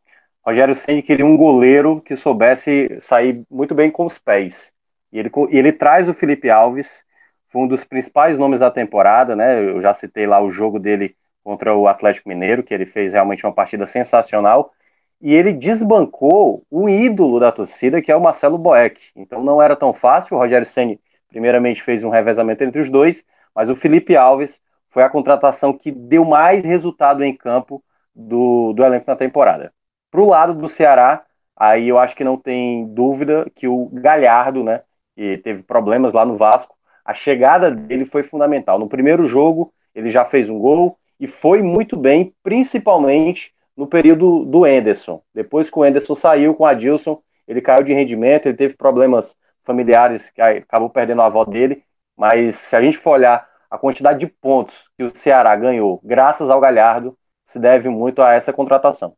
Rogério 0.45 0.75
Ceni 0.75 1.01
queria 1.01 1.25
um 1.25 1.37
goleiro 1.37 2.01
que 2.01 2.17
soubesse 2.17 2.99
sair 3.01 3.43
muito 3.51 3.75
bem 3.75 3.91
com 3.91 4.05
os 4.05 4.19
pés. 4.19 4.73
E 5.13 5.19
ele, 5.19 5.31
ele 5.51 5.73
traz 5.73 6.09
o 6.09 6.15
Felipe 6.15 6.51
Alves, 6.51 7.05
foi 7.49 7.63
um 7.63 7.69
dos 7.69 7.85
principais 7.85 8.37
nomes 8.37 8.61
da 8.61 8.71
temporada, 8.71 9.37
né? 9.37 9.61
Eu 9.61 9.81
já 9.81 9.95
citei 9.95 10.27
lá 10.27 10.43
o 10.43 10.51
jogo 10.51 10.81
dele 10.81 11.15
contra 11.45 11.75
o 11.75 11.87
Atlético 11.87 12.29
Mineiro, 12.29 12.65
que 12.65 12.75
ele 12.75 12.85
fez 12.85 13.13
realmente 13.13 13.47
uma 13.47 13.53
partida 13.53 13.87
sensacional. 13.87 14.73
E 15.21 15.33
ele 15.33 15.53
desbancou 15.53 16.65
o 16.71 16.89
ídolo 16.89 17.39
da 17.39 17.53
torcida, 17.53 18.03
que 18.03 18.11
é 18.11 18.17
o 18.17 18.21
Marcelo 18.21 18.59
Boeck. 18.59 19.11
Então 19.15 19.43
não 19.43 19.63
era 19.63 19.77
tão 19.77 19.95
fácil. 19.95 20.37
O 20.37 20.41
Rogério 20.41 20.67
Ceni 20.67 21.01
primeiramente 21.29 21.83
fez 21.83 22.03
um 22.03 22.11
revezamento 22.11 22.65
entre 22.65 22.81
os 22.81 22.91
dois, 22.91 23.25
mas 23.55 23.71
o 23.71 23.77
Felipe 23.77 24.17
Alves 24.17 24.61
foi 24.95 25.03
a 25.03 25.11
contratação 25.11 25.73
que 25.73 25.91
deu 25.91 26.25
mais 26.25 26.65
resultado 26.65 27.25
em 27.25 27.37
campo 27.37 27.83
do, 28.15 28.73
do 28.73 28.85
elenco 28.85 29.05
na 29.09 29.17
temporada. 29.17 29.73
Para 30.09 30.21
o 30.21 30.29
lado 30.29 30.55
do 30.55 30.69
Ceará, 30.69 31.25
aí 31.57 31.89
eu 31.89 31.99
acho 31.99 32.15
que 32.15 32.23
não 32.23 32.37
tem 32.37 32.87
dúvida 32.95 33.51
que 33.57 33.67
o 33.67 33.91
Galhardo, 33.93 34.63
né, 34.63 34.83
que 35.17 35.39
teve 35.39 35.65
problemas 35.65 36.13
lá 36.13 36.25
no 36.25 36.37
Vasco, 36.37 36.77
a 37.05 37.13
chegada 37.13 37.73
dele 37.73 38.05
foi 38.05 38.23
fundamental. 38.23 38.79
No 38.79 38.89
primeiro 38.89 39.27
jogo, 39.27 39.75
ele 39.93 40.13
já 40.13 40.25
fez 40.25 40.49
um 40.49 40.61
gol 40.61 40.97
e 41.19 41.27
foi 41.27 41.61
muito 41.61 41.97
bem, 41.97 42.33
principalmente 42.41 43.53
no 43.77 43.89
período 43.89 44.45
do 44.45 44.65
Enderson. 44.65 45.21
Depois 45.35 45.69
que 45.69 45.77
o 45.77 45.85
Enderson 45.85 46.15
saiu 46.15 46.55
com 46.55 46.63
o 46.63 46.67
Adilson, 46.67 47.21
ele 47.49 47.61
caiu 47.61 47.83
de 47.83 47.93
rendimento, 47.93 48.47
ele 48.47 48.57
teve 48.57 48.75
problemas 48.75 49.37
familiares, 49.65 50.31
que 50.31 50.41
acabou 50.41 50.89
perdendo 50.89 51.21
a 51.21 51.27
avó 51.27 51.45
dele, 51.45 51.83
mas 52.17 52.55
se 52.55 52.77
a 52.77 52.81
gente 52.81 52.97
for 52.97 53.15
olhar 53.15 53.45
a 53.75 53.79
quantidade 53.79 54.21
de 54.21 54.27
pontos 54.27 54.75
que 54.97 55.03
o 55.03 55.11
Ceará 55.11 55.55
ganhou 55.57 56.01
graças 56.05 56.49
ao 56.49 56.61
Galhardo 56.61 57.17
se 57.45 57.59
deve 57.59 57.89
muito 57.89 58.23
a 58.23 58.33
essa 58.33 58.53
contratação. 58.53 59.17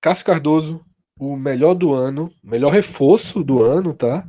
Cássio 0.00 0.24
Cardoso, 0.24 0.80
o 1.18 1.36
melhor 1.36 1.74
do 1.74 1.92
ano, 1.92 2.30
melhor 2.42 2.72
reforço 2.72 3.42
do 3.42 3.62
ano, 3.62 3.92
tá? 3.92 4.24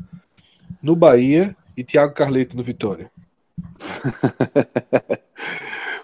No 0.82 0.95
Bahia 0.95 1.56
e 1.76 1.84
Thiago 1.84 2.14
Carleto 2.14 2.58
no 2.58 2.64
Vitória. 2.64 3.12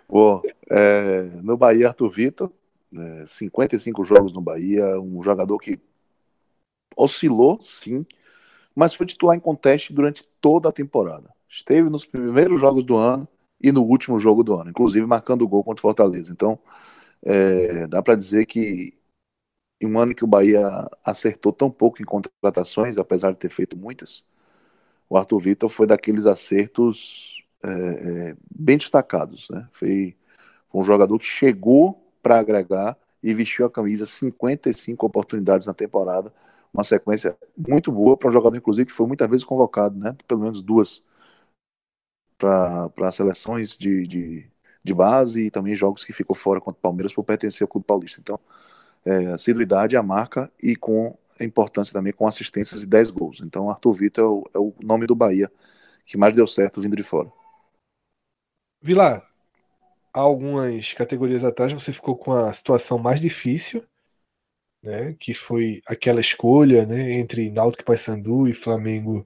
Bom, 0.07 0.41
é, 0.69 1.21
no 1.41 1.57
Bahia, 1.57 1.87
Arthur 1.87 2.11
Vitor, 2.11 2.51
é, 2.95 3.25
55 3.25 4.05
jogos 4.05 4.33
no 4.33 4.41
Bahia, 4.41 4.99
um 4.99 5.23
jogador 5.23 5.57
que 5.57 5.79
oscilou, 6.95 7.59
sim, 7.59 8.05
mas 8.75 8.93
foi 8.93 9.07
titular 9.07 9.35
em 9.35 9.39
conteste 9.39 9.91
durante 9.91 10.27
toda 10.39 10.69
a 10.69 10.71
temporada. 10.71 11.33
Esteve 11.49 11.89
nos 11.89 12.05
primeiros 12.05 12.59
jogos 12.59 12.83
do 12.83 12.95
ano, 12.95 13.27
e 13.63 13.71
no 13.71 13.81
último 13.81 14.19
jogo 14.19 14.43
do 14.43 14.55
ano, 14.55 14.69
inclusive 14.71 15.05
marcando 15.05 15.43
o 15.43 15.47
gol 15.47 15.63
contra 15.63 15.79
o 15.79 15.81
Fortaleza. 15.81 16.31
Então, 16.33 16.59
é, 17.23 17.87
dá 17.87 18.03
para 18.03 18.15
dizer 18.15 18.45
que 18.45 18.97
em 19.81 19.87
um 19.87 19.99
ano 19.99 20.15
que 20.15 20.23
o 20.23 20.27
Bahia 20.27 20.87
acertou 21.03 21.51
tão 21.53 21.71
pouco 21.71 22.01
em 22.01 22.05
contratações, 22.05 22.97
apesar 22.97 23.31
de 23.31 23.39
ter 23.39 23.49
feito 23.49 23.77
muitas, 23.77 24.25
o 25.09 25.17
Arthur 25.17 25.39
Vitor 25.39 25.69
foi 25.69 25.87
daqueles 25.87 26.25
acertos 26.25 27.43
é, 27.63 27.69
é, 27.69 28.35
bem 28.53 28.77
destacados. 28.77 29.47
Né? 29.49 29.67
Foi, 29.71 30.15
foi 30.69 30.81
um 30.81 30.83
jogador 30.83 31.17
que 31.19 31.25
chegou 31.25 32.03
para 32.21 32.39
agregar 32.39 32.97
e 33.21 33.33
vestiu 33.33 33.65
a 33.65 33.69
camisa 33.69 34.05
55 34.05 35.05
oportunidades 35.05 35.67
na 35.67 35.73
temporada. 35.73 36.33
Uma 36.73 36.83
sequência 36.83 37.37
muito 37.55 37.91
boa 37.91 38.17
para 38.17 38.29
um 38.29 38.31
jogador, 38.31 38.57
inclusive, 38.57 38.87
que 38.87 38.91
foi 38.91 39.05
muitas 39.05 39.29
vezes 39.29 39.45
convocado, 39.45 39.97
né? 39.97 40.15
pelo 40.27 40.41
menos 40.41 40.61
duas, 40.61 41.05
para 42.43 43.11
seleções 43.11 43.77
de, 43.77 44.05
de, 44.05 44.45
de, 44.83 44.93
base 44.93 45.45
e 45.45 45.51
também 45.51 45.75
jogos 45.75 46.03
que 46.03 46.11
ficou 46.11 46.35
fora 46.35 46.59
contra 46.59 46.77
o 46.77 46.81
Palmeiras 46.81 47.13
por 47.13 47.23
pertencer 47.23 47.63
ao 47.63 47.69
Clube 47.69 47.87
Paulista. 47.87 48.19
Então, 48.19 48.39
é, 49.05 49.27
assiduidade, 49.27 49.95
a 49.95 50.03
marca 50.03 50.51
e 50.61 50.75
com 50.75 51.17
importância 51.39 51.93
também 51.93 52.11
com 52.13 52.27
assistências 52.27 52.83
e 52.83 52.85
10 52.85 53.11
gols. 53.11 53.41
Então, 53.41 53.69
Arthur 53.69 53.93
Vitor 53.93 54.23
é 54.23 54.27
o, 54.27 54.49
é 54.55 54.59
o 54.59 54.73
nome 54.85 55.07
do 55.07 55.15
Bahia 55.15 55.49
que 56.05 56.17
mais 56.17 56.35
deu 56.35 56.45
certo 56.45 56.81
vindo 56.81 56.95
de 56.95 57.03
fora. 57.03 57.31
Vilar, 58.81 59.25
algumas 60.11 60.93
categorias 60.93 61.43
atrás 61.43 61.71
você 61.71 61.93
ficou 61.93 62.17
com 62.17 62.33
a 62.33 62.51
situação 62.51 62.97
mais 62.97 63.21
difícil, 63.21 63.85
né, 64.83 65.13
que 65.13 65.33
foi 65.33 65.81
aquela 65.87 66.19
escolha 66.19 66.85
né, 66.85 67.13
entre 67.13 67.49
Náutico 67.49 67.83
e 67.83 67.85
Paysandu 67.85 68.49
e 68.49 68.53
Flamengo 68.53 69.25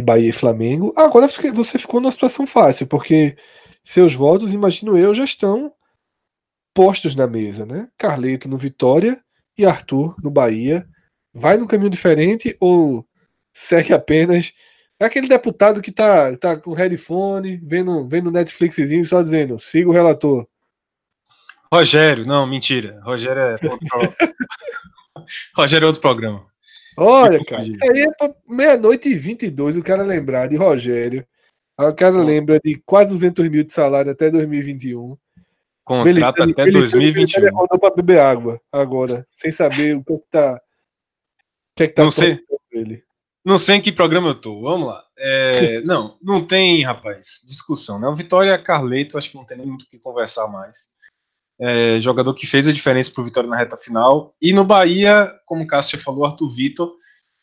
e 0.00 0.02
Bahia 0.02 0.30
e 0.30 0.32
Flamengo. 0.32 0.92
Agora 0.96 1.28
você 1.28 1.78
ficou 1.78 2.00
numa 2.00 2.10
situação 2.10 2.46
fácil, 2.46 2.86
porque 2.86 3.36
seus 3.84 4.14
votos, 4.14 4.52
imagino 4.52 4.98
eu, 4.98 5.14
já 5.14 5.24
estão 5.24 5.72
postos 6.74 7.14
na 7.14 7.26
mesa, 7.26 7.64
né? 7.64 7.88
Carleto 7.96 8.48
no 8.48 8.56
Vitória 8.56 9.22
e 9.56 9.64
Arthur 9.64 10.16
no 10.22 10.30
Bahia. 10.30 10.86
Vai 11.32 11.56
num 11.56 11.66
caminho 11.66 11.90
diferente 11.90 12.56
ou 12.60 13.06
segue 13.52 13.92
apenas 13.92 14.52
é 15.00 15.06
aquele 15.06 15.26
deputado 15.26 15.80
que 15.80 15.90
tá, 15.90 16.36
tá 16.36 16.54
com 16.56 16.74
headphone, 16.74 17.56
vendo, 17.64 18.06
vendo 18.06 18.30
Netflixzinho 18.30 19.02
só 19.02 19.22
dizendo, 19.22 19.58
siga 19.58 19.88
o 19.88 19.92
relator. 19.92 20.46
Rogério, 21.72 22.26
não, 22.26 22.46
mentira. 22.46 23.00
Rogério 23.02 23.40
é 23.40 23.52
outro, 23.52 23.78
Rogério 25.56 25.84
é 25.84 25.86
outro 25.86 26.02
programa. 26.02 26.46
Olha, 26.96 27.44
cara, 27.44 27.62
isso 27.62 27.78
aí 27.82 28.02
é 28.02 28.10
pra 28.12 28.34
meia-noite 28.48 29.08
e 29.08 29.14
22 29.14 29.76
o 29.76 29.82
cara 29.82 30.02
lembrar 30.02 30.48
de 30.48 30.56
Rogério. 30.56 31.26
Aí 31.78 31.86
o 31.86 31.94
cara 31.94 32.22
lembra 32.22 32.60
de 32.62 32.80
quase 32.84 33.10
200 33.10 33.48
mil 33.48 33.64
de 33.64 33.72
salário 33.72 34.12
até 34.12 34.30
2021. 34.30 35.16
Contrato 35.84 36.42
ele, 36.42 36.52
até 36.52 36.62
ele, 36.62 36.72
2021. 36.72 37.42
Ele 37.42 37.50
rodou 37.50 37.78
para 37.78 37.94
beber 37.94 38.20
água 38.20 38.60
agora, 38.70 39.26
sem 39.32 39.50
saber 39.50 39.96
o 39.96 40.04
que, 40.04 40.12
é 40.12 40.16
que 40.18 40.24
tá. 40.30 40.54
O 40.54 40.60
que, 41.76 41.82
é 41.84 41.86
que 41.88 41.94
tá 41.94 42.04
não 42.04 42.10
sei, 42.10 42.38
ele. 42.70 43.02
Não 43.44 43.56
sei 43.56 43.76
em 43.76 43.80
que 43.80 43.90
programa 43.90 44.28
eu 44.28 44.34
tô. 44.34 44.60
Vamos 44.60 44.88
lá. 44.88 45.02
É, 45.16 45.80
não, 45.82 46.18
não 46.22 46.46
tem, 46.46 46.82
rapaz, 46.84 47.42
discussão. 47.46 47.98
Né? 47.98 48.06
O 48.08 48.14
Vitória 48.14 48.56
Carleto, 48.62 49.16
acho 49.16 49.30
que 49.30 49.36
não 49.36 49.44
tem 49.44 49.56
nem 49.56 49.66
muito 49.66 49.82
o 49.82 49.88
que 49.88 49.98
conversar 49.98 50.46
mais. 50.48 50.94
É, 51.60 52.00
jogador 52.00 52.32
que 52.32 52.46
fez 52.46 52.66
a 52.66 52.72
diferença 52.72 53.10
pro 53.10 53.24
Vitória 53.24 53.48
na 53.48 53.56
reta 53.56 53.76
final. 53.76 54.34
E 54.40 54.52
no 54.52 54.64
Bahia, 54.64 55.30
como 55.44 55.64
o 55.64 55.66
Cássio 55.66 55.98
já 55.98 56.04
falou, 56.04 56.24
Arthur 56.24 56.50
Vitor. 56.54 56.92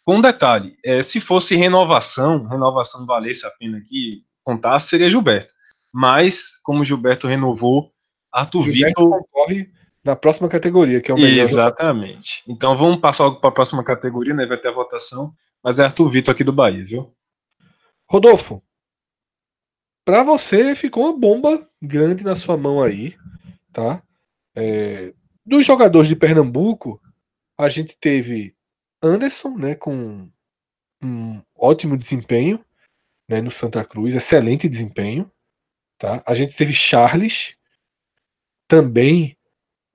Com 0.03 0.18
um 0.18 0.22
detalhe: 0.22 0.76
é, 0.84 1.03
se 1.03 1.19
fosse 1.19 1.56
renovação, 1.56 2.48
renovação 2.48 3.06
valesse 3.06 3.45
a 3.45 3.52
pena 3.52 3.80
que 3.88 4.23
contasse, 4.44 4.89
seria 4.89 5.10
Gilberto. 5.10 5.53
Mas, 5.94 6.60
como 6.64 6.84
Gilberto 6.84 7.27
renovou, 7.27 7.91
Arthur 8.31 8.64
Vitor. 8.64 8.94
concorre 8.94 9.69
na 10.03 10.15
próxima 10.15 10.48
categoria, 10.48 11.02
que 11.02 11.11
é 11.11 11.14
o 11.14 11.18
melhor. 11.18 11.44
Exatamente. 11.44 12.44
Então 12.48 12.77
vamos 12.77 13.02
passar 13.02 13.30
para 13.31 13.49
a 13.49 13.53
próxima 13.53 13.84
categoria, 13.84 14.34
né? 14.34 14.45
Vai 14.45 14.57
ter 14.57 14.69
a 14.69 14.73
votação. 14.73 15.34
Mas 15.64 15.80
é 15.80 15.84
Arthur 15.84 16.10
Vitor 16.10 16.34
aqui 16.34 16.44
do 16.44 16.53
Bahia, 16.53 16.85
viu? 16.85 17.14
Rodolfo, 18.10 18.64
para 20.06 20.23
você 20.23 20.73
ficou 20.73 21.03
uma 21.03 21.19
bomba 21.19 21.68
grande 21.81 22.23
na 22.23 22.35
sua 22.35 22.56
mão 22.56 22.81
aí, 22.81 23.18
tá? 23.73 24.02
É, 24.60 25.14
dos 25.46 25.64
jogadores 25.64 26.10
de 26.10 26.16
Pernambuco, 26.16 27.00
a 27.56 27.70
gente 27.70 27.96
teve 27.96 28.56
Anderson, 29.04 29.56
né, 29.56 29.76
com 29.76 30.28
um 31.04 31.42
ótimo 31.56 31.96
desempenho, 31.96 32.66
né, 33.30 33.40
no 33.40 33.52
Santa 33.52 33.86
Cruz, 33.86 34.16
excelente 34.16 34.68
desempenho, 34.68 35.32
tá? 36.00 36.24
A 36.26 36.34
gente 36.34 36.56
teve 36.56 36.74
Charles, 36.74 37.56
também 38.68 39.38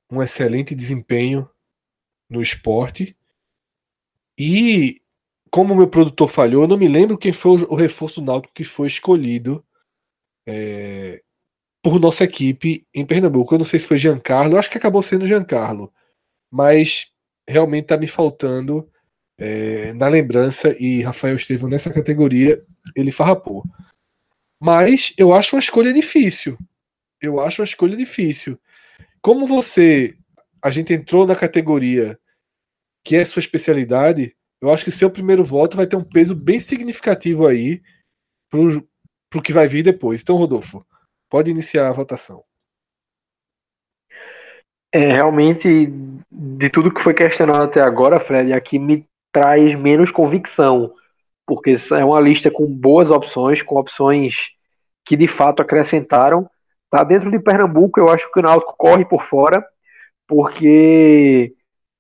um 0.08 0.22
excelente 0.22 0.76
desempenho 0.76 1.50
no 2.30 2.40
esporte. 2.40 3.16
E 4.38 5.02
como 5.50 5.74
o 5.74 5.76
meu 5.76 5.88
produtor 5.88 6.28
falhou, 6.28 6.62
eu 6.62 6.68
não 6.68 6.76
me 6.76 6.86
lembro 6.86 7.18
quem 7.18 7.32
foi 7.32 7.62
o 7.64 7.74
reforço 7.74 8.22
náutico 8.22 8.54
que 8.54 8.64
foi 8.64 8.86
escolhido 8.86 9.64
é, 10.46 11.22
por 11.82 11.98
nossa 11.98 12.24
equipe 12.24 12.86
em 12.94 13.04
Pernambuco. 13.04 13.54
Eu 13.54 13.58
não 13.58 13.64
sei 13.64 13.80
se 13.80 13.86
foi 13.86 13.98
Giancarlo, 13.98 14.56
acho 14.56 14.70
que 14.70 14.78
acabou 14.78 15.02
sendo 15.02 15.26
Giancarlo, 15.26 15.92
mas 16.50 17.10
realmente 17.48 17.84
está 17.84 17.96
me 17.96 18.06
faltando 18.06 18.88
é, 19.36 19.92
na 19.94 20.06
lembrança 20.06 20.74
e 20.78 21.02
Rafael 21.02 21.34
Estevam 21.34 21.68
nessa 21.68 21.92
categoria 21.92 22.62
ele 22.94 23.10
farrapou. 23.10 23.64
Mas 24.60 25.12
eu 25.18 25.34
acho 25.34 25.56
uma 25.56 25.60
escolha 25.60 25.92
difícil. 25.92 26.56
Eu 27.20 27.40
acho 27.40 27.60
uma 27.60 27.66
escolha 27.66 27.96
difícil. 27.96 28.58
Como 29.20 29.46
você, 29.46 30.16
a 30.62 30.70
gente 30.70 30.92
entrou 30.92 31.26
na 31.26 31.34
categoria 31.34 32.18
que 33.04 33.16
é 33.16 33.24
sua 33.24 33.40
especialidade, 33.40 34.36
eu 34.60 34.70
acho 34.70 34.84
que 34.84 34.92
seu 34.92 35.10
primeiro 35.10 35.44
voto 35.44 35.76
vai 35.76 35.86
ter 35.88 35.96
um 35.96 36.04
peso 36.04 36.36
bem 36.36 36.60
significativo 36.60 37.46
aí 37.46 37.82
pro, 38.48 38.88
pro 39.28 39.42
que 39.42 39.52
vai 39.52 39.66
vir 39.66 39.82
depois. 39.82 40.22
Então, 40.22 40.36
Rodolfo, 40.36 40.86
pode 41.32 41.50
iniciar 41.50 41.88
a 41.88 41.92
votação. 41.92 42.44
É, 44.92 45.14
realmente, 45.14 45.90
de 46.30 46.68
tudo 46.68 46.92
que 46.92 47.00
foi 47.00 47.14
questionado 47.14 47.62
até 47.62 47.80
agora, 47.80 48.20
Fred, 48.20 48.52
aqui 48.52 48.78
me 48.78 49.08
traz 49.32 49.74
menos 49.74 50.10
convicção, 50.10 50.92
porque 51.46 51.74
é 51.92 52.04
uma 52.04 52.20
lista 52.20 52.50
com 52.50 52.66
boas 52.66 53.10
opções, 53.10 53.62
com 53.62 53.76
opções 53.76 54.50
que 55.06 55.16
de 55.16 55.26
fato 55.26 55.62
acrescentaram. 55.62 56.46
Tá 56.90 57.02
dentro 57.02 57.30
de 57.30 57.38
Pernambuco, 57.38 57.98
eu 57.98 58.10
acho 58.10 58.30
que 58.30 58.38
o 58.38 58.42
Náutico 58.42 58.74
corre 58.76 59.06
por 59.06 59.22
fora, 59.22 59.66
porque 60.28 61.54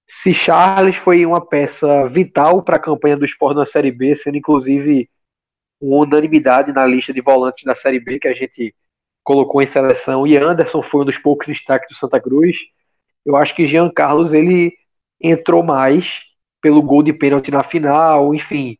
se 0.06 0.34
Charles 0.34 0.96
foi 0.96 1.24
uma 1.24 1.40
peça 1.40 2.06
vital 2.06 2.62
para 2.62 2.76
a 2.76 2.82
campanha 2.82 3.16
do 3.16 3.24
esporte 3.24 3.56
na 3.56 3.64
Série 3.64 3.90
B, 3.90 4.14
sendo 4.14 4.36
inclusive 4.36 5.08
uma 5.80 6.04
unanimidade 6.04 6.70
na 6.70 6.84
lista 6.84 7.14
de 7.14 7.22
volantes 7.22 7.64
da 7.64 7.74
Série 7.74 7.98
B 7.98 8.18
que 8.18 8.28
a 8.28 8.34
gente 8.34 8.74
colocou 9.22 9.62
em 9.62 9.66
seleção, 9.66 10.26
e 10.26 10.36
Anderson 10.36 10.82
foi 10.82 11.02
um 11.02 11.04
dos 11.04 11.18
poucos 11.18 11.46
destaques 11.46 11.88
do 11.88 11.94
Santa 11.96 12.20
Cruz, 12.20 12.56
eu 13.24 13.36
acho 13.36 13.54
que 13.54 13.68
Jean 13.68 13.90
Carlos 13.90 14.32
ele 14.32 14.72
entrou 15.20 15.62
mais 15.62 16.22
pelo 16.60 16.82
gol 16.82 17.02
de 17.02 17.12
pênalti 17.12 17.50
na 17.50 17.62
final, 17.62 18.34
enfim, 18.34 18.78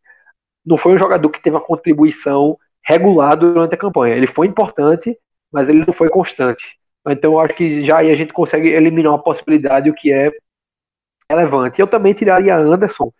não 0.65 0.77
foi 0.77 0.95
um 0.95 0.99
jogador 0.99 1.29
que 1.31 1.43
teve 1.43 1.57
uma 1.57 1.65
contribuição 1.65 2.57
regular 2.85 3.37
durante 3.37 3.75
a 3.75 3.79
campanha. 3.79 4.15
Ele 4.17 4.27
foi 4.27 4.47
importante, 4.47 5.17
mas 5.53 5.69
ele 5.69 5.85
não 5.87 5.93
foi 5.93 6.09
constante. 6.09 6.79
Então 7.09 7.33
eu 7.33 7.41
acho 7.41 7.55
que 7.55 7.85
já 7.85 7.99
aí 7.99 8.11
a 8.11 8.15
gente 8.15 8.33
consegue 8.33 8.71
eliminar 8.71 9.13
uma 9.13 9.23
possibilidade, 9.23 9.91
o 9.91 9.95
que 9.95 10.13
é 10.13 10.31
relevante. 11.29 11.81
Eu 11.81 11.87
também 11.87 12.13
tiraria 12.13 12.57
Anderson, 12.57 13.13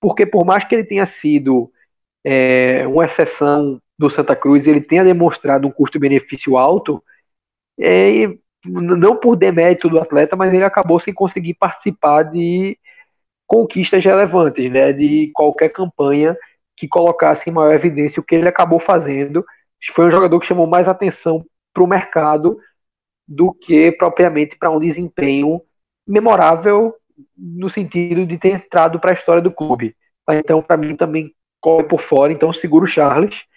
porque 0.00 0.26
por 0.26 0.44
mais 0.44 0.64
que 0.64 0.74
ele 0.74 0.84
tenha 0.84 1.06
sido 1.06 1.70
é, 2.24 2.86
uma 2.86 3.06
exceção 3.06 3.80
do 4.00 4.08
Santa 4.08 4.34
Cruz, 4.34 4.66
ele 4.66 4.80
tenha 4.80 5.04
demonstrado 5.04 5.68
um 5.68 5.70
custo-benefício 5.70 6.56
alto, 6.56 7.04
é, 7.78 8.34
não 8.64 9.14
por 9.14 9.36
demérito 9.36 9.90
do 9.90 10.00
atleta, 10.00 10.34
mas 10.34 10.54
ele 10.54 10.64
acabou 10.64 10.98
sem 10.98 11.12
conseguir 11.12 11.52
participar 11.52 12.22
de 12.22 12.78
conquistas 13.46 14.02
relevantes, 14.02 14.72
né, 14.72 14.90
de 14.94 15.30
qualquer 15.34 15.68
campanha 15.68 16.34
que 16.74 16.88
colocasse 16.88 17.50
em 17.50 17.52
maior 17.52 17.74
evidência 17.74 18.20
o 18.20 18.24
que 18.24 18.34
ele 18.34 18.48
acabou 18.48 18.80
fazendo. 18.80 19.44
Foi 19.92 20.06
um 20.06 20.10
jogador 20.10 20.40
que 20.40 20.46
chamou 20.46 20.66
mais 20.66 20.88
atenção 20.88 21.44
para 21.74 21.82
o 21.82 21.86
mercado 21.86 22.58
do 23.28 23.52
que 23.52 23.92
propriamente 23.92 24.56
para 24.56 24.70
um 24.70 24.80
desempenho 24.80 25.60
memorável 26.06 26.94
no 27.36 27.68
sentido 27.68 28.24
de 28.24 28.38
ter 28.38 28.54
entrado 28.54 28.98
para 28.98 29.10
a 29.10 29.14
história 29.14 29.42
do 29.42 29.52
clube. 29.52 29.94
Então, 30.30 30.62
para 30.62 30.78
mim, 30.78 30.96
também 30.96 31.34
corre 31.60 31.84
por 31.84 32.00
fora, 32.00 32.32
então 32.32 32.50
seguro 32.50 32.86
o 32.86 32.88
Charles. 32.88 33.49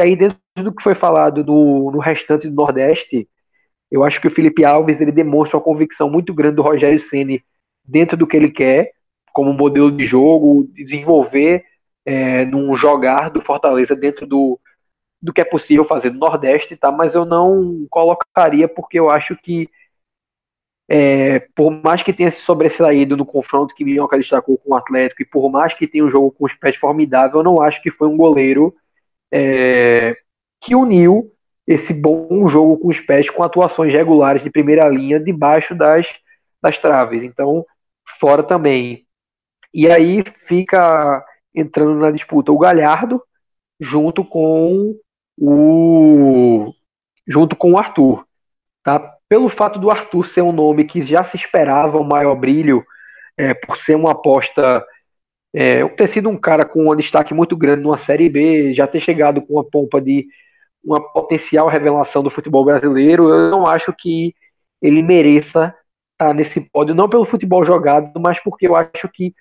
E 0.00 0.02
aí, 0.02 0.16
dentro 0.16 0.38
do 0.56 0.74
que 0.74 0.82
foi 0.82 0.94
falado 0.94 1.44
no, 1.44 1.90
no 1.90 1.98
restante 1.98 2.48
do 2.48 2.54
Nordeste, 2.54 3.28
eu 3.90 4.02
acho 4.02 4.18
que 4.18 4.28
o 4.28 4.30
Felipe 4.30 4.64
Alves 4.64 4.98
ele 4.98 5.12
demonstra 5.12 5.58
uma 5.58 5.62
convicção 5.62 6.08
muito 6.08 6.32
grande 6.32 6.56
do 6.56 6.62
Rogério 6.62 6.98
Ceni 6.98 7.44
dentro 7.84 8.16
do 8.16 8.26
que 8.26 8.34
ele 8.34 8.50
quer, 8.50 8.92
como 9.30 9.52
modelo 9.52 9.92
de 9.92 10.06
jogo, 10.06 10.66
desenvolver 10.72 11.66
é, 12.06 12.46
num 12.46 12.74
jogar 12.74 13.28
do 13.28 13.44
Fortaleza 13.44 13.94
dentro 13.94 14.26
do, 14.26 14.58
do 15.20 15.34
que 15.34 15.42
é 15.42 15.44
possível 15.44 15.84
fazer 15.84 16.10
no 16.10 16.18
Nordeste, 16.18 16.78
tá? 16.78 16.90
Mas 16.90 17.14
eu 17.14 17.26
não 17.26 17.86
colocaria 17.90 18.66
porque 18.66 18.98
eu 18.98 19.10
acho 19.10 19.36
que 19.36 19.68
é, 20.88 21.40
por 21.54 21.70
mais 21.70 22.02
que 22.02 22.14
tenha 22.14 22.30
se 22.30 22.40
sobressaído 22.40 23.18
no 23.18 23.26
confronto 23.26 23.74
que 23.74 23.84
Minhoca 23.84 24.16
destacou 24.16 24.56
com 24.56 24.72
o 24.72 24.76
Atlético, 24.76 25.20
e 25.20 25.26
por 25.26 25.50
mais 25.50 25.74
que 25.74 25.86
tenha 25.86 26.06
um 26.06 26.08
jogo 26.08 26.30
com 26.30 26.46
os 26.46 26.54
pés 26.54 26.78
formidável, 26.78 27.40
eu 27.40 27.44
não 27.44 27.60
acho 27.60 27.82
que 27.82 27.90
foi 27.90 28.08
um 28.08 28.16
goleiro 28.16 28.74
é, 29.32 30.16
que 30.60 30.74
uniu 30.74 31.32
esse 31.66 31.94
bom 31.94 32.48
jogo 32.48 32.78
com 32.78 32.88
os 32.88 33.00
pés 33.00 33.30
com 33.30 33.42
atuações 33.42 33.92
regulares 33.92 34.42
de 34.42 34.50
primeira 34.50 34.88
linha 34.88 35.20
debaixo 35.20 35.74
das, 35.74 36.08
das 36.60 36.78
traves. 36.78 37.22
Então, 37.22 37.64
fora 38.18 38.42
também. 38.42 39.06
E 39.72 39.88
aí 39.88 40.24
fica 40.24 41.24
entrando 41.54 41.94
na 41.94 42.10
disputa 42.10 42.50
o 42.50 42.58
Galhardo 42.58 43.22
junto 43.80 44.24
com 44.24 44.96
o 45.38 46.72
junto 47.26 47.54
com 47.54 47.72
o 47.72 47.78
Arthur, 47.78 48.24
tá? 48.82 49.16
Pelo 49.28 49.48
fato 49.48 49.78
do 49.78 49.90
Arthur 49.90 50.26
ser 50.26 50.42
um 50.42 50.52
nome 50.52 50.84
que 50.84 51.02
já 51.02 51.22
se 51.22 51.36
esperava 51.36 51.98
um 51.98 52.04
maior 52.04 52.34
brilho 52.34 52.84
é, 53.36 53.54
por 53.54 53.76
ser 53.76 53.94
uma 53.94 54.10
aposta 54.10 54.84
é, 55.54 55.86
ter 55.88 56.08
sido 56.08 56.28
um 56.28 56.36
cara 56.36 56.64
com 56.64 56.90
um 56.90 56.96
destaque 56.96 57.34
muito 57.34 57.56
grande 57.56 57.82
numa 57.82 57.98
Série 57.98 58.28
B, 58.28 58.74
já 58.74 58.86
ter 58.86 59.00
chegado 59.00 59.42
com 59.42 59.54
uma 59.54 59.64
pompa 59.64 60.00
de 60.00 60.26
uma 60.82 61.00
potencial 61.12 61.68
revelação 61.68 62.22
do 62.22 62.30
futebol 62.30 62.64
brasileiro, 62.64 63.28
eu 63.28 63.50
não 63.50 63.66
acho 63.66 63.92
que 63.92 64.34
ele 64.80 65.02
mereça 65.02 65.74
estar 66.12 66.34
nesse 66.34 66.60
pódio, 66.70 66.94
não 66.94 67.08
pelo 67.08 67.24
futebol 67.24 67.64
jogado, 67.64 68.18
mas 68.20 68.38
porque 68.42 68.66
eu 68.66 68.76
acho 68.76 69.08
que 69.12 69.34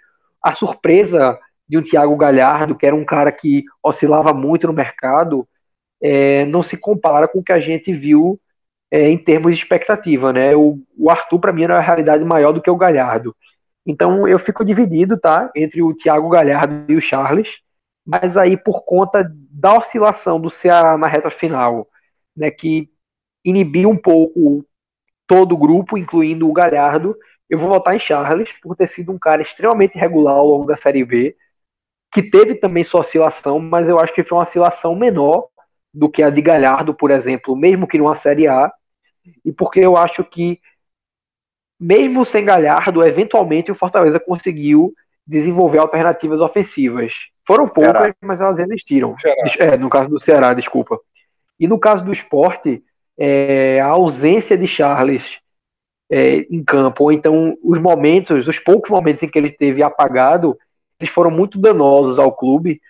a 0.43 0.53
surpresa 0.53 1.37
de 1.67 1.77
um 1.77 1.83
Thiago 1.83 2.15
Galhardo, 2.15 2.75
que 2.75 2.85
era 2.85 2.95
um 2.95 3.05
cara 3.05 3.31
que 3.31 3.63
oscilava 3.83 4.33
muito 4.33 4.67
no 4.67 4.73
mercado, 4.73 5.47
é, 6.01 6.45
não 6.45 6.63
se 6.63 6.77
compara 6.77 7.27
com 7.27 7.39
o 7.39 7.43
que 7.43 7.51
a 7.51 7.59
gente 7.59 7.93
viu 7.93 8.39
é, 8.91 9.09
em 9.09 9.17
termos 9.17 9.55
de 9.55 9.61
expectativa, 9.61 10.33
né? 10.33 10.55
O, 10.55 10.79
o 10.97 11.11
Arthur, 11.11 11.39
para 11.39 11.53
mim, 11.53 11.63
era 11.63 11.75
uma 11.75 11.81
realidade 11.81 12.23
maior 12.25 12.51
do 12.51 12.61
que 12.61 12.69
o 12.69 12.77
Galhardo. 12.77 13.35
Então 13.89 14.27
eu 14.27 14.37
fico 14.37 14.63
dividido, 14.63 15.19
tá? 15.19 15.49
Entre 15.55 15.81
o 15.81 15.95
Thiago 15.95 16.29
Galhardo 16.29 16.85
e 16.91 16.95
o 16.95 17.01
Charles, 17.01 17.57
mas 18.05 18.37
aí 18.37 18.55
por 18.55 18.85
conta 18.85 19.27
da 19.49 19.75
oscilação 19.75 20.39
do 20.39 20.47
Ceará 20.47 20.95
na 20.95 21.07
reta 21.07 21.31
final, 21.31 21.87
né, 22.37 22.51
que 22.51 22.87
inibiu 23.43 23.89
um 23.89 23.97
pouco 23.97 24.63
todo 25.25 25.53
o 25.53 25.57
grupo, 25.57 25.97
incluindo 25.97 26.47
o 26.47 26.53
Galhardo, 26.53 27.17
eu 27.49 27.57
vou 27.57 27.67
votar 27.67 27.95
em 27.95 27.99
Charles 27.99 28.53
por 28.61 28.75
ter 28.75 28.85
sido 28.85 29.11
um 29.11 29.17
cara 29.17 29.41
extremamente 29.41 29.97
regular 29.97 30.35
ao 30.35 30.47
longo 30.47 30.67
da 30.67 30.77
Série 30.77 31.03
B, 31.03 31.35
que 32.13 32.21
teve 32.21 32.53
também 32.53 32.83
sua 32.83 33.01
oscilação, 33.01 33.59
mas 33.59 33.89
eu 33.89 33.99
acho 33.99 34.13
que 34.13 34.23
foi 34.23 34.37
uma 34.37 34.43
oscilação 34.43 34.93
menor 34.95 35.47
do 35.91 36.07
que 36.07 36.21
a 36.21 36.29
de 36.29 36.43
Galhardo, 36.43 36.93
por 36.93 37.09
exemplo, 37.09 37.55
mesmo 37.55 37.87
que 37.87 37.97
numa 37.97 38.13
Série 38.13 38.47
A, 38.47 38.71
e 39.43 39.51
porque 39.51 39.79
eu 39.79 39.97
acho 39.97 40.23
que 40.23 40.59
mesmo 41.79 42.25
sem 42.25 42.43
Galhardo, 42.43 43.03
eventualmente 43.03 43.71
o 43.71 43.75
Fortaleza 43.75 44.19
conseguiu 44.19 44.93
desenvolver 45.25 45.77
alternativas 45.77 46.41
ofensivas. 46.41 47.13
Foram 47.45 47.67
poucas, 47.67 47.93
Ceará. 47.93 48.15
mas 48.21 48.41
elas 48.41 48.59
existiram. 48.59 49.15
É, 49.59 49.77
no 49.77 49.89
caso 49.89 50.09
do 50.09 50.19
Ceará, 50.19 50.53
desculpa. 50.53 50.99
E 51.59 51.67
no 51.67 51.79
caso 51.79 52.03
do 52.03 52.11
esporte, 52.11 52.83
é, 53.17 53.79
a 53.79 53.87
ausência 53.87 54.57
de 54.57 54.67
Charles 54.67 55.39
é, 56.11 56.39
em 56.49 56.63
campo, 56.63 57.03
ou 57.03 57.11
então 57.11 57.57
os 57.63 57.79
momentos, 57.79 58.47
os 58.47 58.57
poucos 58.59 58.89
momentos 58.89 59.21
em 59.21 59.27
que 59.27 59.37
ele 59.37 59.51
teve 59.51 59.83
apagado, 59.83 60.57
eles 60.99 61.13
foram 61.13 61.29
muito 61.29 61.59
danosos 61.59 62.17
ao 62.17 62.31
clube, 62.31 62.81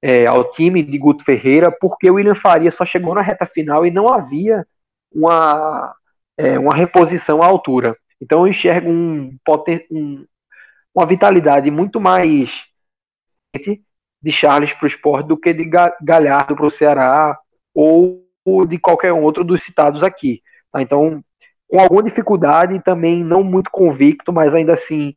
é, 0.00 0.26
ao 0.26 0.50
time 0.50 0.82
de 0.82 0.98
Guto 0.98 1.24
Ferreira, 1.24 1.70
porque 1.70 2.10
o 2.10 2.14
William 2.14 2.34
Faria 2.34 2.70
só 2.70 2.84
chegou 2.84 3.14
na 3.14 3.20
reta 3.20 3.46
final 3.46 3.86
e 3.86 3.90
não 3.90 4.12
havia 4.12 4.66
uma, 5.12 5.94
é, 6.36 6.58
uma 6.58 6.74
reposição 6.74 7.42
à 7.42 7.46
altura. 7.46 7.96
Então 8.22 8.46
eu 8.46 8.46
enxergo 8.46 8.88
um, 8.88 9.36
um, 9.90 10.26
uma 10.94 11.04
vitalidade 11.04 11.68
muito 11.72 12.00
mais 12.00 12.64
de 14.22 14.30
Charles 14.30 14.72
para 14.72 14.84
o 14.84 14.86
esporte 14.86 15.26
do 15.26 15.36
que 15.36 15.52
de 15.52 15.68
Galhardo 16.00 16.54
para 16.54 16.66
o 16.66 16.70
Ceará 16.70 17.36
ou 17.74 18.24
de 18.68 18.78
qualquer 18.78 19.12
outro 19.12 19.42
dos 19.42 19.64
citados 19.64 20.04
aqui. 20.04 20.40
Tá? 20.70 20.80
Então, 20.80 21.22
com 21.66 21.80
alguma 21.80 22.02
dificuldade, 22.02 22.80
também 22.84 23.24
não 23.24 23.42
muito 23.42 23.72
convicto, 23.72 24.32
mas 24.32 24.54
ainda 24.54 24.74
assim 24.74 25.16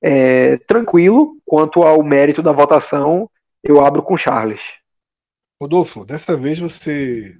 é, 0.00 0.58
tranquilo 0.58 1.36
quanto 1.44 1.82
ao 1.82 2.04
mérito 2.04 2.40
da 2.40 2.52
votação, 2.52 3.28
eu 3.64 3.84
abro 3.84 4.00
com 4.00 4.16
Charles. 4.16 4.62
Rodolfo, 5.60 6.04
dessa 6.04 6.36
vez 6.36 6.60
você 6.60 7.36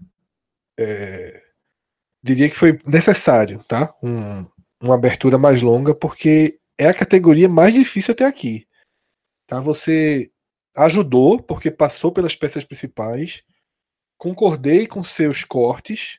é, 0.78 1.40
diria 2.20 2.48
que 2.48 2.56
foi 2.56 2.78
necessário, 2.84 3.62
tá? 3.68 3.94
Um, 4.02 4.46
uma 4.84 4.94
abertura 4.94 5.38
mais 5.38 5.62
longa, 5.62 5.94
porque 5.94 6.58
é 6.78 6.86
a 6.86 6.94
categoria 6.94 7.48
mais 7.48 7.72
difícil 7.74 8.12
até 8.12 8.24
aqui. 8.24 8.66
Tá? 9.46 9.60
Você 9.60 10.30
ajudou, 10.76 11.42
porque 11.42 11.70
passou 11.70 12.12
pelas 12.12 12.34
peças 12.34 12.64
principais, 12.64 13.42
concordei 14.18 14.86
com 14.86 15.02
seus 15.02 15.44
cortes, 15.44 16.18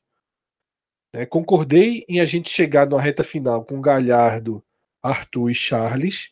né? 1.14 1.26
concordei 1.26 2.06
em 2.08 2.20
a 2.20 2.26
gente 2.26 2.50
chegar 2.50 2.88
na 2.88 3.00
reta 3.00 3.24
final 3.24 3.64
com 3.64 3.82
Galhardo, 3.82 4.64
Arthur 5.02 5.52
e 5.52 5.56
Charles, 5.56 6.32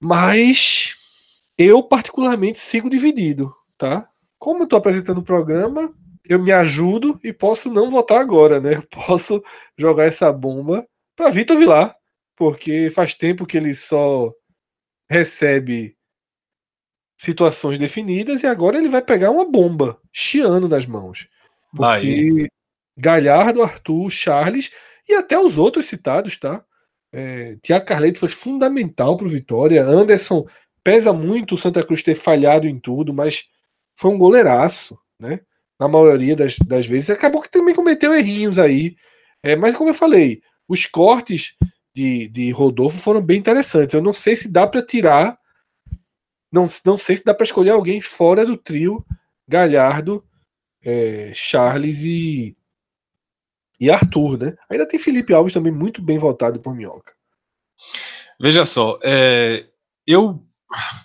mas 0.00 0.94
eu 1.58 1.82
particularmente 1.82 2.58
sigo 2.58 2.88
dividido, 2.88 3.54
tá? 3.78 4.08
Como 4.38 4.60
eu 4.60 4.64
estou 4.64 4.78
apresentando 4.78 5.18
o 5.18 5.24
programa, 5.24 5.92
eu 6.28 6.38
me 6.38 6.52
ajudo 6.52 7.18
e 7.22 7.32
posso 7.32 7.72
não 7.72 7.90
votar 7.90 8.20
agora, 8.20 8.60
né? 8.60 8.74
Eu 8.76 8.82
posso 8.82 9.42
jogar 9.76 10.04
essa 10.04 10.32
bomba 10.32 10.86
para 11.14 11.30
Vitor 11.30 11.56
Vilar, 11.58 11.96
porque 12.36 12.90
faz 12.90 13.14
tempo 13.14 13.46
que 13.46 13.56
ele 13.56 13.74
só 13.74 14.32
recebe 15.08 15.96
situações 17.18 17.78
definidas 17.78 18.42
e 18.42 18.46
agora 18.46 18.76
ele 18.76 18.88
vai 18.88 19.00
pegar 19.00 19.30
uma 19.30 19.50
bomba 19.50 19.98
chiando 20.12 20.68
nas 20.68 20.86
mãos. 20.86 21.28
Porque 21.74 22.06
Aí. 22.06 22.48
Galhardo, 22.96 23.62
Arthur, 23.62 24.10
Charles 24.10 24.70
e 25.08 25.14
até 25.14 25.38
os 25.38 25.56
outros 25.56 25.86
citados, 25.86 26.38
tá? 26.38 26.64
É, 27.12 27.56
Tiago 27.62 27.86
Carleto 27.86 28.18
foi 28.18 28.28
fundamental 28.28 29.16
para 29.16 29.26
o 29.26 29.30
Vitória. 29.30 29.82
Anderson 29.84 30.46
pesa 30.84 31.12
muito 31.12 31.54
o 31.54 31.58
Santa 31.58 31.84
Cruz 31.84 32.02
ter 32.02 32.14
falhado 32.14 32.66
em 32.66 32.78
tudo, 32.78 33.14
mas 33.14 33.48
foi 33.96 34.10
um 34.10 34.18
goleiraço, 34.18 34.98
né? 35.18 35.40
Na 35.78 35.88
maioria 35.88 36.34
das, 36.34 36.56
das 36.58 36.86
vezes. 36.86 37.10
Acabou 37.10 37.42
que 37.42 37.50
também 37.50 37.74
cometeu 37.74 38.14
errinhos 38.14 38.58
aí. 38.58 38.96
É, 39.42 39.54
mas 39.54 39.76
como 39.76 39.90
eu 39.90 39.94
falei, 39.94 40.40
os 40.68 40.86
cortes 40.86 41.54
de, 41.94 42.28
de 42.28 42.50
Rodolfo 42.50 42.98
foram 42.98 43.22
bem 43.22 43.38
interessantes. 43.38 43.94
Eu 43.94 44.02
não 44.02 44.12
sei 44.12 44.36
se 44.36 44.50
dá 44.50 44.66
para 44.66 44.84
tirar. 44.84 45.38
Não, 46.52 46.68
não 46.84 46.96
sei 46.98 47.16
se 47.16 47.24
dá 47.24 47.34
para 47.34 47.44
escolher 47.44 47.70
alguém 47.70 48.00
fora 48.00 48.44
do 48.44 48.56
trio 48.56 49.04
Galhardo, 49.48 50.24
é, 50.84 51.32
Charles 51.34 52.00
e, 52.00 52.56
e 53.78 53.90
Arthur, 53.90 54.38
né? 54.38 54.56
Ainda 54.70 54.86
tem 54.86 54.98
Felipe 54.98 55.34
Alves 55.34 55.52
também 55.52 55.72
muito 55.72 56.02
bem 56.02 56.18
votado 56.18 56.60
por 56.60 56.74
Minhoca. 56.74 57.12
Veja 58.40 58.64
só, 58.66 58.98
é, 59.02 59.66
eu 60.06 60.42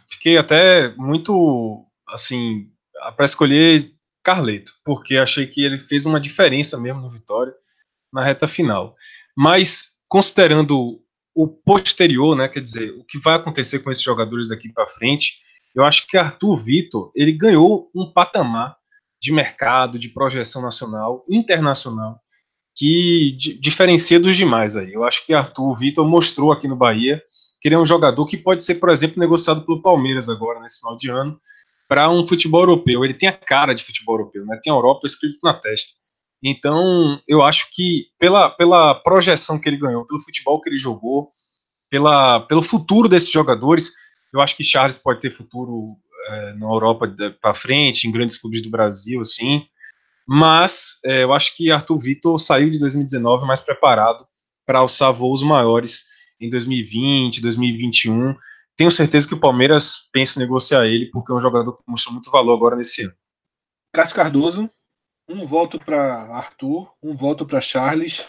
fiquei 0.10 0.38
até 0.38 0.93
muito 0.95 1.85
assim 2.07 2.69
para 3.15 3.26
escolher 3.26 3.91
Carleto, 4.23 4.73
porque 4.84 5.18
achei 5.18 5.48
que 5.48 5.64
ele 5.64 5.77
fez 5.77 6.06
uma 6.06 6.19
diferença 6.19 6.77
mesmo 6.77 7.02
no 7.02 7.10
Vitória 7.10 7.53
na 8.11 8.23
reta 8.23 8.48
final. 8.48 8.95
Mas 9.35 9.91
considerando 10.07 11.02
o 11.34 11.48
posterior, 11.48 12.35
né, 12.35 12.48
quer 12.48 12.61
dizer, 12.61 12.91
o 12.91 13.06
que 13.06 13.18
vai 13.18 13.35
acontecer 13.35 13.80
com 13.80 13.89
esses 13.89 14.03
jogadores 14.03 14.49
daqui 14.49 14.72
para 14.72 14.85
frente, 14.85 15.39
eu 15.73 15.84
acho 15.84 16.06
que 16.07 16.18
Arthur 16.18 16.57
Vitor, 16.57 17.11
ele 17.15 17.31
ganhou 17.31 17.89
um 17.95 18.11
patamar 18.11 18.76
de 19.22 19.31
mercado, 19.31 19.98
de 19.98 20.10
projeção 20.10 20.61
nacional, 20.61 21.23
internacional, 21.30 22.19
que 22.76 23.35
diferencia 23.60 24.19
dos 24.19 24.35
demais 24.35 24.76
aí. 24.76 24.93
Eu 24.93 25.03
acho 25.03 25.26
que 25.26 25.34
Arthur 25.34 25.77
Vitor 25.77 26.06
mostrou 26.07 26.52
aqui 26.52 26.68
no 26.68 26.76
Bahia 26.76 27.22
que 27.61 27.68
ele 27.68 27.76
é 27.76 27.80
um 27.80 27.85
jogador 27.85 28.26
que 28.26 28.35
pode 28.35 28.64
ser, 28.64 28.76
por 28.76 28.89
exemplo, 28.89 29.19
negociado 29.19 29.64
pelo 29.64 29.84
Palmeiras 29.84 30.30
agora, 30.30 30.60
nesse 30.60 30.80
final 30.80 30.98
de 30.98 31.10
ano, 31.10 31.39
para 31.92 32.10
um 32.10 32.26
futebol 32.26 32.62
europeu. 32.62 33.04
Ele 33.04 33.14
tem 33.14 33.28
a 33.28 33.34
cara 33.34 33.76
de 33.76 33.84
futebol 33.84 34.16
europeu, 34.16 34.46
né? 34.46 34.58
Tem 34.64 34.72
a 34.72 34.76
Europa 34.78 35.06
escrito 35.06 35.40
na 35.44 35.54
testa. 35.54 35.92
Então, 36.42 37.22
eu 37.28 37.44
acho 37.44 37.68
que 37.76 38.06
pela, 38.18 38.50
pela 38.50 38.96
projeção 38.96 39.60
que 39.60 39.68
ele 39.68 39.76
ganhou, 39.76 40.06
pelo 40.06 40.22
futebol 40.22 40.62
que 40.62 40.70
ele 40.70 40.78
jogou, 40.78 41.34
pela, 41.90 42.40
pelo 42.48 42.64
futuro 42.64 43.10
desses 43.10 43.30
jogadores, 43.30 43.92
eu 44.34 44.40
acho 44.40 44.56
que 44.56 44.64
Charles 44.64 44.98
pode 44.98 45.20
ter 45.20 45.32
futuro 45.32 45.98
é, 46.30 46.54
na 46.54 46.66
Europa 46.66 47.14
para 47.42 47.54
frente, 47.54 48.08
em 48.08 48.12
grandes 48.12 48.38
clubes 48.38 48.62
do 48.62 48.70
Brasil, 48.70 49.20
assim. 49.20 49.62
Mas 50.26 50.98
é, 51.04 51.26
eu 51.26 51.34
acho 51.34 51.54
que 51.58 51.72
Arthur 51.72 52.00
Vitor 52.00 52.40
saiu 52.40 52.70
de 52.70 52.80
2019 52.80 53.46
mais 53.46 53.60
preparado 53.60 54.26
para 54.66 54.80
alçar 54.80 55.12
voos 55.12 55.44
maiores 55.44 56.06
em 56.40 56.48
2020, 56.48 57.42
2021 57.42 58.34
tenho 58.82 58.90
certeza 58.90 59.28
que 59.28 59.36
o 59.36 59.40
Palmeiras 59.40 60.10
pensa 60.12 60.40
em 60.40 60.41
negociar 60.41 60.88
ele, 60.88 61.06
porque 61.12 61.32
é 61.32 61.36
um 61.36 61.40
jogador 61.40 61.74
que 61.74 61.84
mostrou 61.86 62.16
muito 62.16 62.32
valor 62.32 62.56
agora 62.56 62.76
nesse 62.76 63.03
ano. 63.03 63.14
Cássio 63.94 64.16
Cardoso, 64.16 64.68
um 65.30 65.45
voto 65.45 65.80
para 65.80 66.24
Arthur, 66.36 66.91
um 66.99 67.16
voto 67.16 67.45
para 67.45 67.62
Charles 67.62 68.26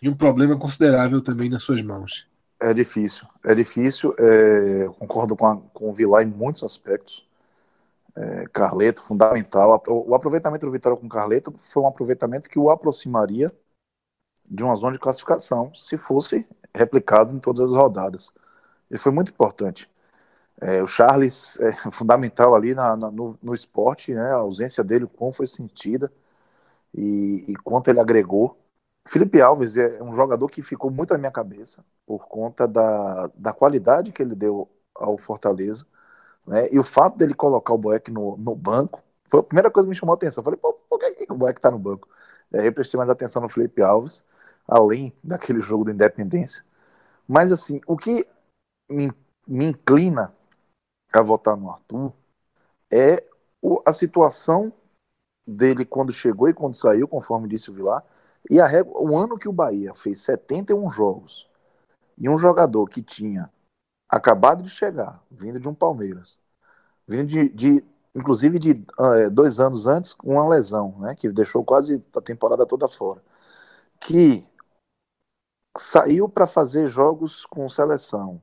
e 0.00 0.08
um 0.08 0.16
problema 0.16 0.58
considerável 0.58 1.20
também 1.20 1.50
nas 1.50 1.62
suas 1.62 1.82
mãos. 1.82 2.26
É 2.58 2.72
difícil, 2.72 3.26
é 3.44 3.54
difícil. 3.54 4.14
É, 4.18 4.88
concordo 4.98 5.36
com, 5.36 5.44
a, 5.44 5.58
com 5.74 5.90
o 5.90 5.92
Vilar 5.92 6.22
em 6.22 6.30
muitos 6.30 6.62
aspectos. 6.62 7.28
É, 8.16 8.46
Carleto, 8.50 9.02
fundamental. 9.02 9.82
O 9.88 10.14
aproveitamento 10.14 10.64
do 10.64 10.72
Vitória 10.72 10.96
com 10.96 11.06
Carleto 11.06 11.52
foi 11.58 11.82
um 11.82 11.86
aproveitamento 11.86 12.48
que 12.48 12.58
o 12.58 12.70
aproximaria 12.70 13.52
de 14.48 14.62
uma 14.62 14.74
zona 14.74 14.94
de 14.94 14.98
classificação, 14.98 15.70
se 15.74 15.98
fosse 15.98 16.46
replicado 16.74 17.34
em 17.34 17.38
todas 17.38 17.60
as 17.60 17.74
rodadas. 17.74 18.32
Ele 18.92 18.98
foi 18.98 19.12
muito 19.12 19.32
importante. 19.32 19.90
É, 20.60 20.82
o 20.82 20.86
Charles 20.86 21.58
é 21.60 21.72
fundamental 21.90 22.54
ali 22.54 22.74
na, 22.74 22.96
na, 22.96 23.10
no, 23.10 23.38
no 23.42 23.54
esporte, 23.54 24.14
né? 24.14 24.32
a 24.32 24.36
ausência 24.36 24.84
dele, 24.84 25.06
como 25.06 25.32
foi 25.32 25.46
sentida 25.46 26.12
e, 26.94 27.46
e 27.48 27.56
quanto 27.56 27.88
ele 27.88 28.00
agregou. 28.00 28.58
Felipe 29.08 29.40
Alves 29.40 29.76
é 29.76 30.02
um 30.02 30.14
jogador 30.14 30.48
que 30.48 30.62
ficou 30.62 30.90
muito 30.90 31.12
na 31.12 31.18
minha 31.18 31.32
cabeça 31.32 31.84
por 32.06 32.28
conta 32.28 32.68
da, 32.68 33.28
da 33.34 33.52
qualidade 33.52 34.12
que 34.12 34.22
ele 34.22 34.34
deu 34.34 34.68
ao 34.94 35.18
Fortaleza. 35.18 35.86
Né? 36.46 36.68
E 36.72 36.78
o 36.78 36.84
fato 36.84 37.18
dele 37.18 37.34
colocar 37.34 37.72
o 37.74 37.78
Boeck 37.78 38.10
no, 38.10 38.36
no 38.36 38.54
banco 38.54 39.02
foi 39.28 39.40
a 39.40 39.42
primeira 39.42 39.70
coisa 39.70 39.86
que 39.86 39.90
me 39.90 39.96
chamou 39.96 40.12
a 40.12 40.16
atenção. 40.16 40.44
falei, 40.44 40.58
pô, 40.60 40.74
por 40.88 40.98
que, 40.98 41.26
que 41.26 41.32
o 41.32 41.36
Boeck 41.36 41.60
tá 41.60 41.70
no 41.70 41.78
banco? 41.78 42.08
Aí 42.54 42.66
eu 42.66 42.72
prestei 42.72 42.98
mais 42.98 43.10
atenção 43.10 43.42
no 43.42 43.48
Felipe 43.48 43.82
Alves, 43.82 44.24
além 44.68 45.12
daquele 45.24 45.62
jogo 45.62 45.84
da 45.84 45.92
Independência. 45.92 46.64
Mas, 47.26 47.50
assim, 47.52 47.80
o 47.86 47.96
que 47.96 48.26
me, 48.92 49.12
inclina 49.48 50.34
a 51.12 51.22
votar 51.22 51.56
no 51.56 51.70
Arthur 51.70 52.12
é 52.90 53.24
o, 53.60 53.82
a 53.86 53.92
situação 53.92 54.72
dele 55.46 55.84
quando 55.84 56.12
chegou 56.12 56.48
e 56.48 56.54
quando 56.54 56.74
saiu, 56.74 57.08
conforme 57.08 57.48
disse 57.48 57.70
o 57.70 57.74
Vilar, 57.74 58.04
e 58.50 58.60
a, 58.60 58.66
o 58.84 59.16
ano 59.16 59.38
que 59.38 59.48
o 59.48 59.52
Bahia 59.52 59.94
fez 59.94 60.20
71 60.20 60.90
jogos 60.90 61.48
e 62.18 62.28
um 62.28 62.38
jogador 62.38 62.88
que 62.88 63.02
tinha 63.02 63.50
acabado 64.08 64.62
de 64.62 64.68
chegar, 64.68 65.22
vindo 65.30 65.58
de 65.58 65.68
um 65.68 65.74
Palmeiras, 65.74 66.38
vindo 67.06 67.26
de, 67.26 67.48
de 67.48 67.84
inclusive 68.14 68.58
de 68.58 68.84
uh, 68.98 69.30
dois 69.30 69.58
anos 69.58 69.86
antes, 69.86 70.12
com 70.12 70.32
uma 70.32 70.48
lesão, 70.48 70.98
né, 70.98 71.14
que 71.14 71.28
deixou 71.30 71.64
quase 71.64 72.04
a 72.14 72.20
temporada 72.20 72.66
toda 72.66 72.86
fora, 72.86 73.22
que 74.00 74.46
saiu 75.76 76.28
para 76.28 76.46
fazer 76.46 76.88
jogos 76.88 77.46
com 77.46 77.68
seleção, 77.68 78.42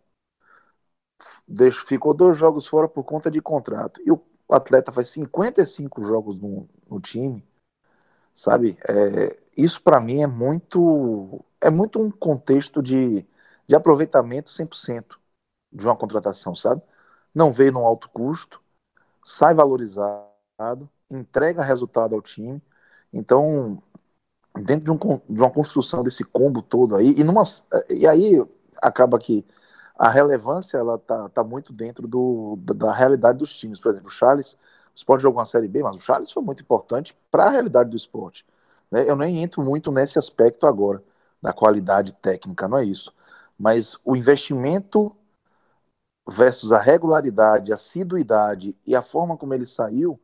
deixou, 1.50 1.88
ficou 1.88 2.14
dois 2.14 2.38
jogos 2.38 2.68
fora 2.68 2.88
por 2.88 3.04
conta 3.04 3.32
de 3.32 3.42
contrato, 3.42 4.02
e 4.06 4.12
o 4.12 4.22
atleta 4.52 4.92
faz 4.92 5.10
55 5.10 6.04
jogos 6.04 6.38
no, 6.38 6.68
no 6.90 7.00
time, 7.00 7.44
sabe? 8.34 8.78
É, 8.88 9.38
isso 9.58 9.82
para 9.82 10.00
mim 10.00 10.22
é 10.22 10.28
muito 10.28 11.44
é 11.62 11.70
muito 11.70 12.00
um 12.00 12.10
contexto 12.12 12.82
de, 12.82 13.26
de 13.68 13.76
aproveitamento 13.76 14.50
100% 14.52 15.18
de 15.72 15.86
uma 15.86 15.96
contratação, 15.96 16.56
sabe? 16.56 16.82
Não 17.36 17.52
veio 17.52 17.74
num 17.74 17.86
alto 17.86 18.10
custo, 18.10 18.62
sai 19.24 19.54
valorizado, 19.54 20.90
entrega 21.10 21.64
resultado 21.64 22.16
ao 22.16 22.22
time. 22.22 22.62
Então, 23.14 23.82
dentro 24.56 24.86
de, 24.86 24.92
um, 24.92 24.98
de 25.30 25.42
uma 25.42 25.52
construção 25.52 26.04
desse 26.04 26.24
combo 26.24 26.62
todo 26.62 26.96
aí, 26.96 27.14
e, 27.18 27.24
numa, 27.24 27.44
e 27.90 28.08
aí 28.08 28.44
acaba 28.82 29.20
que 29.20 29.46
a 30.00 30.10
relevância 30.10 30.78
ela 30.78 30.98
tá, 30.98 31.28
tá 31.30 31.44
muito 31.44 31.74
dentro 31.74 32.08
do, 32.08 32.58
da, 32.62 32.74
da 32.74 32.94
realidade 32.94 33.40
dos 33.40 33.54
times. 33.54 33.82
Por 33.82 33.90
exemplo, 33.92 34.08
o 34.08 34.12
Charles, 34.12 34.54
o 34.54 34.58
esporte 34.96 35.24
jogou 35.24 35.40
uma 35.40 35.46
Série 35.46 35.68
B, 35.68 35.84
mas 35.84 35.98
o 35.98 36.00
Charles 36.00 36.32
foi 36.32 36.42
muito 36.42 36.62
importante 36.64 37.18
para 37.30 37.46
a 37.46 37.50
realidade 37.50 37.90
do 37.90 37.98
esporte. 37.98 38.46
Né? 38.90 39.10
Eu 39.10 39.16
nem 39.18 39.44
entro 39.44 39.62
muito 39.62 39.92
nesse 39.92 40.18
aspecto 40.18 40.66
agora, 40.66 41.04
da 41.42 41.52
qualidade 41.54 42.14
técnica, 42.14 42.68
não 42.68 42.78
é 42.78 42.86
isso. 42.86 43.14
Mas 43.58 44.00
o 44.06 44.16
investimento 44.16 45.14
versus 46.28 46.72
a 46.72 46.80
regularidade, 46.80 47.72
a 47.72 47.76
assiduidade 47.76 48.76
e 48.88 48.96
a 48.96 49.02
forma 49.02 49.36
como 49.36 49.54
ele 49.54 49.66
saiu, 49.66 50.20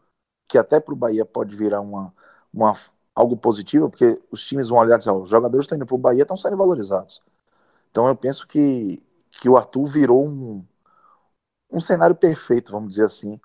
que 0.47 0.57
até 0.57 0.80
para 0.80 0.93
o 0.93 0.97
Bahia 0.97 1.26
pode 1.26 1.56
virar 1.56 1.81
uma, 1.81 2.14
uma, 2.53 2.73
algo 3.14 3.35
positivo, 3.35 3.89
porque 3.89 4.22
os 4.31 4.45
times 4.47 4.69
vão 4.69 4.80
olhar 4.80 4.95
e 4.95 4.97
dizer, 4.99 5.11
oh, 5.11 5.23
os 5.23 5.30
jogadores 5.30 5.65
estão 5.65 5.76
indo 5.77 5.85
para 5.85 5.95
o 5.95 5.97
Bahia 5.97 6.22
estão 6.22 6.38
sendo 6.38 6.56
valorizados. 6.57 7.22
Então 7.91 8.07
eu 8.07 8.15
penso 8.15 8.47
que, 8.47 9.02
que 9.40 9.49
o 9.49 9.57
Arthur 9.57 9.86
virou 9.86 10.26
um, 10.26 10.66
um 11.72 11.80
cenário 11.82 12.16
perfeito, 12.16 12.72
vamos 12.72 12.90
dizer 12.90 13.06
assim, 13.06 13.40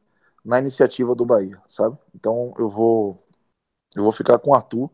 na 0.44 0.58
iniciativa 0.58 1.14
do 1.14 1.26
Bahia, 1.26 1.60
sabe? 1.66 1.96
Então 2.14 2.52
eu 2.58 2.68
vou 2.68 3.22
eu 3.96 4.02
vou 4.04 4.12
ficar 4.12 4.38
com 4.38 4.50
o 4.50 4.54
Arthur, 4.54 4.90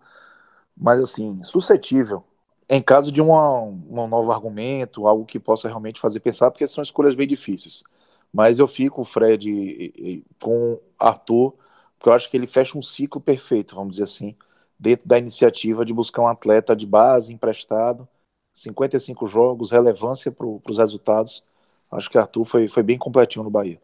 mas 0.77 1.01
assim, 1.01 1.43
suscetível 1.45 2.25
em 2.69 2.83
caso 2.83 3.13
de 3.13 3.21
uma, 3.21 3.61
um 3.63 4.09
novo 4.09 4.33
argumento, 4.33 5.07
algo 5.07 5.25
que 5.27 5.39
possa 5.39 5.69
realmente 5.69 6.01
fazer 6.01 6.21
pensar, 6.21 6.51
porque 6.51 6.67
são 6.69 6.83
escolhas 6.83 7.15
bem 7.15 7.27
difíceis. 7.29 7.85
Mas 8.33 8.59
eu 8.59 8.69
fico, 8.69 9.05
Fred, 9.05 10.25
com 10.43 10.81
Arthur, 10.99 11.55
porque 11.99 12.09
eu 12.09 12.13
acho 12.13 12.31
que 12.31 12.37
ele 12.37 12.47
fecha 12.47 12.77
um 12.79 12.83
ciclo 12.83 13.21
perfeito, 13.21 13.75
vamos 13.75 13.93
dizer 13.93 14.05
assim, 14.05 14.37
dentro 14.79 15.09
da 15.09 15.19
iniciativa 15.19 15.85
de 15.85 15.95
buscar 15.95 16.23
um 16.23 16.29
atleta 16.29 16.75
de 16.77 16.87
base 16.87 17.33
emprestado, 17.33 18.09
55 18.57 19.29
jogos, 19.29 19.71
relevância 19.71 20.33
para 20.33 20.47
os 20.47 20.79
resultados. 20.79 21.45
Acho 21.93 22.09
que 22.09 22.17
Arthur 22.17 22.45
foi, 22.45 22.69
foi 22.69 22.83
bem 22.83 22.97
completinho 22.97 23.45
no 23.45 23.51
Bahia. 23.51 23.81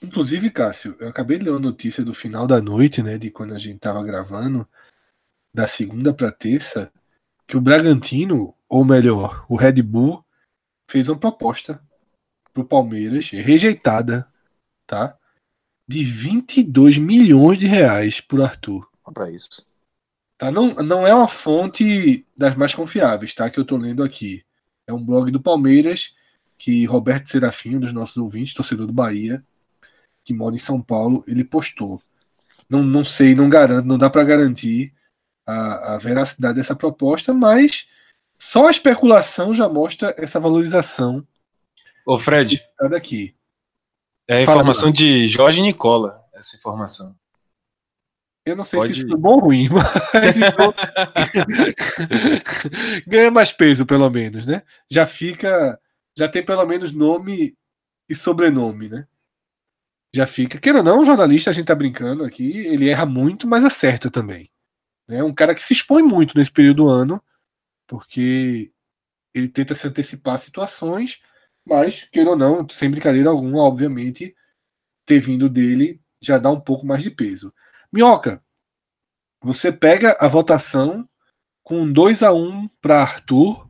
Inclusive, 0.00 0.50
Cássio, 0.50 0.96
eu 1.00 1.08
acabei 1.08 1.36
de 1.36 1.44
ler 1.44 1.50
uma 1.50 1.58
notícia 1.58 2.04
do 2.04 2.14
final 2.14 2.46
da 2.46 2.62
noite, 2.62 3.02
né, 3.02 3.18
de 3.18 3.28
quando 3.28 3.52
a 3.52 3.58
gente 3.58 3.76
estava 3.76 4.02
gravando, 4.04 4.66
da 5.52 5.66
segunda 5.66 6.14
para 6.14 6.30
terça, 6.30 6.92
que 7.44 7.56
o 7.56 7.60
Bragantino, 7.60 8.54
ou 8.68 8.84
melhor, 8.84 9.44
o 9.48 9.56
Red 9.56 9.82
Bull, 9.82 10.24
fez 10.88 11.08
uma 11.08 11.18
proposta 11.18 11.82
pro 12.54 12.64
Palmeiras, 12.64 13.30
rejeitada, 13.30 14.28
tá? 14.86 15.18
De 15.88 16.04
22 16.04 16.98
milhões 16.98 17.58
de 17.58 17.66
reais 17.66 18.20
por 18.20 18.40
Arthur. 18.40 18.88
Para 19.12 19.28
isso. 19.28 19.66
Tá? 20.40 20.50
Não, 20.50 20.72
não 20.76 21.06
é 21.06 21.14
uma 21.14 21.28
fonte 21.28 22.26
das 22.34 22.56
mais 22.56 22.74
confiáveis, 22.74 23.34
tá? 23.34 23.50
Que 23.50 23.60
eu 23.60 23.64
tô 23.64 23.76
lendo 23.76 24.02
aqui. 24.02 24.42
É 24.86 24.92
um 24.92 25.04
blog 25.04 25.30
do 25.30 25.38
Palmeiras 25.38 26.16
que 26.56 26.86
Roberto 26.86 27.28
Serafim, 27.28 27.76
um 27.76 27.80
dos 27.80 27.92
nossos 27.92 28.16
ouvintes, 28.16 28.54
torcedor 28.54 28.86
do 28.86 28.92
Bahia, 28.92 29.44
que 30.24 30.32
mora 30.32 30.54
em 30.54 30.58
São 30.58 30.80
Paulo, 30.80 31.22
ele 31.26 31.44
postou. 31.44 32.00
Não, 32.70 32.82
não 32.82 33.04
sei, 33.04 33.34
não 33.34 33.50
garanto, 33.50 33.84
não 33.84 33.98
dá 33.98 34.08
para 34.08 34.24
garantir 34.24 34.94
a, 35.46 35.94
a 35.94 35.98
veracidade 35.98 36.54
dessa 36.54 36.74
proposta, 36.74 37.34
mas 37.34 37.86
só 38.38 38.68
a 38.68 38.70
especulação 38.70 39.54
já 39.54 39.68
mostra 39.68 40.14
essa 40.16 40.40
valorização. 40.40 41.22
Ô, 42.06 42.18
Fred. 42.18 42.66
Daqui. 42.88 43.34
É 44.26 44.36
a 44.36 44.42
informação 44.42 44.90
de 44.90 45.28
Jorge 45.28 45.60
Nicola, 45.60 46.24
essa 46.32 46.56
informação. 46.56 47.14
Eu 48.44 48.56
não 48.56 48.64
sei 48.64 48.80
Pode... 48.80 48.94
se 48.94 49.00
isso 49.00 49.12
é 49.12 49.16
bom 49.16 49.34
ou 49.34 49.40
ruim, 49.40 49.68
mas 50.14 50.36
ganha 53.06 53.30
mais 53.30 53.52
peso, 53.52 53.84
pelo 53.84 54.08
menos, 54.08 54.46
né? 54.46 54.62
Já 54.90 55.06
fica. 55.06 55.78
Já 56.16 56.28
tem 56.28 56.44
pelo 56.44 56.64
menos 56.66 56.92
nome 56.92 57.56
e 58.08 58.14
sobrenome, 58.14 58.88
né? 58.88 59.06
Já 60.12 60.26
fica. 60.26 60.58
Queira 60.58 60.78
ou 60.78 60.84
não, 60.84 61.00
um 61.00 61.04
jornalista, 61.04 61.50
a 61.50 61.52
gente 61.52 61.66
tá 61.66 61.74
brincando 61.74 62.24
aqui, 62.24 62.66
ele 62.66 62.88
erra 62.88 63.06
muito, 63.06 63.46
mas 63.46 63.64
acerta 63.64 64.10
também. 64.10 64.50
É 65.08 65.22
um 65.22 65.34
cara 65.34 65.54
que 65.54 65.62
se 65.62 65.72
expõe 65.72 66.02
muito 66.02 66.36
nesse 66.36 66.50
período 66.50 66.78
do 66.78 66.88
ano, 66.88 67.22
porque 67.86 68.72
ele 69.34 69.48
tenta 69.48 69.74
se 69.74 69.86
antecipar 69.86 70.34
a 70.34 70.38
situações, 70.38 71.20
mas, 71.64 72.08
queira 72.10 72.30
ou 72.30 72.36
não, 72.36 72.68
sem 72.68 72.90
brincadeira 72.90 73.30
alguma, 73.30 73.62
obviamente, 73.62 74.34
ter 75.04 75.20
vindo 75.20 75.48
dele 75.48 76.00
já 76.20 76.38
dá 76.38 76.50
um 76.50 76.60
pouco 76.60 76.86
mais 76.86 77.02
de 77.02 77.10
peso. 77.10 77.52
Minhoca, 77.92 78.42
você 79.42 79.72
pega 79.72 80.16
a 80.20 80.28
votação 80.28 81.08
com 81.62 81.90
2 81.90 82.22
a 82.22 82.32
1 82.32 82.36
um 82.36 82.68
para 82.80 83.00
Arthur, 83.00 83.68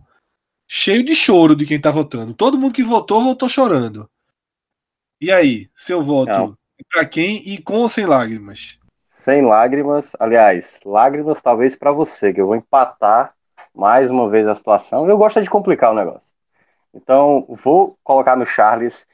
cheio 0.69 1.05
de 1.05 1.15
choro 1.15 1.55
de 1.55 1.67
quem 1.67 1.77
está 1.77 1.91
votando. 1.91 2.35
Todo 2.35 2.59
mundo 2.59 2.75
que 2.75 2.83
votou, 2.83 3.23
votou 3.23 3.49
chorando. 3.49 4.11
E 5.21 5.31
aí, 5.31 5.71
seu 5.77 6.03
voto 6.03 6.57
para 6.91 7.05
quem 7.07 7.47
e 7.47 7.63
com 7.63 7.77
ou 7.77 7.89
sem 7.89 8.07
lágrimas? 8.07 8.81
sem 9.21 9.43
lágrimas. 9.43 10.17
Aliás, 10.19 10.81
lágrimas 10.85 11.43
talvez 11.43 11.77
para 11.77 11.93
você, 11.93 12.33
que 12.33 12.41
eu 12.41 12.47
vou 12.47 12.57
empatar 12.57 13.35
mais 13.75 14.11
uma 14.11 14.29
vez 14.31 14.49
a 14.49 14.55
situação. 14.55 15.09
Eu 15.09 15.19
gosto 15.19 15.43
de 15.43 15.51
complicar 15.51 15.93
o 15.93 15.95
negócio. 15.95 16.29
Então, 16.95 17.47
vou 17.63 17.99
colocar 18.03 18.35
no 18.35 18.47
Charles. 18.47 19.07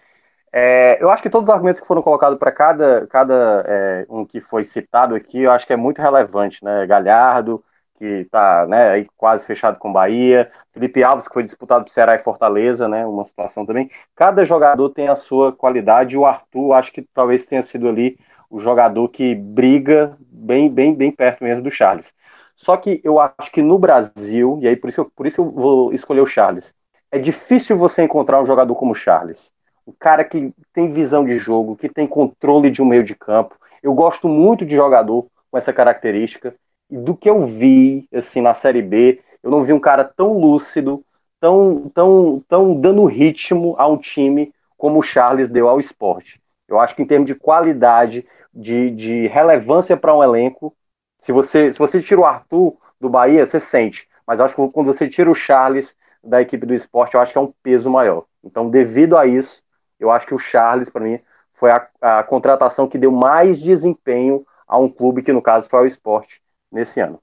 É, 0.59 0.97
eu 1.03 1.11
acho 1.11 1.23
que 1.23 1.29
todos 1.29 1.51
os 1.51 1.55
argumentos 1.55 1.79
que 1.83 1.87
foram 1.87 2.01
colocados 2.01 2.39
para 2.39 2.51
cada, 2.51 3.07
cada 3.09 3.63
é, 3.69 4.07
um 4.09 4.25
que 4.25 4.41
foi 4.41 4.65
citado 4.65 5.15
aqui, 5.15 5.43
eu 5.43 5.51
acho 5.51 5.67
que 5.67 5.73
é 5.75 5.77
muito 5.77 6.01
relevante, 6.01 6.65
né? 6.65 6.87
Galhardo, 6.87 7.63
que 7.99 8.05
está 8.23 8.67
né, 8.67 9.05
quase 9.19 9.45
fechado 9.45 9.79
com 9.79 9.93
Bahia, 9.93 10.51
Felipe 10.73 11.05
Alves, 11.05 11.29
que 11.29 11.35
foi 11.35 11.43
disputado 11.43 11.85
por 11.85 11.91
Ceará 11.91 12.15
e 12.15 12.21
Fortaleza, 12.23 12.89
né? 12.89 13.05
Uma 13.05 13.23
situação 13.27 13.67
também. 13.67 13.91
Cada 14.15 14.47
jogador 14.47 14.89
tem 14.89 15.09
a 15.09 15.15
sua 15.17 15.53
qualidade, 15.53 16.17
o 16.17 16.25
Arthur, 16.25 16.73
acho 16.73 16.91
que 16.91 17.03
talvez 17.03 17.45
tenha 17.45 17.63
sido 17.63 17.87
ali 17.87 18.19
o 18.49 18.59
jogador 18.59 19.09
que 19.11 19.35
briga 19.35 20.17
bem, 20.21 20.71
bem, 20.73 20.95
bem 20.95 21.13
perto 21.13 21.45
mesmo 21.45 21.63
do 21.63 21.71
Charles. 21.71 22.15
Só 22.55 22.79
que 22.79 23.03
eu 23.05 23.21
acho 23.21 23.53
que 23.53 23.61
no 23.61 23.79
Brasil, 23.79 24.59
e 24.63 24.69
aí 24.69 24.77
por 24.77 24.89
isso 24.89 24.97
que 24.97 25.01
eu, 25.03 25.13
por 25.15 25.27
isso 25.27 25.37
que 25.37 25.43
eu 25.43 25.51
vou 25.51 25.93
escolher 25.93 26.23
o 26.23 26.27
Charles, 26.27 26.75
é 27.11 27.19
difícil 27.19 27.77
você 27.77 28.03
encontrar 28.03 28.41
um 28.41 28.47
jogador 28.47 28.75
como 28.75 28.93
o 28.93 28.95
Charles. 28.95 29.55
Um 29.87 29.93
cara 29.99 30.25
que 30.25 30.53
tem 30.73 30.93
visão 30.93 31.25
de 31.25 31.39
jogo, 31.39 31.77
que 31.77 31.89
tem 31.89 32.07
controle 32.07 32.71
de 32.71 32.83
um 32.83 32.87
meio 32.87 33.05
de 33.05 33.15
campo. 33.15 33.57
Eu 33.83 33.95
gosto 33.95 34.29
muito 34.29 34.65
de 34.67 34.75
jogador 34.75 35.27
com 35.51 35.57
essa 35.57 35.73
característica. 35.73 36.55
E 36.91 36.97
do 36.97 37.17
que 37.17 37.31
eu 37.31 37.47
vi 37.47 38.09
assim 38.13 38.41
na 38.41 38.53
Série 38.55 38.83
B, 38.83 39.21
eu 39.43 39.51
não 39.51 39.65
vi 39.65 39.73
um 39.73 39.81
cara 39.81 40.05
tão 40.05 40.39
lúcido, 40.39 41.05
tão, 41.41 41.91
tão, 41.95 42.43
tão 42.49 42.75
dando 42.75 43.05
ritmo 43.05 43.75
a 43.79 43.87
um 43.87 43.97
time 43.97 44.53
como 44.77 44.99
o 44.99 45.03
Charles 45.03 45.51
deu 45.51 45.69
ao 45.69 45.79
esporte. 45.81 46.41
Eu 46.69 46.81
acho 46.81 46.95
que 46.97 47.03
em 47.03 47.07
termos 47.07 47.27
de 47.27 47.35
qualidade, 47.35 48.27
de, 48.53 48.91
de 48.91 49.27
relevância 49.29 49.97
para 49.97 50.17
um 50.17 50.23
elenco, 50.23 50.75
se 51.19 51.33
você, 51.33 51.73
se 51.73 51.79
você 51.79 52.03
tira 52.03 52.21
o 52.21 52.25
Arthur 52.25 52.77
do 53.01 53.09
Bahia, 53.09 53.47
você 53.47 53.61
sente. 53.61 54.09
Mas 54.27 54.39
eu 54.39 54.45
acho 54.45 54.57
que 54.57 54.69
quando 54.73 54.87
você 54.87 55.09
tira 55.09 55.31
o 55.31 55.35
Charles 55.35 55.97
da 56.23 56.43
equipe 56.43 56.67
do 56.67 56.75
esporte, 56.75 57.15
eu 57.15 57.21
acho 57.21 57.33
que 57.33 57.39
é 57.39 57.41
um 57.41 57.53
peso 57.63 57.89
maior. 57.89 58.25
Então, 58.43 58.69
devido 58.69 59.17
a 59.17 59.27
isso, 59.27 59.63
eu 59.99 60.11
acho 60.11 60.27
que 60.27 60.35
o 60.35 60.39
Charles, 60.39 60.89
para 60.89 61.03
mim, 61.03 61.21
foi 61.53 61.71
a, 61.71 61.89
a, 62.01 62.23
contratação 62.23 62.89
que 62.89 62.99
deu 62.99 63.11
mais 63.11 63.61
desempenho 63.61 64.47
a 64.67 64.79
um 64.79 64.89
clube, 64.89 65.23
que 65.23 65.33
no 65.33 65.43
caso 65.43 65.69
foi 65.69 65.83
o 65.83 65.87
esporte, 65.87 66.43
nesse 66.71 67.01
ano. 67.01 67.21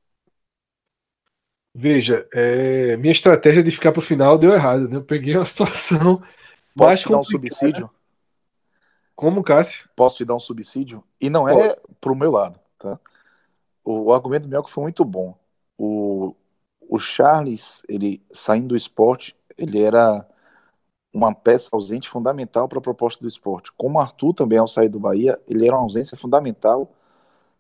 Veja, 1.76 2.28
é, 2.34 2.96
minha 2.98 3.12
estratégia 3.12 3.64
de 3.64 3.72
ficar 3.72 3.92
para 3.92 4.00
o 4.00 4.04
final 4.04 4.38
deu 4.38 4.54
errado. 4.54 4.88
Né? 4.88 4.98
Eu 4.98 5.04
peguei 5.04 5.36
uma 5.36 5.46
situação. 5.46 6.18
Posso 6.76 6.88
mais 6.88 7.02
te 7.02 7.10
dar 7.10 7.18
um 7.18 7.24
subsídio? 7.24 7.90
Como, 9.16 9.44
Cássio? 9.44 9.90
Posso 9.96 10.18
te 10.18 10.26
dar 10.26 10.36
um 10.36 10.40
subsídio? 10.40 11.04
E 11.20 11.30
não 11.30 11.48
é 11.48 11.76
para 12.02 12.12
o 12.12 12.16
meu 12.16 12.32
lado. 12.32 12.60
Tá? 12.80 13.00
O, 13.84 14.06
o 14.06 14.14
argumento 14.14 14.44
do 14.44 14.50
Melco 14.50 14.70
foi 14.70 14.84
muito 14.84 15.06
bom. 15.06 15.38
O, 15.78 16.36
o 16.82 17.00
Charles, 17.00 17.84
ele 17.88 18.24
saindo 18.32 18.70
do 18.70 18.76
esporte, 18.76 19.36
ele 19.58 19.82
era 19.82 20.28
uma 21.14 21.34
peça 21.34 21.70
ausente 21.74 22.10
fundamental 22.10 22.68
para 22.68 22.80
a 22.80 22.82
proposta 22.82 23.22
do 23.22 23.28
esporte. 23.28 23.72
Como 23.74 23.98
o 23.98 24.02
Arthur 24.02 24.34
também, 24.34 24.58
ao 24.58 24.68
sair 24.68 24.90
do 24.90 25.00
Bahia, 25.00 25.40
ele 25.48 25.68
era 25.68 25.76
uma 25.76 25.84
ausência 25.84 26.18
fundamental 26.18 26.92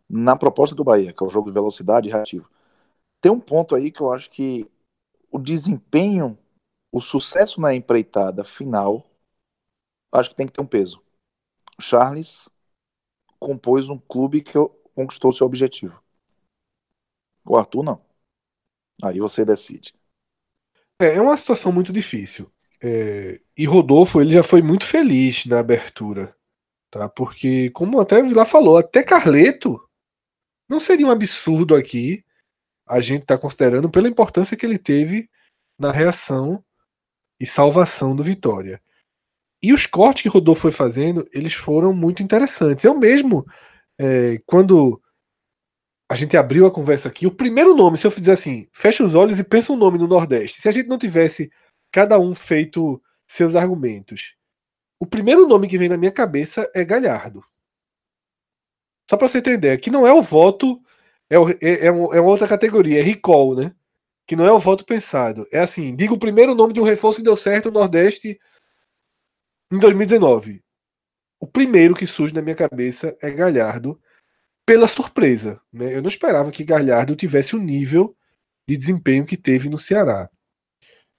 na 0.09 0.35
proposta 0.35 0.75
do 0.75 0.83
Bahia, 0.83 1.13
que 1.13 1.23
é 1.23 1.25
o 1.25 1.29
jogo 1.29 1.47
de 1.47 1.53
velocidade 1.53 2.07
e 2.07 2.11
reativo. 2.11 2.49
Tem 3.21 3.31
um 3.31 3.39
ponto 3.39 3.75
aí 3.75 3.91
que 3.91 4.01
eu 4.01 4.11
acho 4.11 4.29
que 4.29 4.69
o 5.31 5.39
desempenho, 5.39 6.37
o 6.91 6.99
sucesso 6.99 7.61
na 7.61 7.73
empreitada 7.73 8.43
final, 8.43 9.09
acho 10.11 10.31
que 10.31 10.35
tem 10.35 10.45
que 10.45 10.53
ter 10.53 10.61
um 10.61 10.67
peso. 10.67 11.01
Charles 11.79 12.49
compôs 13.39 13.89
um 13.89 13.97
clube 13.97 14.41
que 14.41 14.53
conquistou 14.95 15.33
seu 15.33 15.47
objetivo. 15.47 16.01
O 17.45 17.57
Arthur 17.57 17.83
não. 17.83 18.01
Aí 19.01 19.19
você 19.19 19.43
decide. 19.43 19.93
É, 21.01 21.15
é 21.15 21.21
uma 21.21 21.35
situação 21.35 21.71
muito 21.71 21.91
difícil. 21.91 22.52
É, 22.83 23.39
e 23.57 23.65
Rodolfo 23.65 24.19
ele 24.19 24.33
já 24.33 24.43
foi 24.43 24.61
muito 24.61 24.85
feliz 24.85 25.45
na 25.45 25.59
abertura, 25.59 26.35
tá? 26.91 27.07
Porque 27.07 27.69
como 27.69 28.01
até 28.01 28.21
lá 28.21 28.43
falou, 28.43 28.77
até 28.77 29.01
Carleto 29.01 29.79
não 30.67 30.81
seria 30.81 31.07
um 31.07 31.11
absurdo 31.11 31.75
aqui 31.75 32.25
a 32.85 32.99
gente 32.99 33.21
estar 33.21 33.37
tá 33.37 33.41
considerando 33.41 33.89
pela 33.89 34.09
importância 34.09 34.57
que 34.57 34.65
ele 34.65 34.77
teve 34.77 35.29
na 35.79 35.91
reação 35.91 36.61
e 37.39 37.45
salvação 37.45 38.13
do 38.13 38.21
Vitória. 38.21 38.81
E 39.61 39.71
os 39.71 39.85
cortes 39.85 40.23
que 40.23 40.29
Rodolfo 40.29 40.63
foi 40.63 40.71
fazendo, 40.73 41.25
eles 41.31 41.53
foram 41.53 41.93
muito 41.93 42.21
interessantes. 42.21 42.83
Eu 42.83 42.99
mesmo, 42.99 43.45
é, 43.97 44.39
quando 44.45 45.01
a 46.11 46.15
gente 46.15 46.35
abriu 46.35 46.67
a 46.67 46.71
conversa 46.71 47.07
aqui, 47.07 47.25
o 47.25 47.31
primeiro 47.31 47.73
nome, 47.73 47.97
se 47.97 48.05
eu 48.05 48.11
fizer 48.11 48.33
assim, 48.33 48.67
fecha 48.73 49.05
os 49.05 49.15
olhos 49.15 49.39
e 49.39 49.43
pensa 49.43 49.71
um 49.71 49.77
nome 49.77 49.97
no 49.97 50.07
Nordeste. 50.07 50.61
Se 50.61 50.67
a 50.67 50.71
gente 50.71 50.89
não 50.89 50.97
tivesse 50.97 51.49
cada 51.93 52.19
um 52.19 52.33
feito 52.33 52.99
seus 53.27 53.55
argumentos, 53.55 54.35
o 54.99 55.05
primeiro 55.05 55.47
nome 55.47 55.67
que 55.67 55.77
vem 55.77 55.87
na 55.87 55.95
minha 55.95 56.11
cabeça 56.11 56.69
é 56.73 56.83
Galhardo. 56.83 57.43
Só 59.07 59.15
para 59.15 59.27
você 59.27 59.37
entender, 59.37 59.77
que 59.77 59.91
não 59.91 60.07
é 60.07 60.11
o 60.11 60.21
voto, 60.21 60.81
é, 61.29 61.37
o, 61.37 61.49
é, 61.49 61.55
é, 61.61 61.85
é, 61.85 61.91
uma 61.91 62.21
outra 62.21 62.47
categoria, 62.47 62.99
é 62.99 63.03
recall, 63.03 63.55
né? 63.55 63.75
Que 64.25 64.35
não 64.35 64.45
é 64.45 64.51
o 64.51 64.57
voto 64.59 64.85
pensado. 64.85 65.47
É 65.51 65.59
assim, 65.59 65.95
diga 65.95 66.13
o 66.13 66.19
primeiro 66.19 66.55
nome 66.55 66.73
de 66.73 66.79
um 66.79 66.83
reforço 66.83 67.17
que 67.19 67.23
deu 67.23 67.35
certo 67.35 67.69
no 67.69 67.79
Nordeste 67.79 68.39
em 69.71 69.77
2019. 69.77 70.63
O 71.39 71.45
primeiro 71.45 71.93
que 71.93 72.07
surge 72.07 72.33
na 72.33 72.41
minha 72.41 72.55
cabeça 72.55 73.15
é 73.21 73.29
Galhardo, 73.29 74.01
pela 74.65 74.87
surpresa. 74.87 75.61
Né? 75.71 75.95
Eu 75.95 76.01
não 76.01 76.09
esperava 76.09 76.49
que 76.49 76.63
Galhardo 76.63 77.15
tivesse 77.15 77.55
o 77.55 77.59
nível 77.59 78.15
de 78.67 78.77
desempenho 78.77 79.25
que 79.25 79.37
teve 79.37 79.69
no 79.69 79.77
Ceará. 79.77 80.29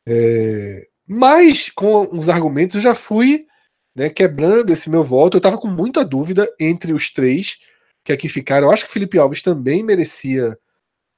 É, 0.07 0.89
mas, 1.07 1.71
com 1.71 2.09
os 2.17 2.29
argumentos, 2.29 2.83
já 2.83 2.95
fui 2.95 3.47
né, 3.95 4.11
quebrando 4.11 4.73
esse 4.73 4.91
meu 4.91 5.05
voto. 5.05 5.37
Eu 5.37 5.39
estava 5.39 5.59
com 5.59 5.69
muita 5.69 6.05
dúvida 6.05 6.53
entre 6.59 6.93
os 6.93 7.11
três 7.11 7.59
que 8.03 8.13
aqui 8.13 8.29
ficaram. 8.29 8.69
Eu 8.69 8.73
acho 8.73 8.85
que 8.85 8.93
Felipe 8.93 9.19
Alves 9.19 9.43
também 9.43 9.83
merecia 9.83 10.59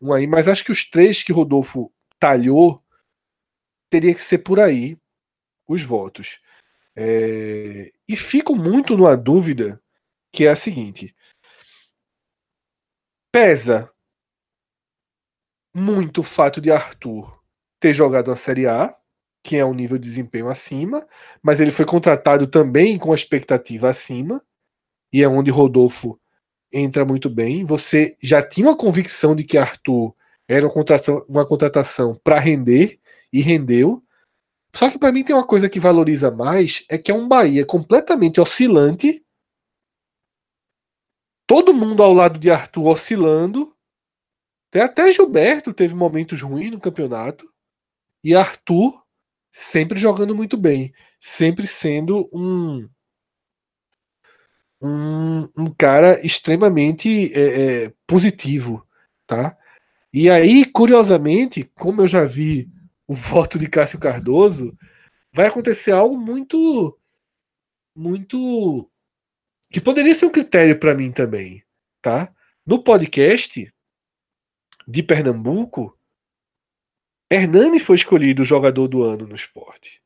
um 0.01 0.13
aí, 0.13 0.27
mas 0.27 0.49
acho 0.49 0.65
que 0.65 0.73
os 0.73 0.85
três 0.85 1.23
que 1.23 1.33
Rodolfo 1.33 1.93
talhou 2.19 2.83
teria 3.91 4.15
que 4.15 4.21
ser 4.21 4.39
por 4.39 4.61
aí 4.61 4.99
os 5.69 5.83
votos. 5.83 6.41
É, 6.95 7.93
e 8.09 8.17
fico 8.17 8.55
muito 8.55 8.97
numa 8.97 9.17
dúvida 9.17 9.83
que 10.33 10.47
é 10.47 10.51
a 10.51 10.57
seguinte: 10.57 11.15
pesa 13.33 13.91
muito 15.75 16.21
o 16.21 16.25
fato 16.25 16.61
de 16.61 16.71
Arthur 16.71 17.36
ter 17.81 17.93
jogado 17.93 18.31
a 18.31 18.37
Série 18.37 18.67
A, 18.67 18.95
que 19.43 19.57
é 19.57 19.65
um 19.65 19.75
nível 19.75 19.99
de 19.99 20.09
desempenho 20.09 20.49
acima, 20.49 21.07
mas 21.43 21.61
ele 21.61 21.71
foi 21.71 21.85
contratado 21.85 22.47
também 22.47 22.99
com 22.99 23.13
a 23.13 23.15
expectativa 23.15 23.89
acima, 23.89 24.43
e 25.13 25.23
é 25.23 25.29
onde 25.29 25.51
Rodolfo 25.51 26.19
entra 26.73 27.05
muito 27.05 27.31
bem. 27.31 27.65
Você 27.65 28.17
já 28.21 28.43
tinha 28.43 28.69
uma 28.69 28.77
convicção 28.77 29.35
de 29.35 29.45
que 29.45 29.57
Arthur 29.57 30.15
era 30.49 30.67
uma 30.67 30.73
contratação, 30.73 31.25
uma 31.29 31.47
contratação 31.47 32.21
para 32.23 32.39
render 32.39 33.01
e 33.33 33.41
rendeu. 33.41 34.03
Só 34.75 34.91
que 34.91 34.99
para 34.99 35.13
mim 35.13 35.25
tem 35.25 35.35
uma 35.35 35.47
coisa 35.47 35.69
que 35.69 35.81
valoriza 35.81 36.31
mais 36.31 36.85
é 36.89 36.99
que 36.99 37.11
é 37.11 37.15
um 37.15 37.27
Bahia 37.29 37.65
completamente 37.65 38.41
oscilante. 38.41 39.25
Todo 41.47 41.73
mundo 41.73 42.03
ao 42.03 42.13
lado 42.13 42.39
de 42.39 42.51
Arthur 42.51 42.87
oscilando. 42.87 43.75
Até 44.75 45.11
Gilberto 45.11 45.73
teve 45.73 45.95
momentos 45.95 46.43
ruins 46.43 46.71
no 46.73 46.81
campeonato. 46.81 47.51
E 48.27 48.35
Arthur 48.35 49.01
sempre 49.53 50.01
jogando 50.01 50.35
muito 50.35 50.57
bem, 50.57 50.93
sempre 51.21 51.65
sendo 51.65 52.29
um 52.33 52.89
um, 54.83 55.49
um 55.57 55.73
cara 55.73 56.21
extremamente 56.27 57.33
é, 57.33 57.85
é, 57.85 57.93
positivo, 58.05 58.85
tá? 59.29 59.57
E 60.13 60.29
aí, 60.29 60.65
curiosamente, 60.65 61.71
como 61.77 62.03
eu 62.03 62.09
já 62.09 62.25
vi 62.25 62.69
o 63.07 63.15
voto 63.15 63.61
de 63.61 63.69
Cássio 63.69 64.01
Cardoso, 64.01 64.77
vai 65.33 65.47
acontecer 65.47 65.93
algo 65.93 66.19
muito, 66.19 66.99
muito 67.95 68.91
que 69.71 69.81
poderia 69.81 70.17
ser 70.17 70.27
um 70.27 70.33
critério 70.33 70.81
para 70.81 70.97
mim 70.97 71.13
também, 71.13 71.63
tá? 72.03 72.35
No 72.67 72.83
podcast 72.83 73.73
de 74.89 75.03
Pernambuco, 75.05 75.96
Hernani 77.31 77.81
foi 77.81 77.97
escolhido 77.97 78.43
o 78.43 78.47
jogador 78.47 78.87
do 78.87 79.03
ano 79.03 79.27
no 79.27 79.35
esporte. 79.35 80.01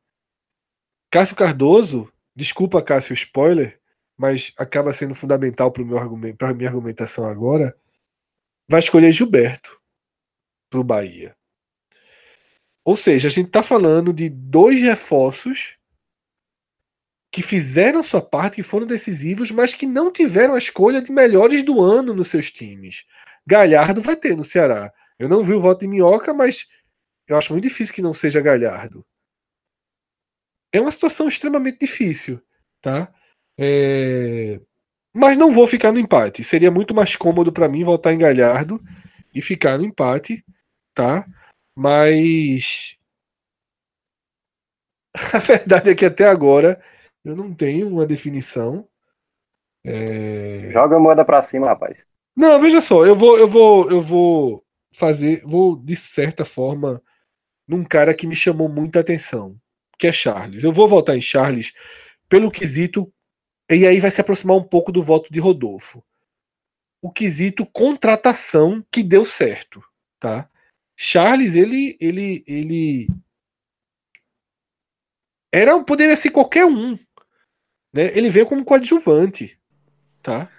Cássio 1.10 1.36
Cardoso, 1.36 2.10
desculpa 2.34 2.82
Cássio 2.82 3.14
spoiler, 3.14 3.78
mas 4.16 4.52
acaba 4.56 4.94
sendo 4.94 5.14
fundamental 5.14 5.70
para 5.70 5.82
a 6.50 6.54
minha 6.54 6.68
argumentação 6.68 7.26
agora, 7.26 7.76
vai 8.68 8.80
escolher 8.80 9.12
Gilberto 9.12 9.80
para 10.70 10.80
o 10.80 10.84
Bahia. 10.84 11.36
Ou 12.84 12.96
seja, 12.96 13.28
a 13.28 13.30
gente 13.30 13.48
está 13.48 13.62
falando 13.62 14.12
de 14.12 14.28
dois 14.28 14.80
reforços 14.80 15.76
que 17.30 17.42
fizeram 17.42 18.02
sua 18.02 18.22
parte, 18.22 18.56
que 18.56 18.62
foram 18.62 18.86
decisivos, 18.86 19.50
mas 19.50 19.74
que 19.74 19.86
não 19.86 20.10
tiveram 20.10 20.54
a 20.54 20.58
escolha 20.58 21.00
de 21.00 21.12
melhores 21.12 21.62
do 21.62 21.80
ano 21.80 22.14
nos 22.14 22.28
seus 22.28 22.50
times. 22.50 23.04
Galhardo 23.46 24.00
vai 24.00 24.16
ter 24.16 24.36
no 24.36 24.42
Ceará. 24.42 24.92
Eu 25.18 25.28
não 25.28 25.44
vi 25.44 25.52
o 25.52 25.60
voto 25.60 25.80
de 25.80 25.88
Minhoca, 25.88 26.32
mas 26.32 26.66
eu 27.30 27.38
acho 27.38 27.52
muito 27.52 27.62
difícil 27.62 27.94
que 27.94 28.02
não 28.02 28.12
seja 28.12 28.40
Galhardo. 28.40 29.06
É 30.72 30.80
uma 30.80 30.90
situação 30.90 31.28
extremamente 31.28 31.78
difícil, 31.78 32.42
tá? 32.80 33.12
É... 33.56 34.60
Mas 35.14 35.36
não 35.36 35.52
vou 35.52 35.66
ficar 35.66 35.92
no 35.92 35.98
empate. 36.00 36.42
Seria 36.42 36.72
muito 36.72 36.92
mais 36.92 37.14
cômodo 37.14 37.52
para 37.52 37.68
mim 37.68 37.84
voltar 37.84 38.12
em 38.12 38.18
Galhardo 38.18 38.82
e 39.32 39.40
ficar 39.40 39.78
no 39.78 39.84
empate, 39.84 40.44
tá? 40.92 41.24
Mas 41.76 42.98
a 45.32 45.38
verdade 45.38 45.90
é 45.90 45.94
que 45.94 46.04
até 46.04 46.26
agora 46.26 46.82
eu 47.24 47.36
não 47.36 47.54
tenho 47.54 47.88
uma 47.88 48.06
definição. 48.06 48.88
É... 49.84 50.70
Joga 50.72 50.96
a 50.96 51.00
moeda 51.00 51.24
para 51.24 51.42
cima, 51.42 51.68
rapaz. 51.68 52.04
Não, 52.36 52.60
veja 52.60 52.80
só, 52.80 53.06
eu 53.06 53.14
vou, 53.14 53.38
eu 53.38 53.48
vou, 53.48 53.88
eu 53.88 54.00
vou 54.00 54.64
fazer, 54.92 55.42
vou 55.44 55.76
de 55.76 55.94
certa 55.94 56.44
forma 56.44 57.00
num 57.70 57.84
cara 57.84 58.12
que 58.12 58.26
me 58.26 58.34
chamou 58.34 58.68
muita 58.68 58.98
atenção, 58.98 59.56
que 59.96 60.08
é 60.08 60.12
Charles. 60.12 60.64
Eu 60.64 60.72
vou 60.72 60.88
voltar 60.88 61.16
em 61.16 61.20
Charles 61.20 61.72
pelo 62.28 62.50
quesito. 62.50 63.12
E 63.70 63.86
aí 63.86 64.00
vai 64.00 64.10
se 64.10 64.20
aproximar 64.20 64.56
um 64.56 64.64
pouco 64.64 64.90
do 64.90 65.00
voto 65.00 65.32
de 65.32 65.38
Rodolfo. 65.38 66.04
O 67.00 67.12
quesito 67.12 67.64
contratação 67.64 68.84
que 68.90 69.04
deu 69.04 69.24
certo, 69.24 69.80
tá? 70.18 70.50
Charles, 70.96 71.54
ele, 71.54 71.96
ele, 72.00 72.42
ele 72.44 73.08
era 75.54 75.80
poderia 75.84 76.16
ser 76.16 76.30
qualquer 76.30 76.66
um, 76.66 76.98
né? 77.92 78.16
Ele 78.16 78.30
veio 78.30 78.46
como 78.46 78.64
coadjuvante, 78.64 79.56
tá? 80.20 80.50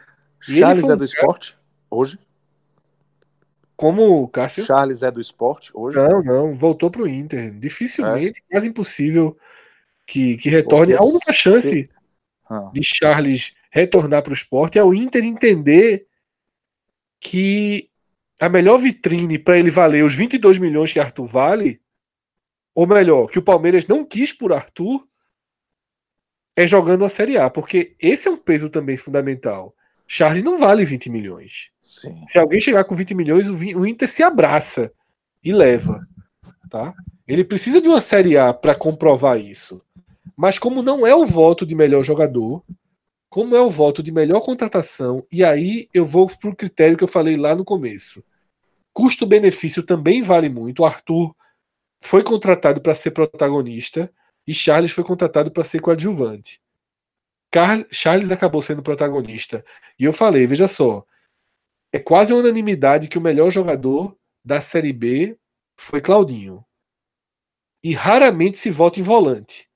E 0.47 0.59
Charles 0.59 0.88
é 0.88 0.95
do 0.95 1.03
esporte 1.03 1.57
hoje? 1.89 2.17
Como, 3.81 4.27
Cássio? 4.27 4.63
Charles 4.63 5.01
é 5.01 5.09
do 5.09 5.19
esporte 5.19 5.71
hoje? 5.73 5.97
Não, 5.97 6.21
não, 6.21 6.53
voltou 6.53 6.91
para 6.91 7.01
o 7.01 7.07
Inter. 7.07 7.51
Dificilmente, 7.51 8.37
é. 8.37 8.51
quase 8.53 8.69
impossível 8.69 9.35
que, 10.05 10.37
que 10.37 10.51
retorne. 10.51 10.93
Porque 10.93 11.03
a 11.03 11.07
única 11.07 11.33
chance 11.33 11.67
se... 11.67 11.89
ah. 12.47 12.69
de 12.71 12.81
Charles 12.83 13.55
retornar 13.71 14.21
para 14.21 14.29
o 14.29 14.35
esporte 14.35 14.77
é 14.77 14.83
o 14.83 14.93
Inter 14.93 15.23
entender 15.23 16.05
que 17.19 17.89
a 18.39 18.47
melhor 18.47 18.77
vitrine 18.77 19.39
para 19.39 19.57
ele 19.57 19.71
valer 19.71 20.03
os 20.03 20.13
22 20.13 20.59
milhões 20.59 20.93
que 20.93 20.99
Arthur 20.99 21.25
vale, 21.25 21.81
ou 22.75 22.85
melhor, 22.85 23.31
que 23.31 23.39
o 23.39 23.43
Palmeiras 23.43 23.87
não 23.87 24.05
quis 24.05 24.31
por 24.31 24.53
Arthur, 24.53 25.07
é 26.55 26.67
jogando 26.67 27.03
a 27.03 27.09
Série 27.09 27.35
A, 27.35 27.49
porque 27.49 27.95
esse 27.99 28.27
é 28.27 28.31
um 28.31 28.37
peso 28.37 28.69
também 28.69 28.95
fundamental. 28.95 29.75
Charles 30.13 30.43
não 30.43 30.59
vale 30.59 30.83
20 30.83 31.09
milhões. 31.09 31.69
Sim. 31.81 32.25
Se 32.27 32.38
alguém 32.38 32.59
chegar 32.59 32.83
com 32.83 32.93
20 32.93 33.15
milhões, 33.15 33.47
o 33.47 33.85
Inter 33.88 34.09
se 34.09 34.21
abraça 34.21 34.91
e 35.41 35.53
leva. 35.53 36.05
Tá? 36.69 36.93
Ele 37.25 37.45
precisa 37.45 37.79
de 37.79 37.88
uma 37.88 38.01
Série 38.01 38.38
A 38.38 38.53
para 38.53 38.75
comprovar 38.75 39.39
isso. 39.39 39.81
Mas 40.35 40.59
como 40.59 40.83
não 40.83 41.07
é 41.07 41.15
o 41.15 41.25
voto 41.25 41.65
de 41.65 41.75
melhor 41.75 42.03
jogador, 42.03 42.61
como 43.29 43.55
é 43.55 43.61
o 43.61 43.69
voto 43.69 44.03
de 44.03 44.11
melhor 44.11 44.41
contratação, 44.41 45.25
e 45.31 45.45
aí 45.45 45.88
eu 45.93 46.05
vou 46.05 46.27
para 46.27 46.49
o 46.49 46.55
critério 46.57 46.97
que 46.97 47.05
eu 47.05 47.07
falei 47.07 47.38
lá 47.38 47.55
no 47.55 47.63
começo. 47.63 48.21
Custo-benefício 48.91 49.81
também 49.81 50.21
vale 50.21 50.49
muito. 50.49 50.81
O 50.81 50.85
Arthur 50.85 51.33
foi 52.01 52.21
contratado 52.21 52.81
para 52.81 52.93
ser 52.93 53.11
protagonista 53.11 54.11
e 54.45 54.53
Charles 54.53 54.91
foi 54.91 55.05
contratado 55.05 55.49
para 55.51 55.63
ser 55.63 55.79
coadjuvante. 55.79 56.59
Car 57.51 57.85
Charles 57.91 58.31
acabou 58.31 58.61
sendo 58.61 58.81
protagonista. 58.81 59.63
E 59.99 60.05
eu 60.05 60.13
falei, 60.13 60.47
veja 60.47 60.67
só, 60.67 61.05
é 61.91 61.99
quase 61.99 62.33
unanimidade 62.33 63.07
que 63.07 63.17
o 63.17 63.21
melhor 63.21 63.51
jogador 63.51 64.17
da 64.43 64.61
Série 64.61 64.93
B 64.93 65.37
foi 65.77 65.99
Claudinho. 65.99 66.65
E 67.83 67.93
raramente 67.93 68.57
se 68.57 68.71
vota 68.71 68.99
em 68.99 69.03
volante. 69.03 69.67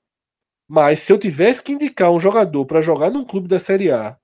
Mas 0.68 1.00
se 1.00 1.12
eu 1.12 1.18
tivesse 1.18 1.62
que 1.62 1.72
indicar 1.72 2.10
um 2.10 2.18
jogador 2.18 2.64
para 2.64 2.80
jogar 2.80 3.10
num 3.10 3.24
clube 3.24 3.46
da 3.46 3.58
Série 3.58 3.90
A, 3.90 4.18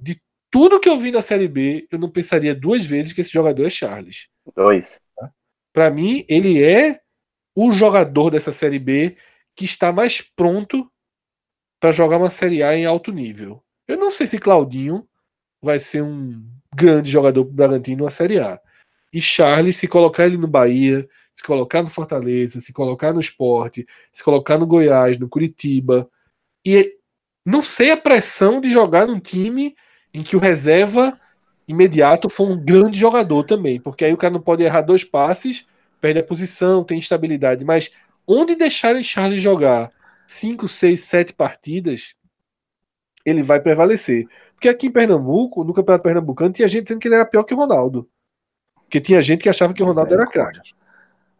de 0.00 0.20
tudo 0.50 0.80
que 0.80 0.88
eu 0.88 0.98
vi 0.98 1.10
na 1.10 1.20
Série 1.20 1.48
B, 1.48 1.86
eu 1.90 1.98
não 1.98 2.10
pensaria 2.10 2.54
duas 2.54 2.86
vezes 2.86 3.12
que 3.12 3.20
esse 3.20 3.30
jogador 3.30 3.66
é 3.66 3.70
Charles. 3.70 4.28
Dois. 4.54 5.00
Para 5.72 5.90
mim, 5.90 6.24
ele 6.28 6.62
é 6.62 7.00
o 7.54 7.70
jogador 7.70 8.30
dessa 8.30 8.52
Série 8.52 8.78
B 8.78 9.16
que 9.56 9.64
está 9.64 9.92
mais 9.92 10.20
pronto 10.20 10.90
para 11.82 11.90
jogar 11.90 12.16
uma 12.16 12.30
Série 12.30 12.62
A 12.62 12.76
em 12.76 12.86
alto 12.86 13.10
nível. 13.10 13.60
Eu 13.88 13.96
não 13.96 14.12
sei 14.12 14.24
se 14.28 14.38
Claudinho 14.38 15.04
vai 15.60 15.80
ser 15.80 16.00
um 16.00 16.40
grande 16.72 17.10
jogador 17.10 17.44
pro 17.44 17.52
Bragantino 17.52 18.04
na 18.04 18.10
Série 18.10 18.38
A. 18.38 18.60
E 19.12 19.20
Charles, 19.20 19.78
se 19.78 19.88
colocar 19.88 20.26
ele 20.26 20.36
no 20.36 20.46
Bahia, 20.46 21.08
se 21.34 21.42
colocar 21.42 21.82
no 21.82 21.88
Fortaleza, 21.88 22.60
se 22.60 22.72
colocar 22.72 23.12
no 23.12 23.18
Esporte, 23.18 23.84
se 24.12 24.22
colocar 24.22 24.58
no 24.58 24.66
Goiás, 24.66 25.18
no 25.18 25.28
Curitiba, 25.28 26.08
e 26.64 26.94
não 27.44 27.64
sei 27.64 27.90
a 27.90 27.96
pressão 27.96 28.60
de 28.60 28.70
jogar 28.70 29.08
num 29.08 29.18
time 29.18 29.74
em 30.14 30.22
que 30.22 30.36
o 30.36 30.38
reserva 30.38 31.18
imediato 31.66 32.30
for 32.30 32.48
um 32.48 32.64
grande 32.64 32.96
jogador 32.96 33.42
também, 33.42 33.80
porque 33.80 34.04
aí 34.04 34.12
o 34.12 34.16
cara 34.16 34.32
não 34.32 34.40
pode 34.40 34.62
errar 34.62 34.82
dois 34.82 35.02
passes, 35.02 35.66
perde 36.00 36.20
a 36.20 36.24
posição, 36.24 36.84
tem 36.84 36.98
instabilidade, 36.98 37.64
mas 37.64 37.90
onde 38.24 38.54
deixarem 38.54 39.02
Charles 39.02 39.42
jogar 39.42 39.90
5, 40.32 40.66
6, 40.66 41.00
7 41.00 41.32
partidas, 41.34 42.14
ele 43.24 43.42
vai 43.42 43.60
prevalecer. 43.60 44.26
Porque 44.54 44.68
aqui 44.68 44.86
em 44.86 44.90
Pernambuco, 44.90 45.62
no 45.62 45.74
Campeonato 45.74 46.02
Pernambucano, 46.02 46.52
tinha 46.52 46.68
gente 46.68 46.84
dizendo 46.84 47.00
que 47.00 47.08
ele 47.08 47.16
era 47.16 47.26
pior 47.26 47.44
que 47.44 47.52
o 47.52 47.56
Ronaldo. 47.56 48.08
Porque 48.74 49.00
tinha 49.00 49.20
gente 49.20 49.42
que 49.42 49.48
achava 49.48 49.74
que 49.74 49.82
o 49.82 49.86
Ronaldo 49.86 50.14
era 50.14 50.26
craque. 50.26 50.72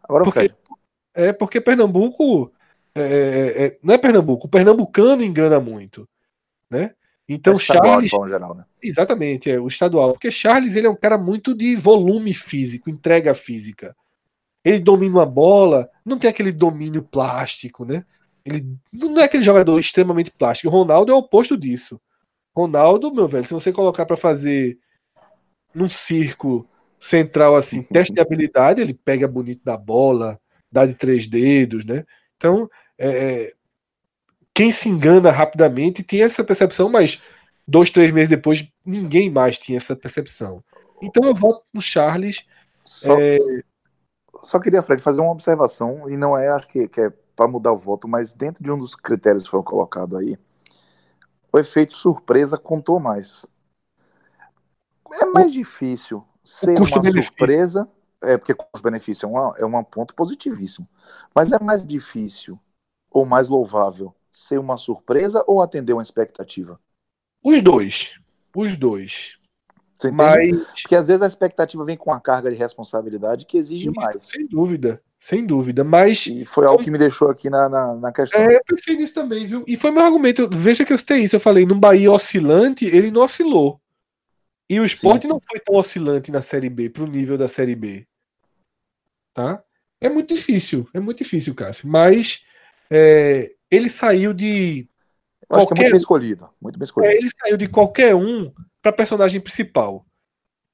Agora, 0.03 0.23
porque, 0.23 0.39
Fred. 0.39 0.55
É 1.13 1.33
porque 1.33 1.59
Pernambuco. 1.59 2.51
É, 2.93 3.01
é, 3.01 3.65
é, 3.65 3.79
não 3.81 3.95
é 3.95 3.97
Pernambuco, 3.97 4.45
o 4.45 4.49
pernambucano 4.49 5.23
engana 5.23 5.59
muito. 5.59 6.07
Né? 6.69 6.93
Então, 7.27 7.53
é 7.53 7.57
Charles. 7.57 8.11
Geral, 8.11 8.53
né? 8.53 8.65
Exatamente, 8.81 9.49
é 9.49 9.59
o 9.59 9.67
estadual. 9.67 10.11
Porque 10.11 10.29
Charles 10.29 10.75
ele 10.75 10.85
é 10.85 10.89
um 10.89 10.95
cara 10.95 11.17
muito 11.17 11.55
de 11.55 11.75
volume 11.75 12.33
físico, 12.33 12.91
entrega 12.91 13.33
física. 13.33 13.95
Ele 14.63 14.79
domina 14.79 15.15
uma 15.15 15.25
bola, 15.25 15.89
não 16.05 16.19
tem 16.19 16.29
aquele 16.29 16.51
domínio 16.51 17.01
plástico, 17.01 17.83
né? 17.83 18.05
Ele 18.45 18.77
não 18.91 19.21
é 19.21 19.25
aquele 19.25 19.43
jogador 19.43 19.79
extremamente 19.79 20.31
plástico. 20.31 20.67
O 20.67 20.71
Ronaldo 20.71 21.11
é 21.11 21.15
o 21.15 21.19
oposto 21.19 21.57
disso. 21.57 21.99
Ronaldo, 22.55 23.13
meu 23.13 23.27
velho, 23.27 23.45
se 23.45 23.53
você 23.53 23.71
colocar 23.71 24.05
para 24.05 24.17
fazer 24.17 24.77
num 25.73 25.89
circo 25.89 26.67
central 26.99 27.55
assim, 27.55 27.81
teste 27.83 28.13
de 28.13 28.21
habilidade, 28.21 28.81
ele 28.81 28.93
pega 28.93 29.27
bonito 29.27 29.63
da 29.63 29.75
bola, 29.75 30.39
dá 30.71 30.85
de 30.85 30.93
três 30.93 31.27
dedos, 31.27 31.83
né? 31.83 32.05
Então, 32.37 32.69
é, 32.97 33.07
é, 33.07 33.53
quem 34.53 34.71
se 34.71 34.87
engana 34.87 35.31
rapidamente 35.31 36.03
tem 36.03 36.21
essa 36.21 36.43
percepção, 36.43 36.89
mas 36.89 37.21
dois, 37.67 37.89
três 37.89 38.11
meses 38.11 38.29
depois, 38.29 38.69
ninguém 38.85 39.29
mais 39.29 39.57
tinha 39.57 39.77
essa 39.77 39.95
percepção. 39.95 40.63
Então 41.01 41.23
eu 41.23 41.33
volto 41.33 41.63
no 41.73 41.81
Charles. 41.81 42.45
Só, 42.85 43.19
é... 43.19 43.37
só 44.43 44.59
queria, 44.59 44.83
Fred, 44.83 45.01
fazer 45.01 45.21
uma 45.21 45.31
observação, 45.31 46.09
e 46.09 46.15
não 46.15 46.37
é, 46.37 46.49
acho 46.49 46.67
que, 46.67 46.87
que 46.87 47.01
é 47.01 47.11
para 47.35 47.47
mudar 47.47 47.71
o 47.71 47.77
voto, 47.77 48.07
mas 48.07 48.33
dentro 48.33 48.63
de 48.63 48.71
um 48.71 48.77
dos 48.77 48.95
critérios 48.95 49.43
que 49.43 49.49
foram 49.49 49.63
colocados 49.63 50.17
aí, 50.17 50.37
o 51.51 51.59
efeito 51.59 51.95
surpresa 51.95 52.57
contou 52.57 52.99
mais. 52.99 53.45
É 55.21 55.25
mais 55.25 55.51
o, 55.51 55.55
difícil 55.55 56.23
ser 56.43 56.77
uma 56.77 56.87
surpresa, 56.87 57.87
é 58.21 58.37
porque 58.37 58.53
custo-benefício 58.53 59.27
é, 59.27 59.29
uma, 59.29 59.55
é 59.57 59.65
um 59.65 59.83
ponto 59.83 60.15
positivíssimo, 60.15 60.87
mas 61.33 61.51
é 61.51 61.59
mais 61.59 61.85
difícil 61.85 62.59
ou 63.11 63.25
mais 63.25 63.47
louvável 63.47 64.13
ser 64.31 64.57
uma 64.57 64.77
surpresa 64.77 65.43
ou 65.47 65.61
atender 65.61 65.93
uma 65.93 66.01
expectativa? 66.01 66.79
Os 67.43 67.61
dois. 67.61 68.19
Os 68.55 68.75
dois. 68.75 69.37
Mas... 70.11 70.57
Porque 70.81 70.95
às 70.95 71.07
vezes 71.07 71.21
a 71.21 71.27
expectativa 71.27 71.85
vem 71.85 71.95
com 71.95 72.09
uma 72.09 72.19
carga 72.19 72.49
de 72.49 72.57
responsabilidade 72.57 73.45
que 73.45 73.57
exige 73.57 73.89
Isso, 73.89 73.95
mais. 73.95 74.25
Sem 74.25 74.47
dúvida. 74.47 75.01
Sem 75.23 75.45
dúvida, 75.45 75.85
mas. 75.85 76.27
E 76.27 76.43
foi 76.43 76.65
algo 76.65 76.83
que 76.83 76.91
me 76.91 76.97
deixou 76.97 77.29
aqui 77.29 77.49
na, 77.49 77.69
na, 77.69 77.95
na 77.95 78.11
questão. 78.11 78.41
É, 78.41 78.57
eu 78.57 78.61
pensei 78.67 78.97
nisso 78.97 79.13
também, 79.13 79.45
viu? 79.45 79.63
E 79.65 79.77
foi 79.77 79.89
meu 79.89 80.03
argumento. 80.03 80.49
Veja 80.51 80.83
que 80.83 80.91
eu 80.91 80.97
citei 80.97 81.19
isso. 81.19 81.37
Eu 81.37 81.39
falei, 81.39 81.65
no 81.65 81.75
Bahia 81.75 82.11
oscilante, 82.11 82.83
ele 82.85 83.09
não 83.09 83.21
oscilou. 83.21 83.79
E 84.69 84.81
o 84.81 84.85
esporte 84.85 85.25
não 85.25 85.39
foi 85.39 85.61
tão 85.61 85.75
oscilante 85.75 86.29
na 86.29 86.41
Série 86.41 86.69
B, 86.69 86.89
pro 86.89 87.07
nível 87.07 87.37
da 87.37 87.47
Série 87.47 87.73
B. 87.73 88.05
Tá? 89.33 89.63
É 90.01 90.09
muito 90.09 90.35
difícil, 90.35 90.89
é 90.93 90.99
muito 90.99 91.19
difícil, 91.19 91.55
Cássio. 91.55 91.87
Mas 91.87 92.43
é, 92.91 93.53
ele 93.71 93.87
saiu 93.87 94.33
de. 94.33 94.89
Eu 95.49 95.55
acho 95.55 95.67
qualquer... 95.67 95.75
que 95.75 95.79
é 95.79 95.83
muito 95.83 95.91
bem 95.93 95.97
escolhido. 95.99 96.49
Muito 96.61 96.77
bem 96.77 96.83
escolhido. 96.83 97.13
É, 97.13 97.17
ele 97.17 97.29
saiu 97.29 97.55
de 97.55 97.69
qualquer 97.69 98.13
um 98.13 98.51
para 98.81 98.91
personagem 98.91 99.39
principal. 99.39 100.05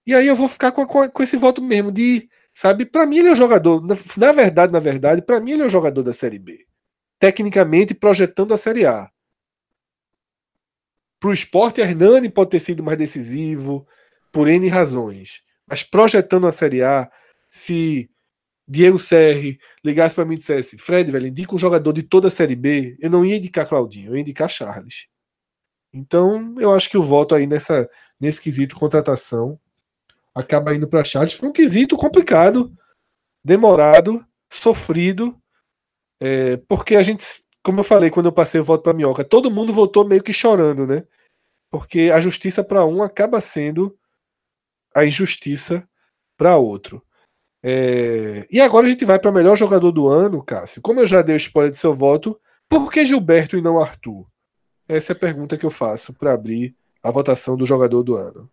E 0.08 0.16
aí 0.16 0.26
eu 0.26 0.36
vou 0.36 0.48
ficar 0.48 0.72
com, 0.72 0.88
com, 0.88 1.08
com 1.08 1.22
esse 1.22 1.38
voto 1.38 1.62
mesmo 1.62 1.92
de 1.92 2.28
Sabe? 2.60 2.86
Para 2.86 3.06
mim 3.06 3.20
ele 3.20 3.30
é 3.30 3.32
o 3.32 3.38
jogador, 3.38 3.82
na, 3.82 3.96
na 4.18 4.32
verdade, 4.34 4.74
na 4.74 4.82
verdade, 4.82 5.22
para 5.22 5.40
mim 5.40 5.54
ele 5.54 5.64
é 5.64 5.66
o 5.66 5.70
jogador 5.70 6.04
da 6.04 6.12
Série 6.12 6.38
B. 6.38 6.66
Tecnicamente 7.18 7.94
projetando 7.94 8.54
a 8.54 8.58
Série 8.58 8.86
A. 8.86 9.10
Para 11.22 11.30
o 11.30 11.34
esporte, 11.34 11.80
Hernani 11.80 12.30
pode 12.30 12.50
ter 12.50 12.60
sido 12.60 12.84
mais 12.84 12.98
decisivo 12.98 13.88
por 14.30 14.50
N 14.50 14.68
razões. 14.68 15.42
Mas 15.66 15.84
projetando 15.84 16.48
a 16.48 16.52
Série 16.52 16.84
A, 16.84 17.10
se 17.48 18.12
Diego 18.68 19.00
Serri 19.00 19.58
ligasse 19.82 20.14
para 20.14 20.26
mim 20.26 20.34
e 20.34 20.40
dissesse: 20.40 20.78
Fred, 20.78 21.10
velho, 21.10 21.28
indica 21.28 21.56
um 21.56 21.58
jogador 21.58 21.94
de 21.94 22.04
toda 22.04 22.28
a 22.28 22.32
Série 22.32 22.58
B, 22.58 22.98
eu 23.00 23.10
não 23.10 23.24
ia 23.24 23.38
indicar 23.38 23.70
Claudinho, 23.70 24.10
eu 24.10 24.16
ia 24.16 24.22
indicar 24.22 24.50
Charles. 24.50 25.08
Então, 25.94 26.56
eu 26.60 26.74
acho 26.74 26.90
que 26.90 26.98
o 26.98 27.04
voto 27.04 27.34
aí 27.36 27.48
nessa, 27.48 27.90
nesse 28.20 28.42
quesito 28.42 28.76
contratação 28.76 29.58
acaba 30.34 30.74
indo 30.74 30.88
para 30.88 31.04
Charles. 31.04 31.34
Foi 31.34 31.50
um 31.50 31.54
quesito 31.54 31.98
complicado, 31.98 32.72
demorado, 33.44 34.26
sofrido, 34.52 35.40
é, 36.20 36.58
porque 36.68 36.96
a 36.96 37.04
gente, 37.04 37.26
como 37.64 37.80
eu 37.80 37.84
falei 37.84 38.10
quando 38.10 38.28
eu 38.28 38.32
passei 38.32 38.60
o 38.60 38.64
voto 38.64 38.84
para 38.84 38.94
Minhoca, 38.94 39.24
todo 39.24 39.52
mundo 39.52 39.74
votou 39.74 40.08
meio 40.08 40.24
que 40.24 40.34
chorando, 40.34 40.86
né? 40.86 41.06
Porque 41.70 42.12
a 42.14 42.20
justiça 42.20 42.64
para 42.64 42.86
um 42.86 43.02
acaba 43.02 43.40
sendo 43.40 43.98
a 44.94 45.06
injustiça 45.06 45.88
para 46.36 46.58
outro. 46.58 47.04
É, 47.62 48.48
e 48.50 48.60
agora 48.62 48.88
a 48.88 48.90
gente 48.90 49.06
vai 49.06 49.20
para 49.20 49.32
melhor 49.32 49.56
jogador 49.56 49.92
do 49.92 50.08
ano, 50.08 50.44
Cássio. 50.44 50.82
Como 50.82 51.00
eu 51.00 51.08
já 51.08 51.22
dei 51.22 51.36
o 51.36 51.38
spoiler 51.38 51.72
de 51.72 51.78
seu 51.78 51.94
voto, 51.94 52.40
por 52.68 52.92
que 52.92 53.06
Gilberto 53.06 53.58
e 53.58 53.62
não 53.62 53.80
Arthur? 53.80 54.26
Essa 54.88 55.14
é 55.14 55.16
a 55.16 55.20
pergunta 55.20 55.58
que 55.58 55.66
eu 55.66 55.72
faço 55.72 56.14
para 56.14 56.34
abrir 56.34 56.76
a 57.04 57.12
votação 57.12 57.56
do 57.56 57.66
jogador 57.66 58.04
do 58.04 58.16
ano. 58.16 58.50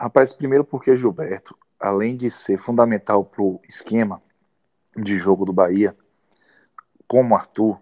Rapaz, 0.00 0.32
primeiro 0.32 0.64
porque 0.64 0.96
Gilberto, 0.96 1.54
além 1.78 2.16
de 2.16 2.30
ser 2.30 2.56
fundamental 2.56 3.22
para 3.22 3.42
o 3.42 3.60
esquema 3.68 4.22
de 4.96 5.18
jogo 5.18 5.44
do 5.44 5.52
Bahia, 5.52 5.94
como 7.06 7.36
Arthur, 7.36 7.78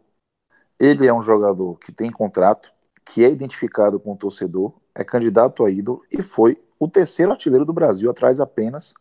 ele 0.81 1.07
é 1.07 1.15
um 1.15 1.23
jogador 1.23 1.79
que 1.79 1.93
tem 1.93 2.11
contrato, 2.11 2.73
que 3.05 3.25
é 3.25 3.31
identificado 3.31 4.01
com 4.01 4.15
o 4.15 4.17
torcedor, 4.17 4.73
é 4.97 5.05
candidato 5.05 5.65
a 5.65 5.71
ídolo 5.71 6.05
e 6.11 6.21
foi 6.21 6.61
o 6.77 6.89
terceiro 6.89 7.31
artilheiro 7.31 7.65
do 7.65 7.73
Brasil, 7.73 8.11
atrás 8.11 8.41
apenas 8.41 8.95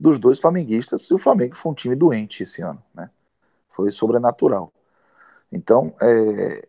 dos 0.00 0.18
dois 0.18 0.40
flamenguistas, 0.40 1.10
e 1.10 1.14
o 1.14 1.18
Flamengo 1.18 1.54
foi 1.54 1.70
um 1.70 1.74
time 1.74 1.94
doente 1.94 2.44
esse 2.44 2.62
ano, 2.62 2.82
né? 2.94 3.10
Foi 3.68 3.90
sobrenatural. 3.90 4.72
Então, 5.52 5.94
é, 6.00 6.66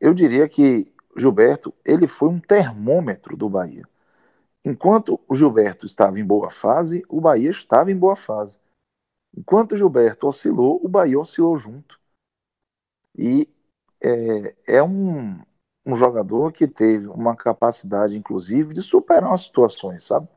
eu 0.00 0.14
diria 0.14 0.48
que 0.48 0.92
Gilberto, 1.16 1.74
ele 1.84 2.06
foi 2.06 2.28
um 2.28 2.38
termômetro 2.38 3.36
do 3.36 3.48
Bahia. 3.50 3.84
Enquanto 4.64 5.20
o 5.28 5.34
Gilberto 5.34 5.84
estava 5.84 6.18
em 6.18 6.24
boa 6.24 6.50
fase, 6.50 7.04
o 7.08 7.20
Bahia 7.20 7.50
estava 7.50 7.92
em 7.92 7.96
boa 7.96 8.16
fase. 8.16 8.58
Enquanto 9.36 9.72
o 9.72 9.76
Gilberto 9.76 10.26
oscilou, 10.26 10.80
o 10.82 10.88
Bahia 10.88 11.18
oscilou 11.18 11.56
junto. 11.58 12.00
E 13.16 13.48
é, 14.02 14.76
é 14.76 14.82
um, 14.82 15.38
um 15.86 15.96
jogador 15.96 16.52
que 16.52 16.66
teve 16.66 17.08
uma 17.08 17.36
capacidade, 17.36 18.16
inclusive, 18.16 18.72
de 18.72 18.80
superar 18.80 19.32
as 19.32 19.42
situações, 19.42 20.04
sabe? 20.04 20.28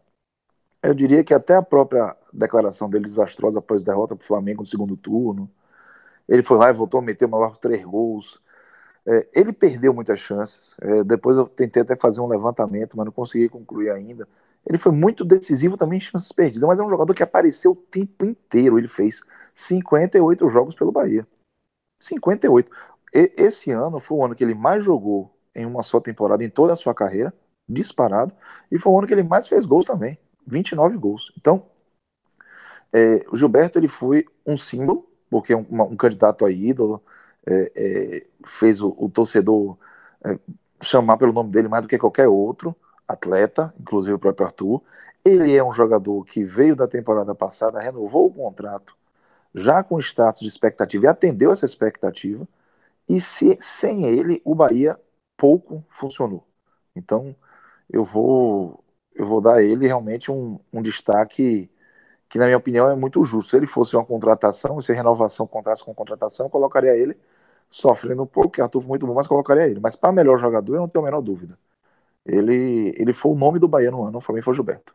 Eu 0.83 0.93
diria 0.93 1.23
que 1.23 1.33
até 1.33 1.55
a 1.55 1.61
própria 1.61 2.15
declaração 2.33 2.89
dele 2.89 3.05
desastrosa 3.05 3.59
após 3.59 3.81
a 3.81 3.85
derrota 3.85 4.15
para 4.15 4.23
o 4.23 4.27
Flamengo 4.27 4.61
no 4.61 4.67
segundo 4.67 4.95
turno, 4.97 5.49
ele 6.27 6.43
foi 6.43 6.57
lá 6.57 6.69
e 6.69 6.73
voltou 6.73 6.99
a 6.99 7.03
meter 7.03 7.25
uma 7.25 7.37
logo 7.37 7.57
três 7.59 7.83
gols. 7.83 8.41
É, 9.07 9.27
ele 9.33 9.53
perdeu 9.53 9.93
muitas 9.93 10.19
chances. 10.19 10.75
É, 10.81 11.03
depois 11.03 11.37
eu 11.37 11.47
tentei 11.47 11.81
até 11.81 11.95
fazer 11.95 12.19
um 12.19 12.27
levantamento, 12.27 12.97
mas 12.97 13.05
não 13.05 13.11
consegui 13.13 13.47
concluir 13.47 13.89
ainda. 13.89 14.27
Ele 14.65 14.77
foi 14.77 14.91
muito 14.91 15.23
decisivo 15.23 15.77
também 15.77 15.97
em 15.97 16.01
chances 16.01 16.31
perdidas, 16.31 16.67
mas 16.67 16.79
é 16.79 16.83
um 16.83 16.89
jogador 16.89 17.13
que 17.13 17.23
apareceu 17.23 17.71
o 17.71 17.75
tempo 17.75 18.25
inteiro. 18.25 18.77
Ele 18.77 18.87
fez 18.87 19.21
58 19.53 20.49
jogos 20.49 20.75
pelo 20.75 20.91
Bahia. 20.91 21.25
58. 21.97 22.69
E, 23.15 23.33
esse 23.37 23.71
ano 23.71 23.99
foi 23.99 24.17
o 24.17 24.25
ano 24.25 24.35
que 24.35 24.43
ele 24.43 24.53
mais 24.53 24.83
jogou 24.83 25.33
em 25.55 25.65
uma 25.65 25.83
só 25.83 25.99
temporada 25.99 26.43
em 26.43 26.49
toda 26.49 26.73
a 26.73 26.75
sua 26.75 26.93
carreira, 26.93 27.33
disparado, 27.67 28.33
e 28.71 28.77
foi 28.77 28.91
o 28.91 28.97
ano 28.97 29.07
que 29.07 29.13
ele 29.13 29.23
mais 29.23 29.47
fez 29.47 29.65
gols 29.65 29.85
também, 29.85 30.17
29 30.45 30.97
gols. 30.97 31.33
Então, 31.37 31.65
é, 32.93 33.25
o 33.31 33.37
Gilberto 33.37 33.79
ele 33.79 33.87
foi 33.87 34.25
um 34.45 34.57
símbolo, 34.57 35.09
porque 35.29 35.53
é 35.53 35.57
um, 35.57 35.65
um 35.69 35.95
candidato 35.97 36.45
a 36.45 36.51
ídolo, 36.51 37.01
é, 37.47 37.71
é, 37.75 38.25
fez 38.45 38.81
o, 38.81 38.93
o 38.97 39.09
torcedor 39.09 39.77
é, 40.25 40.37
chamar 40.81 41.17
pelo 41.17 41.33
nome 41.33 41.49
dele 41.49 41.67
mais 41.69 41.83
do 41.83 41.87
que 41.87 41.97
qualquer 41.97 42.27
outro 42.27 42.75
atleta, 43.07 43.73
inclusive 43.79 44.13
o 44.13 44.19
próprio 44.19 44.45
Arthur. 44.45 44.81
Ele 45.25 45.55
é 45.55 45.63
um 45.63 45.71
jogador 45.71 46.25
que 46.25 46.43
veio 46.43 46.75
da 46.75 46.87
temporada 46.87 47.33
passada, 47.33 47.79
renovou 47.79 48.27
o 48.27 48.33
contrato, 48.33 48.95
já 49.55 49.83
com 49.83 49.99
status 49.99 50.41
de 50.41 50.47
expectativa 50.49 51.05
e 51.05 51.07
atendeu 51.07 51.51
essa 51.51 51.65
expectativa. 51.65 52.47
E 53.09 53.21
se, 53.21 53.57
sem 53.61 54.05
ele, 54.05 54.41
o 54.45 54.53
Bahia 54.53 54.99
pouco 55.37 55.83
funcionou. 55.87 56.45
Então, 56.95 57.35
eu 57.89 58.03
vou 58.03 58.83
eu 59.15 59.25
vou 59.25 59.41
dar 59.41 59.55
a 59.55 59.63
ele 59.63 59.87
realmente 59.87 60.31
um, 60.31 60.59
um 60.73 60.81
destaque 60.81 61.69
que, 62.29 62.37
na 62.37 62.45
minha 62.45 62.57
opinião, 62.57 62.89
é 62.89 62.95
muito 62.95 63.23
justo. 63.23 63.51
Se 63.51 63.57
ele 63.57 63.67
fosse 63.67 63.95
uma 63.95 64.05
contratação, 64.05 64.81
se 64.81 64.91
a 64.91 64.95
renovação 64.95 65.47
contrasse 65.47 65.83
com 65.83 65.93
contratação, 65.93 66.45
eu 66.47 66.49
colocaria 66.49 66.95
ele 66.95 67.17
sofrendo 67.69 68.23
um 68.23 68.27
pouco, 68.27 68.51
que 68.51 68.61
Arthur 68.61 68.81
foi 68.81 68.89
muito 68.89 69.07
bom, 69.07 69.13
mas 69.13 69.27
colocaria 69.27 69.67
ele. 69.67 69.79
Mas 69.79 69.95
para 69.95 70.11
melhor 70.11 70.39
jogador, 70.39 70.75
eu 70.75 70.81
não 70.81 70.87
tenho 70.87 71.05
a 71.05 71.07
menor 71.07 71.21
dúvida. 71.21 71.57
Ele, 72.25 72.93
ele 72.97 73.13
foi 73.13 73.31
o 73.31 73.35
nome 73.35 73.59
do 73.59 73.67
Bahia 73.67 73.91
no 73.91 74.03
ano, 74.03 74.21
para 74.21 74.35
mim 74.35 74.41
foi 74.41 74.53
Gilberto. 74.53 74.93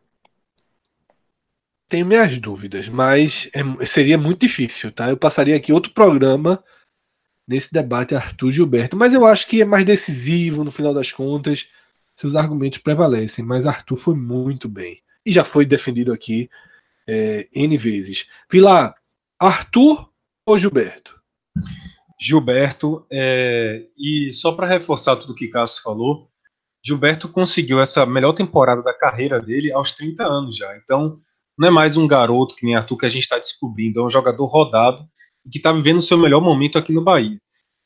Tenho 1.87 2.05
minhas 2.05 2.39
dúvidas, 2.39 2.87
mas 2.89 3.49
é, 3.53 3.85
seria 3.85 4.17
muito 4.17 4.41
difícil, 4.41 4.91
tá? 4.91 5.09
Eu 5.09 5.17
passaria 5.17 5.55
aqui 5.55 5.71
outro 5.71 5.93
programa 5.93 6.63
nesse 7.47 7.71
debate 7.71 8.15
Arthur 8.15 8.51
Gilberto, 8.51 8.95
mas 8.95 9.13
eu 9.13 9.25
acho 9.25 9.47
que 9.47 9.61
é 9.61 9.65
mais 9.65 9.85
decisivo 9.85 10.63
no 10.63 10.71
final 10.71 10.93
das 10.93 11.11
contas. 11.11 11.69
Seus 12.15 12.35
argumentos 12.35 12.79
prevalecem, 12.79 13.43
mas 13.43 13.65
Arthur 13.65 13.97
foi 13.97 14.15
muito 14.15 14.69
bem 14.69 15.01
e 15.25 15.31
já 15.31 15.43
foi 15.43 15.65
defendido 15.65 16.13
aqui 16.13 16.49
é, 17.07 17.47
N 17.53 17.77
vezes. 17.77 18.27
Vilar, 18.49 18.95
Arthur 19.39 20.09
ou 20.45 20.57
Gilberto? 20.57 21.21
Gilberto, 22.23 23.05
é, 23.11 23.85
e 23.97 24.31
só 24.31 24.53
para 24.53 24.65
reforçar 24.65 25.17
tudo 25.17 25.35
que 25.35 25.49
Cássio 25.49 25.83
falou, 25.83 26.29
Gilberto 26.81 27.27
conseguiu 27.27 27.81
essa 27.81 28.05
melhor 28.05 28.31
temporada 28.31 28.81
da 28.81 28.93
carreira 28.93 29.41
dele 29.41 29.73
aos 29.73 29.91
30 29.91 30.23
anos 30.23 30.55
já. 30.55 30.73
Então, 30.77 31.19
não 31.57 31.67
é 31.67 31.71
mais 31.71 31.97
um 31.97 32.07
garoto 32.07 32.55
que 32.55 32.65
nem 32.65 32.75
Arthur 32.75 32.97
que 32.97 33.05
a 33.05 33.09
gente 33.09 33.23
está 33.23 33.37
descobrindo, 33.37 33.99
é 33.99 34.03
um 34.03 34.09
jogador 34.09 34.45
rodado 34.45 35.05
que 35.51 35.57
está 35.57 35.73
vivendo 35.73 35.97
o 35.97 36.01
seu 36.01 36.17
melhor 36.17 36.39
momento 36.39 36.77
aqui 36.77 36.93
no 36.93 37.03
Bahia. 37.03 37.37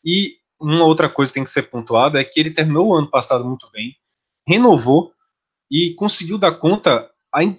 E 0.06 0.36
uma 0.62 0.86
outra 0.86 1.10
coisa 1.10 1.32
que 1.32 1.36
tem 1.36 1.44
que 1.44 1.50
ser 1.50 1.64
pontuada 1.64 2.22
é 2.22 2.24
que 2.24 2.40
ele 2.40 2.52
terminou 2.52 2.90
o 2.90 2.96
ano 2.96 3.10
passado 3.10 3.44
muito 3.44 3.68
bem, 3.72 3.96
renovou 4.48 5.12
e 5.72 5.96
conseguiu 5.96 6.38
dar 6.38 6.52
conta 6.52 7.10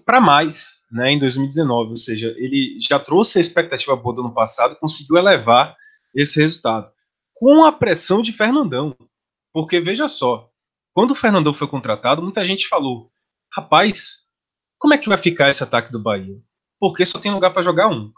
para 0.07 0.21
mais 0.21 0.77
né, 0.93 1.11
em 1.11 1.19
2019. 1.19 1.91
Ou 1.91 1.97
seja, 1.97 2.33
ele 2.39 2.79
já 2.81 3.01
trouxe 3.01 3.39
a 3.39 3.41
expectativa 3.41 3.97
boa 3.97 4.15
do 4.15 4.21
ano 4.21 4.33
passado, 4.33 4.77
conseguiu 4.77 5.17
elevar 5.17 5.77
esse 6.20 6.40
resultado. 6.40 6.90
Com 7.35 7.65
a 7.65 7.73
pressão 7.73 8.20
de 8.20 8.32
Fernandão. 8.32 8.97
Porque 9.53 9.81
veja 9.81 10.09
só, 10.09 10.51
quando 10.93 11.12
o 11.12 11.15
Fernandão 11.15 11.55
foi 11.55 11.69
contratado, 11.69 12.23
muita 12.23 12.45
gente 12.45 12.69
falou: 12.69 13.11
rapaz, 13.55 14.27
como 14.78 14.95
é 14.95 14.99
que 14.99 15.09
vai 15.09 15.16
ficar 15.16 15.49
esse 15.49 15.62
ataque 15.62 15.93
do 15.93 16.03
Bahia? 16.03 16.36
Porque 16.78 17.05
só 17.05 17.19
tem 17.19 17.32
lugar 17.32 17.53
para 17.53 17.62
jogar 17.62 17.89
um. 17.89 18.12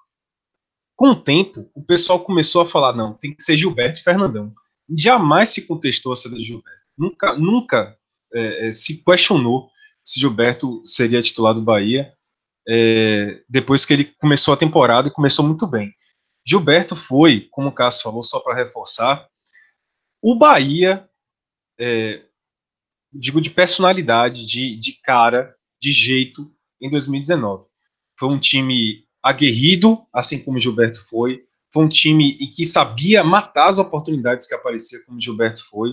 Com 0.97 1.11
o 1.11 1.17
tempo, 1.17 1.71
o 1.75 1.83
pessoal 1.85 2.21
começou 2.21 2.63
a 2.63 2.67
falar: 2.67 2.95
não, 2.95 3.15
tem 3.15 3.35
que 3.35 3.43
ser 3.43 3.57
Gilberto 3.57 4.01
e 4.01 4.03
Fernandão. 4.03 4.53
Jamais 4.97 5.51
se 5.51 5.67
contestou 5.67 6.13
a 6.13 6.17
saída 6.17 6.39
de 6.39 6.45
Gilberto. 6.45 6.81
Nunca, 6.99 7.37
nunca 7.37 7.99
é, 8.35 8.69
é, 8.69 8.73
se 8.73 9.03
questionou 9.05 9.71
se 10.03 10.19
Gilberto 10.19 10.83
seria 10.85 11.23
titular 11.23 11.55
do 11.55 11.63
Bahia. 11.63 12.13
É, 12.69 13.43
depois 13.49 13.85
que 13.85 13.93
ele 13.93 14.05
começou 14.05 14.53
a 14.53 14.57
temporada 14.57 15.09
e 15.09 15.13
começou 15.13 15.45
muito 15.45 15.67
bem. 15.67 15.95
Gilberto 16.45 16.97
foi, 16.97 17.49
como 17.51 17.69
o 17.69 17.73
Cássio 17.73 18.05
falou, 18.05 18.23
só 18.23 18.41
para 18.41 18.55
reforçar, 18.55 19.29
o 20.23 20.35
Bahia, 20.35 21.09
é, 21.79 22.23
digo 23.13 23.41
de 23.41 23.51
personalidade, 23.51 24.47
de, 24.47 24.77
de 24.77 25.01
cara, 25.03 25.55
de 25.81 25.93
jeito, 25.93 26.53
em 26.81 26.91
2019. 26.91 27.65
Foi 28.19 28.29
um 28.29 28.39
time 28.39 29.05
aguerrido, 29.23 30.07
assim 30.13 30.43
como 30.43 30.61
Gilberto 30.61 31.07
foi. 31.09 31.45
Foi 31.73 31.85
um 31.85 31.89
time 31.89 32.37
e 32.41 32.49
que 32.49 32.65
sabia 32.65 33.23
matar 33.23 33.69
as 33.69 33.79
oportunidades 33.79 34.47
que 34.47 34.55
apareciam, 34.55 35.03
como 35.07 35.21
Gilberto 35.21 35.67
foi. 35.69 35.91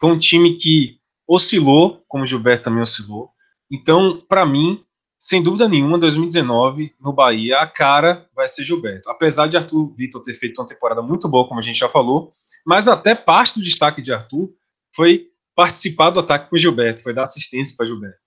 Foi 0.00 0.10
um 0.10 0.18
time 0.18 0.56
que 0.56 0.98
oscilou, 1.26 2.02
como 2.08 2.26
Gilberto 2.26 2.64
também 2.64 2.82
oscilou. 2.82 3.30
Então, 3.70 4.20
para 4.28 4.44
mim, 4.44 4.84
sem 5.22 5.40
dúvida 5.40 5.68
nenhuma, 5.68 6.00
2019, 6.00 6.96
no 7.00 7.12
Bahia, 7.12 7.60
a 7.60 7.66
cara 7.68 8.28
vai 8.34 8.48
ser 8.48 8.64
Gilberto. 8.64 9.08
Apesar 9.08 9.46
de 9.46 9.56
Arthur 9.56 9.94
Vitor 9.94 10.20
ter 10.20 10.34
feito 10.34 10.60
uma 10.60 10.66
temporada 10.66 11.00
muito 11.00 11.28
boa, 11.28 11.46
como 11.46 11.60
a 11.60 11.62
gente 11.62 11.78
já 11.78 11.88
falou, 11.88 12.34
mas 12.66 12.88
até 12.88 13.14
parte 13.14 13.54
do 13.54 13.62
destaque 13.62 14.02
de 14.02 14.12
Arthur 14.12 14.52
foi 14.92 15.28
participar 15.54 16.10
do 16.10 16.18
ataque 16.18 16.50
com 16.50 16.56
Gilberto, 16.56 17.04
foi 17.04 17.14
dar 17.14 17.22
assistência 17.22 17.76
para 17.76 17.86
Gilberto. 17.86 18.18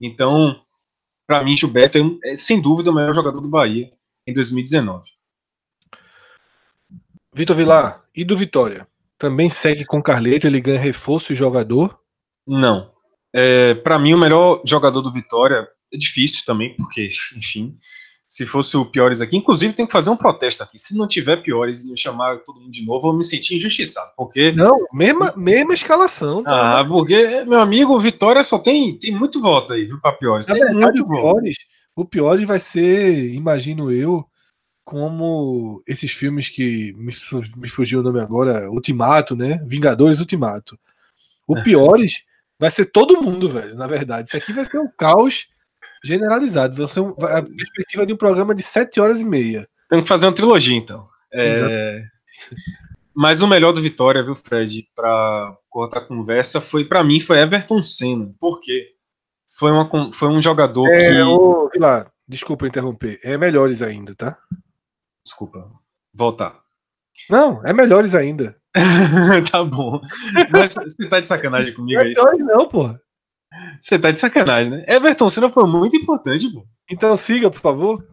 Então, 0.00 0.60
para 1.24 1.44
mim, 1.44 1.56
Gilberto 1.56 1.98
é, 2.24 2.32
é, 2.32 2.34
sem 2.34 2.60
dúvida 2.60 2.90
o 2.90 2.94
melhor 2.94 3.14
jogador 3.14 3.40
do 3.40 3.48
Bahia 3.48 3.88
em 4.26 4.32
2019. 4.32 5.08
Vitor 7.32 7.54
Vilar, 7.54 8.02
e 8.12 8.24
do 8.24 8.36
Vitória? 8.36 8.88
Também 9.16 9.48
segue 9.48 9.84
com 9.84 10.02
Carleto, 10.02 10.48
ele 10.48 10.60
ganha 10.60 10.80
reforço 10.80 11.32
e 11.32 11.36
jogador? 11.36 11.96
Não. 12.44 12.90
É, 13.32 13.74
para 13.74 14.00
mim, 14.00 14.14
o 14.14 14.18
melhor 14.18 14.60
jogador 14.64 15.00
do 15.00 15.12
Vitória 15.12 15.68
é 15.92 15.96
difícil 15.96 16.42
também, 16.44 16.74
porque, 16.76 17.08
enfim, 17.36 17.76
se 18.26 18.46
fosse 18.46 18.76
o 18.76 18.86
Piores 18.86 19.20
aqui, 19.20 19.36
inclusive 19.36 19.74
tem 19.74 19.86
que 19.86 19.92
fazer 19.92 20.08
um 20.10 20.16
protesto 20.16 20.62
aqui. 20.62 20.78
Se 20.78 20.96
não 20.96 21.08
tiver 21.08 21.42
Piores 21.42 21.84
e 21.84 21.96
chamar 21.96 22.38
todo 22.38 22.60
mundo 22.60 22.70
de 22.70 22.86
novo, 22.86 23.08
eu 23.08 23.12
me 23.12 23.24
sentir 23.24 23.56
injustiçado, 23.56 24.12
porque... 24.16 24.52
Não, 24.52 24.86
mesma, 24.92 25.34
mesma 25.36 25.74
escalação. 25.74 26.42
Tá? 26.44 26.80
Ah, 26.80 26.84
porque, 26.84 27.44
meu 27.44 27.60
amigo, 27.60 27.98
Vitória 27.98 28.42
só 28.44 28.58
tem, 28.58 28.96
tem 28.98 29.12
muito 29.12 29.40
voto 29.40 29.72
aí, 29.72 29.84
viu, 29.84 30.00
pra 30.00 30.12
Piores. 30.12 30.46
Tem 30.46 30.54
verdade, 30.54 30.78
muito 30.78 31.02
o 31.02 31.08
Piores, 31.08 31.56
o 31.96 32.04
Piores 32.04 32.46
vai 32.46 32.60
ser, 32.60 33.34
imagino 33.34 33.90
eu, 33.90 34.24
como 34.84 35.82
esses 35.86 36.10
filmes 36.12 36.48
que 36.48 36.92
me, 36.96 37.12
me 37.56 37.68
fugiu 37.68 38.00
o 38.00 38.02
nome 38.02 38.20
agora, 38.20 38.70
Ultimato, 38.70 39.36
né? 39.36 39.62
Vingadores 39.66 40.18
Ultimato. 40.18 40.78
O 41.46 41.54
Piores 41.62 42.24
vai 42.58 42.70
ser 42.70 42.86
todo 42.86 43.22
mundo, 43.22 43.48
velho, 43.48 43.74
na 43.74 43.86
verdade. 43.86 44.28
Isso 44.28 44.36
aqui 44.36 44.52
vai 44.52 44.64
ser 44.64 44.78
um 44.78 44.88
caos 44.88 45.48
generalizado. 46.04 46.74
Vai 46.74 46.88
ser 46.88 47.00
um, 47.00 47.10
a 47.10 47.42
perspectiva 47.42 48.06
de 48.06 48.12
um 48.12 48.16
programa 48.16 48.54
de 48.54 48.62
7 48.62 49.00
horas 49.00 49.20
e 49.20 49.24
meia. 49.24 49.68
Tem 49.88 50.02
que 50.02 50.08
fazer 50.08 50.26
uma 50.26 50.34
trilogia, 50.34 50.76
então. 50.76 51.08
É... 51.32 52.02
Mas 53.14 53.42
o 53.42 53.48
melhor 53.48 53.72
do 53.72 53.82
Vitória, 53.82 54.24
viu, 54.24 54.34
Fred, 54.34 54.86
para 54.94 55.56
cortar 55.68 55.98
a 55.98 56.06
conversa, 56.06 56.60
foi 56.60 56.84
para 56.84 57.04
mim 57.04 57.20
foi 57.20 57.38
Everton 57.38 57.82
Senna. 57.82 58.32
Por 58.38 58.60
quê? 58.60 58.94
Foi, 59.58 59.70
uma, 59.70 60.12
foi 60.12 60.28
um 60.28 60.40
jogador 60.40 60.88
é, 60.88 61.10
que. 61.10 61.22
Ô, 61.22 61.68
desculpa 62.28 62.66
interromper. 62.66 63.18
É 63.24 63.36
melhores 63.36 63.82
ainda, 63.82 64.14
tá? 64.14 64.38
Desculpa. 65.24 65.70
Voltar. 66.14 66.60
Não, 67.28 67.64
é 67.64 67.72
melhores 67.72 68.14
ainda. 68.14 68.56
tá 69.50 69.64
bom. 69.64 70.00
Mas 70.50 70.74
você 70.74 71.08
tá 71.08 71.20
de 71.20 71.26
sacanagem 71.26 71.74
comigo 71.74 72.00
aí? 72.00 72.08
Melhores 72.08 72.38
não, 72.38 72.68
porra. 72.68 73.00
Você 73.80 73.98
tá 73.98 74.10
de 74.10 74.20
sacanagem, 74.20 74.70
né? 74.70 74.84
Everton 74.86 75.28
Senna 75.28 75.50
foi 75.50 75.66
muito 75.66 75.96
importante, 75.96 76.48
pô. 76.52 76.64
Então 76.90 77.16
siga, 77.16 77.50
por 77.50 77.60
favor. 77.60 78.06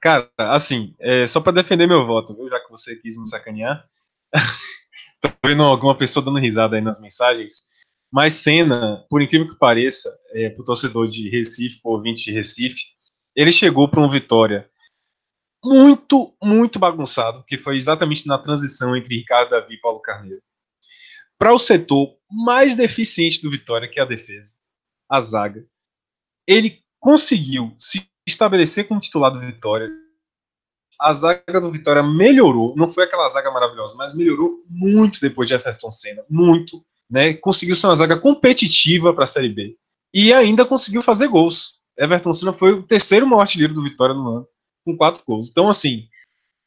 Cara, 0.00 0.28
assim, 0.38 0.94
é, 1.00 1.26
só 1.26 1.40
para 1.40 1.52
defender 1.52 1.86
meu 1.86 2.06
voto, 2.06 2.34
viu? 2.34 2.48
Já 2.48 2.60
que 2.60 2.70
você 2.70 2.96
quis 2.96 3.16
me 3.16 3.28
sacanear. 3.28 3.84
Tô 5.20 5.28
vendo 5.44 5.62
alguma 5.62 5.96
pessoa 5.96 6.24
dando 6.24 6.38
risada 6.38 6.76
aí 6.76 6.82
nas 6.82 7.00
mensagens. 7.00 7.68
Mas 8.12 8.34
Senna, 8.34 9.04
por 9.08 9.20
incrível 9.20 9.48
que 9.48 9.58
pareça, 9.58 10.10
é, 10.32 10.50
pro 10.50 10.64
torcedor 10.64 11.08
de 11.08 11.28
Recife, 11.28 11.80
pro 11.80 11.92
ouvinte 11.92 12.24
de 12.24 12.32
Recife, 12.32 12.80
ele 13.34 13.52
chegou 13.52 13.88
para 13.88 14.00
um 14.00 14.08
Vitória 14.08 14.68
muito, 15.64 16.34
muito 16.42 16.78
bagunçado, 16.78 17.44
que 17.44 17.58
foi 17.58 17.76
exatamente 17.76 18.26
na 18.26 18.38
transição 18.38 18.96
entre 18.96 19.16
Ricardo 19.16 19.50
Davi 19.50 19.74
e 19.74 19.80
Paulo 19.80 20.00
Carneiro. 20.00 20.40
Para 21.38 21.52
o 21.52 21.58
setor 21.58 22.15
mais 22.30 22.74
deficiente 22.74 23.40
do 23.40 23.50
Vitória, 23.50 23.88
que 23.88 24.00
é 24.00 24.02
a 24.02 24.06
defesa, 24.06 24.54
a 25.08 25.20
zaga, 25.20 25.64
ele 26.46 26.80
conseguiu 27.00 27.74
se 27.78 28.08
estabelecer 28.26 28.86
como 28.86 29.00
titular 29.00 29.30
do 29.30 29.40
Vitória. 29.40 29.90
A 31.00 31.12
zaga 31.12 31.60
do 31.60 31.70
Vitória 31.70 32.02
melhorou, 32.02 32.74
não 32.76 32.88
foi 32.88 33.04
aquela 33.04 33.28
zaga 33.28 33.50
maravilhosa, 33.50 33.94
mas 33.96 34.14
melhorou 34.14 34.64
muito 34.68 35.20
depois 35.20 35.46
de 35.46 35.54
Everton 35.54 35.90
Senna, 35.90 36.24
muito, 36.28 36.82
né? 37.08 37.34
Conseguiu 37.34 37.76
ser 37.76 37.86
uma 37.86 37.96
zaga 37.96 38.18
competitiva 38.18 39.12
para 39.12 39.24
a 39.24 39.28
Série 39.28 39.50
B 39.50 39.76
e 40.12 40.32
ainda 40.32 40.64
conseguiu 40.64 41.02
fazer 41.02 41.28
gols. 41.28 41.74
Everton 41.98 42.32
Senna 42.32 42.52
foi 42.52 42.72
o 42.72 42.82
terceiro 42.82 43.26
maior 43.26 43.42
artilheiro 43.42 43.74
do 43.74 43.82
Vitória 43.82 44.14
no 44.14 44.28
ano, 44.28 44.48
com 44.84 44.96
quatro 44.96 45.22
gols. 45.26 45.50
Então, 45.50 45.68
assim, 45.68 46.08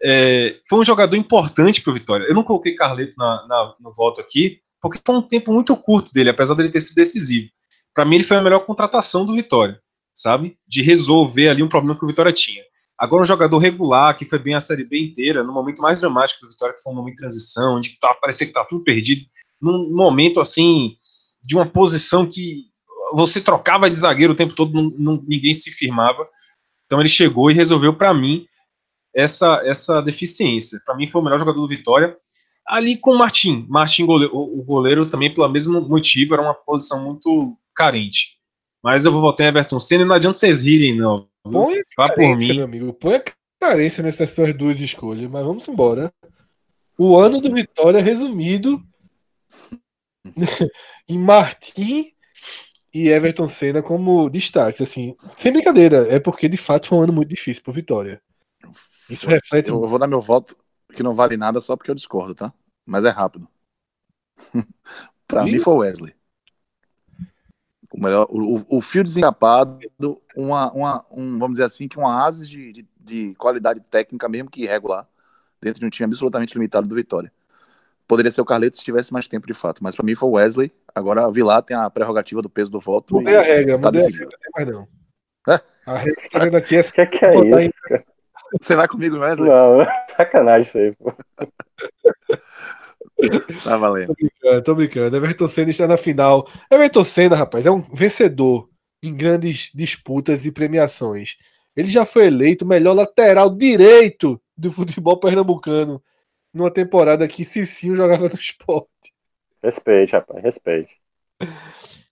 é, 0.01 0.59
foi 0.69 0.79
um 0.79 0.85
jogador 0.85 1.15
importante 1.15 1.81
para 1.81 1.91
o 1.91 1.93
Vitória. 1.93 2.25
Eu 2.25 2.35
não 2.35 2.43
coloquei 2.43 2.75
Carleto 2.75 3.13
na, 3.17 3.47
na, 3.47 3.75
no 3.79 3.93
voto 3.93 4.21
aqui, 4.21 4.61
porque 4.81 4.99
foi 5.05 5.15
um 5.15 5.21
tempo 5.21 5.53
muito 5.53 5.75
curto 5.75 6.11
dele, 6.11 6.29
apesar 6.29 6.55
dele 6.55 6.69
ter 6.69 6.79
sido 6.79 6.95
decisivo. 6.95 7.49
Para 7.93 8.05
mim, 8.05 8.15
ele 8.15 8.23
foi 8.23 8.37
a 8.37 8.41
melhor 8.41 8.65
contratação 8.65 9.25
do 9.25 9.33
Vitória 9.33 9.79
sabe? 10.19 10.57
De 10.67 10.81
resolver 10.81 11.49
ali 11.49 11.63
um 11.63 11.69
problema 11.69 11.97
que 11.97 12.03
o 12.03 12.07
Vitória 12.07 12.33
tinha. 12.33 12.61
Agora, 12.97 13.23
um 13.23 13.25
jogador 13.25 13.57
regular, 13.57 14.17
que 14.17 14.25
foi 14.25 14.37
bem 14.37 14.53
a 14.53 14.59
Série 14.59 14.83
B 14.83 14.99
inteira, 14.99 15.41
no 15.41 15.53
momento 15.53 15.81
mais 15.81 16.01
dramático 16.01 16.41
do 16.41 16.51
Vitória, 16.51 16.75
que 16.75 16.83
foi 16.83 16.91
um 16.91 16.95
momento 16.95 17.15
de 17.15 17.21
transição, 17.21 17.77
onde 17.77 17.97
tá, 17.97 18.13
parecia 18.13 18.45
que 18.45 18.51
tá 18.51 18.65
tudo 18.65 18.83
perdido, 18.83 19.25
num 19.61 19.89
momento, 19.95 20.41
assim, 20.41 20.97
de 21.41 21.55
uma 21.55 21.65
posição 21.65 22.25
que 22.25 22.65
você 23.13 23.39
trocava 23.39 23.89
de 23.89 23.97
zagueiro 23.97 24.33
o 24.33 24.35
tempo 24.35 24.53
todo, 24.53 24.73
não, 24.73 24.91
não, 24.97 25.23
ninguém 25.25 25.53
se 25.53 25.71
firmava. 25.71 26.27
Então, 26.85 26.99
ele 26.99 27.07
chegou 27.07 27.49
e 27.49 27.53
resolveu, 27.53 27.93
para 27.93 28.13
mim, 28.13 28.45
essa, 29.15 29.61
essa 29.63 30.01
deficiência. 30.01 30.79
Para 30.85 30.95
mim, 30.95 31.07
foi 31.07 31.21
o 31.21 31.23
melhor 31.23 31.39
jogador 31.39 31.61
do 31.61 31.67
Vitória. 31.67 32.17
Ali 32.69 32.97
com 32.97 33.11
o 33.13 33.17
Martim. 33.17 33.65
Martim, 33.67 34.05
goleiro, 34.05 34.31
o 34.35 34.61
goleiro, 34.63 35.09
também 35.09 35.33
pelo 35.33 35.49
mesmo 35.49 35.81
motivo, 35.81 36.35
era 36.35 36.43
uma 36.43 36.53
posição 36.53 37.03
muito 37.03 37.57
carente. 37.73 38.37
Mas 38.83 39.05
eu 39.05 39.11
vou 39.11 39.21
votar 39.21 39.47
em 39.47 39.49
Everton 39.49 39.79
Senna 39.79 40.03
e 40.03 40.05
não 40.05 40.15
adianta 40.15 40.37
vocês 40.37 40.61
rirem, 40.61 40.95
não. 40.95 41.27
Põe 41.43 41.81
Vá 41.97 42.13
por 42.13 42.37
mim. 42.37 42.53
meu 42.53 42.65
amigo. 42.65 42.93
Põe 42.93 43.15
a 43.15 43.23
carência 43.59 44.03
nessas 44.03 44.29
suas 44.31 44.53
duas 44.53 44.79
escolhas, 44.79 45.25
mas 45.25 45.43
vamos 45.43 45.67
embora. 45.67 46.13
O 46.95 47.17
ano 47.17 47.41
do 47.41 47.51
Vitória 47.51 48.03
resumido 48.03 48.79
em 51.09 51.17
Martim 51.17 52.11
e 52.93 53.09
Everton 53.09 53.47
Senna 53.47 53.81
como 53.81 54.29
destaques, 54.29 54.81
assim, 54.81 55.15
sem 55.37 55.51
brincadeira, 55.51 56.07
é 56.07 56.19
porque 56.19 56.47
de 56.47 56.57
fato 56.57 56.87
foi 56.87 56.99
um 56.99 57.01
ano 57.01 57.13
muito 57.13 57.29
difícil 57.29 57.63
pro 57.63 57.73
Vitória. 57.73 58.21
Isso 59.09 59.27
reflete. 59.27 59.69
Eu 59.69 59.87
vou 59.87 59.97
dar 59.97 60.07
meu 60.07 60.21
voto 60.21 60.55
que 60.93 61.03
não 61.03 61.15
vale 61.15 61.37
nada 61.37 61.59
só 61.61 61.75
porque 61.75 61.89
eu 61.89 61.95
discordo, 61.95 62.35
tá? 62.35 62.53
Mas 62.89 63.05
é 63.05 63.09
rápido. 63.09 63.47
pra 65.27 65.47
e? 65.47 65.51
mim 65.51 65.59
foi 65.59 65.75
Wesley. 65.75 66.15
O, 67.91 68.01
melhor, 68.01 68.27
o, 68.29 68.65
o 68.67 68.81
fio 68.81 69.03
desencapado, 69.03 69.79
uma, 70.35 70.71
uma, 70.71 71.05
um, 71.11 71.37
vamos 71.37 71.53
dizer 71.53 71.65
assim, 71.65 71.87
que 71.87 71.99
um 71.99 72.07
ases 72.07 72.49
de, 72.49 72.71
de, 72.71 72.87
de, 72.99 73.35
qualidade 73.35 73.79
técnica, 73.79 74.27
mesmo 74.27 74.49
que 74.49 74.63
irregular, 74.63 75.07
dentro 75.61 75.79
de 75.79 75.85
um 75.85 75.89
time 75.89 76.05
absolutamente 76.05 76.53
limitado 76.53 76.87
do 76.87 76.95
Vitória. 76.95 77.31
Poderia 78.07 78.31
ser 78.31 78.41
o 78.41 78.45
Carleto 78.45 78.77
se 78.77 78.83
tivesse 78.83 79.13
mais 79.13 79.27
tempo 79.27 79.45
de 79.45 79.53
fato, 79.53 79.83
mas 79.83 79.95
para 79.95 80.05
mim 80.05 80.15
foi 80.15 80.29
o 80.29 80.33
Wesley. 80.33 80.71
Agora 80.93 81.25
a 81.25 81.29
Vilar 81.29 81.61
tem 81.61 81.77
a 81.77 81.89
prerrogativa 81.91 82.41
do 82.41 82.49
peso 82.49 82.71
do 82.71 82.79
voto. 82.79 83.15
Mudei 83.15 83.35
a 83.35 83.41
regra, 83.43 83.79
tá 83.79 83.87
mudei 83.87 84.01
decidido. 84.01 84.29
a 84.55 84.59
regra, 84.59 84.73
não 84.75 84.85
tem 84.85 84.87
mais 84.87 84.89
não. 85.47 85.53
É? 85.53 85.91
A 85.91 85.97
regra 85.97 86.29
tá 86.31 86.39
vendo 86.39 86.57
aqui 86.57 86.75
é. 86.75 86.83
Que 86.83 87.05
que 87.05 87.25
é 87.25 87.45
isso? 87.45 87.59
Em... 87.59 87.71
Você 88.59 88.75
vai 88.75 88.87
comigo, 88.87 89.19
Wesley? 89.19 89.47
Não, 89.47 89.85
sacanagem 90.17 90.67
isso 90.67 90.77
aí, 90.77 90.95
pô. 90.95 91.13
Tá 93.63 93.77
valendo. 93.77 94.07
Tô 94.07 94.13
brincando, 94.13 94.63
tô 94.63 94.75
brincando. 94.75 95.17
Everton 95.17 95.47
Senna 95.47 95.71
está 95.71 95.87
na 95.87 95.97
final. 95.97 96.47
Everton 96.71 97.03
Senna, 97.03 97.35
rapaz, 97.35 97.65
é 97.65 97.71
um 97.71 97.81
vencedor 97.81 98.69
em 99.03 99.15
grandes 99.15 99.71
disputas 99.73 100.45
e 100.45 100.51
premiações. 100.51 101.35
Ele 101.75 101.87
já 101.87 102.05
foi 102.05 102.27
eleito 102.27 102.65
melhor 102.65 102.93
lateral 102.93 103.49
direito 103.49 104.41
do 104.57 104.71
futebol 104.71 105.17
pernambucano 105.19 106.01
numa 106.53 106.71
temporada 106.71 107.27
que 107.27 107.45
Cicinho 107.45 107.95
jogava 107.95 108.27
no 108.27 108.35
esporte. 108.39 108.89
Respeite, 109.61 110.13
rapaz, 110.13 110.43
respeite. 110.43 110.95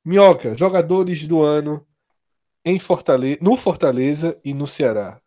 Minhoca, 0.04 0.56
jogadores 0.56 1.28
do 1.28 1.42
ano 1.42 1.86
em 2.64 2.80
Fortaleza, 2.80 3.40
no 3.42 3.56
Fortaleza 3.58 4.38
e 4.44 4.54
no 4.54 4.68
Ceará. 4.68 5.20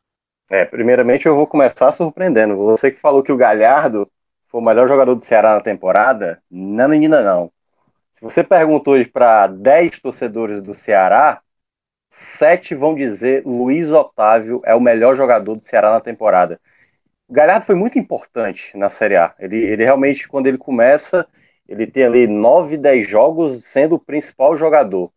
É, 0.50 0.64
primeiramente 0.64 1.26
eu 1.26 1.34
vou 1.34 1.46
começar 1.46 1.92
surpreendendo. 1.92 2.56
Você 2.56 2.90
que 2.90 3.00
falou 3.00 3.22
que 3.22 3.32
o 3.32 3.36
Galhardo 3.36 4.10
foi 4.50 4.60
o 4.60 4.64
melhor 4.64 4.88
jogador 4.88 5.14
do 5.14 5.24
Ceará 5.24 5.54
na 5.54 5.60
temporada? 5.60 6.42
Não, 6.50 6.88
menina, 6.88 7.22
não. 7.22 7.52
Se 8.12 8.20
você 8.20 8.42
pergunta 8.42 8.90
hoje 8.90 9.08
para 9.08 9.46
10 9.46 10.00
torcedores 10.00 10.60
do 10.60 10.74
Ceará, 10.74 11.40
sete 12.10 12.74
vão 12.74 12.94
dizer 12.94 13.44
Luiz 13.46 13.90
Otávio 13.92 14.60
é 14.64 14.74
o 14.74 14.80
melhor 14.80 15.14
jogador 15.14 15.54
do 15.54 15.64
Ceará 15.64 15.92
na 15.92 16.00
temporada. 16.00 16.60
O 17.28 17.32
Galhardo 17.32 17.64
foi 17.64 17.76
muito 17.76 17.96
importante 17.96 18.76
na 18.76 18.88
Série 18.88 19.16
A. 19.16 19.32
Ele, 19.38 19.56
ele 19.56 19.84
realmente, 19.84 20.26
quando 20.26 20.48
ele 20.48 20.58
começa, 20.58 21.26
ele 21.68 21.86
tem 21.86 22.04
ali 22.04 22.26
9, 22.26 22.76
10 22.76 23.08
jogos 23.08 23.64
sendo 23.64 23.94
o 23.94 24.00
principal 24.00 24.56
jogador. 24.56 25.12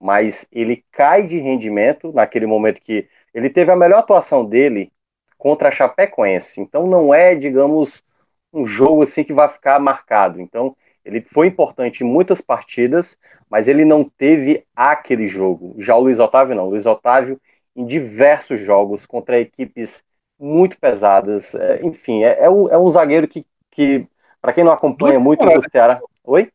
Mas 0.00 0.46
ele 0.52 0.84
cai 0.92 1.24
de 1.26 1.38
rendimento 1.38 2.12
naquele 2.12 2.46
momento 2.46 2.80
que 2.80 3.08
ele 3.34 3.50
teve 3.50 3.72
a 3.72 3.76
melhor 3.76 3.98
atuação 3.98 4.44
dele 4.44 4.92
contra 5.36 5.68
a 5.68 5.72
Chapecoense. 5.72 6.60
Então 6.60 6.86
não 6.86 7.12
é, 7.12 7.34
digamos, 7.34 8.05
um 8.52 8.66
jogo 8.66 9.02
assim 9.02 9.24
que 9.24 9.32
vai 9.32 9.48
ficar 9.48 9.78
marcado. 9.78 10.40
Então, 10.40 10.76
ele 11.04 11.20
foi 11.20 11.46
importante 11.46 12.02
em 12.02 12.06
muitas 12.06 12.40
partidas, 12.40 13.16
mas 13.48 13.68
ele 13.68 13.84
não 13.84 14.04
teve 14.04 14.64
aquele 14.74 15.28
jogo. 15.28 15.74
Já 15.78 15.94
o 15.94 16.00
Luiz 16.00 16.18
Otávio 16.18 16.56
não. 16.56 16.66
O 16.66 16.70
Luiz 16.70 16.84
Otávio 16.84 17.40
em 17.76 17.86
diversos 17.86 18.58
jogos 18.58 19.06
contra 19.06 19.38
equipes 19.38 20.02
muito 20.38 20.78
pesadas. 20.78 21.54
É, 21.54 21.84
enfim, 21.84 22.24
é, 22.24 22.44
é, 22.44 22.50
um, 22.50 22.68
é, 22.68 22.78
um, 22.78 22.88
zagueiro 22.88 23.28
que, 23.28 23.46
que 23.70 24.06
para 24.40 24.52
quem 24.52 24.64
não 24.64 24.72
acompanha 24.72 25.20
muito 25.20 25.46
o 25.46 25.70
Ceará. 25.70 26.00
Oi? 26.24 26.50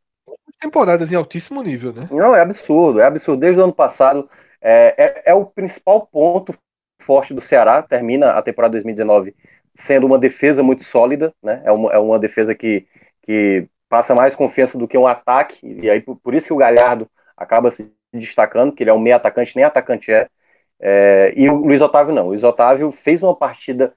Temporadas 0.59 1.11
em 1.11 1.15
altíssimo 1.15 1.61
nível, 1.61 1.93
né? 1.93 2.07
Não, 2.11 2.35
é 2.35 2.41
absurdo, 2.41 2.99
é 2.99 3.05
absurdo. 3.05 3.39
Desde 3.39 3.59
o 3.59 3.63
ano 3.63 3.73
passado, 3.73 4.29
é, 4.61 4.93
é, 4.97 5.31
é 5.31 5.33
o 5.33 5.45
principal 5.45 6.07
ponto 6.07 6.53
forte 7.01 7.33
do 7.33 7.41
Ceará. 7.41 7.81
Termina 7.81 8.31
a 8.31 8.41
temporada 8.41 8.73
2019 8.73 9.35
sendo 9.73 10.05
uma 10.05 10.17
defesa 10.17 10.61
muito 10.61 10.83
sólida, 10.83 11.33
né? 11.41 11.61
É 11.65 11.71
uma, 11.71 11.91
é 11.91 11.97
uma 11.97 12.19
defesa 12.19 12.53
que, 12.53 12.87
que 13.21 13.67
passa 13.89 14.15
mais 14.15 14.35
confiança 14.35 14.77
do 14.77 14.87
que 14.87 14.97
um 14.97 15.07
ataque, 15.07 15.59
e 15.65 15.89
aí 15.89 16.01
por, 16.01 16.15
por 16.17 16.33
isso 16.33 16.47
que 16.47 16.53
o 16.53 16.57
Galhardo 16.57 17.09
acaba 17.35 17.71
se 17.71 17.91
destacando, 18.13 18.73
que 18.73 18.83
ele 18.83 18.89
é 18.89 18.93
um 18.93 18.99
meio 18.99 19.15
atacante, 19.15 19.55
nem 19.55 19.65
atacante 19.65 20.11
é. 20.11 20.27
é. 20.79 21.33
e 21.35 21.49
o 21.49 21.55
Luiz 21.55 21.81
Otávio 21.81 22.13
não. 22.13 22.25
O 22.25 22.27
Luiz 22.29 22.43
Otávio 22.43 22.91
fez 22.91 23.23
uma 23.23 23.35
partida 23.35 23.93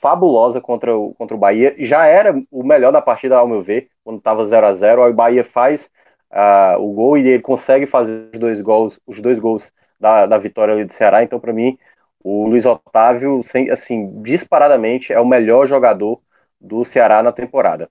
fabulosa 0.00 0.60
contra 0.60 0.96
o, 0.96 1.14
contra 1.14 1.34
o 1.36 1.38
Bahia, 1.38 1.74
já 1.78 2.06
era 2.06 2.34
o 2.50 2.62
melhor 2.62 2.92
da 2.92 3.02
partida, 3.02 3.36
ao 3.36 3.48
meu 3.48 3.62
ver, 3.62 3.88
quando 4.04 4.18
estava 4.18 4.44
0 4.44 4.66
a 4.66 4.72
0 4.72 5.02
aí 5.02 5.10
o 5.10 5.14
Bahia 5.14 5.44
faz 5.44 5.90
uh, 6.30 6.80
o 6.80 6.92
gol 6.92 7.16
e 7.16 7.26
ele 7.26 7.42
consegue 7.42 7.86
fazer 7.86 8.28
os 8.32 8.38
dois 8.38 8.60
gols, 8.60 9.00
os 9.06 9.20
dois 9.20 9.38
gols 9.38 9.72
da, 9.98 10.26
da 10.26 10.38
vitória 10.38 10.74
ali 10.74 10.84
do 10.84 10.92
Ceará, 10.92 11.22
então 11.22 11.40
para 11.40 11.52
mim 11.52 11.78
o 12.28 12.48
Luiz 12.48 12.66
Otávio, 12.66 13.40
assim, 13.70 14.20
disparadamente 14.20 15.12
é 15.12 15.20
o 15.20 15.24
melhor 15.24 15.64
jogador 15.64 16.20
do 16.60 16.84
Ceará 16.84 17.22
na 17.22 17.30
temporada. 17.30 17.88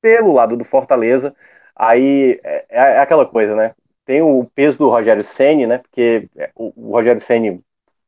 Pelo 0.00 0.32
lado 0.32 0.56
do 0.56 0.64
Fortaleza, 0.64 1.34
aí 1.76 2.40
é, 2.42 2.64
é 2.70 2.98
aquela 2.98 3.26
coisa, 3.26 3.54
né? 3.54 3.74
Tem 4.06 4.22
o 4.22 4.50
peso 4.54 4.78
do 4.78 4.88
Rogério 4.88 5.22
Ceni, 5.22 5.66
né? 5.66 5.76
Porque 5.76 6.30
é, 6.34 6.50
o, 6.54 6.72
o 6.74 6.92
Rogério 6.92 7.20
Ceni, 7.20 7.60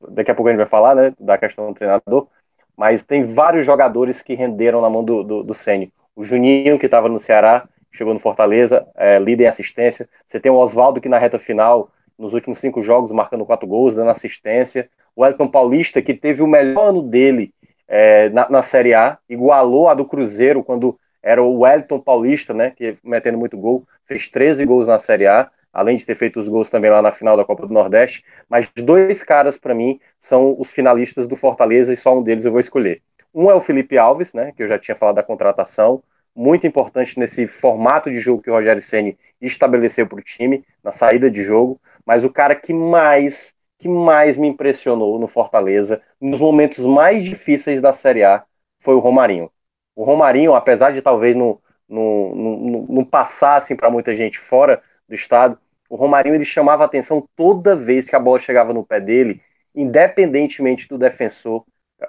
daqui 0.09 0.31
a 0.31 0.35
pouco 0.35 0.49
a 0.49 0.53
gente 0.53 0.59
vai 0.59 0.67
falar, 0.67 0.95
né? 0.95 1.13
Da 1.21 1.37
questão 1.37 1.69
do 1.69 1.75
treinador, 1.75 2.27
mas 2.75 3.05
tem 3.05 3.27
vários 3.27 3.67
jogadores 3.67 4.23
que 4.23 4.35
renderam 4.35 4.81
na 4.81 4.89
mão 4.89 5.05
do, 5.05 5.23
do, 5.23 5.43
do 5.43 5.53
Ceni. 5.53 5.93
O 6.15 6.25
Juninho, 6.25 6.79
que 6.79 6.87
estava 6.87 7.07
no 7.07 7.21
Ceará, 7.21 7.69
chegou 7.93 8.15
no 8.15 8.21
Fortaleza, 8.21 8.89
é, 8.97 9.19
líder 9.19 9.45
em 9.45 9.49
assistência. 9.49 10.09
Você 10.25 10.41
tem 10.41 10.51
o 10.51 10.57
Oswaldo 10.57 11.03
que 11.03 11.09
na 11.09 11.19
reta 11.19 11.39
final, 11.39 11.91
nos 12.19 12.33
últimos 12.33 12.61
cinco 12.61 12.81
jogos, 12.81 13.13
marcando 13.13 13.45
quatro 13.45 13.67
gols, 13.67 13.95
dando 13.95 14.09
assistência. 14.09 14.89
O 15.17 15.25
Elton 15.25 15.49
Paulista, 15.49 16.03
que 16.03 16.13
teve 16.13 16.43
o 16.43 16.47
melhor 16.47 16.91
ano 16.91 17.03
dele 17.03 17.53
é, 17.89 18.29
na, 18.29 18.49
na, 18.51 18.63
Série 18.63 18.93
A, 18.95 19.19
igualou 19.29 19.89
a 19.89 19.95
do 19.95 20.05
Cruzeiro 20.05 20.63
quando 20.63 20.99
era 21.23 21.43
o 21.43 21.61
Wellington 21.61 21.99
Paulista, 21.99 22.55
né, 22.55 22.71
que 22.71 22.99
metendo 23.03 23.39
muito 23.39 23.57
gol, 23.57 23.85
fez 24.07 24.29
13 24.29 24.65
gols 24.65 24.87
na 24.87 24.99
Série 24.99 25.27
A, 25.27 25.51
além 25.73 25.97
de 25.97 26.07
ter 26.07 26.15
feito 26.15 26.39
os 26.39 26.49
gols 26.49 26.71
também 26.71 26.91
lá 26.91 27.03
na 27.03 27.11
final 27.11 27.37
da 27.37 27.45
Copa 27.45 27.67
do 27.67 27.73
Nordeste. 27.73 28.25
Mas 28.49 28.69
dois 28.77 29.23
caras, 29.23 29.59
para 29.59 29.75
mim, 29.75 29.99
são 30.21 30.55
os 30.59 30.71
finalistas 30.71 31.27
do 31.27 31.35
Fortaleza 31.35 31.93
e 31.93 31.97
só 31.97 32.17
um 32.17 32.23
deles 32.23 32.45
eu 32.45 32.53
vou 32.53 32.61
escolher. 32.61 33.03
Um 33.35 33.51
é 33.51 33.55
o 33.55 33.61
Felipe 33.61 33.99
Alves, 33.99 34.33
né, 34.35 34.53
que 34.57 34.63
eu 34.63 34.69
já 34.69 34.79
tinha 34.79 34.95
falado 34.95 35.17
da 35.17 35.23
contratação, 35.23 36.03
muito 36.35 36.67
importante 36.67 37.19
nesse 37.19 37.47
formato 37.47 38.11
de 38.11 38.21
jogo 38.21 38.43
que 38.43 38.51
o 38.51 38.55
Rogério 38.55 38.83
Ceni 38.83 39.19
estabeleceu 39.41 40.07
para 40.07 40.19
o 40.19 40.23
time, 40.23 40.63
na 40.85 40.93
saída 40.93 41.31
de 41.31 41.43
jogo, 41.43 41.81
mas 42.05 42.25
o 42.25 42.31
cara 42.31 42.55
que 42.55 42.75
mais 42.75 43.56
que 43.79 43.89
mais 43.89 44.37
me 44.37 44.49
impressionou 44.49 45.19
no 45.19 45.27
Fortaleza, 45.27 46.03
nos 46.21 46.41
momentos 46.41 46.85
mais 46.85 47.25
difíceis 47.25 47.81
da 47.81 47.93
Série 47.93 48.25
A, 48.25 48.45
foi 48.81 48.95
o 48.95 48.99
Romarinho. 49.01 49.51
O 49.95 50.05
Romarinho, 50.05 50.55
apesar 50.55 50.93
de 50.93 51.03
talvez 51.03 51.35
não, 51.35 51.61
não, 51.89 52.35
não, 52.35 52.87
não 52.89 53.05
passar 53.05 53.57
assim, 53.57 53.77
para 53.77 53.91
muita 53.91 54.17
gente 54.17 54.39
fora 54.39 54.83
do 55.09 55.15
estado, 55.15 55.59
o 55.89 55.97
Romarinho 55.97 56.35
ele 56.35 56.45
chamava 56.45 56.85
atenção 56.85 57.27
toda 57.37 57.77
vez 57.77 58.09
que 58.09 58.17
a 58.17 58.21
bola 58.21 58.39
chegava 58.39 58.73
no 58.73 58.85
pé 58.85 59.01
dele, 59.01 59.41
independentemente 59.75 60.89
do 60.89 60.99
defensor, 60.99 61.65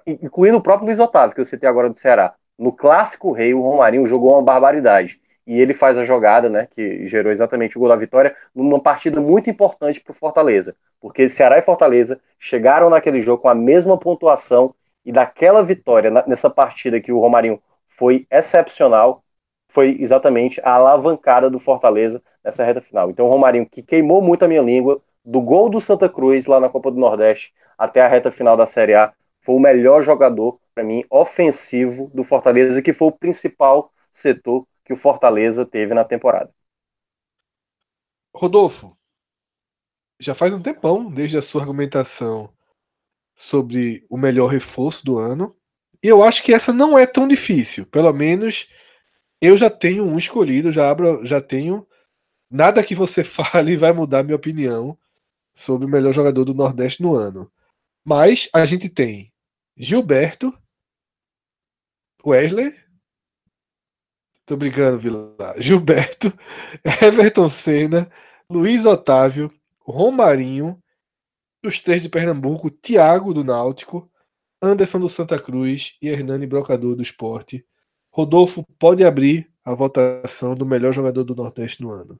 incluindo 0.05 0.57
o 0.57 0.61
próprio 0.61 0.87
Luiz 0.87 0.99
Otávio, 0.99 1.35
que 1.35 1.41
eu 1.41 1.45
citei 1.45 1.67
agora 1.69 1.89
do 1.89 1.97
Ceará. 1.97 2.33
No 2.57 2.71
clássico 2.71 3.31
rei, 3.31 3.53
o 3.53 3.61
Romarinho 3.61 4.07
jogou 4.07 4.33
uma 4.33 4.41
barbaridade. 4.41 5.21
E 5.47 5.61
ele 5.61 5.73
faz 5.73 5.97
a 5.97 6.03
jogada, 6.03 6.49
né, 6.49 6.67
que 6.75 7.07
gerou 7.07 7.31
exatamente 7.31 7.77
o 7.77 7.79
gol 7.79 7.87
da 7.87 7.95
vitória, 7.95 8.35
numa 8.53 8.81
partida 8.81 9.21
muito 9.21 9.49
importante 9.49 10.01
para 10.01 10.11
o 10.11 10.15
Fortaleza. 10.15 10.75
Porque 10.99 11.29
Ceará 11.29 11.57
e 11.57 11.61
Fortaleza 11.61 12.19
chegaram 12.37 12.89
naquele 12.89 13.21
jogo 13.21 13.41
com 13.41 13.49
a 13.49 13.55
mesma 13.55 13.97
pontuação 13.97 14.75
e 15.05 15.11
daquela 15.11 15.63
vitória 15.63 16.11
nessa 16.27 16.49
partida 16.49 16.99
que 16.99 17.13
o 17.13 17.19
Romarinho 17.19 17.61
foi 17.87 18.27
excepcional, 18.29 19.23
foi 19.69 19.97
exatamente 19.99 20.59
a 20.63 20.71
alavancada 20.71 21.49
do 21.49 21.59
Fortaleza 21.59 22.21
nessa 22.43 22.65
reta 22.65 22.81
final. 22.81 23.09
Então 23.09 23.25
o 23.25 23.31
Romarinho, 23.31 23.65
que 23.65 23.81
queimou 23.81 24.21
muito 24.21 24.43
a 24.43 24.47
minha 24.49 24.61
língua, 24.61 25.01
do 25.23 25.39
gol 25.39 25.69
do 25.69 25.79
Santa 25.79 26.09
Cruz 26.09 26.45
lá 26.45 26.59
na 26.59 26.69
Copa 26.69 26.91
do 26.91 26.99
Nordeste 26.99 27.53
até 27.77 28.01
a 28.01 28.07
reta 28.07 28.31
final 28.31 28.57
da 28.57 28.65
Série 28.65 28.95
A, 28.95 29.13
foi 29.41 29.55
o 29.55 29.59
melhor 29.59 30.01
jogador, 30.01 30.59
para 30.75 30.83
mim, 30.83 31.05
ofensivo 31.09 32.11
do 32.13 32.23
Fortaleza, 32.23 32.81
que 32.81 32.91
foi 32.91 33.07
o 33.07 33.11
principal 33.11 33.91
setor 34.11 34.65
que 34.87 34.93
o 34.93 34.97
Fortaleza 34.97 35.65
teve 35.65 35.93
na 35.93 36.05
temporada. 36.05 36.49
Rodolfo, 38.33 38.97
já 40.17 40.33
faz 40.33 40.53
um 40.53 40.61
tempão 40.61 41.11
desde 41.11 41.37
a 41.37 41.41
sua 41.41 41.61
argumentação 41.61 42.53
sobre 43.35 44.05
o 44.09 44.17
melhor 44.17 44.47
reforço 44.47 45.03
do 45.03 45.17
ano. 45.17 45.53
E 46.01 46.07
eu 46.07 46.23
acho 46.23 46.41
que 46.41 46.53
essa 46.53 46.71
não 46.71 46.97
é 46.97 47.05
tão 47.05 47.27
difícil. 47.27 47.85
Pelo 47.87 48.13
menos 48.13 48.71
eu 49.41 49.57
já 49.57 49.69
tenho 49.69 50.05
um 50.05 50.17
escolhido, 50.17 50.71
já 50.71 50.89
abro, 50.89 51.25
já 51.25 51.41
tenho. 51.41 51.85
Nada 52.49 52.81
que 52.81 52.95
você 52.95 53.21
fale 53.25 53.75
vai 53.75 53.91
mudar 53.91 54.23
minha 54.23 54.37
opinião 54.37 54.97
sobre 55.53 55.85
o 55.85 55.89
melhor 55.89 56.13
jogador 56.13 56.45
do 56.45 56.53
Nordeste 56.53 57.03
no 57.03 57.13
ano. 57.13 57.51
Mas 58.05 58.49
a 58.53 58.63
gente 58.63 58.87
tem 58.87 59.33
Gilberto, 59.75 60.57
Wesley. 62.25 62.86
Tô 64.47 64.55
brincando, 64.55 64.97
Vila. 64.97 65.35
Gilberto, 65.57 66.31
Everton 67.03 67.49
Senna, 67.49 68.09
Luiz 68.49 68.85
Otávio, 68.85 69.51
Romarinho, 69.81 70.81
os 71.65 71.81
três 71.81 72.01
de 72.01 72.07
Pernambuco, 72.07 72.71
Thiago 72.71 73.33
do 73.33 73.43
Náutico, 73.43 74.09
Anderson 74.61 75.01
do 75.01 75.09
Santa 75.09 75.37
Cruz 75.37 75.97
e 76.01 76.07
Hernani 76.07 76.47
Brocador 76.47 76.95
do 76.95 77.01
Esporte. 77.01 77.65
Rodolfo 78.09 78.65
pode 78.79 79.03
abrir 79.03 79.51
a 79.65 79.73
votação 79.73 80.55
do 80.55 80.65
melhor 80.65 80.93
jogador 80.93 81.25
do 81.25 81.35
Nordeste 81.35 81.83
no 81.83 81.91
ano. 81.91 82.15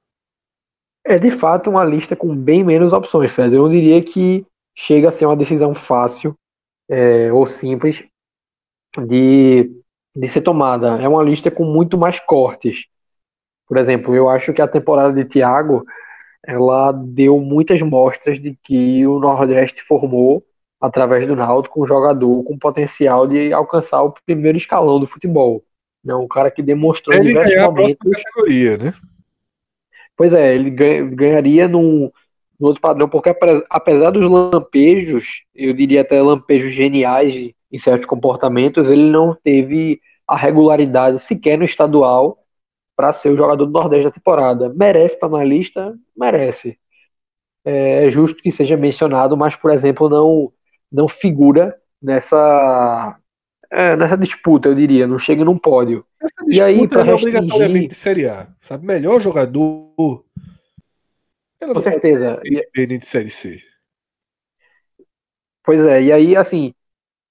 É 1.06 1.18
de 1.18 1.32
fato 1.32 1.70
uma 1.70 1.86
lista 1.86 2.14
com 2.14 2.36
bem 2.36 2.62
menos 2.62 2.92
opções, 2.92 3.32
Fred. 3.32 3.56
Eu 3.56 3.70
diria 3.70 4.04
que 4.04 4.46
chega 4.76 5.08
a 5.08 5.12
ser 5.14 5.26
uma 5.26 5.38
decisão 5.38 5.74
fácil 5.74 6.38
é, 6.90 7.32
ou 7.32 7.48
simples 7.48 8.06
de, 9.08 9.72
de 10.18 10.28
ser 10.28 10.42
tomada. 10.42 11.00
É 11.00 11.08
uma 11.08 11.22
lista 11.22 11.52
com 11.52 11.64
muito 11.64 11.98
mais 11.98 12.20
cortes. 12.20 12.88
Por 13.68 13.78
exemplo, 13.78 14.16
eu 14.16 14.28
acho 14.28 14.52
que 14.52 14.62
a 14.62 14.68
temporada 14.68 15.14
de 15.14 15.24
Thiago 15.24 15.86
ela 16.44 16.92
deu 16.92 17.40
muitas 17.40 17.82
mostras 17.82 18.40
de 18.40 18.58
que 18.64 19.06
o 19.06 19.20
Nordeste 19.20 19.84
formou 19.84 20.44
através 20.82 21.28
do 21.28 21.36
Náutico 21.36 21.84
um 21.84 21.86
jogador 21.86 22.44
com 22.44 22.58
potencial 22.58 23.28
de 23.28 23.52
alcançar 23.54 24.02
o 24.02 24.14
primeiro 24.26 24.58
escalão 24.58 25.00
do 25.00 25.08
futebol. 25.08 25.64
É 26.08 26.16
um 26.16 26.28
cara 26.28 26.50
que 26.50 26.64
demonstrou 26.64 27.16
ele 27.16 27.30
diversos 27.30 27.54
ganhar 27.54 27.70
momentos. 27.70 27.98
A 28.08 28.24
categoria, 28.24 28.78
né? 28.78 28.94
Pois 30.16 30.34
é, 30.34 30.56
ele 30.56 30.70
ganharia 30.70 31.68
num, 31.68 32.10
num 32.60 32.68
outro 32.68 32.82
padrão, 32.82 33.10
porque 33.10 33.36
apesar 33.70 34.12
dos 34.12 34.28
lampejos, 34.28 35.44
eu 35.54 35.74
diria 35.74 36.02
até 36.02 36.22
lampejos 36.22 36.72
geniais 36.72 37.52
em 37.72 37.78
certos 37.78 38.06
comportamentos, 38.06 38.90
ele 38.90 39.10
não 39.10 39.34
teve 39.34 40.00
a 40.28 40.36
regularidade 40.36 41.20
sequer 41.20 41.58
no 41.58 41.66
estadual 41.66 42.40
para 42.96 43.14
ser 43.14 43.30
o 43.30 43.38
jogador 43.38 43.66
do 43.66 43.72
Nordeste 43.72 44.06
da 44.06 44.12
temporada. 44.12 44.74
Merece 44.74 45.16
estar 45.16 45.30
na 45.30 45.44
lista? 45.44 45.98
Merece. 46.18 46.80
É, 47.64 48.06
é 48.06 48.10
justo 48.10 48.42
que 48.42 48.52
seja 48.52 48.76
mencionado, 48.76 49.38
mas, 49.38 49.56
por 49.56 49.72
exemplo, 49.72 50.10
não, 50.10 50.52
não 50.92 51.08
figura 51.08 51.78
nessa, 52.02 53.18
é, 53.70 53.96
nessa 53.96 54.18
disputa, 54.18 54.70
eu 54.70 54.76
diria. 54.76 55.06
Não 55.06 55.20
chega 55.20 55.46
num 55.46 55.58
pódio. 55.58 56.06
Essa 56.22 56.34
e 56.48 56.62
aí, 56.62 56.88
para 56.88 57.02
é 57.02 57.04
restringir... 57.04 57.38
obrigatoriamente 57.38 57.88
de 57.90 57.96
Série 57.96 58.28
A. 58.28 58.48
Sabe? 58.60 58.86
Melhor 58.86 59.22
jogador. 59.22 60.26
Com 61.60 61.80
certeza. 61.80 62.42
Independente 62.46 63.02
de 63.02 63.08
Série 63.08 63.30
C. 63.30 63.62
Pois 65.64 65.86
é, 65.86 66.02
e 66.02 66.12
aí, 66.12 66.36
assim, 66.36 66.74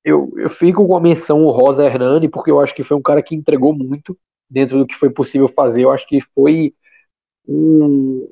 eu, 0.06 0.32
eu 0.36 0.48
fico 0.48 0.86
com 0.86 0.96
a 0.96 1.00
menção 1.00 1.42
o 1.42 1.50
Rosa 1.50 1.84
Hernani, 1.84 2.28
porque 2.28 2.48
eu 2.48 2.60
acho 2.60 2.72
que 2.72 2.84
foi 2.84 2.96
um 2.96 3.02
cara 3.02 3.20
que 3.20 3.34
entregou 3.34 3.74
muito 3.74 4.16
dentro 4.48 4.78
do 4.78 4.86
que 4.86 4.94
foi 4.94 5.10
possível 5.10 5.48
fazer. 5.48 5.82
Eu 5.82 5.90
acho 5.90 6.06
que 6.06 6.20
foi 6.32 6.72
um, 7.48 8.24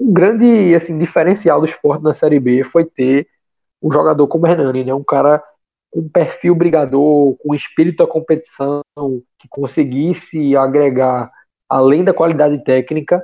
um 0.00 0.12
grande 0.12 0.74
assim, 0.74 0.96
diferencial 0.96 1.60
do 1.60 1.66
esporte 1.66 2.02
na 2.02 2.14
Série 2.14 2.40
B 2.40 2.64
foi 2.64 2.86
ter 2.86 3.28
um 3.82 3.92
jogador 3.92 4.26
como 4.26 4.46
Hernani, 4.46 4.84
né? 4.84 4.94
um 4.94 5.04
cara 5.04 5.44
com 5.90 6.08
perfil 6.08 6.54
brigador, 6.54 7.36
com 7.36 7.54
espírito 7.54 7.98
da 7.98 8.10
competição, 8.10 8.82
que 9.38 9.46
conseguisse 9.50 10.56
agregar, 10.56 11.30
além 11.68 12.02
da 12.02 12.14
qualidade 12.14 12.64
técnica, 12.64 13.22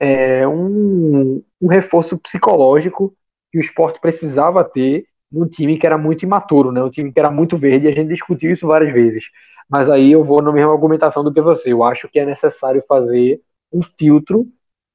é, 0.00 0.48
um, 0.48 1.44
um 1.60 1.68
reforço 1.68 2.16
psicológico 2.16 3.14
que 3.52 3.58
o 3.58 3.60
esporte 3.60 4.00
precisava 4.00 4.64
ter 4.64 5.06
num 5.32 5.48
time 5.48 5.78
que 5.78 5.86
era 5.86 5.98
muito 5.98 6.24
imaturo, 6.24 6.70
né? 6.72 6.82
um 6.82 6.90
time 6.90 7.12
que 7.12 7.18
era 7.18 7.30
muito 7.30 7.56
verde, 7.56 7.86
e 7.86 7.88
a 7.90 7.94
gente 7.94 8.08
discutiu 8.08 8.52
isso 8.52 8.66
várias 8.66 8.92
vezes. 8.92 9.30
Mas 9.68 9.88
aí 9.88 10.12
eu 10.12 10.22
vou 10.24 10.42
na 10.42 10.52
mesma 10.52 10.72
argumentação 10.72 11.24
do 11.24 11.32
que 11.32 11.40
você. 11.40 11.72
Eu 11.72 11.82
acho 11.82 12.08
que 12.08 12.18
é 12.18 12.26
necessário 12.26 12.82
fazer 12.86 13.40
um 13.72 13.82
filtro, 13.82 14.46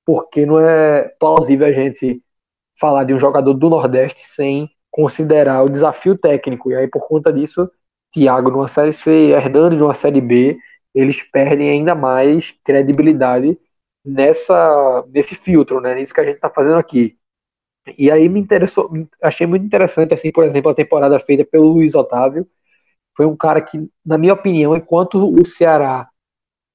porque 0.05 0.45
não 0.45 0.59
é 0.59 1.09
plausível 1.19 1.68
a 1.68 1.72
gente 1.72 2.22
falar 2.80 3.03
de 3.03 3.14
um 3.14 3.19
jogador 3.19 3.53
do 3.53 3.69
Nordeste 3.69 4.22
sem 4.26 4.69
considerar 4.91 5.64
o 5.64 5.69
desafio 5.69 6.18
técnico. 6.18 6.72
E 6.72 6.76
aí, 6.76 6.88
por 6.88 7.07
conta 7.07 7.31
disso, 7.34 7.69
Thiago 8.14 8.51
numa 8.51 8.68
Série 8.68 8.93
C, 8.93 9.30
Hernani 9.31 9.76
numa 9.77 9.93
Série 9.93 10.22
B, 10.22 10.57
eles 10.93 11.22
perdem 11.23 11.69
ainda 11.69 11.95
mais 11.95 12.51
credibilidade 12.64 13.57
nessa, 14.05 15.05
nesse 15.09 15.35
filtro, 15.35 15.81
né? 15.81 15.95
Nisso 15.95 16.14
que 16.14 16.22
a 16.22 16.26
gente 16.26 16.35
está 16.35 16.49
fazendo 16.49 16.77
aqui. 16.77 17.16
E 17.97 18.09
aí 18.09 18.27
me 18.27 18.39
interessou, 18.39 18.91
achei 19.22 19.45
muito 19.45 19.65
interessante, 19.65 20.14
assim, 20.14 20.31
por 20.31 20.43
exemplo, 20.43 20.72
a 20.72 20.76
temporada 20.76 21.19
feita 21.19 21.45
pelo 21.45 21.68
Luiz 21.73 21.93
Otávio, 21.95 22.47
foi 23.15 23.26
um 23.26 23.35
cara 23.35 23.61
que, 23.61 23.89
na 24.05 24.18
minha 24.18 24.34
opinião, 24.34 24.76
enquanto 24.76 25.15
o 25.15 25.45
Ceará 25.45 26.09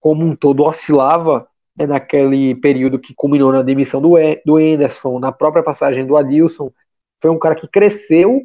como 0.01 0.25
um 0.25 0.35
todo 0.35 0.65
oscilava 0.65 1.47
né, 1.77 1.87
naquele 1.87 2.57
período 2.57 2.99
que 2.99 3.15
culminou 3.15 3.53
na 3.53 3.63
demissão 3.63 4.03
do, 4.03 4.19
e, 4.19 4.43
do 4.45 5.19
na 5.21 5.31
própria 5.31 5.63
passagem 5.63 6.05
do 6.05 6.17
Adilson, 6.17 6.73
foi 7.21 7.31
um 7.31 7.39
cara 7.39 7.55
que 7.55 7.69
cresceu 7.69 8.43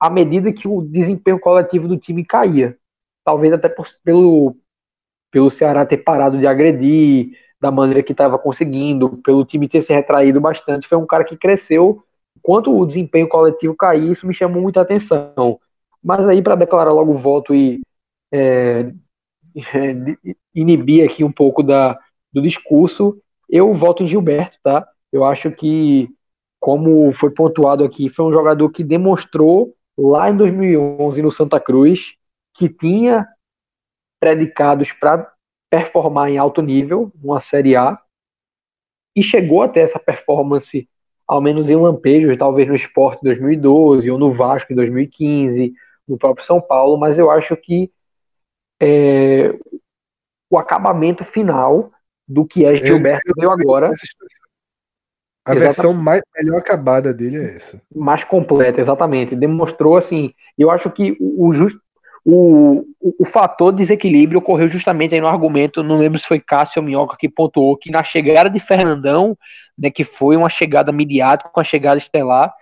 à 0.00 0.08
medida 0.08 0.52
que 0.52 0.66
o 0.66 0.82
desempenho 0.82 1.38
coletivo 1.38 1.86
do 1.86 1.98
time 1.98 2.24
caía. 2.24 2.76
Talvez 3.22 3.52
até 3.52 3.68
por, 3.68 3.86
pelo, 4.02 4.56
pelo 5.30 5.50
Ceará 5.50 5.84
ter 5.84 5.98
parado 5.98 6.38
de 6.38 6.46
agredir 6.46 7.36
da 7.62 7.70
maneira 7.70 8.02
que 8.02 8.10
estava 8.10 8.36
conseguindo, 8.36 9.18
pelo 9.18 9.44
time 9.44 9.68
ter 9.68 9.80
se 9.80 9.94
retraído 9.94 10.40
bastante. 10.40 10.88
Foi 10.88 10.98
um 10.98 11.06
cara 11.06 11.22
que 11.22 11.36
cresceu 11.36 12.02
enquanto 12.36 12.76
o 12.76 12.84
desempenho 12.84 13.28
coletivo 13.28 13.76
caía, 13.76 14.10
isso 14.10 14.26
me 14.26 14.34
chamou 14.34 14.60
muita 14.60 14.80
atenção. 14.80 15.60
Mas 16.02 16.26
aí, 16.26 16.42
para 16.42 16.56
declarar 16.56 16.92
logo 16.92 17.12
o 17.12 17.16
voto 17.16 17.54
e 17.54 17.80
é, 18.32 18.92
inibir 20.52 21.04
aqui 21.04 21.22
um 21.22 21.30
pouco 21.30 21.62
da, 21.62 21.96
do 22.32 22.42
discurso, 22.42 23.16
eu 23.48 23.72
voto 23.72 24.02
em 24.02 24.08
Gilberto, 24.08 24.58
tá? 24.60 24.84
Eu 25.12 25.24
acho 25.24 25.52
que, 25.52 26.08
como 26.58 27.12
foi 27.12 27.30
pontuado 27.30 27.84
aqui, 27.84 28.08
foi 28.08 28.24
um 28.24 28.32
jogador 28.32 28.68
que 28.70 28.82
demonstrou 28.82 29.72
lá 29.96 30.28
em 30.28 30.36
2011 30.36 31.22
no 31.22 31.30
Santa 31.30 31.60
Cruz 31.60 32.16
que 32.54 32.68
tinha 32.68 33.28
predicados 34.18 34.90
para 34.92 35.31
performar 35.72 36.28
em 36.28 36.36
alto 36.36 36.60
nível, 36.60 37.10
numa 37.24 37.40
Série 37.40 37.74
A, 37.74 37.98
e 39.16 39.22
chegou 39.22 39.62
até 39.62 39.80
essa 39.80 39.98
performance, 39.98 40.86
ao 41.26 41.40
menos 41.40 41.70
em 41.70 41.76
lampejos, 41.76 42.36
talvez 42.36 42.68
no 42.68 42.74
Sport 42.74 43.20
2012, 43.22 44.10
ou 44.10 44.18
no 44.18 44.30
Vasco 44.30 44.70
em 44.70 44.76
2015, 44.76 45.72
no 46.06 46.18
próprio 46.18 46.44
São 46.44 46.60
Paulo, 46.60 46.98
mas 46.98 47.18
eu 47.18 47.30
acho 47.30 47.56
que 47.56 47.90
é, 48.82 49.58
o 50.50 50.58
acabamento 50.58 51.24
final 51.24 51.90
do 52.28 52.44
que 52.44 52.66
é 52.66 52.76
Gilberto 52.76 53.32
veio 53.34 53.50
agora. 53.50 53.90
A 55.42 55.54
versão 55.54 55.94
mais, 55.94 56.20
melhor 56.36 56.58
acabada 56.58 57.14
dele 57.14 57.38
é 57.38 57.56
essa. 57.56 57.80
Mais 57.94 58.24
completa, 58.24 58.78
exatamente. 58.78 59.34
Demonstrou 59.34 59.96
assim. 59.96 60.34
Eu 60.56 60.70
acho 60.70 60.90
que 60.90 61.16
o, 61.18 61.52
just, 61.54 61.78
o, 62.24 62.84
o, 63.00 63.14
o, 63.20 63.24
fator 63.24 63.72
desequilíbrio 63.72 64.38
ocorreu 64.38 64.68
justamente 64.68 65.14
aí 65.14 65.20
no 65.20 65.26
argumento, 65.26 65.82
não 65.82 65.98
lembro 65.98 66.18
se 66.18 66.26
foi 66.26 66.38
Cássio 66.38 66.80
ou 66.80 66.86
Minhoca 66.86 67.16
que 67.18 67.28
pontuou 67.28 67.76
que 67.76 67.90
na 67.90 68.04
chegada 68.04 68.48
de 68.48 68.60
Fernandão, 68.60 69.36
né, 69.76 69.90
que 69.90 70.04
foi 70.04 70.36
uma 70.36 70.48
chegada 70.48 70.92
midiática 70.92 71.50
com 71.50 71.60
a 71.60 71.64
chegada 71.64 71.98
estelar, 71.98 72.54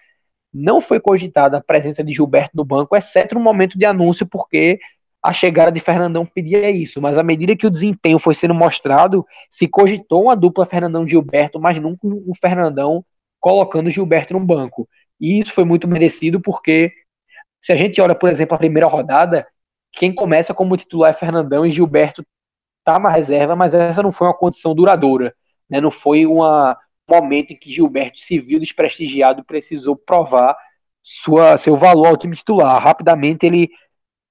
não 0.52 0.80
foi 0.80 0.98
cogitada 0.98 1.58
a 1.58 1.62
presença 1.62 2.02
de 2.02 2.12
Gilberto 2.12 2.56
no 2.56 2.64
banco, 2.64 2.96
exceto 2.96 3.34
no 3.34 3.40
momento 3.40 3.78
de 3.78 3.84
anúncio, 3.84 4.26
porque 4.26 4.78
a 5.22 5.32
chegada 5.32 5.70
de 5.70 5.80
Fernandão 5.80 6.24
pedia 6.24 6.70
isso, 6.70 7.00
mas 7.00 7.18
à 7.18 7.22
medida 7.22 7.54
que 7.54 7.66
o 7.66 7.70
desempenho 7.70 8.18
foi 8.18 8.34
sendo 8.34 8.54
mostrado, 8.54 9.24
se 9.50 9.68
cogitou 9.68 10.24
uma 10.24 10.34
dupla 10.34 10.64
Fernandão-Gilberto, 10.64 11.60
mas 11.60 11.78
nunca 11.78 12.06
um 12.06 12.32
Fernandão 12.34 13.04
colocando 13.38 13.90
Gilberto 13.90 14.32
no 14.32 14.40
banco. 14.40 14.88
E 15.20 15.38
isso 15.38 15.52
foi 15.52 15.64
muito 15.64 15.86
merecido 15.86 16.40
porque, 16.40 16.92
se 17.60 17.72
a 17.72 17.76
gente 17.76 18.00
olha, 18.00 18.14
por 18.14 18.30
exemplo, 18.30 18.54
a 18.54 18.58
primeira 18.58 18.86
rodada, 18.86 19.46
quem 19.92 20.14
começa 20.14 20.54
como 20.54 20.76
titular 20.76 21.10
é 21.10 21.14
Fernandão 21.14 21.66
e 21.66 21.70
Gilberto 21.70 22.24
está 22.78 22.98
na 22.98 23.10
reserva, 23.10 23.54
mas 23.54 23.74
essa 23.74 24.02
não 24.02 24.12
foi 24.12 24.26
uma 24.26 24.36
condição 24.36 24.74
duradoura. 24.74 25.34
Né? 25.68 25.80
Não 25.80 25.90
foi 25.90 26.26
um 26.26 26.40
momento 27.08 27.52
em 27.52 27.56
que 27.56 27.72
Gilberto 27.72 28.18
se 28.20 28.38
viu 28.38 28.58
desprestigiado 28.58 29.40
e 29.40 29.44
precisou 29.44 29.96
provar 29.96 30.56
sua, 31.02 31.58
seu 31.58 31.76
valor 31.76 32.06
ao 32.06 32.16
time 32.16 32.36
titular. 32.36 32.80
Rapidamente 32.80 33.46
ele 33.46 33.68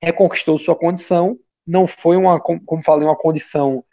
reconquistou 0.01 0.57
sua 0.57 0.75
condição, 0.75 1.37
não 1.67 1.85
foi 1.85 2.15
uma, 2.15 2.39
como 2.39 2.83
falei, 2.83 3.05
uma 3.07 3.17
condição 3.17 3.83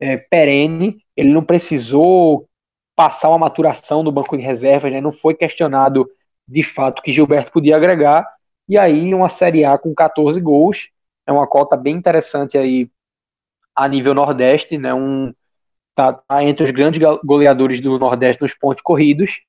é, 0.00 0.16
perene, 0.16 0.98
ele 1.16 1.32
não 1.32 1.44
precisou 1.44 2.48
passar 2.96 3.28
uma 3.28 3.38
maturação 3.38 4.02
no 4.02 4.12
banco 4.12 4.36
de 4.36 4.42
reservas, 4.42 4.92
né, 4.92 5.00
não 5.00 5.12
foi 5.12 5.34
questionado 5.34 6.08
de 6.46 6.62
fato 6.62 7.00
que 7.00 7.12
Gilberto 7.12 7.52
podia 7.52 7.76
agregar, 7.76 8.26
e 8.72 8.78
aí 8.78 9.14
uma 9.14 9.28
Série 9.28 9.64
A 9.64 9.76
com 9.78 9.94
14 9.94 10.40
gols, 10.40 10.88
é 11.26 11.32
uma 11.32 11.46
cota 11.46 11.76
bem 11.76 11.96
interessante 11.96 12.58
aí 12.58 12.88
a 13.74 13.88
nível 13.88 14.14
Nordeste, 14.14 14.76
né, 14.78 14.92
um, 14.92 15.32
tá, 15.94 16.12
tá 16.12 16.44
entre 16.44 16.64
os 16.64 16.70
grandes 16.70 17.00
goleadores 17.24 17.80
do 17.80 17.98
Nordeste 17.98 18.42
nos 18.42 18.54
pontos 18.54 18.82
corridos, 18.82 19.40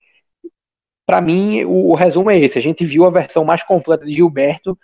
para 1.06 1.20
mim, 1.20 1.66
o, 1.66 1.90
o, 1.92 1.96
resumo 1.96 2.32
é 2.32 2.40
esse. 2.40 2.58
A 2.58 2.62
gente 2.62 2.86
viu 2.86 3.06
a 3.06 3.10
versão 3.10 3.44
mais 3.44 3.62
completa 3.62 4.06
de 4.06 4.14
Gilberto 4.14 4.78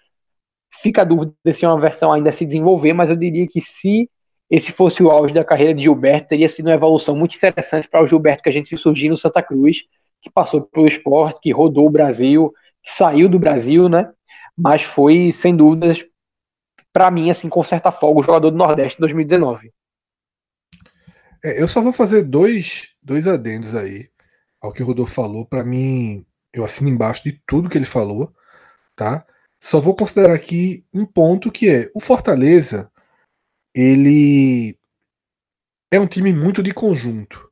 Fica 0.72 1.02
a 1.02 1.06
dúvida 1.06 1.34
se 1.54 1.66
é 1.66 1.68
uma 1.68 1.80
versão 1.80 2.14
ainda 2.14 2.30
a 2.30 2.34
se 2.34 2.46
desenvolver, 2.46 2.94
mas 2.94 3.10
eu 3.10 3.16
diria 3.16 3.48
que 3.48 3.62
se 3.62 4.10
esse 4.50 4.72
fosse 4.72 5.04
o 5.04 5.12
auge 5.12 5.34
da 5.34 5.44
carreira 5.44 5.74
de 5.74 5.84
Gilberto, 5.84 6.30
teria 6.30 6.50
sido 6.50 6.68
uma 6.68 6.76
evolução 6.76 7.16
muito 7.16 7.36
interessante 7.36 7.88
para 7.88 8.04
o 8.04 8.08
Gilberto 8.08 8.44
que 8.44 8.50
a 8.50 8.52
gente 8.52 8.70
viu 8.70 8.78
surgir 8.78 9.10
no 9.10 9.18
Santa 9.18 9.44
Cruz, 9.44 9.84
que 10.22 10.30
passou 10.30 10.62
pelo 10.62 10.88
esporte, 10.88 11.40
que 11.42 11.52
rodou 11.52 11.86
o 11.88 11.90
Brasil, 11.90 12.54
que 12.84 12.92
saiu 12.92 13.28
do 13.30 13.40
Brasil, 13.40 13.90
né? 13.90 14.12
Mas 14.60 14.84
foi, 14.84 15.32
sem 15.32 15.56
dúvidas, 15.56 16.06
para 16.92 17.10
mim, 17.10 17.30
assim, 17.30 17.48
com 17.48 17.64
certa 17.64 17.92
folga, 17.92 18.20
o 18.20 18.24
jogador 18.24 18.52
do 18.52 18.58
Nordeste 18.58 18.98
em 18.98 19.02
2019. 19.02 19.72
É, 21.44 21.62
eu 21.62 21.68
só 21.68 21.82
vou 21.82 21.94
fazer 21.94 22.24
dois, 22.24 22.90
dois 23.02 23.28
adendos 23.28 23.74
aí 23.74 24.10
ao 24.62 24.74
que 24.74 24.84
o 24.84 24.86
Rodolfo 24.86 25.14
falou. 25.14 25.46
Para 25.46 25.64
mim, 25.64 26.26
eu 26.54 26.64
assino 26.64 26.90
embaixo 26.90 27.24
de 27.24 27.42
tudo 27.48 27.70
que 27.70 27.78
ele 27.78 27.86
falou, 27.86 28.34
tá? 28.96 29.26
Só 29.62 29.80
vou 29.80 29.96
considerar 29.96 30.34
aqui 30.34 30.86
um 30.94 31.06
ponto 31.06 31.52
que 31.52 31.70
é 31.70 31.90
o 31.96 32.00
Fortaleza, 32.00 32.92
ele 33.74 34.78
é 35.92 36.00
um 36.00 36.08
time 36.08 36.34
muito 36.34 36.62
de 36.64 36.74
conjunto. 36.74 37.50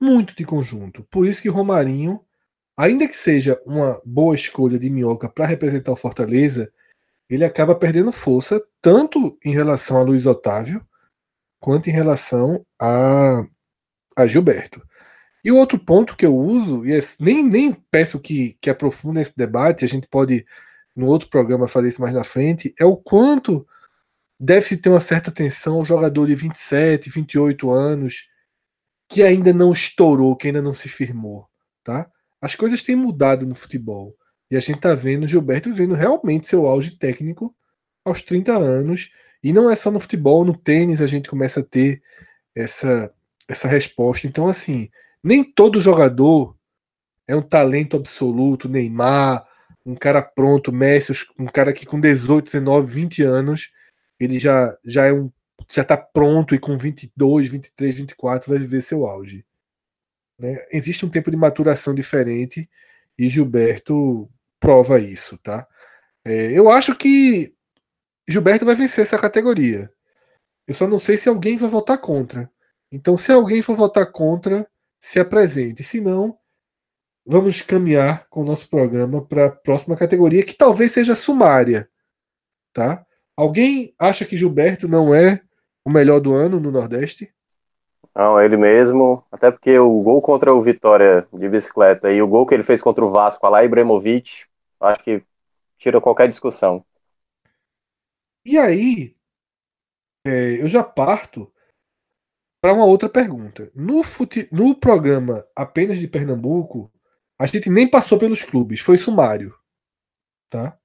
Muito 0.00 0.34
de 0.34 0.44
conjunto. 0.44 1.04
Por 1.10 1.26
isso 1.26 1.42
que 1.42 1.48
Romarinho, 1.48 2.24
ainda 2.78 3.08
que 3.08 3.16
seja 3.16 3.60
uma 3.66 4.00
boa 4.06 4.36
escolha 4.36 4.78
de 4.78 4.88
Minhoca 4.88 5.28
para 5.28 5.46
representar 5.46 5.90
o 5.90 5.96
Fortaleza, 5.96 6.72
ele 7.28 7.44
acaba 7.44 7.74
perdendo 7.74 8.12
força 8.12 8.64
tanto 8.80 9.36
em 9.44 9.52
relação 9.52 9.98
a 9.98 10.02
Luiz 10.02 10.26
Otávio 10.26 10.86
quanto 11.60 11.90
em 11.90 11.92
relação 11.92 12.64
a, 12.80 13.44
a 14.16 14.26
Gilberto. 14.28 14.80
E 15.44 15.50
o 15.50 15.56
outro 15.56 15.76
ponto 15.76 16.16
que 16.16 16.24
eu 16.24 16.36
uso, 16.36 16.86
e 16.86 16.92
é, 16.94 17.00
nem, 17.18 17.42
nem 17.42 17.72
peço 17.72 18.20
que, 18.20 18.56
que 18.60 18.70
aprofunde 18.70 19.20
esse 19.20 19.36
debate, 19.36 19.84
a 19.84 19.88
gente 19.88 20.06
pode 20.06 20.46
no 20.94 21.06
outro 21.06 21.28
programa 21.28 21.66
fazer 21.66 21.88
isso 21.88 22.00
mais 22.00 22.14
na 22.14 22.24
frente, 22.24 22.72
é 22.78 22.84
o 22.84 22.96
quanto 22.96 23.66
deve-se 24.38 24.76
ter 24.76 24.88
uma 24.88 25.00
certa 25.00 25.30
atenção 25.30 25.76
ao 25.76 25.84
jogador 25.84 26.26
de 26.26 26.34
27, 26.36 27.10
28 27.10 27.70
anos 27.72 28.28
que 29.08 29.22
ainda 29.22 29.52
não 29.52 29.72
estourou, 29.72 30.36
que 30.36 30.46
ainda 30.46 30.62
não 30.62 30.72
se 30.72 30.88
firmou, 30.88 31.48
tá? 31.82 32.08
As 32.40 32.54
coisas 32.54 32.82
têm 32.82 32.96
mudado 32.96 33.46
no 33.46 33.54
futebol. 33.54 34.16
E 34.50 34.56
a 34.56 34.60
gente 34.60 34.80
tá 34.80 34.94
vendo 34.94 35.26
Gilberto 35.26 35.72
vendo 35.72 35.94
realmente 35.94 36.46
seu 36.46 36.66
auge 36.66 36.96
técnico 36.98 37.54
aos 38.04 38.22
30 38.22 38.56
anos. 38.56 39.10
E 39.42 39.52
não 39.52 39.70
é 39.70 39.76
só 39.76 39.90
no 39.90 40.00
futebol, 40.00 40.44
no 40.44 40.56
tênis 40.56 41.00
a 41.00 41.06
gente 41.06 41.28
começa 41.28 41.60
a 41.60 41.64
ter 41.64 42.02
essa, 42.54 43.12
essa 43.46 43.68
resposta. 43.68 44.26
Então, 44.26 44.48
assim, 44.48 44.88
nem 45.22 45.44
todo 45.44 45.80
jogador 45.80 46.56
é 47.26 47.36
um 47.36 47.42
talento 47.42 47.96
absoluto, 47.96 48.68
Neymar, 48.68 49.46
um 49.84 49.94
cara 49.94 50.22
pronto, 50.22 50.72
Messi, 50.72 51.12
um 51.38 51.46
cara 51.46 51.72
que 51.72 51.86
com 51.86 52.00
18, 52.00 52.46
19, 52.46 52.92
20 52.92 53.22
anos, 53.22 53.70
ele 54.18 54.38
já, 54.38 54.76
já 54.84 55.06
é 55.06 55.12
um 55.12 55.30
já 55.70 55.82
está 55.82 55.96
pronto 55.96 56.54
e 56.54 56.58
com 56.58 56.76
22, 56.76 57.48
23, 57.48 57.94
24 57.94 58.48
vai 58.48 58.58
viver 58.58 58.80
seu 58.80 59.06
auge. 59.06 59.44
Né? 60.38 60.56
Existe 60.70 61.04
um 61.04 61.10
tempo 61.10 61.30
de 61.30 61.36
maturação 61.36 61.94
diferente 61.94 62.68
e 63.18 63.28
Gilberto 63.28 64.30
prova 64.60 64.98
isso, 64.98 65.36
tá? 65.38 65.66
É, 66.24 66.52
eu 66.52 66.70
acho 66.70 66.94
que 66.94 67.54
Gilberto 68.28 68.64
vai 68.64 68.74
vencer 68.74 69.02
essa 69.02 69.18
categoria. 69.18 69.90
Eu 70.66 70.74
só 70.74 70.86
não 70.86 70.98
sei 70.98 71.16
se 71.16 71.28
alguém 71.28 71.56
vai 71.56 71.68
votar 71.68 71.98
contra. 71.98 72.50
Então, 72.92 73.16
se 73.16 73.32
alguém 73.32 73.62
for 73.62 73.74
votar 73.74 74.10
contra, 74.12 74.68
se 75.00 75.18
apresente. 75.18 75.82
Se 75.82 76.00
não, 76.00 76.38
vamos 77.24 77.60
caminhar 77.62 78.26
com 78.28 78.42
o 78.42 78.44
nosso 78.44 78.68
programa 78.68 79.24
para 79.24 79.46
a 79.46 79.50
próxima 79.50 79.96
categoria, 79.96 80.44
que 80.44 80.54
talvez 80.54 80.92
seja 80.92 81.14
sumária. 81.14 81.88
Tá? 82.72 83.04
Alguém 83.36 83.94
acha 83.98 84.24
que 84.24 84.36
Gilberto 84.36 84.88
não 84.88 85.14
é 85.14 85.40
o 85.84 85.90
melhor 85.90 86.20
do 86.20 86.34
ano 86.34 86.60
no 86.60 86.70
Nordeste? 86.70 87.32
Não, 88.18 88.42
ele 88.42 88.56
mesmo. 88.56 89.24
Até 89.30 89.48
porque 89.48 89.78
o 89.78 90.02
gol 90.02 90.20
contra 90.20 90.52
o 90.52 90.60
Vitória 90.60 91.28
de 91.32 91.48
bicicleta 91.48 92.10
e 92.10 92.20
o 92.20 92.26
gol 92.26 92.44
que 92.44 92.52
ele 92.52 92.64
fez 92.64 92.82
contra 92.82 93.04
o 93.04 93.12
Vasco, 93.12 93.48
lá 93.48 93.64
Ibrahimovic, 93.64 94.44
acho 94.80 95.04
que 95.04 95.22
tira 95.78 96.00
qualquer 96.00 96.28
discussão. 96.28 96.84
E 98.44 98.58
aí, 98.58 99.16
é, 100.26 100.60
eu 100.60 100.66
já 100.66 100.82
parto 100.82 101.52
para 102.60 102.74
uma 102.74 102.86
outra 102.86 103.08
pergunta. 103.08 103.70
No, 103.72 104.02
fute... 104.02 104.48
no 104.50 104.74
programa 104.74 105.46
apenas 105.54 105.96
de 105.96 106.08
Pernambuco, 106.08 106.92
a 107.38 107.46
gente 107.46 107.70
nem 107.70 107.88
passou 107.88 108.18
pelos 108.18 108.42
clubes, 108.42 108.80
foi 108.80 108.96
sumário. 108.96 109.54
Tá? 110.50 110.76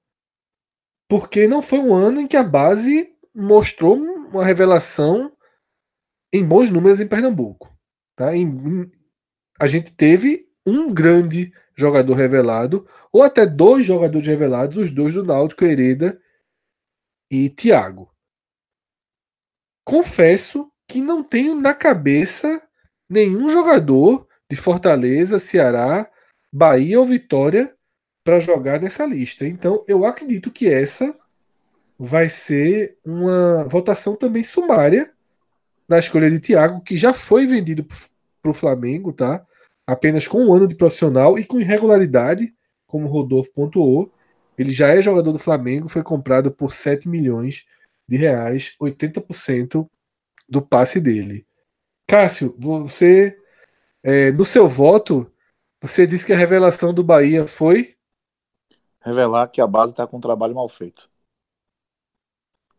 Porque 1.10 1.48
não 1.48 1.64
foi 1.64 1.80
um 1.80 1.96
ano 1.96 2.22
em 2.22 2.28
que 2.28 2.38
a 2.38 2.44
base 2.44 3.12
mostrou 3.34 3.96
uma 3.96 4.46
revelação 4.46 5.36
em 6.34 6.44
bons 6.44 6.72
números 6.72 7.00
em 7.00 7.08
Pernambuco. 7.08 7.72
Tá? 8.16 8.36
Em, 8.36 8.92
a 9.60 9.68
gente 9.68 9.94
teve 9.94 10.50
um 10.66 10.92
grande 10.92 11.54
jogador 11.76 12.14
revelado, 12.16 12.88
ou 13.12 13.22
até 13.22 13.46
dois 13.46 13.86
jogadores 13.86 14.28
revelados, 14.28 14.78
os 14.78 14.92
dois 14.92 15.14
do 15.14 15.24
Náutico, 15.24 15.64
Hereda 15.64 16.20
e 17.32 17.50
Thiago. 17.50 18.12
Confesso 19.86 20.72
que 20.88 21.02
não 21.02 21.24
tenho 21.24 21.56
na 21.56 21.74
cabeça 21.74 22.62
nenhum 23.10 23.50
jogador 23.50 24.28
de 24.50 24.56
Fortaleza, 24.56 25.40
Ceará 25.40 26.10
Bahia 26.52 27.00
ou 27.00 27.06
Vitória 27.06 27.76
para 28.24 28.40
jogar 28.40 28.80
nessa 28.80 29.06
lista. 29.06 29.46
Então, 29.46 29.84
eu 29.88 30.06
acredito 30.06 30.52
que 30.52 30.68
essa 30.68 31.18
vai 31.98 32.30
ser 32.30 32.98
uma 33.04 33.64
votação 33.66 34.16
também 34.16 34.44
sumária 34.44 35.14
na 35.88 36.00
escolha 36.00 36.30
de 36.30 36.40
Thiago, 36.40 36.82
que 36.82 36.98
já 36.98 37.14
foi 37.14 37.46
vendido 37.46 37.86
para 38.42 38.52
o 38.52 38.54
Flamengo, 38.54 39.12
tá? 39.14 39.46
Apenas 39.86 40.28
com 40.28 40.46
um 40.46 40.54
ano 40.54 40.68
de 40.68 40.76
profissional 40.76 41.38
e 41.38 41.44
com 41.44 41.60
irregularidade, 41.60 42.54
como 42.88 43.08
o 43.08 43.12
Rodolfo 43.12 43.52
pontuou. 43.54 44.12
Ele 44.58 44.72
já 44.72 44.90
é 44.90 45.02
jogador 45.02 45.32
do 45.32 45.40
Flamengo, 45.40 45.90
foi 45.90 46.04
comprado 46.04 46.52
por 46.52 46.72
7 46.72 47.10
milhões 47.10 47.66
de 48.08 48.18
reais, 48.18 48.76
80% 48.80 49.90
do 50.48 50.62
passe 50.62 51.00
dele. 51.00 51.46
Cássio, 52.08 52.56
você, 52.60 53.38
é, 54.04 54.32
no 54.32 54.46
seu 54.46 54.68
voto, 54.68 55.32
você 55.82 56.06
disse 56.06 56.26
que 56.26 56.34
a 56.34 56.38
revelação 56.38 56.94
do 56.94 57.04
Bahia 57.04 57.48
foi? 57.48 57.96
Revelar 59.02 59.48
que 59.48 59.60
a 59.60 59.68
base 59.68 59.94
está 59.94 60.06
com 60.08 60.18
um 60.18 60.22
trabalho 60.22 60.56
mal 60.56 60.70
feito. 60.70 61.10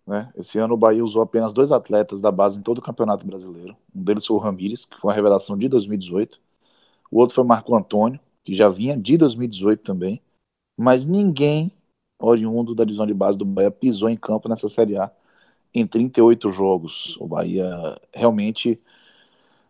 Né? 0.07 0.29
Esse 0.37 0.59
ano 0.59 0.75
o 0.75 0.77
Bahia 0.77 1.05
usou 1.05 1.23
apenas 1.23 1.53
dois 1.53 1.73
atletas 1.73 2.21
da 2.21 2.31
base 2.31 2.59
em 2.59 2.63
todo 2.63 2.79
o 2.79 2.83
Campeonato 2.83 3.27
Brasileiro. 3.27 3.77
Um 3.95 4.03
deles 4.03 4.27
foi 4.27 4.37
o 4.37 4.41
Ramires, 4.41 4.85
que 4.85 4.97
foi 4.99 5.11
uma 5.11 5.15
revelação 5.15 5.57
de 5.57 5.69
2018. 5.69 6.41
O 7.11 7.19
outro 7.19 7.35
foi 7.35 7.45
o 7.45 7.47
Marco 7.47 7.75
Antônio, 7.75 8.21
que 8.43 8.53
já 8.55 8.69
vinha 8.69 8.97
de 8.97 9.17
2018 9.17 9.83
também. 9.83 10.23
Mas 10.77 11.05
ninguém 11.07 11.73
oriundo 12.19 12.75
da 12.75 12.85
divisão 12.85 13.07
de 13.07 13.15
base 13.15 13.39
do 13.39 13.45
Bahia 13.45 13.71
pisou 13.71 14.09
em 14.09 14.17
campo 14.17 14.49
nessa 14.49 14.69
Série 14.69 14.97
A 14.97 15.11
em 15.75 15.87
38 15.87 16.51
jogos. 16.51 17.17
O 17.21 17.27
Bahia 17.27 17.67
realmente 18.13 18.81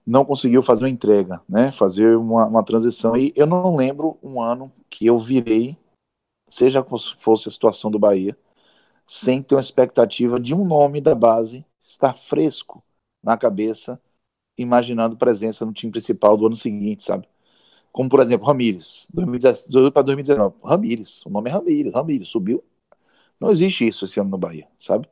não 0.07 0.25
conseguiu 0.25 0.63
fazer 0.63 0.85
uma 0.85 0.91
entrega, 0.91 1.41
né? 1.49 1.73
Fazer 1.73 2.17
uma, 2.17 2.47
uma 2.47 2.63
transição. 2.65 3.17
E 3.17 3.33
eu 3.35 3.47
não 3.47 3.75
lembro 3.75 4.19
um 4.23 4.41
ano 4.41 4.71
que 4.91 5.07
eu 5.07 5.17
virei, 5.17 5.77
seja 6.49 6.85
fosse 7.19 7.49
a 7.49 7.53
situação 7.53 7.91
do 7.91 7.99
Bahia, 7.99 8.37
sem 9.07 9.43
ter 9.43 9.55
uma 9.55 9.61
expectativa 9.61 10.41
de 10.41 10.55
um 10.55 10.65
nome 10.65 11.01
da 11.01 11.15
base 11.15 11.65
estar 11.83 12.17
fresco 12.17 12.83
na 13.23 13.37
cabeça, 13.37 14.01
imaginando 14.59 15.17
presença 15.17 15.67
no 15.67 15.73
time 15.73 15.93
principal 15.93 16.37
do 16.37 16.47
ano 16.47 16.57
seguinte, 16.57 17.03
sabe? 17.03 17.29
Como, 17.93 18.09
por 18.09 18.21
exemplo, 18.21 18.47
Ramires, 18.47 19.09
2018 19.15 19.93
para 19.93 20.03
2019. 20.03 20.57
Ramires, 20.65 21.25
o 21.27 21.31
nome 21.31 21.51
é 21.51 21.53
Ramires, 21.53 21.93
Ramires, 21.95 22.29
subiu. 22.29 22.65
Não 23.41 23.51
existe 23.51 23.87
isso 23.87 24.05
esse 24.05 24.21
ano 24.21 24.31
no 24.31 24.39
Bahia, 24.39 24.69
sabe? 24.79 25.09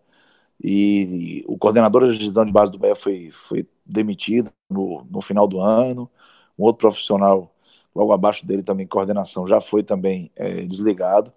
E, 0.63 1.43
e 1.43 1.45
o 1.49 1.59
coordenador 1.59 2.07
da 2.07 2.13
divisão 2.13 2.45
de 2.45 2.53
base 2.53 2.73
do 2.73 2.79
Bahia 2.79 2.95
foi, 2.97 3.31
foi 3.33 3.69
demitido 3.85 4.53
no, 4.71 5.05
no 5.11 5.21
final 5.21 5.49
do 5.49 5.61
ano. 5.61 6.11
Um 6.59 6.65
outro 6.65 6.81
profissional, 6.89 7.55
logo 7.95 8.13
abaixo 8.13 8.47
dele 8.47 8.63
também, 8.63 8.87
coordenação, 8.87 9.47
já 9.49 9.61
foi 9.61 9.83
também 9.83 10.31
é, 10.37 10.63
desligado. 10.63 11.33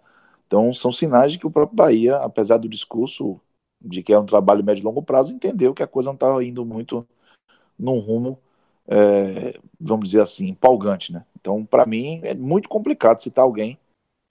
Então, 0.48 0.74
são 0.74 0.92
sinais 0.92 1.32
de 1.32 1.40
que 1.40 1.48
o 1.48 1.52
próprio 1.52 1.76
Bahia, 1.76 2.18
apesar 2.18 2.58
do 2.58 2.70
discurso 2.70 3.40
de 3.82 4.02
que 4.02 4.14
é 4.14 4.20
um 4.20 4.26
trabalho 4.26 4.64
médio 4.64 4.82
e 4.82 4.86
longo 4.86 5.02
prazo, 5.02 5.34
entendeu 5.34 5.74
que 5.74 5.84
a 5.84 5.88
coisa 5.88 6.08
não 6.08 6.16
estava 6.16 6.44
indo 6.44 6.66
muito 6.66 7.08
num 7.78 8.00
rumo, 8.00 8.40
é, 8.88 9.60
vamos 9.80 10.06
dizer 10.06 10.22
assim, 10.22 10.48
empolgante, 10.50 11.12
né? 11.12 11.26
Então, 11.40 11.66
para 11.66 11.86
mim, 11.86 12.22
é 12.24 12.34
muito 12.34 12.70
complicado 12.70 13.22
citar 13.22 13.44
alguém 13.44 13.78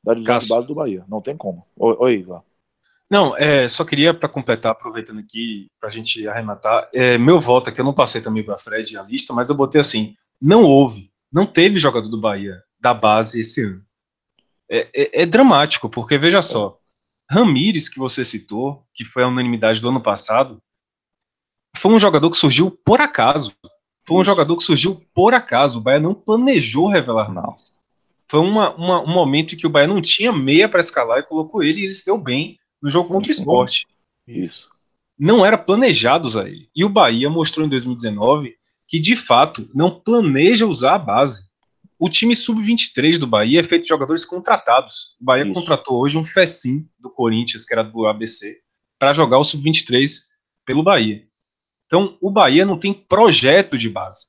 da 0.03 0.15
divisão 0.15 0.35
Cássio. 0.35 0.49
de 0.49 0.55
base 0.55 0.67
do 0.67 0.75
Bahia. 0.75 1.05
Não 1.09 1.21
tem 1.21 1.37
como. 1.37 1.67
Oi, 1.77 1.97
oi 1.99 2.15
Ivan. 2.15 2.43
Não, 3.11 3.37
é, 3.37 3.69
só 3.69 3.85
queria 3.85 4.15
para 4.15 4.29
completar, 4.29 4.73
aproveitando 4.73 5.21
aqui, 5.21 5.67
para 5.79 5.89
a 5.89 5.93
gente 5.93 6.27
arrematar, 6.27 6.89
é, 6.93 7.19
meu 7.19 7.39
voto 7.41 7.71
aqui, 7.71 7.81
eu 7.81 7.85
não 7.85 7.93
passei 7.93 8.21
também 8.21 8.43
para 8.43 8.59
Fred 8.59 8.97
a 8.97 9.03
lista, 9.03 9.33
mas 9.33 9.49
eu 9.49 9.55
botei 9.55 9.81
assim: 9.81 10.17
não 10.41 10.65
houve, 10.65 11.11
não 11.31 11.47
teve 11.47 11.79
jogador 11.79 12.09
do 12.09 12.21
Bahia 12.21 12.63
da 12.81 12.95
base 12.95 13.41
esse 13.41 13.63
ano. 13.63 13.85
É, 14.71 14.89
é, 14.95 15.23
é 15.23 15.27
dramático, 15.27 15.89
porque 15.89 16.17
veja 16.17 16.41
só, 16.43 16.79
Ramires, 17.31 17.89
que 17.89 17.99
você 17.99 18.25
citou, 18.25 18.85
que 18.95 19.05
foi 19.05 19.23
a 19.23 19.29
unanimidade 19.29 19.81
do 19.81 19.89
ano 19.89 20.01
passado, 20.01 20.63
foi 21.77 21.93
um 21.93 21.99
jogador 21.99 22.31
que 22.31 22.37
surgiu 22.37 22.71
por 22.71 23.01
acaso. 23.01 23.53
Foi 24.07 24.19
um 24.19 24.21
Isso. 24.21 24.31
jogador 24.31 24.57
que 24.57 24.65
surgiu 24.65 25.03
por 25.15 25.35
acaso. 25.35 25.79
O 25.79 25.81
Bahia 25.81 26.01
não 26.01 26.15
planejou 26.15 26.89
revelar 26.89 27.33
não. 27.33 27.55
Foi 28.29 28.41
uma, 28.41 28.75
uma, 28.75 29.03
um 29.03 29.13
momento 29.13 29.55
em 29.55 29.59
que 29.59 29.67
o 29.67 29.71
Bahia 29.71 29.89
não 29.89 30.01
tinha 30.01 30.33
meia 30.33 30.69
para 30.69 30.81
escalar 30.81 31.19
e 31.19 31.25
colocou 31.25 31.63
ele 31.63 31.81
e 31.81 31.85
ele 31.85 31.95
se 31.95 32.05
deu 32.05 32.19
bem 32.19 32.59
no 32.83 32.91
jogo 32.91 33.09
contra 33.09 33.29
o 33.29 33.33
esporte. 33.33 33.87
Isso. 34.27 34.71
Não 35.19 35.45
era 35.45 35.57
planejado 35.57 36.27
usar 36.27 36.49
ele. 36.49 36.69
E 36.75 36.85
o 36.85 36.89
Bahia 36.89 37.31
mostrou 37.31 37.67
em 37.67 37.69
2019 37.69 38.55
que, 38.87 38.99
de 38.99 39.17
fato, 39.17 39.69
não 39.75 40.01
planeja 40.01 40.67
usar 40.67 40.95
a 40.95 40.99
base. 40.99 41.49
O 42.05 42.09
time 42.11 42.37
sub-23 42.37 43.19
do 43.19 43.27
Bahia 43.27 43.61
é 43.61 43.63
feito 43.63 43.85
de 43.85 43.89
jogadores 43.89 44.27
contratados. 44.27 45.17
O 45.19 45.25
Bahia 45.25 45.45
Isso. 45.45 45.55
contratou 45.55 46.03
hoje 46.03 46.19
um 46.19 46.25
Fecim 46.27 46.87
do 46.99 47.09
Corinthians, 47.09 47.65
que 47.65 47.73
era 47.73 47.83
do 47.83 48.07
ABC, 48.07 48.59
para 48.99 49.15
jogar 49.15 49.39
o 49.39 49.45
sub-23 49.45 50.11
pelo 50.67 50.83
Bahia. 50.83 51.23
Então, 51.87 52.19
o 52.21 52.31
Bahia 52.31 52.67
não 52.67 52.79
tem 52.79 52.93
projeto 52.93 53.79
de 53.79 53.89
base. 53.89 54.27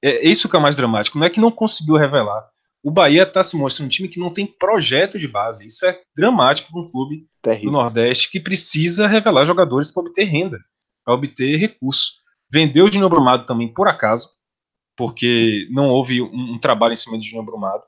É 0.00 0.28
isso 0.28 0.48
que 0.48 0.56
é 0.56 0.60
mais 0.60 0.76
dramático. 0.76 1.18
Não 1.18 1.26
é 1.26 1.30
que 1.30 1.40
não 1.40 1.50
conseguiu 1.50 1.96
revelar 1.96 2.48
o 2.86 2.90
Bahia 2.92 3.24
está 3.24 3.42
se 3.42 3.56
mostrando 3.56 3.86
um 3.86 3.90
time 3.90 4.08
que 4.08 4.20
não 4.20 4.32
tem 4.32 4.46
projeto 4.46 5.18
de 5.18 5.26
base. 5.26 5.66
Isso 5.66 5.84
é 5.84 6.00
dramático 6.16 6.70
para 6.70 6.80
um 6.80 6.88
clube 6.88 7.26
Terrível. 7.42 7.70
do 7.70 7.72
Nordeste 7.72 8.30
que 8.30 8.38
precisa 8.38 9.08
revelar 9.08 9.44
jogadores 9.44 9.90
para 9.90 10.04
obter 10.04 10.22
renda, 10.22 10.60
para 11.04 11.14
obter 11.14 11.56
recurso. 11.56 12.12
Vendeu 12.48 12.84
o 12.84 12.92
Júnior 12.92 13.10
Brumado 13.10 13.44
também 13.44 13.74
por 13.74 13.88
acaso, 13.88 14.28
porque 14.96 15.68
não 15.70 15.88
houve 15.88 16.22
um, 16.22 16.54
um 16.54 16.58
trabalho 16.58 16.92
em 16.92 16.96
cima 16.96 17.18
de 17.18 17.26
Júnior 17.26 17.44
Brumado. 17.44 17.82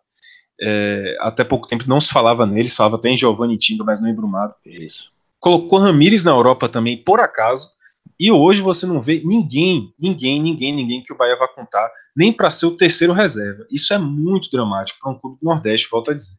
É, 0.61 1.17
até 1.21 1.45
pouco 1.45 1.69
tempo 1.69 1.89
não 1.89 2.01
se 2.01 2.13
falava 2.13 2.45
nele, 2.45 2.69
se 2.69 2.77
falava 2.77 2.97
até 2.97 3.09
em 3.09 3.17
Giovanni 3.17 3.57
Tindo, 3.57 3.85
mas 3.85 4.01
não 4.01 4.09
em 4.09 4.15
Brumado. 4.15 4.55
Isso. 4.67 5.13
Colocou 5.39 5.79
Ramires 5.79 6.25
na 6.25 6.33
Europa 6.33 6.69
também 6.69 7.03
por 7.03 7.21
acaso. 7.21 7.79
E 8.19 8.33
hoje 8.33 8.61
você 8.61 8.85
não 8.85 9.01
vê 9.01 9.23
ninguém, 9.25 9.95
ninguém, 9.99 10.43
ninguém, 10.43 10.75
ninguém 10.75 11.03
que 11.03 11.13
o 11.13 11.17
Bahia 11.17 11.37
vai 11.37 11.47
contar, 11.55 11.91
nem 12.17 12.33
para 12.33 12.51
ser 12.51 12.67
o 12.67 12.77
terceiro 12.77 13.13
reserva. 13.13 13.65
Isso 13.71 13.95
é 13.95 13.99
muito 13.99 14.51
dramático 14.51 14.99
para 15.01 15.13
um 15.13 15.19
clube 15.19 15.39
do 15.41 15.45
Nordeste, 15.45 15.89
volto 15.89 16.11
a 16.11 16.15
dizer. 16.15 16.37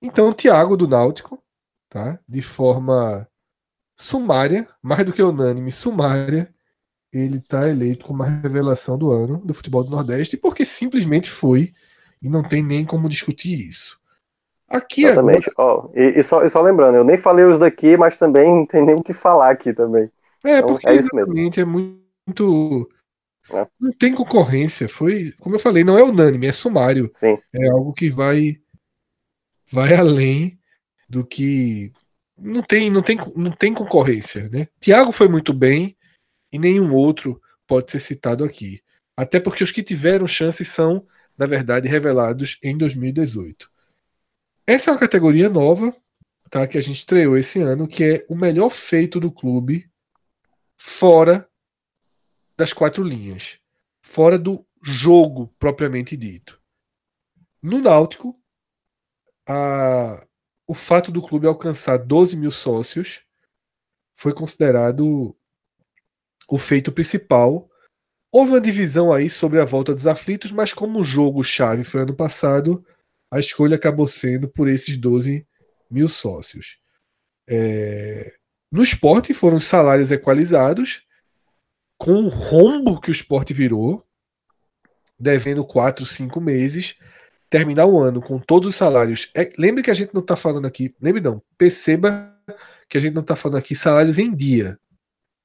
Então, 0.00 0.30
o 0.30 0.34
Thiago 0.34 0.76
do 0.76 0.86
Náutico, 0.86 1.42
tá? 1.90 2.18
De 2.26 2.40
forma 2.40 3.28
sumária, 3.98 4.68
mais 4.80 5.04
do 5.04 5.12
que 5.12 5.22
unânime, 5.22 5.72
sumária, 5.72 6.54
ele 7.12 7.38
está 7.38 7.68
eleito 7.68 8.04
como 8.04 8.22
a 8.22 8.26
revelação 8.26 8.98
do 8.98 9.10
ano 9.10 9.38
do 9.38 9.54
futebol 9.54 9.82
do 9.82 9.90
Nordeste, 9.90 10.36
porque 10.36 10.64
simplesmente 10.64 11.30
foi, 11.30 11.72
e 12.20 12.28
não 12.28 12.42
tem 12.42 12.62
nem 12.62 12.84
como 12.84 13.08
discutir 13.08 13.68
isso. 13.68 13.98
Aqui 14.68 15.04
Exatamente. 15.04 15.50
Agora... 15.56 15.88
Oh, 15.88 15.98
e, 15.98 16.20
e, 16.20 16.22
só, 16.22 16.44
e 16.44 16.50
só 16.50 16.60
lembrando, 16.60 16.96
eu 16.96 17.04
nem 17.04 17.16
falei 17.16 17.44
os 17.44 17.58
daqui, 17.58 17.96
mas 17.96 18.18
também 18.18 18.46
não 18.54 18.66
tem 18.66 18.84
nem 18.84 18.94
o 18.94 19.02
que 19.02 19.14
falar 19.14 19.50
aqui 19.50 19.72
também. 19.72 20.10
É, 20.44 20.58
então, 20.58 20.68
porque 20.68 20.88
é 20.88 20.94
isso 20.94 21.08
mesmo. 21.12 21.34
é 21.56 21.64
muito. 21.64 22.90
É. 23.50 23.66
Não 23.80 23.92
tem 23.92 24.14
concorrência. 24.14 24.88
Foi, 24.88 25.32
como 25.40 25.54
eu 25.54 25.60
falei, 25.60 25.82
não 25.82 25.98
é 25.98 26.02
unânime, 26.02 26.46
é 26.46 26.52
sumário. 26.52 27.10
Sim. 27.18 27.38
É 27.54 27.68
algo 27.70 27.92
que 27.92 28.10
vai 28.10 28.58
vai 29.70 29.94
além 29.94 30.58
do 31.08 31.24
que 31.24 31.92
não 32.36 32.62
tem, 32.62 32.90
não 32.90 33.02
tem, 33.02 33.18
não 33.34 33.50
tem 33.50 33.74
concorrência, 33.74 34.48
né? 34.48 34.68
Tiago 34.80 35.12
foi 35.12 35.28
muito 35.28 35.52
bem 35.52 35.96
e 36.52 36.58
nenhum 36.58 36.94
outro 36.94 37.40
pode 37.66 37.90
ser 37.90 38.00
citado 38.00 38.44
aqui. 38.44 38.82
Até 39.16 39.40
porque 39.40 39.64
os 39.64 39.72
que 39.72 39.82
tiveram 39.82 40.26
chance 40.26 40.64
são, 40.64 41.06
na 41.36 41.46
verdade, 41.46 41.88
revelados 41.88 42.58
em 42.62 42.76
2018. 42.76 43.70
Essa 44.66 44.90
é 44.90 44.92
uma 44.92 45.00
categoria 45.00 45.48
nova, 45.48 45.94
tá? 46.50 46.66
Que 46.66 46.78
a 46.78 46.80
gente 46.80 46.98
estreou 46.98 47.36
esse 47.36 47.60
ano, 47.60 47.88
que 47.88 48.04
é 48.04 48.26
o 48.28 48.36
melhor 48.36 48.70
feito 48.70 49.18
do 49.18 49.32
clube 49.32 49.90
fora 50.76 51.48
das 52.56 52.72
quatro 52.72 53.02
linhas, 53.02 53.58
fora 54.02 54.38
do 54.38 54.66
jogo 54.82 55.54
propriamente 55.58 56.16
dito. 56.16 56.60
No 57.62 57.78
Náutico, 57.78 58.40
a, 59.46 60.24
o 60.66 60.74
fato 60.74 61.10
do 61.10 61.22
clube 61.22 61.46
alcançar 61.46 61.98
12 61.98 62.36
mil 62.36 62.50
sócios 62.50 63.22
foi 64.14 64.32
considerado 64.32 65.37
o 66.48 66.58
feito 66.58 66.90
principal. 66.90 67.68
Houve 68.32 68.52
uma 68.52 68.60
divisão 68.60 69.12
aí 69.12 69.28
sobre 69.28 69.60
a 69.60 69.64
volta 69.64 69.94
dos 69.94 70.06
aflitos, 70.06 70.50
mas 70.50 70.72
como 70.72 71.00
o 71.00 71.04
jogo 71.04 71.44
chave 71.44 71.84
foi 71.84 72.02
ano 72.02 72.14
passado, 72.14 72.84
a 73.30 73.38
escolha 73.38 73.76
acabou 73.76 74.08
sendo 74.08 74.48
por 74.48 74.68
esses 74.68 74.96
12 74.96 75.46
mil 75.90 76.08
sócios. 76.08 76.78
É... 77.48 78.34
No 78.70 78.82
esporte 78.82 79.32
foram 79.32 79.56
os 79.56 79.64
salários 79.64 80.10
equalizados, 80.10 81.02
com 81.98 82.24
o 82.24 82.28
rombo 82.28 83.00
que 83.00 83.10
o 83.10 83.12
esporte 83.12 83.52
virou, 83.52 84.06
devendo 85.18 85.64
4, 85.64 86.04
5 86.04 86.40
meses, 86.40 86.96
terminar 87.50 87.86
o 87.86 87.98
ano 87.98 88.20
com 88.20 88.38
todos 88.38 88.68
os 88.68 88.76
salários. 88.76 89.30
É... 89.34 89.50
Lembre 89.58 89.82
que 89.82 89.90
a 89.90 89.94
gente 89.94 90.14
não 90.14 90.20
está 90.20 90.36
falando 90.36 90.66
aqui, 90.66 90.94
lembre 91.00 91.22
não, 91.22 91.42
perceba 91.56 92.34
que 92.88 92.96
a 92.96 93.00
gente 93.00 93.14
não 93.14 93.22
está 93.22 93.36
falando 93.36 93.58
aqui 93.58 93.74
salários 93.74 94.18
em 94.18 94.34
dia. 94.34 94.78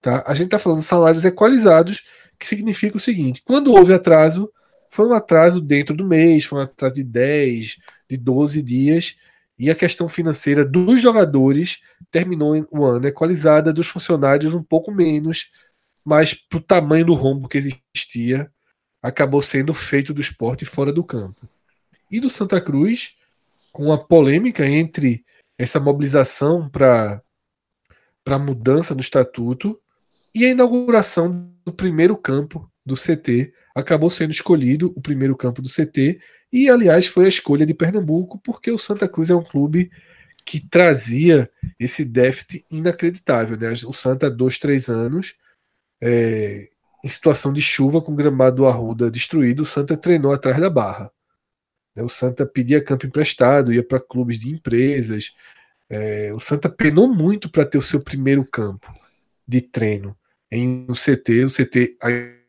Tá? 0.03 0.21
A 0.27 0.34
gente 0.34 0.47
está 0.47 0.59
falando 0.59 0.81
salários 0.81 1.23
equalizados, 1.23 2.03
que 2.38 2.45
significa 2.45 2.97
o 2.97 2.99
seguinte: 2.99 3.41
quando 3.45 3.71
houve 3.71 3.93
atraso, 3.93 4.51
foi 4.89 5.07
um 5.07 5.13
atraso 5.13 5.61
dentro 5.61 5.95
do 5.95 6.05
mês, 6.05 6.43
foi 6.43 6.59
um 6.59 6.63
atraso 6.63 6.95
de 6.95 7.05
10, 7.05 7.77
de 8.09 8.17
12 8.17 8.61
dias, 8.61 9.15
e 9.57 9.71
a 9.71 9.75
questão 9.75 10.09
financeira 10.09 10.65
dos 10.65 11.01
jogadores 11.01 11.80
terminou 12.11 12.67
o 12.69 12.84
ano 12.84 13.07
equalizada, 13.07 13.71
dos 13.71 13.88
funcionários 13.88 14.53
um 14.53 14.61
pouco 14.61 14.91
menos, 14.91 15.49
mas 16.03 16.34
para 16.34 16.57
o 16.57 16.61
tamanho 16.61 17.05
do 17.05 17.13
rombo 17.13 17.47
que 17.47 17.57
existia, 17.57 18.51
acabou 19.01 19.41
sendo 19.41 19.73
feito 19.73 20.13
do 20.13 20.19
esporte 20.19 20.65
fora 20.65 20.91
do 20.91 21.03
campo. 21.03 21.47
E 22.11 22.19
do 22.19 22.30
Santa 22.30 22.59
Cruz, 22.59 23.13
com 23.71 23.93
a 23.93 23.97
polêmica 23.97 24.67
entre 24.67 25.23
essa 25.57 25.80
mobilização 25.80 26.69
para 26.69 27.21
a 28.25 28.38
mudança 28.38 28.93
no 28.93 28.99
estatuto 28.99 29.80
e 30.34 30.45
a 30.45 30.49
inauguração 30.49 31.53
do 31.64 31.72
primeiro 31.72 32.18
campo 32.18 32.69
do 32.85 32.95
CT. 32.95 33.53
Acabou 33.76 34.10
sendo 34.10 34.31
escolhido 34.31 34.93
o 34.95 35.01
primeiro 35.01 35.35
campo 35.35 35.61
do 35.61 35.69
CT 35.69 36.19
e, 36.51 36.69
aliás, 36.69 37.07
foi 37.07 37.26
a 37.26 37.30
escolha 37.30 37.65
de 37.65 37.73
Pernambuco, 37.73 38.39
porque 38.39 38.72
o 38.72 38.77
Santa 38.77 39.07
Cruz 39.07 39.30
é 39.30 39.35
um 39.35 39.43
clube 39.43 39.89
que 40.45 40.60
trazia 40.60 41.49
esse 41.80 42.05
déficit 42.05 42.65
inacreditável. 42.69 43.57
Né? 43.57 43.72
O 43.88 43.93
Santa, 43.93 44.30
dois, 44.30 44.60
três 44.60 44.89
anos, 44.89 45.35
é, 46.01 46.69
em 47.03 47.07
situação 47.10 47.51
de 47.51 47.61
chuva, 47.61 48.01
com 48.01 48.11
o 48.11 48.15
gramado 48.15 48.57
do 48.57 48.68
Arruda 48.68 49.10
destruído, 49.10 49.61
o 49.64 49.65
Santa 49.65 49.97
treinou 49.97 50.34
atrás 50.34 50.60
da 50.60 50.69
barra. 50.69 51.11
Né? 51.95 52.03
O 52.03 52.10
Santa 52.10 52.45
pedia 52.45 52.84
campo 52.84 53.07
emprestado, 53.07 53.73
ia 53.73 53.84
para 53.84 53.99
clubes 53.99 54.38
de 54.38 54.49
empresas. 54.49 55.34
É, 55.89 56.31
o 56.34 56.39
Santa 56.39 56.69
penou 56.69 57.07
muito 57.07 57.49
para 57.49 57.65
ter 57.65 57.77
o 57.77 57.81
seu 57.81 57.99
primeiro 57.99 58.45
campo 58.45 58.93
de 59.47 59.61
treino 59.61 60.15
em 60.55 60.85
um 60.89 60.93
CT. 60.93 61.45
O 61.45 61.49
CT 61.49 61.97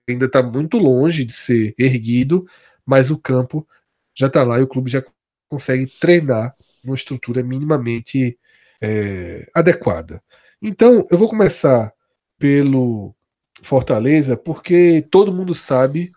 ainda 0.08 0.26
está 0.26 0.42
muito 0.42 0.78
longe 0.78 1.24
de 1.24 1.32
ser 1.32 1.74
erguido, 1.78 2.46
mas 2.84 3.10
o 3.10 3.18
campo 3.18 3.66
já 4.14 4.26
está 4.26 4.42
lá 4.42 4.58
e 4.58 4.62
o 4.62 4.68
clube 4.68 4.90
já 4.90 5.02
consegue 5.48 5.86
treinar 5.86 6.54
numa 6.84 6.94
estrutura 6.94 7.42
minimamente 7.42 8.38
é, 8.80 9.48
adequada. 9.54 10.22
Então, 10.60 11.06
eu 11.10 11.18
vou 11.18 11.28
começar 11.28 11.92
pelo 12.38 13.14
Fortaleza, 13.62 14.36
porque 14.36 15.06
todo 15.10 15.32
mundo 15.32 15.54
sabe 15.54 16.10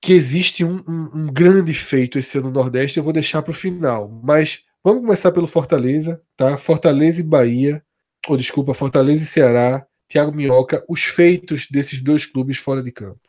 que 0.00 0.12
existe 0.12 0.64
um, 0.64 0.76
um, 0.86 1.10
um 1.14 1.26
grande 1.32 1.72
feito 1.72 2.18
esse 2.18 2.38
ano 2.38 2.48
no 2.48 2.54
Nordeste. 2.54 2.98
Eu 2.98 3.04
vou 3.04 3.12
deixar 3.12 3.42
para 3.42 3.50
o 3.50 3.54
final, 3.54 4.08
mas 4.22 4.64
vamos 4.82 5.02
começar 5.02 5.32
pelo 5.32 5.46
Fortaleza, 5.46 6.22
tá? 6.36 6.58
Fortaleza 6.58 7.20
e 7.20 7.24
Bahia, 7.24 7.82
ou 8.28 8.36
desculpa, 8.36 8.74
Fortaleza 8.74 9.22
e 9.22 9.26
Ceará, 9.26 9.84
Thiago 10.08 10.32
Minhoca, 10.32 10.84
os 10.88 11.04
feitos 11.04 11.66
desses 11.68 12.02
dois 12.02 12.26
clubes 12.26 12.58
fora 12.58 12.82
de 12.82 12.92
campo. 12.92 13.20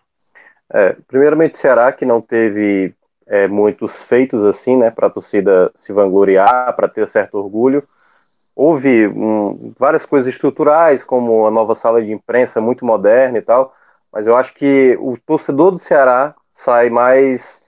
É, 0.72 0.96
primeiramente, 1.08 1.58
Ceará, 1.58 1.92
que 1.92 2.06
não 2.06 2.22
teve 2.22 2.94
é, 3.28 3.48
muitos 3.48 4.02
feitos 4.02 4.44
assim, 4.44 4.78
né, 4.78 4.92
para 4.92 5.08
a 5.08 5.10
torcida 5.10 5.72
se 5.76 5.94
vangloriar, 5.94 6.76
para 6.76 6.88
ter 6.88 7.08
certo 7.08 7.36
orgulho. 7.36 7.84
Houve 8.56 9.08
um, 9.08 9.74
várias 9.78 10.06
coisas 10.06 10.34
estruturais, 10.34 11.04
como 11.04 11.46
a 11.46 11.52
nova 11.52 11.76
sala 11.76 12.02
de 12.02 12.12
imprensa 12.12 12.62
muito 12.62 12.86
moderna 12.86 13.38
e 13.38 13.42
tal, 13.42 13.76
mas 14.12 14.26
eu 14.26 14.36
acho 14.38 14.54
que 14.54 14.98
o 15.00 15.18
torcedor 15.26 15.72
do 15.72 15.78
Ceará 15.78 16.34
sai 16.54 16.90
mais 16.90 17.62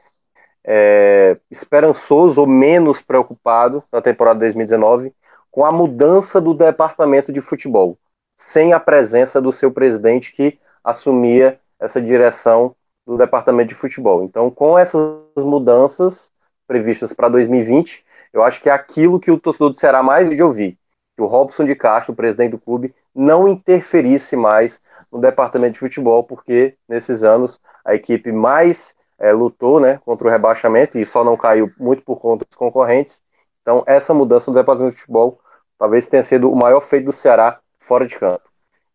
é, 0.63 1.37
esperançoso 1.51 2.41
ou 2.41 2.47
menos 2.47 3.01
preocupado 3.01 3.83
na 3.91 4.01
temporada 4.01 4.39
2019 4.39 5.13
com 5.57 5.65
a 5.65 5.71
mudança 5.71 6.39
do 6.39 6.53
departamento 6.53 7.34
de 7.34 7.41
futebol, 7.41 7.97
sem 8.35 8.73
a 8.73 8.79
presença 8.79 9.41
do 9.41 9.51
seu 9.51 9.71
presidente 9.71 10.31
que 10.31 10.59
assumia 10.84 11.59
essa 11.79 11.99
direção 11.99 12.75
do 13.07 13.17
departamento 13.17 13.69
de 13.69 13.73
futebol. 13.73 14.23
Então, 14.23 14.51
com 14.51 14.77
essas 14.77 15.19
mudanças 15.35 16.31
previstas 16.67 17.11
para 17.11 17.27
2020, 17.27 18.05
eu 18.31 18.43
acho 18.43 18.61
que 18.61 18.69
é 18.69 18.71
aquilo 18.71 19.19
que 19.19 19.31
o 19.31 19.39
torcedor 19.39 19.71
do 19.71 19.79
Ceará 19.79 20.03
mais 20.03 20.29
de 20.29 20.43
ouvir, 20.43 20.77
que 21.15 21.23
o 21.23 21.25
Robson 21.25 21.65
de 21.65 21.73
Castro, 21.73 22.13
o 22.13 22.15
presidente 22.15 22.51
do 22.51 22.59
clube, 22.59 22.93
não 23.15 23.47
interferisse 23.47 24.35
mais 24.35 24.79
no 25.11 25.19
departamento 25.19 25.73
de 25.73 25.79
futebol, 25.79 26.23
porque 26.23 26.75
nesses 26.88 27.23
anos 27.23 27.59
a 27.84 27.95
equipe 27.95 28.31
mais 28.31 28.95
é, 29.17 29.34
lutou 29.34 29.79
né, 29.79 29.99
contra 30.05 30.27
o 30.27 30.29
rebaixamento 30.29 30.99
e 30.99 31.05
só 31.05 31.23
não 31.23 31.35
caiu 31.35 31.71
muito 31.79 32.03
por 32.03 32.17
conta 32.17 32.45
dos 32.45 32.55
concorrentes. 32.55 33.23
Então, 33.63 33.84
essa 33.88 34.13
mudança 34.13 34.51
do 34.51 34.55
departamento 34.55 34.93
de 34.93 35.01
futebol 35.01 35.41
talvez 35.77 36.07
tenha 36.09 36.23
sido 36.23 36.51
o 36.51 36.55
maior 36.55 36.81
feito 36.81 37.05
do 37.05 37.13
Ceará 37.13 37.59
fora 37.79 38.05
de 38.05 38.17
campo. 38.17 38.41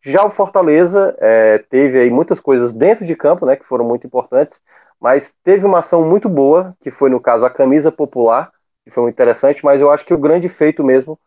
Já 0.05 0.25
o 0.25 0.31
Fortaleza 0.31 1.17
é, 1.21 1.59
teve 1.59 1.99
aí 2.01 2.11
muitas 2.11 2.41
coisas 2.41 2.73
dentro 2.73 3.05
de 3.05 3.15
campo, 3.15 3.47
né, 3.47 3.55
que 3.55 3.65
foram 3.65 3.85
muito 3.85 4.07
importantes, 4.07 4.61
mas 5.01 5.35
teve 5.45 5.65
uma 5.65 5.79
ação 5.79 6.05
muito 6.05 6.29
boa, 6.29 6.77
que 6.81 6.91
foi 6.91 7.09
no 7.09 7.21
caso 7.21 7.45
a 7.45 7.51
camisa 7.51 7.93
popular, 7.93 8.51
que 8.85 8.91
foi 8.91 9.05
muito 9.05 9.15
interessante, 9.15 9.65
mas 9.65 9.81
eu 9.81 9.91
acho 9.91 10.05
que 10.05 10.15
o 10.15 10.19
grande 10.19 10.49
feito 10.49 10.83
mesmo 10.83 11.19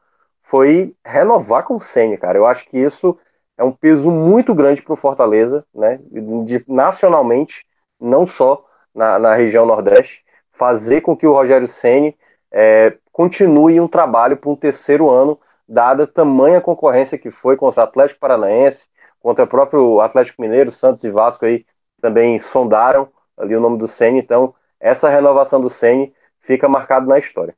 foi 0.43 0.93
renovar 1.05 1.63
com 1.63 1.75
o 1.75 1.81
Senna, 1.81 2.17
cara. 2.17 2.37
Eu 2.37 2.45
acho 2.45 2.65
que 2.69 2.77
isso 2.77 3.17
é 3.57 3.63
um 3.63 3.71
peso 3.71 4.11
muito 4.11 4.53
grande 4.53 4.81
para 4.81 4.93
o 4.93 4.97
Fortaleza, 4.97 5.65
né, 5.73 5.99
de, 6.11 6.63
nacionalmente, 6.67 7.65
não 7.99 8.27
só 8.27 8.65
na, 8.93 9.17
na, 9.17 9.33
região 9.33 9.65
Nordeste, 9.65 10.23
fazer 10.51 11.01
com 11.01 11.15
que 11.15 11.25
o 11.25 11.33
Rogério 11.33 11.67
Ceni 11.67 12.15
é, 12.51 12.97
continue 13.15 13.79
um 13.79 13.87
trabalho 13.87 14.35
para 14.35 14.49
um 14.49 14.57
terceiro 14.57 15.09
ano 15.09 15.39
dada 15.65 16.05
tamanha 16.05 16.59
concorrência 16.59 17.17
que 17.17 17.31
foi 17.31 17.55
contra 17.55 17.79
o 17.79 17.83
Atlético 17.85 18.19
Paranaense, 18.19 18.89
contra 19.21 19.45
o 19.45 19.47
próprio 19.47 20.01
Atlético 20.01 20.41
Mineiro, 20.41 20.69
Santos 20.69 21.01
e 21.05 21.09
Vasco 21.09 21.45
aí 21.45 21.65
também 22.01 22.37
sondaram 22.41 23.07
ali 23.37 23.55
o 23.55 23.61
nome 23.61 23.77
do 23.77 23.87
Ceni, 23.87 24.19
então 24.19 24.53
essa 24.81 25.09
renovação 25.09 25.61
do 25.61 25.69
Ceni 25.69 26.13
fica 26.41 26.67
marcado 26.67 27.07
na 27.07 27.17
história. 27.17 27.55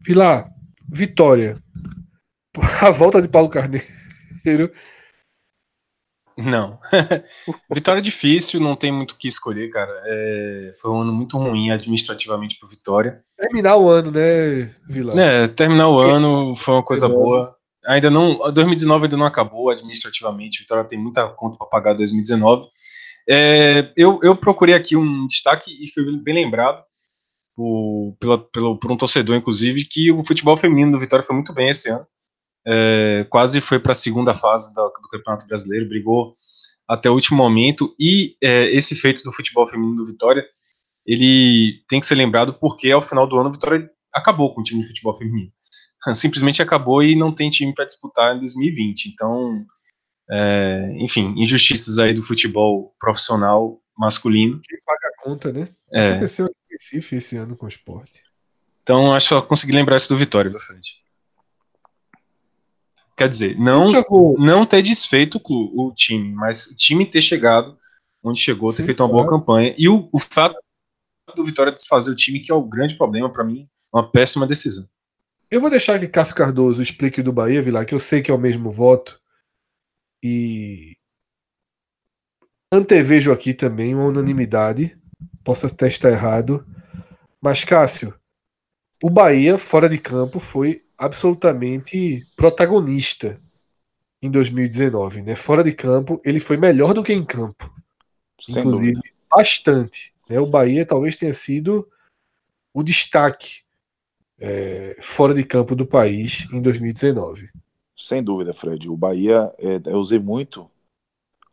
Vilar, 0.00 0.48
Vitória. 0.88 1.58
A 2.82 2.90
volta 2.90 3.20
de 3.20 3.28
Paulo 3.28 3.50
Carneiro. 3.50 3.84
Não. 6.44 6.78
Vitória 7.72 8.00
é 8.00 8.02
difícil, 8.02 8.60
não 8.60 8.74
tem 8.74 8.90
muito 8.90 9.12
o 9.12 9.16
que 9.16 9.28
escolher, 9.28 9.68
cara. 9.70 9.92
É, 10.06 10.70
foi 10.80 10.90
um 10.90 11.00
ano 11.00 11.12
muito 11.12 11.36
ruim 11.36 11.70
administrativamente 11.70 12.58
para 12.58 12.68
Vitória. 12.68 13.22
Terminar 13.36 13.76
o 13.76 13.88
ano, 13.88 14.10
né, 14.10 14.74
Vila? 14.88 15.20
É, 15.20 15.48
terminar 15.48 15.88
o 15.88 15.98
ano 15.98 16.54
foi 16.56 16.74
uma 16.74 16.82
coisa 16.82 17.08
boa. 17.08 17.54
Ainda 17.86 18.10
não, 18.10 18.36
2019 18.52 19.04
ainda 19.04 19.16
não 19.16 19.26
acabou 19.26 19.70
administrativamente. 19.70 20.60
Vitória 20.60 20.84
tem 20.84 20.98
muita 20.98 21.28
conta 21.28 21.58
para 21.58 21.66
pagar 21.66 21.94
2019. 21.94 22.68
É, 23.28 23.92
eu, 23.96 24.18
eu 24.22 24.36
procurei 24.36 24.74
aqui 24.74 24.96
um 24.96 25.26
destaque 25.26 25.70
e 25.80 25.90
foi 25.92 26.04
bem 26.18 26.34
lembrado 26.34 26.82
por, 27.54 28.16
pela, 28.18 28.38
pelo, 28.38 28.78
por 28.78 28.90
um 28.90 28.96
torcedor, 28.96 29.36
inclusive, 29.36 29.84
que 29.84 30.10
o 30.10 30.24
futebol 30.24 30.56
feminino 30.56 30.92
do 30.92 31.00
Vitória 31.00 31.24
foi 31.24 31.34
muito 31.34 31.52
bem 31.52 31.70
esse 31.70 31.88
ano. 31.88 32.06
É, 32.66 33.26
quase 33.30 33.60
foi 33.60 33.78
para 33.78 33.92
a 33.92 33.94
segunda 33.94 34.34
fase 34.34 34.74
do, 34.74 34.82
do, 34.82 35.08
Campeonato 35.10 35.46
Brasileiro, 35.46 35.88
brigou 35.88 36.34
até 36.86 37.08
o 37.08 37.14
último 37.14 37.38
momento. 37.38 37.94
E 37.98 38.36
é, 38.42 38.70
esse 38.74 38.94
feito 38.94 39.22
do 39.22 39.32
futebol 39.32 39.66
feminino 39.66 39.96
do 39.96 40.06
Vitória 40.06 40.44
ele 41.06 41.82
tem 41.88 41.98
que 41.98 42.06
ser 42.06 42.14
lembrado 42.14 42.54
porque 42.54 42.90
ao 42.90 43.02
final 43.02 43.26
do 43.26 43.38
ano 43.38 43.48
o 43.48 43.52
Vitória 43.52 43.90
acabou 44.12 44.54
com 44.54 44.60
o 44.60 44.64
time 44.64 44.82
de 44.82 44.88
futebol 44.88 45.16
feminino. 45.16 45.52
Simplesmente 46.14 46.62
acabou 46.62 47.02
e 47.02 47.16
não 47.16 47.34
tem 47.34 47.50
time 47.50 47.74
para 47.74 47.84
disputar 47.84 48.36
em 48.36 48.40
2020. 48.40 49.06
Então, 49.06 49.64
é, 50.30 50.92
enfim, 50.96 51.34
injustiças 51.36 51.98
aí 51.98 52.14
do 52.14 52.22
futebol 52.22 52.94
profissional 52.98 53.80
masculino. 53.98 54.60
Quem 54.62 54.78
paga 54.84 55.08
a 55.08 55.22
conta, 55.22 55.52
né? 55.52 55.68
É. 55.92 56.10
Aconteceu 56.12 56.46
em 56.46 56.72
Recife 56.72 57.16
esse 57.16 57.36
ano 57.36 57.56
com 57.56 57.66
o 57.66 57.68
esporte. 57.68 58.22
Então, 58.82 59.12
acho 59.12 59.26
que 59.26 59.34
só 59.34 59.42
consegui 59.42 59.72
lembrar 59.72 59.96
isso 59.96 60.08
do 60.08 60.16
Vitória, 60.16 60.50
frente. 60.50 60.99
Quer 63.20 63.28
dizer, 63.28 63.58
não, 63.58 63.92
não 64.38 64.64
ter 64.64 64.80
desfeito 64.80 65.36
o, 65.36 65.40
clube, 65.40 65.74
o 65.76 65.92
time, 65.92 66.32
mas 66.32 66.68
o 66.68 66.74
time 66.74 67.04
ter 67.04 67.20
chegado 67.20 67.76
onde 68.24 68.40
chegou, 68.40 68.70
Sim, 68.70 68.78
ter 68.78 68.84
feito 68.86 69.02
uma 69.02 69.10
boa 69.10 69.28
campanha. 69.28 69.74
E 69.76 69.90
o, 69.90 70.08
o 70.10 70.18
fato 70.18 70.56
do 71.36 71.44
Vitória 71.44 71.70
desfazer 71.70 72.10
o 72.10 72.16
time, 72.16 72.40
que 72.40 72.50
é 72.50 72.54
o 72.54 72.62
grande 72.62 72.96
problema 72.96 73.30
para 73.30 73.44
mim, 73.44 73.68
uma 73.92 74.10
péssima 74.10 74.46
decisão. 74.46 74.88
Eu 75.50 75.60
vou 75.60 75.68
deixar 75.68 76.00
que 76.00 76.08
Cássio 76.08 76.34
Cardoso 76.34 76.80
explique 76.80 77.20
do 77.20 77.30
Bahia, 77.30 77.60
Vilar, 77.60 77.84
que 77.84 77.94
eu 77.94 77.98
sei 77.98 78.22
que 78.22 78.30
é 78.30 78.34
o 78.34 78.38
mesmo 78.38 78.70
voto. 78.70 79.20
E 80.22 80.96
antevejo 82.72 83.32
aqui 83.32 83.52
também 83.52 83.94
uma 83.94 84.06
unanimidade. 84.06 84.96
Posso 85.44 85.66
até 85.66 85.88
estar 85.88 86.08
errado. 86.08 86.66
Mas, 87.38 87.64
Cássio, 87.64 88.14
o 89.02 89.10
Bahia, 89.10 89.58
fora 89.58 89.90
de 89.90 89.98
campo, 89.98 90.40
foi 90.40 90.80
absolutamente 91.00 92.26
protagonista 92.36 93.40
em 94.20 94.30
2019. 94.30 95.22
Né? 95.22 95.34
Fora 95.34 95.64
de 95.64 95.72
campo, 95.72 96.20
ele 96.22 96.38
foi 96.38 96.58
melhor 96.58 96.92
do 96.92 97.02
que 97.02 97.12
em 97.12 97.24
campo. 97.24 97.74
Sem 98.38 98.60
inclusive, 98.60 98.92
dúvida. 98.92 99.14
bastante. 99.30 100.12
Né? 100.28 100.38
O 100.38 100.46
Bahia 100.46 100.84
talvez 100.84 101.16
tenha 101.16 101.32
sido 101.32 101.88
o 102.74 102.82
destaque 102.82 103.62
é, 104.38 104.98
fora 105.00 105.32
de 105.32 105.42
campo 105.42 105.74
do 105.74 105.86
país 105.86 106.46
em 106.52 106.60
2019. 106.60 107.48
Sem 107.96 108.22
dúvida, 108.22 108.52
Fred. 108.52 108.88
O 108.88 108.96
Bahia, 108.96 109.52
é, 109.58 109.80
eu 109.86 109.98
usei 109.98 110.18
muito 110.18 110.70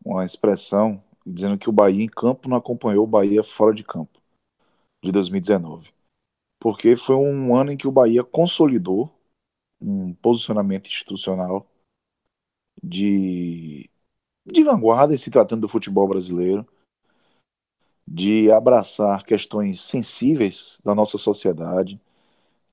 uma 0.03 0.25
expressão 0.25 1.01
dizendo 1.25 1.57
que 1.57 1.69
o 1.69 1.73
Bahia 1.73 2.03
em 2.03 2.07
campo 2.07 2.49
não 2.49 2.57
acompanhou 2.57 3.05
o 3.05 3.07
Bahia 3.07 3.43
fora 3.43 3.73
de 3.73 3.83
campo 3.83 4.19
de 5.01 5.11
2019. 5.11 5.89
porque 6.59 6.95
foi 6.95 7.15
um 7.15 7.55
ano 7.55 7.71
em 7.71 7.77
que 7.77 7.87
o 7.87 7.91
Bahia 7.91 8.23
consolidou 8.23 9.16
um 9.79 10.13
posicionamento 10.15 10.87
institucional 10.87 11.67
de, 12.81 13.89
de 14.45 14.63
vanguarda 14.63 15.17
se 15.17 15.29
tratando 15.29 15.61
do 15.61 15.69
futebol 15.69 16.07
brasileiro, 16.07 16.65
de 18.07 18.49
abraçar 18.51 19.23
questões 19.23 19.81
sensíveis 19.81 20.79
da 20.83 20.95
nossa 20.95 21.17
sociedade, 21.17 21.99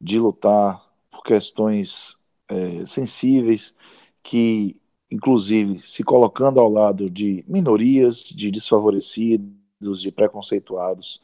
de 0.01 0.19
lutar 0.19 0.85
por 1.11 1.23
questões 1.23 2.19
é, 2.49 2.87
sensíveis 2.87 3.75
que, 4.23 4.81
inclusive, 5.11 5.79
se 5.79 6.05
colocando 6.05 6.61
ao 6.61 6.69
lado 6.69 7.11
de 7.11 7.45
minorias, 7.49 8.23
de 8.23 8.51
desfavorecidos, 8.51 10.01
de 10.01 10.13
preconceituados, 10.13 11.21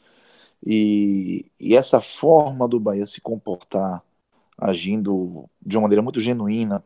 e, 0.65 1.49
e 1.59 1.75
essa 1.75 2.01
forma 2.01 2.67
do 2.67 2.79
Bahia 2.79 3.05
se 3.05 3.21
comportar, 3.21 4.03
agindo 4.61 5.49
de 5.59 5.75
uma 5.75 5.83
maneira 5.83 6.03
muito 6.03 6.19
genuína, 6.19 6.83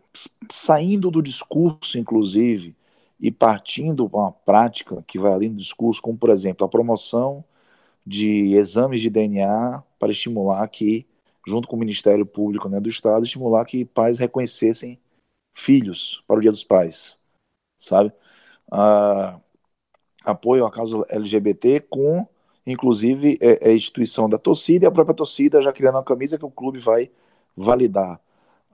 saindo 0.50 1.12
do 1.12 1.22
discurso, 1.22 2.00
inclusive, 2.00 2.74
e 3.20 3.30
partindo 3.30 4.10
para 4.10 4.20
uma 4.20 4.32
prática 4.32 5.04
que 5.06 5.20
vai 5.20 5.34
além 5.34 5.52
do 5.52 5.58
discurso, 5.58 6.02
como, 6.02 6.18
por 6.18 6.30
exemplo, 6.30 6.66
a 6.66 6.70
promoção 6.70 7.44
de 8.08 8.56
exames 8.56 9.02
de 9.02 9.10
DNA 9.10 9.84
para 10.00 10.12
estimular 10.12 10.66
que, 10.70 11.06
junto 11.46 11.68
com 11.68 11.76
o 11.76 11.80
Ministério 11.80 12.26
Público 12.26 12.70
né, 12.70 12.80
do 12.80 12.88
Estado, 12.88 13.26
estimular 13.26 13.66
que 13.66 13.84
pais 13.84 14.18
reconhecessem 14.20 14.98
filhos 15.54 16.24
para 16.26 16.38
o 16.38 16.42
Dia 16.42 16.52
dos 16.52 16.64
Pais, 16.64 17.20
sabe? 17.78 18.14
Ah, 18.72 19.40
apoio 20.24 20.66
à 20.66 20.72
causa 20.72 21.06
LGBT 21.10 21.82
com 21.82 22.28
inclusive 22.66 23.38
é, 23.42 23.70
é, 23.70 23.72
a 23.72 23.76
instituição 23.76 24.28
da 24.28 24.38
torcida 24.38 24.86
e 24.86 24.88
a 24.88 24.92
própria 24.92 25.16
torcida 25.16 25.62
já 25.62 25.72
criando 25.72 25.96
uma 25.96 26.04
camisa 26.04 26.38
que 26.38 26.46
o 26.46 26.52
clube 26.52 26.80
vai 26.80 27.12
validar. 27.56 28.20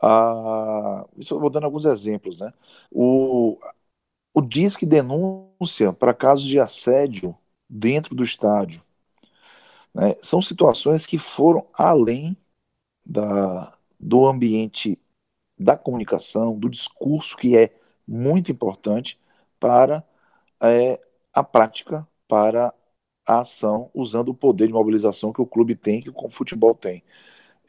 Ah, 0.01 1.07
isso 1.17 1.33
eu 1.35 1.39
vou 1.39 1.49
dando 1.49 1.65
alguns 1.65 1.85
exemplos, 1.85 2.41
né? 2.41 2.53
O, 2.91 3.57
o 4.33 4.41
DISC 4.41 4.85
denúncia 4.85 5.93
para 5.93 6.13
casos 6.13 6.45
de 6.45 6.59
assédio 6.59 7.37
dentro 7.69 8.15
do 8.15 8.23
estádio. 8.23 8.83
Né? 9.93 10.15
São 10.21 10.41
situações 10.41 11.05
que 11.05 11.17
foram 11.17 11.65
além 11.73 12.35
da, 13.05 13.73
do 13.99 14.25
ambiente 14.27 14.99
da 15.59 15.77
comunicação, 15.77 16.57
do 16.57 16.69
discurso, 16.69 17.37
que 17.37 17.57
é 17.57 17.73
muito 18.07 18.51
importante 18.51 19.19
para 19.59 20.03
é, 20.61 20.99
a 21.33 21.43
prática, 21.43 22.07
para 22.27 22.73
a 23.27 23.39
ação 23.39 23.91
usando 23.93 24.29
o 24.29 24.33
poder 24.35 24.67
de 24.67 24.73
mobilização 24.73 25.33
que 25.33 25.41
o 25.41 25.47
clube 25.47 25.75
tem, 25.75 26.01
que 26.01 26.09
o 26.09 26.29
futebol 26.29 26.75
tem. 26.75 27.03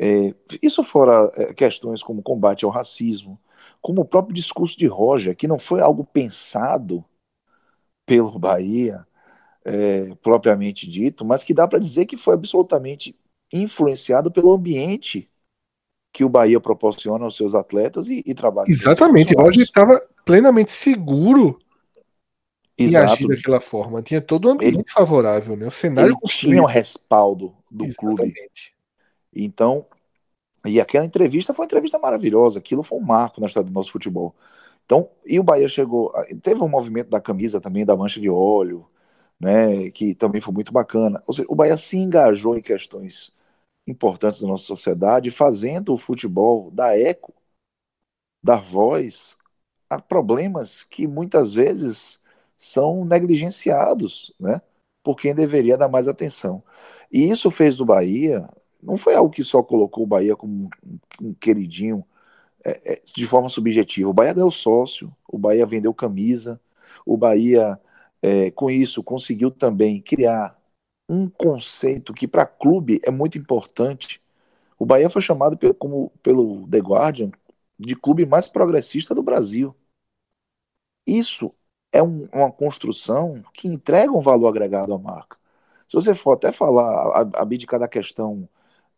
É, 0.04 0.34
isso 0.60 0.82
fora 0.82 1.30
é, 1.36 1.54
questões 1.54 2.02
como 2.02 2.24
combate 2.24 2.64
ao 2.64 2.72
racismo, 2.72 3.40
como 3.80 4.00
o 4.00 4.04
próprio 4.04 4.34
discurso 4.34 4.76
de 4.76 4.88
Roger, 4.88 5.36
que 5.36 5.46
não 5.46 5.60
foi 5.60 5.80
algo 5.80 6.04
pensado 6.04 7.04
pelo 8.04 8.36
Bahia, 8.40 9.06
é, 9.64 10.12
propriamente 10.16 10.90
dito, 10.90 11.24
mas 11.24 11.44
que 11.44 11.54
dá 11.54 11.68
para 11.68 11.78
dizer 11.78 12.06
que 12.06 12.16
foi 12.16 12.34
absolutamente 12.34 13.16
influenciado 13.52 14.28
pelo 14.32 14.50
ambiente 14.50 15.30
que 16.12 16.24
o 16.24 16.28
Bahia 16.28 16.60
proporciona 16.60 17.24
aos 17.24 17.36
seus 17.36 17.54
atletas 17.54 18.08
e, 18.08 18.24
e 18.26 18.34
trabalha. 18.34 18.68
Exatamente, 18.68 19.34
Roger 19.34 19.62
estava 19.62 20.00
plenamente 20.24 20.72
seguro 20.72 21.60
Exato. 22.76 23.12
agir 23.12 23.28
daquela 23.28 23.60
forma. 23.60 24.02
Tinha 24.02 24.20
todo 24.20 24.48
um 24.48 24.52
ambiente 24.52 24.78
ele, 24.78 24.84
favorável, 24.88 25.56
né? 25.56 25.68
O 25.68 25.70
cenário 25.70 26.10
ele 26.10 26.32
tinha 26.32 26.60
o 26.60 26.66
respaldo 26.66 27.54
do 27.70 27.84
Exatamente. 27.84 28.34
clube. 28.34 28.34
Então, 29.34 29.86
e 30.64 30.80
aquela 30.80 31.04
entrevista 31.04 31.52
foi 31.54 31.64
uma 31.64 31.66
entrevista 31.66 31.98
maravilhosa. 31.98 32.58
Aquilo 32.58 32.82
foi 32.82 32.98
um 32.98 33.02
marco 33.02 33.40
na 33.40 33.46
história 33.46 33.68
do 33.68 33.72
nosso 33.74 33.92
futebol. 33.92 34.34
Então, 34.84 35.08
e 35.26 35.38
o 35.40 35.42
Bahia 35.42 35.68
chegou. 35.68 36.12
Teve 36.42 36.60
um 36.62 36.68
movimento 36.68 37.08
da 37.10 37.20
camisa 37.20 37.60
também, 37.60 37.84
da 37.84 37.96
mancha 37.96 38.20
de 38.20 38.30
óleo, 38.30 38.86
né? 39.40 39.90
Que 39.90 40.14
também 40.14 40.40
foi 40.40 40.54
muito 40.54 40.72
bacana. 40.72 41.22
Ou 41.26 41.34
seja, 41.34 41.48
o 41.50 41.54
Bahia 41.54 41.76
se 41.76 41.96
engajou 41.98 42.56
em 42.56 42.62
questões 42.62 43.32
importantes 43.86 44.40
da 44.40 44.48
nossa 44.48 44.64
sociedade, 44.64 45.30
fazendo 45.30 45.94
o 45.94 45.98
futebol 45.98 46.70
dar 46.70 46.98
eco, 46.98 47.34
dar 48.42 48.62
voz 48.62 49.36
a 49.90 50.00
problemas 50.00 50.84
que 50.84 51.06
muitas 51.06 51.54
vezes 51.54 52.20
são 52.56 53.04
negligenciados, 53.04 54.32
né? 54.40 54.60
Por 55.02 55.16
quem 55.16 55.34
deveria 55.34 55.76
dar 55.76 55.88
mais 55.88 56.08
atenção. 56.08 56.62
E 57.10 57.28
isso 57.28 57.50
fez 57.50 57.76
do 57.76 57.84
Bahia, 57.84 58.48
não 58.82 58.96
foi 58.96 59.14
algo 59.14 59.30
que 59.30 59.44
só 59.44 59.62
colocou 59.62 60.04
o 60.04 60.06
Bahia 60.06 60.36
como 60.36 60.68
um, 61.20 61.34
queridinho 61.34 62.04
é, 62.64 62.94
é, 62.94 63.02
de 63.04 63.26
forma 63.26 63.48
subjetiva. 63.48 64.10
O 64.10 64.12
Bahia 64.14 64.34
ganhou 64.34 64.50
sócio, 64.50 65.14
o 65.28 65.38
Bahia 65.38 65.66
vendeu 65.66 65.94
camisa, 65.94 66.60
o 67.06 67.16
Bahia, 67.16 67.80
é, 68.22 68.50
com 68.52 68.70
isso, 68.70 69.02
conseguiu 69.02 69.50
também 69.50 70.00
criar 70.00 70.58
um 71.08 71.28
conceito 71.28 72.14
que 72.14 72.28
para 72.28 72.46
clube 72.46 73.00
é 73.04 73.10
muito 73.10 73.38
importante. 73.38 74.22
O 74.78 74.86
Bahia 74.86 75.10
foi 75.10 75.22
chamado 75.22 75.56
pelo, 75.56 75.74
como, 75.74 76.10
pelo 76.22 76.68
The 76.68 76.78
Guardian 76.78 77.30
de 77.78 77.96
clube 77.96 78.26
mais 78.26 78.46
progressista 78.46 79.14
do 79.14 79.22
Brasil. 79.22 79.74
Isso 81.06 81.54
é 81.92 82.02
um, 82.02 82.28
uma 82.32 82.50
construção 82.50 83.42
que 83.52 83.68
entrega 83.68 84.12
um 84.12 84.20
valor 84.20 84.48
agregado 84.48 84.94
à 84.94 84.98
marca. 84.98 85.36
Se 85.88 85.94
você 85.94 86.14
for 86.14 86.32
até 86.32 86.52
falar, 86.52 87.28
abdicar 87.34 87.78
da 87.78 87.88
questão, 87.88 88.48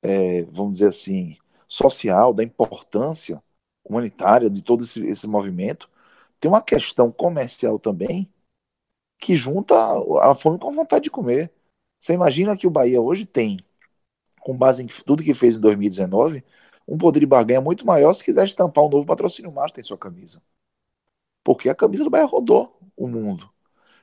é, 0.04 0.42
vamos 0.44 0.72
dizer 0.72 0.88
assim, 0.88 1.38
social, 1.66 2.34
da 2.34 2.44
importância 2.44 3.42
humanitária 3.84 4.50
de 4.50 4.62
todo 4.62 4.84
esse, 4.84 5.00
esse 5.02 5.26
movimento, 5.26 5.90
tem 6.38 6.50
uma 6.50 6.62
questão 6.62 7.10
comercial 7.10 7.78
também 7.78 8.30
que 9.18 9.36
junta 9.36 9.74
a 10.22 10.34
fome 10.34 10.58
com 10.58 10.68
a 10.68 10.72
vontade 10.72 11.04
de 11.04 11.10
comer. 11.10 11.50
Você 12.00 12.12
imagina 12.12 12.56
que 12.56 12.66
o 12.66 12.70
Bahia 12.70 13.00
hoje 13.00 13.24
tem, 13.24 13.58
com 14.40 14.56
base 14.56 14.82
em 14.82 14.86
tudo 14.86 15.22
que 15.22 15.34
fez 15.34 15.56
em 15.56 15.60
2019, 15.60 16.44
um 16.86 16.98
poder 16.98 17.20
de 17.20 17.26
barganha 17.26 17.60
muito 17.62 17.86
maior 17.86 18.12
se 18.14 18.24
quiser 18.24 18.44
estampar 18.44 18.84
um 18.84 18.90
novo 18.90 19.06
patrocínio 19.06 19.50
master 19.52 19.80
em 19.80 19.86
sua 19.86 19.96
camisa. 19.98 20.42
Porque 21.42 21.68
a 21.68 21.74
camisa 21.74 22.04
do 22.04 22.10
Bahia 22.10 22.26
rodou 22.26 22.78
o 22.96 23.08
mundo. 23.08 23.50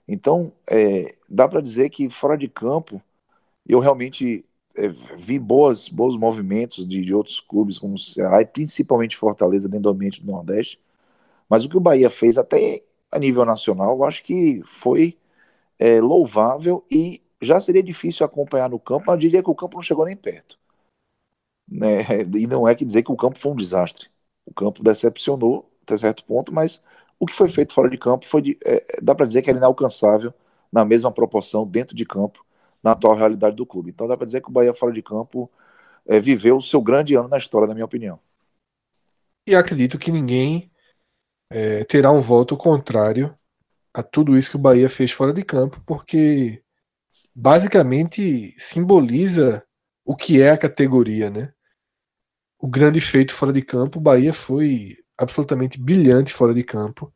Então, 0.07 0.53
é, 0.69 1.15
dá 1.29 1.47
para 1.47 1.61
dizer 1.61 1.89
que 1.89 2.09
fora 2.09 2.37
de 2.37 2.47
campo, 2.49 3.01
eu 3.67 3.79
realmente 3.79 4.45
é, 4.75 4.87
vi 5.17 5.39
boas, 5.39 5.87
bons 5.87 6.15
movimentos 6.17 6.87
de, 6.87 7.01
de, 7.01 7.13
outros 7.13 7.39
clubes, 7.39 7.77
como 7.77 7.95
o 7.95 7.99
Ceará 7.99 8.41
e 8.41 8.45
principalmente 8.45 9.17
Fortaleza, 9.17 9.67
dentro 9.67 9.83
do 9.83 9.89
ambiente 9.89 10.23
do 10.23 10.31
Nordeste. 10.31 10.79
Mas 11.49 11.65
o 11.65 11.69
que 11.69 11.77
o 11.77 11.81
Bahia 11.81 12.09
fez 12.09 12.37
até 12.37 12.83
a 13.11 13.19
nível 13.19 13.45
nacional, 13.45 13.97
eu 13.97 14.03
acho 14.05 14.23
que 14.23 14.61
foi 14.65 15.17
é, 15.79 15.99
louvável 16.01 16.85
e 16.89 17.21
já 17.41 17.59
seria 17.59 17.83
difícil 17.83 18.25
acompanhar 18.25 18.69
no 18.69 18.79
campo, 18.79 19.11
eu 19.11 19.17
diria 19.17 19.43
que 19.43 19.49
o 19.49 19.55
campo 19.55 19.75
não 19.75 19.83
chegou 19.83 20.05
nem 20.05 20.15
perto. 20.15 20.57
Né? 21.67 22.03
E 22.35 22.47
não 22.47 22.67
é 22.67 22.75
que 22.75 22.85
dizer 22.85 23.03
que 23.03 23.11
o 23.11 23.17
campo 23.17 23.39
foi 23.39 23.51
um 23.51 23.55
desastre. 23.55 24.09
O 24.45 24.53
campo 24.53 24.83
decepcionou 24.83 25.69
até 25.83 25.97
certo 25.97 26.23
ponto, 26.25 26.53
mas 26.53 26.83
o 27.19 27.25
que 27.25 27.33
foi 27.33 27.49
feito 27.49 27.73
fora 27.73 27.89
de 27.89 27.97
campo 27.97 28.25
foi 28.25 28.41
de, 28.41 28.57
é, 28.65 28.99
dá 29.01 29.13
para 29.15 29.25
dizer 29.25 29.41
que 29.41 29.49
era 29.49 29.59
inalcançável 29.59 30.33
na 30.71 30.85
mesma 30.85 31.11
proporção 31.11 31.67
dentro 31.67 31.95
de 31.95 32.05
campo 32.05 32.45
na 32.83 32.91
atual 32.91 33.15
realidade 33.15 33.55
do 33.55 33.65
clube. 33.65 33.91
Então 33.91 34.07
dá 34.07 34.17
para 34.17 34.25
dizer 34.25 34.41
que 34.41 34.49
o 34.49 34.51
Bahia 34.51 34.73
fora 34.73 34.93
de 34.93 35.01
campo 35.01 35.49
é, 36.07 36.19
viveu 36.19 36.57
o 36.57 36.61
seu 36.61 36.81
grande 36.81 37.15
ano 37.15 37.27
na 37.27 37.37
história, 37.37 37.67
na 37.67 37.73
minha 37.73 37.85
opinião. 37.85 38.19
E 39.45 39.55
acredito 39.55 39.97
que 39.97 40.11
ninguém 40.11 40.71
é, 41.49 41.83
terá 41.83 42.11
um 42.11 42.21
voto 42.21 42.55
contrário 42.55 43.37
a 43.93 44.01
tudo 44.01 44.37
isso 44.37 44.51
que 44.51 44.55
o 44.55 44.59
Bahia 44.59 44.89
fez 44.89 45.11
fora 45.11 45.33
de 45.33 45.43
campo, 45.43 45.81
porque 45.85 46.63
basicamente 47.35 48.55
simboliza 48.57 49.65
o 50.05 50.15
que 50.15 50.41
é 50.41 50.51
a 50.51 50.57
categoria, 50.57 51.29
né? 51.29 51.53
O 52.59 52.67
grande 52.67 53.01
feito 53.01 53.33
fora 53.33 53.51
de 53.51 53.61
campo, 53.61 53.99
o 53.99 54.01
Bahia 54.01 54.33
foi 54.33 54.97
absolutamente 55.17 55.79
brilhante 55.79 56.33
fora 56.33 56.53
de 56.53 56.63
campo. 56.63 57.13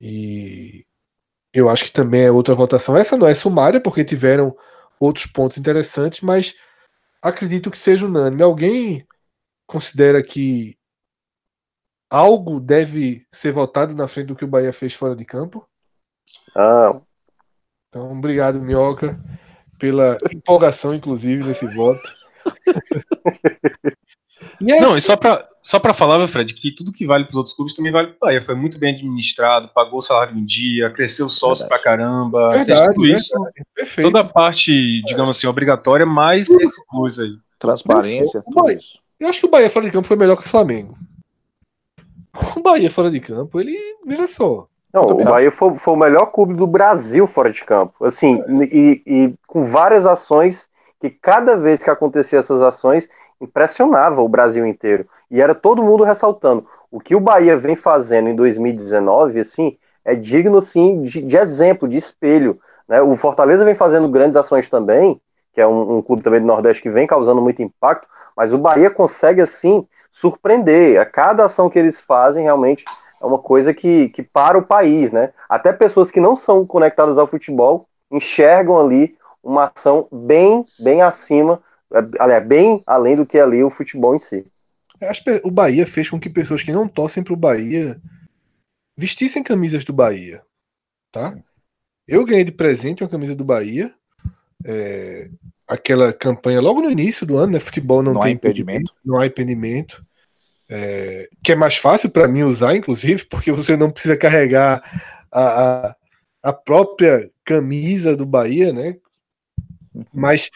E 0.00 0.86
eu 1.52 1.68
acho 1.68 1.84
que 1.84 1.92
também 1.92 2.24
é 2.24 2.30
outra 2.30 2.54
votação. 2.54 2.96
Essa 2.96 3.16
não 3.16 3.26
é 3.26 3.34
sumária, 3.34 3.80
porque 3.80 4.04
tiveram 4.04 4.56
outros 5.00 5.26
pontos 5.26 5.58
interessantes, 5.58 6.20
mas 6.20 6.54
acredito 7.22 7.70
que 7.70 7.78
seja 7.78 8.06
unânime. 8.06 8.42
Alguém 8.42 9.06
considera 9.66 10.22
que 10.22 10.78
algo 12.10 12.60
deve 12.60 13.26
ser 13.32 13.52
votado 13.52 13.94
na 13.94 14.08
frente 14.08 14.28
do 14.28 14.36
que 14.36 14.44
o 14.44 14.48
Bahia 14.48 14.72
fez 14.72 14.94
fora 14.94 15.16
de 15.16 15.24
campo? 15.24 15.68
Ah. 16.54 17.00
Então, 17.88 18.12
obrigado, 18.12 18.60
Minhoca, 18.60 19.18
pela 19.78 20.16
empolgação, 20.32 20.94
inclusive, 20.94 21.44
nesse 21.44 21.66
voto. 21.66 22.14
E 24.60 24.72
é 24.72 24.80
não, 24.80 24.90
assim... 24.90 24.98
e 24.98 25.00
só 25.00 25.16
pra, 25.16 25.46
só 25.68 25.80
pra 25.80 25.92
falar, 25.92 26.26
Fred, 26.28 26.54
que 26.54 26.70
tudo 26.70 26.92
que 26.92 27.04
vale 27.04 27.24
pros 27.24 27.36
outros 27.36 27.54
clubes 27.56 27.74
também 27.74 27.90
vale 27.90 28.08
pro 28.08 28.18
Bahia. 28.20 28.40
Foi 28.40 28.54
muito 28.54 28.78
bem 28.78 28.94
administrado, 28.94 29.68
pagou 29.74 29.98
o 29.98 30.02
salário 30.02 30.36
em 30.38 30.44
dia, 30.44 30.88
cresceu 30.90 31.26
o 31.26 31.30
sócio 31.30 31.64
verdade. 31.64 31.82
pra 31.82 31.90
caramba, 31.90 32.50
verdade, 32.50 32.66
fez 32.66 32.80
tudo 32.94 33.06
isso. 33.06 33.34
Perfeito. 33.74 34.06
Toda 34.06 34.20
a 34.20 34.24
parte, 34.24 35.02
digamos 35.02 35.36
assim, 35.36 35.48
obrigatória, 35.48 36.06
mais 36.06 36.48
esse 36.48 36.80
plus 36.88 37.18
aí. 37.18 37.36
Transparência, 37.58 38.40
o 38.40 38.42
tudo 38.44 38.62
Bahia- 38.62 38.78
isso. 38.78 38.98
Eu 39.18 39.28
acho 39.28 39.40
que 39.40 39.46
o 39.46 39.50
Bahia 39.50 39.68
fora 39.68 39.86
de 39.86 39.90
campo 39.90 40.06
foi 40.06 40.16
melhor 40.16 40.36
que 40.36 40.46
o 40.46 40.48
Flamengo. 40.48 40.96
O 42.54 42.60
Bahia 42.60 42.90
fora 42.90 43.10
de 43.10 43.18
campo, 43.18 43.58
ele. 43.58 43.76
Veja 44.06 44.26
só. 44.28 44.68
Não, 44.94 45.02
o 45.02 45.24
Bahia 45.24 45.50
foi, 45.50 45.76
foi 45.78 45.94
o 45.94 45.96
melhor 45.96 46.26
clube 46.26 46.54
do 46.54 46.66
Brasil 46.66 47.26
fora 47.26 47.50
de 47.50 47.64
campo. 47.64 48.04
Assim, 48.04 48.40
e, 48.70 49.02
e 49.04 49.34
com 49.48 49.64
várias 49.70 50.06
ações 50.06 50.68
que 51.00 51.10
cada 51.10 51.56
vez 51.56 51.82
que 51.82 51.90
acontecia 51.90 52.38
essas 52.38 52.62
ações 52.62 53.08
impressionava 53.40 54.22
o 54.22 54.28
Brasil 54.28 54.64
inteiro. 54.66 55.06
E 55.30 55.40
era 55.40 55.54
todo 55.54 55.82
mundo 55.82 56.04
ressaltando. 56.04 56.66
O 56.90 57.00
que 57.00 57.14
o 57.14 57.20
Bahia 57.20 57.56
vem 57.56 57.76
fazendo 57.76 58.28
em 58.28 58.36
2019, 58.36 59.40
assim, 59.40 59.76
é 60.04 60.14
digno, 60.14 60.58
assim, 60.58 61.02
de, 61.02 61.20
de 61.20 61.36
exemplo, 61.36 61.88
de 61.88 61.96
espelho. 61.96 62.60
Né? 62.88 63.02
O 63.02 63.16
Fortaleza 63.16 63.64
vem 63.64 63.74
fazendo 63.74 64.08
grandes 64.08 64.36
ações 64.36 64.70
também, 64.70 65.20
que 65.52 65.60
é 65.60 65.66
um, 65.66 65.98
um 65.98 66.02
clube 66.02 66.22
também 66.22 66.40
do 66.40 66.46
Nordeste 66.46 66.82
que 66.82 66.90
vem 66.90 67.06
causando 67.06 67.42
muito 67.42 67.60
impacto, 67.60 68.06
mas 68.36 68.52
o 68.52 68.58
Bahia 68.58 68.90
consegue, 68.90 69.40
assim, 69.40 69.86
surpreender. 70.12 71.00
A 71.00 71.04
cada 71.04 71.44
ação 71.44 71.68
que 71.68 71.78
eles 71.78 72.00
fazem, 72.00 72.44
realmente, 72.44 72.84
é 73.20 73.26
uma 73.26 73.38
coisa 73.38 73.74
que, 73.74 74.08
que 74.10 74.22
para 74.22 74.58
o 74.58 74.62
país, 74.62 75.10
né? 75.10 75.32
Até 75.48 75.72
pessoas 75.72 76.10
que 76.10 76.20
não 76.20 76.36
são 76.36 76.66
conectadas 76.66 77.18
ao 77.18 77.26
futebol 77.26 77.88
enxergam 78.10 78.78
ali 78.78 79.16
uma 79.42 79.72
ação 79.74 80.06
bem, 80.12 80.64
bem 80.78 81.02
acima, 81.02 81.60
é, 81.92 81.98
aliás, 82.18 82.44
bem 82.46 82.82
além 82.86 83.16
do 83.16 83.26
que 83.26 83.38
ali 83.38 83.62
o 83.64 83.70
futebol 83.70 84.14
em 84.14 84.18
si. 84.18 84.46
O 85.44 85.50
Bahia 85.50 85.86
fez 85.86 86.08
com 86.08 86.18
que 86.18 86.30
pessoas 86.30 86.62
que 86.62 86.72
não 86.72 86.88
torcem 86.88 87.22
pro 87.22 87.36
Bahia 87.36 88.00
vestissem 88.96 89.42
camisas 89.42 89.84
do 89.84 89.92
Bahia. 89.92 90.42
Tá? 91.12 91.36
Eu 92.06 92.24
ganhei 92.24 92.44
de 92.44 92.52
presente 92.52 93.02
uma 93.02 93.10
camisa 93.10 93.34
do 93.34 93.44
Bahia. 93.44 93.92
é, 94.64 95.30
aquela 95.66 96.12
campanha 96.12 96.60
logo 96.60 96.80
no 96.80 96.90
início 96.90 97.26
do 97.26 97.36
ano, 97.36 97.52
né? 97.54 97.60
Futebol 97.60 98.02
não, 98.02 98.14
Não 98.14 98.20
tem 98.20 98.32
impedimento. 98.32 98.94
Não 99.04 99.18
há 99.18 99.26
impedimento. 99.26 100.04
é, 100.68 101.28
que 101.42 101.52
é 101.52 101.56
mais 101.56 101.76
fácil 101.76 102.10
para 102.10 102.28
mim 102.28 102.42
usar, 102.42 102.76
inclusive, 102.76 103.24
porque 103.30 103.52
você 103.52 103.76
não 103.76 103.90
precisa 103.90 104.16
carregar 104.16 104.82
a, 105.30 105.88
a, 105.88 105.96
a 106.42 106.52
própria 106.52 107.30
camisa 107.44 108.16
do 108.16 108.24
Bahia, 108.26 108.72
né? 108.72 108.96
Mas 110.12 110.50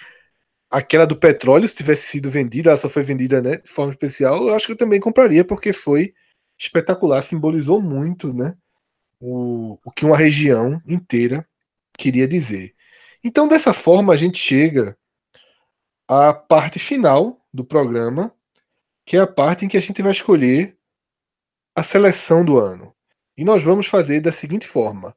aquela 0.70 1.07
do 1.07 1.16
petróleo, 1.16 1.68
se 1.68 1.74
tivesse 1.74 2.07
sido 2.07 2.31
vendida, 2.31 2.70
ela 2.70 2.76
só 2.76 2.89
foi 2.89 3.02
vendida 3.02 3.42
né, 3.42 3.57
de 3.57 3.68
forma 3.68 3.92
especial, 3.92 4.47
eu 4.47 4.55
acho 4.55 4.66
que 4.66 4.73
eu 4.73 4.76
também 4.76 5.00
compraria, 5.00 5.44
porque 5.44 5.73
foi 5.73 6.15
espetacular, 6.57 7.23
simbolizou 7.23 7.81
muito 7.81 8.32
né, 8.32 8.55
o, 9.18 9.78
o 9.84 9.90
que 9.90 10.05
uma 10.05 10.16
região 10.16 10.81
inteira 10.86 11.47
queria 11.99 12.28
dizer. 12.28 12.74
Então, 13.23 13.49
dessa 13.49 13.74
forma, 13.74 14.12
a 14.12 14.16
gente 14.16 14.39
chega 14.39 14.97
à 16.08 16.32
parte 16.32 16.78
final 16.78 17.44
do 17.52 17.65
programa, 17.65 18.32
que 19.05 19.16
é 19.16 19.20
a 19.20 19.26
parte 19.26 19.65
em 19.65 19.68
que 19.68 19.76
a 19.76 19.81
gente 19.81 20.00
vai 20.00 20.12
escolher 20.12 20.76
a 21.74 21.82
seleção 21.82 22.44
do 22.44 22.58
ano. 22.58 22.94
E 23.36 23.44
nós 23.44 23.62
vamos 23.62 23.86
fazer 23.86 24.20
da 24.20 24.32
seguinte 24.32 24.66
forma: 24.66 25.15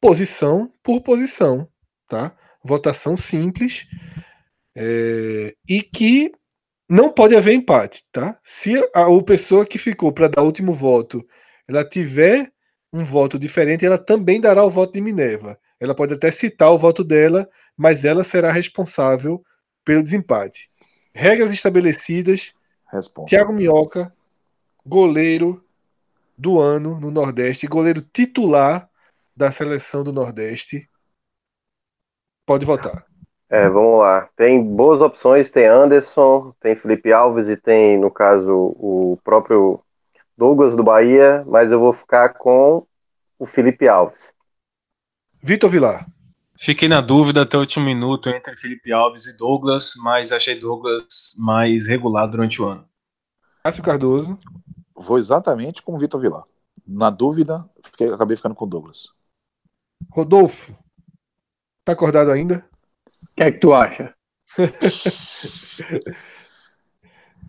posição 0.00 0.72
por 0.82 1.00
posição, 1.00 1.68
tá? 2.08 2.36
Votação 2.62 3.16
simples 3.16 3.86
é, 4.74 5.54
e 5.68 5.82
que 5.82 6.32
não 6.88 7.12
pode 7.12 7.36
haver 7.36 7.54
empate, 7.54 8.04
tá? 8.10 8.38
Se 8.42 8.76
a, 8.94 9.06
a 9.06 9.22
pessoa 9.22 9.64
que 9.64 9.78
ficou 9.78 10.12
para 10.12 10.28
dar 10.28 10.42
o 10.42 10.46
último 10.46 10.74
voto, 10.74 11.24
ela 11.68 11.84
tiver 11.84 12.52
um 12.92 13.04
voto 13.04 13.38
diferente, 13.38 13.86
ela 13.86 13.98
também 13.98 14.40
dará 14.40 14.64
o 14.64 14.70
voto 14.70 14.92
de 14.92 15.00
Minerva. 15.00 15.58
Ela 15.78 15.94
pode 15.94 16.14
até 16.14 16.30
citar 16.30 16.70
o 16.72 16.78
voto 16.78 17.04
dela, 17.04 17.48
mas 17.76 18.04
ela 18.04 18.24
será 18.24 18.50
responsável 18.52 19.44
pelo 19.84 20.02
desempate. 20.02 20.68
Regras 21.14 21.52
estabelecidas. 21.52 22.52
Thiago 23.26 23.52
Minhoca, 23.52 24.12
goleiro 24.84 25.64
do 26.36 26.58
ano 26.58 26.98
no 26.98 27.10
Nordeste, 27.10 27.66
goleiro 27.66 28.00
titular 28.00 28.90
da 29.36 29.52
seleção 29.52 30.02
do 30.02 30.12
Nordeste. 30.12 30.88
Pode 32.44 32.66
votar. 32.66 33.09
É, 33.50 33.68
vamos 33.68 33.98
lá. 33.98 34.28
Tem 34.36 34.62
boas 34.62 35.00
opções, 35.00 35.50
tem 35.50 35.66
Anderson, 35.66 36.54
tem 36.60 36.76
Felipe 36.76 37.12
Alves 37.12 37.48
e 37.48 37.56
tem, 37.56 37.98
no 37.98 38.08
caso, 38.08 38.54
o 38.78 39.18
próprio 39.24 39.80
Douglas 40.38 40.76
do 40.76 40.84
Bahia, 40.84 41.44
mas 41.48 41.72
eu 41.72 41.80
vou 41.80 41.92
ficar 41.92 42.30
com 42.34 42.86
o 43.38 43.46
Felipe 43.46 43.88
Alves. 43.88 44.32
Vitor 45.42 45.68
Vilar. 45.68 46.06
Fiquei 46.56 46.88
na 46.88 47.00
dúvida 47.00 47.42
até 47.42 47.56
o 47.56 47.60
último 47.60 47.86
minuto 47.86 48.28
entre 48.28 48.56
Felipe 48.56 48.92
Alves 48.92 49.26
e 49.26 49.36
Douglas, 49.36 49.94
mas 49.96 50.30
achei 50.30 50.58
Douglas 50.58 51.34
mais 51.38 51.88
regular 51.88 52.26
durante 52.26 52.62
o 52.62 52.68
ano. 52.68 52.86
Cássio 53.64 53.82
Cardoso. 53.82 54.38
Vou 54.94 55.18
exatamente 55.18 55.82
com 55.82 55.94
o 55.94 55.98
Vitor 55.98 56.20
Vilar. 56.20 56.44
Na 56.86 57.10
dúvida, 57.10 57.68
fiquei- 57.82 58.12
acabei 58.12 58.36
ficando 58.36 58.54
com 58.54 58.64
o 58.64 58.68
Douglas. 58.68 59.08
Rodolfo. 60.10 60.76
Tá 61.84 61.92
acordado 61.92 62.30
ainda? 62.30 62.69
Que 63.40 63.44
é 63.44 63.52
que 63.52 63.58
tu 63.58 63.72
acha? 63.72 64.14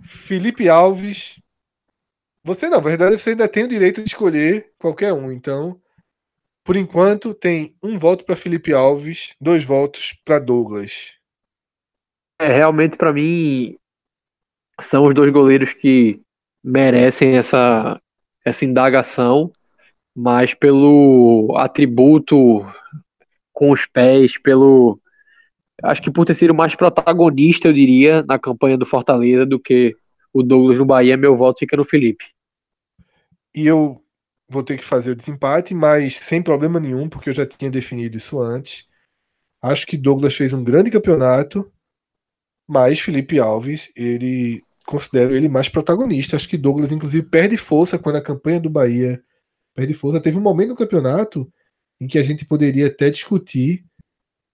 Felipe 0.01 0.69
Alves. 0.69 1.37
Você, 2.45 2.69
na 2.69 2.79
verdade, 2.79 3.19
você 3.19 3.31
ainda 3.31 3.45
tem 3.45 3.65
o 3.65 3.67
direito 3.67 4.01
de 4.01 4.07
escolher 4.07 4.71
qualquer 4.79 5.11
um. 5.11 5.29
Então, 5.29 5.81
por 6.63 6.77
enquanto, 6.77 7.33
tem 7.33 7.75
um 7.83 7.97
voto 7.97 8.23
para 8.23 8.37
Felipe 8.37 8.71
Alves, 8.71 9.35
dois 9.41 9.65
votos 9.65 10.13
para 10.23 10.39
Douglas. 10.39 11.11
É, 12.39 12.47
realmente, 12.47 12.95
para 12.95 13.11
mim, 13.11 13.77
são 14.79 15.07
os 15.07 15.13
dois 15.13 15.33
goleiros 15.33 15.73
que 15.73 16.21
merecem 16.63 17.35
essa, 17.35 18.01
essa 18.45 18.63
indagação, 18.63 19.51
mas 20.15 20.53
pelo 20.53 21.53
atributo 21.57 22.65
com 23.51 23.71
os 23.71 23.85
pés, 23.85 24.37
pelo. 24.37 24.97
Acho 25.83 26.01
que 26.01 26.11
por 26.11 26.25
ter 26.25 26.35
sido 26.35 26.53
mais 26.53 26.75
protagonista, 26.75 27.67
eu 27.67 27.73
diria, 27.73 28.23
na 28.23 28.37
campanha 28.37 28.77
do 28.77 28.85
Fortaleza 28.85 29.45
do 29.45 29.59
que 29.59 29.95
o 30.33 30.43
Douglas 30.43 30.77
no 30.77 30.85
Bahia, 30.85 31.17
meu 31.17 31.35
voto 31.35 31.59
fica 31.59 31.75
no 31.75 31.83
Felipe. 31.83 32.25
E 33.53 33.65
eu 33.65 34.01
vou 34.47 34.63
ter 34.63 34.77
que 34.77 34.83
fazer 34.83 35.11
o 35.11 35.15
desempate, 35.15 35.73
mas 35.73 36.17
sem 36.17 36.41
problema 36.41 36.79
nenhum, 36.79 37.09
porque 37.09 37.29
eu 37.29 37.33
já 37.33 37.45
tinha 37.45 37.71
definido 37.71 38.17
isso 38.17 38.39
antes. 38.39 38.87
Acho 39.61 39.85
que 39.85 39.97
Douglas 39.97 40.35
fez 40.35 40.53
um 40.53 40.63
grande 40.63 40.89
campeonato, 40.89 41.71
mas 42.67 42.99
Felipe 42.99 43.39
Alves, 43.39 43.91
ele 43.95 44.61
considero 44.85 45.35
ele 45.35 45.47
mais 45.47 45.69
protagonista. 45.69 46.35
Acho 46.35 46.49
que 46.49 46.57
Douglas, 46.57 46.91
inclusive, 46.91 47.27
perde 47.27 47.57
força 47.57 47.99
quando 47.99 48.17
a 48.17 48.21
campanha 48.21 48.59
do 48.59 48.69
Bahia 48.69 49.21
perde 49.73 49.93
força. 49.93 50.19
Teve 50.19 50.37
um 50.37 50.41
momento 50.41 50.69
no 50.69 50.75
campeonato 50.75 51.51
em 51.99 52.07
que 52.07 52.17
a 52.17 52.23
gente 52.23 52.45
poderia 52.45 52.87
até 52.87 53.09
discutir 53.09 53.85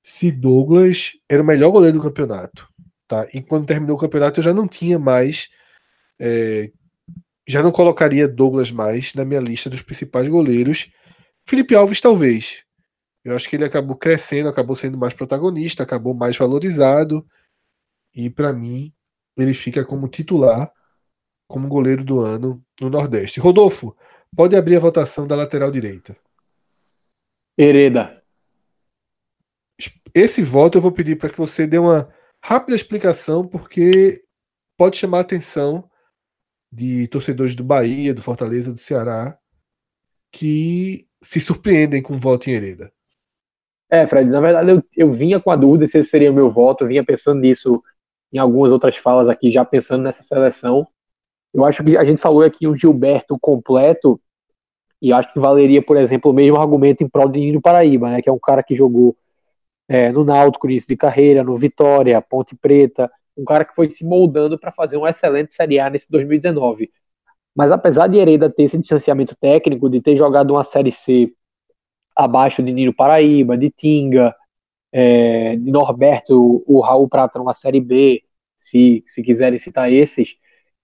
se 0.08 0.32
Douglas 0.32 1.20
era 1.28 1.44
o 1.44 1.46
melhor 1.46 1.70
goleiro 1.70 1.98
do 1.98 2.04
campeonato. 2.04 2.66
Tá? 3.06 3.28
E 3.34 3.42
quando 3.42 3.68
terminou 3.68 3.98
o 3.98 4.00
campeonato, 4.00 4.40
eu 4.40 4.44
já 4.44 4.54
não 4.54 4.66
tinha 4.66 4.98
mais. 4.98 5.50
é, 6.18 6.72
já 7.46 7.62
não 7.62 7.74
colocaria 7.74 8.26
Douglas 8.26 8.72
mais 8.72 9.14
na 9.14 9.26
minha 9.26 9.42
lista 9.42 9.70
dos 9.70 9.82
principais 9.82 10.30
goleiros. 10.30 10.90
Felipe 11.46 11.76
Alves, 11.76 12.00
talvez. 12.00 12.64
Eu 13.22 13.36
acho 13.36 13.50
que 13.50 13.58
ele 13.58 13.66
acabou 13.66 13.98
crescendo, 13.98 14.48
acabou 14.48 14.78
sendo 14.78 14.98
mais 14.98 15.14
protagonista, 15.14 15.84
acabou 15.84 16.14
mais 16.14 16.38
valorizado. 16.38 17.28
E 18.16 18.30
para 18.30 18.54
mim, 18.54 18.94
ele 19.36 19.54
fica 19.54 19.84
como 19.84 20.08
titular, 20.08 20.72
como 21.50 21.68
goleiro 21.68 22.06
do 22.06 22.22
ano 22.22 22.64
no 22.80 22.90
Nordeste. 22.90 23.42
Rodolfo, 23.42 23.94
pode 24.34 24.56
abrir 24.56 24.78
a 24.78 24.80
votação 24.80 25.28
da 25.28 25.36
lateral 25.36 25.70
direita. 25.70 26.16
Hereda. 27.58 28.17
Esse 30.18 30.42
voto 30.42 30.80
eu 30.80 30.82
vou 30.82 30.92
pedir 30.92 31.16
para 31.16 31.30
que 31.30 31.38
você 31.38 31.68
dê 31.68 31.78
uma 31.78 32.10
rápida 32.44 32.76
explicação, 32.76 33.48
porque 33.48 34.24
pode 34.76 34.98
chamar 34.98 35.20
a 35.20 35.22
atenção 35.22 35.88
de 36.72 37.08
torcedores 37.08 37.56
do 37.56 37.64
Bahia, 37.64 38.16
do 38.16 38.22
Fortaleza, 38.22 38.74
do 38.74 38.80
Ceará, 38.80 39.38
que 40.32 41.08
se 41.22 41.40
surpreendem 41.40 42.02
com 42.02 42.16
o 42.16 42.18
voto 42.18 42.50
em 42.50 42.54
Hereda. 42.54 42.92
É, 43.92 44.08
Fred, 44.08 44.28
na 44.28 44.42
verdade 44.42 44.72
eu, 44.72 44.84
eu 44.96 45.14
vinha 45.14 45.40
com 45.40 45.52
a 45.52 45.56
dúvida 45.56 45.86
se 45.86 46.00
esse 46.00 46.10
seria 46.10 46.32
o 46.32 46.34
meu 46.34 46.52
voto, 46.52 46.84
eu 46.84 46.88
vinha 46.88 47.06
pensando 47.06 47.40
nisso 47.40 47.84
em 48.34 48.40
algumas 48.40 48.72
outras 48.72 48.98
falas 48.98 49.30
aqui, 49.30 49.52
já 49.52 49.64
pensando 49.64 50.02
nessa 50.02 50.24
seleção. 50.24 50.88
Eu 51.54 51.64
acho 51.64 51.84
que 51.84 51.96
a 51.96 52.04
gente 52.04 52.20
falou 52.20 52.42
aqui 52.42 52.68
um 52.68 52.76
Gilberto 52.76 53.38
completo, 53.40 54.20
e 55.00 55.14
acho 55.14 55.32
que 55.32 55.40
valeria, 55.40 55.82
por 55.82 55.96
exemplo, 55.96 56.32
o 56.32 56.34
mesmo 56.34 56.58
argumento 56.58 57.04
em 57.04 57.08
prol 57.08 57.30
de 57.30 57.40
Nino 57.40 57.62
Paraíba, 57.62 58.10
né, 58.10 58.20
que 58.20 58.28
é 58.28 58.34
um 58.34 58.40
cara 58.40 58.64
que 58.64 58.76
jogou 58.76 59.16
é, 59.88 60.12
no 60.12 60.24
Náutico, 60.24 60.68
início 60.68 60.88
de 60.88 60.98
carreira, 60.98 61.44
no 61.44 61.56
Vitória, 61.58 62.22
Ponte 62.22 62.56
Preta, 62.56 63.12
um 63.38 63.46
cara 63.46 63.64
que 63.64 63.76
foi 63.76 63.90
se 63.90 64.04
moldando 64.04 64.58
para 64.60 64.72
fazer 64.72 64.98
uma 64.98 65.10
excelente 65.10 65.54
Série 65.54 65.80
A 65.80 65.90
nesse 65.90 66.10
2019. 66.10 66.92
Mas 67.56 67.72
apesar 67.72 68.08
de 68.08 68.18
Hereda 68.18 68.50
ter 68.50 68.64
esse 68.64 68.78
distanciamento 68.78 69.36
técnico, 69.36 69.90
de 69.90 70.02
ter 70.02 70.16
jogado 70.16 70.52
uma 70.52 70.64
Série 70.64 70.92
C 70.92 71.34
abaixo 72.16 72.64
de 72.64 72.74
Nino 72.74 72.94
Paraíba, 72.94 73.58
de 73.58 73.70
Tinga, 73.72 74.36
é, 74.92 75.56
de 75.56 75.72
Norberto, 75.72 76.64
o 76.68 76.82
Raul 76.82 77.08
Prata 77.08 77.40
numa 77.40 77.54
Série 77.54 77.82
B, 77.82 78.24
se, 78.56 79.04
se 79.08 79.22
quiserem 79.22 79.60
citar 79.60 79.92
esses, 79.92 80.36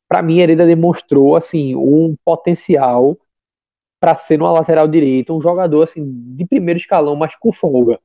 para 0.07 0.21
mim 0.21 0.39
Hereda 0.39 0.65
demonstrou 0.65 1.35
assim 1.35 1.75
um 1.75 2.15
potencial 2.23 3.17
para 3.99 4.15
ser 4.15 4.41
uma 4.41 4.51
lateral 4.51 4.87
direita, 4.87 5.33
um 5.33 5.41
jogador 5.41 5.83
assim 5.83 6.03
de 6.35 6.45
primeiro 6.45 6.79
escalão, 6.79 7.15
mas 7.15 7.35
com 7.35 7.51
folga. 7.51 7.99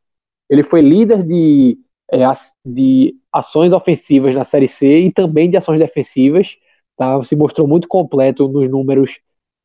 Ele 0.48 0.62
foi 0.62 0.80
líder 0.80 1.22
de, 1.22 1.78
é, 2.10 2.18
de 2.64 3.14
ações 3.32 3.72
ofensivas 3.72 4.34
na 4.34 4.44
Série 4.44 4.68
C 4.68 5.00
e 5.00 5.12
também 5.12 5.50
de 5.50 5.56
ações 5.56 5.78
defensivas. 5.78 6.56
Tá? 6.96 7.22
Se 7.24 7.36
mostrou 7.36 7.66
muito 7.66 7.86
completo 7.86 8.48
nos 8.48 8.68
números, 8.68 9.18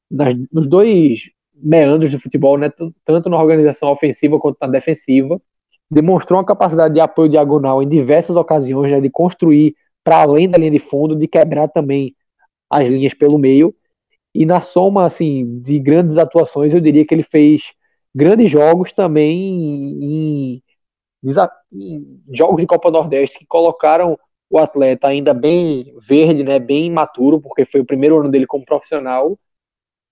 nas, 0.09 0.35
nos 0.51 0.67
dois 0.67 1.21
meandros 1.55 2.11
do 2.11 2.19
futebol, 2.19 2.57
né? 2.57 2.71
tanto 3.05 3.29
na 3.29 3.41
organização 3.41 3.89
ofensiva 3.89 4.39
quanto 4.39 4.57
na 4.61 4.67
defensiva. 4.67 5.41
Demonstrou 5.89 6.39
uma 6.39 6.45
capacidade 6.45 6.93
de 6.93 6.99
apoio 6.99 7.29
diagonal 7.29 7.81
em 7.81 7.87
diversas 7.87 8.35
ocasiões, 8.35 8.91
né? 8.91 8.99
de 8.99 9.09
construir 9.09 9.75
para 10.03 10.21
além 10.21 10.49
da 10.49 10.57
linha 10.57 10.71
de 10.71 10.79
fundo, 10.79 11.15
de 11.15 11.27
quebrar 11.27 11.69
também 11.69 12.15
as 12.69 12.89
linhas 12.89 13.13
pelo 13.13 13.37
meio. 13.37 13.73
E 14.35 14.45
na 14.45 14.61
soma 14.61 15.05
assim 15.05 15.59
de 15.61 15.79
grandes 15.79 16.17
atuações, 16.17 16.73
eu 16.73 16.81
diria 16.81 17.05
que 17.05 17.13
ele 17.13 17.23
fez 17.23 17.71
grandes 18.13 18.49
jogos 18.49 18.91
também 18.91 19.39
em, 20.01 20.62
jogos 22.29 22.57
de 22.57 22.67
Copa 22.67 22.91
Nordeste 22.91 23.39
que 23.39 23.45
colocaram 23.45 24.17
o 24.49 24.59
atleta 24.59 25.07
ainda 25.07 25.33
bem 25.33 25.93
verde, 25.99 26.43
né, 26.43 26.59
bem 26.59 26.91
maturo, 26.91 27.41
porque 27.41 27.65
foi 27.65 27.81
o 27.81 27.85
primeiro 27.85 28.19
ano 28.19 28.29
dele 28.29 28.45
como 28.45 28.65
profissional, 28.65 29.37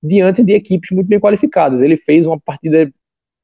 diante 0.02 0.44
de 0.44 0.54
equipes 0.54 0.90
muito 0.92 1.08
bem 1.08 1.20
qualificadas. 1.20 1.82
Ele 1.82 1.98
fez 1.98 2.26
uma 2.26 2.40
partida 2.40 2.92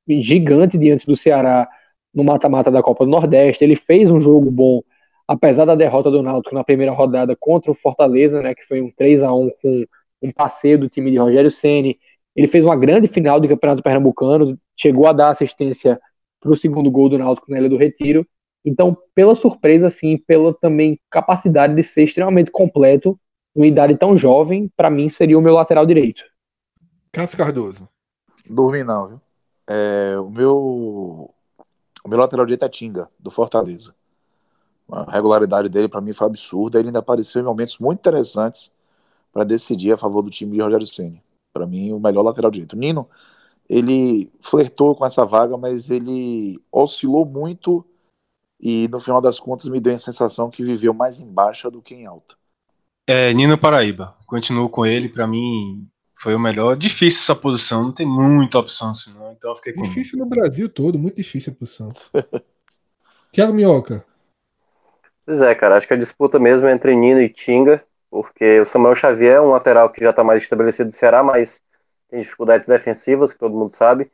gigante 0.10 0.78
diante 0.78 1.06
do 1.06 1.16
Ceará 1.16 1.68
no 2.14 2.24
mata-mata 2.24 2.72
da 2.72 2.82
Copa 2.82 3.06
do 3.06 3.12
Nordeste. 3.12 3.64
Ele 3.64 3.76
fez 3.76 4.10
um 4.10 4.20
jogo 4.20 4.50
bom, 4.50 4.82
apesar 5.28 5.66
da 5.66 5.76
derrota 5.76 6.10
do 6.10 6.24
Náutico 6.24 6.56
na 6.56 6.64
primeira 6.64 6.92
rodada 6.92 7.36
contra 7.36 7.70
o 7.70 7.76
Fortaleza, 7.76 8.42
né, 8.42 8.56
que 8.56 8.64
foi 8.64 8.82
um 8.82 8.92
3 8.92 9.22
a 9.22 9.32
1 9.32 9.52
com 9.62 9.86
um 10.24 10.32
passeio 10.32 10.80
do 10.80 10.90
time 10.90 11.12
de 11.12 11.18
Rogério 11.18 11.52
Ceni. 11.52 12.00
Ele 12.36 12.48
fez 12.48 12.64
uma 12.64 12.76
grande 12.76 13.08
final 13.08 13.40
do 13.40 13.48
Campeonato 13.48 13.84
Pernambucano, 13.84 14.58
chegou 14.76 15.06
a 15.06 15.14
dar 15.14 15.30
assistência 15.30 16.00
para 16.48 16.53
o 16.53 16.58
segundo 16.58 16.90
gol 16.90 17.09
do 17.09 17.17
Náutico 17.17 17.51
na 17.51 17.59
Ilha 17.59 17.69
do 17.69 17.77
Retiro. 17.77 18.26
Então, 18.66 18.98
pela 19.14 19.35
surpresa, 19.35 19.88
assim, 19.88 20.17
pela 20.17 20.53
também 20.53 21.00
capacidade 21.11 21.76
de 21.76 21.84
ser 21.84 22.03
extremamente 22.03 22.51
completo, 22.51 23.19
numa 23.56 23.67
idade 23.67 23.98
tão 23.98 24.16
jovem, 24.16 24.72
para 24.76 24.90
mim 24.90 25.09
seria 25.09 25.38
o 25.38 25.42
meu 25.42 25.53
lateral 25.53 25.85
direito. 25.85 26.24
Cássio 27.11 27.38
Cardoso. 27.38 27.88
Dormi 28.50 28.84
não, 28.84 29.08
viu? 29.08 29.22
É, 29.69 30.17
o 30.19 30.30
meu 30.30 31.34
o 32.03 32.09
meu 32.09 32.19
lateral 32.19 32.45
direito 32.45 32.64
é 32.64 32.69
Tinga, 32.69 33.09
do 33.19 33.30
Fortaleza. 33.30 33.93
A 34.90 35.11
regularidade 35.11 35.67
dele 35.67 35.90
para 35.90 36.00
mim 36.00 36.14
foi 36.14 36.27
absurda. 36.27 36.80
Ele 36.80 36.88
ainda 36.88 37.00
apareceu 37.00 37.42
em 37.42 37.45
momentos 37.45 37.77
muito 37.80 38.00
interessantes 38.00 38.72
para 39.34 39.43
decidir 39.43 39.92
a 39.92 39.98
favor 39.98 40.22
do 40.22 40.30
time 40.30 40.53
de 40.53 40.61
Rogério 40.61 40.85
Ceni. 40.85 41.22
Para 41.53 41.67
mim, 41.67 41.92
o 41.92 42.00
melhor 42.00 42.22
lateral 42.22 42.50
direito. 42.50 42.77
Nino, 42.77 43.09
ele 43.70 44.32
flertou 44.40 44.96
com 44.96 45.06
essa 45.06 45.26
vaga, 45.26 45.58
mas 45.58 45.90
ele 45.90 46.60
oscilou 46.72 47.26
muito 47.26 47.86
e 48.60 48.88
no 48.88 49.00
final 49.00 49.22
das 49.22 49.40
contas 49.40 49.68
me 49.68 49.80
deu 49.80 49.94
a 49.94 50.00
sensação 50.00 50.50
que 50.50 50.64
viveu 50.64 50.94
mais 50.94 51.20
em 51.20 51.28
baixa 51.28 51.70
do 51.70 51.82
que 51.82 51.94
em 51.94 52.06
alta. 52.06 52.36
É, 53.06 53.34
Nino 53.34 53.58
Paraíba. 53.58 54.16
Continuo 54.26 54.70
com 54.70 54.86
ele, 54.86 55.10
para 55.10 55.28
mim 55.28 55.88
foi 56.20 56.34
o 56.34 56.40
melhor. 56.40 56.76
Difícil 56.76 57.22
essa 57.22 57.36
posição, 57.36 57.84
não 57.84 57.92
tem 57.92 58.06
muita 58.06 58.58
opção 58.58 58.92
assim, 58.92 59.14
não. 59.18 59.32
Então 59.32 59.52
eu 59.52 59.56
fiquei 59.56 59.74
com 59.74 59.84
Difícil 59.84 60.18
no 60.18 60.26
Brasil 60.26 60.68
todo, 60.68 60.98
muito 60.98 61.16
difícil 61.16 61.54
a 61.54 61.56
posição. 61.56 61.90
Thiago 63.32 63.54
Minhoca. 63.54 64.04
Pois 65.26 65.42
é, 65.42 65.54
cara, 65.54 65.78
acho 65.78 65.88
que 65.88 65.94
a 65.94 65.98
disputa 65.98 66.40
mesmo 66.40 66.68
é 66.68 66.74
entre 66.74 66.96
Nino 66.96 67.22
e 67.22 67.30
Tinga, 67.30 67.84
porque 68.10 68.62
o 68.62 68.66
Samuel 68.66 68.96
Xavier 68.96 69.36
é 69.36 69.42
um 69.42 69.52
lateral 69.52 69.90
que 69.90 70.02
já 70.02 70.10
está 70.10 70.24
mais 70.24 70.42
estabelecido 70.42 70.90
do 70.90 70.96
Ceará, 70.96 71.22
mas 71.22 71.62
tem 72.10 72.22
dificuldades 72.22 72.66
defensivas, 72.66 73.34
que 73.34 73.40
todo 73.40 73.56
mundo 73.56 73.72
sabe. 73.72 74.10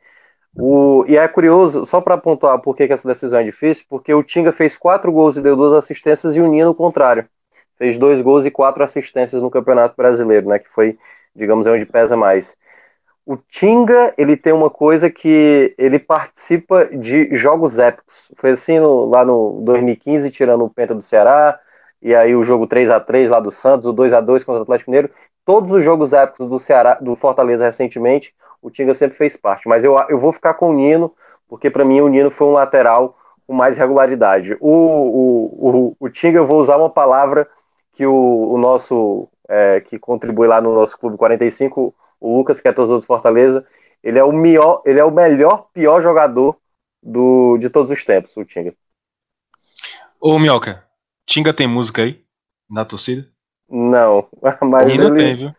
O, 0.56 1.04
e 1.08 1.16
é 1.16 1.26
curioso, 1.26 1.84
só 1.84 2.00
para 2.00 2.16
pontuar 2.16 2.60
por 2.60 2.76
que, 2.76 2.86
que, 2.86 2.92
essa 2.92 3.08
decisão 3.08 3.40
é 3.40 3.44
difícil, 3.44 3.84
porque 3.88 4.14
o 4.14 4.22
Tinga 4.22 4.52
fez 4.52 4.76
quatro 4.76 5.10
gols 5.10 5.36
e 5.36 5.40
deu 5.40 5.56
duas 5.56 5.72
assistências 5.72 6.36
e 6.36 6.40
o 6.40 6.46
Nino 6.46 6.70
o 6.70 6.74
contrário. 6.74 7.28
Fez 7.76 7.98
dois 7.98 8.20
gols 8.20 8.44
e 8.44 8.50
quatro 8.50 8.84
assistências 8.84 9.42
no 9.42 9.50
Campeonato 9.50 9.96
Brasileiro, 9.96 10.48
né? 10.48 10.60
Que 10.60 10.68
foi, 10.68 10.96
digamos, 11.34 11.66
onde 11.66 11.84
pesa 11.84 12.16
mais. 12.16 12.56
O 13.26 13.36
Tinga, 13.36 14.14
ele 14.16 14.36
tem 14.36 14.52
uma 14.52 14.70
coisa 14.70 15.10
que 15.10 15.74
ele 15.76 15.98
participa 15.98 16.84
de 16.86 17.34
jogos 17.36 17.78
épicos. 17.78 18.30
Foi 18.36 18.50
assim 18.50 18.78
no, 18.78 19.06
lá 19.06 19.24
no 19.24 19.60
2015, 19.64 20.30
tirando 20.30 20.64
o 20.64 20.70
Penta 20.70 20.94
do 20.94 21.02
Ceará, 21.02 21.58
e 22.00 22.14
aí 22.14 22.36
o 22.36 22.44
jogo 22.44 22.66
3 22.66 22.90
a 22.90 23.00
3 23.00 23.30
lá 23.30 23.40
do 23.40 23.50
Santos, 23.50 23.86
o 23.86 23.92
2 23.92 24.12
a 24.12 24.20
2 24.20 24.44
contra 24.44 24.60
o 24.60 24.62
Atlético 24.62 24.90
Mineiro 24.90 25.10
todos 25.44 25.70
os 25.70 25.84
jogos 25.84 26.12
épicos 26.12 26.48
do 26.48 26.58
Ceará, 26.58 26.94
do 26.94 27.14
Fortaleza 27.14 27.64
recentemente, 27.64 28.34
o 28.62 28.70
Tinga 28.70 28.94
sempre 28.94 29.16
fez 29.16 29.36
parte. 29.36 29.68
Mas 29.68 29.84
eu, 29.84 29.96
eu 30.08 30.18
vou 30.18 30.32
ficar 30.32 30.54
com 30.54 30.70
o 30.70 30.72
Nino, 30.72 31.14
porque 31.48 31.70
para 31.70 31.84
mim 31.84 32.00
o 32.00 32.08
Nino 32.08 32.30
foi 32.30 32.46
um 32.46 32.52
lateral 32.52 33.18
com 33.46 33.52
mais 33.52 33.76
regularidade. 33.76 34.56
O, 34.60 34.70
o, 34.70 35.68
o, 35.68 35.96
o 36.00 36.08
Tinga, 36.08 36.38
eu 36.38 36.46
vou 36.46 36.60
usar 36.60 36.76
uma 36.76 36.90
palavra 36.90 37.48
que 37.92 38.06
o, 38.06 38.52
o 38.52 38.58
nosso, 38.58 39.28
é, 39.48 39.80
que 39.80 39.98
contribui 39.98 40.48
lá 40.48 40.60
no 40.60 40.74
nosso 40.74 40.98
Clube 40.98 41.16
45, 41.16 41.94
o 42.20 42.38
Lucas, 42.38 42.60
que 42.60 42.68
é 42.68 42.72
torcedor 42.72 43.00
do 43.00 43.06
Fortaleza, 43.06 43.66
ele 44.02 44.18
é 44.18 44.24
o 44.24 44.32
melhor, 44.32 44.82
ele 44.84 44.98
é 44.98 45.04
o 45.04 45.10
melhor, 45.10 45.68
pior 45.72 46.02
jogador 46.02 46.56
do, 47.02 47.58
de 47.58 47.68
todos 47.68 47.90
os 47.90 48.04
tempos, 48.04 48.36
o 48.36 48.44
Tinga. 48.44 48.74
Ô, 50.20 50.38
Mioca, 50.38 50.84
Tinga 51.26 51.52
tem 51.52 51.66
música 51.66 52.02
aí 52.02 52.24
na 52.68 52.84
torcida? 52.84 53.33
Não, 53.68 54.28
mas 54.62 54.86
Nino 54.86 55.08
ele... 55.08 55.16
tem, 55.16 55.34
viu? 55.34 55.54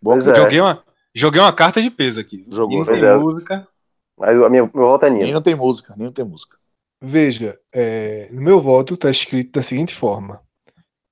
Bom, 0.00 0.18
joguei, 0.20 0.60
uma, 0.60 0.84
joguei 1.14 1.40
uma 1.40 1.52
carta 1.52 1.82
de 1.82 1.90
peso 1.90 2.20
aqui. 2.20 2.46
Jogou. 2.48 2.80
Nino 2.80 2.86
tem 2.86 3.04
é. 3.04 3.16
música. 3.16 3.68
Mas 4.16 4.30
a 4.30 4.48
minha, 4.48 4.62
meu 4.62 4.70
voto 4.72 5.04
é 5.04 5.10
Nino. 5.10 5.24
Nino 5.24 5.40
tem 5.40 5.54
música, 5.54 5.94
Nino 5.96 6.12
tem 6.12 6.24
música. 6.24 6.56
Veja, 7.00 7.58
é, 7.72 8.28
no 8.32 8.42
meu 8.42 8.60
voto 8.60 8.94
está 8.94 9.10
escrito 9.10 9.52
da 9.52 9.62
seguinte 9.62 9.94
forma: 9.94 10.42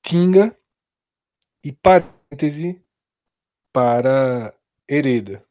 Tinga 0.02 0.56
e 1.62 1.72
parêntese 1.72 2.80
para 3.72 4.52
Hereda. 4.88 5.44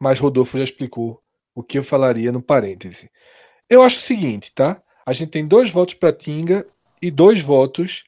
Mas 0.00 0.18
Rodolfo 0.18 0.58
já 0.58 0.64
explicou 0.64 1.22
o 1.54 1.62
que 1.62 1.78
eu 1.78 1.84
falaria 1.84 2.30
no 2.30 2.42
parêntese. 2.42 3.10
Eu 3.68 3.82
acho 3.82 3.98
o 3.98 4.02
seguinte, 4.02 4.52
tá? 4.54 4.82
A 5.06 5.12
gente 5.12 5.30
tem 5.30 5.46
dois 5.46 5.70
votos 5.70 5.94
para 5.94 6.12
Tinga 6.12 6.66
e 7.00 7.10
dois 7.10 7.40
votos 7.40 8.04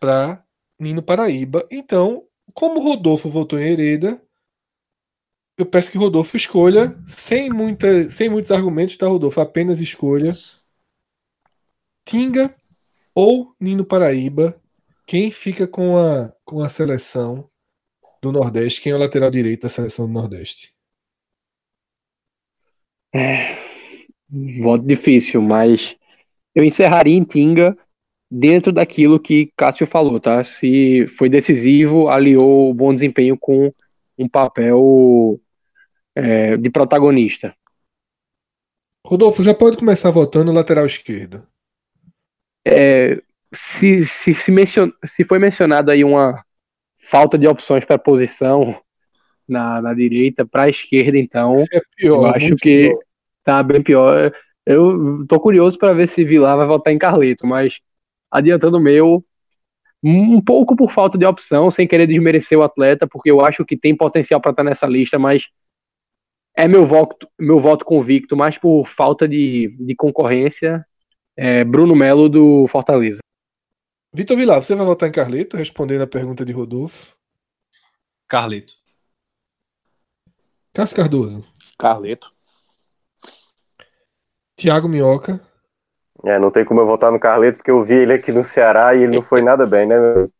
para 0.00 0.42
Nino 0.78 1.02
Paraíba. 1.02 1.66
Então, 1.70 2.24
como 2.54 2.82
Rodolfo 2.82 3.28
votou 3.28 3.58
em 3.58 3.72
Hereda, 3.72 4.22
eu 5.56 5.66
peço 5.66 5.90
que 5.90 5.98
Rodolfo 5.98 6.36
escolha, 6.36 6.96
sem, 7.06 7.50
muita, 7.50 8.08
sem 8.08 8.28
muitos 8.28 8.52
argumentos, 8.52 8.96
tá, 8.96 9.08
Rodolfo? 9.08 9.40
Apenas 9.40 9.80
escolha 9.80 10.34
Tinga 12.04 12.54
ou 13.14 13.54
Nino 13.60 13.84
Paraíba. 13.84 14.58
Quem 15.04 15.30
fica 15.30 15.66
com 15.66 15.98
a, 15.98 16.32
com 16.44 16.62
a 16.62 16.68
seleção 16.68 17.50
do 18.22 18.30
Nordeste? 18.30 18.80
Quem 18.80 18.92
é 18.92 18.94
o 18.94 18.98
lateral 18.98 19.30
direito 19.30 19.62
da 19.62 19.68
seleção 19.68 20.06
do 20.06 20.12
Nordeste? 20.12 20.72
É, 23.12 23.56
voto 24.62 24.86
difícil, 24.86 25.42
mas 25.42 25.96
eu 26.54 26.62
encerraria 26.62 27.16
em 27.16 27.24
Tinga 27.24 27.76
dentro 28.30 28.72
daquilo 28.72 29.18
que 29.18 29.52
Cássio 29.56 29.86
falou, 29.86 30.20
tá? 30.20 30.44
Se 30.44 31.06
foi 31.08 31.28
decisivo, 31.28 32.08
aliou 32.08 32.70
o 32.70 32.74
bom 32.74 32.92
desempenho 32.92 33.36
com 33.38 33.72
um 34.18 34.28
papel 34.28 35.40
é, 36.14 36.56
de 36.56 36.70
protagonista. 36.70 37.54
Rodolfo, 39.06 39.42
já 39.42 39.54
pode 39.54 39.76
começar 39.76 40.10
votando 40.10 40.52
lateral 40.52 40.84
esquerdo. 40.84 41.46
É, 42.66 43.22
se, 43.54 44.04
se, 44.04 44.34
se, 44.34 44.50
mencion, 44.50 44.90
se 45.06 45.24
foi 45.24 45.38
mencionado 45.38 45.90
aí 45.90 46.04
uma 46.04 46.44
falta 46.98 47.38
de 47.38 47.46
opções 47.46 47.84
para 47.84 47.96
posição 47.98 48.78
na, 49.48 49.80
na 49.80 49.94
direita, 49.94 50.44
para 50.44 50.64
a 50.64 50.68
esquerda, 50.68 51.16
então, 51.16 51.64
é 51.72 51.80
pior, 51.96 52.16
eu 52.16 52.26
acho 52.26 52.56
que 52.56 52.88
pior. 52.88 52.98
tá 53.42 53.62
bem 53.62 53.82
pior. 53.82 54.30
Eu 54.66 55.24
tô 55.26 55.40
curioso 55.40 55.78
para 55.78 55.94
ver 55.94 56.06
se 56.06 56.24
Vilar 56.24 56.58
vai 56.58 56.66
votar 56.66 56.92
em 56.92 56.98
Carleto, 56.98 57.46
mas 57.46 57.80
adiantando 58.30 58.78
o 58.78 58.80
meu, 58.80 59.24
um 60.02 60.40
pouco 60.40 60.76
por 60.76 60.92
falta 60.92 61.18
de 61.18 61.26
opção, 61.26 61.70
sem 61.70 61.86
querer 61.86 62.06
desmerecer 62.06 62.58
o 62.58 62.62
atleta, 62.62 63.06
porque 63.06 63.30
eu 63.30 63.40
acho 63.40 63.64
que 63.64 63.76
tem 63.76 63.96
potencial 63.96 64.40
para 64.40 64.50
estar 64.50 64.62
tá 64.62 64.68
nessa 64.68 64.86
lista, 64.86 65.18
mas 65.18 65.48
é 66.56 66.66
meu 66.66 66.86
voto, 66.86 67.28
meu 67.38 67.60
voto 67.60 67.84
convicto, 67.84 68.36
mais 68.36 68.58
por 68.58 68.86
falta 68.86 69.28
de, 69.28 69.76
de 69.80 69.94
concorrência, 69.94 70.84
é 71.36 71.64
Bruno 71.64 71.94
Melo 71.94 72.28
do 72.28 72.66
Fortaleza. 72.68 73.20
Vitor 74.12 74.36
Vilar, 74.36 74.62
você 74.62 74.74
vai 74.74 74.86
votar 74.86 75.08
em 75.08 75.12
Carleto, 75.12 75.56
respondendo 75.56 76.02
a 76.02 76.06
pergunta 76.06 76.44
de 76.44 76.52
Rodolfo? 76.52 77.14
Carleto. 78.26 78.74
Cássio 80.72 80.96
Cardoso. 80.96 81.44
Carleto. 81.78 82.32
Tiago 84.56 84.88
Minhoca. 84.88 85.47
É, 86.24 86.38
não 86.38 86.50
tem 86.50 86.64
como 86.64 86.80
eu 86.80 86.86
votar 86.86 87.12
no 87.12 87.20
Carleto, 87.20 87.58
porque 87.58 87.70
eu 87.70 87.82
vi 87.84 87.94
ele 87.94 88.12
aqui 88.12 88.32
no 88.32 88.44
Ceará 88.44 88.94
e 88.94 89.04
ele 89.04 89.16
não 89.16 89.22
foi 89.22 89.40
nada 89.40 89.66
bem, 89.66 89.86
né, 89.86 89.98
meu? 89.98 90.30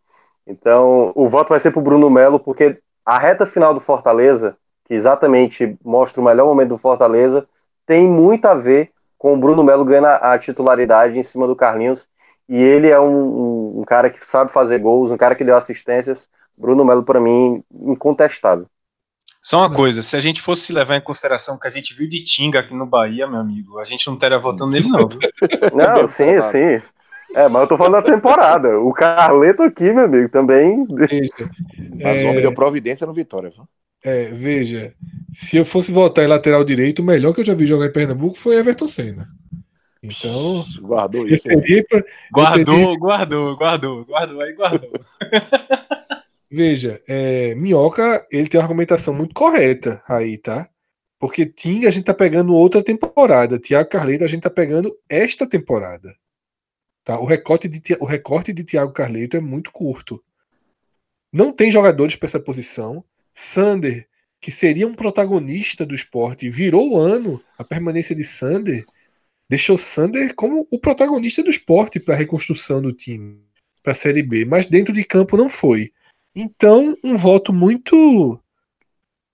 Então, 0.46 1.12
o 1.14 1.28
voto 1.28 1.50
vai 1.50 1.60
ser 1.60 1.70
pro 1.70 1.80
Bruno 1.80 2.08
Melo, 2.08 2.40
porque 2.40 2.78
a 3.04 3.18
reta 3.18 3.46
final 3.46 3.74
do 3.74 3.80
Fortaleza, 3.80 4.56
que 4.86 4.94
exatamente 4.94 5.76
mostra 5.84 6.20
o 6.20 6.24
melhor 6.24 6.46
momento 6.46 6.70
do 6.70 6.78
Fortaleza, 6.78 7.46
tem 7.86 8.08
muito 8.08 8.46
a 8.46 8.54
ver 8.54 8.90
com 9.18 9.34
o 9.34 9.36
Bruno 9.36 9.62
Melo 9.62 9.84
ganhando 9.84 10.06
a, 10.06 10.38
titularidade 10.38 11.18
em 11.18 11.22
cima 11.22 11.46
do 11.46 11.56
Carlinhos. 11.56 12.08
E 12.48 12.56
ele 12.62 12.88
é 12.88 12.98
um, 12.98 13.06
um, 13.06 13.80
um, 13.80 13.84
cara 13.84 14.08
que 14.08 14.24
sabe 14.26 14.50
fazer 14.50 14.78
gols, 14.78 15.10
um 15.10 15.16
cara 15.16 15.34
que 15.34 15.44
deu 15.44 15.56
assistências. 15.56 16.28
Bruno 16.56 16.84
Melo, 16.84 17.02
para 17.02 17.20
mim, 17.20 17.62
incontestável. 17.70 18.66
Só 19.40 19.58
uma 19.58 19.72
coisa, 19.72 20.02
se 20.02 20.16
a 20.16 20.20
gente 20.20 20.42
fosse 20.42 20.72
levar 20.72 20.96
em 20.96 21.00
consideração 21.00 21.54
o 21.54 21.60
que 21.60 21.68
a 21.68 21.70
gente 21.70 21.94
viu 21.94 22.08
de 22.08 22.22
Tinga 22.24 22.60
aqui 22.60 22.74
no 22.74 22.86
Bahia, 22.86 23.26
meu 23.26 23.38
amigo, 23.38 23.78
a 23.78 23.84
gente 23.84 24.06
não 24.06 24.14
estaria 24.14 24.38
votando 24.38 24.72
nele, 24.72 24.88
não. 24.88 25.08
não, 25.74 26.08
sim, 26.08 26.40
sim. 26.50 26.82
É, 27.34 27.48
mas 27.48 27.62
eu 27.62 27.68
tô 27.68 27.76
falando 27.76 28.02
da 28.02 28.02
temporada. 28.02 28.78
O 28.80 28.92
Carleto 28.92 29.62
aqui, 29.62 29.92
meu 29.92 30.04
amigo, 30.04 30.28
também. 30.28 30.84
Veja, 30.86 31.50
mas 32.02 32.22
o 32.22 32.26
homem 32.26 32.38
é... 32.38 32.42
deu 32.42 32.54
providência 32.54 33.06
no 33.06 33.12
Vitória, 33.12 33.50
viu? 33.50 33.64
É, 34.02 34.30
veja, 34.32 34.94
se 35.34 35.56
eu 35.56 35.64
fosse 35.64 35.92
votar 35.92 36.24
em 36.24 36.28
lateral 36.28 36.64
direito, 36.64 37.00
o 37.00 37.04
melhor 37.04 37.34
que 37.34 37.40
eu 37.40 37.44
já 37.44 37.54
vi 37.54 37.66
jogar 37.66 37.86
em 37.86 37.92
Pernambuco 37.92 38.38
foi 38.38 38.56
Everton 38.56 38.88
Senna. 38.88 39.28
Então. 40.02 40.64
Guardou 40.80 41.26
isso. 41.26 41.48
Pra, 41.88 42.04
guardou, 42.32 42.98
guardou, 42.98 43.56
guardou, 43.56 44.04
guardou, 44.04 44.40
aí 44.40 44.52
guardou. 44.54 44.90
Veja, 46.50 47.00
é, 47.06 47.54
Minhoca, 47.54 48.26
ele 48.30 48.48
tem 48.48 48.58
uma 48.58 48.64
argumentação 48.64 49.12
muito 49.12 49.34
correta 49.34 50.02
aí, 50.08 50.38
tá? 50.38 50.68
Porque 51.18 51.44
Tinga 51.44 51.88
a 51.88 51.90
gente 51.90 52.04
tá 52.04 52.14
pegando 52.14 52.54
outra 52.54 52.82
temporada. 52.82 53.58
Thiago 53.58 53.90
Carleto 53.90 54.24
a 54.24 54.28
gente 54.28 54.42
tá 54.42 54.50
pegando 54.50 54.96
esta 55.08 55.46
temporada. 55.46 56.16
Tá? 57.04 57.18
O, 57.18 57.26
recorte 57.26 57.68
de, 57.68 57.80
o 58.00 58.04
recorte 58.04 58.52
de 58.52 58.64
Thiago 58.64 58.92
Carleto 58.92 59.36
é 59.36 59.40
muito 59.40 59.72
curto. 59.72 60.22
Não 61.32 61.52
tem 61.52 61.70
jogadores 61.70 62.16
para 62.16 62.26
essa 62.26 62.40
posição. 62.40 63.04
Sander, 63.34 64.08
que 64.40 64.50
seria 64.50 64.86
um 64.86 64.94
protagonista 64.94 65.84
do 65.84 65.94
esporte, 65.94 66.48
virou 66.48 66.92
o 66.92 66.98
ano, 66.98 67.42
a 67.58 67.64
permanência 67.64 68.14
de 68.14 68.24
Sander 68.24 68.84
deixou 69.48 69.78
Sander 69.78 70.34
como 70.34 70.68
o 70.70 70.78
protagonista 70.78 71.42
do 71.42 71.50
esporte 71.50 71.98
para 71.98 72.14
a 72.14 72.18
reconstrução 72.18 72.82
do 72.82 72.92
time, 72.92 73.40
para 73.82 73.92
a 73.92 73.94
Série 73.94 74.22
B, 74.22 74.44
mas 74.44 74.66
dentro 74.66 74.92
de 74.92 75.02
campo 75.04 75.36
não 75.36 75.48
foi. 75.48 75.92
Então, 76.40 76.96
um 77.02 77.16
voto 77.16 77.52
muito 77.52 78.38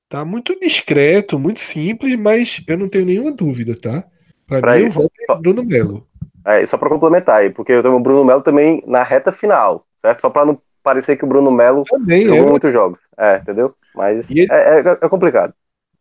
tá 0.08 0.24
muito 0.24 0.58
discreto, 0.58 1.38
muito 1.38 1.60
simples, 1.60 2.16
mas 2.16 2.62
eu 2.66 2.78
não 2.78 2.88
tenho 2.88 3.04
nenhuma 3.04 3.30
dúvida, 3.30 3.74
tá? 3.78 4.04
Para 4.46 4.76
mim, 4.76 4.86
o 4.86 4.90
voto 4.90 5.10
é 5.28 5.34
Bruno 5.36 5.62
Melo. 5.62 6.06
É, 6.46 6.64
só 6.64 6.78
para 6.78 6.88
complementar 6.88 7.42
aí, 7.42 7.50
porque 7.50 7.72
eu 7.72 7.82
tenho 7.82 7.94
o 7.94 8.00
Bruno 8.00 8.24
Melo 8.24 8.40
também 8.40 8.82
na 8.86 9.02
reta 9.02 9.30
final, 9.30 9.86
certo? 10.00 10.22
Só 10.22 10.30
para 10.30 10.46
não 10.46 10.58
parecer 10.82 11.16
que 11.16 11.24
o 11.24 11.28
Bruno 11.28 11.50
Melo 11.50 11.82
também 11.82 12.24
jogou 12.24 12.46
é. 12.46 12.50
muitos 12.50 12.72
jogos. 12.72 12.98
É, 13.18 13.36
entendeu? 13.36 13.74
Mas 13.94 14.30
ele... 14.30 14.46
é, 14.50 14.78
é, 14.78 14.98
é, 15.02 15.08
complicado. 15.08 15.52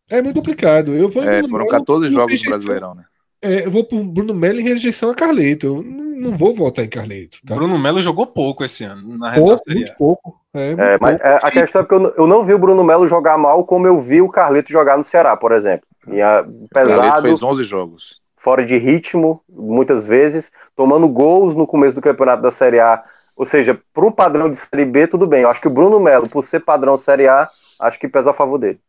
É 0.09 0.21
muito 0.21 0.37
complicado. 0.37 0.93
Eu 0.93 1.09
vou 1.09 1.23
é, 1.23 1.41
foram 1.43 1.65
Melo 1.65 1.69
14 1.69 2.09
jogos 2.09 2.41
do 2.41 2.49
Brasileirão, 2.49 2.95
né? 2.95 3.03
É, 3.41 3.65
eu 3.65 3.71
vou 3.71 3.83
pro 3.83 4.01
Bruno 4.05 4.33
Melo 4.33 4.61
em 4.61 4.63
rejeição 4.63 5.09
a 5.09 5.15
Carleto. 5.15 5.67
Eu 5.67 5.83
não 5.83 6.31
vou 6.31 6.55
votar 6.55 6.85
em 6.85 6.89
Carleto. 6.89 7.39
Tá? 7.45 7.55
Bruno 7.55 7.77
Melo 7.77 8.01
jogou 8.01 8.25
pouco 8.25 8.63
esse 8.63 8.85
ano, 8.85 9.17
na 9.17 9.33
pouco, 9.33 9.61
muito 9.67 9.93
pouco. 9.97 10.42
É, 10.53 10.67
muito 10.67 10.81
é, 10.81 10.97
mas 10.99 11.19
pouco. 11.19 11.45
a 11.47 11.51
questão 11.51 11.81
é 11.81 11.85
que 11.85 11.93
eu, 11.93 12.13
eu 12.15 12.27
não 12.27 12.45
vi 12.45 12.53
o 12.53 12.59
Bruno 12.59 12.83
Melo 12.83 13.07
jogar 13.07 13.37
mal 13.37 13.65
como 13.65 13.87
eu 13.87 13.99
vi 13.99 14.21
o 14.21 14.29
Carleto 14.29 14.71
jogar 14.71 14.97
no 14.97 15.03
Ceará, 15.03 15.35
por 15.35 15.51
exemplo. 15.51 15.87
E 16.07 16.21
a, 16.21 16.45
pesado, 16.71 16.99
o 16.99 17.01
Carleto 17.01 17.21
fez 17.23 17.41
11 17.43 17.63
jogos. 17.63 18.21
Fora 18.37 18.65
de 18.65 18.77
ritmo, 18.77 19.41
muitas 19.49 20.05
vezes, 20.05 20.51
tomando 20.75 21.07
gols 21.07 21.55
no 21.55 21.65
começo 21.65 21.95
do 21.95 22.01
campeonato 22.01 22.43
da 22.43 22.51
Série 22.51 22.79
A. 22.79 23.03
Ou 23.35 23.45
seja, 23.45 23.79
para 23.93 24.05
um 24.05 24.11
padrão 24.11 24.49
de 24.49 24.57
Série 24.57 24.85
B, 24.85 25.07
tudo 25.07 25.25
bem. 25.25 25.41
Eu 25.41 25.49
acho 25.49 25.61
que 25.61 25.67
o 25.67 25.71
Bruno 25.73 25.99
Melo, 25.99 26.29
por 26.29 26.43
ser 26.43 26.59
padrão 26.59 26.97
Série 26.97 27.27
A, 27.27 27.49
acho 27.79 27.97
que 27.97 28.07
pesa 28.07 28.31
a 28.31 28.33
favor 28.33 28.59
dele. 28.59 28.79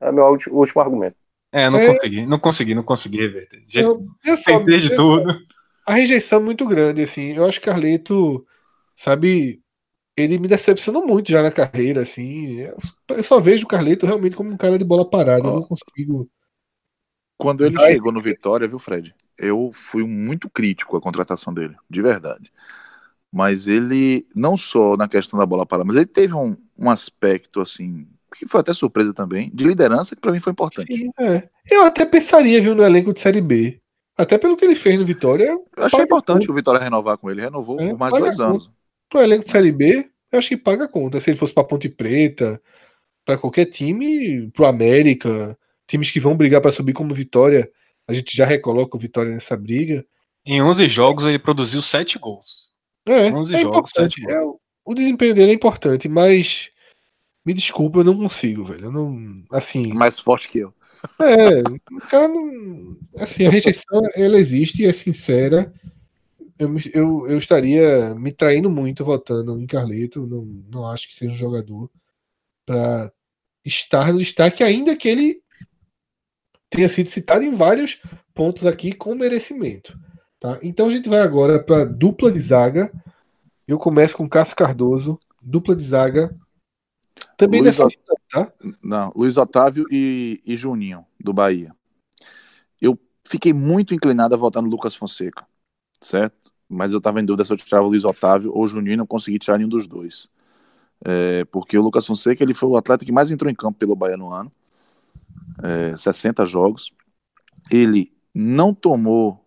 É 0.00 0.10
meu 0.10 0.24
último 0.50 0.82
argumento. 0.82 1.16
É, 1.52 1.68
não 1.68 1.78
é... 1.78 1.86
consegui, 1.86 2.26
não 2.26 2.38
consegui, 2.38 2.74
não 2.74 2.82
consegui 2.82 3.18
reverter. 3.18 3.62
Eu, 3.74 4.04
eu 4.24 4.42
Tentei 4.42 4.78
de 4.78 4.94
tudo. 4.94 5.38
A 5.86 5.94
rejeição 5.94 6.38
é 6.38 6.42
muito 6.42 6.66
grande, 6.66 7.02
assim. 7.02 7.32
Eu 7.32 7.44
acho 7.44 7.60
que 7.60 7.66
Carleto, 7.66 8.44
sabe, 8.96 9.61
ele 10.16 10.38
me 10.38 10.48
decepcionou 10.48 11.06
muito 11.06 11.30
já 11.30 11.42
na 11.42 11.50
carreira, 11.50 12.02
assim. 12.02 12.60
Eu 13.08 13.22
só 13.22 13.40
vejo 13.40 13.64
o 13.64 13.68
Carleto 13.68 14.06
realmente 14.06 14.36
como 14.36 14.50
um 14.50 14.56
cara 14.56 14.78
de 14.78 14.84
bola 14.84 15.08
parada. 15.08 15.44
Oh. 15.44 15.48
Eu 15.48 15.54
não 15.54 15.62
consigo. 15.62 16.30
Quando 17.38 17.64
ele 17.64 17.74
Mas... 17.74 17.94
chegou 17.94 18.12
no 18.12 18.20
Vitória, 18.20 18.68
viu, 18.68 18.78
Fred? 18.78 19.14
Eu 19.38 19.70
fui 19.72 20.04
muito 20.04 20.48
crítico 20.48 20.96
à 20.96 21.00
contratação 21.00 21.52
dele, 21.52 21.74
de 21.88 22.02
verdade. 22.02 22.52
Mas 23.32 23.66
ele, 23.66 24.26
não 24.34 24.56
só 24.56 24.96
na 24.96 25.08
questão 25.08 25.38
da 25.38 25.46
bola 25.46 25.64
parada, 25.64 25.86
mas 25.86 25.96
ele 25.96 26.06
teve 26.06 26.34
um, 26.34 26.54
um 26.78 26.90
aspecto, 26.90 27.60
assim, 27.60 28.06
que 28.36 28.46
foi 28.46 28.60
até 28.60 28.74
surpresa 28.74 29.14
também, 29.14 29.50
de 29.54 29.66
liderança, 29.66 30.14
que 30.14 30.20
para 30.20 30.30
mim 30.30 30.38
foi 30.38 30.52
importante. 30.52 30.94
Sim, 30.94 31.10
é. 31.18 31.48
Eu 31.70 31.84
até 31.84 32.04
pensaria, 32.04 32.60
viu, 32.60 32.74
no 32.74 32.84
elenco 32.84 33.12
de 33.12 33.20
Série 33.20 33.40
B. 33.40 33.80
Até 34.16 34.36
pelo 34.36 34.56
que 34.56 34.64
ele 34.64 34.74
fez 34.74 34.98
no 34.98 35.06
Vitória. 35.06 35.58
Eu 35.74 35.84
achei 35.84 36.02
importante 36.02 36.50
o 36.50 36.54
Vitória 36.54 36.78
renovar 36.78 37.16
com 37.16 37.30
ele. 37.30 37.40
Renovou 37.40 37.80
é, 37.80 37.88
por 37.88 37.98
mais 37.98 38.12
dois 38.12 38.38
anos. 38.38 38.70
Pro 39.12 39.20
elenco 39.20 39.44
de 39.44 39.50
Série 39.50 39.70
B, 39.70 40.08
eu 40.32 40.38
acho 40.38 40.48
que 40.48 40.56
paga 40.56 40.84
a 40.84 40.88
conta. 40.88 41.20
Se 41.20 41.28
ele 41.28 41.36
fosse 41.36 41.52
pra 41.52 41.62
Ponte 41.62 41.86
Preta, 41.86 42.58
para 43.26 43.36
qualquer 43.36 43.66
time, 43.66 44.50
pro 44.52 44.64
América, 44.64 45.54
times 45.86 46.10
que 46.10 46.18
vão 46.18 46.34
brigar 46.34 46.62
para 46.62 46.72
subir 46.72 46.94
como 46.94 47.14
Vitória, 47.14 47.70
a 48.08 48.14
gente 48.14 48.34
já 48.34 48.46
recoloca 48.46 48.96
o 48.96 48.98
Vitória 48.98 49.30
nessa 49.30 49.54
briga. 49.54 50.02
Em 50.46 50.62
11 50.62 50.88
jogos 50.88 51.26
ele 51.26 51.38
produziu 51.38 51.82
7 51.82 52.18
gols. 52.18 52.70
É, 53.06 53.30
11 53.30 53.54
é 53.54 53.60
jogos, 53.60 53.90
7 53.94 54.22
gols. 54.22 54.32
É, 54.32 54.40
o 54.82 54.94
desempenho 54.94 55.34
dele 55.34 55.50
é 55.50 55.54
importante, 55.54 56.08
mas 56.08 56.70
me 57.44 57.52
desculpa, 57.52 57.98
eu 57.98 58.04
não 58.04 58.16
consigo, 58.16 58.64
velho. 58.64 58.86
Eu 58.86 58.92
não. 58.92 59.44
Assim. 59.52 59.92
Mais 59.92 60.18
forte 60.18 60.48
que 60.48 60.60
eu. 60.60 60.72
É, 61.20 61.60
o 61.60 62.00
cara 62.08 62.28
não. 62.28 62.96
Assim, 63.18 63.46
a 63.46 63.50
rejeição, 63.50 64.00
ela 64.14 64.38
existe 64.38 64.82
e 64.82 64.86
é 64.86 64.92
sincera. 64.94 65.70
Eu, 66.58 66.76
eu, 66.92 67.26
eu 67.28 67.38
estaria 67.38 68.14
me 68.14 68.32
traindo 68.32 68.70
muito 68.70 69.04
votando 69.04 69.60
em 69.60 69.66
Carleto. 69.66 70.26
Não, 70.26 70.44
não 70.70 70.86
acho 70.88 71.08
que 71.08 71.14
seja 71.14 71.32
um 71.32 71.36
jogador 71.36 71.90
para 72.64 73.12
estar 73.64 74.12
no 74.12 74.18
destaque, 74.18 74.62
ainda 74.62 74.96
que 74.96 75.08
ele 75.08 75.42
tenha 76.70 76.88
sido 76.88 77.10
citado 77.10 77.44
em 77.44 77.52
vários 77.52 78.00
pontos 78.34 78.66
aqui 78.66 78.92
com 78.92 79.14
merecimento. 79.14 79.98
Tá? 80.40 80.58
Então 80.62 80.88
a 80.88 80.92
gente 80.92 81.08
vai 81.08 81.20
agora 81.20 81.62
para 81.62 81.84
dupla 81.84 82.30
de 82.30 82.40
zaga. 82.40 82.92
Eu 83.66 83.78
começo 83.78 84.16
com 84.16 84.28
Cássio 84.28 84.56
Cardoso, 84.56 85.18
dupla 85.40 85.76
de 85.76 85.82
zaga 85.84 86.34
também 87.36 87.60
Luiz 87.60 87.78
nessa 87.78 87.86
Ot... 87.86 87.98
tá? 88.30 88.52
Não, 88.82 89.12
Luiz 89.14 89.36
Otávio 89.36 89.84
e, 89.90 90.40
e 90.46 90.56
Juninho, 90.56 91.04
do 91.18 91.32
Bahia. 91.32 91.74
Eu 92.80 92.98
fiquei 93.26 93.52
muito 93.52 93.94
inclinado 93.94 94.34
a 94.34 94.38
votar 94.38 94.62
no 94.62 94.68
Lucas 94.68 94.94
Fonseca, 94.94 95.46
certo? 96.00 96.41
Mas 96.72 96.92
eu 96.92 96.98
estava 96.98 97.20
em 97.20 97.24
dúvida 97.24 97.44
se 97.44 97.52
eu 97.52 97.56
tirava 97.56 97.86
o 97.86 97.88
Luiz 97.88 98.04
Otávio 98.04 98.52
ou 98.54 98.64
o 98.64 98.66
Juninho 98.66 98.94
e 98.94 98.96
não 98.96 99.06
consegui 99.06 99.38
tirar 99.38 99.58
nenhum 99.58 99.68
dos 99.68 99.86
dois. 99.86 100.30
É, 101.04 101.44
porque 101.46 101.76
o 101.76 101.82
Lucas 101.82 102.06
Fonseca 102.06 102.42
ele 102.42 102.54
foi 102.54 102.68
o 102.68 102.76
atleta 102.76 103.04
que 103.04 103.12
mais 103.12 103.30
entrou 103.30 103.50
em 103.50 103.54
campo 103.54 103.78
pelo 103.78 103.96
Bahia 103.96 104.16
no 104.16 104.32
ano. 104.32 104.50
É, 105.62 105.96
60 105.96 106.46
jogos. 106.46 106.92
Ele 107.70 108.12
não 108.34 108.74
tomou 108.74 109.44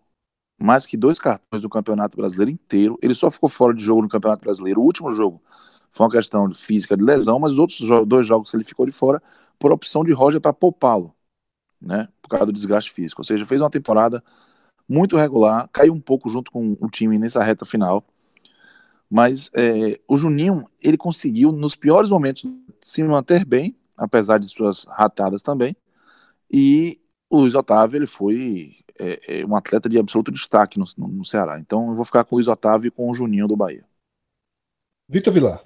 mais 0.60 0.86
que 0.86 0.96
dois 0.96 1.18
cartões 1.18 1.62
do 1.62 1.68
Campeonato 1.68 2.16
Brasileiro 2.16 2.50
inteiro. 2.50 2.98
Ele 3.02 3.14
só 3.14 3.30
ficou 3.30 3.48
fora 3.48 3.74
de 3.74 3.84
jogo 3.84 4.02
no 4.02 4.08
Campeonato 4.08 4.42
Brasileiro. 4.42 4.80
O 4.80 4.84
último 4.84 5.10
jogo 5.10 5.42
foi 5.90 6.06
uma 6.06 6.12
questão 6.12 6.52
física 6.54 6.96
de 6.96 7.02
lesão, 7.02 7.38
mas 7.38 7.52
os 7.52 7.58
outros 7.58 7.78
dois 8.06 8.26
jogos 8.26 8.50
que 8.50 8.56
ele 8.56 8.64
ficou 8.64 8.86
de 8.86 8.92
fora 8.92 9.22
por 9.58 9.72
opção 9.72 10.04
de 10.04 10.12
Roger 10.12 10.40
para 10.40 10.52
poupá-lo, 10.52 11.14
né? 11.80 12.08
Por 12.22 12.28
causa 12.28 12.46
do 12.46 12.52
desgaste 12.52 12.92
físico. 12.92 13.20
Ou 13.20 13.24
seja, 13.24 13.46
fez 13.46 13.60
uma 13.60 13.70
temporada 13.70 14.22
muito 14.88 15.16
regular, 15.16 15.68
caiu 15.72 15.92
um 15.92 16.00
pouco 16.00 16.28
junto 16.28 16.50
com 16.50 16.76
o 16.80 16.88
time 16.88 17.18
nessa 17.18 17.42
reta 17.42 17.64
final. 17.64 18.04
Mas 19.10 19.50
é, 19.54 20.00
o 20.08 20.16
Juninho, 20.16 20.64
ele 20.82 20.96
conseguiu, 20.96 21.52
nos 21.52 21.76
piores 21.76 22.10
momentos, 22.10 22.44
se 22.80 23.02
manter 23.02 23.44
bem, 23.44 23.76
apesar 23.96 24.38
de 24.38 24.48
suas 24.48 24.84
ratadas 24.84 25.42
também. 25.42 25.76
E 26.50 27.00
o 27.30 27.40
Luiz 27.40 27.54
Otávio, 27.54 27.98
ele 27.98 28.06
foi 28.06 28.76
é, 28.98 29.40
é, 29.40 29.46
um 29.46 29.54
atleta 29.54 29.88
de 29.88 29.98
absoluto 29.98 30.30
destaque 30.30 30.78
no, 30.78 30.84
no, 30.96 31.08
no 31.08 31.24
Ceará. 31.24 31.58
Então 31.58 31.88
eu 31.88 31.94
vou 31.94 32.04
ficar 32.04 32.24
com 32.24 32.34
o 32.34 32.38
Luiz 32.38 32.48
Otávio 32.48 32.88
e 32.88 32.90
com 32.90 33.08
o 33.10 33.14
Juninho 33.14 33.46
do 33.46 33.56
Bahia. 33.56 33.84
Vitor 35.08 35.32
Vilar. 35.32 35.62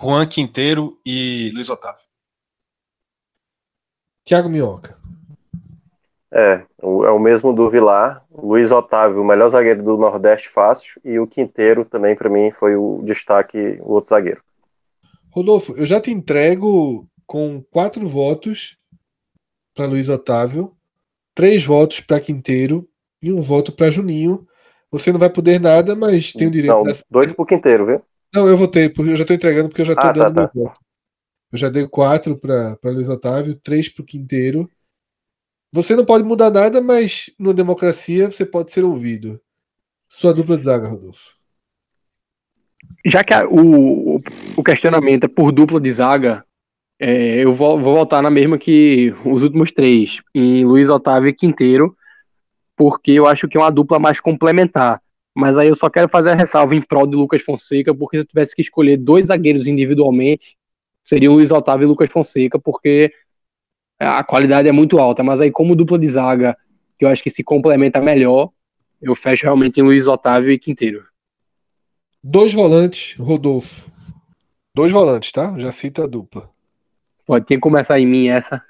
Juan 0.00 0.26
Quinteiro 0.26 1.00
e 1.04 1.50
Luiz 1.54 1.68
Otávio. 1.68 2.04
Thiago 4.24 4.48
Minhoca. 4.48 5.00
É, 6.34 6.62
é 6.80 6.86
o 6.86 7.18
mesmo 7.18 7.52
do 7.52 7.68
Vilar. 7.68 8.24
Luiz 8.30 8.70
Otávio, 8.70 9.20
o 9.20 9.24
melhor 9.24 9.48
zagueiro 9.48 9.82
do 9.82 9.98
Nordeste 9.98 10.48
fácil, 10.48 11.00
e 11.04 11.18
o 11.18 11.26
Quinteiro 11.26 11.84
também, 11.84 12.16
para 12.16 12.30
mim, 12.30 12.50
foi 12.50 12.74
o 12.74 13.02
destaque, 13.04 13.78
o 13.80 13.92
outro 13.92 14.10
zagueiro. 14.10 14.40
Rodolfo, 15.30 15.74
eu 15.76 15.84
já 15.84 16.00
te 16.00 16.10
entrego 16.10 17.06
com 17.26 17.62
quatro 17.70 18.06
votos 18.08 18.76
para 19.74 19.86
Luiz 19.86 20.08
Otávio, 20.08 20.74
três 21.34 21.64
votos 21.64 22.00
para 22.00 22.20
Quinteiro 22.20 22.88
e 23.22 23.32
um 23.32 23.40
voto 23.42 23.72
para 23.72 23.90
Juninho. 23.90 24.46
Você 24.90 25.12
não 25.12 25.18
vai 25.18 25.30
poder 25.30 25.58
nada, 25.58 25.94
mas 25.94 26.32
tem 26.32 26.48
o 26.48 26.50
direito. 26.50 26.74
Não, 26.74 26.82
dessa- 26.82 27.04
dois 27.10 27.32
pro 27.32 27.46
quinteiro, 27.46 27.86
viu? 27.86 28.02
Não, 28.34 28.46
eu 28.48 28.56
votei, 28.56 28.88
porque 28.88 29.12
eu 29.12 29.16
já 29.16 29.24
tô 29.24 29.32
entregando 29.32 29.68
porque 29.68 29.80
eu 29.80 29.86
já 29.86 29.94
tô 29.94 30.06
Ah, 30.06 30.12
tá, 30.12 30.24
dando 30.28 30.34
tá. 30.34 30.50
meu 30.54 30.64
voto. 30.64 30.80
Eu 31.50 31.58
já 31.58 31.68
dei 31.68 31.86
quatro 31.86 32.36
para 32.36 32.76
Luiz 32.84 33.08
Otávio, 33.08 33.54
três 33.54 33.88
pro 33.88 34.04
Quinteiro. 34.04 34.68
Você 35.72 35.96
não 35.96 36.04
pode 36.04 36.22
mudar 36.24 36.50
nada, 36.50 36.82
mas 36.82 37.30
na 37.38 37.52
democracia 37.52 38.30
você 38.30 38.44
pode 38.44 38.70
ser 38.70 38.84
ouvido. 38.84 39.40
Sua 40.08 40.34
dupla 40.34 40.58
de 40.58 40.64
zaga, 40.64 40.88
Rodolfo. 40.88 41.32
Já 43.06 43.24
que 43.24 43.32
a- 43.32 43.46
o, 43.48 44.20
o 44.56 44.62
questionamento 44.62 45.24
é 45.24 45.28
por 45.28 45.50
dupla 45.50 45.80
de 45.80 45.90
zaga, 45.90 46.44
é, 47.00 47.42
eu 47.42 47.52
vou, 47.52 47.80
vou 47.80 47.94
voltar 47.96 48.22
na 48.22 48.30
mesma 48.30 48.58
que 48.58 49.14
os 49.24 49.42
últimos 49.42 49.72
três, 49.72 50.18
em 50.34 50.64
Luiz 50.64 50.88
Otávio 50.90 51.30
e 51.30 51.34
Quinteiro, 51.34 51.96
porque 52.76 53.12
eu 53.12 53.26
acho 53.26 53.48
que 53.48 53.56
é 53.56 53.60
uma 53.60 53.70
dupla 53.72 53.98
mais 53.98 54.20
complementar. 54.20 55.00
Mas 55.34 55.56
aí 55.56 55.68
eu 55.68 55.74
só 55.74 55.88
quero 55.88 56.08
fazer 56.08 56.30
a 56.30 56.34
ressalva 56.34 56.74
em 56.74 56.82
prol 56.82 57.06
de 57.06 57.16
Lucas 57.16 57.42
Fonseca, 57.42 57.94
porque 57.94 58.18
se 58.18 58.22
eu 58.22 58.26
tivesse 58.26 58.54
que 58.54 58.60
escolher 58.62 58.98
dois 58.98 59.28
zagueiros 59.28 59.66
individualmente, 59.66 60.56
seriam 61.04 61.32
Luiz 61.34 61.50
Otávio 61.50 61.86
e 61.86 61.88
Lucas 61.88 62.12
Fonseca, 62.12 62.58
porque 62.58 63.10
a 63.98 64.24
qualidade 64.24 64.68
é 64.68 64.72
muito 64.72 64.98
alta. 64.98 65.22
Mas 65.22 65.40
aí, 65.40 65.50
como 65.50 65.76
dupla 65.76 65.98
de 65.98 66.08
zaga, 66.08 66.56
que 66.98 67.04
eu 67.04 67.08
acho 67.08 67.22
que 67.22 67.30
se 67.30 67.42
complementa 67.42 68.00
melhor, 68.00 68.50
eu 69.00 69.14
fecho 69.14 69.44
realmente 69.44 69.80
em 69.80 69.82
Luiz 69.82 70.06
Otávio 70.06 70.50
e 70.50 70.58
Quinteiro. 70.58 71.00
Dois 72.22 72.52
volantes, 72.52 73.16
Rodolfo. 73.18 73.90
Dois 74.74 74.92
volantes, 74.92 75.32
tá? 75.32 75.58
Já 75.58 75.72
cita 75.72 76.04
a 76.04 76.06
dupla. 76.06 76.48
Pode 77.26 77.46
ter 77.46 77.56
que 77.56 77.60
começar 77.60 77.98
em 77.98 78.06
mim 78.06 78.28
essa. 78.28 78.62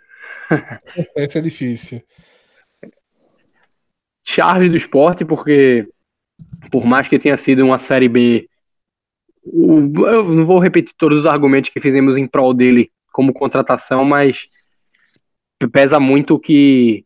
Essa 1.17 1.39
é 1.39 1.43
difícil. 1.43 2.03
Charles 4.25 4.71
do 4.71 4.77
esporte, 4.77 5.25
porque 5.25 5.89
por 6.71 6.85
mais 6.85 7.09
que 7.09 7.19
tenha 7.19 7.37
sido 7.37 7.65
uma 7.65 7.79
série 7.79 8.09
B, 8.09 8.49
eu 9.45 10.25
não 10.25 10.47
vou 10.47 10.59
repetir 10.59 10.95
todos 10.97 11.21
os 11.21 11.27
argumentos 11.27 11.71
que 11.71 11.81
fizemos 11.81 12.17
em 12.17 12.27
prol 12.27 12.55
dele 12.55 12.91
como 13.13 13.33
contratação, 13.33 14.05
mas 14.05 14.47
pesa 15.69 16.01
muito 16.01 16.39
que 16.39 17.05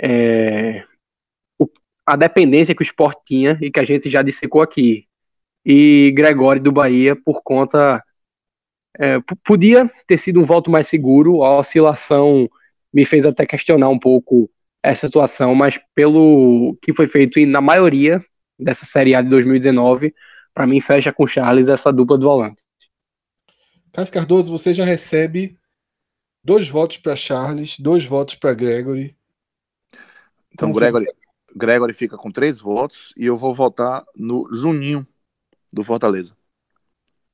é, 0.00 0.84
o- 1.58 1.68
a 2.06 2.16
dependência 2.16 2.74
que 2.74 2.82
o 2.82 2.84
esporte 2.84 3.22
tinha 3.26 3.58
e 3.62 3.70
que 3.70 3.80
a 3.80 3.84
gente 3.84 4.10
já 4.10 4.22
dissecou 4.22 4.62
aqui. 4.62 5.06
E 5.64 6.12
Gregório 6.16 6.62
do 6.62 6.72
Bahia, 6.72 7.16
por 7.16 7.42
conta. 7.42 8.02
é, 8.98 9.18
podia 9.44 9.90
ter 10.06 10.18
sido 10.18 10.40
um 10.40 10.44
voto 10.44 10.70
mais 10.70 10.88
seguro, 10.88 11.42
a 11.42 11.58
oscilação 11.58 12.48
me 12.92 13.04
fez 13.04 13.24
até 13.24 13.46
questionar 13.46 13.88
um 13.88 13.98
pouco 13.98 14.50
essa 14.82 15.06
situação, 15.06 15.54
mas 15.54 15.78
pelo 15.94 16.76
que 16.82 16.92
foi 16.94 17.06
feito 17.06 17.38
e 17.38 17.46
na 17.46 17.60
maioria 17.60 18.22
dessa 18.58 18.84
Série 18.84 19.14
A 19.14 19.22
de 19.22 19.30
2019, 19.30 20.14
para 20.52 20.66
mim 20.66 20.80
fecha 20.80 21.12
com 21.12 21.26
Charles 21.26 21.68
essa 21.68 21.92
dupla 21.92 22.18
de 22.18 22.24
volante. 22.24 22.62
Cássio 23.92 24.14
Cardoso, 24.14 24.52
você 24.52 24.72
já 24.72 24.84
recebe 24.84 25.56
dois 26.42 26.68
votos 26.68 26.98
para 26.98 27.16
Charles, 27.16 27.78
dois 27.78 28.04
votos 28.04 28.34
para 28.34 28.54
Gregory. 28.54 29.16
Então, 30.52 30.68
Como 30.68 30.78
Gregory, 30.80 31.06
Gregory 31.54 31.92
fica 31.92 32.16
com 32.16 32.30
três 32.30 32.60
votos 32.60 33.12
e 33.16 33.26
eu 33.26 33.36
vou 33.36 33.52
votar 33.52 34.04
no 34.16 34.52
Juninho 34.52 35.06
do 35.72 35.82
Fortaleza. 35.82 36.36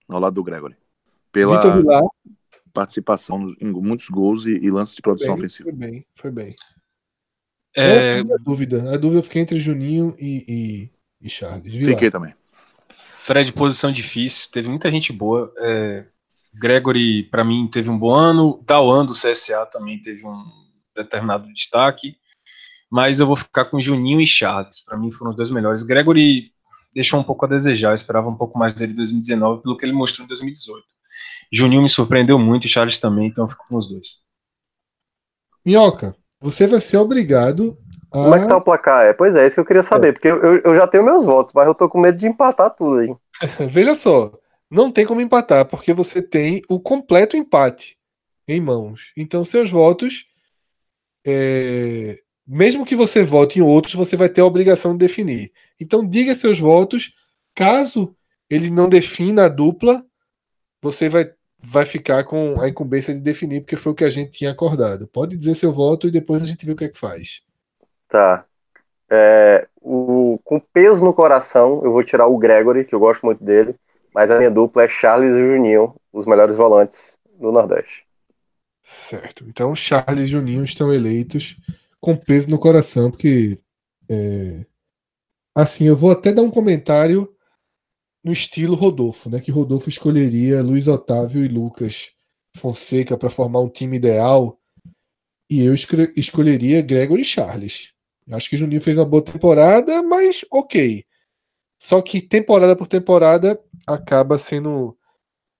Ao 0.09 0.21
lado 0.21 0.35
do 0.35 0.45
Gregory. 0.45 0.77
Pela 1.33 1.83
participação 2.73 3.39
nos- 3.39 3.57
em 3.61 3.71
muitos 3.73 4.09
gols 4.09 4.45
e, 4.47 4.53
e 4.53 4.71
lances 4.71 4.95
de 4.95 5.03
produção 5.03 5.29
Bem, 5.29 5.39
ofensiva. 5.39 5.71
foi 5.71 5.79
bem, 5.79 6.07
foi 6.15 6.31
bem. 6.31 6.55
É, 7.75 8.19
É, 8.19 8.21
a 8.21 8.37
dúvida. 8.43 8.95
A 8.95 8.97
dúvida 8.97 9.19
eu 9.21 9.23
fiquei 9.23 9.43
entre 9.43 9.59
Juninho 9.59 10.15
e, 10.19 10.91
e, 11.21 11.27
e 11.27 11.31
Charles. 11.31 11.75
Fiquei 11.75 12.11
também. 12.11 12.35
Fred, 12.89 13.53
posição 13.53 13.91
difícil, 13.91 14.49
teve 14.51 14.69
muita 14.69 14.91
gente 14.91 15.13
boa. 15.13 15.53
É, 15.59 16.07
Gregory, 16.59 17.25
pra 17.25 17.45
mim, 17.45 17.67
teve 17.67 17.91
um 17.91 17.99
bom 17.99 18.15
ano. 18.15 18.61
Dauan 18.67 19.05
do 19.05 19.13
CSA 19.15 19.67
também 19.67 20.01
teve 20.01 20.27
um 20.27 20.45
determinado 20.95 21.53
destaque. 21.53 22.17
Mas 22.91 23.19
eu 23.21 23.27
vou 23.27 23.37
ficar 23.37 23.65
com 23.67 23.81
Juninho 23.81 24.21
e 24.21 24.27
Charles. 24.27 24.81
Pra 24.81 24.97
mim 24.97 25.11
foram 25.11 25.31
os 25.33 25.37
dois 25.37 25.51
melhores. 25.51 25.83
Gregory 25.83 26.53
deixou 26.95 27.21
um 27.21 27.25
pouco 27.25 27.45
a 27.45 27.49
desejar. 27.49 27.91
Eu 27.91 27.95
esperava 27.95 28.29
um 28.29 28.37
pouco 28.37 28.59
mais 28.59 28.73
dele 28.75 28.93
em 28.93 28.97
2019 28.97 29.63
pelo 29.63 29.77
que 29.77 29.85
ele 29.85 29.93
mostrou 29.93 30.25
em 30.25 30.29
2018. 30.29 30.85
Juninho 31.53 31.83
me 31.83 31.89
surpreendeu 31.89 32.39
muito 32.39 32.67
e 32.67 32.71
Charles 32.71 32.99
também, 32.99 33.29
então 33.29 33.45
eu 33.45 33.49
fico 33.49 33.65
com 33.69 33.77
os 33.77 33.89
dois. 33.89 34.25
Minhoca, 35.65 36.15
você 36.41 36.67
vai 36.67 36.81
ser 36.81 36.97
obrigado 36.99 37.77
a. 38.13 38.19
Como 38.19 38.35
é 38.35 38.41
que 38.41 38.49
tá 38.49 38.57
o 38.57 38.61
placar? 38.63 39.05
É, 39.07 39.13
pois 39.13 39.35
é, 39.37 39.47
isso 39.47 39.55
que 39.55 39.61
eu 39.61 39.65
queria 39.65 39.83
saber, 39.83 40.13
porque 40.13 40.29
eu, 40.29 40.37
eu- 40.43 40.59
eu 40.65 40.75
já 40.75 40.87
tenho 40.87 41.05
meus 41.05 41.25
votos, 41.25 41.53
mas 41.53 41.67
eu 41.67 41.75
tô 41.75 41.89
com 41.89 42.01
medo 42.01 42.19
de 42.19 42.27
empatar 42.27 42.71
tudo 42.71 42.99
aí. 43.01 43.15
Veja 43.69 43.95
só, 43.95 44.33
não 44.71 44.91
tem 44.91 45.07
como 45.07 45.21
empatar, 45.21 45.67
porque 45.67 45.93
você 45.93 46.21
tem 46.21 46.63
o 46.69 46.81
completo 46.81 47.37
empate 47.37 47.97
em 48.49 48.61
mãos. 48.61 49.13
Então, 49.17 49.45
seus 49.45 49.71
votos, 49.71 50.27
é, 51.27 52.19
mesmo 52.47 52.85
que 52.85 52.97
você 52.97 53.25
vote 53.25 53.59
em 53.59 53.63
outros, 53.63 53.95
você 53.95 54.17
vai 54.17 54.29
ter 54.29 54.41
a 54.41 54.47
obrigação 54.47 54.93
de 54.93 54.99
definir. 54.99 55.53
Então, 55.81 56.07
diga 56.07 56.35
seus 56.35 56.59
votos. 56.59 57.15
Caso 57.55 58.15
ele 58.49 58.71
não 58.71 58.89
defina 58.89 59.47
a 59.47 59.49
dupla, 59.49 60.05
você 60.81 61.09
vai, 61.09 61.33
vai 61.59 61.85
ficar 61.85 62.25
com 62.25 62.61
a 62.61 62.69
incumbência 62.69 63.13
de 63.15 63.21
definir, 63.21 63.61
porque 63.61 63.77
foi 63.77 63.93
o 63.93 63.95
que 63.95 64.05
a 64.05 64.11
gente 64.11 64.31
tinha 64.31 64.53
acordado. 64.53 65.09
Pode 65.09 65.37
dizer 65.37 65.57
seu 65.57 65.73
voto 65.73 66.07
e 66.07 66.13
depois 66.13 66.43
a 66.43 66.47
gente 66.47 66.65
vê 66.65 66.73
o 66.73 66.77
que 66.77 66.85
é 66.85 66.89
que 66.89 66.99
faz. 66.99 67.43
Tá. 68.09 68.45
É, 69.11 69.67
o, 69.81 70.39
com 70.45 70.61
peso 70.61 71.05
no 71.05 71.15
coração, 71.15 71.81
eu 71.85 71.93
vou 71.93 72.05
tirar 72.05 72.27
o 72.27 72.39
Gregory, 72.39 72.85
que 72.85 72.95
eu 72.95 73.01
gosto 73.01 73.25
muito 73.25 73.43
dele, 73.43 73.75
mas 74.17 74.31
a 74.31 74.39
minha 74.39 74.51
dupla 74.51 74.85
é 74.85 74.89
Charles 74.89 75.31
e 75.31 75.39
Juninho, 75.39 75.95
os 76.11 76.25
melhores 76.25 76.57
volantes 76.57 77.19
do 77.39 77.53
Nordeste. 77.53 78.05
Certo. 78.83 79.45
Então, 79.47 79.77
Charles 79.77 80.23
e 80.23 80.27
Juninho 80.27 80.65
estão 80.65 80.93
eleitos 80.93 81.57
com 82.01 82.17
peso 82.17 82.49
no 82.49 82.59
coração, 82.59 83.11
porque. 83.11 83.61
é, 84.09 84.65
Assim, 85.57 85.87
eu 85.87 85.97
vou 85.97 86.11
até 86.11 86.35
dar 86.35 86.43
um 86.43 86.51
comentário 86.51 87.35
no 88.23 88.31
estilo 88.31 88.75
Rodolfo, 88.75 89.31
né? 89.31 89.41
Que 89.41 89.51
Rodolfo 89.51 89.89
escolheria 89.89 90.63
Luiz 90.63 90.87
Otávio 90.87 91.43
e 91.43 91.49
Lucas 91.49 92.11
Fonseca 92.55 93.17
para 93.17 93.31
formar 93.31 93.61
um 93.61 93.69
time 93.71 93.97
ideal, 93.97 94.61
e 95.49 95.63
eu 95.65 95.73
escolheria 95.73 96.83
Gregory 96.83 97.23
e 97.23 97.25
Charles. 97.25 97.95
Acho 98.31 98.51
que 98.51 98.57
Juninho 98.59 98.83
fez 98.83 98.99
uma 98.99 99.07
boa 99.07 99.25
temporada, 99.25 100.03
mas 100.03 100.45
ok. 100.51 101.07
Só 101.81 102.03
que 102.03 102.21
temporada 102.21 102.77
por 102.77 102.87
temporada 102.87 103.59
acaba 103.87 104.39
sendo 104.39 104.97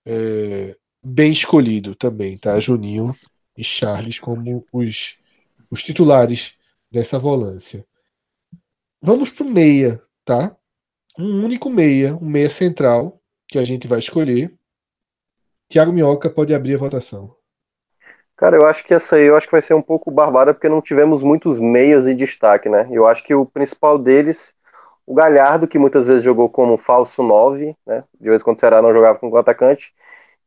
é, 0.05 0.77
bem 1.03 1.33
escolhido 1.33 1.95
também, 1.95 2.37
tá? 2.37 2.59
Juninho 2.59 3.15
e 3.57 3.63
Charles 3.63 4.19
como 4.19 4.65
os, 4.73 5.17
os 5.71 5.83
titulares 5.83 6.57
dessa 6.91 7.19
volância. 7.19 7.87
Vamos 9.01 9.31
pro 9.31 9.45
meia, 9.45 10.03
tá? 10.25 10.57
Um 11.19 11.45
único 11.45 11.71
meia, 11.71 12.17
um 12.17 12.27
meia 12.27 12.51
central 12.51 13.21
que 13.49 13.59
a 13.59 13.65
gente 13.65 13.87
vai 13.87 13.99
escolher. 13.99 14.53
Tiago 15.69 15.93
Minhoca 15.93 16.29
pode 16.29 16.55
abrir 16.55 16.75
a 16.75 16.79
votação. 16.79 17.35
Cara, 18.37 18.57
eu 18.57 18.67
acho 18.67 18.85
que 18.85 18.93
essa 18.93 19.17
aí 19.17 19.25
eu 19.25 19.37
acho 19.37 19.47
que 19.47 19.53
vai 19.53 19.63
ser 19.63 19.75
um 19.75 19.83
pouco 19.83 20.11
barbada 20.11 20.53
porque 20.53 20.69
não 20.69 20.83
tivemos 20.83 21.23
muitos 21.23 21.59
meias 21.59 22.07
em 22.07 22.15
destaque, 22.15 22.69
né? 22.69 22.87
Eu 22.91 23.07
acho 23.07 23.25
que 23.25 23.35
o 23.35 23.47
principal 23.47 23.99
deles, 23.99 24.55
o 25.07 25.15
Galhardo, 25.15 25.69
que 25.69 25.79
muitas 25.79 26.05
vezes 26.05 26.23
jogou 26.25 26.49
como 26.51 26.77
falso 26.77 27.23
9, 27.23 27.77
né? 27.87 28.05
De 28.21 28.29
vez 28.29 28.41
em 28.41 28.45
quando 28.45 28.57
o 28.57 28.61
Ceará 28.61 28.83
não 28.83 28.93
jogava 28.93 29.19
como 29.19 29.37
atacante. 29.37 29.95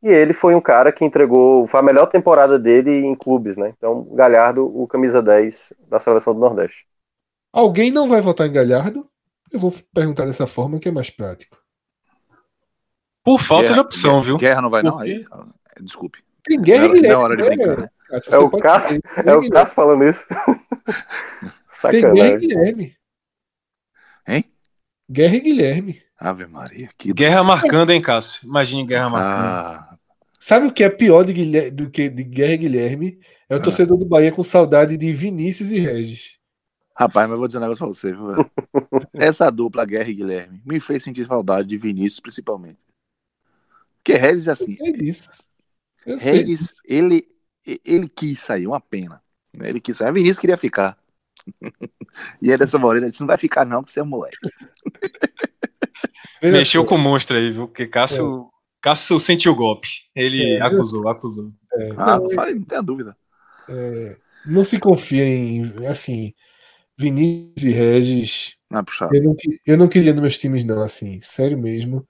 E 0.04 0.08
ele 0.10 0.34
foi 0.34 0.56
um 0.56 0.62
cara 0.62 0.92
que 0.92 1.04
entregou, 1.04 1.68
foi 1.68 1.80
a 1.80 1.84
melhor 1.84 2.06
temporada 2.08 2.58
dele 2.60 2.92
em 3.06 3.16
clubes, 3.16 3.58
né? 3.58 3.74
Então, 3.78 4.00
o 4.10 4.16
Galhardo, 4.16 4.66
o 4.66 4.88
camisa 4.88 5.22
10 5.22 5.74
da 5.90 6.00
seleção 6.00 6.34
do 6.34 6.40
Nordeste. 6.40 6.86
Alguém 7.52 7.92
não 7.92 8.08
vai 8.08 8.22
votar 8.22 8.48
em 8.48 8.52
Galhardo? 8.52 9.08
Eu 9.52 9.60
vou 9.60 9.74
perguntar 9.94 10.26
dessa 10.26 10.46
forma 10.46 10.80
que 10.80 10.88
é 10.88 10.92
mais 10.92 11.10
prático. 11.10 11.58
Por 13.24 13.40
falta 13.40 13.64
de 13.66 13.70
Guerra- 13.74 13.82
opção, 13.82 14.12
Guerra- 14.14 14.26
viu? 14.26 14.38
Guerra 14.38 14.62
não 14.62 14.70
vai, 14.70 14.84
não? 14.84 14.98
Por 14.98 15.04
quê? 15.04 15.24
Aí, 15.32 15.84
desculpe. 15.84 16.20
Tem 16.44 16.62
Guerra 16.62 16.88
Não 16.88 16.88
e 16.88 16.90
é- 16.90 16.92
não 16.94 16.98
é 16.98 17.02
Guilherme. 17.02 17.24
hora 17.24 17.36
de 17.38 17.44
brincar, 17.44 17.78
né? 17.80 17.90
É 18.32 18.38
o 18.38 18.50
Cássio, 18.50 19.02
é 19.18 19.20
o 19.20 19.24
Guilherme. 19.24 19.50
Cássio 19.50 19.76
falando 19.76 20.04
isso. 20.06 20.26
Tem 20.30 20.42
Guerra 21.92 21.92
e 21.92 22.02
Sacanagem. 22.02 22.38
Guilherme. 22.38 22.96
Hein? 24.30 24.44
Guerra 25.10 25.36
e 25.36 25.40
Guilherme. 25.42 26.02
Ave 26.18 26.46
Maria, 26.46 26.90
que. 26.98 27.14
Guerra 27.14 27.44
marcando, 27.44 27.92
hein, 27.92 28.02
Cássio? 28.02 28.46
Imagine 28.46 28.86
guerra 28.86 29.10
marcando. 29.10 29.46
Ah, 29.46 29.98
Sabe 30.40 30.68
o 30.68 30.72
que 30.74 30.84
é 30.84 30.90
pior 30.90 31.24
de 31.24 31.72
do 31.72 31.90
que 31.90 32.10
de 32.10 32.24
Guerra 32.24 32.54
e 32.54 32.58
Guilherme? 32.58 33.20
É 33.50 33.56
o 33.56 33.60
Ah. 33.60 33.62
torcedor 33.62 33.98
do 33.98 34.06
Bahia 34.06 34.32
com 34.32 34.44
saudade 34.44 34.96
de 34.98 35.12
Vinícius 35.14 35.72
e 35.72 35.80
Regis. 35.80 36.38
rapaz, 36.96 37.28
mas 37.28 37.34
eu 37.36 37.38
vou 37.40 37.48
dizer 37.48 37.58
um 37.60 37.62
negócio 37.62 37.80
pra 37.86 37.88
você, 37.94 38.12
viu, 38.12 38.28
velho? 38.28 38.52
Essa 39.14 39.50
dupla, 39.50 39.86
Guerra 39.86 40.10
e 40.10 40.14
Guilherme, 40.16 40.62
me 40.66 40.80
fez 40.80 41.04
sentir 41.04 41.26
saudade 41.26 41.68
de 41.68 41.78
Vinícius, 41.78 42.20
principalmente. 42.20 42.78
Porque 43.96 44.14
Regis 44.20 44.48
é 44.48 44.52
assim. 44.52 44.78
É 44.82 44.90
isso. 45.04 45.32
Eu 46.06 46.20
sei. 46.20 46.32
Regis, 46.40 46.74
ele, 46.86 47.26
ele 47.86 48.08
quis 48.10 48.40
sair, 48.40 48.68
uma 48.68 48.80
pena. 48.82 49.22
Ele 49.62 49.80
quis 49.80 49.96
sair. 49.98 50.08
A 50.10 50.12
Vinícius 50.12 50.40
queria 50.40 50.58
ficar. 50.58 50.98
E 52.42 52.52
aí 52.52 52.58
dessa 52.58 52.78
Moreira 52.78 53.08
disse: 53.10 53.22
não 53.22 53.28
vai 53.28 53.38
ficar, 53.38 53.66
não, 53.66 53.84
que 53.84 53.92
você 53.92 54.00
é 54.00 54.04
um 54.04 54.08
moleque. 54.08 54.38
Mexeu 56.42 56.86
com 56.86 56.96
o 56.96 57.00
monstro 57.00 57.38
aí, 57.38 57.52
viu? 57.52 57.68
Porque 57.68 57.88
Cássio, 57.88 58.50
Cássio 58.82 59.20
sentiu 59.20 59.52
o 59.52 59.56
golpe. 59.56 59.88
Ele 60.16 60.54
É, 60.54 60.62
acusou, 60.62 61.08
acusou. 61.08 61.52
é, 61.74 61.90
Ah, 61.98 62.18
não, 62.18 62.24
não, 62.24 62.32
falei, 62.32 62.56
não 62.56 62.64
tenha 62.64 62.82
dúvida. 62.82 63.16
não 64.46 64.64
se 64.64 64.80
confia 64.80 65.26
em. 65.26 65.64
Assim, 65.88 66.34
Vinícius 66.98 67.64
e 67.64 67.72
Regis. 67.72 68.56
Não 68.70 68.80
é 68.80 68.84
puxado. 68.84 69.16
Eu 69.16 69.24
não, 69.24 69.36
eu 69.66 69.78
não 69.78 69.88
queria 69.88 70.14
nos 70.14 70.22
meus 70.22 70.38
times, 70.38 70.64
não, 70.66 70.82
assim. 70.82 71.20
Sério 71.22 71.58
mesmo. 71.58 72.08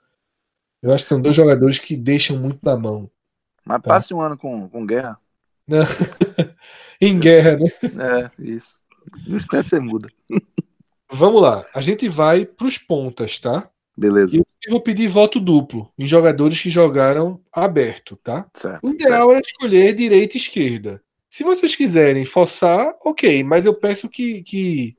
Eu 0.81 0.93
acho 0.93 1.03
que 1.03 1.09
são 1.09 1.21
dois 1.21 1.35
jogadores 1.35 1.77
que 1.77 1.97
deixam 1.97 2.37
muito 2.37 2.59
na 2.63 2.77
mão. 2.77 3.09
Mas 3.65 3.81
Tá. 3.81 3.89
passe 3.89 4.13
um 4.13 4.21
ano 4.21 4.37
com, 4.37 4.69
com 4.69 4.85
guerra. 4.85 5.19
Em 7.01 7.19
guerra, 7.19 7.57
né? 7.57 7.69
É, 7.97 8.31
isso. 8.41 8.79
No 9.27 9.37
instante 9.37 9.69
você 9.69 9.79
muda. 9.79 10.09
Vamos 11.11 11.41
lá. 11.41 11.65
A 11.73 11.81
gente 11.81 12.07
vai 12.07 12.45
pros 12.45 12.77
pontas, 12.77 13.39
tá? 13.39 13.69
Beleza. 13.97 14.37
E 14.37 14.39
eu 14.39 14.71
vou 14.71 14.81
pedir 14.81 15.07
voto 15.07 15.39
duplo 15.39 15.91
em 15.97 16.07
jogadores 16.07 16.61
que 16.61 16.69
jogaram 16.69 17.39
aberto, 17.51 18.15
tá? 18.17 18.45
Certo. 18.53 18.85
O 18.85 18.91
ideal 18.91 19.33
é 19.33 19.39
escolher 19.39 19.93
direita 19.93 20.37
e 20.37 20.39
esquerda. 20.39 21.01
Se 21.29 21.43
vocês 21.43 21.75
quiserem 21.75 22.25
forçar, 22.25 22.95
ok, 23.03 23.43
mas 23.43 23.65
eu 23.65 23.73
peço 23.73 24.09
que, 24.09 24.41
que 24.43 24.95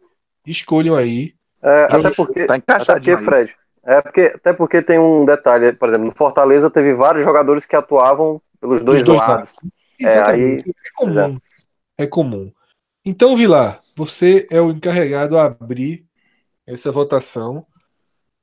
escolham 0.47 0.95
aí. 0.95 1.35
É, 1.63 1.85
até 1.91 2.11
porque, 2.11 2.45
Tá 2.45 2.55
até 2.55 2.63
porque, 2.63 2.73
encaixadinho 2.73 3.19
aí. 3.19 3.25
Fred, 3.25 3.55
é 3.85 4.01
porque, 4.01 4.21
até 4.21 4.53
porque 4.53 4.83
tem 4.83 4.99
um 4.99 5.25
detalhe, 5.25 5.73
por 5.73 5.89
exemplo, 5.89 6.07
no 6.07 6.15
Fortaleza 6.15 6.71
teve 6.71 6.95
vários 6.95 7.25
jogadores 7.25 7.67
que 7.67 7.75
atuavam 7.75 8.41
pelos 8.61 8.81
dois, 8.81 9.01
Os 9.01 9.07
dois 9.07 9.21
lados. 9.21 9.53
É, 10.01 10.05
Exatamente. 10.05 10.71
É, 10.71 10.73
comum. 10.95 11.41
É 11.99 12.07
comum. 12.07 12.53
Então, 13.05 13.37
Vilar, 13.37 13.81
você 13.97 14.47
é 14.51 14.61
o 14.61 14.71
encarregado 14.71 15.39
a 15.39 15.47
abrir 15.47 16.05
essa 16.67 16.93
votação. 16.93 17.67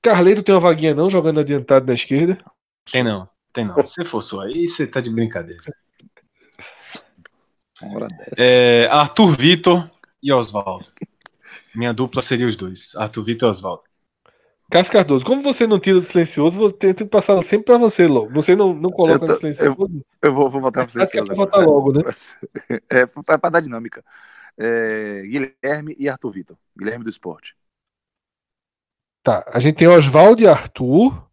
Carleiro 0.01 0.41
tem 0.43 0.53
uma 0.53 0.61
vaguinha 0.61 0.95
não 0.95 1.09
jogando 1.09 1.39
adiantado 1.39 1.85
da 1.85 1.93
esquerda. 1.93 2.37
Tem 2.91 3.03
não, 3.03 3.29
tem 3.53 3.65
não. 3.65 3.83
Se 3.85 4.03
forçou 4.05 4.41
aí, 4.41 4.67
você 4.67 4.87
tá 4.87 4.99
de 4.99 5.09
brincadeira. 5.09 5.61
Uma 7.81 7.95
hora 7.95 8.07
dessa. 8.07 8.35
É, 8.37 8.87
Arthur 8.87 9.35
Vitor 9.37 9.89
e 10.21 10.31
Oswaldo. 10.33 10.87
Minha 11.75 11.93
dupla 11.93 12.21
seria 12.21 12.47
os 12.47 12.55
dois. 12.55 12.95
Arthur 12.95 13.23
Vitor 13.23 13.47
e 13.47 13.51
Oswaldo. 13.51 13.83
Cássio 14.69 14.91
Cardoso, 14.91 15.23
como 15.23 15.41
você 15.41 15.65
não 15.65 15.79
tira 15.79 15.97
do 15.97 16.01
silencioso, 16.05 16.61
eu 16.61 16.71
tento 16.73 17.05
passar 17.07 17.41
sempre 17.41 17.67
para 17.67 17.77
você 17.77 18.05
logo. 18.05 18.33
Você 18.33 18.53
não, 18.53 18.73
não 18.73 18.89
coloca 18.89 19.13
Eu 19.13 19.19
tô- 19.19 19.27
no 19.27 19.35
silencioso? 19.35 20.03
Eu 20.21 20.33
vou, 20.33 20.49
vou 20.49 20.61
votar 20.61 20.83
pra 20.85 20.91
você. 20.91 20.99
Cássio 20.99 21.23
quer 21.25 21.35
votar 21.35 21.65
logo, 21.65 21.93
né? 21.93 22.01
É, 22.89 23.05
pra, 23.05 23.37
pra 23.37 23.49
dar 23.49 23.61
dinâmica. 23.61 24.03
É, 24.57 25.21
Guilherme 25.21 25.95
e 25.97 26.09
Arthur 26.09 26.31
Vitor. 26.31 26.57
Guilherme 26.77 27.03
do 27.03 27.09
Esporte. 27.09 27.55
Tá, 29.23 29.43
a 29.47 29.59
gente 29.59 29.77
tem 29.77 29.87
Oswaldo 29.87 30.41
e 30.41 30.47
Arthur, 30.47 31.29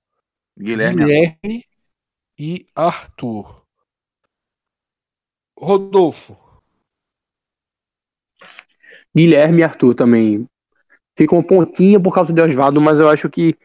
Guilherme, 0.58 1.04
Guilherme 1.04 1.64
e 2.38 2.66
Arthur. 2.74 3.64
Rodolfo, 5.56 6.36
Guilherme 9.14 9.60
e 9.60 9.62
Arthur 9.62 9.94
também. 9.94 10.48
Ficam 11.16 11.42
pontinha 11.42 12.00
por 12.00 12.12
causa 12.12 12.32
de 12.32 12.40
Oswaldo, 12.40 12.80
mas 12.80 12.98
eu 12.98 13.08
acho 13.08 13.30
que 13.30 13.56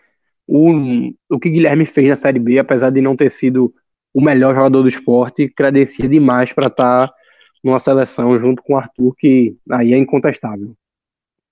o, 0.45 1.11
o 1.29 1.39
que 1.39 1.49
Guilherme 1.49 1.85
fez 1.85 2.07
na 2.07 2.15
Série 2.15 2.39
B, 2.39 2.59
apesar 2.59 2.91
de 2.91 3.01
não 3.01 3.15
ter 3.15 3.29
sido 3.31 3.73
o 4.13 4.21
melhor 4.21 4.53
jogador 4.53 4.83
do 4.83 4.89
esporte, 4.89 5.49
credencia 5.49 6.07
demais 6.07 6.53
para 6.53 6.67
estar 6.67 7.11
numa 7.63 7.79
seleção 7.79 8.37
junto 8.37 8.61
com 8.63 8.73
o 8.73 8.77
Arthur, 8.77 9.13
que 9.15 9.57
aí 9.71 9.93
é 9.93 9.97
incontestável. 9.97 10.73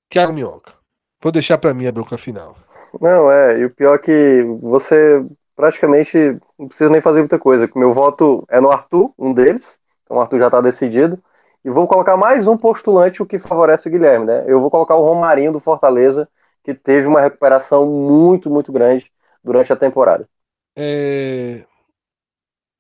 Thiago 0.09 0.33
Minhoca. 0.33 0.73
Vou 1.21 1.31
deixar 1.31 1.57
para 1.57 1.73
mim 1.73 1.87
a 1.87 1.91
bronca 1.91 2.17
final. 2.17 2.55
Não, 3.01 3.31
é, 3.31 3.59
e 3.59 3.65
o 3.65 3.69
pior 3.69 3.95
é 3.95 3.99
que 3.99 4.43
você 4.61 5.25
praticamente 5.55 6.37
não 6.57 6.67
precisa 6.67 6.89
nem 6.89 7.01
fazer 7.01 7.19
muita 7.19 7.39
coisa. 7.39 7.69
Meu 7.75 7.91
voto 7.93 8.45
é 8.49 8.59
no 8.59 8.71
Arthur, 8.71 9.11
um 9.17 9.33
deles, 9.33 9.79
então 10.03 10.17
o 10.17 10.21
Arthur 10.21 10.39
já 10.39 10.45
está 10.47 10.61
decidido. 10.61 11.19
E 11.65 11.69
vou 11.69 11.87
colocar 11.87 12.15
mais 12.15 12.47
um 12.47 12.55
postulante, 12.55 13.21
o 13.21 13.25
que 13.25 13.39
favorece 13.39 13.89
o 13.89 13.91
Guilherme, 13.91 14.25
né? 14.25 14.45
Eu 14.47 14.61
vou 14.61 14.71
colocar 14.71 14.95
o 14.95 15.03
Romarinho 15.03 15.51
do 15.51 15.59
Fortaleza, 15.59 16.29
que 16.63 16.73
teve 16.73 17.07
uma 17.07 17.19
recuperação 17.19 17.85
muito, 17.85 18.49
muito 18.49 18.71
grande 18.71 19.11
durante 19.43 19.73
a 19.73 19.75
temporada. 19.75 20.29
É, 20.77 21.65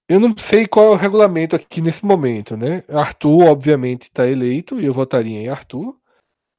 Eu 0.09 0.19
não 0.19 0.35
sei 0.37 0.65
qual 0.65 0.87
é 0.87 0.89
o 0.91 0.95
regulamento 0.95 1.55
aqui 1.55 1.81
nesse 1.81 2.05
momento, 2.05 2.55
né? 2.55 2.83
Arthur, 2.87 3.45
obviamente, 3.45 4.03
está 4.03 4.25
eleito 4.27 4.79
e 4.79 4.85
eu 4.85 4.93
votaria 4.93 5.37
em 5.37 5.49
Arthur, 5.49 5.99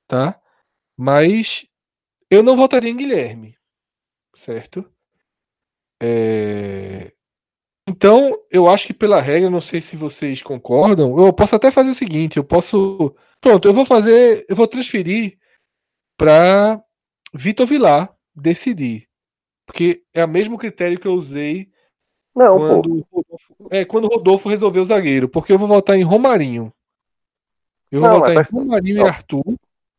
tá? 0.06 0.40
Mas 0.96 1.66
eu 2.30 2.42
não 2.42 2.56
votaria 2.56 2.90
em 2.90 2.96
Guilherme, 2.96 3.56
certo? 4.36 4.84
É, 6.00 7.12
Então, 7.88 8.32
eu 8.50 8.68
acho 8.68 8.86
que 8.86 8.94
pela 8.94 9.20
regra, 9.20 9.48
não 9.50 9.60
sei 9.62 9.80
se 9.80 9.96
vocês 9.96 10.42
concordam, 10.42 11.18
eu 11.18 11.32
posso 11.32 11.56
até 11.56 11.70
fazer 11.70 11.90
o 11.90 11.94
seguinte, 11.94 12.36
eu 12.36 12.44
posso, 12.44 13.14
pronto, 13.40 13.66
eu 13.66 13.72
vou 13.72 13.86
fazer, 13.86 14.44
eu 14.48 14.54
vou 14.54 14.68
transferir 14.68 15.38
para 16.18 16.82
Vitor 17.34 17.66
Vilar 17.66 18.14
decidir, 18.34 19.08
porque 19.66 20.04
é 20.12 20.24
o 20.24 20.28
mesmo 20.28 20.58
critério 20.58 21.00
que 21.00 21.06
eu 21.08 21.14
usei 21.14 21.70
Não, 22.34 22.58
pô. 22.58 22.66
quando 22.66 22.74
Rodolfo, 22.74 23.17
é, 23.70 23.84
quando 23.84 24.04
o 24.06 24.08
Rodolfo 24.08 24.48
resolveu 24.48 24.82
o 24.82 24.86
zagueiro, 24.86 25.28
porque 25.28 25.52
eu 25.52 25.58
vou 25.58 25.68
votar 25.68 25.96
em 25.96 26.02
Romarinho. 26.02 26.72
Eu 27.90 28.00
vou 28.00 28.08
Não, 28.08 28.18
votar 28.20 28.34
mas 28.34 28.46
em 28.46 28.50
Romarinho 28.50 28.96
não. 28.96 29.04
e 29.04 29.08
Arthur. 29.08 29.44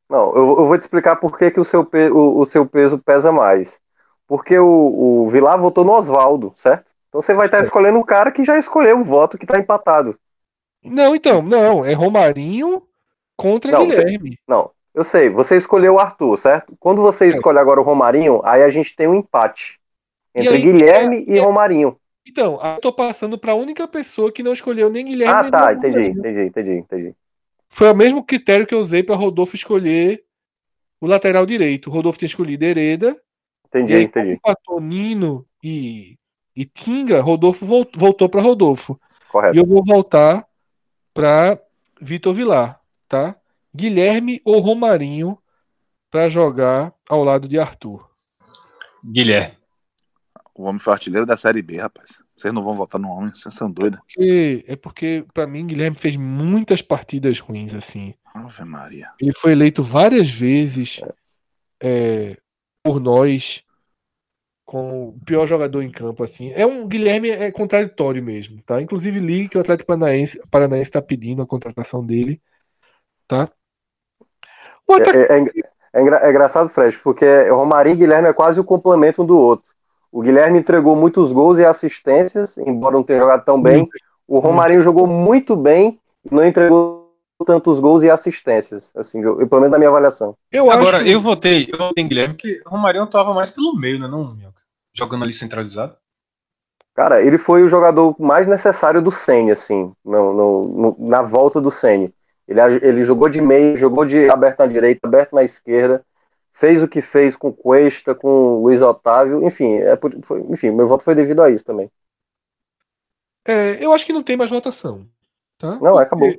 Não, 0.10 0.36
eu, 0.36 0.48
eu 0.60 0.68
vou 0.68 0.78
te 0.78 0.82
explicar 0.82 1.18
por 1.18 1.38
que, 1.38 1.52
que 1.52 1.60
o, 1.60 1.66
seu 1.66 1.86
pe- 1.86 2.10
o, 2.10 2.40
o 2.40 2.46
seu 2.46 2.66
peso 2.68 2.98
pesa 3.00 3.32
mais. 3.32 3.80
Porque 4.28 4.58
o, 4.58 5.26
o 5.26 5.30
Vilar 5.30 5.60
votou 5.60 5.84
no 5.86 5.94
Oswaldo, 5.94 6.54
certo? 6.58 6.86
Então 7.10 7.22
você 7.22 7.34
vai 7.34 7.48
estar 7.48 7.58
Certo. 7.58 7.66
escolhendo 7.68 8.00
um 8.00 8.04
cara 8.04 8.32
que 8.32 8.44
já 8.44 8.58
escolheu 8.58 9.00
o 9.00 9.04
voto 9.04 9.38
que 9.38 9.46
está 9.46 9.60
empatado. 9.60 10.20
Não, 10.84 11.16
então, 11.16 11.42
não, 11.42 11.86
é 11.86 11.94
Romarinho 11.94 12.86
contra 13.38 13.72
Não, 13.72 13.86
Guilherme. 13.86 14.38
Não, 14.48 14.72
eu 14.94 15.04
sei, 15.04 15.30
você 15.30 15.58
escolheu 15.58 15.96
o 15.96 16.00
Arthur, 16.00 16.38
certo? 16.38 16.76
Quando 16.80 17.02
você 17.02 17.28
escolhe 17.30 17.60
agora 17.60 17.80
o 17.80 17.84
Romarinho, 17.84 18.42
aí 18.44 18.64
a 18.64 18.70
gente 18.70 18.96
tem 18.96 19.08
um 19.08 19.16
empate 19.16 19.80
entre 20.36 20.58
aí, 20.58 20.62
Guilherme 20.62 21.26
é- 21.28 21.34
e 21.34 21.38
é- 21.38 21.42
Romarinho. 21.42 21.99
Então, 22.30 22.60
eu 22.62 22.80
tô 22.80 22.94
passando 22.94 23.40
para 23.40 23.54
a 23.54 23.56
única 23.56 23.88
pessoa 23.88 24.32
que 24.32 24.44
não 24.44 24.54
escolheu 24.54 24.88
nem 24.88 25.04
Guilherme 25.06 25.34
Ah, 25.34 25.42
nem 25.42 25.52
tá, 25.52 25.74
entendi, 25.74 26.02
entendi, 26.10 26.42
entendi, 26.42 26.72
entendi. 26.74 27.16
Foi 27.70 27.92
o 27.92 27.96
mesmo 27.96 28.24
critério 28.24 28.68
que 28.68 28.74
eu 28.74 28.80
usei 28.80 29.02
para 29.02 29.16
Rodolfo 29.16 29.56
escolher 29.56 30.24
o 31.02 31.08
lateral 31.08 31.44
direito. 31.44 31.90
O 31.90 31.92
Rodolfo 31.92 32.20
tinha 32.20 32.28
escolhido 32.28 32.64
Hereda, 32.64 33.10
e 33.10 33.68
Entendi, 33.68 33.96
aí, 33.96 34.04
entendi. 34.04 34.32
empatou 34.34 34.80
Nino 34.80 35.44
e, 35.64 36.18
e 36.56 36.66
Tinga, 36.66 37.20
Rodolfo 37.20 37.66
volt- 37.66 37.96
voltou 37.98 38.30
para 38.30 38.42
Rodolfo. 38.42 39.00
E 39.04 39.32
Correto. 39.32 39.58
eu 39.58 39.66
vou 39.66 39.84
voltar 39.84 40.48
para 41.14 41.60
Vitor 42.00 42.34
Vilar, 42.34 42.80
tá? 43.08 43.36
Guilherme 43.76 44.40
ou 44.46 44.60
Romarinho 44.60 45.38
para 46.12 46.30
jogar 46.30 46.94
ao 47.08 47.24
lado 47.24 47.48
de 47.48 47.58
Arthur. 47.60 48.08
Guilherme. 49.12 49.59
O 50.60 50.64
homem 50.64 50.78
foi 50.78 50.92
artilheiro 50.92 51.26
da 51.26 51.38
Série 51.38 51.62
B, 51.62 51.78
rapaz. 51.78 52.22
Vocês 52.36 52.54
não 52.54 52.62
vão 52.62 52.76
votar 52.76 53.00
no 53.00 53.10
homem, 53.10 53.34
vocês 53.34 53.56
são 53.56 53.72
doidos. 53.72 53.98
Porque, 54.02 54.66
é 54.68 54.76
porque, 54.76 55.26
para 55.34 55.48
mim, 55.48 55.66
Guilherme 55.66 55.96
fez 55.96 56.18
muitas 56.18 56.82
partidas 56.82 57.40
ruins, 57.40 57.74
assim. 57.74 58.14
Ave 58.36 58.66
Maria. 58.66 59.10
Ele 59.22 59.32
foi 59.34 59.54
eleito 59.54 59.82
várias 59.82 60.30
vezes 60.30 61.00
é, 61.82 62.36
por 62.84 63.00
nós 63.00 63.64
com 64.66 65.08
o 65.08 65.20
pior 65.26 65.48
jogador 65.48 65.82
em 65.82 65.90
campo, 65.90 66.26
assim. 66.26 66.52
É 66.52 66.66
um 66.66 66.86
Guilherme 66.86 67.30
é 67.30 67.50
contraditório 67.54 68.22
mesmo, 68.22 68.62
tá? 68.64 68.82
Inclusive 68.82 69.18
li 69.18 69.48
que 69.48 69.58
o 69.58 69.62
Atlético 69.62 69.88
Paranaense 69.88 70.42
Paranaense 70.52 70.90
está 70.90 71.02
pedindo 71.02 71.42
a 71.42 71.48
contratação 71.48 72.06
dele, 72.06 72.42
tá? 73.26 73.50
O 74.86 74.94
É, 74.94 74.98
ataque 74.98 75.18
é- 75.20 75.40
é 75.40 75.44
é 75.94 76.02
engra- 76.02 76.20
é 76.20 76.30
engraçado, 76.30 76.68
Fred, 76.68 76.98
porque 77.02 77.26
o 77.50 77.56
Romarinho 77.56 77.96
e 77.96 78.00
Guilherme 78.00 78.28
é 78.28 78.34
quase 78.34 78.60
o 78.60 78.64
complemento 78.66 79.24
um 79.24 79.26
do 79.26 79.38
outro. 79.38 79.79
O 80.12 80.22
Guilherme 80.22 80.60
entregou 80.60 80.96
muitos 80.96 81.32
gols 81.32 81.60
e 81.60 81.66
assistências, 81.66 82.58
embora 82.58 82.96
não 82.96 83.04
tenha 83.04 83.20
jogado 83.20 83.44
tão 83.46 83.62
bem. 83.62 83.88
O 84.28 84.40
Romarinho 84.40 84.82
jogou 84.82 85.06
muito 85.08 85.56
bem 85.56 86.00
e 86.26 86.34
não 86.34 86.46
entregou 86.46 87.14
tantos 87.46 87.80
gols 87.80 88.04
e 88.04 88.10
assistências, 88.10 88.92
assim, 88.96 89.22
eu- 89.22 89.48
pelo 89.48 89.62
menos 89.62 89.72
na 89.72 89.78
minha 89.78 89.90
avaliação. 89.90 90.36
eu 90.52 90.70
Agora, 90.70 90.98
acho 90.98 91.08
eu 91.08 91.22
votei, 91.22 91.70
eu 91.72 91.78
votei 91.78 92.04
em 92.04 92.08
Guilherme, 92.08 92.34
porque 92.34 92.62
o 92.66 92.70
Romarinho 92.70 93.04
atuava 93.06 93.34
mais 93.34 93.50
pelo 93.50 93.76
meio, 93.76 94.00
né, 94.00 94.08
não, 94.08 94.36
Minhoca? 94.36 94.62
Jogando 94.94 95.24
ali 95.24 95.32
centralizado. 95.32 95.96
Cara, 96.94 97.22
ele 97.22 97.38
foi 97.38 97.64
o 97.64 97.70
jogador 97.70 98.14
mais 98.20 98.46
necessário 98.48 99.02
do 99.02 99.12
Ceni, 99.12 99.52
assim, 99.52 99.94
no, 100.04 100.34
no- 100.34 100.68
no- 100.68 100.96
na 101.00 101.22
volta 101.22 101.62
do 101.62 101.72
Ceni. 101.72 102.14
Ele, 102.48 102.60
ele 102.82 103.04
jogou 103.06 103.30
de 103.30 103.40
meio, 103.42 103.78
jogou 103.78 104.04
de 104.04 104.30
aberto 104.30 104.60
na 104.60 104.66
direita, 104.68 105.08
aberto 105.08 105.34
na 105.34 105.44
esquerda, 105.44 106.04
fez 106.60 106.84
o 106.84 106.88
que 106.88 107.02
fez 107.02 107.38
com 107.38 107.54
Cuesta, 107.54 108.14
com 108.14 108.28
o 108.28 108.64
Luiz 108.64 108.82
Otávio, 108.82 109.48
enfim, 109.48 109.76
é 109.76 109.98
foi- 110.22 110.42
enfim, 110.50 110.72
meu 110.72 110.88
voto 110.88 111.06
foi 111.06 111.16
devido 111.16 111.42
a 111.42 111.50
isso 111.50 111.64
também. 111.64 111.90
É, 113.48 113.84
eu 113.84 113.94
acho 113.94 114.06
que 114.06 114.12
não 114.12 114.22
tem 114.22 114.36
mais 114.36 114.50
votação. 114.50 115.08
Tá? 115.58 115.80
Não, 115.80 115.98
acabou. 115.98 116.38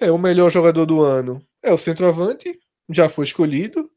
É 0.00 0.10
o 0.10 0.18
melhor 0.18 0.50
jogador 0.50 0.86
do 0.86 1.02
ano. 1.02 1.42
É 1.62 1.72
o 1.72 1.78
centroavante. 1.78 2.58
já 2.88 3.08
foi 3.08 3.24
escolhido. 3.24 3.90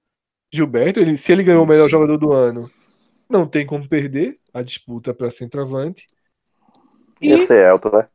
Gilberto, 0.51 0.99
ele, 0.99 1.15
se 1.15 1.31
ele 1.31 1.43
ganhou 1.43 1.63
o 1.63 1.67
melhor 1.67 1.87
jogador 1.87 2.17
do 2.17 2.33
ano, 2.33 2.67
não 3.29 3.47
tem 3.47 3.63
como 3.63 3.87
perder 3.87 4.35
a 4.51 4.63
disputa 4.63 5.13
para 5.13 5.29
centroavante. 5.29 6.07
E... 7.21 7.31
Esse 7.31 7.53
é 7.53 7.69
Elton, 7.69 7.91
né? 7.91 8.07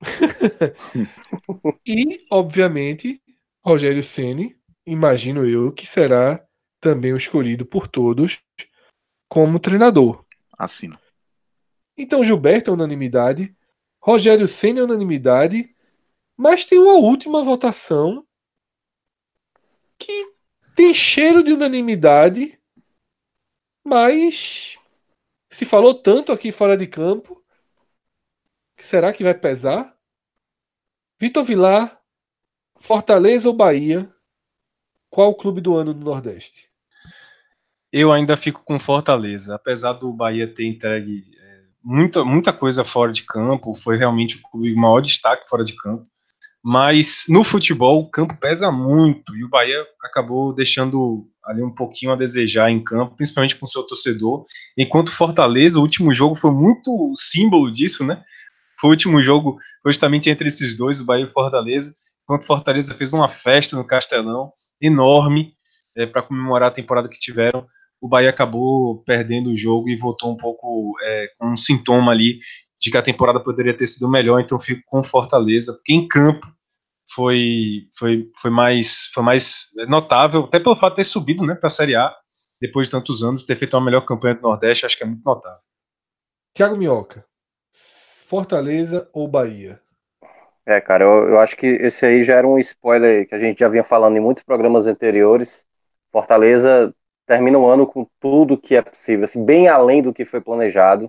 e, 1.86 2.26
obviamente, 2.30 3.22
Rogério 3.64 4.02
Ceni, 4.02 4.54
imagino 4.86 5.46
eu, 5.46 5.72
que 5.72 5.86
será 5.86 6.44
também 6.80 7.12
o 7.12 7.16
escolhido 7.16 7.66
por 7.66 7.86
todos 7.86 8.40
como 9.28 9.60
treinador. 9.60 10.24
Assino. 10.58 10.98
Então, 11.96 12.24
Gilberto 12.24 12.70
é 12.70 12.74
unanimidade, 12.74 13.54
Rogério 14.02 14.48
Ceni 14.48 14.80
é 14.80 14.82
unanimidade, 14.82 15.74
mas 16.36 16.64
tem 16.64 16.78
uma 16.78 16.94
última 16.94 17.42
votação 17.42 18.26
que 19.98 20.32
tem 20.74 20.94
cheiro 20.94 21.42
de 21.42 21.52
unanimidade, 21.52 22.58
mas 23.84 24.78
se 25.50 25.66
falou 25.66 25.94
tanto 25.94 26.32
aqui 26.32 26.50
fora 26.50 26.76
de 26.76 26.86
campo, 26.86 27.44
será 28.78 29.12
que 29.12 29.22
vai 29.22 29.34
pesar? 29.34 29.94
Vitor 31.18 31.44
Vilar, 31.44 32.02
Fortaleza 32.78 33.48
ou 33.48 33.54
Bahia? 33.54 34.10
Qual 35.10 35.30
o 35.30 35.34
clube 35.34 35.60
do 35.60 35.76
ano 35.76 35.92
do 35.92 36.02
Nordeste? 36.02 36.69
Eu 37.92 38.12
ainda 38.12 38.36
fico 38.36 38.62
com 38.64 38.78
Fortaleza, 38.78 39.54
apesar 39.54 39.94
do 39.94 40.12
Bahia 40.12 40.52
ter 40.52 40.64
entregue 40.64 41.24
é, 41.36 41.60
muita, 41.82 42.24
muita 42.24 42.52
coisa 42.52 42.84
fora 42.84 43.10
de 43.10 43.24
campo, 43.24 43.74
foi 43.74 43.96
realmente 43.96 44.40
o 44.54 44.80
maior 44.80 45.00
destaque 45.00 45.48
fora 45.48 45.64
de 45.64 45.74
campo. 45.74 46.04
Mas 46.62 47.24
no 47.28 47.42
futebol 47.42 48.00
o 48.00 48.10
campo 48.10 48.38
pesa 48.38 48.70
muito 48.70 49.34
e 49.34 49.42
o 49.42 49.48
Bahia 49.48 49.82
acabou 50.04 50.54
deixando 50.54 51.26
ali 51.44 51.62
um 51.62 51.74
pouquinho 51.74 52.12
a 52.12 52.16
desejar 52.16 52.70
em 52.70 52.84
campo, 52.84 53.16
principalmente 53.16 53.56
com 53.56 53.66
seu 53.66 53.82
torcedor. 53.82 54.44
Enquanto 54.76 55.10
Fortaleza, 55.10 55.78
o 55.78 55.82
último 55.82 56.12
jogo 56.12 56.36
foi 56.36 56.52
muito 56.52 57.12
símbolo 57.16 57.70
disso, 57.70 58.04
né? 58.04 58.22
Foi 58.78 58.90
o 58.90 58.92
último 58.92 59.22
jogo 59.22 59.58
justamente 59.84 60.28
entre 60.28 60.48
esses 60.48 60.76
dois, 60.76 61.00
o 61.00 61.04
Bahia 61.04 61.24
e 61.24 61.32
Fortaleza. 61.32 61.94
Enquanto 62.24 62.46
Fortaleza 62.46 62.94
fez 62.94 63.12
uma 63.12 63.28
festa 63.28 63.74
no 63.74 63.84
Castelão 63.84 64.52
enorme 64.80 65.54
é, 65.96 66.06
para 66.06 66.22
comemorar 66.22 66.68
a 66.68 66.72
temporada 66.72 67.08
que 67.08 67.18
tiveram, 67.18 67.66
o 68.00 68.08
Bahia 68.08 68.30
acabou 68.30 69.02
perdendo 69.04 69.50
o 69.50 69.56
jogo 69.56 69.88
e 69.88 69.96
voltou 69.96 70.32
um 70.32 70.36
pouco 70.36 70.96
é, 71.02 71.28
com 71.38 71.52
um 71.52 71.56
sintoma 71.56 72.12
ali 72.12 72.38
de 72.80 72.90
que 72.90 72.96
a 72.96 73.02
temporada 73.02 73.38
poderia 73.38 73.76
ter 73.76 73.86
sido 73.86 74.10
melhor, 74.10 74.40
então 74.40 74.58
fico 74.58 74.82
com 74.86 75.02
Fortaleza, 75.02 75.74
porque 75.74 75.92
em 75.92 76.08
campo 76.08 76.46
foi, 77.12 77.88
foi, 77.98 78.30
foi, 78.40 78.50
mais, 78.50 79.10
foi 79.12 79.22
mais 79.22 79.66
notável, 79.86 80.44
até 80.44 80.58
pelo 80.58 80.76
fato 80.76 80.92
de 80.92 80.96
ter 80.96 81.04
subido 81.04 81.44
né, 81.44 81.54
para 81.54 81.66
a 81.66 81.70
Série 81.70 81.94
A 81.94 82.10
depois 82.60 82.86
de 82.86 82.92
tantos 82.92 83.22
anos, 83.22 83.44
ter 83.44 83.56
feito 83.56 83.76
uma 83.76 83.84
melhor 83.84 84.04
campanha 84.04 84.34
do 84.34 84.42
Nordeste, 84.42 84.86
acho 84.86 84.96
que 84.96 85.02
é 85.02 85.06
muito 85.06 85.24
notável. 85.24 85.60
Thiago 86.54 86.76
Minhoca, 86.76 87.24
Fortaleza 87.72 89.08
ou 89.12 89.28
Bahia? 89.28 89.80
É, 90.66 90.80
cara, 90.80 91.04
eu, 91.04 91.30
eu 91.30 91.38
acho 91.40 91.56
que 91.56 91.66
esse 91.66 92.04
aí 92.04 92.22
já 92.22 92.36
era 92.36 92.46
um 92.46 92.58
spoiler 92.58 93.26
que 93.28 93.34
a 93.34 93.38
gente 93.38 93.58
já 93.58 93.68
vinha 93.68 93.82
falando 93.82 94.16
em 94.16 94.20
muitos 94.20 94.42
programas 94.42 94.86
anteriores. 94.86 95.66
Fortaleza 96.12 96.94
termina 97.30 97.56
o 97.56 97.66
ano 97.68 97.86
com 97.86 98.04
tudo 98.18 98.58
que 98.58 98.74
é 98.74 98.82
possível, 98.82 99.22
assim, 99.22 99.44
bem 99.44 99.68
além 99.68 100.02
do 100.02 100.12
que 100.12 100.24
foi 100.24 100.40
planejado. 100.40 101.08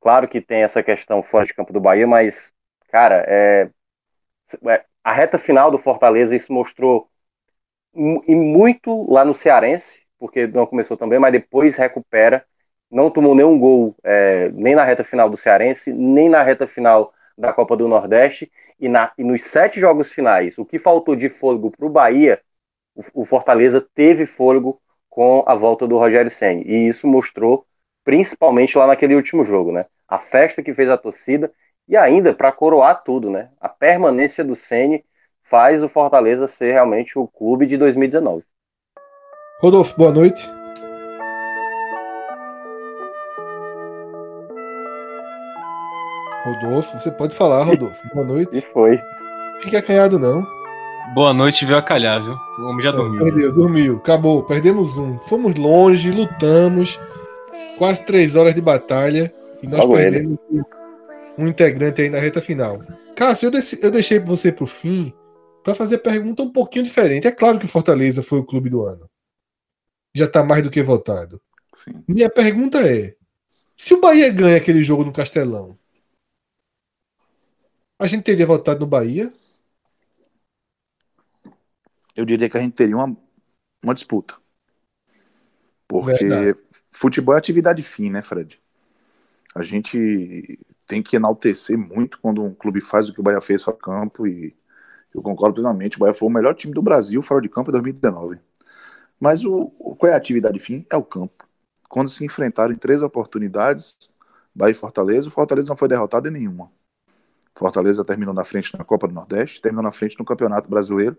Claro 0.00 0.28
que 0.28 0.40
tem 0.40 0.62
essa 0.62 0.84
questão 0.84 1.20
fora 1.20 1.44
de 1.44 1.52
campo 1.52 1.72
do 1.72 1.80
Bahia, 1.80 2.06
mas, 2.06 2.52
cara, 2.92 3.24
é, 3.26 3.68
é, 4.68 4.84
a 5.02 5.12
reta 5.12 5.36
final 5.36 5.68
do 5.68 5.76
Fortaleza, 5.76 6.36
isso 6.36 6.52
mostrou 6.52 7.08
e 7.92 8.36
muito 8.36 9.10
lá 9.10 9.24
no 9.24 9.34
Cearense, 9.34 10.02
porque 10.16 10.46
não 10.46 10.64
começou 10.64 10.96
também, 10.96 11.18
mas 11.18 11.32
depois 11.32 11.74
recupera. 11.74 12.46
Não 12.88 13.10
tomou 13.10 13.34
nenhum 13.34 13.58
gol, 13.58 13.96
é, 14.04 14.50
nem 14.50 14.76
na 14.76 14.84
reta 14.84 15.02
final 15.02 15.28
do 15.28 15.36
Cearense, 15.36 15.92
nem 15.92 16.28
na 16.28 16.40
reta 16.40 16.68
final 16.68 17.12
da 17.36 17.52
Copa 17.52 17.76
do 17.76 17.88
Nordeste. 17.88 18.48
E, 18.78 18.88
na, 18.88 19.10
e 19.18 19.24
nos 19.24 19.42
sete 19.42 19.80
jogos 19.80 20.12
finais, 20.12 20.56
o 20.56 20.64
que 20.64 20.78
faltou 20.78 21.16
de 21.16 21.28
fôlego 21.28 21.72
para 21.72 21.84
o 21.84 21.90
Bahia, 21.90 22.40
o 23.12 23.24
Fortaleza 23.24 23.84
teve 23.92 24.24
fôlego 24.24 24.80
com 25.08 25.42
a 25.46 25.54
volta 25.54 25.86
do 25.86 25.98
Rogério 25.98 26.30
Senni. 26.30 26.62
E 26.66 26.88
isso 26.88 27.06
mostrou 27.06 27.66
principalmente 28.04 28.76
lá 28.78 28.86
naquele 28.86 29.14
último 29.14 29.44
jogo, 29.44 29.72
né? 29.72 29.86
A 30.08 30.18
festa 30.18 30.62
que 30.62 30.74
fez 30.74 30.88
a 30.88 30.96
torcida 30.96 31.52
e 31.86 31.96
ainda 31.96 32.34
para 32.34 32.52
coroar 32.52 33.02
tudo, 33.02 33.30
né? 33.30 33.50
A 33.60 33.68
permanência 33.68 34.44
do 34.44 34.54
Ceni 34.54 35.04
faz 35.50 35.82
o 35.82 35.88
Fortaleza 35.88 36.46
ser 36.46 36.72
realmente 36.72 37.18
o 37.18 37.26
clube 37.26 37.66
de 37.66 37.76
2019. 37.76 38.44
Rodolfo, 39.60 39.96
boa 39.96 40.12
noite. 40.12 40.48
Rodolfo, 46.44 46.98
você 46.98 47.10
pode 47.10 47.34
falar, 47.34 47.64
Rodolfo. 47.64 48.00
Boa 48.14 48.26
noite. 48.26 48.58
E 48.58 48.60
foi. 48.60 49.00
Fique 49.60 49.76
acanhado, 49.76 50.18
não. 50.18 50.57
Boa 51.14 51.34
noite, 51.34 51.64
veio 51.64 51.78
a 51.78 51.82
calhar, 51.82 52.22
viu? 52.22 52.34
O 52.58 52.68
homem 52.68 52.80
já 52.80 52.90
é, 52.90 52.92
dormiu. 52.92 53.24
Perdeu, 53.24 53.52
dormiu, 53.52 53.96
acabou. 53.96 54.42
Perdemos 54.44 54.96
um. 54.98 55.18
Fomos 55.18 55.54
longe, 55.54 56.10
lutamos 56.10 56.98
quase 57.78 58.04
três 58.04 58.36
horas 58.36 58.54
de 58.54 58.60
batalha 58.60 59.32
e 59.62 59.66
nós 59.66 59.80
Logo 59.80 59.94
perdemos 59.94 60.38
ele. 60.50 60.62
um 61.38 61.46
integrante 61.46 62.02
aí 62.02 62.10
na 62.10 62.18
reta 62.18 62.42
final. 62.42 62.82
Cássio, 63.14 63.46
eu, 63.46 63.50
deixei, 63.50 63.78
eu 63.80 63.90
deixei 63.90 64.18
você 64.18 64.52
pro 64.52 64.66
fim 64.66 65.12
para 65.62 65.74
fazer 65.74 65.98
pergunta 65.98 66.42
um 66.42 66.50
pouquinho 66.50 66.84
diferente. 66.84 67.26
É 67.26 67.30
claro 67.30 67.58
que 67.58 67.64
o 67.64 67.68
Fortaleza 67.68 68.22
foi 68.22 68.40
o 68.40 68.44
clube 68.44 68.68
do 68.68 68.82
ano. 68.82 69.08
Já 70.14 70.24
está 70.24 70.42
mais 70.42 70.62
do 70.62 70.70
que 70.70 70.82
votado. 70.82 71.40
Sim. 71.72 72.02
Minha 72.06 72.28
pergunta 72.28 72.78
é: 72.80 73.14
se 73.76 73.94
o 73.94 74.00
Bahia 74.00 74.30
ganha 74.30 74.56
aquele 74.56 74.82
jogo 74.82 75.04
no 75.04 75.12
Castelão, 75.12 75.78
a 77.98 78.06
gente 78.06 78.24
teria 78.24 78.46
votado 78.46 78.80
no 78.80 78.86
Bahia? 78.86 79.32
Eu 82.18 82.24
diria 82.24 82.50
que 82.50 82.56
a 82.56 82.60
gente 82.60 82.74
teria 82.74 82.96
uma, 82.96 83.16
uma 83.82 83.94
disputa. 83.94 84.34
Porque 85.86 86.24
Verdade 86.24 86.58
futebol 86.90 87.34
é 87.34 87.38
atividade 87.38 87.82
fim, 87.82 88.10
né, 88.10 88.22
Fred? 88.22 88.60
A 89.54 89.62
gente 89.62 90.58
tem 90.86 91.02
que 91.02 91.16
enaltecer 91.16 91.78
muito 91.78 92.18
quando 92.20 92.42
um 92.42 92.54
clube 92.54 92.80
faz 92.80 93.08
o 93.08 93.14
que 93.14 93.20
o 93.20 93.22
Bahia 93.22 93.40
fez 93.40 93.62
fora 93.62 93.76
de 93.76 93.82
campo 93.82 94.26
e 94.26 94.56
eu 95.14 95.22
concordo 95.22 95.54
plenamente, 95.54 95.96
o 95.96 96.00
Bahia 96.00 96.14
foi 96.14 96.28
o 96.28 96.30
melhor 96.32 96.54
time 96.54 96.74
do 96.74 96.82
Brasil 96.82 97.22
fora 97.22 97.40
de 97.40 97.48
campo 97.48 97.70
em 97.70 97.72
2019. 97.72 98.38
Mas 99.18 99.44
o, 99.44 99.68
qual 99.98 100.10
é 100.10 100.14
a 100.14 100.18
atividade 100.18 100.58
fim? 100.58 100.84
É 100.90 100.96
o 100.96 101.02
campo. 101.02 101.46
Quando 101.88 102.08
se 102.08 102.24
enfrentaram 102.24 102.72
em 102.72 102.76
três 102.76 103.00
oportunidades, 103.00 104.12
Bahia 104.54 104.72
e 104.72 104.74
Fortaleza, 104.74 105.28
o 105.28 105.30
Fortaleza 105.30 105.68
não 105.68 105.76
foi 105.76 105.88
derrotado 105.88 106.28
em 106.28 106.32
nenhuma. 106.32 106.70
Fortaleza 107.54 108.04
terminou 108.04 108.34
na 108.34 108.44
frente 108.44 108.76
na 108.76 108.84
Copa 108.84 109.08
do 109.08 109.14
Nordeste, 109.14 109.62
terminou 109.62 109.82
na 109.82 109.92
frente 109.92 110.18
no 110.18 110.24
Campeonato 110.24 110.68
Brasileiro. 110.68 111.16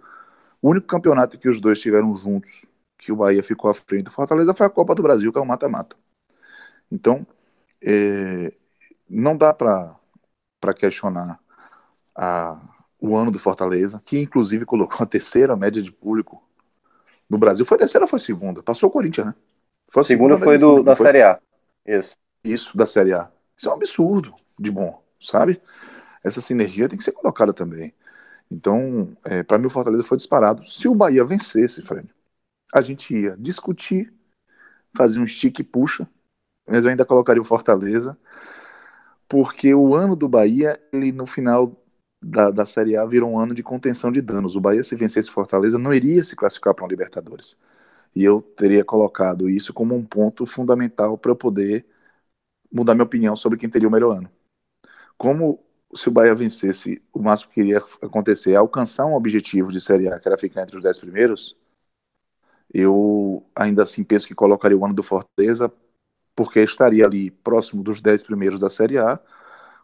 O 0.61 0.69
único 0.69 0.88
campeonato 0.88 1.38
que 1.38 1.49
os 1.49 1.59
dois 1.59 1.77
estiveram 1.77 2.13
juntos 2.13 2.65
que 2.97 3.11
o 3.11 3.15
Bahia 3.15 3.41
ficou 3.41 3.71
à 3.71 3.73
frente 3.73 4.03
do 4.03 4.11
Fortaleza 4.11 4.53
foi 4.53 4.65
a 4.65 4.69
Copa 4.69 4.93
do 4.93 5.01
Brasil, 5.01 5.31
que 5.31 5.39
é 5.39 5.41
o 5.41 5.45
mata-mata. 5.45 5.95
Então, 6.91 7.25
é, 7.81 8.53
não 9.09 9.38
dá 9.38 9.53
para 9.53 9.97
questionar 10.75 11.39
a, 12.15 12.59
o 12.99 13.15
ano 13.15 13.31
do 13.31 13.39
Fortaleza, 13.39 14.01
que 14.03 14.19
inclusive 14.19 14.65
colocou 14.65 15.03
a 15.03 15.07
terceira 15.07 15.55
média 15.55 15.81
de 15.81 15.91
público 15.91 16.43
no 17.29 17.38
Brasil. 17.38 17.65
Foi 17.65 17.75
a 17.75 17.79
terceira 17.79 18.03
ou 18.03 18.09
foi 18.09 18.17
a 18.17 18.21
segunda? 18.21 18.61
Passou 18.61 18.89
o 18.89 18.91
Corinthians, 18.91 19.27
né? 19.27 19.35
Foi 19.88 20.01
a 20.01 20.03
segunda, 20.03 20.33
segunda 20.35 20.45
foi 20.45 20.57
do, 20.57 20.83
da 20.83 20.95
foi? 20.95 21.05
Série 21.05 21.23
A. 21.23 21.39
Isso. 21.85 22.15
Isso, 22.43 22.77
da 22.77 22.85
Série 22.85 23.13
A. 23.13 23.31
Isso 23.55 23.69
é 23.69 23.71
um 23.71 23.75
absurdo 23.75 24.35
de 24.57 24.71
bom, 24.71 25.01
sabe? 25.19 25.61
Essa 26.23 26.41
sinergia 26.41 26.89
tem 26.89 26.97
que 26.97 27.03
ser 27.03 27.13
colocada 27.13 27.53
também. 27.53 27.93
Então, 28.51 29.15
é, 29.23 29.43
para 29.43 29.59
mim, 29.59 29.67
o 29.67 29.69
Fortaleza 29.69 30.03
foi 30.03 30.17
disparado. 30.17 30.65
Se 30.65 30.87
o 30.87 30.95
Bahia 30.95 31.23
vencesse, 31.25 31.81
Fred, 31.81 32.09
a 32.73 32.81
gente 32.81 33.15
ia 33.15 33.37
discutir, 33.37 34.13
fazer 34.95 35.19
um 35.19 35.27
stick 35.27 35.63
puxa, 35.63 36.07
mas 36.67 36.85
eu 36.85 36.91
ainda 36.91 37.05
colocaria 37.05 37.41
o 37.41 37.45
Fortaleza, 37.45 38.17
porque 39.27 39.73
o 39.73 39.95
ano 39.95 40.15
do 40.15 40.27
Bahia, 40.27 40.79
ele 40.91 41.11
no 41.11 41.25
final 41.27 41.75
da, 42.21 42.51
da 42.51 42.65
Série 42.65 42.97
A 42.97 43.05
virou 43.05 43.31
um 43.31 43.39
ano 43.39 43.53
de 43.53 43.63
contenção 43.63 44.11
de 44.11 44.21
danos. 44.21 44.55
O 44.55 44.61
Bahia, 44.61 44.83
se 44.83 44.95
vencesse 44.95 45.31
Fortaleza, 45.31 45.77
não 45.77 45.93
iria 45.93 46.23
se 46.23 46.35
classificar 46.35 46.73
para 46.73 46.85
um 46.85 46.87
Libertadores. 46.87 47.57
E 48.15 48.23
eu 48.23 48.41
teria 48.41 48.83
colocado 48.83 49.49
isso 49.49 49.73
como 49.73 49.95
um 49.95 50.03
ponto 50.05 50.45
fundamental 50.45 51.17
para 51.17 51.31
eu 51.31 51.35
poder 51.35 51.85
mudar 52.71 52.95
minha 52.95 53.05
opinião 53.05 53.35
sobre 53.35 53.57
quem 53.57 53.69
teria 53.69 53.87
o 53.87 53.91
melhor 53.91 54.17
ano. 54.17 54.31
Como 55.17 55.59
se 55.93 56.09
o 56.09 56.11
Bahia 56.11 56.35
vencesse, 56.35 57.01
o 57.13 57.19
máximo 57.21 57.51
que 57.51 57.61
iria 57.61 57.79
acontecer 58.01 58.51
é 58.53 58.55
alcançar 58.55 59.05
um 59.05 59.15
objetivo 59.15 59.71
de 59.71 59.81
Série 59.81 60.07
A, 60.09 60.19
que 60.19 60.27
era 60.27 60.37
ficar 60.37 60.63
entre 60.63 60.77
os 60.77 60.83
dez 60.83 60.99
primeiros, 60.99 61.57
eu 62.73 63.43
ainda 63.55 63.83
assim 63.83 64.03
penso 64.03 64.27
que 64.27 64.35
colocaria 64.35 64.77
o 64.77 64.85
ano 64.85 64.93
do 64.93 65.03
Fortaleza, 65.03 65.71
porque 66.35 66.61
estaria 66.61 67.05
ali 67.05 67.31
próximo 67.31 67.83
dos 67.83 68.01
10 68.01 68.23
primeiros 68.23 68.59
da 68.59 68.69
Série 68.69 68.97
A, 68.97 69.19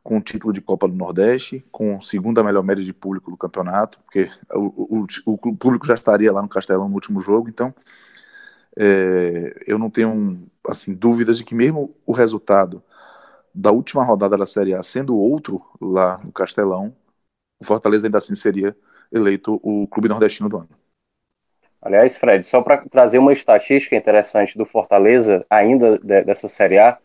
com 0.04 0.18
o 0.18 0.22
título 0.22 0.54
de 0.54 0.62
Copa 0.62 0.88
do 0.88 0.96
Nordeste, 0.96 1.66
com 1.72 2.02
segunda 2.02 2.44
melhor 2.44 2.64
média 2.64 2.84
de 2.84 2.94
público 2.94 3.32
do 3.32 3.38
campeonato, 3.38 4.00
porque 4.02 4.30
o, 4.54 5.06
o, 5.26 5.34
o 5.34 5.58
público 5.58 5.88
já 5.88 5.96
estaria 5.96 6.32
lá 6.32 6.42
no 6.42 6.50
Castelão 6.50 6.88
no 6.88 6.96
último 6.96 7.22
jogo, 7.22 7.50
então 7.50 7.74
é, 8.78 9.64
eu 9.66 9.78
não 9.80 9.90
tenho 9.90 10.48
assim 10.68 10.94
dúvidas 10.94 11.38
de 11.38 11.44
que 11.44 11.56
mesmo 11.56 11.96
o 12.06 12.12
resultado 12.12 12.84
da 13.56 13.72
última 13.72 14.04
rodada 14.04 14.38
da 14.38 14.46
Série 14.46 14.74
A 14.74 14.84
sendo 14.84 15.16
outro 15.16 15.66
lá 15.82 16.20
no 16.24 16.32
Castelão, 16.32 16.94
o 17.60 17.64
Fortaleza 17.64 18.06
ainda 18.06 18.18
assim 18.18 18.36
seria 18.36 18.76
eleito 19.12 19.60
o 19.64 19.88
clube 19.88 20.10
nordestino 20.10 20.50
do 20.50 20.58
ano. 20.58 20.70
Aliás, 21.82 22.18
Fred, 22.18 22.44
só 22.44 22.62
para 22.62 22.78
trazer 22.90 23.18
uma 23.18 23.32
estatística 23.32 23.96
interessante 23.96 24.58
do 24.58 24.66
Fortaleza, 24.66 25.46
ainda 25.50 25.98
de, 26.00 26.24
dessa 26.24 26.50
Série 26.50 26.80
A, 26.80 26.98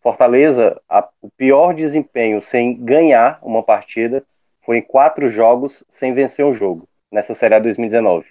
Fortaleza, 0.00 0.80
a, 0.88 1.08
o 1.20 1.28
pior 1.30 1.74
desempenho 1.74 2.40
sem 2.40 2.76
ganhar 2.76 3.40
uma 3.42 3.62
partida 3.62 4.22
foi 4.60 4.78
em 4.78 4.82
quatro 4.82 5.28
jogos 5.28 5.82
sem 5.88 6.14
vencer 6.14 6.44
um 6.44 6.54
jogo, 6.54 6.88
nessa 7.10 7.34
Série 7.34 7.54
A 7.54 7.58
2019. 7.58 8.26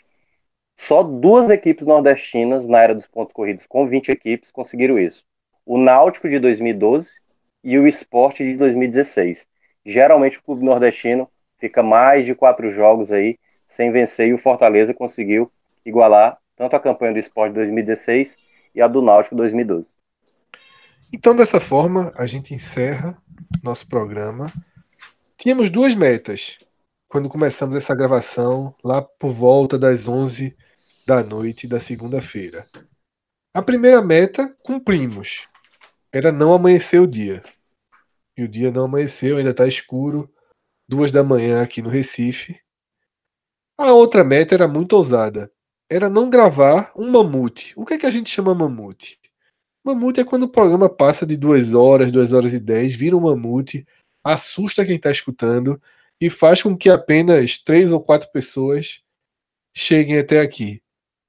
Só 0.77 1.03
duas 1.03 1.49
equipes 1.49 1.85
nordestinas 1.85 2.67
na 2.67 2.81
era 2.81 2.95
dos 2.95 3.07
pontos 3.07 3.33
corridos, 3.33 3.65
com 3.65 3.87
20 3.87 4.09
equipes, 4.09 4.51
conseguiram 4.51 4.99
isso. 4.99 5.25
O 5.65 5.77
Náutico 5.77 6.29
de 6.29 6.37
2012 6.39 7.24
e 7.65 7.79
o 7.79 7.87
Esporte 7.87 8.43
de 8.43 8.55
2016. 8.55 9.47
Geralmente 9.83 10.37
o 10.37 10.43
clube 10.43 10.63
nordestino 10.63 11.27
fica 11.57 11.81
mais 11.81 12.25
de 12.25 12.35
quatro 12.35 12.69
jogos 12.69 13.11
aí 13.11 13.39
sem 13.65 13.91
vencer 13.91 14.27
e 14.29 14.33
o 14.33 14.37
Fortaleza 14.37 14.93
conseguiu 14.93 15.51
igualar 15.83 16.37
tanto 16.55 16.75
a 16.75 16.79
campanha 16.79 17.13
do 17.13 17.19
Esporte 17.19 17.49
de 17.49 17.55
2016 17.55 18.37
e 18.75 18.81
a 18.81 18.87
do 18.87 19.01
Náutico 19.01 19.35
2012. 19.35 19.93
Então, 21.11 21.35
dessa 21.35 21.59
forma, 21.59 22.13
a 22.15 22.25
gente 22.25 22.53
encerra 22.53 23.17
nosso 23.63 23.87
programa. 23.87 24.47
Tínhamos 25.37 25.69
duas 25.69 25.95
metas 25.95 26.57
quando 27.07 27.29
começamos 27.29 27.75
essa 27.75 27.95
gravação, 27.95 28.75
lá 28.83 29.01
por 29.01 29.31
volta 29.31 29.77
das 29.77 30.07
11 30.07 30.55
da 31.05 31.23
noite 31.23 31.67
da 31.67 31.79
segunda-feira. 31.79 32.65
A 33.53 33.61
primeira 33.61 34.01
meta 34.01 34.55
cumprimos. 34.63 35.47
Era 36.15 36.31
não 36.31 36.53
amanhecer 36.53 36.99
o 36.99 37.07
dia. 37.07 37.43
E 38.37 38.43
o 38.43 38.47
dia 38.47 38.71
não 38.71 38.85
amanheceu, 38.85 39.37
ainda 39.37 39.49
está 39.49 39.67
escuro. 39.67 40.31
Duas 40.87 41.11
da 41.11 41.23
manhã 41.23 41.61
aqui 41.61 41.81
no 41.81 41.89
Recife. 41.89 42.59
A 43.77 43.91
outra 43.91 44.23
meta 44.23 44.55
era 44.55 44.67
muito 44.67 44.93
ousada. 44.93 45.51
Era 45.89 46.09
não 46.09 46.29
gravar 46.29 46.93
um 46.95 47.11
mamute. 47.11 47.73
O 47.75 47.85
que 47.85 47.95
é 47.95 47.97
que 47.97 48.05
a 48.05 48.11
gente 48.11 48.29
chama 48.29 48.55
mamute? 48.55 49.19
Mamute 49.83 50.21
é 50.21 50.23
quando 50.23 50.43
o 50.43 50.49
programa 50.49 50.87
passa 50.87 51.25
de 51.25 51.35
duas 51.35 51.73
horas, 51.73 52.11
duas 52.11 52.31
horas 52.31 52.53
e 52.53 52.59
dez, 52.59 52.95
vira 52.95 53.17
um 53.17 53.21
mamute, 53.21 53.85
assusta 54.23 54.85
quem 54.85 54.95
está 54.95 55.11
escutando 55.11 55.81
e 56.19 56.29
faz 56.29 56.63
com 56.63 56.75
que 56.75 56.89
apenas 56.89 57.59
três 57.59 57.91
ou 57.91 58.01
quatro 58.01 58.31
pessoas 58.31 59.01
cheguem 59.75 60.17
até 60.17 60.39
aqui 60.39 60.81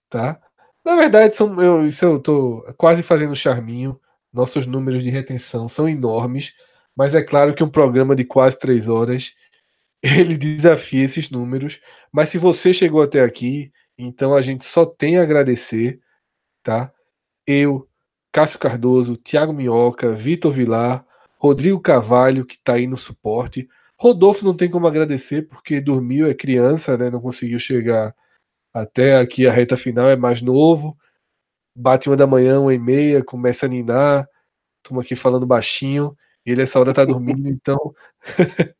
tá? 0.08 0.40
Na 0.84 0.96
verdade, 0.96 1.36
são, 1.36 1.60
eu, 1.60 1.86
isso 1.86 2.04
eu 2.04 2.20
tô 2.20 2.62
quase 2.76 3.02
fazendo 3.02 3.34
charminho. 3.34 4.00
Nossos 4.36 4.66
números 4.66 5.02
de 5.02 5.08
retenção 5.08 5.66
são 5.66 5.88
enormes, 5.88 6.54
mas 6.94 7.14
é 7.14 7.22
claro 7.22 7.54
que 7.54 7.64
um 7.64 7.70
programa 7.70 8.14
de 8.14 8.22
quase 8.22 8.58
três 8.58 8.86
horas 8.86 9.34
ele 10.04 10.36
desafia 10.36 11.04
esses 11.04 11.30
números. 11.30 11.80
Mas 12.12 12.28
se 12.28 12.36
você 12.36 12.74
chegou 12.74 13.02
até 13.02 13.22
aqui, 13.22 13.72
então 13.96 14.34
a 14.34 14.42
gente 14.42 14.62
só 14.62 14.84
tem 14.84 15.16
a 15.18 15.22
agradecer, 15.22 16.00
tá? 16.62 16.92
Eu, 17.46 17.88
Cássio 18.30 18.58
Cardoso, 18.58 19.16
Thiago 19.16 19.54
Minhoca, 19.54 20.12
Vitor 20.12 20.52
Vilar, 20.52 21.06
Rodrigo 21.38 21.80
Carvalho, 21.80 22.44
que 22.44 22.56
está 22.56 22.74
aí 22.74 22.86
no 22.86 22.98
suporte. 22.98 23.66
Rodolfo 23.98 24.44
não 24.44 24.54
tem 24.54 24.70
como 24.70 24.86
agradecer 24.86 25.48
porque 25.48 25.80
dormiu, 25.80 26.28
é 26.28 26.34
criança, 26.34 26.98
né? 26.98 27.08
Não 27.08 27.22
conseguiu 27.22 27.58
chegar 27.58 28.14
até 28.74 29.16
aqui 29.16 29.46
a 29.46 29.52
reta 29.52 29.78
final 29.78 30.10
é 30.10 30.16
mais 30.16 30.42
novo. 30.42 30.94
Bate 31.78 32.08
uma 32.08 32.16
da 32.16 32.26
manhã, 32.26 32.58
uma 32.58 32.72
e 32.72 32.78
meia, 32.78 33.22
começa 33.22 33.66
a 33.66 33.68
ninar. 33.68 34.26
Estamos 34.82 35.04
aqui 35.04 35.14
falando 35.14 35.46
baixinho. 35.46 36.16
Ele 36.44 36.62
essa 36.62 36.80
hora 36.80 36.94
tá 36.94 37.04
dormindo, 37.04 37.48
então. 37.48 37.94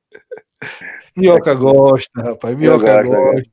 Minhoca 1.14 1.52
gosta, 1.54 2.22
rapaz. 2.22 2.56
Minhoca 2.56 3.02
gosta. 3.02 3.16
gosta. 3.16 3.50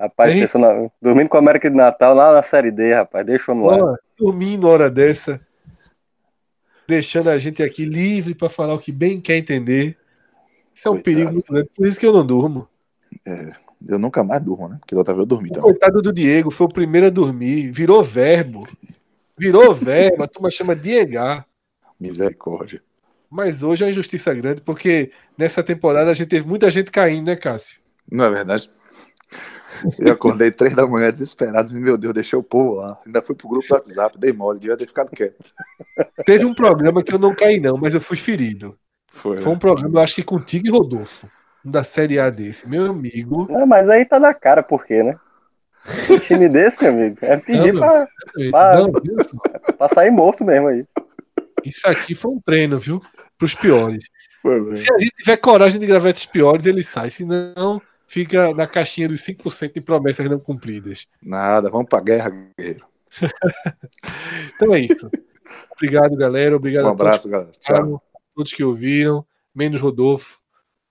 Rapaz, 0.00 0.32
pensando, 0.32 0.92
dormindo 1.02 1.28
com 1.28 1.36
a 1.36 1.40
América 1.40 1.68
de 1.68 1.76
Natal 1.76 2.14
lá 2.14 2.32
na 2.32 2.42
Série 2.42 2.70
D, 2.70 2.94
rapaz. 2.94 3.26
Deixa 3.26 3.50
eu 3.50 3.60
lá. 3.60 3.96
Dormindo 4.16 4.68
hora 4.68 4.88
dessa. 4.88 5.40
Deixando 6.86 7.28
a 7.28 7.36
gente 7.36 7.62
aqui 7.62 7.84
livre 7.84 8.34
para 8.34 8.48
falar 8.48 8.74
o 8.74 8.78
que 8.78 8.92
bem 8.92 9.20
quer 9.20 9.36
entender. 9.36 9.98
Isso 10.72 10.88
é 10.88 10.90
um 10.90 10.94
Coitado. 10.94 11.04
perigo 11.04 11.32
muito 11.32 11.52
grande. 11.52 11.70
Por 11.74 11.86
isso 11.86 11.98
que 12.00 12.06
eu 12.06 12.12
não 12.12 12.24
durmo. 12.24 12.68
É, 13.26 13.52
eu 13.86 13.98
nunca 13.98 14.24
mais 14.24 14.42
durmo, 14.42 14.68
né? 14.68 14.76
Porque 14.80 14.94
da 14.94 15.00
outra 15.00 15.14
vez 15.14 15.22
eu 15.22 15.26
dormi 15.26 15.48
também. 15.48 15.62
Coitado 15.62 16.00
do 16.00 16.12
Diego, 16.12 16.50
foi 16.50 16.66
o 16.66 16.72
primeiro 16.72 17.06
a 17.06 17.10
dormir, 17.10 17.70
virou 17.70 18.02
verbo. 18.02 18.66
Virou 19.36 19.72
verbo, 19.74 20.22
a 20.22 20.28
turma 20.28 20.50
chama 20.50 20.74
Diegar. 20.74 21.46
Misericórdia. 21.98 22.82
Mas 23.30 23.62
hoje 23.62 23.82
é 23.82 23.86
uma 23.86 23.90
injustiça 23.90 24.32
grande, 24.32 24.62
porque 24.62 25.12
nessa 25.36 25.62
temporada 25.62 26.10
a 26.10 26.14
gente 26.14 26.28
teve 26.28 26.46
muita 26.46 26.70
gente 26.70 26.90
caindo, 26.90 27.26
né, 27.26 27.36
Cássio? 27.36 27.78
Não 28.10 28.24
é 28.24 28.30
verdade? 28.30 28.70
Eu 29.98 30.12
acordei 30.12 30.50
três 30.50 30.74
da 30.74 30.86
manhã 30.86 31.10
desesperado, 31.10 31.72
meu 31.74 31.98
Deus, 31.98 32.14
deixei 32.14 32.38
o 32.38 32.42
povo 32.42 32.76
lá. 32.76 32.98
Ainda 33.04 33.20
fui 33.20 33.36
pro 33.36 33.48
grupo 33.48 33.68
do 33.68 33.74
WhatsApp, 33.74 34.18
dei 34.18 34.32
mole, 34.32 34.58
devia 34.58 34.76
ter 34.76 34.86
ficado 34.86 35.10
quieto. 35.10 35.52
Teve 36.24 36.46
um 36.46 36.54
programa 36.54 37.02
que 37.02 37.14
eu 37.14 37.18
não 37.18 37.34
caí, 37.34 37.60
não, 37.60 37.76
mas 37.76 37.92
eu 37.92 38.00
fui 38.00 38.16
ferido. 38.16 38.76
Foi, 39.08 39.36
Foi 39.36 39.50
um 39.50 39.54
né? 39.54 39.60
programa, 39.60 39.98
eu 39.98 40.02
acho 40.02 40.14
que 40.14 40.22
contigo 40.22 40.66
e 40.66 40.70
Rodolfo 40.70 41.28
da 41.70 41.84
Série 41.84 42.18
A 42.18 42.30
desse, 42.30 42.68
meu 42.68 42.90
amigo. 42.90 43.46
Não, 43.50 43.66
mas 43.66 43.88
aí 43.88 44.04
tá 44.04 44.18
na 44.18 44.34
cara, 44.34 44.62
por 44.62 44.84
quê, 44.84 45.02
né? 45.02 45.18
Um 46.10 46.18
time 46.18 46.48
desse, 46.50 46.82
meu 46.82 46.92
amigo, 46.92 47.18
é 47.22 47.36
pedir 47.36 47.72
não, 47.72 47.80
pra, 47.80 48.08
pra, 48.50 48.76
não, 48.76 48.92
pra, 49.76 49.88
sair 49.88 50.10
morto 50.10 50.44
mesmo 50.44 50.68
aí. 50.68 50.84
Isso 51.64 51.88
aqui 51.88 52.14
foi 52.14 52.32
um 52.32 52.40
treino, 52.40 52.78
viu? 52.78 53.02
Pros 53.36 53.54
piores. 53.54 54.04
Foi, 54.40 54.76
Se 54.76 54.92
a 54.92 54.98
gente 54.98 55.14
tiver 55.16 55.36
coragem 55.36 55.80
de 55.80 55.86
gravar 55.86 56.10
esses 56.10 56.26
piores, 56.26 56.64
ele 56.64 56.82
sai. 56.82 57.10
Se 57.10 57.24
não, 57.24 57.80
fica 58.06 58.54
na 58.54 58.66
caixinha 58.66 59.08
dos 59.08 59.20
5% 59.20 59.74
de 59.74 59.80
promessas 59.80 60.28
não 60.28 60.38
cumpridas. 60.38 61.06
Nada, 61.22 61.70
vamos 61.70 61.88
pra 61.88 62.00
guerra, 62.00 62.30
guerreiro. 62.30 62.86
então 64.54 64.74
é 64.74 64.80
isso. 64.80 65.10
Obrigado, 65.72 66.16
galera. 66.16 66.56
Obrigado 66.56 66.86
um 66.86 66.90
abraço, 66.90 67.28
a 67.28 67.30
todos, 67.30 67.58
galera. 67.66 67.84
Tchau. 67.86 68.02
todos 68.34 68.52
que 68.52 68.62
ouviram, 68.62 69.24
menos 69.54 69.80
Rodolfo. 69.80 70.37